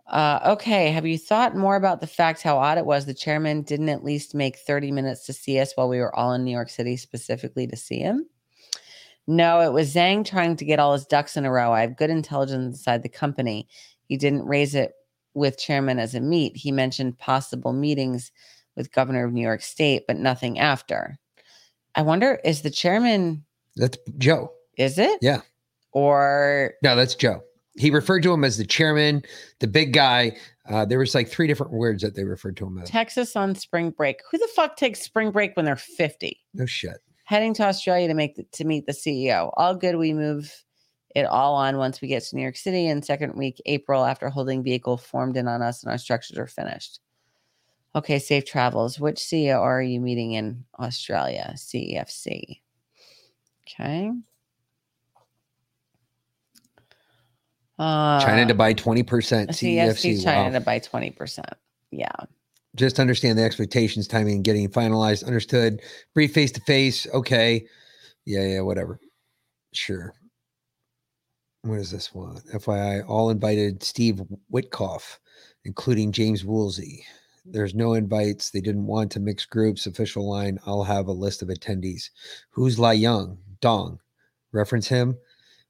Uh, 0.07 0.39
okay. 0.53 0.91
Have 0.91 1.05
you 1.05 1.17
thought 1.17 1.55
more 1.55 1.75
about 1.75 2.01
the 2.01 2.07
fact 2.07 2.41
how 2.41 2.57
odd 2.57 2.77
it 2.77 2.85
was 2.85 3.05
the 3.05 3.13
chairman 3.13 3.61
didn't 3.61 3.89
at 3.89 4.03
least 4.03 4.35
make 4.35 4.57
30 4.57 4.91
minutes 4.91 5.25
to 5.25 5.33
see 5.33 5.59
us 5.59 5.73
while 5.75 5.87
we 5.87 5.99
were 5.99 6.13
all 6.13 6.33
in 6.33 6.43
New 6.43 6.51
York 6.51 6.69
City 6.69 6.97
specifically 6.97 7.67
to 7.67 7.77
see 7.77 7.99
him? 7.99 8.27
No, 9.25 9.61
it 9.61 9.71
was 9.71 9.93
Zhang 9.93 10.25
trying 10.25 10.57
to 10.57 10.65
get 10.65 10.79
all 10.79 10.93
his 10.93 11.05
ducks 11.05 11.37
in 11.37 11.45
a 11.45 11.51
row. 11.51 11.71
I 11.71 11.81
have 11.81 11.95
good 11.95 12.09
intelligence 12.09 12.77
inside 12.77 13.03
the 13.03 13.09
company. 13.09 13.69
He 14.05 14.17
didn't 14.17 14.45
raise 14.45 14.75
it 14.75 14.93
with 15.33 15.57
chairman 15.57 15.99
as 15.99 16.15
a 16.15 16.19
meet. 16.19 16.55
He 16.57 16.71
mentioned 16.71 17.17
possible 17.17 17.73
meetings 17.73 18.31
with 18.75 18.91
governor 18.91 19.25
of 19.25 19.33
New 19.33 19.41
York 19.41 19.61
State, 19.61 20.03
but 20.07 20.17
nothing 20.17 20.59
after. 20.59 21.17
I 21.95 22.01
wonder, 22.01 22.39
is 22.43 22.61
the 22.61 22.71
chairman, 22.71 23.45
That's 23.75 23.97
Joe. 24.17 24.51
is 24.77 24.97
it? 24.97 25.19
Yeah. 25.21 25.41
Or 25.91 26.73
No, 26.81 26.95
that's 26.95 27.15
Joe. 27.15 27.41
He 27.75 27.89
referred 27.89 28.21
to 28.23 28.33
him 28.33 28.43
as 28.43 28.57
the 28.57 28.65
chairman, 28.65 29.23
the 29.59 29.67
big 29.67 29.93
guy. 29.93 30.37
Uh, 30.69 30.85
there 30.85 30.99
was 30.99 31.15
like 31.15 31.27
three 31.27 31.47
different 31.47 31.71
words 31.73 32.03
that 32.03 32.15
they 32.15 32.23
referred 32.23 32.55
to 32.57 32.65
him 32.67 32.77
as. 32.79 32.89
Texas 32.89 33.35
on 33.35 33.55
spring 33.55 33.89
break. 33.89 34.17
Who 34.31 34.37
the 34.37 34.47
fuck 34.55 34.75
takes 34.77 35.01
spring 35.01 35.31
break 35.31 35.55
when 35.55 35.65
they're 35.65 35.75
50? 35.75 36.39
No 36.53 36.65
shit. 36.65 36.97
Heading 37.25 37.53
to 37.55 37.63
Australia 37.63 38.07
to 38.07 38.13
make 38.13 38.35
the, 38.35 38.43
to 38.53 38.63
meet 38.63 38.85
the 38.85 38.91
CEO. 38.91 39.51
All 39.57 39.75
good. 39.75 39.95
We 39.95 40.13
move 40.13 40.51
it 41.15 41.25
all 41.25 41.55
on 41.55 41.77
once 41.77 42.01
we 42.01 42.07
get 42.07 42.23
to 42.23 42.35
New 42.35 42.41
York 42.41 42.57
City 42.57 42.87
and 42.87 43.03
second 43.05 43.35
week 43.35 43.61
April 43.65 44.03
after 44.03 44.29
holding 44.29 44.63
vehicle 44.63 44.97
formed 44.97 45.37
in 45.37 45.47
on 45.47 45.61
us 45.61 45.83
and 45.83 45.91
our 45.91 45.97
structures 45.97 46.37
are 46.37 46.47
finished. 46.47 46.99
Okay, 47.95 48.17
safe 48.17 48.45
travels. 48.45 48.99
Which 48.99 49.17
CEO 49.17 49.59
are 49.59 49.81
you 49.81 49.99
meeting 49.99 50.33
in 50.33 50.65
Australia? 50.79 51.53
CEFC. 51.55 52.61
Okay. 53.69 54.11
Uh, 57.77 58.19
China 58.21 58.45
to 58.47 58.53
buy 58.55 58.73
20%. 58.73 59.03
CEFC 59.03 60.17
CEFC. 60.17 60.23
China 60.23 60.43
Wow. 60.45 60.59
to 60.59 60.59
buy 60.61 60.79
20%. 60.79 61.43
Yeah. 61.91 62.09
Just 62.75 62.99
understand 62.99 63.37
the 63.37 63.43
expectations, 63.43 64.07
timing, 64.07 64.35
and 64.35 64.43
getting 64.43 64.67
finalized. 64.69 65.23
Understood. 65.25 65.81
Brief 66.15 66.33
face 66.33 66.51
to 66.53 66.61
face. 66.61 67.05
Okay. 67.13 67.67
Yeah, 68.25 68.43
yeah, 68.45 68.61
whatever. 68.61 68.99
Sure. 69.73 70.13
What 71.63 71.79
is 71.79 71.91
this 71.91 72.13
one? 72.13 72.37
FYI, 72.53 73.07
all 73.07 73.29
invited 73.29 73.83
Steve 73.83 74.21
Witkoff, 74.51 75.17
including 75.63 76.11
James 76.11 76.43
Woolsey. 76.43 77.05
There's 77.45 77.73
no 77.73 77.93
invites. 77.93 78.49
They 78.49 78.59
didn't 78.59 78.85
want 78.85 79.11
to 79.13 79.21
mix 79.21 79.45
groups. 79.45 79.85
Official 79.87 80.29
line. 80.29 80.59
I'll 80.65 80.83
have 80.83 81.07
a 81.07 81.11
list 81.13 81.41
of 81.41 81.47
attendees. 81.47 82.09
Who's 82.49 82.79
Lai 82.79 82.93
Young? 82.93 83.37
Dong. 83.61 83.99
Reference 84.51 84.87
him. 84.87 85.17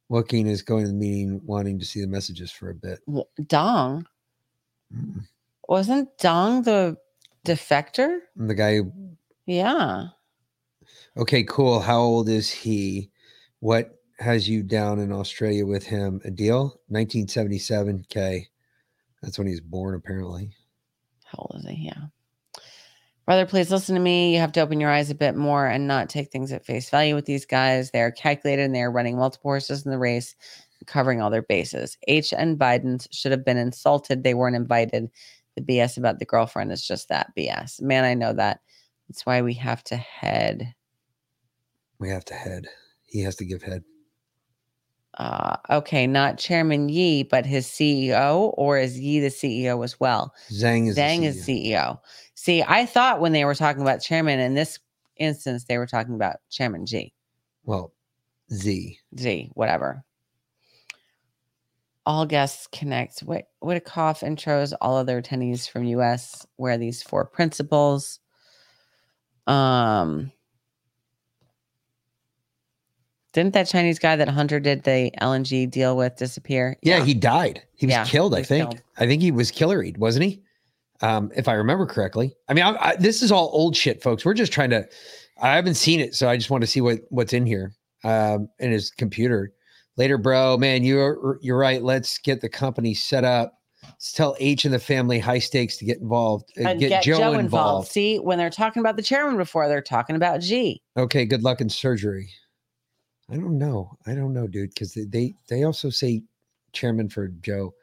Joaquin 0.10 0.48
is 0.48 0.64
going 0.64 0.84
to 0.84 0.88
the 0.88 0.94
meeting 0.96 1.40
wanting 1.46 1.78
to 1.80 1.86
see 1.86 2.02
the 2.02 2.08
messages 2.08 2.52
for 2.52 2.70
a 2.72 2.76
bit. 2.76 3.00
Dong 3.48 4.06
wasn't 5.70 6.10
Dong 6.18 6.64
the 6.64 6.98
defector? 7.46 8.20
The 8.36 8.54
guy, 8.56 8.78
who- 8.78 8.92
Yeah. 9.46 10.10
okay, 11.18 11.44
cool. 11.44 11.80
How 11.82 12.00
old 12.02 12.30
is 12.30 12.50
he? 12.50 13.12
What 13.60 14.03
has 14.20 14.48
you 14.48 14.64
down 14.64 15.00
in 15.00 15.12
Australia 15.12 15.66
with 15.66 15.84
him? 15.84 16.22
A 16.24 16.32
deal? 16.32 16.80
1977. 16.88 18.06
K. 18.10 18.48
That's 19.22 19.38
when 19.38 19.48
he's 19.48 19.62
born, 19.62 19.96
apparently. 19.96 20.52
How 21.26 21.48
old 21.50 21.62
is 21.64 21.70
he? 21.70 21.86
Yeah. 21.86 22.08
Brother, 23.26 23.46
please 23.46 23.72
listen 23.72 23.96
to 23.96 24.02
me. 24.02 24.34
You 24.34 24.40
have 24.40 24.52
to 24.52 24.62
open 24.62 24.82
your 24.82 24.92
eyes 24.92 25.10
a 25.10 25.16
bit 25.16 25.36
more 25.36 25.66
and 25.66 25.88
not 25.88 26.10
take 26.10 26.30
things 26.30 26.52
at 26.52 26.66
face 26.66 26.90
value 26.90 27.16
with 27.16 27.26
these 27.26 27.46
guys. 27.46 27.92
They 27.92 28.02
are 28.02 28.12
calculated 28.12 28.64
and 28.64 28.76
they 28.76 28.82
are 28.82 28.92
running 28.92 29.16
multiple 29.16 29.50
horses 29.50 29.86
in 29.86 29.92
the 29.92 29.98
race, 29.98 30.36
covering 30.88 31.22
all 31.22 31.30
their 31.30 31.42
bases. 31.42 31.98
H 32.10 32.34
and 32.34 32.60
Biden 32.60 33.08
should 33.12 33.32
have 33.32 33.46
been 33.46 33.58
insulted. 33.58 34.24
They 34.24 34.34
weren't 34.34 34.58
invited. 34.58 35.10
The 35.56 35.62
BS 35.62 35.98
about 35.98 36.20
the 36.20 36.26
girlfriend 36.26 36.74
is 36.74 36.86
just 36.86 37.08
that 37.10 37.32
BS. 37.38 37.82
Man, 37.82 38.04
I 38.04 38.14
know 38.14 38.34
that. 38.34 38.60
That's 39.08 39.26
why 39.26 39.42
we 39.42 39.54
have 39.54 39.84
to 39.86 39.96
head. 39.96 40.74
We 42.00 42.10
have 42.10 42.26
to 42.26 42.34
head. 42.34 42.68
He 43.06 43.22
has 43.22 43.38
to 43.38 43.46
give 43.46 43.64
head. 43.64 43.84
Uh, 45.18 45.58
okay, 45.70 46.08
not 46.08 46.40
Chairman 46.40 46.90
Yi, 46.90 47.24
but 47.24 47.46
his 47.46 47.68
CEO, 47.68 48.52
or 48.58 48.80
is 48.80 49.00
Yi 49.00 49.20
the 49.20 49.28
CEO 49.28 49.84
as 49.84 50.00
well? 50.00 50.34
Zhang 50.52 50.88
is 50.88 50.96
the 50.96 51.02
Zhang 51.02 51.24
is 51.24 51.46
CEO. 51.46 52.00
See, 52.34 52.64
I 52.64 52.86
thought 52.86 53.22
when 53.22 53.32
they 53.32 53.46
were 53.46 53.56
talking 53.56 53.84
about 53.84 54.02
chairman 54.02 54.40
in 54.40 54.56
this 54.56 54.80
instance, 55.18 55.66
they 55.66 55.78
were 55.78 55.86
talking 55.86 56.16
about 56.16 56.38
Chairman 56.50 56.86
G. 56.86 57.14
Well, 57.64 57.94
Z. 58.52 58.98
Z, 59.18 59.52
whatever. 59.54 60.04
All 62.06 62.26
guests 62.26 62.68
connect. 62.72 63.20
What 63.20 63.46
Witkoff 63.64 64.28
intros 64.28 64.74
all 64.82 64.98
other 64.98 65.22
attendees 65.22 65.70
from 65.70 65.86
US 65.86 66.46
wear 66.58 66.78
these 66.78 67.02
four 67.02 67.24
principles. 67.26 68.20
Um 69.48 70.32
didn't 73.34 73.54
that 73.54 73.68
Chinese 73.68 74.00
guy 74.00 74.16
that 74.16 74.30
Hunter 74.30 74.60
did 74.60 74.84
the 74.84 75.12
LNG 75.22 75.70
deal 75.70 75.98
with 75.98 76.16
disappear? 76.16 76.78
Yeah, 76.82 77.04
he 77.04 77.14
died. 77.14 77.64
He 77.76 77.88
was 77.88 77.94
Yeah, 77.94 78.06
killed, 78.06 78.34
he 78.36 78.42
I 78.42 78.44
think. 78.44 78.70
killed. 78.70 78.82
I 78.98 79.08
think 79.08 79.22
he 79.22 79.32
was 79.32 79.52
killeried, 79.52 79.98
wasn't 79.98 80.26
he? 80.26 80.42
Um, 81.02 81.32
if 81.36 81.48
I 81.48 81.54
remember 81.54 81.86
correctly. 81.86 82.36
I 82.48 82.54
mean, 82.54 82.64
I, 82.64 82.76
I, 82.80 82.96
this 82.96 83.22
is 83.22 83.32
all 83.32 83.50
old 83.52 83.76
shit, 83.76 84.02
folks. 84.02 84.24
We're 84.24 84.34
just 84.36 84.54
trying 84.54 84.70
to. 84.70 84.88
I 85.42 85.56
haven't 85.56 85.76
seen 85.76 86.00
it, 86.00 86.16
so 86.16 86.30
I 86.30 86.38
just 86.38 86.50
want 86.50 86.62
to 86.62 86.68
see 86.68 86.80
what 86.80 87.00
what's 87.10 87.34
in 87.34 87.46
here 87.46 87.74
um, 88.04 88.48
in 88.60 88.72
his 88.72 88.92
computer. 88.92 89.52
Later, 89.98 90.18
bro. 90.18 90.58
Man, 90.58 90.84
you're 90.84 91.40
you're 91.42 91.58
right. 91.58 91.84
Let's 91.84 92.20
get 92.20 92.40
the 92.40 92.50
company 92.50 92.94
set 92.94 93.24
up. 93.24 93.54
Let's 93.84 94.14
tell 94.14 94.36
H 94.40 94.64
and 94.64 94.74
the 94.74 94.80
family 94.80 95.20
high 95.20 95.40
stakes 95.40 95.76
to 95.78 95.86
get 95.86 96.00
involved. 96.00 96.52
uh, 96.58 96.70
And 96.70 96.80
get, 96.80 97.04
Joe, 97.04 97.34
involved. 97.34 97.90
See, 97.92 98.18
when 98.18 98.38
they're 98.38 98.50
talking 98.50 98.80
about 98.80 98.96
the 98.96 99.04
chairman 99.04 99.36
before, 99.36 99.68
they're 99.68 99.82
talking 99.82 100.16
about 100.16 100.40
G. 100.40 100.82
Okay, 100.96 101.26
good 101.26 101.44
luck 101.44 101.60
in 101.60 101.68
surgery. 101.70 102.30
I 103.30 103.36
don't 103.36 103.58
know. 103.58 103.98
I 104.06 104.16
don't 104.16 104.34
know, 104.34 104.48
dude, 104.48 104.70
because 104.70 104.94
they, 104.94 105.06
they 105.06 105.34
they 105.48 105.64
also 105.64 105.90
say 105.90 106.24
chairman 106.74 107.10
for 107.10 107.30
Joe. 107.42 107.74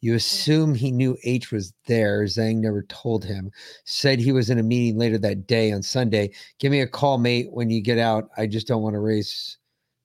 You 0.00 0.12
mm. 0.12 0.16
assume 0.16 0.74
he 0.74 0.90
knew 0.90 1.16
H 1.24 1.52
was 1.52 1.72
there. 1.86 2.24
Zhang 2.24 2.56
never 2.56 2.82
told 2.84 3.24
him. 3.24 3.50
Said 3.84 4.18
he 4.18 4.32
was 4.32 4.50
in 4.50 4.58
a 4.58 4.62
meeting 4.62 4.98
later 4.98 5.18
that 5.18 5.46
day 5.46 5.72
on 5.72 5.82
Sunday. 5.82 6.32
Give 6.58 6.72
me 6.72 6.80
a 6.80 6.86
call, 6.86 7.18
mate, 7.18 7.48
when 7.50 7.70
you 7.70 7.80
get 7.80 7.98
out. 7.98 8.30
I 8.36 8.46
just 8.46 8.66
don't 8.66 8.82
want 8.82 8.94
to 8.94 9.00
raise 9.00 9.58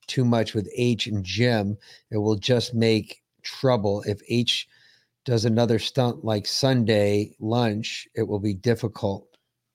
too 0.07 0.25
much 0.25 0.53
with 0.53 0.69
H 0.75 1.07
and 1.07 1.23
Jim. 1.23 1.77
It 2.09 2.17
will 2.17 2.35
just 2.35 2.73
make 2.73 3.21
trouble. 3.43 4.03
If 4.05 4.21
H 4.27 4.67
does 5.23 5.45
another 5.45 5.79
stunt 5.79 6.25
like 6.25 6.45
Sunday 6.45 7.35
lunch, 7.39 8.07
it 8.15 8.23
will 8.23 8.39
be 8.39 8.53
difficult. 8.53 9.27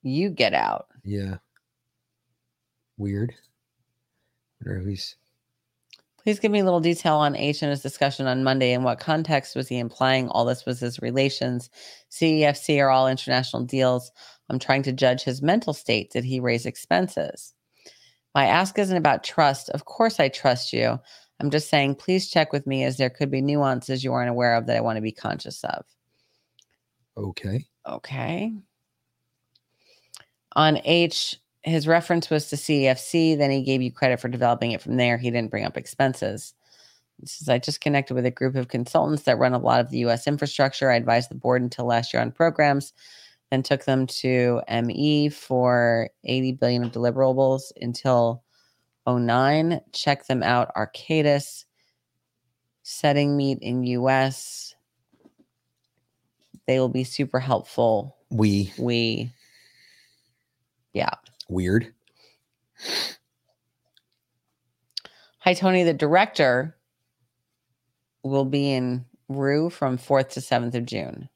You 0.03 0.29
get 0.29 0.53
out. 0.53 0.87
Yeah. 1.03 1.37
Weird. 2.97 3.33
He's 4.65 5.15
Please 6.23 6.39
give 6.39 6.51
me 6.51 6.59
a 6.59 6.63
little 6.65 6.81
detail 6.81 7.15
on 7.15 7.37
H 7.37 7.61
and 7.61 7.69
his 7.69 7.81
discussion 7.81 8.27
on 8.27 8.43
Monday. 8.43 8.73
In 8.73 8.83
what 8.83 8.99
context 8.99 9.55
was 9.55 9.69
he 9.69 9.77
implying 9.77 10.27
all 10.27 10.43
this 10.43 10.65
was 10.65 10.79
his 10.79 11.01
relations? 11.01 11.69
CEFC 12.11 12.81
are 12.81 12.89
all 12.89 13.07
international 13.07 13.63
deals. 13.63 14.11
I'm 14.49 14.59
trying 14.59 14.83
to 14.83 14.91
judge 14.91 15.23
his 15.23 15.41
mental 15.41 15.73
state. 15.73 16.11
Did 16.11 16.25
he 16.25 16.41
raise 16.41 16.65
expenses? 16.65 17.53
My 18.35 18.45
ask 18.45 18.77
isn't 18.77 18.97
about 18.97 19.23
trust. 19.23 19.69
Of 19.69 19.85
course, 19.85 20.19
I 20.19 20.27
trust 20.27 20.73
you. 20.73 20.99
I'm 21.39 21.49
just 21.49 21.69
saying, 21.69 21.95
please 21.95 22.29
check 22.29 22.51
with 22.51 22.67
me 22.67 22.83
as 22.83 22.97
there 22.97 23.09
could 23.09 23.31
be 23.31 23.41
nuances 23.41 24.03
you 24.03 24.11
aren't 24.11 24.29
aware 24.29 24.55
of 24.55 24.65
that 24.67 24.75
I 24.75 24.81
want 24.81 24.97
to 24.97 25.01
be 25.01 25.11
conscious 25.11 25.63
of. 25.63 25.85
okay. 27.15 27.65
Okay. 27.87 28.51
On 30.55 30.79
H, 30.83 31.39
his 31.63 31.87
reference 31.87 32.29
was 32.29 32.49
to 32.49 32.55
CEFC. 32.55 33.37
Then 33.37 33.51
he 33.51 33.61
gave 33.61 33.81
you 33.81 33.91
credit 33.91 34.19
for 34.19 34.27
developing 34.27 34.71
it 34.71 34.81
from 34.81 34.97
there. 34.97 35.17
He 35.17 35.31
didn't 35.31 35.51
bring 35.51 35.65
up 35.65 35.77
expenses. 35.77 36.53
He 37.19 37.27
says, 37.27 37.49
I 37.49 37.57
just 37.57 37.81
connected 37.81 38.13
with 38.13 38.25
a 38.25 38.31
group 38.31 38.55
of 38.55 38.67
consultants 38.67 39.23
that 39.23 39.39
run 39.39 39.53
a 39.53 39.57
lot 39.57 39.79
of 39.79 39.89
the 39.89 39.99
US 40.05 40.27
infrastructure. 40.27 40.91
I 40.91 40.95
advised 40.95 41.31
the 41.31 41.35
board 41.35 41.61
until 41.61 41.85
last 41.85 42.13
year 42.13 42.21
on 42.21 42.31
programs, 42.31 42.93
then 43.51 43.63
took 43.63 43.85
them 43.85 44.05
to 44.07 44.61
ME 44.83 45.29
for 45.29 46.09
80 46.23 46.53
billion 46.53 46.83
of 46.83 46.91
deliverables 46.91 47.71
until 47.81 48.43
09. 49.07 49.81
Check 49.93 50.27
them 50.27 50.43
out. 50.43 50.73
Arcadis, 50.75 51.65
setting 52.83 53.35
meet 53.35 53.57
in 53.61 53.83
US. 53.83 54.75
They 56.67 56.79
will 56.79 56.89
be 56.89 57.03
super 57.03 57.39
helpful. 57.39 58.17
We 58.29 58.73
We, 58.77 59.31
yeah. 60.93 61.13
Weird. 61.49 61.93
Hi, 65.39 65.53
Tony. 65.53 65.83
The 65.83 65.93
director 65.93 66.75
will 68.23 68.45
be 68.45 68.71
in 68.71 69.05
Rue 69.29 69.69
from 69.69 69.97
4th 69.97 70.29
to 70.29 70.39
7th 70.39 70.75
of 70.75 70.85
June. 70.85 71.29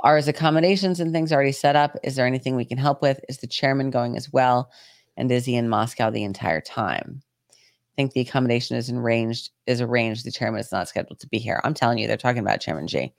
Are 0.00 0.16
his 0.16 0.28
accommodations 0.28 1.00
and 1.00 1.12
things 1.12 1.32
already 1.32 1.52
set 1.52 1.74
up? 1.74 1.96
Is 2.04 2.16
there 2.16 2.26
anything 2.26 2.54
we 2.54 2.64
can 2.64 2.78
help 2.78 3.02
with? 3.02 3.20
Is 3.28 3.38
the 3.38 3.46
chairman 3.46 3.90
going 3.90 4.16
as 4.16 4.32
well? 4.32 4.70
And 5.16 5.32
is 5.32 5.46
he 5.46 5.56
in 5.56 5.68
Moscow 5.68 6.10
the 6.10 6.24
entire 6.24 6.60
time? 6.60 7.22
I 7.50 7.96
think 7.96 8.12
the 8.12 8.20
accommodation 8.20 8.76
is 8.76 8.90
arranged. 8.90 9.50
Is 9.66 9.80
arranged. 9.80 10.26
The 10.26 10.30
chairman 10.30 10.60
is 10.60 10.70
not 10.70 10.88
scheduled 10.88 11.18
to 11.20 11.28
be 11.28 11.38
here. 11.38 11.60
I'm 11.64 11.72
telling 11.72 11.98
you, 11.98 12.06
they're 12.06 12.18
talking 12.18 12.42
about 12.42 12.60
Chairman 12.60 12.86
G. 12.86 13.14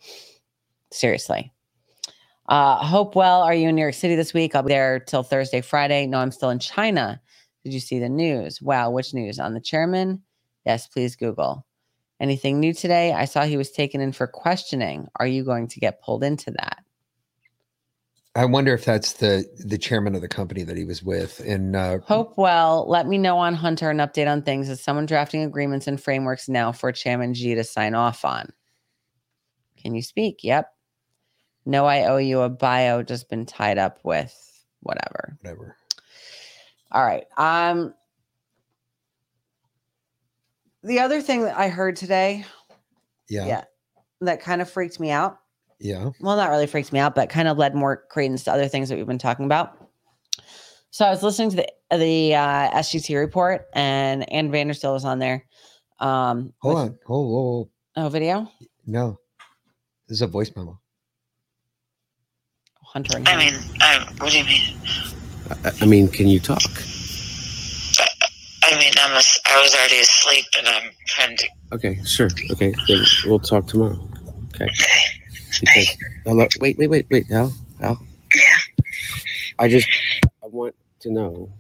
Seriously. 0.92 1.52
Uh, 2.48 2.78
Hopewell, 2.78 3.42
are 3.42 3.54
you 3.54 3.70
in 3.70 3.76
New 3.76 3.82
York 3.82 3.94
City 3.94 4.16
this 4.16 4.34
week? 4.34 4.56
I'll 4.56 4.64
be 4.64 4.70
there 4.70 5.00
till 5.00 5.24
Thursday, 5.24 5.62
Friday. 5.62 6.08
No, 6.08 6.20
I'm 6.20 6.32
still 6.32 6.50
in 6.50 6.60
China. 6.60 7.22
Did 7.64 7.74
you 7.74 7.80
see 7.80 8.00
the 8.00 8.10
news? 8.10 8.62
Wow, 8.62 8.92
which 8.92 9.14
news? 9.14 9.40
On 9.40 9.54
the 9.54 9.60
chairman? 9.60 10.22
Yes, 10.66 10.88
please 10.88 11.16
Google. 11.16 11.66
Anything 12.20 12.60
new 12.60 12.74
today? 12.74 13.14
I 13.14 13.26
saw 13.26 13.44
he 13.44 13.58
was 13.58 13.72
taken 13.72 14.00
in 14.02 14.12
for 14.12 14.28
questioning. 14.28 15.08
Are 15.20 15.28
you 15.28 15.44
going 15.44 15.68
to 15.68 15.80
get 15.80 16.02
pulled 16.02 16.24
into 16.24 16.52
that? 16.52 16.84
I 18.34 18.46
wonder 18.46 18.74
if 18.74 18.86
that's 18.86 19.14
the 19.14 19.46
the 19.66 19.80
chairman 19.80 20.14
of 20.14 20.22
the 20.22 20.28
company 20.28 20.62
that 20.64 20.78
he 20.78 20.86
was 20.86 21.02
with. 21.02 21.40
And 21.40 21.76
uh, 21.76 22.00
Hopewell, 22.06 22.86
let 22.88 23.08
me 23.08 23.18
know 23.18 23.40
on 23.40 23.56
Hunter 23.56 23.90
an 23.90 23.98
update 23.98 24.32
on 24.32 24.44
things. 24.44 24.70
Is 24.70 24.80
someone 24.80 25.08
drafting 25.08 25.42
agreements 25.42 25.88
and 25.88 26.02
frameworks 26.02 26.48
now 26.48 26.72
for 26.72 26.92
Chairman 26.92 27.34
G 27.34 27.56
to 27.56 27.64
sign 27.64 27.96
off 27.96 28.24
on? 28.24 28.54
Can 29.78 29.96
you 29.96 30.04
speak? 30.04 30.44
Yep. 30.44 30.72
No, 31.68 31.86
I 31.86 32.06
owe 32.06 32.16
you 32.18 32.40
a 32.42 32.50
bio, 32.50 33.04
just 33.04 33.30
been 33.30 33.46
tied 33.46 33.78
up 33.78 34.00
with 34.04 34.34
whatever. 34.80 35.38
whatever. 35.42 35.76
All 36.94 37.04
right. 37.06 37.26
Um 37.38 37.94
the 40.84 41.00
other 41.00 41.22
thing 41.22 41.44
that 41.44 41.58
I 41.58 41.68
heard 41.70 41.96
today, 41.96 42.46
Yeah. 43.30 43.46
yeah, 43.48 43.64
that 44.22 44.42
kind 44.42 44.62
of 44.62 44.70
freaked 44.70 45.00
me 45.00 45.12
out. 45.12 45.40
Yeah. 45.80 46.12
Well, 46.22 46.38
not 46.38 46.50
really 46.50 46.68
freaked 46.68 46.94
me 46.94 47.00
out, 47.00 47.14
but 47.16 47.30
kind 47.30 47.48
of 47.48 47.58
led 47.58 47.76
more 47.76 47.98
credence 48.10 48.44
to 48.46 48.54
other 48.54 48.68
things 48.68 48.90
that 48.90 48.96
we've 48.98 49.06
been 49.06 49.18
talking 49.18 49.46
about. 49.46 49.78
So 50.90 51.06
I 51.06 51.10
was 51.10 51.22
listening 51.24 51.50
to 51.52 51.56
the 51.58 51.68
the 51.98 52.36
uh, 52.36 52.70
SGT 52.80 53.18
report, 53.20 53.68
and 53.74 54.30
Ann 54.32 54.52
Vandersteel 54.52 54.94
was 54.94 55.06
on 55.06 55.20
there. 55.20 55.46
Um, 56.00 56.54
Hold 56.60 56.76
with- 56.76 56.84
on. 56.84 57.00
Hold, 57.06 57.28
hold, 57.28 57.30
hold. 57.30 57.70
Oh, 57.98 58.10
video. 58.10 58.50
No. 58.86 59.20
This 60.08 60.18
is 60.18 60.22
a 60.22 60.28
voice 60.28 60.52
memo. 60.56 60.80
Hunter. 62.98 63.18
And 63.18 63.28
I 63.28 63.38
mean, 63.38 63.54
I, 63.80 64.08
what 64.18 64.32
do 64.32 64.40
you 64.40 64.46
mean? 64.46 64.76
I, 65.64 65.72
I 65.82 65.86
mean, 65.86 66.08
can 66.08 66.28
you 66.28 66.40
talk? 66.40 66.64
I 68.64 68.76
mean, 68.76 68.92
I'm 69.00 69.12
a, 69.12 69.22
I 69.46 69.62
was 69.62 69.76
already 69.76 70.00
asleep 70.00 70.46
and 70.58 70.68
I'm 70.68 70.90
trying 71.06 71.38
to. 71.38 71.48
Okay, 71.74 72.00
sure. 72.06 72.30
Okay, 72.54 72.74
then 72.88 73.04
we'll 73.28 73.38
talk 73.38 73.68
tomorrow. 73.68 74.00
Okay. 74.56 74.68
Because 75.60 75.96
hello, 76.26 76.48
wait, 76.60 76.80
wait, 76.80 76.90
wait, 76.90 77.06
wait, 77.12 77.30
Al, 77.32 77.54
Al. 77.82 78.02
Yeah. 78.36 78.42
I 79.60 79.70
just 79.70 79.88
I 80.44 80.48
want 80.48 80.74
to 81.02 81.12
know. 81.12 81.52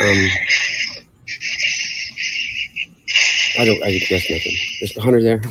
Um, 0.00 0.28
I 3.56 3.64
don't. 3.64 3.82
I 3.84 3.98
guess 3.98 4.28
nothing. 4.28 4.56
Is 4.80 4.94
the 4.94 5.00
hunter 5.00 5.22
there? 5.22 5.42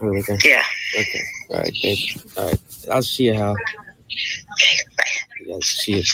Hunter 0.00 0.32
right. 0.32 0.44
Yeah. 0.44 0.62
Okay. 0.98 1.22
All 1.50 1.58
right, 1.58 1.76
babe. 1.82 1.98
All 2.36 2.46
right. 2.46 2.60
I'll 2.90 3.02
see 3.02 3.24
you, 3.24 3.34
Hal. 3.34 3.54
Yeah, 5.44 5.58
see 5.62 5.98
you. 5.98 6.04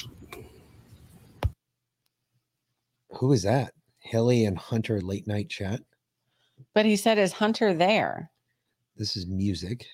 Who 3.12 3.32
is 3.32 3.42
that? 3.44 3.72
Hallie 4.10 4.44
and 4.44 4.58
Hunter 4.58 5.00
late 5.00 5.26
night 5.26 5.48
chat. 5.48 5.80
But 6.74 6.84
he 6.84 6.96
said, 6.96 7.18
"Is 7.18 7.32
Hunter 7.32 7.72
there?" 7.74 8.30
This 8.96 9.16
is 9.16 9.26
music. 9.26 9.86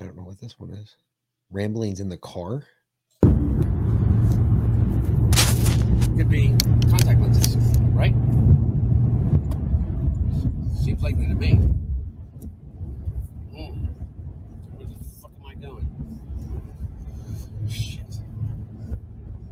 I 0.00 0.04
don't 0.04 0.16
know 0.16 0.24
what 0.24 0.40
this 0.40 0.58
one 0.58 0.70
is. 0.70 0.96
Ramblings 1.50 2.00
in 2.00 2.08
the 2.08 2.16
car. 2.18 2.64
Could 6.16 6.28
be 6.28 6.54
contact 6.88 7.20
lenses, 7.20 7.56
right? 7.92 8.14
Seems 10.80 11.02
like 11.02 11.18
that 11.18 11.28
to 11.28 11.34
me. 11.34 11.56
Hmm. 13.52 13.84
Where 14.72 14.86
the 14.86 14.94
fuck 15.20 15.30
am 15.38 15.46
I 15.46 15.54
going? 15.54 15.86
Shit. 17.68 18.14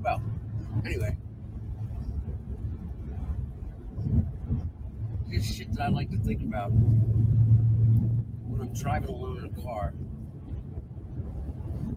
Well, 0.02 0.23
anyway. 0.86 1.18
Here's 5.28 5.44
shit 5.55 5.70
that 5.74 5.82
I 5.82 5.89
like 5.89 6.10
to 6.12 6.16
think 6.16 6.40
about 6.40 6.70
when 6.70 8.62
I'm 8.62 8.73
driving 8.73 9.10
alone 9.10 9.39
in 9.40 9.44
a 9.44 9.62
car. 9.62 9.92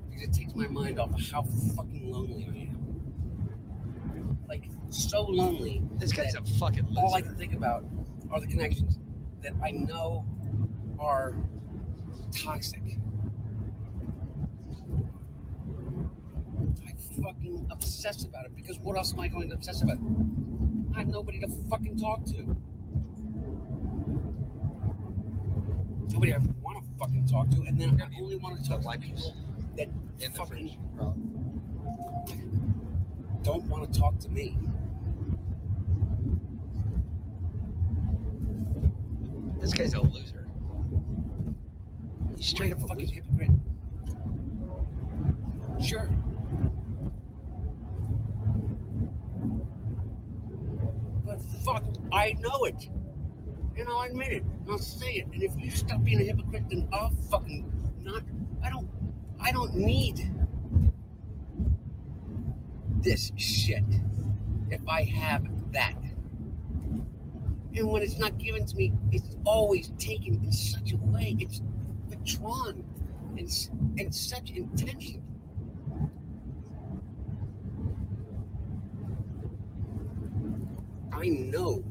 Because 0.10 0.24
it 0.24 0.34
takes 0.34 0.54
my 0.56 0.68
mind 0.68 1.00
off 1.00 1.14
of 1.14 1.32
how 1.32 1.44
fucking 1.78 2.12
lonely 2.12 2.50
I 2.52 2.58
am. 2.64 4.38
Like, 4.50 4.66
so 4.90 5.22
lonely. 5.22 5.82
This 5.94 6.12
guy's 6.12 6.36
a 6.36 6.42
fucking 6.60 6.98
All 6.98 7.14
I 7.14 7.22
can 7.22 7.36
think 7.36 7.54
about 7.54 7.86
are 8.30 8.42
the 8.42 8.48
connections 8.48 8.98
that 9.44 9.54
I 9.64 9.72
know 9.72 10.26
are 11.00 11.34
toxic. 12.36 12.82
I 16.86 16.94
fucking 17.22 17.68
obsess 17.72 18.24
about 18.24 18.46
it 18.46 18.56
because 18.56 18.80
what 18.80 18.98
else 18.98 19.14
am 19.14 19.20
I 19.20 19.28
going 19.28 19.50
to 19.50 19.56
obsess 19.56 19.82
about? 19.82 19.98
I 20.96 21.00
have 21.00 21.08
nobody 21.08 21.40
to 21.40 21.48
fucking 21.70 21.98
talk 21.98 22.26
to. 22.26 22.56
Nobody 26.10 26.34
I 26.34 26.38
want 26.62 26.84
to 26.84 27.00
fucking 27.00 27.28
talk 27.28 27.50
to, 27.52 27.62
and 27.64 27.80
then 27.80 28.02
I 28.02 28.22
only 28.22 28.36
want 28.36 28.62
to 28.62 28.70
talk 28.70 28.82
to 28.82 29.00
people 29.00 29.36
that 29.78 29.88
fucking 30.36 30.78
don't 33.44 33.64
want 33.66 33.92
to 33.92 34.00
talk 34.00 34.20
to 34.20 34.30
me. 34.30 34.58
This 39.62 39.74
guy's 39.74 39.94
a 39.94 40.02
loser. 40.02 40.48
He's 42.36 42.48
straight 42.48 42.74
up 42.74 42.84
a 42.84 42.88
fucking 42.88 43.08
hypocrite. 43.08 43.52
Sure. 45.80 46.10
But 51.24 51.40
fuck, 51.64 51.84
I 52.12 52.36
know 52.40 52.64
it. 52.64 52.90
And 53.78 53.88
I'll 53.88 54.02
admit 54.02 54.32
it. 54.32 54.44
And 54.44 54.72
I'll 54.72 54.80
say 54.80 55.12
it. 55.14 55.28
And 55.32 55.44
if 55.44 55.52
you 55.58 55.70
stop 55.70 56.04
being 56.04 56.20
a 56.20 56.24
hypocrite, 56.24 56.64
then 56.70 56.88
I'll 56.92 57.14
fucking 57.30 57.72
not. 58.02 58.24
I 58.64 58.70
don't. 58.72 58.90
I 59.40 59.52
don't 59.52 59.76
need 59.76 60.28
this 63.02 63.32
shit. 63.38 63.84
If 64.72 64.88
I 64.88 65.04
have 65.04 65.46
that. 65.72 65.94
And 67.76 67.90
when 67.90 68.02
it's 68.02 68.18
not 68.18 68.38
given 68.38 68.66
to 68.66 68.76
me, 68.76 68.94
it's 69.12 69.36
always 69.46 69.92
taken 69.98 70.36
in 70.44 70.52
such 70.52 70.92
a 70.92 70.98
way. 70.98 71.38
It's 71.40 71.62
withdrawn 72.10 72.84
and, 73.38 73.50
in 73.98 74.12
such 74.12 74.52
intention. 74.52 75.24
I 81.14 81.28
know 81.28 81.84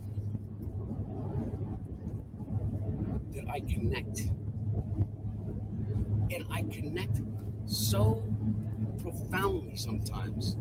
that 3.34 3.49
I 3.49 3.60
connect. 3.60 4.20
And 6.33 6.44
I 6.50 6.62
connect 6.62 7.20
so 7.67 8.23
profoundly 9.00 9.76
sometimes 9.76 10.57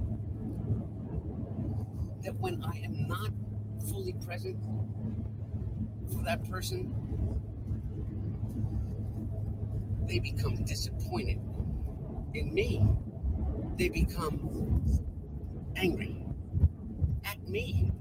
that 2.23 2.35
when 2.39 2.64
I 2.64 2.80
am 2.83 3.07
not 3.07 3.31
fully 3.89 4.14
present 4.25 4.57
for 6.11 6.23
that 6.23 6.43
person, 6.49 6.93
they 10.07 10.19
become 10.19 10.55
disappointed 10.63 11.39
in 12.33 12.53
me. 12.53 12.83
They 13.77 13.89
become 13.89 14.81
angry 15.75 16.25
at 17.25 17.47
me. 17.47 17.91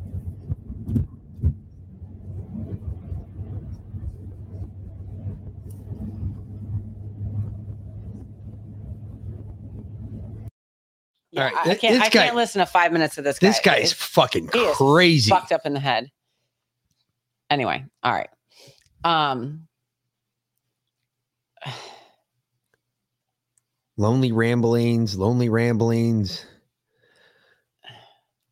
Yeah, 11.30 11.44
right, 11.44 11.54
I, 11.66 11.70
I 11.70 11.74
can't. 11.74 11.96
I 12.02 12.08
guy- 12.08 12.24
can't 12.24 12.36
listen 12.36 12.60
to 12.60 12.66
five 12.66 12.92
minutes 12.92 13.18
of 13.18 13.24
this 13.24 13.38
guy. 13.38 13.48
This 13.48 13.60
guy's 13.60 13.76
It's- 13.78 13.92
fucking 13.92 14.48
he 14.52 14.58
is 14.60 14.76
crazy. 14.76 15.30
fucked 15.30 15.52
up 15.52 15.66
in 15.66 15.74
the 15.74 15.80
head. 15.80 16.10
Anyway, 17.50 17.84
all 18.02 18.12
right. 18.12 18.28
Um, 19.04 19.66
Lonely 23.96 24.30
ramblings, 24.30 25.16
lonely 25.18 25.48
ramblings. 25.48 26.44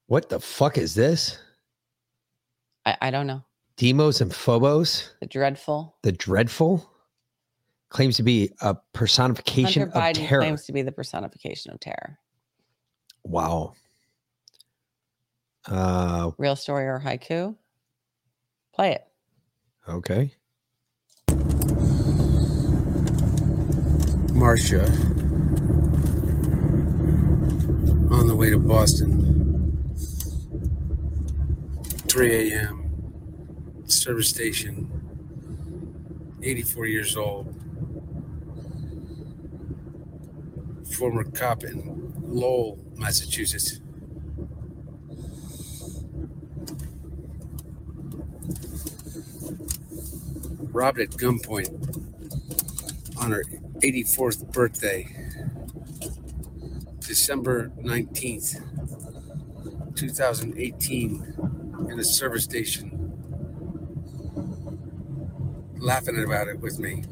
What 0.06 0.28
the 0.28 0.40
fuck 0.40 0.76
is 0.76 0.94
this? 0.94 1.38
I, 2.84 2.96
I 3.00 3.10
don't 3.10 3.26
know. 3.28 3.44
Deimos 3.76 4.20
and 4.20 4.34
Phobos, 4.34 5.10
The 5.20 5.26
dreadful 5.26 5.96
the 6.02 6.10
dreadful, 6.12 6.90
claims 7.90 8.16
to 8.16 8.22
be 8.22 8.50
a 8.60 8.74
personification 8.92 9.82
Hunter 9.82 9.96
of 9.98 10.02
Biden 10.02 10.26
terror. 10.28 10.40
claims 10.40 10.64
to 10.64 10.72
be 10.72 10.82
the 10.82 10.92
personification 10.92 11.72
of 11.72 11.78
terror. 11.80 12.18
Wow. 13.22 13.74
Uh, 15.68 16.30
Real 16.38 16.56
story 16.56 16.86
or 16.86 17.00
haiku? 17.04 17.54
Play 18.76 18.92
it. 18.92 19.06
okay. 19.88 20.32
Marcia 24.34 24.84
on 28.10 28.26
the 28.26 28.34
way 28.36 28.50
to 28.50 28.58
Boston. 28.58 29.82
3 32.06 32.52
a.m. 32.52 33.82
Service 33.86 34.28
station. 34.28 34.90
84 36.42 36.86
years 36.86 37.16
old. 37.16 37.54
Former 40.98 41.24
cop 41.24 41.64
in 41.64 42.12
Lowell, 42.22 42.78
Massachusetts. 42.96 43.80
Robbed 50.76 51.00
at 51.00 51.08
gunpoint 51.08 51.70
on 53.16 53.30
her 53.30 53.44
84th 53.82 54.52
birthday, 54.52 55.08
December 56.98 57.70
19th, 57.80 58.60
2018, 59.96 61.88
in 61.90 61.98
a 61.98 62.04
service 62.04 62.44
station, 62.44 62.90
laughing 65.78 66.22
about 66.22 66.48
it 66.48 66.60
with 66.60 66.78
me. 66.78 67.04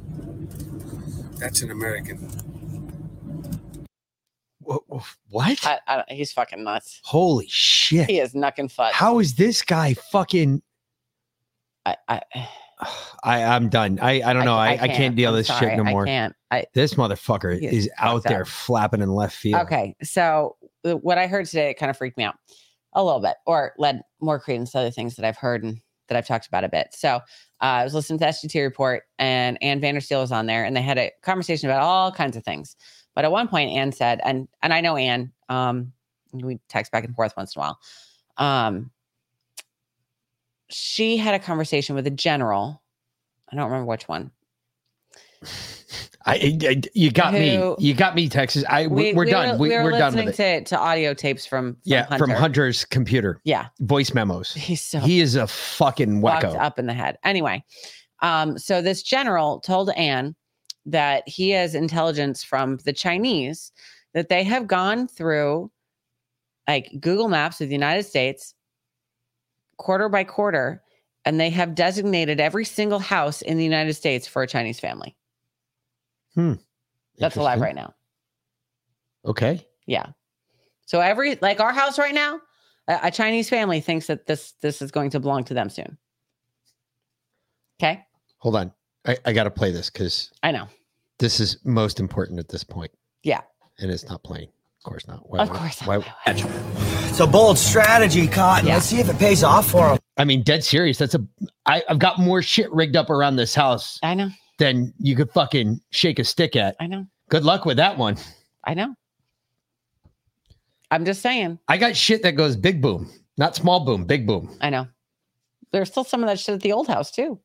That's 1.38 1.62
an 1.62 1.70
American. 1.70 2.18
What? 4.60 5.66
I, 5.66 5.78
I, 5.88 6.04
he's 6.08 6.34
fucking 6.34 6.62
nuts. 6.62 7.00
Holy 7.02 7.46
shit. 7.48 8.10
He 8.10 8.20
is 8.20 8.34
knucking 8.34 8.70
futs. 8.70 8.94
How 8.94 9.20
is 9.20 9.36
this 9.36 9.62
guy 9.62 9.94
fucking? 9.94 10.60
I, 11.86 11.96
I, 12.06 12.20
I 13.22 13.42
I'm 13.44 13.68
done. 13.68 13.98
I 14.00 14.22
I 14.22 14.32
don't 14.32 14.44
know. 14.44 14.56
I, 14.56 14.72
I, 14.80 14.88
can't, 14.88 15.16
deal 15.16 15.30
I'm 15.30 15.36
this 15.36 15.46
sorry. 15.48 15.70
shit 15.70 15.76
no 15.76 15.84
more. 15.84 16.02
I 16.04 16.06
can't. 16.06 16.36
I, 16.50 16.64
This 16.74 16.94
motherfucker 16.94 17.60
is 17.60 17.88
out 17.98 18.22
there 18.24 18.42
up. 18.42 18.48
flapping 18.48 19.00
in 19.02 19.10
left 19.10 19.36
field. 19.36 19.62
Okay, 19.62 19.96
so 20.02 20.56
uh, 20.84 20.92
what 20.96 21.18
I 21.18 21.26
heard 21.26 21.46
today 21.46 21.70
it 21.70 21.74
kind 21.74 21.90
of 21.90 21.96
freaked 21.96 22.16
me 22.16 22.24
out 22.24 22.36
a 22.92 23.02
little 23.04 23.20
bit, 23.20 23.36
or 23.46 23.72
led 23.78 24.02
more 24.20 24.38
credence 24.38 24.72
to 24.72 24.78
other 24.78 24.90
things 24.90 25.16
that 25.16 25.24
I've 25.24 25.36
heard 25.36 25.64
and 25.64 25.80
that 26.08 26.16
I've 26.16 26.26
talked 26.26 26.46
about 26.46 26.64
a 26.64 26.68
bit. 26.68 26.88
So 26.92 27.16
uh, 27.16 27.20
I 27.60 27.84
was 27.84 27.94
listening 27.94 28.18
to 28.18 28.24
the 28.26 28.30
SGT 28.30 28.62
report, 28.62 29.04
and 29.18 29.56
Ann 29.62 29.80
Vandersteel 29.80 30.20
was 30.20 30.32
on 30.32 30.46
there, 30.46 30.64
and 30.64 30.76
they 30.76 30.82
had 30.82 30.98
a 30.98 31.10
conversation 31.22 31.68
about 31.68 31.82
all 31.82 32.12
kinds 32.12 32.36
of 32.36 32.44
things. 32.44 32.76
But 33.14 33.24
at 33.24 33.32
one 33.32 33.48
point, 33.48 33.70
Ann 33.70 33.92
said, 33.92 34.20
and 34.24 34.48
and 34.62 34.72
I 34.72 34.80
know 34.80 34.96
Ann, 34.96 35.32
um, 35.48 35.92
we 36.32 36.58
text 36.68 36.92
back 36.92 37.04
and 37.04 37.14
forth 37.14 37.32
once 37.36 37.54
in 37.56 37.60
a 37.60 37.62
while. 37.62 37.78
Um, 38.36 38.90
she 40.74 41.16
had 41.16 41.34
a 41.34 41.38
conversation 41.38 41.94
with 41.94 42.06
a 42.06 42.10
general. 42.10 42.82
I 43.50 43.56
don't 43.56 43.66
remember 43.66 43.86
which 43.86 44.08
one. 44.08 44.30
I, 46.26 46.58
I- 46.62 46.82
you 46.94 47.10
got 47.10 47.34
me. 47.34 47.74
You 47.78 47.94
got 47.94 48.14
me, 48.14 48.28
Texas. 48.28 48.64
I 48.68 48.86
we, 48.86 49.12
are 49.12 49.14
we 49.14 49.30
done. 49.30 49.58
Were, 49.58 49.62
we, 49.62 49.68
we 49.68 49.74
are 49.74 49.90
done 49.90 50.14
with 50.14 50.40
it. 50.40 50.66
to, 50.66 50.74
to 50.74 50.78
audio 50.78 51.14
tapes 51.14 51.46
from, 51.46 51.74
from 51.74 51.80
yeah, 51.84 52.06
Hunter. 52.06 52.26
from 52.26 52.30
Hunter's 52.34 52.84
computer. 52.84 53.40
Yeah. 53.44 53.68
Voice 53.80 54.14
memos. 54.14 54.52
He's 54.54 54.82
so 54.82 54.98
he 55.00 55.20
is 55.20 55.36
a 55.36 55.46
fucking 55.46 56.20
wacko. 56.22 56.58
up 56.58 56.78
in 56.78 56.86
the 56.86 56.94
head. 56.94 57.18
Anyway, 57.24 57.62
um, 58.22 58.58
so 58.58 58.82
this 58.82 59.02
general 59.02 59.60
told 59.60 59.90
Ann 59.90 60.34
that 60.86 61.28
he 61.28 61.50
has 61.50 61.74
intelligence 61.74 62.42
from 62.42 62.78
the 62.84 62.92
Chinese 62.92 63.70
that 64.14 64.28
they 64.28 64.42
have 64.44 64.66
gone 64.66 65.06
through 65.06 65.70
like 66.66 66.90
Google 67.00 67.28
Maps 67.28 67.60
of 67.60 67.68
the 67.68 67.74
United 67.74 68.04
States 68.04 68.54
quarter 69.76 70.08
by 70.08 70.24
quarter, 70.24 70.82
and 71.24 71.38
they 71.40 71.50
have 71.50 71.74
designated 71.74 72.40
every 72.40 72.64
single 72.64 72.98
house 72.98 73.42
in 73.42 73.56
the 73.58 73.64
United 73.64 73.94
States 73.94 74.26
for 74.26 74.42
a 74.42 74.46
Chinese 74.46 74.80
family. 74.80 75.16
Hmm. 76.34 76.54
That's 77.18 77.36
alive 77.36 77.60
right 77.60 77.74
now. 77.74 77.94
Okay. 79.24 79.66
Yeah. 79.86 80.06
So 80.86 81.00
every 81.00 81.36
like 81.40 81.60
our 81.60 81.72
house 81.72 81.98
right 81.98 82.14
now, 82.14 82.40
a, 82.88 82.98
a 83.04 83.10
Chinese 83.10 83.48
family 83.48 83.80
thinks 83.80 84.06
that 84.08 84.26
this 84.26 84.52
this 84.60 84.82
is 84.82 84.90
going 84.90 85.10
to 85.10 85.20
belong 85.20 85.44
to 85.44 85.54
them 85.54 85.70
soon. 85.70 85.96
Okay. 87.80 88.04
Hold 88.38 88.56
on. 88.56 88.72
I, 89.06 89.16
I 89.24 89.32
got 89.32 89.44
to 89.44 89.50
play 89.50 89.70
this 89.70 89.90
because 89.90 90.30
I 90.42 90.50
know. 90.50 90.66
this 91.18 91.40
is 91.40 91.58
most 91.64 92.00
important 92.00 92.38
at 92.38 92.48
this 92.48 92.64
point, 92.64 92.90
Yeah. 93.22 93.40
and 93.78 93.90
it's 93.90 94.08
not 94.08 94.22
playing. 94.22 94.48
Of 94.84 94.90
course 94.90 95.08
not. 95.08 95.24
Of 95.30 95.48
course 95.48 95.80
Why, 95.80 96.04
It's 96.26 97.18
a 97.18 97.26
bold 97.26 97.56
strategy, 97.56 98.28
Cotton. 98.28 98.68
Let's 98.68 98.84
see 98.84 99.00
if 99.00 99.08
it 99.08 99.18
pays 99.18 99.42
off 99.42 99.70
for 99.70 99.92
him. 99.92 99.98
I 100.18 100.24
mean, 100.26 100.42
dead 100.42 100.62
serious. 100.62 100.98
That's 100.98 101.14
a. 101.14 101.26
I, 101.64 101.82
I've 101.88 101.98
got 101.98 102.18
more 102.18 102.42
shit 102.42 102.70
rigged 102.70 102.94
up 102.94 103.08
around 103.08 103.36
this 103.36 103.54
house. 103.54 103.98
I 104.02 104.12
know. 104.12 104.28
Than 104.58 104.92
you 104.98 105.16
could 105.16 105.30
fucking 105.30 105.80
shake 105.88 106.18
a 106.18 106.24
stick 106.24 106.54
at. 106.54 106.76
I 106.80 106.86
know. 106.86 107.06
Good 107.30 107.44
luck 107.44 107.64
with 107.64 107.78
that 107.78 107.96
one. 107.96 108.18
I 108.64 108.74
know. 108.74 108.94
I'm 110.90 111.06
just 111.06 111.22
saying. 111.22 111.58
I 111.66 111.78
got 111.78 111.96
shit 111.96 112.22
that 112.22 112.32
goes 112.32 112.54
big 112.54 112.82
boom, 112.82 113.10
not 113.38 113.56
small 113.56 113.86
boom, 113.86 114.04
big 114.04 114.26
boom. 114.26 114.54
I 114.60 114.68
know. 114.68 114.86
There's 115.72 115.88
still 115.88 116.04
some 116.04 116.22
of 116.22 116.28
that 116.28 116.38
shit 116.38 116.56
at 116.56 116.60
the 116.60 116.72
old 116.72 116.88
house 116.88 117.10
too. 117.10 117.40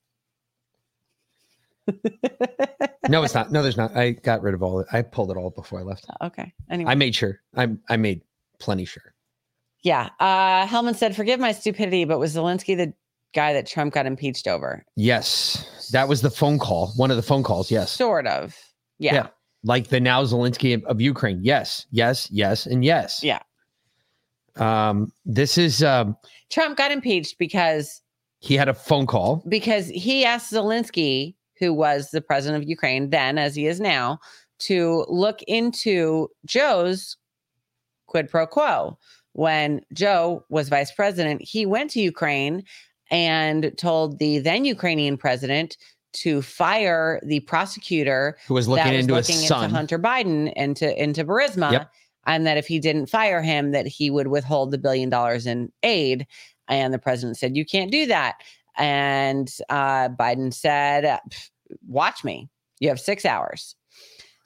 No, 3.10 3.24
it's 3.24 3.34
not. 3.34 3.52
No, 3.52 3.64
there's 3.64 3.78
not. 3.78 3.96
I 3.98 4.12
got 4.12 4.44
rid 4.44 4.54
of 4.54 4.62
all. 4.62 4.82
It. 4.82 4.88
I 4.94 5.02
pulled 5.02 5.32
it 5.32 5.38
all 5.38 5.50
before 5.50 5.80
I 5.80 5.84
left. 5.84 6.06
Okay. 6.22 6.54
Anyway. 6.70 6.92
I 6.92 6.96
made 6.96 7.16
sure. 7.16 7.40
I 7.56 7.70
I 7.90 7.98
made 7.98 8.22
plenty 8.60 8.86
sure. 8.86 9.16
Yeah. 9.82 10.10
Uh 10.20 10.68
Hellman 10.68 10.96
said, 10.96 11.16
forgive 11.16 11.40
my 11.40 11.52
stupidity, 11.52 12.06
but 12.06 12.20
was 12.20 12.36
Zelensky 12.36 12.78
the 12.78 12.94
guy 13.34 13.54
that 13.54 13.66
Trump 13.66 13.94
got 13.96 14.06
impeached 14.06 14.48
over? 14.48 14.86
Yes, 14.96 15.90
that 15.92 16.08
was 16.08 16.22
the 16.22 16.30
phone 16.30 16.60
call. 16.60 16.92
One 16.98 17.10
of 17.10 17.18
the 17.18 17.24
phone 17.24 17.42
calls. 17.42 17.72
Yes. 17.72 17.92
Sort 17.92 18.28
of. 18.28 18.56
Yeah. 19.00 19.30
Like 19.64 19.88
the 19.88 20.00
now 20.00 20.24
Zelensky 20.24 20.76
of- 20.76 20.84
of 20.84 21.02
Ukraine. 21.02 21.40
Yes, 21.42 21.88
yes, 21.90 22.30
yes, 22.30 22.68
and 22.68 22.86
yes. 22.86 23.24
Yeah. 23.24 23.40
Um, 24.58 25.12
this 25.26 25.58
is 25.58 25.82
um 25.84 26.16
Trump 26.52 26.78
got 26.78 26.92
impeached 26.92 27.40
because 27.40 28.02
he 28.40 28.56
had 28.56 28.70
a 28.70 28.74
phone 28.74 29.08
call. 29.08 29.44
because 29.50 29.88
he 29.88 30.26
asked 30.26 30.52
Zelensky, 30.54 31.36
who 31.60 31.74
was 31.74 32.10
the 32.12 32.22
president 32.22 32.62
of 32.64 32.70
Ukraine 32.70 33.10
then, 33.10 33.38
as 33.38 33.56
he 33.56 33.68
is 33.68 33.80
now, 33.80 34.20
to 34.60 35.06
look 35.10 35.42
into 35.44 36.30
Joe's 36.46 37.18
quid 38.08 38.30
pro 38.30 38.48
quo. 38.48 38.98
When 39.34 39.82
Joe 39.94 40.44
was 40.50 40.70
vice 40.70 40.92
president, 40.92 41.42
he 41.42 41.66
went 41.66 41.92
to 41.92 42.02
Ukraine 42.02 42.64
and 43.12 43.72
told 43.78 44.20
the 44.20 44.40
then 44.40 44.66
Ukrainian 44.66 45.18
president 45.18 45.78
to 46.14 46.42
fire 46.42 47.20
the 47.24 47.40
prosecutor 47.42 48.38
Who 48.48 48.56
was 48.56 48.68
looking 48.68 48.86
that 48.86 48.96
into 48.96 49.14
his 49.16 49.30
looking 49.30 49.48
son. 49.48 49.66
into 49.66 49.76
Hunter 49.76 50.00
Biden 50.00 50.52
into 50.54 51.02
into 51.02 51.24
Burisma, 51.24 51.72
Yep. 51.72 51.92
and 52.26 52.48
that 52.48 52.58
if 52.58 52.66
he 52.68 52.80
didn't 52.80 53.06
fire 53.08 53.42
him, 53.42 53.72
that 53.72 53.86
he 53.88 54.10
would 54.10 54.28
withhold 54.28 54.72
the 54.72 54.78
billion 54.80 55.10
dollars 55.10 55.46
in 55.46 55.72
aid. 55.84 56.26
And 56.68 56.94
the 56.94 57.00
president 57.00 57.38
said, 57.38 57.56
"You 57.56 57.66
can't 57.66 57.92
do 57.92 58.06
that." 58.08 58.36
And 58.78 59.52
uh, 59.70 60.10
Biden 60.10 60.54
said, 60.54 61.20
"Watch 61.88 62.24
me. 62.24 62.50
You 62.80 62.90
have 62.90 63.00
six 63.00 63.26
hours." 63.26 63.76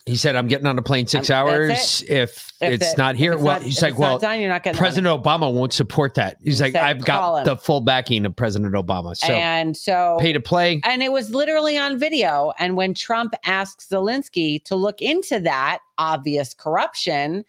He 0.06 0.18
said, 0.18 0.36
"I'm 0.36 0.48
getting 0.50 0.68
on 0.68 0.78
a 0.78 0.82
plane 0.82 1.08
six 1.08 1.30
Um, 1.30 1.36
hours. 1.38 2.02
it. 2.02 2.10
If, 2.10 2.52
If 2.60 2.74
it's 2.74 2.92
the- 2.92 2.98
not 2.98 3.16
if 3.16 3.20
here, 3.20 3.34
it's 3.34 3.42
well, 3.42 3.54
not- 3.56 3.62
he's 3.62 3.78
if 3.78 3.84
like, 3.84 3.98
well, 3.98 4.20
done, 4.20 4.40
you're 4.42 4.50
not 4.50 4.62
getting 4.64 4.78
on 4.78 4.84
it." 4.84 4.90
President 4.90 5.24
Obama 5.24 5.54
won't 5.54 5.72
support 5.72 6.16
that. 6.16 6.38
He's 6.44 6.60
like, 6.60 6.74
said, 6.74 6.84
I've 6.84 7.06
got 7.06 7.40
him." 7.40 7.46
the 7.46 7.56
full 7.56 7.80
backing 7.80 8.26
of 8.26 8.36
President 8.36 8.74
Obama. 8.74 9.16
So 9.16 9.32
and 9.32 9.78
so 9.78 10.18
pay 10.20 10.34
to 10.34 10.42
play. 10.42 10.82
And 10.84 11.02
it 11.02 11.12
was 11.12 11.30
literally 11.30 11.78
on 11.78 11.98
video. 12.00 12.52
And 12.60 12.76
when 12.76 12.94
Trump 12.94 13.34
asked 13.46 13.90
Zelensky 13.90 14.62
to 14.66 14.76
look 14.76 15.02
into 15.02 15.40
that 15.42 15.80
obvious 15.98 16.54
corruption, 16.54 17.46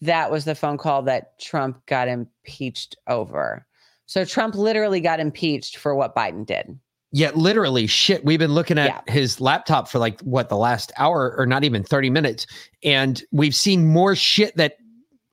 that 0.00 0.30
was 0.30 0.44
the 0.46 0.54
phone 0.54 0.78
call 0.78 1.02
that 1.02 1.38
Trump 1.38 1.84
got 1.86 2.08
impeached 2.08 2.96
over. 3.06 3.65
So 4.06 4.24
Trump 4.24 4.54
literally 4.54 5.00
got 5.00 5.20
impeached 5.20 5.76
for 5.76 5.94
what 5.94 6.14
Biden 6.14 6.46
did. 6.46 6.78
Yeah, 7.12 7.30
literally 7.34 7.86
shit. 7.86 8.24
We've 8.24 8.38
been 8.38 8.54
looking 8.54 8.78
at 8.78 9.08
his 9.08 9.40
laptop 9.40 9.88
for 9.88 9.98
like 9.98 10.20
what 10.20 10.48
the 10.48 10.56
last 10.56 10.92
hour 10.96 11.34
or 11.36 11.46
not 11.46 11.64
even 11.64 11.82
30 11.82 12.10
minutes. 12.10 12.46
And 12.82 13.22
we've 13.32 13.54
seen 13.54 13.86
more 13.86 14.14
shit 14.14 14.56
that 14.56 14.76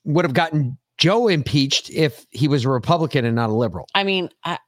would 0.05 0.25
have 0.25 0.33
gotten 0.33 0.77
Joe 0.97 1.27
impeached 1.27 1.89
if 1.89 2.25
he 2.31 2.47
was 2.47 2.65
a 2.65 2.69
Republican 2.69 3.25
and 3.25 3.35
not 3.35 3.49
a 3.49 3.53
liberal. 3.53 3.87
I 3.95 4.03
mean, 4.03 4.29
I, 4.43 4.59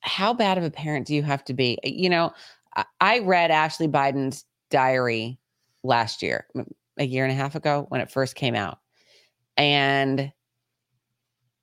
how 0.00 0.32
bad 0.34 0.58
of 0.58 0.64
a 0.64 0.70
parent 0.70 1.06
do 1.06 1.14
you 1.14 1.22
have 1.22 1.44
to 1.46 1.54
be? 1.54 1.78
You 1.82 2.10
know, 2.10 2.32
I, 2.76 2.84
I 3.00 3.18
read 3.20 3.50
Ashley 3.50 3.88
Biden's 3.88 4.44
diary 4.70 5.38
last 5.82 6.22
year, 6.22 6.46
a 6.98 7.04
year 7.04 7.24
and 7.24 7.32
a 7.32 7.36
half 7.36 7.54
ago 7.54 7.86
when 7.88 8.00
it 8.00 8.10
first 8.10 8.34
came 8.34 8.54
out. 8.54 8.78
And 9.56 10.32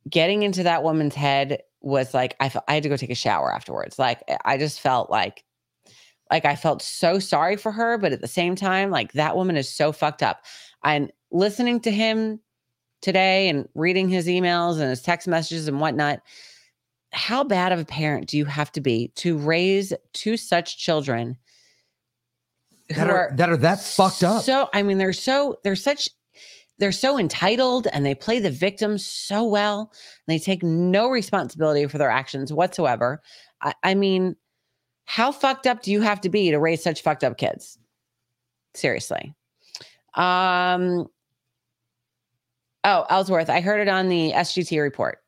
getting 0.10 0.44
into 0.44 0.64
that 0.64 0.84
woman's 0.84 1.16
head 1.16 1.61
was 1.82 2.14
like, 2.14 2.36
I, 2.40 2.50
fe- 2.50 2.60
I 2.68 2.76
had 2.76 2.84
to 2.84 2.90
go 2.90 2.98
take 2.98 3.10
a 3.10 3.16
shower 3.16 3.53
afterwards. 3.53 3.98
Like, 4.00 4.22
I 4.45 4.58
just 4.58 4.80
felt 4.80 5.10
like, 5.10 5.44
like 6.30 6.45
I 6.45 6.56
felt 6.56 6.82
so 6.82 7.19
sorry 7.19 7.56
for 7.56 7.72
her, 7.72 7.98
but 7.98 8.11
at 8.11 8.22
the 8.22 8.27
same 8.27 8.56
time, 8.56 8.92
like 8.92 9.14
that 9.14 9.36
woman 9.36 9.56
is 9.56 9.69
so 9.74 9.92
fucked 9.92 10.22
up. 10.24 10.44
And 10.84 11.11
listening 11.32 11.80
to 11.82 11.92
him 11.92 12.40
today 13.02 13.48
and 13.50 13.68
reading 13.76 14.10
his 14.10 14.27
emails 14.27 14.80
and 14.80 14.90
his 14.90 15.02
text 15.02 15.27
messages 15.27 15.68
and 15.68 15.80
whatnot, 15.80 16.19
how 17.14 17.44
bad 17.44 17.72
of 17.72 17.80
a 17.80 17.86
parent 17.86 18.27
do 18.27 18.38
you 18.38 18.45
have 18.45 18.72
to 18.74 18.82
be 18.82 19.10
to 19.16 19.38
raise 19.38 19.94
two 20.14 20.36
such 20.36 20.77
children 20.77 21.38
That 22.90 23.10
are, 23.10 23.32
that 23.36 23.50
are 23.50 23.58
that 23.58 23.82
fucked 23.82 24.24
up. 24.24 24.44
so 24.44 24.69
I 24.74 24.84
mean, 24.84 24.98
they're 24.98 25.14
so 25.14 25.60
they're 25.64 25.76
such 25.76 26.10
they're 26.80 26.91
so 26.91 27.17
entitled 27.17 27.88
and 27.91 28.06
they 28.06 28.15
play 28.15 28.39
the 28.39 28.51
victim 28.51 28.97
so 28.97 29.43
well. 29.43 29.91
They 30.27 30.39
take 30.39 30.64
no 30.64 31.09
responsibility 31.09 31.88
for 31.88 31.97
their 31.97 32.09
actions 32.09 32.53
whatsoever. 32.53 33.22
I, 33.61 33.73
I 33.83 33.95
mean, 33.95 34.35
how 35.06 35.31
fucked 35.31 35.67
up 35.67 35.81
do 35.81 35.91
you 35.91 36.01
have 36.01 36.22
to 36.22 36.30
be 36.30 36.51
to 36.51 36.59
raise 36.59 36.83
such 36.83 37.01
fucked 37.01 37.23
up 37.23 37.38
kids? 37.38 37.77
Seriously. 38.73 39.33
Um 40.14 41.07
oh, 42.83 43.06
Ellsworth, 43.09 43.49
I 43.49 43.61
heard 43.61 43.81
it 43.81 43.89
on 43.89 44.09
the 44.09 44.31
SGT 44.33 44.81
report. 44.81 45.19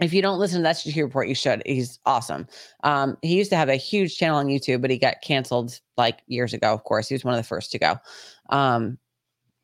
If 0.00 0.12
you 0.12 0.22
don't 0.22 0.38
listen 0.38 0.58
to 0.58 0.62
the 0.62 0.70
SGT 0.70 1.02
report, 1.02 1.28
you 1.28 1.34
should. 1.34 1.62
He's 1.64 2.00
awesome. 2.06 2.48
Um, 2.82 3.16
he 3.22 3.36
used 3.36 3.50
to 3.50 3.56
have 3.56 3.68
a 3.68 3.76
huge 3.76 4.16
channel 4.16 4.38
on 4.38 4.46
YouTube, 4.46 4.80
but 4.80 4.90
he 4.90 4.98
got 4.98 5.20
canceled 5.22 5.78
like 5.96 6.20
years 6.26 6.52
ago. 6.54 6.72
Of 6.72 6.82
course, 6.84 7.08
he 7.08 7.14
was 7.14 7.24
one 7.24 7.34
of 7.34 7.38
the 7.38 7.46
first 7.46 7.70
to 7.72 7.78
go. 7.78 7.96
Um, 8.48 8.98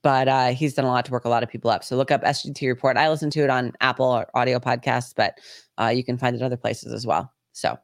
but 0.03 0.29
uh, 0.29 0.49
he's 0.49 0.75
done 0.75 0.85
a 0.85 0.89
lot 0.89 1.05
to 1.07 1.13
work 1.13 1.25
a 1.25 1.29
lot 1.29 1.43
of 1.43 1.49
people 1.49 1.71
up. 1.71 1.85
So 1.85 1.97
look 1.97 2.11
up 2.11 2.23
SGT 2.23 2.69
report. 2.69 2.97
I 2.97 3.09
listen 3.09 3.31
to 3.31 3.41
it 3.41 3.51
on 3.51 3.73
Apple 3.81 4.07
or 4.07 4.27
audio 4.35 4.59
podcasts, 4.59 5.13
but 5.15 5.39
uh, 5.81 5.89
you 5.89 6.05
can 6.05 6.19
find 6.19 6.37
it 6.37 6.43
other 6.43 6.57
places 6.57 6.93
as 6.93 7.07
well. 7.07 7.33
So 7.53 7.79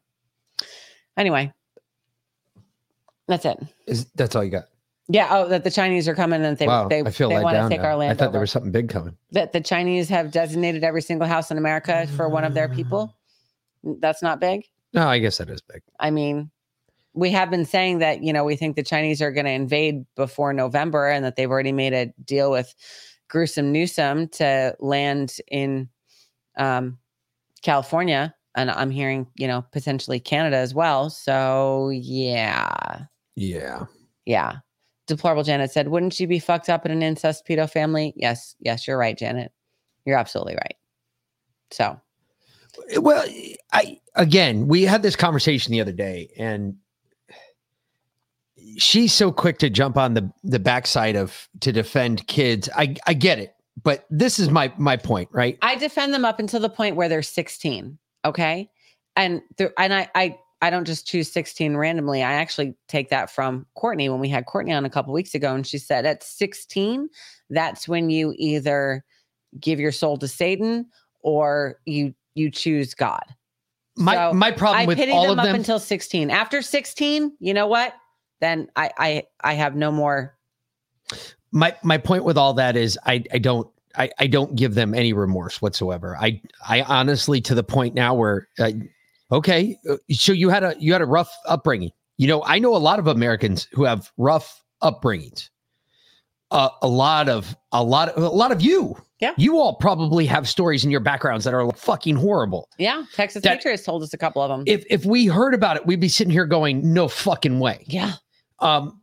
anyway, 1.17 1.51
that's 3.27 3.45
it. 3.45 3.57
Is 3.87 4.05
that's 4.15 4.35
all 4.35 4.43
you 4.43 4.51
got? 4.51 4.65
Yeah. 5.07 5.27
Oh, 5.29 5.47
that 5.49 5.63
the 5.63 5.71
Chinese 5.71 6.07
are 6.07 6.15
coming 6.15 6.43
and 6.43 6.57
they 6.57 6.67
wow, 6.67 6.87
they, 6.87 7.01
they 7.01 7.27
want 7.41 7.55
to 7.55 7.69
take 7.69 7.81
now. 7.81 7.87
our 7.87 7.95
land. 7.95 8.11
I 8.11 8.15
thought 8.15 8.27
over. 8.27 8.31
there 8.33 8.41
was 8.41 8.51
something 8.51 8.71
big 8.71 8.89
coming. 8.89 9.15
that 9.31 9.53
the 9.53 9.61
Chinese 9.61 10.09
have 10.09 10.31
designated 10.31 10.83
every 10.83 11.01
single 11.01 11.27
house 11.27 11.51
in 11.51 11.57
America 11.57 12.07
for 12.15 12.29
one 12.29 12.43
of 12.43 12.53
their 12.53 12.69
people. 12.69 13.15
That's 13.83 14.23
not 14.23 14.39
big. 14.39 14.63
No, 14.93 15.07
I 15.07 15.19
guess 15.19 15.37
that 15.37 15.49
is 15.49 15.61
big. 15.61 15.81
I 15.99 16.09
mean, 16.09 16.49
we 17.15 17.31
have 17.31 17.49
been 17.49 17.65
saying 17.65 17.99
that, 17.99 18.23
you 18.23 18.33
know, 18.33 18.43
we 18.43 18.55
think 18.55 18.75
the 18.75 18.83
Chinese 18.83 19.21
are 19.21 19.31
going 19.31 19.45
to 19.45 19.51
invade 19.51 20.05
before 20.15 20.53
November 20.53 21.07
and 21.07 21.23
that 21.23 21.35
they've 21.35 21.49
already 21.49 21.71
made 21.71 21.93
a 21.93 22.07
deal 22.23 22.51
with 22.51 22.75
gruesome 23.29 23.71
Newsom 23.71 24.27
to 24.29 24.75
land 24.79 25.37
in 25.47 25.89
um, 26.57 26.97
California. 27.63 28.35
And 28.55 28.69
I'm 28.69 28.91
hearing, 28.91 29.27
you 29.35 29.47
know, 29.47 29.65
potentially 29.71 30.19
Canada 30.19 30.57
as 30.57 30.73
well. 30.73 31.09
So, 31.09 31.89
yeah. 31.89 33.05
Yeah. 33.35 33.85
Yeah. 34.25 34.57
Deplorable 35.07 35.43
Janet 35.43 35.71
said, 35.71 35.87
wouldn't 35.87 36.13
she 36.13 36.25
be 36.25 36.39
fucked 36.39 36.69
up 36.69 36.85
in 36.85 36.91
an 36.91 37.01
incest 37.01 37.47
pedo 37.47 37.69
family? 37.69 38.13
Yes. 38.15 38.55
Yes, 38.59 38.87
you're 38.87 38.97
right, 38.97 39.17
Janet. 39.17 39.51
You're 40.05 40.17
absolutely 40.17 40.55
right. 40.55 40.75
So, 41.71 41.99
Well, 42.97 43.25
I 43.73 43.99
again, 44.15 44.67
we 44.67 44.83
had 44.83 45.01
this 45.01 45.15
conversation 45.15 45.71
the 45.71 45.81
other 45.81 45.91
day, 45.91 46.29
and 46.37 46.75
she's 48.77 49.13
so 49.13 49.31
quick 49.31 49.57
to 49.59 49.69
jump 49.69 49.97
on 49.97 50.13
the 50.13 50.31
the 50.43 50.59
backside 50.59 51.15
of 51.15 51.47
to 51.61 51.71
defend 51.71 52.27
kids. 52.27 52.69
I 52.75 52.95
I 53.07 53.13
get 53.13 53.39
it, 53.39 53.55
but 53.83 54.05
this 54.09 54.39
is 54.39 54.49
my 54.49 54.71
my 54.77 54.97
point, 54.97 55.29
right? 55.31 55.57
I 55.61 55.75
defend 55.75 56.13
them 56.13 56.25
up 56.25 56.39
until 56.39 56.59
the 56.59 56.69
point 56.69 56.95
where 56.95 57.09
they're 57.09 57.21
16. 57.21 57.97
Okay. 58.25 58.69
And 59.15 59.41
the, 59.57 59.71
and 59.79 59.93
I, 59.93 60.09
I, 60.15 60.37
I 60.61 60.69
don't 60.69 60.85
just 60.85 61.07
choose 61.07 61.31
16 61.31 61.77
randomly. 61.77 62.23
I 62.23 62.33
actually 62.33 62.75
take 62.87 63.09
that 63.09 63.29
from 63.29 63.65
Courtney 63.75 64.09
when 64.09 64.19
we 64.19 64.27
had 64.27 64.45
Courtney 64.45 64.73
on 64.73 64.83
a 64.83 64.89
couple 64.89 65.13
weeks 65.13 65.35
ago. 65.35 65.53
And 65.53 65.65
she 65.65 65.77
said 65.77 66.05
at 66.05 66.23
16, 66.23 67.07
that's 67.49 67.87
when 67.87 68.09
you 68.09 68.33
either 68.37 69.05
give 69.59 69.79
your 69.79 69.91
soul 69.91 70.17
to 70.17 70.27
Satan 70.27 70.87
or 71.21 71.79
you, 71.85 72.13
you 72.33 72.51
choose 72.51 72.93
God. 72.93 73.23
My 73.97 74.33
my 74.33 74.51
problem 74.51 74.81
I 74.81 74.85
with 74.85 74.97
pity 74.97 75.13
all 75.13 75.21
them 75.21 75.31
of 75.31 75.39
up 75.39 75.45
them 75.45 75.55
until 75.55 75.79
16. 75.79 76.29
After 76.29 76.61
16, 76.61 77.37
you 77.39 77.53
know 77.53 77.67
what? 77.67 77.93
Then 78.39 78.69
I, 78.75 78.91
I, 78.97 79.23
I 79.41 79.53
have 79.53 79.75
no 79.75 79.91
more. 79.91 80.35
my 81.51 81.75
my 81.83 81.97
point 81.97 82.23
with 82.23 82.37
all 82.37 82.53
that 82.55 82.75
is 82.75 82.97
I 83.05 83.23
I 83.31 83.37
don't 83.37 83.67
I, 83.97 84.09
I 84.19 84.27
don't 84.27 84.55
give 84.55 84.75
them 84.75 84.93
any 84.93 85.13
remorse 85.13 85.61
whatsoever. 85.61 86.17
I 86.19 86.41
I 86.67 86.81
honestly 86.81 87.39
to 87.41 87.55
the 87.55 87.63
point 87.63 87.95
now 87.95 88.13
where 88.13 88.47
uh, 88.59 88.71
okay, 89.31 89.77
uh, 89.89 89.95
so 90.11 90.33
you 90.33 90.49
had 90.49 90.63
a 90.63 90.75
you 90.79 90.91
had 90.91 91.01
a 91.01 91.05
rough 91.05 91.31
upbringing. 91.47 91.91
You 92.17 92.27
know, 92.27 92.43
I 92.43 92.59
know 92.59 92.75
a 92.75 92.77
lot 92.77 92.99
of 92.99 93.07
Americans 93.07 93.67
who 93.71 93.83
have 93.83 94.11
rough 94.17 94.63
upbringings. 94.81 95.49
Uh, 96.51 96.69
a 96.81 96.87
lot 96.87 97.27
of 97.29 97.55
a 97.71 97.83
lot 97.83 98.09
of 98.09 98.23
a 98.23 98.27
lot 98.29 98.51
of 98.51 98.61
you. 98.61 98.95
Yeah. 99.19 99.33
You 99.37 99.57
all 99.57 99.75
probably 99.75 100.25
have 100.25 100.47
stories 100.47 100.83
in 100.83 100.91
your 100.91 100.99
backgrounds 100.99 101.45
that 101.45 101.53
are 101.53 101.71
fucking 101.71 102.17
horrible. 102.17 102.69
Yeah. 102.77 103.03
Texas 103.13 103.43
That- 103.43 103.57
Patriots 103.57 103.83
told 103.83 104.03
us 104.03 104.13
a 104.13 104.17
couple 104.17 104.41
of 104.41 104.49
them. 104.49 104.63
If 104.67 104.85
if 104.89 105.05
we 105.05 105.25
heard 105.25 105.53
about 105.53 105.77
it, 105.77 105.85
we'd 105.85 105.99
be 106.01 106.09
sitting 106.09 106.31
here 106.31 106.45
going, 106.45 106.93
"No 106.93 107.07
fucking 107.07 107.59
way." 107.59 107.83
Yeah. 107.87 108.13
Um, 108.59 109.01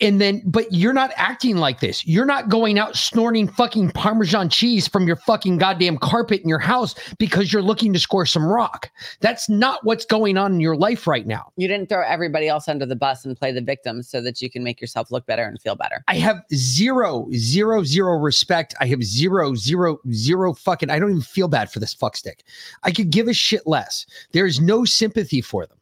and 0.00 0.20
then, 0.20 0.42
but 0.44 0.70
you're 0.72 0.92
not 0.92 1.12
acting 1.16 1.56
like 1.56 1.80
this. 1.80 2.06
You're 2.06 2.26
not 2.26 2.48
going 2.48 2.78
out 2.78 2.96
snorting 2.96 3.48
fucking 3.48 3.92
Parmesan 3.92 4.48
cheese 4.48 4.86
from 4.88 5.06
your 5.06 5.16
fucking 5.16 5.58
goddamn 5.58 5.96
carpet 5.98 6.42
in 6.42 6.48
your 6.48 6.58
house 6.58 6.94
because 7.18 7.52
you're 7.52 7.62
looking 7.62 7.92
to 7.92 7.98
score 7.98 8.26
some 8.26 8.44
rock. 8.44 8.90
That's 9.20 9.48
not 9.48 9.84
what's 9.84 10.04
going 10.04 10.36
on 10.36 10.54
in 10.54 10.60
your 10.60 10.76
life 10.76 11.06
right 11.06 11.26
now. 11.26 11.52
you 11.56 11.68
didn't 11.68 11.88
throw 11.88 12.02
everybody 12.04 12.48
else 12.48 12.68
under 12.68 12.84
the 12.84 12.96
bus 12.96 13.24
and 13.24 13.36
play 13.36 13.52
the 13.52 13.60
victim 13.60 14.02
so 14.02 14.20
that 14.22 14.42
you 14.42 14.50
can 14.50 14.62
make 14.62 14.80
yourself 14.80 15.10
look 15.10 15.24
better 15.26 15.44
and 15.44 15.60
feel 15.60 15.76
better. 15.76 16.04
I 16.08 16.16
have 16.16 16.42
zero, 16.52 17.28
zero, 17.32 17.84
zero 17.84 18.18
respect. 18.18 18.74
I 18.80 18.86
have 18.86 19.02
zero, 19.02 19.54
zero, 19.54 19.98
zero 20.10 20.52
fucking. 20.52 20.90
I 20.90 20.98
don't 20.98 21.10
even 21.10 21.22
feel 21.22 21.48
bad 21.48 21.70
for 21.72 21.78
this 21.78 21.94
fuckstick. 21.94 22.40
I 22.82 22.90
could 22.90 23.10
give 23.10 23.28
a 23.28 23.34
shit 23.34 23.66
less. 23.66 24.04
There 24.32 24.46
is 24.46 24.60
no 24.60 24.84
sympathy 24.84 25.40
for 25.40 25.64
them. 25.64 25.78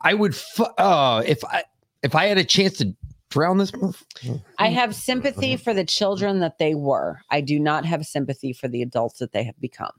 I 0.00 0.14
would, 0.14 0.34
fu- 0.36 0.62
uh, 0.62 1.24
if 1.26 1.44
I, 1.44 1.64
if 2.02 2.14
I 2.14 2.26
had 2.26 2.38
a 2.38 2.44
chance 2.44 2.78
to 2.78 2.94
drown 3.30 3.58
this, 3.58 3.70
motherf- 3.72 4.42
I 4.58 4.68
have 4.68 4.94
sympathy 4.94 5.56
for 5.56 5.74
the 5.74 5.84
children 5.84 6.40
that 6.40 6.58
they 6.58 6.74
were. 6.74 7.20
I 7.30 7.40
do 7.40 7.58
not 7.58 7.84
have 7.84 8.06
sympathy 8.06 8.52
for 8.52 8.68
the 8.68 8.82
adults 8.82 9.18
that 9.18 9.32
they 9.32 9.44
have 9.44 9.58
become. 9.60 9.92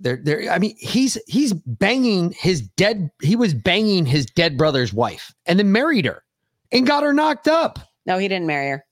There, 0.00 0.18
there. 0.22 0.50
I 0.50 0.58
mean, 0.58 0.74
he's 0.78 1.16
he's 1.28 1.52
banging 1.52 2.32
his 2.32 2.62
dead. 2.62 3.10
He 3.22 3.36
was 3.36 3.54
banging 3.54 4.06
his 4.06 4.26
dead 4.26 4.58
brother's 4.58 4.92
wife, 4.92 5.32
and 5.46 5.56
then 5.58 5.70
married 5.70 6.04
her, 6.04 6.24
and 6.72 6.84
got 6.86 7.04
her 7.04 7.12
knocked 7.12 7.46
up. 7.46 7.78
No, 8.04 8.18
he 8.18 8.26
didn't 8.26 8.46
marry 8.48 8.70
her. 8.70 8.84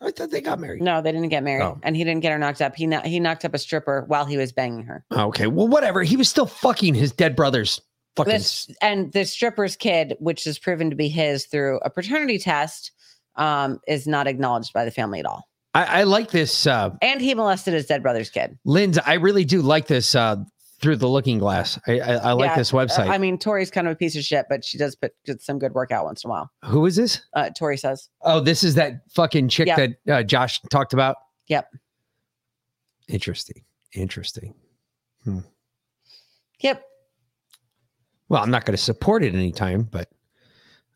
I 0.00 0.10
thought 0.10 0.30
they 0.32 0.40
got 0.40 0.58
married. 0.58 0.82
No, 0.82 1.00
they 1.00 1.12
didn't 1.12 1.28
get 1.28 1.44
married, 1.44 1.62
Oh. 1.64 1.78
and 1.84 1.96
he 1.96 2.02
didn't 2.04 2.20
get 2.22 2.32
her 2.32 2.38
knocked 2.38 2.60
up. 2.60 2.74
He 2.74 2.92
he 3.04 3.20
knocked 3.20 3.44
up 3.44 3.54
a 3.54 3.58
stripper 3.58 4.04
while 4.08 4.24
he 4.26 4.36
was 4.36 4.52
banging 4.52 4.84
her. 4.86 5.04
Okay, 5.12 5.46
well, 5.46 5.68
whatever. 5.68 6.02
He 6.02 6.16
was 6.16 6.28
still 6.28 6.46
fucking 6.46 6.94
his 6.94 7.12
dead 7.12 7.36
brother's 7.36 7.80
fucking. 8.16 8.32
This 8.32 8.70
and 8.80 9.12
the 9.12 9.24
stripper's 9.24 9.76
kid, 9.76 10.16
which 10.20 10.46
is 10.46 10.58
proven 10.58 10.90
to 10.90 10.96
be 10.96 11.08
his 11.08 11.46
through 11.46 11.78
a 11.84 11.90
paternity 11.90 12.38
test, 12.38 12.92
um, 13.36 13.80
is 13.88 14.06
not 14.06 14.26
acknowledged 14.26 14.72
by 14.72 14.84
the 14.84 14.90
family 14.90 15.20
at 15.20 15.26
all. 15.26 15.48
I, 15.74 16.00
I 16.00 16.02
like 16.04 16.30
this, 16.30 16.66
uh, 16.68 16.90
And 17.02 17.20
he 17.20 17.34
molested 17.34 17.74
his 17.74 17.86
dead 17.86 18.02
brother's 18.02 18.30
kid. 18.30 18.56
Linz. 18.64 18.96
I 18.98 19.14
really 19.14 19.44
do 19.44 19.60
like 19.60 19.88
this 19.88 20.14
uh, 20.14 20.36
through 20.80 20.96
the 20.96 21.08
looking 21.08 21.38
glass. 21.38 21.80
I, 21.88 21.98
I, 21.98 22.12
I 22.14 22.32
like 22.32 22.50
Yeah, 22.50 22.56
this 22.58 22.70
website. 22.70 23.08
uh, 23.08 23.12
I 23.12 23.18
mean, 23.18 23.38
Tori's 23.38 23.72
kind 23.72 23.88
of 23.88 23.92
a 23.92 23.96
piece 23.96 24.14
of 24.14 24.22
shit, 24.22 24.46
but 24.48 24.64
she 24.64 24.78
does 24.78 24.94
put 24.94 25.12
some 25.40 25.58
good 25.58 25.72
work 25.74 25.90
out 25.90 26.04
once 26.04 26.22
in 26.22 26.28
a 26.28 26.30
while. 26.30 26.50
Who 26.66 26.86
is 26.86 26.94
this? 26.94 27.22
Uh, 27.34 27.50
Tori 27.50 27.76
says, 27.76 28.08
Oh, 28.22 28.38
this 28.38 28.62
is 28.62 28.76
that 28.76 29.00
fucking 29.16 29.48
chick 29.48 29.66
Yeah. 29.66 29.76
that 29.76 29.90
uh, 30.14 30.22
Josh 30.22 30.60
talked 30.70 30.92
about. 30.92 31.16
"Yep, 31.48 31.68
Interesting. 33.08 33.64
Interesting. 33.94 34.54
yep." 36.60 36.82
Well, 38.28 38.42
I'm 38.42 38.50
not 38.50 38.64
going 38.64 38.76
to 38.76 38.82
support 38.82 39.22
it 39.22 39.34
anytime, 39.34 39.82
but 39.82 40.08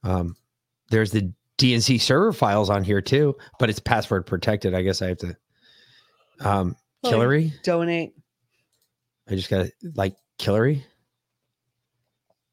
um, 0.02 0.36
there's 0.90 1.10
the 1.10 1.32
DNC 1.58 2.00
server 2.00 2.32
files 2.32 2.70
on 2.70 2.84
here 2.84 3.00
too, 3.00 3.36
but 3.58 3.68
it's 3.68 3.80
password 3.80 4.26
protected. 4.26 4.74
I 4.74 4.82
guess 4.82 5.02
I 5.02 5.08
have 5.08 5.18
to. 5.18 5.36
Um, 6.40 6.76
Well, 7.02 7.12
Hillary, 7.12 7.52
Donate. 7.64 8.14
I 9.28 9.34
just 9.34 9.50
got 9.50 9.66
to 9.66 9.72
like 9.94 10.16
Hillary. 10.38 10.84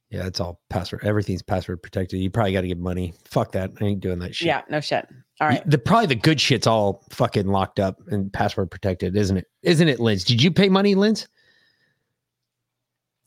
Yeah, 0.10 0.28
it's 0.28 0.40
all 0.40 0.62
password. 0.70 1.04
Everything's 1.04 1.42
password 1.42 1.82
protected. 1.82 2.20
You 2.20 2.30
probably 2.30 2.54
got 2.54 2.62
to 2.62 2.68
give 2.68 2.78
money. 2.78 3.14
Fuck 3.26 3.52
that. 3.54 3.72
I 3.82 3.86
ain't 3.86 4.02
doing 4.02 4.20
that 4.20 4.36
shit. 4.36 4.48
Yeah, 4.48 4.62
no 4.70 4.80
shit. 4.80 5.08
All 5.42 5.48
right. 5.48 5.68
The 5.70 5.78
probably 5.78 6.08
the 6.08 6.16
good 6.16 6.40
shit's 6.40 6.68
all 6.68 7.04
fucking 7.12 7.48
locked 7.48 7.80
up 7.80 8.00
and 8.08 8.32
password 8.32 8.72
protected, 8.72 9.16
isn't 9.18 9.36
it? 9.38 9.48
Isn't 9.64 9.88
it, 9.88 10.00
Linz? 10.00 10.24
Did 10.24 10.42
you 10.42 10.52
pay 10.52 10.70
money, 10.70 10.96
Linz? 10.96 11.28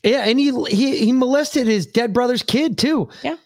Yeah, 0.03 0.25
and 0.25 0.39
he 0.39 0.53
he 0.67 0.97
he 1.05 1.13
molested 1.13 1.67
his 1.67 1.87
dead 1.87 2.13
brother's 2.13 2.43
kid 2.43 2.79
too. 2.79 3.09
Yeah. 3.23 3.37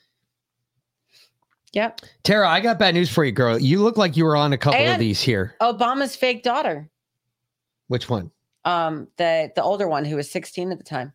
Yep. 1.72 2.02
Tara, 2.22 2.48
I 2.48 2.60
got 2.60 2.78
bad 2.78 2.94
news 2.94 3.10
for 3.10 3.24
you, 3.24 3.32
girl. 3.32 3.58
You 3.58 3.82
look 3.82 3.97
like 3.97 4.16
you 4.16 4.24
were 4.24 4.36
on 4.36 4.52
a 4.52 4.58
couple 4.58 4.86
of 4.86 4.98
these 4.98 5.22
here. 5.22 5.55
Obama's 5.62 6.14
fake 6.14 6.42
daughter, 6.42 6.90
Which 7.89 8.10
one? 8.10 8.31
um, 8.66 9.08
the 9.16 9.50
the 9.56 9.62
older 9.62 9.89
one 9.89 10.05
who 10.05 10.16
was 10.16 10.31
16 10.31 10.70
at 10.70 10.78
the 10.78 10.84
time. 10.84 11.12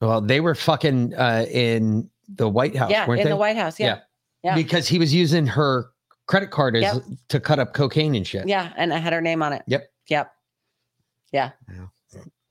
Well, 0.00 0.20
they 0.20 0.40
were 0.40 0.54
fucking 0.54 1.14
uh, 1.14 1.46
in 1.50 2.08
the 2.28 2.48
White 2.48 2.76
House, 2.76 2.90
yeah, 2.92 3.04
in 3.10 3.16
they? 3.16 3.24
the 3.24 3.36
White 3.36 3.56
House. 3.56 3.78
Yeah. 3.80 3.98
Yeah. 4.44 4.54
Because 4.54 4.86
he 4.88 4.98
was 4.98 5.12
using 5.12 5.46
her 5.48 5.90
credit 6.26 6.50
card 6.50 6.76
as 6.76 6.82
Yep. 6.82 7.02
to 7.28 7.40
cut 7.40 7.58
up 7.58 7.74
cocaine 7.74 8.14
and 8.14 8.26
shit. 8.26 8.46
Yeah, 8.48 8.72
and 8.76 8.94
I 8.94 8.98
had 8.98 9.12
her 9.12 9.20
name 9.20 9.42
on 9.42 9.52
it. 9.52 9.62
Yep. 9.66 9.90
Yep. 10.08 10.32
Yeah. 11.32 11.50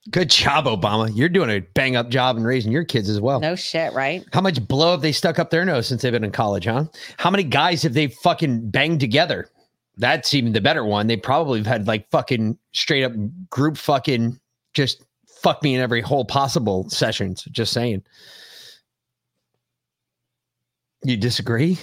Good 0.09 0.29
job, 0.29 0.65
Obama. 0.65 1.11
You're 1.13 1.29
doing 1.29 1.49
a 1.49 1.59
bang 1.59 1.95
up 1.95 2.09
job 2.09 2.37
in 2.37 2.43
raising 2.43 2.71
your 2.71 2.85
kids 2.85 3.09
as 3.09 3.19
well. 3.19 3.39
No 3.39 3.55
shit, 3.55 3.93
right? 3.93 4.25
How 4.31 4.41
much 4.41 4.65
blow 4.65 4.91
have 4.91 5.01
they 5.01 5.11
stuck 5.11 5.39
up 5.39 5.49
their 5.49 5.65
nose 5.65 5.87
since 5.87 6.01
they've 6.01 6.11
been 6.11 6.23
in 6.23 6.31
college, 6.31 6.65
huh? 6.65 6.85
How 7.17 7.29
many 7.29 7.43
guys 7.43 7.83
have 7.83 7.93
they 7.93 8.07
fucking 8.07 8.69
banged 8.69 9.01
together? 9.01 9.49
That's 9.97 10.33
even 10.33 10.53
the 10.53 10.61
better 10.61 10.85
one. 10.85 11.07
They 11.07 11.17
probably 11.17 11.59
have 11.59 11.67
had 11.67 11.87
like 11.87 12.09
fucking 12.09 12.57
straight 12.71 13.03
up 13.03 13.11
group 13.49 13.77
fucking 13.77 14.39
just 14.73 15.03
fuck 15.41 15.61
me 15.61 15.75
in 15.75 15.81
every 15.81 16.01
hole 16.01 16.25
possible 16.25 16.89
sessions. 16.89 17.43
Just 17.51 17.73
saying. 17.73 18.01
You 21.03 21.17
disagree? 21.17 21.77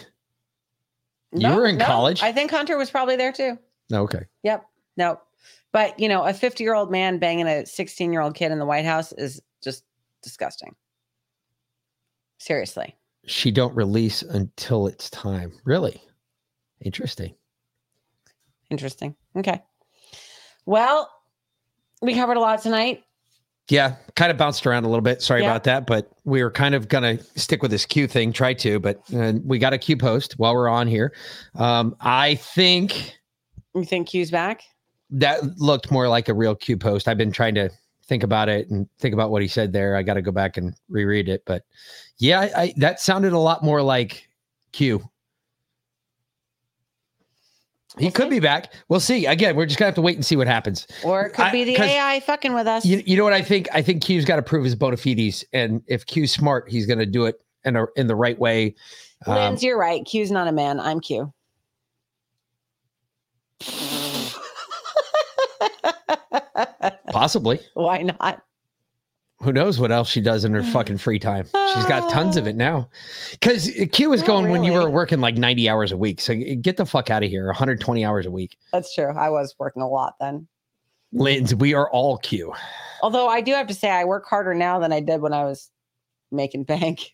You 1.32 1.48
were 1.48 1.66
in 1.66 1.78
no, 1.78 1.84
college. 1.84 2.22
I 2.22 2.32
think 2.32 2.50
Hunter 2.50 2.78
was 2.78 2.90
probably 2.90 3.16
there 3.16 3.32
too. 3.32 3.58
okay. 3.92 4.24
Yep. 4.42 4.66
No. 4.96 5.20
But 5.76 6.00
you 6.00 6.08
know, 6.08 6.22
a 6.24 6.32
50 6.32 6.64
year 6.64 6.72
old 6.72 6.90
man 6.90 7.18
banging 7.18 7.46
a 7.46 7.66
16 7.66 8.10
year 8.10 8.22
old 8.22 8.34
kid 8.34 8.50
in 8.50 8.58
the 8.58 8.64
White 8.64 8.86
House 8.86 9.12
is 9.12 9.42
just 9.62 9.84
disgusting. 10.22 10.74
Seriously. 12.38 12.96
She 13.26 13.50
don't 13.50 13.76
release 13.76 14.22
until 14.22 14.86
it's 14.86 15.10
time. 15.10 15.52
Really? 15.66 16.00
Interesting. 16.80 17.34
Interesting. 18.70 19.16
Okay. 19.36 19.62
Well, 20.64 21.10
we 22.00 22.14
covered 22.14 22.38
a 22.38 22.40
lot 22.40 22.62
tonight. 22.62 23.04
Yeah, 23.68 23.96
kind 24.14 24.30
of 24.30 24.38
bounced 24.38 24.66
around 24.66 24.84
a 24.84 24.88
little 24.88 25.02
bit. 25.02 25.20
Sorry 25.20 25.42
Yeah. 25.42 25.50
about 25.50 25.64
that, 25.64 25.86
but 25.86 26.10
we 26.24 26.42
were 26.42 26.50
kind 26.50 26.74
of 26.74 26.88
gonna 26.88 27.22
stick 27.34 27.60
with 27.60 27.70
this 27.70 27.84
Q 27.84 28.06
thing. 28.06 28.32
Try 28.32 28.54
to, 28.54 28.80
but 28.80 29.02
uh, 29.14 29.34
we 29.44 29.58
got 29.58 29.74
a 29.74 29.78
Q 29.78 29.98
post 29.98 30.38
while 30.38 30.54
we're 30.54 30.68
on 30.70 30.86
here. 30.86 31.12
Um, 31.54 31.94
I 32.00 32.36
think 32.36 33.18
You 33.74 33.84
think 33.84 34.08
Q's 34.08 34.30
back? 34.30 34.62
That 35.10 35.58
looked 35.58 35.90
more 35.90 36.08
like 36.08 36.28
a 36.28 36.34
real 36.34 36.54
Q 36.54 36.76
post. 36.76 37.08
I've 37.08 37.18
been 37.18 37.32
trying 37.32 37.54
to 37.56 37.70
think 38.06 38.22
about 38.22 38.48
it 38.48 38.70
and 38.70 38.88
think 38.98 39.14
about 39.14 39.30
what 39.30 39.42
he 39.42 39.48
said 39.48 39.72
there. 39.72 39.96
I 39.96 40.02
got 40.02 40.14
to 40.14 40.22
go 40.22 40.32
back 40.32 40.56
and 40.56 40.74
reread 40.88 41.28
it, 41.28 41.42
but 41.46 41.64
yeah, 42.18 42.40
I, 42.40 42.62
I, 42.62 42.74
that 42.78 43.00
sounded 43.00 43.32
a 43.32 43.38
lot 43.38 43.62
more 43.62 43.82
like 43.82 44.28
Q. 44.72 45.08
He 47.98 48.10
could 48.10 48.28
be 48.28 48.40
back. 48.40 48.74
We'll 48.88 49.00
see. 49.00 49.24
Again, 49.24 49.56
we're 49.56 49.64
just 49.64 49.78
gonna 49.78 49.86
have 49.86 49.94
to 49.94 50.02
wait 50.02 50.16
and 50.16 50.26
see 50.26 50.36
what 50.36 50.46
happens. 50.46 50.86
Or 51.02 51.26
it 51.26 51.30
could 51.30 51.46
I- 51.46 51.52
be 51.52 51.64
the 51.64 51.80
AI 51.80 52.20
fucking 52.20 52.52
with 52.52 52.66
us. 52.66 52.84
You, 52.84 53.02
you 53.06 53.16
know 53.16 53.24
what 53.24 53.32
I 53.32 53.40
think? 53.42 53.68
I 53.72 53.80
think 53.80 54.02
Q's 54.02 54.24
got 54.24 54.36
to 54.36 54.42
prove 54.42 54.64
his 54.64 54.74
bona 54.74 54.98
fides, 54.98 55.44
and 55.52 55.82
if 55.86 56.04
Q's 56.04 56.32
smart, 56.32 56.68
he's 56.68 56.86
going 56.86 56.98
to 56.98 57.06
do 57.06 57.24
it 57.24 57.40
in 57.64 57.76
a, 57.76 57.86
in 57.96 58.06
the 58.06 58.16
right 58.16 58.38
way. 58.38 58.74
Um, 59.26 59.56
you're 59.60 59.78
right. 59.78 60.04
Q's 60.04 60.30
not 60.30 60.46
a 60.46 60.52
man. 60.52 60.78
I'm 60.78 61.00
Q. 61.00 61.32
possibly. 67.10 67.60
Why 67.74 68.02
not? 68.02 68.42
Who 69.40 69.52
knows 69.52 69.78
what 69.78 69.92
else 69.92 70.08
she 70.08 70.22
does 70.22 70.44
in 70.46 70.54
her 70.54 70.62
fucking 70.72 70.96
free 70.98 71.18
time? 71.18 71.44
She's 71.74 71.84
got 71.86 72.10
tons 72.10 72.36
of 72.36 72.46
it 72.46 72.56
now. 72.66 72.88
Because 73.32 73.70
Q 73.92 74.10
was 74.10 74.20
Not 74.22 74.26
going 74.26 74.50
when 74.50 74.64
you 74.64 74.72
were 74.72 74.90
working 74.90 75.20
like 75.20 75.36
90 75.36 75.68
hours 75.68 75.92
a 75.92 75.96
week. 75.96 76.20
So 76.20 76.34
get 76.34 76.76
the 76.78 76.86
fuck 76.86 77.10
out 77.10 77.22
of 77.22 77.30
here. 77.30 77.46
120 77.46 78.04
hours 78.04 78.26
a 78.26 78.30
week. 78.30 78.56
That's 78.72 78.92
true. 78.94 79.12
I 79.16 79.30
was 79.30 79.54
working 79.58 79.82
a 79.82 79.88
lot 79.88 80.14
then. 80.20 80.48
Linz, 81.12 81.54
we 81.54 81.74
are 81.74 81.88
all 81.90 82.18
Q. 82.18 82.52
Although 83.02 83.28
I 83.28 83.40
do 83.42 83.52
have 83.52 83.66
to 83.68 83.74
say, 83.74 83.90
I 83.90 84.04
work 84.04 84.26
harder 84.26 84.54
now 84.54 84.78
than 84.80 84.92
I 84.92 85.00
did 85.00 85.20
when 85.20 85.32
I 85.32 85.44
was 85.44 85.70
making 86.32 86.64
bank. 86.64 87.00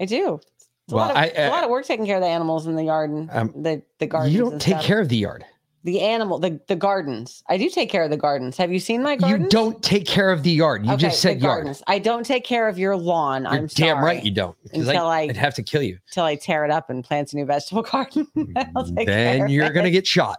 I 0.00 0.04
do. 0.06 0.40
It's 0.86 0.92
a, 0.92 0.96
Well, 0.96 1.06
lot, 1.06 1.10
of, 1.12 1.16
I- 1.16 1.26
a 1.28 1.46
uh, 1.46 1.50
lot 1.50 1.64
of 1.64 1.70
work 1.70 1.86
taking 1.86 2.04
care 2.06 2.16
of 2.16 2.22
the 2.22 2.28
animals 2.28 2.66
in 2.66 2.74
the 2.76 2.84
yard 2.84 3.10
and 3.10 3.30
Um, 3.32 3.52
the 3.62 3.82
the 3.98 4.06
gardens. 4.06 4.34
You 4.34 4.40
don't 4.42 4.60
take 4.60 4.74
stuff. 4.74 4.84
care 4.84 5.00
of 5.00 5.08
the 5.08 5.16
yard. 5.16 5.44
The 5.84 6.00
animal, 6.00 6.38
the 6.38 6.58
the 6.66 6.74
gardens. 6.76 7.42
I 7.48 7.56
do 7.58 7.68
take 7.68 7.90
care 7.90 8.02
of 8.02 8.10
the 8.10 8.16
gardens. 8.16 8.56
Have 8.56 8.72
you 8.72 8.78
seen 8.80 9.02
my 9.02 9.16
garden? 9.16 9.42
You 9.42 9.48
don't 9.48 9.82
take 9.82 10.06
care 10.06 10.30
of 10.32 10.42
the 10.42 10.50
yard. 10.50 10.84
You 10.86 10.92
Okay, 10.92 11.02
just 11.02 11.20
said 11.20 11.40
yard. 11.40 11.58
gardens. 11.64 11.82
I 11.86 11.98
don't 11.98 12.24
take 12.24 12.42
care 12.44 12.68
of 12.68 12.78
your 12.78 12.96
lawn. 12.96 13.42
You're 13.42 13.52
I'm 13.52 13.66
damn 13.66 14.02
right 14.02 14.24
you 14.24 14.30
don't. 14.30 14.56
Until 14.72 15.06
I- 15.06 15.20
I'd 15.22 15.36
have 15.36 15.54
to 15.56 15.62
kill 15.62 15.82
you. 15.82 15.98
Until 16.08 16.24
I 16.24 16.36
tear 16.36 16.64
it 16.64 16.70
up 16.70 16.88
and 16.90 17.04
plant 17.04 17.32
a 17.32 17.36
new 17.36 17.44
vegetable 17.44 17.82
garden. 17.92 18.26
Take 18.34 18.46
mm, 18.46 19.06
Then 19.06 19.48
you're 19.48 19.70
gonna 19.70 19.90
get 19.90 20.06
shot. 20.06 20.38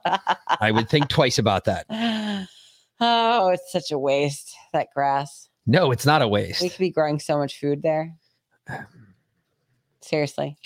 I 0.60 0.72
would 0.72 0.90
think 0.90 1.08
twice 1.10 1.38
about 1.38 1.66
that. 1.66 1.86
Oh, 3.02 3.50
it's 3.50 3.74
such 3.74 3.92
a 3.92 4.00
waste. 4.00 4.56
That 4.72 4.88
grass. 4.96 5.50
No, 5.68 5.92
it's 5.92 6.06
not 6.06 6.22
a 6.22 6.28
waste. 6.30 6.62
We 6.62 6.70
could 6.70 6.80
be 6.80 6.90
growing 6.92 7.20
so 7.20 7.38
much 7.38 7.60
food 7.60 7.82
there. 7.82 8.16
Seriously. 10.02 10.58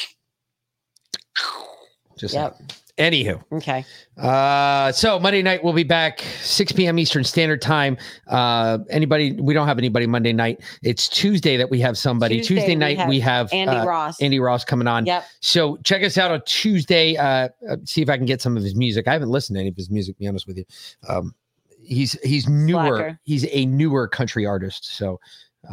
Just 2.19 2.33
Yep. 2.35 2.58
Anywho, 2.99 3.41
Okay. 3.53 3.85
uh, 4.17 4.91
so 4.91 5.17
Monday 5.19 5.41
night 5.41 5.63
we'll 5.63 5.71
be 5.73 5.83
back 5.83 6.19
6 6.41 6.73
p.m. 6.73 6.99
Eastern 6.99 7.23
Standard 7.23 7.61
Time. 7.61 7.97
Uh, 8.27 8.79
anybody? 8.89 9.31
We 9.31 9.53
don't 9.53 9.67
have 9.67 9.77
anybody 9.77 10.05
Monday 10.05 10.33
night. 10.33 10.61
It's 10.83 11.07
Tuesday 11.07 11.55
that 11.55 11.69
we 11.69 11.79
have 11.79 11.97
somebody. 11.97 12.39
Tuesday, 12.39 12.55
Tuesday 12.55 12.69
we 12.71 12.75
night 12.75 12.97
have 12.97 13.07
we 13.09 13.19
have 13.21 13.53
Andy 13.53 13.77
uh, 13.77 13.85
Ross. 13.85 14.21
Andy 14.21 14.39
Ross 14.39 14.65
coming 14.65 14.87
on. 14.87 15.05
Yep. 15.05 15.23
So 15.39 15.77
check 15.77 16.03
us 16.03 16.17
out 16.17 16.29
on 16.31 16.41
Tuesday. 16.45 17.15
Uh, 17.15 17.47
uh, 17.69 17.77
see 17.85 18.01
if 18.01 18.09
I 18.09 18.17
can 18.17 18.25
get 18.25 18.41
some 18.41 18.57
of 18.57 18.63
his 18.63 18.75
music. 18.75 19.07
I 19.07 19.13
haven't 19.13 19.29
listened 19.29 19.55
to 19.55 19.61
any 19.61 19.69
of 19.69 19.77
his 19.77 19.89
music. 19.89 20.15
To 20.15 20.19
be 20.19 20.27
honest 20.27 20.45
with 20.45 20.57
you, 20.57 20.65
um, 21.07 21.33
he's 21.81 22.19
he's 22.21 22.49
newer. 22.49 22.97
Slacker. 22.97 23.19
He's 23.23 23.47
a 23.49 23.65
newer 23.65 24.09
country 24.09 24.45
artist. 24.45 24.97
So 24.97 25.21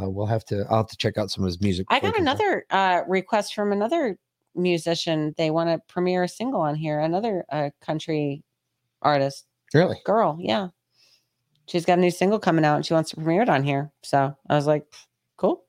uh, 0.01 0.09
we'll 0.09 0.27
have 0.27 0.45
to. 0.45 0.65
I'll 0.71 0.77
have 0.79 0.89
to 0.89 0.97
check 0.97 1.19
out 1.19 1.33
some 1.33 1.43
of 1.43 1.49
his 1.49 1.61
music. 1.61 1.87
I 1.91 1.99
got 1.99 2.07
he 2.09 2.13
comes 2.13 2.17
on. 2.17 2.23
another 2.23 2.67
uh, 2.71 3.03
request 3.09 3.53
from 3.55 3.73
another 3.73 4.17
musician. 4.57 5.35
They 5.37 5.51
want 5.51 5.71
to 5.71 5.81
premiere 5.93 6.25
a 6.25 6.29
single 6.29 6.61
on 6.61 6.75
here. 6.75 7.01
Another 7.01 7.45
uh, 7.51 7.71
country 7.81 8.43
artist. 9.03 9.47
Really? 9.75 9.99
Girl, 10.05 10.37
yeah. 10.41 10.69
She's 11.69 11.85
got 11.85 11.99
a 11.99 12.01
new 12.01 12.11
single 12.11 12.39
coming 12.39 12.65
out 12.65 12.77
and 12.77 12.87
she 12.87 12.95
wants 12.95 13.11
to 13.11 13.17
premiere 13.17 13.43
it 13.43 13.49
on 13.49 13.63
here. 13.63 13.93
So 14.03 14.37
I 14.49 14.55
was 14.55 14.67
like, 14.67 14.85
cool. 15.37 15.65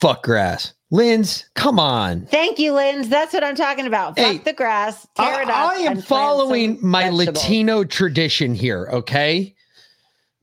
Fuck 0.00 0.24
grass. 0.24 0.74
Linz, 0.90 1.48
come 1.54 1.78
on. 1.78 2.26
Thank 2.26 2.58
you, 2.58 2.72
Linz. 2.74 3.08
That's 3.08 3.32
what 3.32 3.42
I'm 3.42 3.54
talking 3.54 3.86
about. 3.86 4.18
Fuck 4.18 4.44
the 4.44 4.52
grass, 4.52 5.06
tear 5.16 5.36
I, 5.36 5.42
it 5.42 5.48
up. 5.48 5.70
I 5.70 5.74
am 5.76 6.02
following 6.02 6.78
my 6.82 7.04
vegetables. 7.04 7.42
Latino 7.42 7.84
tradition 7.84 8.54
here. 8.54 8.88
Okay. 8.92 9.54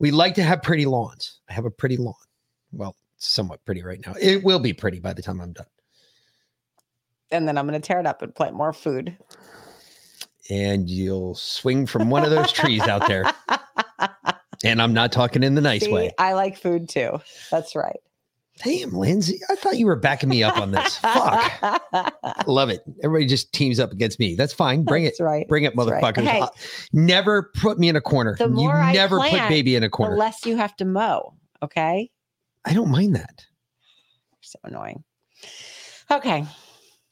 We 0.00 0.10
like 0.10 0.34
to 0.36 0.42
have 0.42 0.62
pretty 0.62 0.86
lawns. 0.86 1.40
I 1.48 1.52
have 1.52 1.66
a 1.66 1.70
pretty 1.70 1.98
lawn. 1.98 2.14
Well, 2.72 2.96
somewhat 3.18 3.64
pretty 3.64 3.82
right 3.82 4.00
now. 4.04 4.14
It 4.20 4.42
will 4.42 4.58
be 4.58 4.72
pretty 4.72 4.98
by 4.98 5.12
the 5.12 5.22
time 5.22 5.40
I'm 5.40 5.52
done. 5.52 5.66
And 7.32 7.46
then 7.46 7.56
I'm 7.56 7.66
going 7.66 7.80
to 7.80 7.86
tear 7.86 8.00
it 8.00 8.06
up 8.06 8.22
and 8.22 8.34
plant 8.34 8.54
more 8.54 8.72
food. 8.72 9.16
And 10.50 10.90
you'll 10.90 11.34
swing 11.36 11.86
from 11.86 12.10
one 12.10 12.24
of 12.24 12.30
those 12.30 12.50
trees 12.52 12.82
out 12.82 13.06
there. 13.06 13.32
And 14.64 14.82
I'm 14.82 14.92
not 14.92 15.10
talking 15.12 15.42
in 15.42 15.54
the 15.54 15.60
nice 15.60 15.84
See, 15.84 15.92
way. 15.92 16.10
I 16.18 16.34
like 16.34 16.58
food 16.58 16.88
too. 16.88 17.20
That's 17.50 17.74
right. 17.74 18.00
Damn, 18.62 18.92
Lindsay. 18.92 19.40
I 19.48 19.54
thought 19.54 19.78
you 19.78 19.86
were 19.86 19.96
backing 19.96 20.28
me 20.28 20.42
up 20.42 20.58
on 20.58 20.70
this. 20.70 20.98
Fuck. 20.98 21.82
Love 22.46 22.68
it. 22.68 22.82
Everybody 23.02 23.24
just 23.26 23.54
teams 23.54 23.80
up 23.80 23.90
against 23.90 24.18
me. 24.20 24.34
That's 24.34 24.52
fine. 24.52 24.84
Bring 24.84 25.04
That's 25.04 25.18
it. 25.18 25.22
right. 25.22 25.48
Bring 25.48 25.64
it, 25.64 25.72
That's 25.74 25.88
right. 25.88 26.02
motherfuckers. 26.02 26.26
Hey. 26.26 26.40
Uh, 26.40 26.48
Never 26.92 27.50
put 27.54 27.78
me 27.78 27.88
in 27.88 27.96
a 27.96 28.02
corner. 28.02 28.36
The 28.36 28.50
you 28.50 28.68
I 28.68 28.92
never 28.92 29.18
put 29.18 29.48
baby 29.48 29.76
in 29.76 29.82
a 29.82 29.86
the 29.86 29.90
corner. 29.90 30.16
less 30.16 30.44
you 30.44 30.58
have 30.58 30.76
to 30.76 30.84
mow. 30.84 31.32
Okay. 31.62 32.10
I 32.66 32.74
don't 32.74 32.90
mind 32.90 33.16
that. 33.16 33.46
So 34.42 34.58
annoying. 34.64 35.04
Okay. 36.10 36.44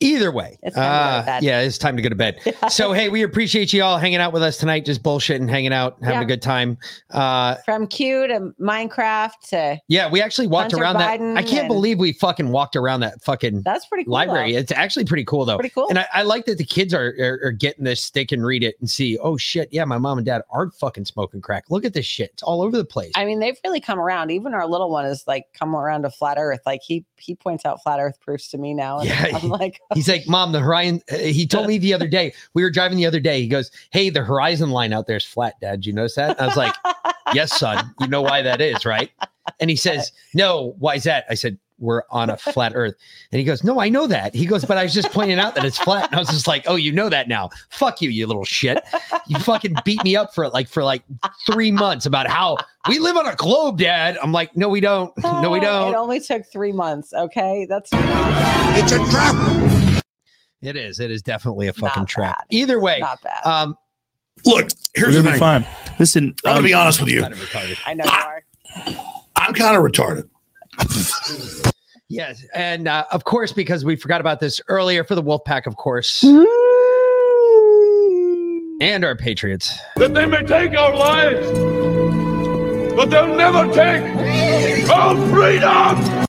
Either 0.01 0.31
way, 0.31 0.57
It's 0.63 0.77
time 0.77 0.85
to 0.85 1.21
go 1.21 1.25
to 1.27 1.37
uh, 1.37 1.41
yeah, 1.43 1.61
it's 1.61 1.77
time 1.79 1.97
to 1.97 2.03
go 2.03 2.09
to 2.09 2.15
bed. 2.15 2.41
so, 2.69 2.93
hey, 2.93 3.09
we 3.09 3.23
appreciate 3.23 3.73
you 3.73 3.83
all 3.83 3.99
hanging 3.99 4.19
out 4.21 4.33
with 4.33 4.43
us 4.45 4.57
tonight, 4.57 4.85
just 4.85 5.03
bullshitting, 5.03 5.49
hanging 5.51 5.73
out, 5.73 5.97
having 6.03 6.21
Yeah. 6.21 6.23
a 6.23 6.27
good 6.27 6.41
time. 6.41 6.79
Uh, 7.11 7.57
From 7.65 7.87
Q 7.89 8.29
to 8.29 8.53
Minecraft 8.61 9.33
to 9.49 9.81
yeah, 9.89 10.09
we 10.09 10.23
actually 10.23 10.47
walked 10.47 10.71
Hunter 10.73 10.85
around 10.85 10.97
Biden 10.97 11.35
that. 11.35 11.39
I 11.39 11.43
can't 11.43 11.67
believe 11.67 11.99
we 11.99 12.13
fucking 12.13 12.51
walked 12.51 12.77
around 12.77 13.01
that 13.01 13.21
fucking 13.23 13.63
that's 13.63 13.87
pretty 13.87 14.05
cool. 14.05 14.13
library. 14.15 14.53
though. 14.53 14.59
It's 14.59 14.73
actually 14.73 15.05
pretty 15.05 15.25
cool 15.25 15.45
though. 15.45 15.57
Pretty 15.57 15.75
cool. 15.75 15.89
And 15.89 15.99
I, 15.99 16.07
I 16.13 16.23
like 16.23 16.45
that 16.47 16.59
the 16.59 16.65
kids 16.65 16.95
are, 16.95 17.15
are 17.19 17.41
are 17.47 17.51
getting 17.51 17.85
this. 17.85 18.11
They 18.11 18.25
can 18.25 18.43
read 18.43 18.63
it 18.63 18.77
and 18.81 18.89
see. 18.89 19.19
Oh 19.19 19.37
shit, 19.37 19.69
yeah, 19.73 19.85
my 19.85 19.99
mom 19.99 20.19
and 20.19 20.25
dad 20.27 20.43
aren't 20.51 20.75
fucking 20.75 21.07
smoking 21.07 21.41
crack. 21.41 21.65
Look 21.71 21.85
at 21.85 21.95
this 21.95 22.07
shit. 22.07 22.31
It's 22.35 22.43
all 22.45 22.63
over 22.63 22.77
the 22.77 22.85
place. 22.85 23.13
I 23.17 23.25
mean, 23.25 23.41
they've 23.41 23.59
really 23.65 23.81
come 23.81 23.99
around. 23.99 24.31
Even 24.31 24.55
our 24.55 24.67
little 24.69 24.91
one 24.91 25.07
is 25.07 25.25
like 25.27 25.47
come 25.55 25.75
around 25.75 26.03
to 26.03 26.11
flat 26.11 26.37
Earth. 26.39 26.61
Like 26.67 26.83
he 26.83 27.05
he 27.17 27.35
points 27.35 27.65
out 27.65 27.83
flat 27.83 27.99
Earth 27.99 28.21
proofs 28.21 28.49
to 28.51 28.59
me 28.59 28.75
now. 28.75 29.01
And 29.01 29.09
Yeah, 29.09 29.31
I'm 29.43 29.49
like, 29.49 29.81
He's 29.95 30.09
like, 30.09 30.27
Mom, 30.29 30.53
the 30.53 30.61
horizon. 30.61 31.03
uh, 31.11 31.17
He 31.17 31.47
told 31.47 31.67
me 31.67 31.79
the 31.79 31.95
other 31.95 32.09
day, 32.09 32.35
we 32.55 32.63
were 32.63 32.71
driving 32.71 32.99
the 32.99 33.07
other 33.07 33.21
day. 33.21 33.41
He 33.41 33.49
goes, 33.49 33.71
Hey, 33.91 34.11
the 34.11 34.23
horizon 34.23 34.71
line 34.71 34.93
out 34.93 35.07
there 35.07 35.17
is 35.17 35.25
flat, 35.25 35.55
Dad. 35.61 35.81
Do 35.83 35.89
you 35.89 35.95
notice 35.95 36.15
that? 36.17 36.41
I 36.41 36.47
was 36.47 36.57
like, 36.57 36.75
Yes, 37.35 37.59
son. 37.59 37.95
You 38.01 38.07
know 38.09 38.23
why 38.23 38.43
that 38.43 38.61
is, 38.61 38.85
right? 38.87 39.11
And 39.61 39.71
he 39.71 39.77
says, 39.77 40.13
No, 40.35 40.75
why 40.79 40.95
is 40.97 41.05
that? 41.05 41.25
I 41.31 41.35
said, 41.35 41.59
We're 41.79 42.03
on 42.11 42.29
a 42.31 42.37
flat 42.37 42.73
earth. 42.75 42.95
And 43.33 43.39
he 43.39 43.45
goes, 43.45 43.65
No, 43.65 43.81
I 43.81 43.89
know 43.89 44.07
that. 44.07 44.35
He 44.35 44.45
goes, 44.47 44.65
But 44.65 44.77
I 44.77 44.83
was 44.83 44.93
just 44.95 45.11
pointing 45.11 45.39
out 45.39 45.55
that 45.55 45.65
it's 45.65 45.79
flat. 45.79 46.07
And 46.11 46.17
I 46.17 46.19
was 46.19 46.29
just 46.29 46.47
like, 46.47 46.65
Oh, 46.67 46.77
you 46.77 46.93
know 46.93 47.09
that 47.09 47.29
now. 47.29 47.49
Fuck 47.71 48.03
you, 48.03 48.11
you 48.11 48.27
little 48.27 48.45
shit. 48.45 48.79
You 49.27 49.39
fucking 49.39 49.75
beat 49.85 50.03
me 50.05 50.17
up 50.17 50.35
for 50.35 50.45
it 50.45 50.53
like 50.55 50.69
for 50.69 50.85
like 50.85 51.03
three 51.47 51.71
months 51.71 52.05
about 52.07 52.27
how 52.29 52.57
we 52.89 52.99
live 52.99 53.17
on 53.17 53.27
a 53.27 53.35
globe, 53.37 53.79
Dad. 53.79 54.19
I'm 54.23 54.33
like, 54.33 54.55
No, 54.57 54.69
we 54.69 54.81
don't. 54.81 55.13
No, 55.23 55.51
we 55.51 55.59
"Oh, 55.59 55.63
don't. 55.63 55.95
It 55.95 55.97
only 55.97 56.21
took 56.21 56.45
three 56.51 56.73
months. 56.73 57.13
Okay, 57.15 57.67
that's 57.69 57.91
It's 57.93 58.93
a 58.93 58.99
trap. 59.11 59.78
It 60.63 60.77
is. 60.77 60.99
It 61.01 61.11
is 61.11 61.23
definitely 61.23 61.69
a 61.69 61.73
fucking 61.73 62.07
trap. 62.07 62.45
Either 62.51 62.81
way, 62.81 62.99
not 63.01 63.23
bad. 63.23 63.45
um, 63.47 63.77
Look, 64.45 64.69
here's 64.95 65.15
We're 65.17 65.23
the 65.23 65.29
be 65.29 65.31
thing. 65.33 65.41
fine. 65.41 65.67
Listen, 65.99 66.35
I'm 66.45 66.55
gonna 66.57 66.63
be 66.67 66.75
honest 66.75 67.01
with 67.01 67.11
you. 67.11 67.23
kind 67.23 67.33
of 67.35 67.41
retarded. 67.41 67.79
I 67.87 67.95
know 67.95 68.05
you 68.05 68.11
are. 68.11 68.43
I'm 69.37 69.53
kind 69.55 69.77
of 69.77 69.83
retarded. 69.83 70.29
Yes, 72.09 72.45
and 72.55 72.87
uh, 72.89 73.05
of 73.13 73.25
course, 73.25 73.53
because 73.53 73.85
we 73.85 73.95
forgot 73.97 74.21
about 74.21 74.41
this 74.41 74.61
earlier 74.69 75.05
for 75.05 75.15
the 75.15 75.23
Wolfpack, 75.23 75.67
of 75.67 75.77
course, 75.77 76.23
and 78.81 79.05
our 79.05 79.17
Patriots. 79.17 79.77
That 79.97 80.15
they 80.15 80.25
may 80.25 80.43
take 80.45 80.73
our 80.79 80.95
lives, 80.95 81.47
but 82.95 83.11
they'll 83.11 83.35
never 83.37 83.67
take 83.75 84.89
our 84.89 85.17
freedom. 85.29 86.27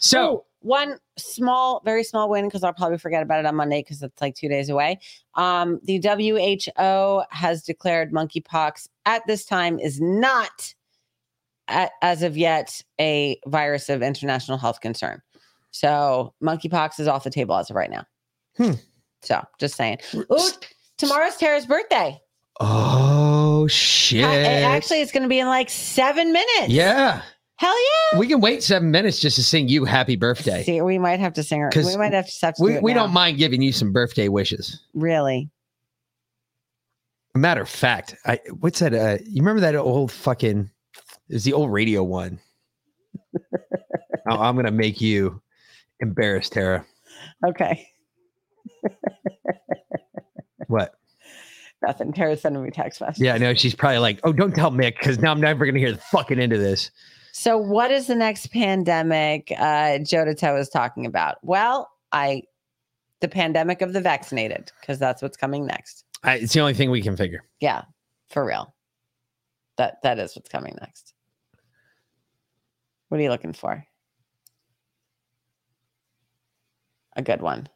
So 0.00 0.44
one 0.60 0.98
small, 1.16 1.80
very 1.84 2.04
small 2.04 2.28
win 2.28 2.44
because 2.46 2.62
I'll 2.62 2.72
probably 2.72 2.98
forget 2.98 3.22
about 3.22 3.40
it 3.40 3.46
on 3.46 3.54
Monday 3.56 3.80
because 3.82 4.02
it's 4.02 4.20
like 4.20 4.34
two 4.34 4.48
days 4.48 4.68
away. 4.68 4.98
Um, 5.34 5.80
the 5.84 5.98
WHO 5.98 7.22
has 7.30 7.62
declared 7.62 8.12
monkeypox 8.12 8.88
at 9.06 9.26
this 9.26 9.44
time 9.44 9.78
is 9.78 10.00
not, 10.00 10.74
a- 11.68 11.90
as 12.02 12.22
of 12.22 12.36
yet, 12.36 12.82
a 13.00 13.38
virus 13.46 13.88
of 13.88 14.02
international 14.02 14.58
health 14.58 14.80
concern. 14.80 15.22
So 15.70 16.34
monkeypox 16.42 16.98
is 17.00 17.08
off 17.08 17.24
the 17.24 17.30
table 17.30 17.54
as 17.56 17.70
of 17.70 17.76
right 17.76 17.90
now. 17.90 18.04
Hmm. 18.56 18.72
So 19.22 19.42
just 19.58 19.76
saying. 19.76 19.98
Ooh, 20.14 20.50
tomorrow's 20.98 21.36
Tara's 21.36 21.66
birthday. 21.66 22.20
Oh 22.62 23.66
shit! 23.68 24.20
It- 24.24 24.64
actually, 24.64 25.00
it's 25.00 25.12
going 25.12 25.22
to 25.22 25.28
be 25.28 25.38
in 25.38 25.46
like 25.46 25.70
seven 25.70 26.32
minutes. 26.32 26.68
yeah, 26.68 27.22
Hell 27.60 27.74
yeah. 28.12 28.18
we 28.18 28.26
can 28.26 28.40
wait 28.40 28.62
seven 28.62 28.90
minutes 28.90 29.18
just 29.20 29.36
to 29.36 29.44
sing 29.44 29.68
you 29.68 29.84
happy 29.84 30.16
birthday. 30.16 30.62
See, 30.62 30.80
we 30.80 30.96
might 30.98 31.20
have 31.20 31.34
to 31.34 31.42
sing 31.42 31.60
her. 31.60 31.68
'Cause 31.68 31.84
We 31.84 31.96
might 31.98 32.14
have 32.14 32.26
to, 32.26 32.32
have 32.46 32.54
to 32.54 32.62
We, 32.62 32.72
do 32.74 32.80
we 32.80 32.94
now. 32.94 33.02
don't 33.04 33.12
mind 33.12 33.36
giving 33.36 33.60
you 33.60 33.70
some 33.70 33.92
birthday 33.92 34.28
wishes. 34.28 34.80
Really? 34.94 35.50
Matter 37.34 37.60
of 37.60 37.68
fact, 37.68 38.16
I 38.24 38.40
what's 38.60 38.78
that? 38.78 38.94
Uh, 38.94 39.18
you 39.26 39.42
remember 39.42 39.60
that 39.60 39.76
old 39.76 40.10
fucking? 40.10 40.70
Is 41.28 41.44
the 41.44 41.52
old 41.52 41.70
radio 41.70 42.02
one? 42.02 42.40
oh, 43.36 43.50
I'm 44.26 44.56
gonna 44.56 44.70
make 44.70 45.00
you 45.02 45.40
embarrassed, 46.00 46.54
Tara. 46.54 46.84
Okay. 47.46 47.86
What? 50.66 50.94
Nothing. 51.82 52.12
Tara's 52.12 52.40
sending 52.40 52.62
me 52.62 52.70
text 52.70 53.00
messages. 53.00 53.20
Yeah, 53.22 53.34
I 53.34 53.38
know. 53.38 53.54
She's 53.54 53.74
probably 53.74 53.98
like, 53.98 54.20
oh, 54.24 54.32
don't 54.32 54.54
tell 54.54 54.70
Mick 54.70 54.96
because 54.98 55.18
now 55.18 55.30
I'm 55.32 55.40
never 55.40 55.64
going 55.64 55.74
to 55.74 55.80
hear 55.80 55.92
the 55.92 55.98
fucking 56.12 56.38
end 56.38 56.52
of 56.52 56.60
this. 56.60 56.90
So, 57.40 57.56
what 57.56 57.90
is 57.90 58.06
the 58.06 58.14
next 58.14 58.48
pandemic 58.48 59.50
uh, 59.58 60.00
Joe 60.00 60.30
Toe 60.34 60.56
is 60.56 60.68
talking 60.68 61.06
about? 61.06 61.38
Well, 61.40 61.88
I, 62.12 62.42
the 63.20 63.28
pandemic 63.28 63.80
of 63.80 63.94
the 63.94 64.00
vaccinated, 64.02 64.70
because 64.78 64.98
that's 64.98 65.22
what's 65.22 65.38
coming 65.38 65.64
next. 65.64 66.04
I, 66.22 66.34
it's 66.34 66.52
the 66.52 66.60
only 66.60 66.74
thing 66.74 66.90
we 66.90 67.00
can 67.00 67.16
figure. 67.16 67.42
Yeah, 67.58 67.84
for 68.28 68.44
real. 68.44 68.74
That 69.78 70.02
that 70.02 70.18
is 70.18 70.36
what's 70.36 70.50
coming 70.50 70.76
next. 70.82 71.14
What 73.08 73.18
are 73.18 73.22
you 73.22 73.30
looking 73.30 73.54
for? 73.54 73.86
A 77.16 77.22
good 77.22 77.40
one. 77.40 77.70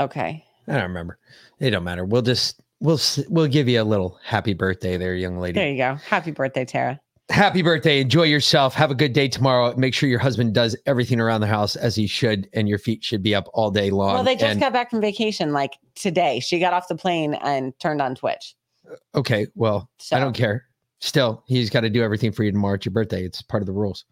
Okay. 0.00 0.42
I 0.68 0.72
don't 0.72 0.84
remember. 0.84 1.18
It 1.58 1.68
don't 1.68 1.84
matter. 1.84 2.06
We'll 2.06 2.22
just 2.22 2.62
we'll 2.82 3.00
we'll 3.28 3.46
give 3.46 3.68
you 3.68 3.80
a 3.80 3.84
little 3.84 4.18
happy 4.22 4.52
birthday 4.52 4.96
there, 4.96 5.14
young 5.14 5.38
lady. 5.38 5.58
There 5.58 5.70
you 5.70 5.78
go. 5.78 5.94
Happy 5.94 6.32
birthday, 6.32 6.64
Tara. 6.64 7.00
Happy 7.30 7.62
birthday. 7.62 8.00
Enjoy 8.00 8.24
yourself. 8.24 8.74
Have 8.74 8.90
a 8.90 8.94
good 8.94 9.12
day 9.12 9.28
tomorrow. 9.28 9.74
Make 9.76 9.94
sure 9.94 10.08
your 10.08 10.18
husband 10.18 10.52
does 10.52 10.76
everything 10.84 11.20
around 11.20 11.40
the 11.40 11.46
house 11.46 11.76
as 11.76 11.94
he 11.94 12.06
should, 12.06 12.48
and 12.52 12.68
your 12.68 12.78
feet 12.78 13.02
should 13.02 13.22
be 13.22 13.34
up 13.34 13.48
all 13.54 13.70
day 13.70 13.90
long. 13.90 14.14
Well, 14.14 14.24
they 14.24 14.34
just 14.34 14.44
And- 14.52 14.60
got 14.60 14.72
back 14.72 14.90
from 14.90 15.00
vacation 15.00 15.52
like 15.52 15.78
today. 15.94 16.40
She 16.40 16.58
got 16.58 16.74
off 16.74 16.88
the 16.88 16.96
plane 16.96 17.34
and 17.34 17.72
turned 17.78 18.02
on 18.02 18.14
Twitch. 18.16 18.54
Uh, 18.90 19.18
okay. 19.18 19.46
Well, 19.54 19.88
I 20.12 20.18
don't 20.18 20.34
care. 20.34 20.66
Still, 21.00 21.42
he's 21.46 21.68
got 21.68 21.80
to 21.80 21.90
do 21.90 22.00
everything 22.02 22.30
for 22.30 22.44
you 22.44 22.52
tomorrow. 22.52 22.74
It's 22.74 22.84
your 22.84 22.92
birthday. 22.92 23.24
It's 23.24 23.42
part 23.42 23.60
of 23.60 23.66
the 23.66 23.72
rules. 23.72 24.04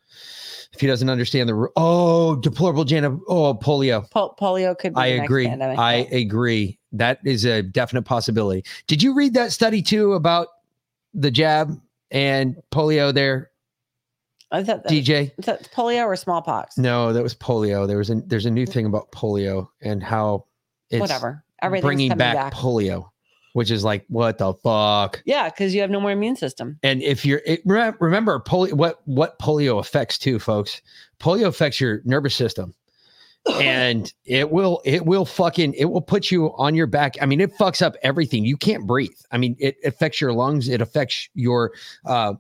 If 0.73 0.81
he 0.81 0.89
doesn't 0.89 1.09
understand 1.09 1.49
the 1.49 1.69
oh, 1.77 2.35
deplorable 2.37 2.85
Jana, 2.85 3.17
oh, 3.29 3.55
polio. 3.55 4.11
Po- 4.11 4.35
polio 4.41 4.77
could 4.77 4.95
be 4.95 5.01
I 5.01 5.07
agree. 5.07 5.47
pandemic. 5.47 5.79
I 5.79 6.09
agree. 6.11 6.80
That 6.93 7.21
is 7.25 7.45
a 7.45 7.63
definite 7.63 8.03
possibility. 8.03 8.65
Did 8.87 9.03
you 9.03 9.15
read 9.15 9.35
that 9.35 9.53
study 9.53 9.83
too 9.83 10.15
about 10.15 10.49
the 11.15 11.31
jab 11.31 11.81
and 12.11 12.57
polio 12.73 13.15
there? 13.15 13.51
I 14.51 14.65
thought 14.65 14.83
that- 14.85 14.93
DJ? 14.93 15.33
Is 15.39 15.47
that 15.47 15.71
polio 15.73 16.07
or 16.07 16.17
smallpox? 16.17 16.77
No, 16.77 17.13
that 17.13 17.23
was 17.23 17.35
polio. 17.35 17.87
There 17.87 17.99
was 17.99 18.11
a 18.11 18.17
there's 18.17 18.47
a 18.47 18.51
new 18.51 18.67
mm. 18.67 18.73
thing 18.73 18.87
about 18.87 19.13
polio 19.13 19.69
and 19.81 20.03
how 20.03 20.47
it's 20.91 21.01
Whatever. 21.01 21.45
Everything's 21.63 21.85
bringing 21.85 22.17
back, 22.17 22.35
back. 22.35 22.55
polio, 22.55 23.11
which 23.53 23.71
is 23.71 23.85
like 23.85 24.05
what 24.09 24.39
the 24.39 24.55
fuck. 24.55 25.23
Yeah, 25.25 25.49
because 25.49 25.75
you 25.75 25.81
have 25.83 25.91
no 25.91 26.01
more 26.01 26.11
immune 26.11 26.37
system. 26.37 26.79
And 26.83 27.03
if 27.03 27.25
you're 27.25 27.43
it, 27.47 27.63
remember 27.65 28.41
polio, 28.41 28.73
what 28.73 29.01
what 29.05 29.39
polio 29.39 29.79
affects 29.79 30.19
too, 30.19 30.39
folks. 30.39 30.83
Polio 31.21 31.47
affects 31.47 31.81
your 31.81 32.01
nervous 32.05 32.35
system, 32.35 32.75
and 33.49 34.13
it 34.25 34.51
will 34.51 34.81
it 34.85 35.07
will 35.07 35.25
fucking 35.25 35.75
it 35.75 35.87
will 35.87 36.03
put 36.03 36.31
you 36.31 36.55
on 36.57 36.75
your 36.75 36.87
back. 36.87 37.17
I 37.21 37.27
mean, 37.27 37.41
it 37.41 37.53
fucks 37.55 37.83
up 37.83 37.95
everything. 38.03 38.45
You 38.45 38.57
can't 38.57 38.87
breathe. 38.87 39.19
I 39.31 39.39
mean, 39.39 39.57
it 39.59 39.77
affects 39.85 40.21
your 40.21 40.33
lungs. 40.33 40.69
It 40.69 40.81
affects 40.81 41.29
your 41.35 41.73
uh, 42.05 42.35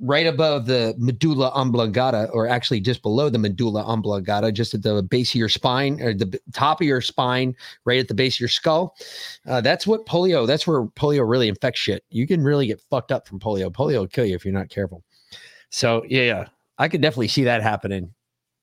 right 0.00 0.26
above 0.26 0.66
the 0.66 0.94
medulla 0.96 1.50
oblongata, 1.54 2.30
or 2.32 2.48
actually 2.48 2.80
just 2.80 3.02
below 3.02 3.28
the 3.28 3.38
medulla 3.38 3.82
oblongata, 3.82 4.52
just 4.52 4.72
at 4.74 4.82
the 4.82 5.02
base 5.02 5.30
of 5.32 5.34
your 5.34 5.48
spine 5.48 6.00
or 6.00 6.14
the 6.14 6.40
top 6.52 6.80
of 6.80 6.86
your 6.86 7.00
spine, 7.00 7.54
right 7.84 7.98
at 7.98 8.08
the 8.08 8.14
base 8.14 8.36
of 8.36 8.40
your 8.40 8.48
skull. 8.48 8.96
Uh, 9.46 9.60
that's 9.60 9.86
what 9.86 10.06
polio. 10.06 10.46
That's 10.46 10.66
where 10.66 10.84
polio 10.84 11.28
really 11.28 11.48
infects 11.48 11.80
shit. 11.80 12.04
You 12.10 12.26
can 12.26 12.42
really 12.42 12.66
get 12.66 12.80
fucked 12.88 13.12
up 13.12 13.26
from 13.26 13.40
polio. 13.40 13.70
Polio 13.70 14.00
will 14.00 14.06
kill 14.06 14.24
you 14.24 14.34
if 14.34 14.44
you're 14.44 14.54
not 14.54 14.70
careful. 14.70 15.02
So 15.70 16.04
yeah, 16.08 16.22
yeah, 16.22 16.48
I 16.78 16.88
could 16.88 17.02
definitely 17.02 17.28
see 17.28 17.44
that 17.44 17.62
happening. 17.62 18.14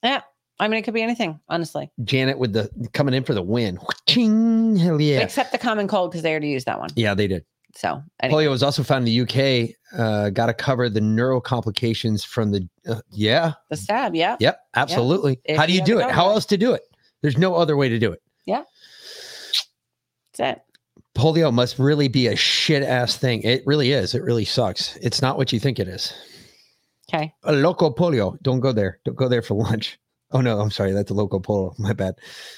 Yeah. 0.01 0.21
I 0.59 0.67
mean, 0.67 0.77
it 0.77 0.83
could 0.83 0.93
be 0.93 1.01
anything, 1.01 1.39
honestly. 1.49 1.91
Janet 2.03 2.37
with 2.37 2.53
the 2.53 2.69
coming 2.93 3.13
in 3.13 3.23
for 3.23 3.33
the 3.33 3.41
win. 3.41 3.77
Ching, 4.07 4.75
hell 4.77 5.01
yeah. 5.01 5.19
Except 5.19 5.51
the 5.51 5.57
common 5.57 5.87
cold 5.87 6.11
because 6.11 6.23
they 6.23 6.31
already 6.31 6.49
used 6.49 6.65
that 6.65 6.79
one. 6.79 6.89
Yeah, 6.95 7.13
they 7.13 7.27
did. 7.27 7.45
So 7.75 8.01
anyway. 8.21 8.45
Polio 8.45 8.49
was 8.51 8.63
also 8.63 8.83
found 8.83 9.05
in 9.07 9.13
the 9.13 9.21
UK. 9.21 9.75
Uh, 9.99 10.29
Got 10.29 10.45
to 10.45 10.53
cover 10.53 10.89
the 10.89 11.01
neural 11.01 11.41
complications 11.41 12.23
from 12.23 12.51
the. 12.51 12.67
Uh, 12.87 13.01
yeah. 13.11 13.53
the 13.69 13.75
stab, 13.75 14.15
yeah. 14.15 14.37
Yep. 14.39 14.59
Absolutely. 14.75 15.41
How 15.55 15.65
do 15.65 15.73
you 15.73 15.79
you 15.79 15.85
do 15.85 15.99
it? 15.99 16.09
How 16.09 16.29
else 16.29 16.45
to 16.47 16.57
do 16.57 16.73
it? 16.73 16.83
There's 17.21 17.37
no 17.37 17.55
other 17.55 17.75
way 17.75 17.89
to 17.89 17.99
do 17.99 18.11
it. 18.13 18.21
Yeah. 18.45 18.63
That's 20.37 20.57
it. 20.57 20.61
Polio 21.15 21.53
must 21.53 21.79
really 21.79 22.07
be 22.07 22.27
a 22.27 22.35
shit 22.35 22.83
ass 22.83 23.17
thing. 23.17 23.41
It 23.43 23.63
really 23.65 23.91
is. 23.91 24.15
It 24.15 24.21
really 24.21 24.45
sucks. 24.45 24.95
It's 24.97 25.21
not 25.21 25.37
what 25.37 25.51
you 25.51 25.59
think 25.59 25.79
it 25.79 25.87
is. 25.87 26.13
Okay. 27.09 27.33
A 27.43 27.53
loco 27.53 27.89
polio. 27.89 28.41
Don't 28.41 28.59
go 28.59 28.71
there. 28.71 28.99
Don't 29.05 29.15
go 29.15 29.27
there 29.27 29.41
for 29.41 29.53
lunch. 29.55 29.97
Oh 30.31 30.41
no, 30.41 30.59
I'm 30.59 30.71
sorry. 30.71 30.91
That's 30.91 31.11
a 31.11 31.13
loco 31.13 31.39
polo. 31.39 31.73
My 31.79 31.93
bad. 31.93 32.15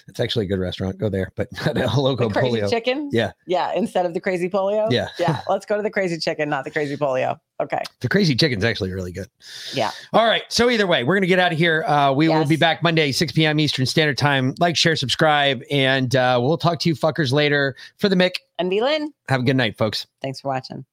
It's 0.08 0.20
actually 0.20 0.46
a 0.46 0.48
good 0.48 0.60
restaurant. 0.60 0.98
Go 0.98 1.10
there, 1.10 1.32
but 1.36 1.48
not 1.76 1.78
a 1.96 2.00
loco 2.02 2.30
The 2.30 2.34
crazy 2.40 2.58
polio. 2.62 2.70
chicken? 2.70 3.10
Yeah. 3.12 3.32
Yeah. 3.46 3.74
Instead 3.76 4.06
of 4.06 4.14
the 4.14 4.20
crazy 4.22 4.50
polio? 4.50 4.88
Yeah. 4.92 5.10
Yeah. 5.20 5.42
Let's 5.50 5.66
go 5.66 5.76
to 5.78 5.84
the 5.84 5.90
crazy 5.90 6.18
chicken, 6.18 6.50
not 6.50 6.64
the 6.64 6.72
crazy 6.72 6.96
polio. 6.96 7.38
Okay. 7.60 7.82
The 8.02 8.08
crazy 8.10 8.36
chicken's 8.36 8.64
actually 8.64 8.92
really 8.94 9.12
good. 9.12 9.28
Yeah. 9.74 9.92
All 10.14 10.26
right. 10.26 10.44
So 10.50 10.70
either 10.70 10.88
way, 10.88 11.04
we're 11.04 11.16
gonna 11.16 11.26
get 11.28 11.40
out 11.40 11.52
of 11.52 11.58
here. 11.58 11.84
Uh, 11.84 12.14
we 12.14 12.30
will 12.30 12.46
be 12.46 12.56
back 12.56 12.84
Monday, 12.84 13.12
6 13.12 13.32
p.m. 13.34 13.60
Eastern 13.60 13.86
Standard 13.86 14.18
Time. 14.18 14.54
Like, 14.60 14.78
share, 14.78 14.96
subscribe, 14.96 15.62
and 15.72 16.16
uh, 16.16 16.40
we'll 16.42 16.58
talk 16.58 16.80
to 16.82 16.90
you 16.90 16.96
fuckers 16.96 17.32
later. 17.34 17.76
For 17.98 18.10
the 18.10 18.16
Mick 18.16 18.36
and 18.60 18.70
V 18.70 18.82
Lynn. 18.82 19.12
Have 19.28 19.42
a 19.42 19.44
good 19.44 19.58
night, 19.58 19.78
folks. 19.78 20.06
Thanks 20.22 20.40
for 20.42 20.50
watching. 20.50 20.86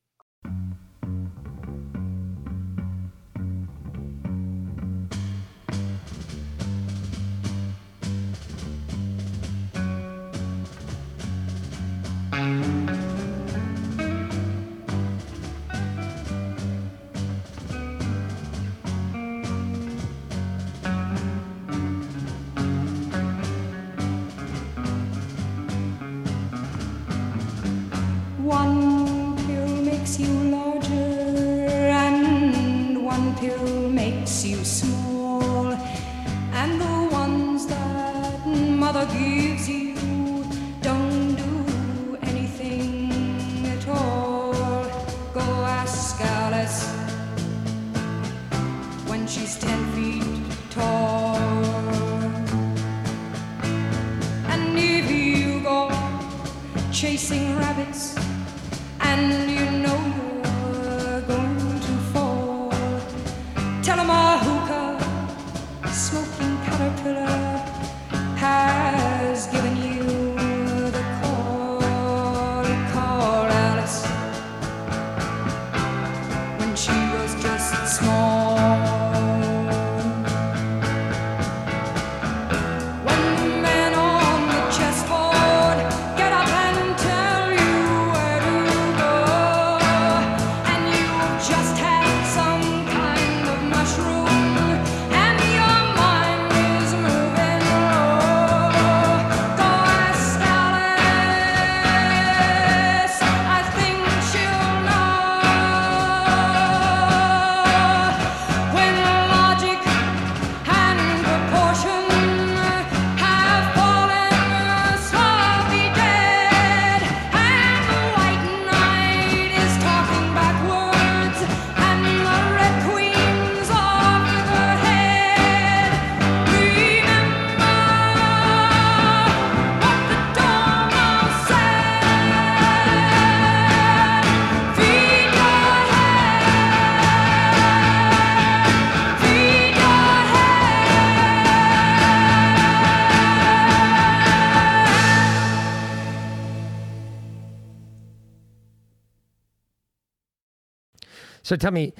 So 151.54 151.56
tell 151.56 151.70
me, 151.70 151.92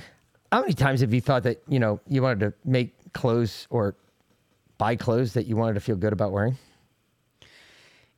how 0.51 0.63
many 0.63 0.73
times 0.73 1.01
have 1.01 1.15
you 1.15 1.21
thought 1.21 1.45
that 1.45 1.63
you 1.69 1.79
know 1.79 2.01
you 2.09 2.23
wanted 2.23 2.41
to 2.41 2.55
make 2.65 3.13
clothes 3.13 3.69
or 3.71 3.95
buy 4.79 4.97
clothes 4.97 5.35
that 5.35 5.47
you 5.47 5.55
wanted 5.55 5.75
to 5.75 5.81
feel 5.81 5.95
good 5.95 6.13
about 6.13 6.33
wearing? 6.33 6.59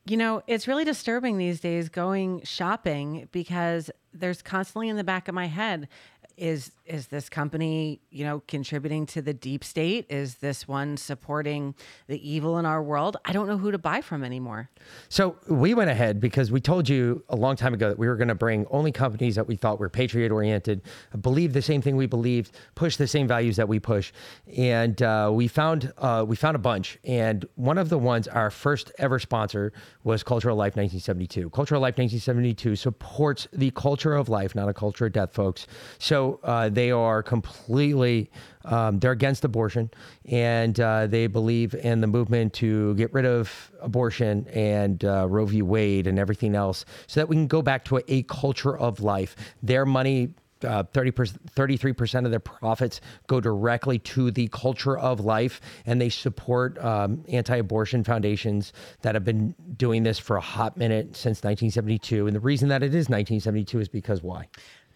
You 0.07 0.17
know, 0.17 0.41
it's 0.47 0.67
really 0.67 0.83
disturbing 0.83 1.37
these 1.37 1.59
days 1.59 1.89
going 1.89 2.41
shopping 2.41 3.29
because 3.31 3.91
there's 4.13 4.41
constantly 4.41 4.89
in 4.89 4.97
the 4.97 5.03
back 5.03 5.27
of 5.27 5.35
my 5.35 5.45
head 5.45 5.89
is 6.37 6.71
is 6.85 7.07
this 7.07 7.27
company, 7.27 7.99
you 8.09 8.23
know, 8.23 8.41
contributing 8.47 9.05
to 9.07 9.21
the 9.21 9.33
deep 9.33 9.63
state? 9.63 10.05
Is 10.09 10.35
this 10.35 10.67
one 10.67 10.95
supporting 10.95 11.75
the 12.07 12.29
evil 12.29 12.57
in 12.57 12.65
our 12.65 12.81
world? 12.81 13.17
I 13.25 13.33
don't 13.33 13.47
know 13.47 13.57
who 13.57 13.71
to 13.71 13.77
buy 13.77 13.99
from 14.01 14.23
anymore. 14.23 14.69
So 15.09 15.35
we 15.49 15.73
went 15.73 15.89
ahead 15.89 16.21
because 16.21 16.49
we 16.49 16.61
told 16.61 16.87
you 16.87 17.23
a 17.27 17.35
long 17.35 17.57
time 17.57 17.73
ago 17.73 17.89
that 17.89 17.99
we 17.99 18.07
were 18.07 18.15
going 18.15 18.29
to 18.29 18.35
bring 18.35 18.65
only 18.71 18.91
companies 18.91 19.35
that 19.35 19.47
we 19.47 19.57
thought 19.57 19.79
were 19.79 19.89
patriot 19.89 20.31
oriented, 20.31 20.81
believe 21.19 21.53
the 21.53 21.61
same 21.61 21.81
thing 21.81 21.97
we 21.97 22.05
believed, 22.05 22.51
push 22.75 22.95
the 22.95 23.07
same 23.07 23.27
values 23.27 23.57
that 23.57 23.67
we 23.67 23.79
push, 23.79 24.13
and 24.55 25.01
uh, 25.01 25.29
we 25.33 25.47
found 25.47 25.91
uh, 25.97 26.23
we 26.25 26.35
found 26.35 26.55
a 26.55 26.59
bunch. 26.59 26.97
And 27.03 27.45
one 27.55 27.77
of 27.77 27.89
the 27.89 27.97
ones, 27.97 28.27
our 28.27 28.49
first 28.49 28.91
ever 28.97 29.19
sponsor, 29.19 29.73
was 30.03 30.23
Cultural 30.23 30.55
Life 30.55 30.77
1972. 30.77 31.49
Cultural 31.49 31.81
Life 31.81 31.97
1972 31.97 32.75
supports 32.75 33.47
the 33.51 33.71
culture 33.71 34.13
of 34.13 34.29
life, 34.29 34.55
not 34.55 34.69
a 34.69 34.73
culture 34.73 35.07
of 35.07 35.11
death, 35.11 35.33
folks. 35.33 35.67
So 35.99 36.26
uh, 36.43 36.69
they 36.69 36.91
are 36.91 37.23
completely 37.23 38.29
um, 38.67 38.99
they're 38.99 39.11
against 39.11 39.45
abortion, 39.45 39.89
and 40.25 40.79
uh, 40.79 41.07
they 41.07 41.27
believe 41.27 41.73
in 41.73 42.01
the 42.01 42.07
movement 42.07 42.53
to 42.55 42.93
get 42.95 43.13
rid 43.13 43.25
of 43.25 43.71
abortion 43.81 44.45
and 44.49 45.03
uh, 45.05 45.25
Roe 45.29 45.45
v. 45.45 45.61
Wade 45.61 46.07
and 46.07 46.19
everything 46.19 46.53
else, 46.55 46.85
so 47.07 47.19
that 47.19 47.29
we 47.29 47.35
can 47.35 47.47
go 47.47 47.61
back 47.61 47.85
to 47.85 47.97
a, 47.97 48.03
a 48.07 48.23
culture 48.23 48.77
of 48.77 48.99
life. 48.99 49.35
Their 49.63 49.85
money. 49.85 50.33
Uh, 50.63 50.81
30 50.91 51.11
33% 51.11 52.25
of 52.25 52.31
their 52.31 52.39
profits 52.39 52.99
go 53.27 53.39
directly 53.39 53.99
to 53.99 54.31
the 54.31 54.47
culture 54.47 54.97
of 54.97 55.19
life, 55.19 55.61
and 55.85 56.01
they 56.01 56.09
support 56.09 56.83
um, 56.83 57.23
anti 57.29 57.57
abortion 57.57 58.03
foundations 58.03 58.73
that 59.03 59.13
have 59.13 59.23
been 59.23 59.53
doing 59.77 60.01
this 60.01 60.17
for 60.17 60.35
a 60.35 60.41
hot 60.41 60.75
minute 60.75 61.15
since 61.15 61.43
1972. 61.43 62.25
And 62.25 62.35
the 62.35 62.39
reason 62.39 62.69
that 62.69 62.81
it 62.81 62.87
is 62.87 63.07
1972 63.07 63.81
is 63.81 63.87
because 63.87 64.23
why? 64.23 64.47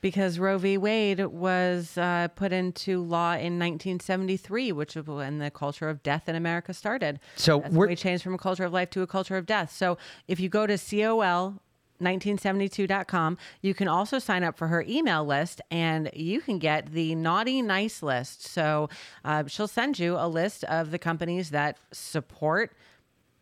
Because 0.01 0.39
Roe 0.39 0.57
v. 0.57 0.77
Wade 0.77 1.25
was 1.27 1.97
uh, 1.97 2.30
put 2.35 2.51
into 2.51 3.01
law 3.01 3.33
in 3.33 3.59
1973, 3.59 4.71
which 4.71 4.95
was 4.95 5.05
when 5.05 5.38
the 5.38 5.51
culture 5.51 5.89
of 5.89 6.01
death 6.01 6.27
in 6.27 6.35
America 6.35 6.73
started. 6.73 7.19
So 7.35 7.59
we 7.59 7.95
changed 7.95 8.23
from 8.23 8.33
a 8.33 8.39
culture 8.39 8.63
of 8.63 8.73
life 8.73 8.89
to 8.91 9.03
a 9.03 9.07
culture 9.07 9.38
of 9.38 9.45
death. 9.45 9.71
So 9.71 9.97
if 10.27 10.39
you 10.39 10.49
go 10.49 10.65
to 10.65 10.77
COL 10.77 11.61
1972.com. 12.01 13.38
You 13.61 13.73
can 13.73 13.88
also 13.88 14.19
sign 14.19 14.43
up 14.43 14.57
for 14.57 14.67
her 14.67 14.83
email 14.88 15.25
list 15.25 15.61
and 15.69 16.09
you 16.13 16.41
can 16.41 16.59
get 16.59 16.91
the 16.91 17.15
naughty 17.15 17.61
nice 17.61 18.03
list. 18.03 18.45
So 18.47 18.89
uh, 19.23 19.43
she'll 19.47 19.67
send 19.67 19.99
you 19.99 20.15
a 20.17 20.27
list 20.27 20.63
of 20.65 20.91
the 20.91 20.99
companies 20.99 21.51
that 21.51 21.77
support 21.91 22.73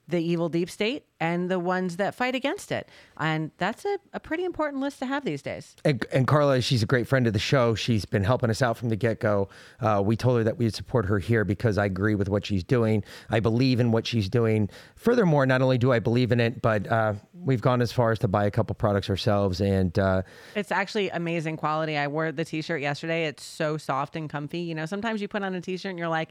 the 0.09 0.19
evil 0.19 0.49
deep 0.49 0.69
state 0.69 1.05
and 1.19 1.51
the 1.51 1.59
ones 1.59 1.97
that 1.97 2.15
fight 2.15 2.33
against 2.33 2.71
it. 2.71 2.89
And 3.17 3.51
that's 3.57 3.85
a, 3.85 3.97
a 4.13 4.19
pretty 4.19 4.43
important 4.43 4.81
list 4.81 4.99
to 4.99 5.05
have 5.05 5.23
these 5.23 5.41
days. 5.41 5.75
And, 5.85 6.03
and 6.11 6.25
Carla, 6.25 6.61
she's 6.61 6.81
a 6.81 6.85
great 6.85 7.07
friend 7.07 7.27
of 7.27 7.33
the 7.33 7.39
show. 7.39 7.75
She's 7.75 8.05
been 8.05 8.23
helping 8.23 8.49
us 8.49 8.61
out 8.61 8.77
from 8.77 8.89
the 8.89 8.95
get 8.95 9.19
go. 9.19 9.49
Uh, 9.79 10.01
we 10.03 10.15
told 10.15 10.37
her 10.37 10.43
that 10.43 10.57
we'd 10.57 10.73
support 10.73 11.05
her 11.05 11.19
here 11.19 11.45
because 11.45 11.77
I 11.77 11.85
agree 11.85 12.15
with 12.15 12.27
what 12.27 12.45
she's 12.45 12.63
doing. 12.63 13.03
I 13.29 13.39
believe 13.39 13.79
in 13.79 13.91
what 13.91 14.07
she's 14.07 14.29
doing. 14.29 14.69
Furthermore, 14.95 15.45
not 15.45 15.61
only 15.61 15.77
do 15.77 15.91
I 15.91 15.99
believe 15.99 16.31
in 16.31 16.39
it, 16.39 16.61
but 16.61 16.87
uh, 16.87 17.13
we've 17.33 17.61
gone 17.61 17.81
as 17.81 17.91
far 17.91 18.11
as 18.11 18.19
to 18.19 18.27
buy 18.27 18.45
a 18.45 18.51
couple 18.51 18.73
products 18.75 19.09
ourselves. 19.09 19.61
And 19.61 19.97
uh, 19.99 20.23
It's 20.55 20.71
actually 20.71 21.09
amazing 21.09 21.57
quality. 21.57 21.97
I 21.97 22.07
wore 22.07 22.31
the 22.31 22.45
t-shirt 22.45 22.81
yesterday. 22.81 23.25
It's 23.25 23.43
so 23.43 23.77
soft 23.77 24.15
and 24.15 24.29
comfy. 24.29 24.59
You 24.59 24.75
know, 24.75 24.85
sometimes 24.85 25.21
you 25.21 25.27
put 25.27 25.43
on 25.43 25.53
a 25.53 25.61
t-shirt 25.61 25.89
and 25.91 25.99
you're 25.99 26.07
like, 26.07 26.29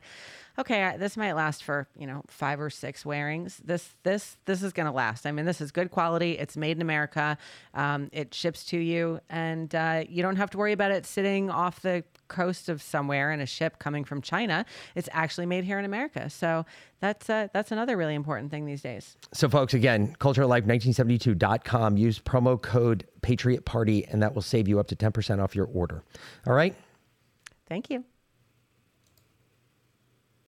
okay, 0.58 0.96
this 0.98 1.16
might 1.16 1.34
last 1.34 1.62
for, 1.62 1.86
you 1.96 2.06
know, 2.06 2.22
five 2.26 2.60
or 2.60 2.70
six 2.70 3.06
wearings. 3.06 3.60
This 3.64 3.94
this 4.02 4.36
this 4.44 4.62
is 4.62 4.72
going 4.72 4.86
to 4.86 4.92
last. 4.92 5.26
I 5.26 5.32
mean, 5.32 5.44
this 5.44 5.60
is 5.60 5.70
good 5.70 5.90
quality. 5.90 6.32
It's 6.32 6.56
made 6.56 6.76
in 6.76 6.82
America. 6.82 7.38
Um, 7.74 8.08
it 8.12 8.34
ships 8.34 8.64
to 8.66 8.78
you 8.78 9.20
and 9.30 9.74
uh, 9.74 10.04
you 10.08 10.22
don't 10.22 10.36
have 10.36 10.50
to 10.50 10.58
worry 10.58 10.72
about 10.72 10.90
it 10.90 11.06
sitting 11.06 11.50
off 11.50 11.80
the 11.80 12.04
coast 12.28 12.68
of 12.68 12.82
somewhere 12.82 13.32
in 13.32 13.40
a 13.40 13.46
ship 13.46 13.78
coming 13.78 14.04
from 14.04 14.20
China. 14.20 14.66
It's 14.94 15.08
actually 15.12 15.46
made 15.46 15.64
here 15.64 15.78
in 15.78 15.84
America. 15.84 16.28
So 16.28 16.66
that's 17.00 17.30
uh, 17.30 17.48
that's 17.52 17.70
another 17.70 17.96
really 17.96 18.14
important 18.14 18.50
thing 18.50 18.66
these 18.66 18.82
days. 18.82 19.16
so, 19.32 19.48
folks, 19.48 19.74
again, 19.74 20.16
cultureoflife1972.com. 20.18 21.96
Use 21.96 22.18
promo 22.18 22.60
code 22.60 23.06
Patriot 23.22 23.64
Party, 23.64 24.04
and 24.06 24.22
that 24.22 24.34
will 24.34 24.42
save 24.42 24.68
you 24.68 24.80
up 24.80 24.88
to 24.88 24.96
10% 24.96 25.42
off 25.42 25.54
your 25.54 25.66
order. 25.66 26.02
All 26.46 26.54
right? 26.54 26.74
Thank 27.68 27.90
you. 27.90 28.04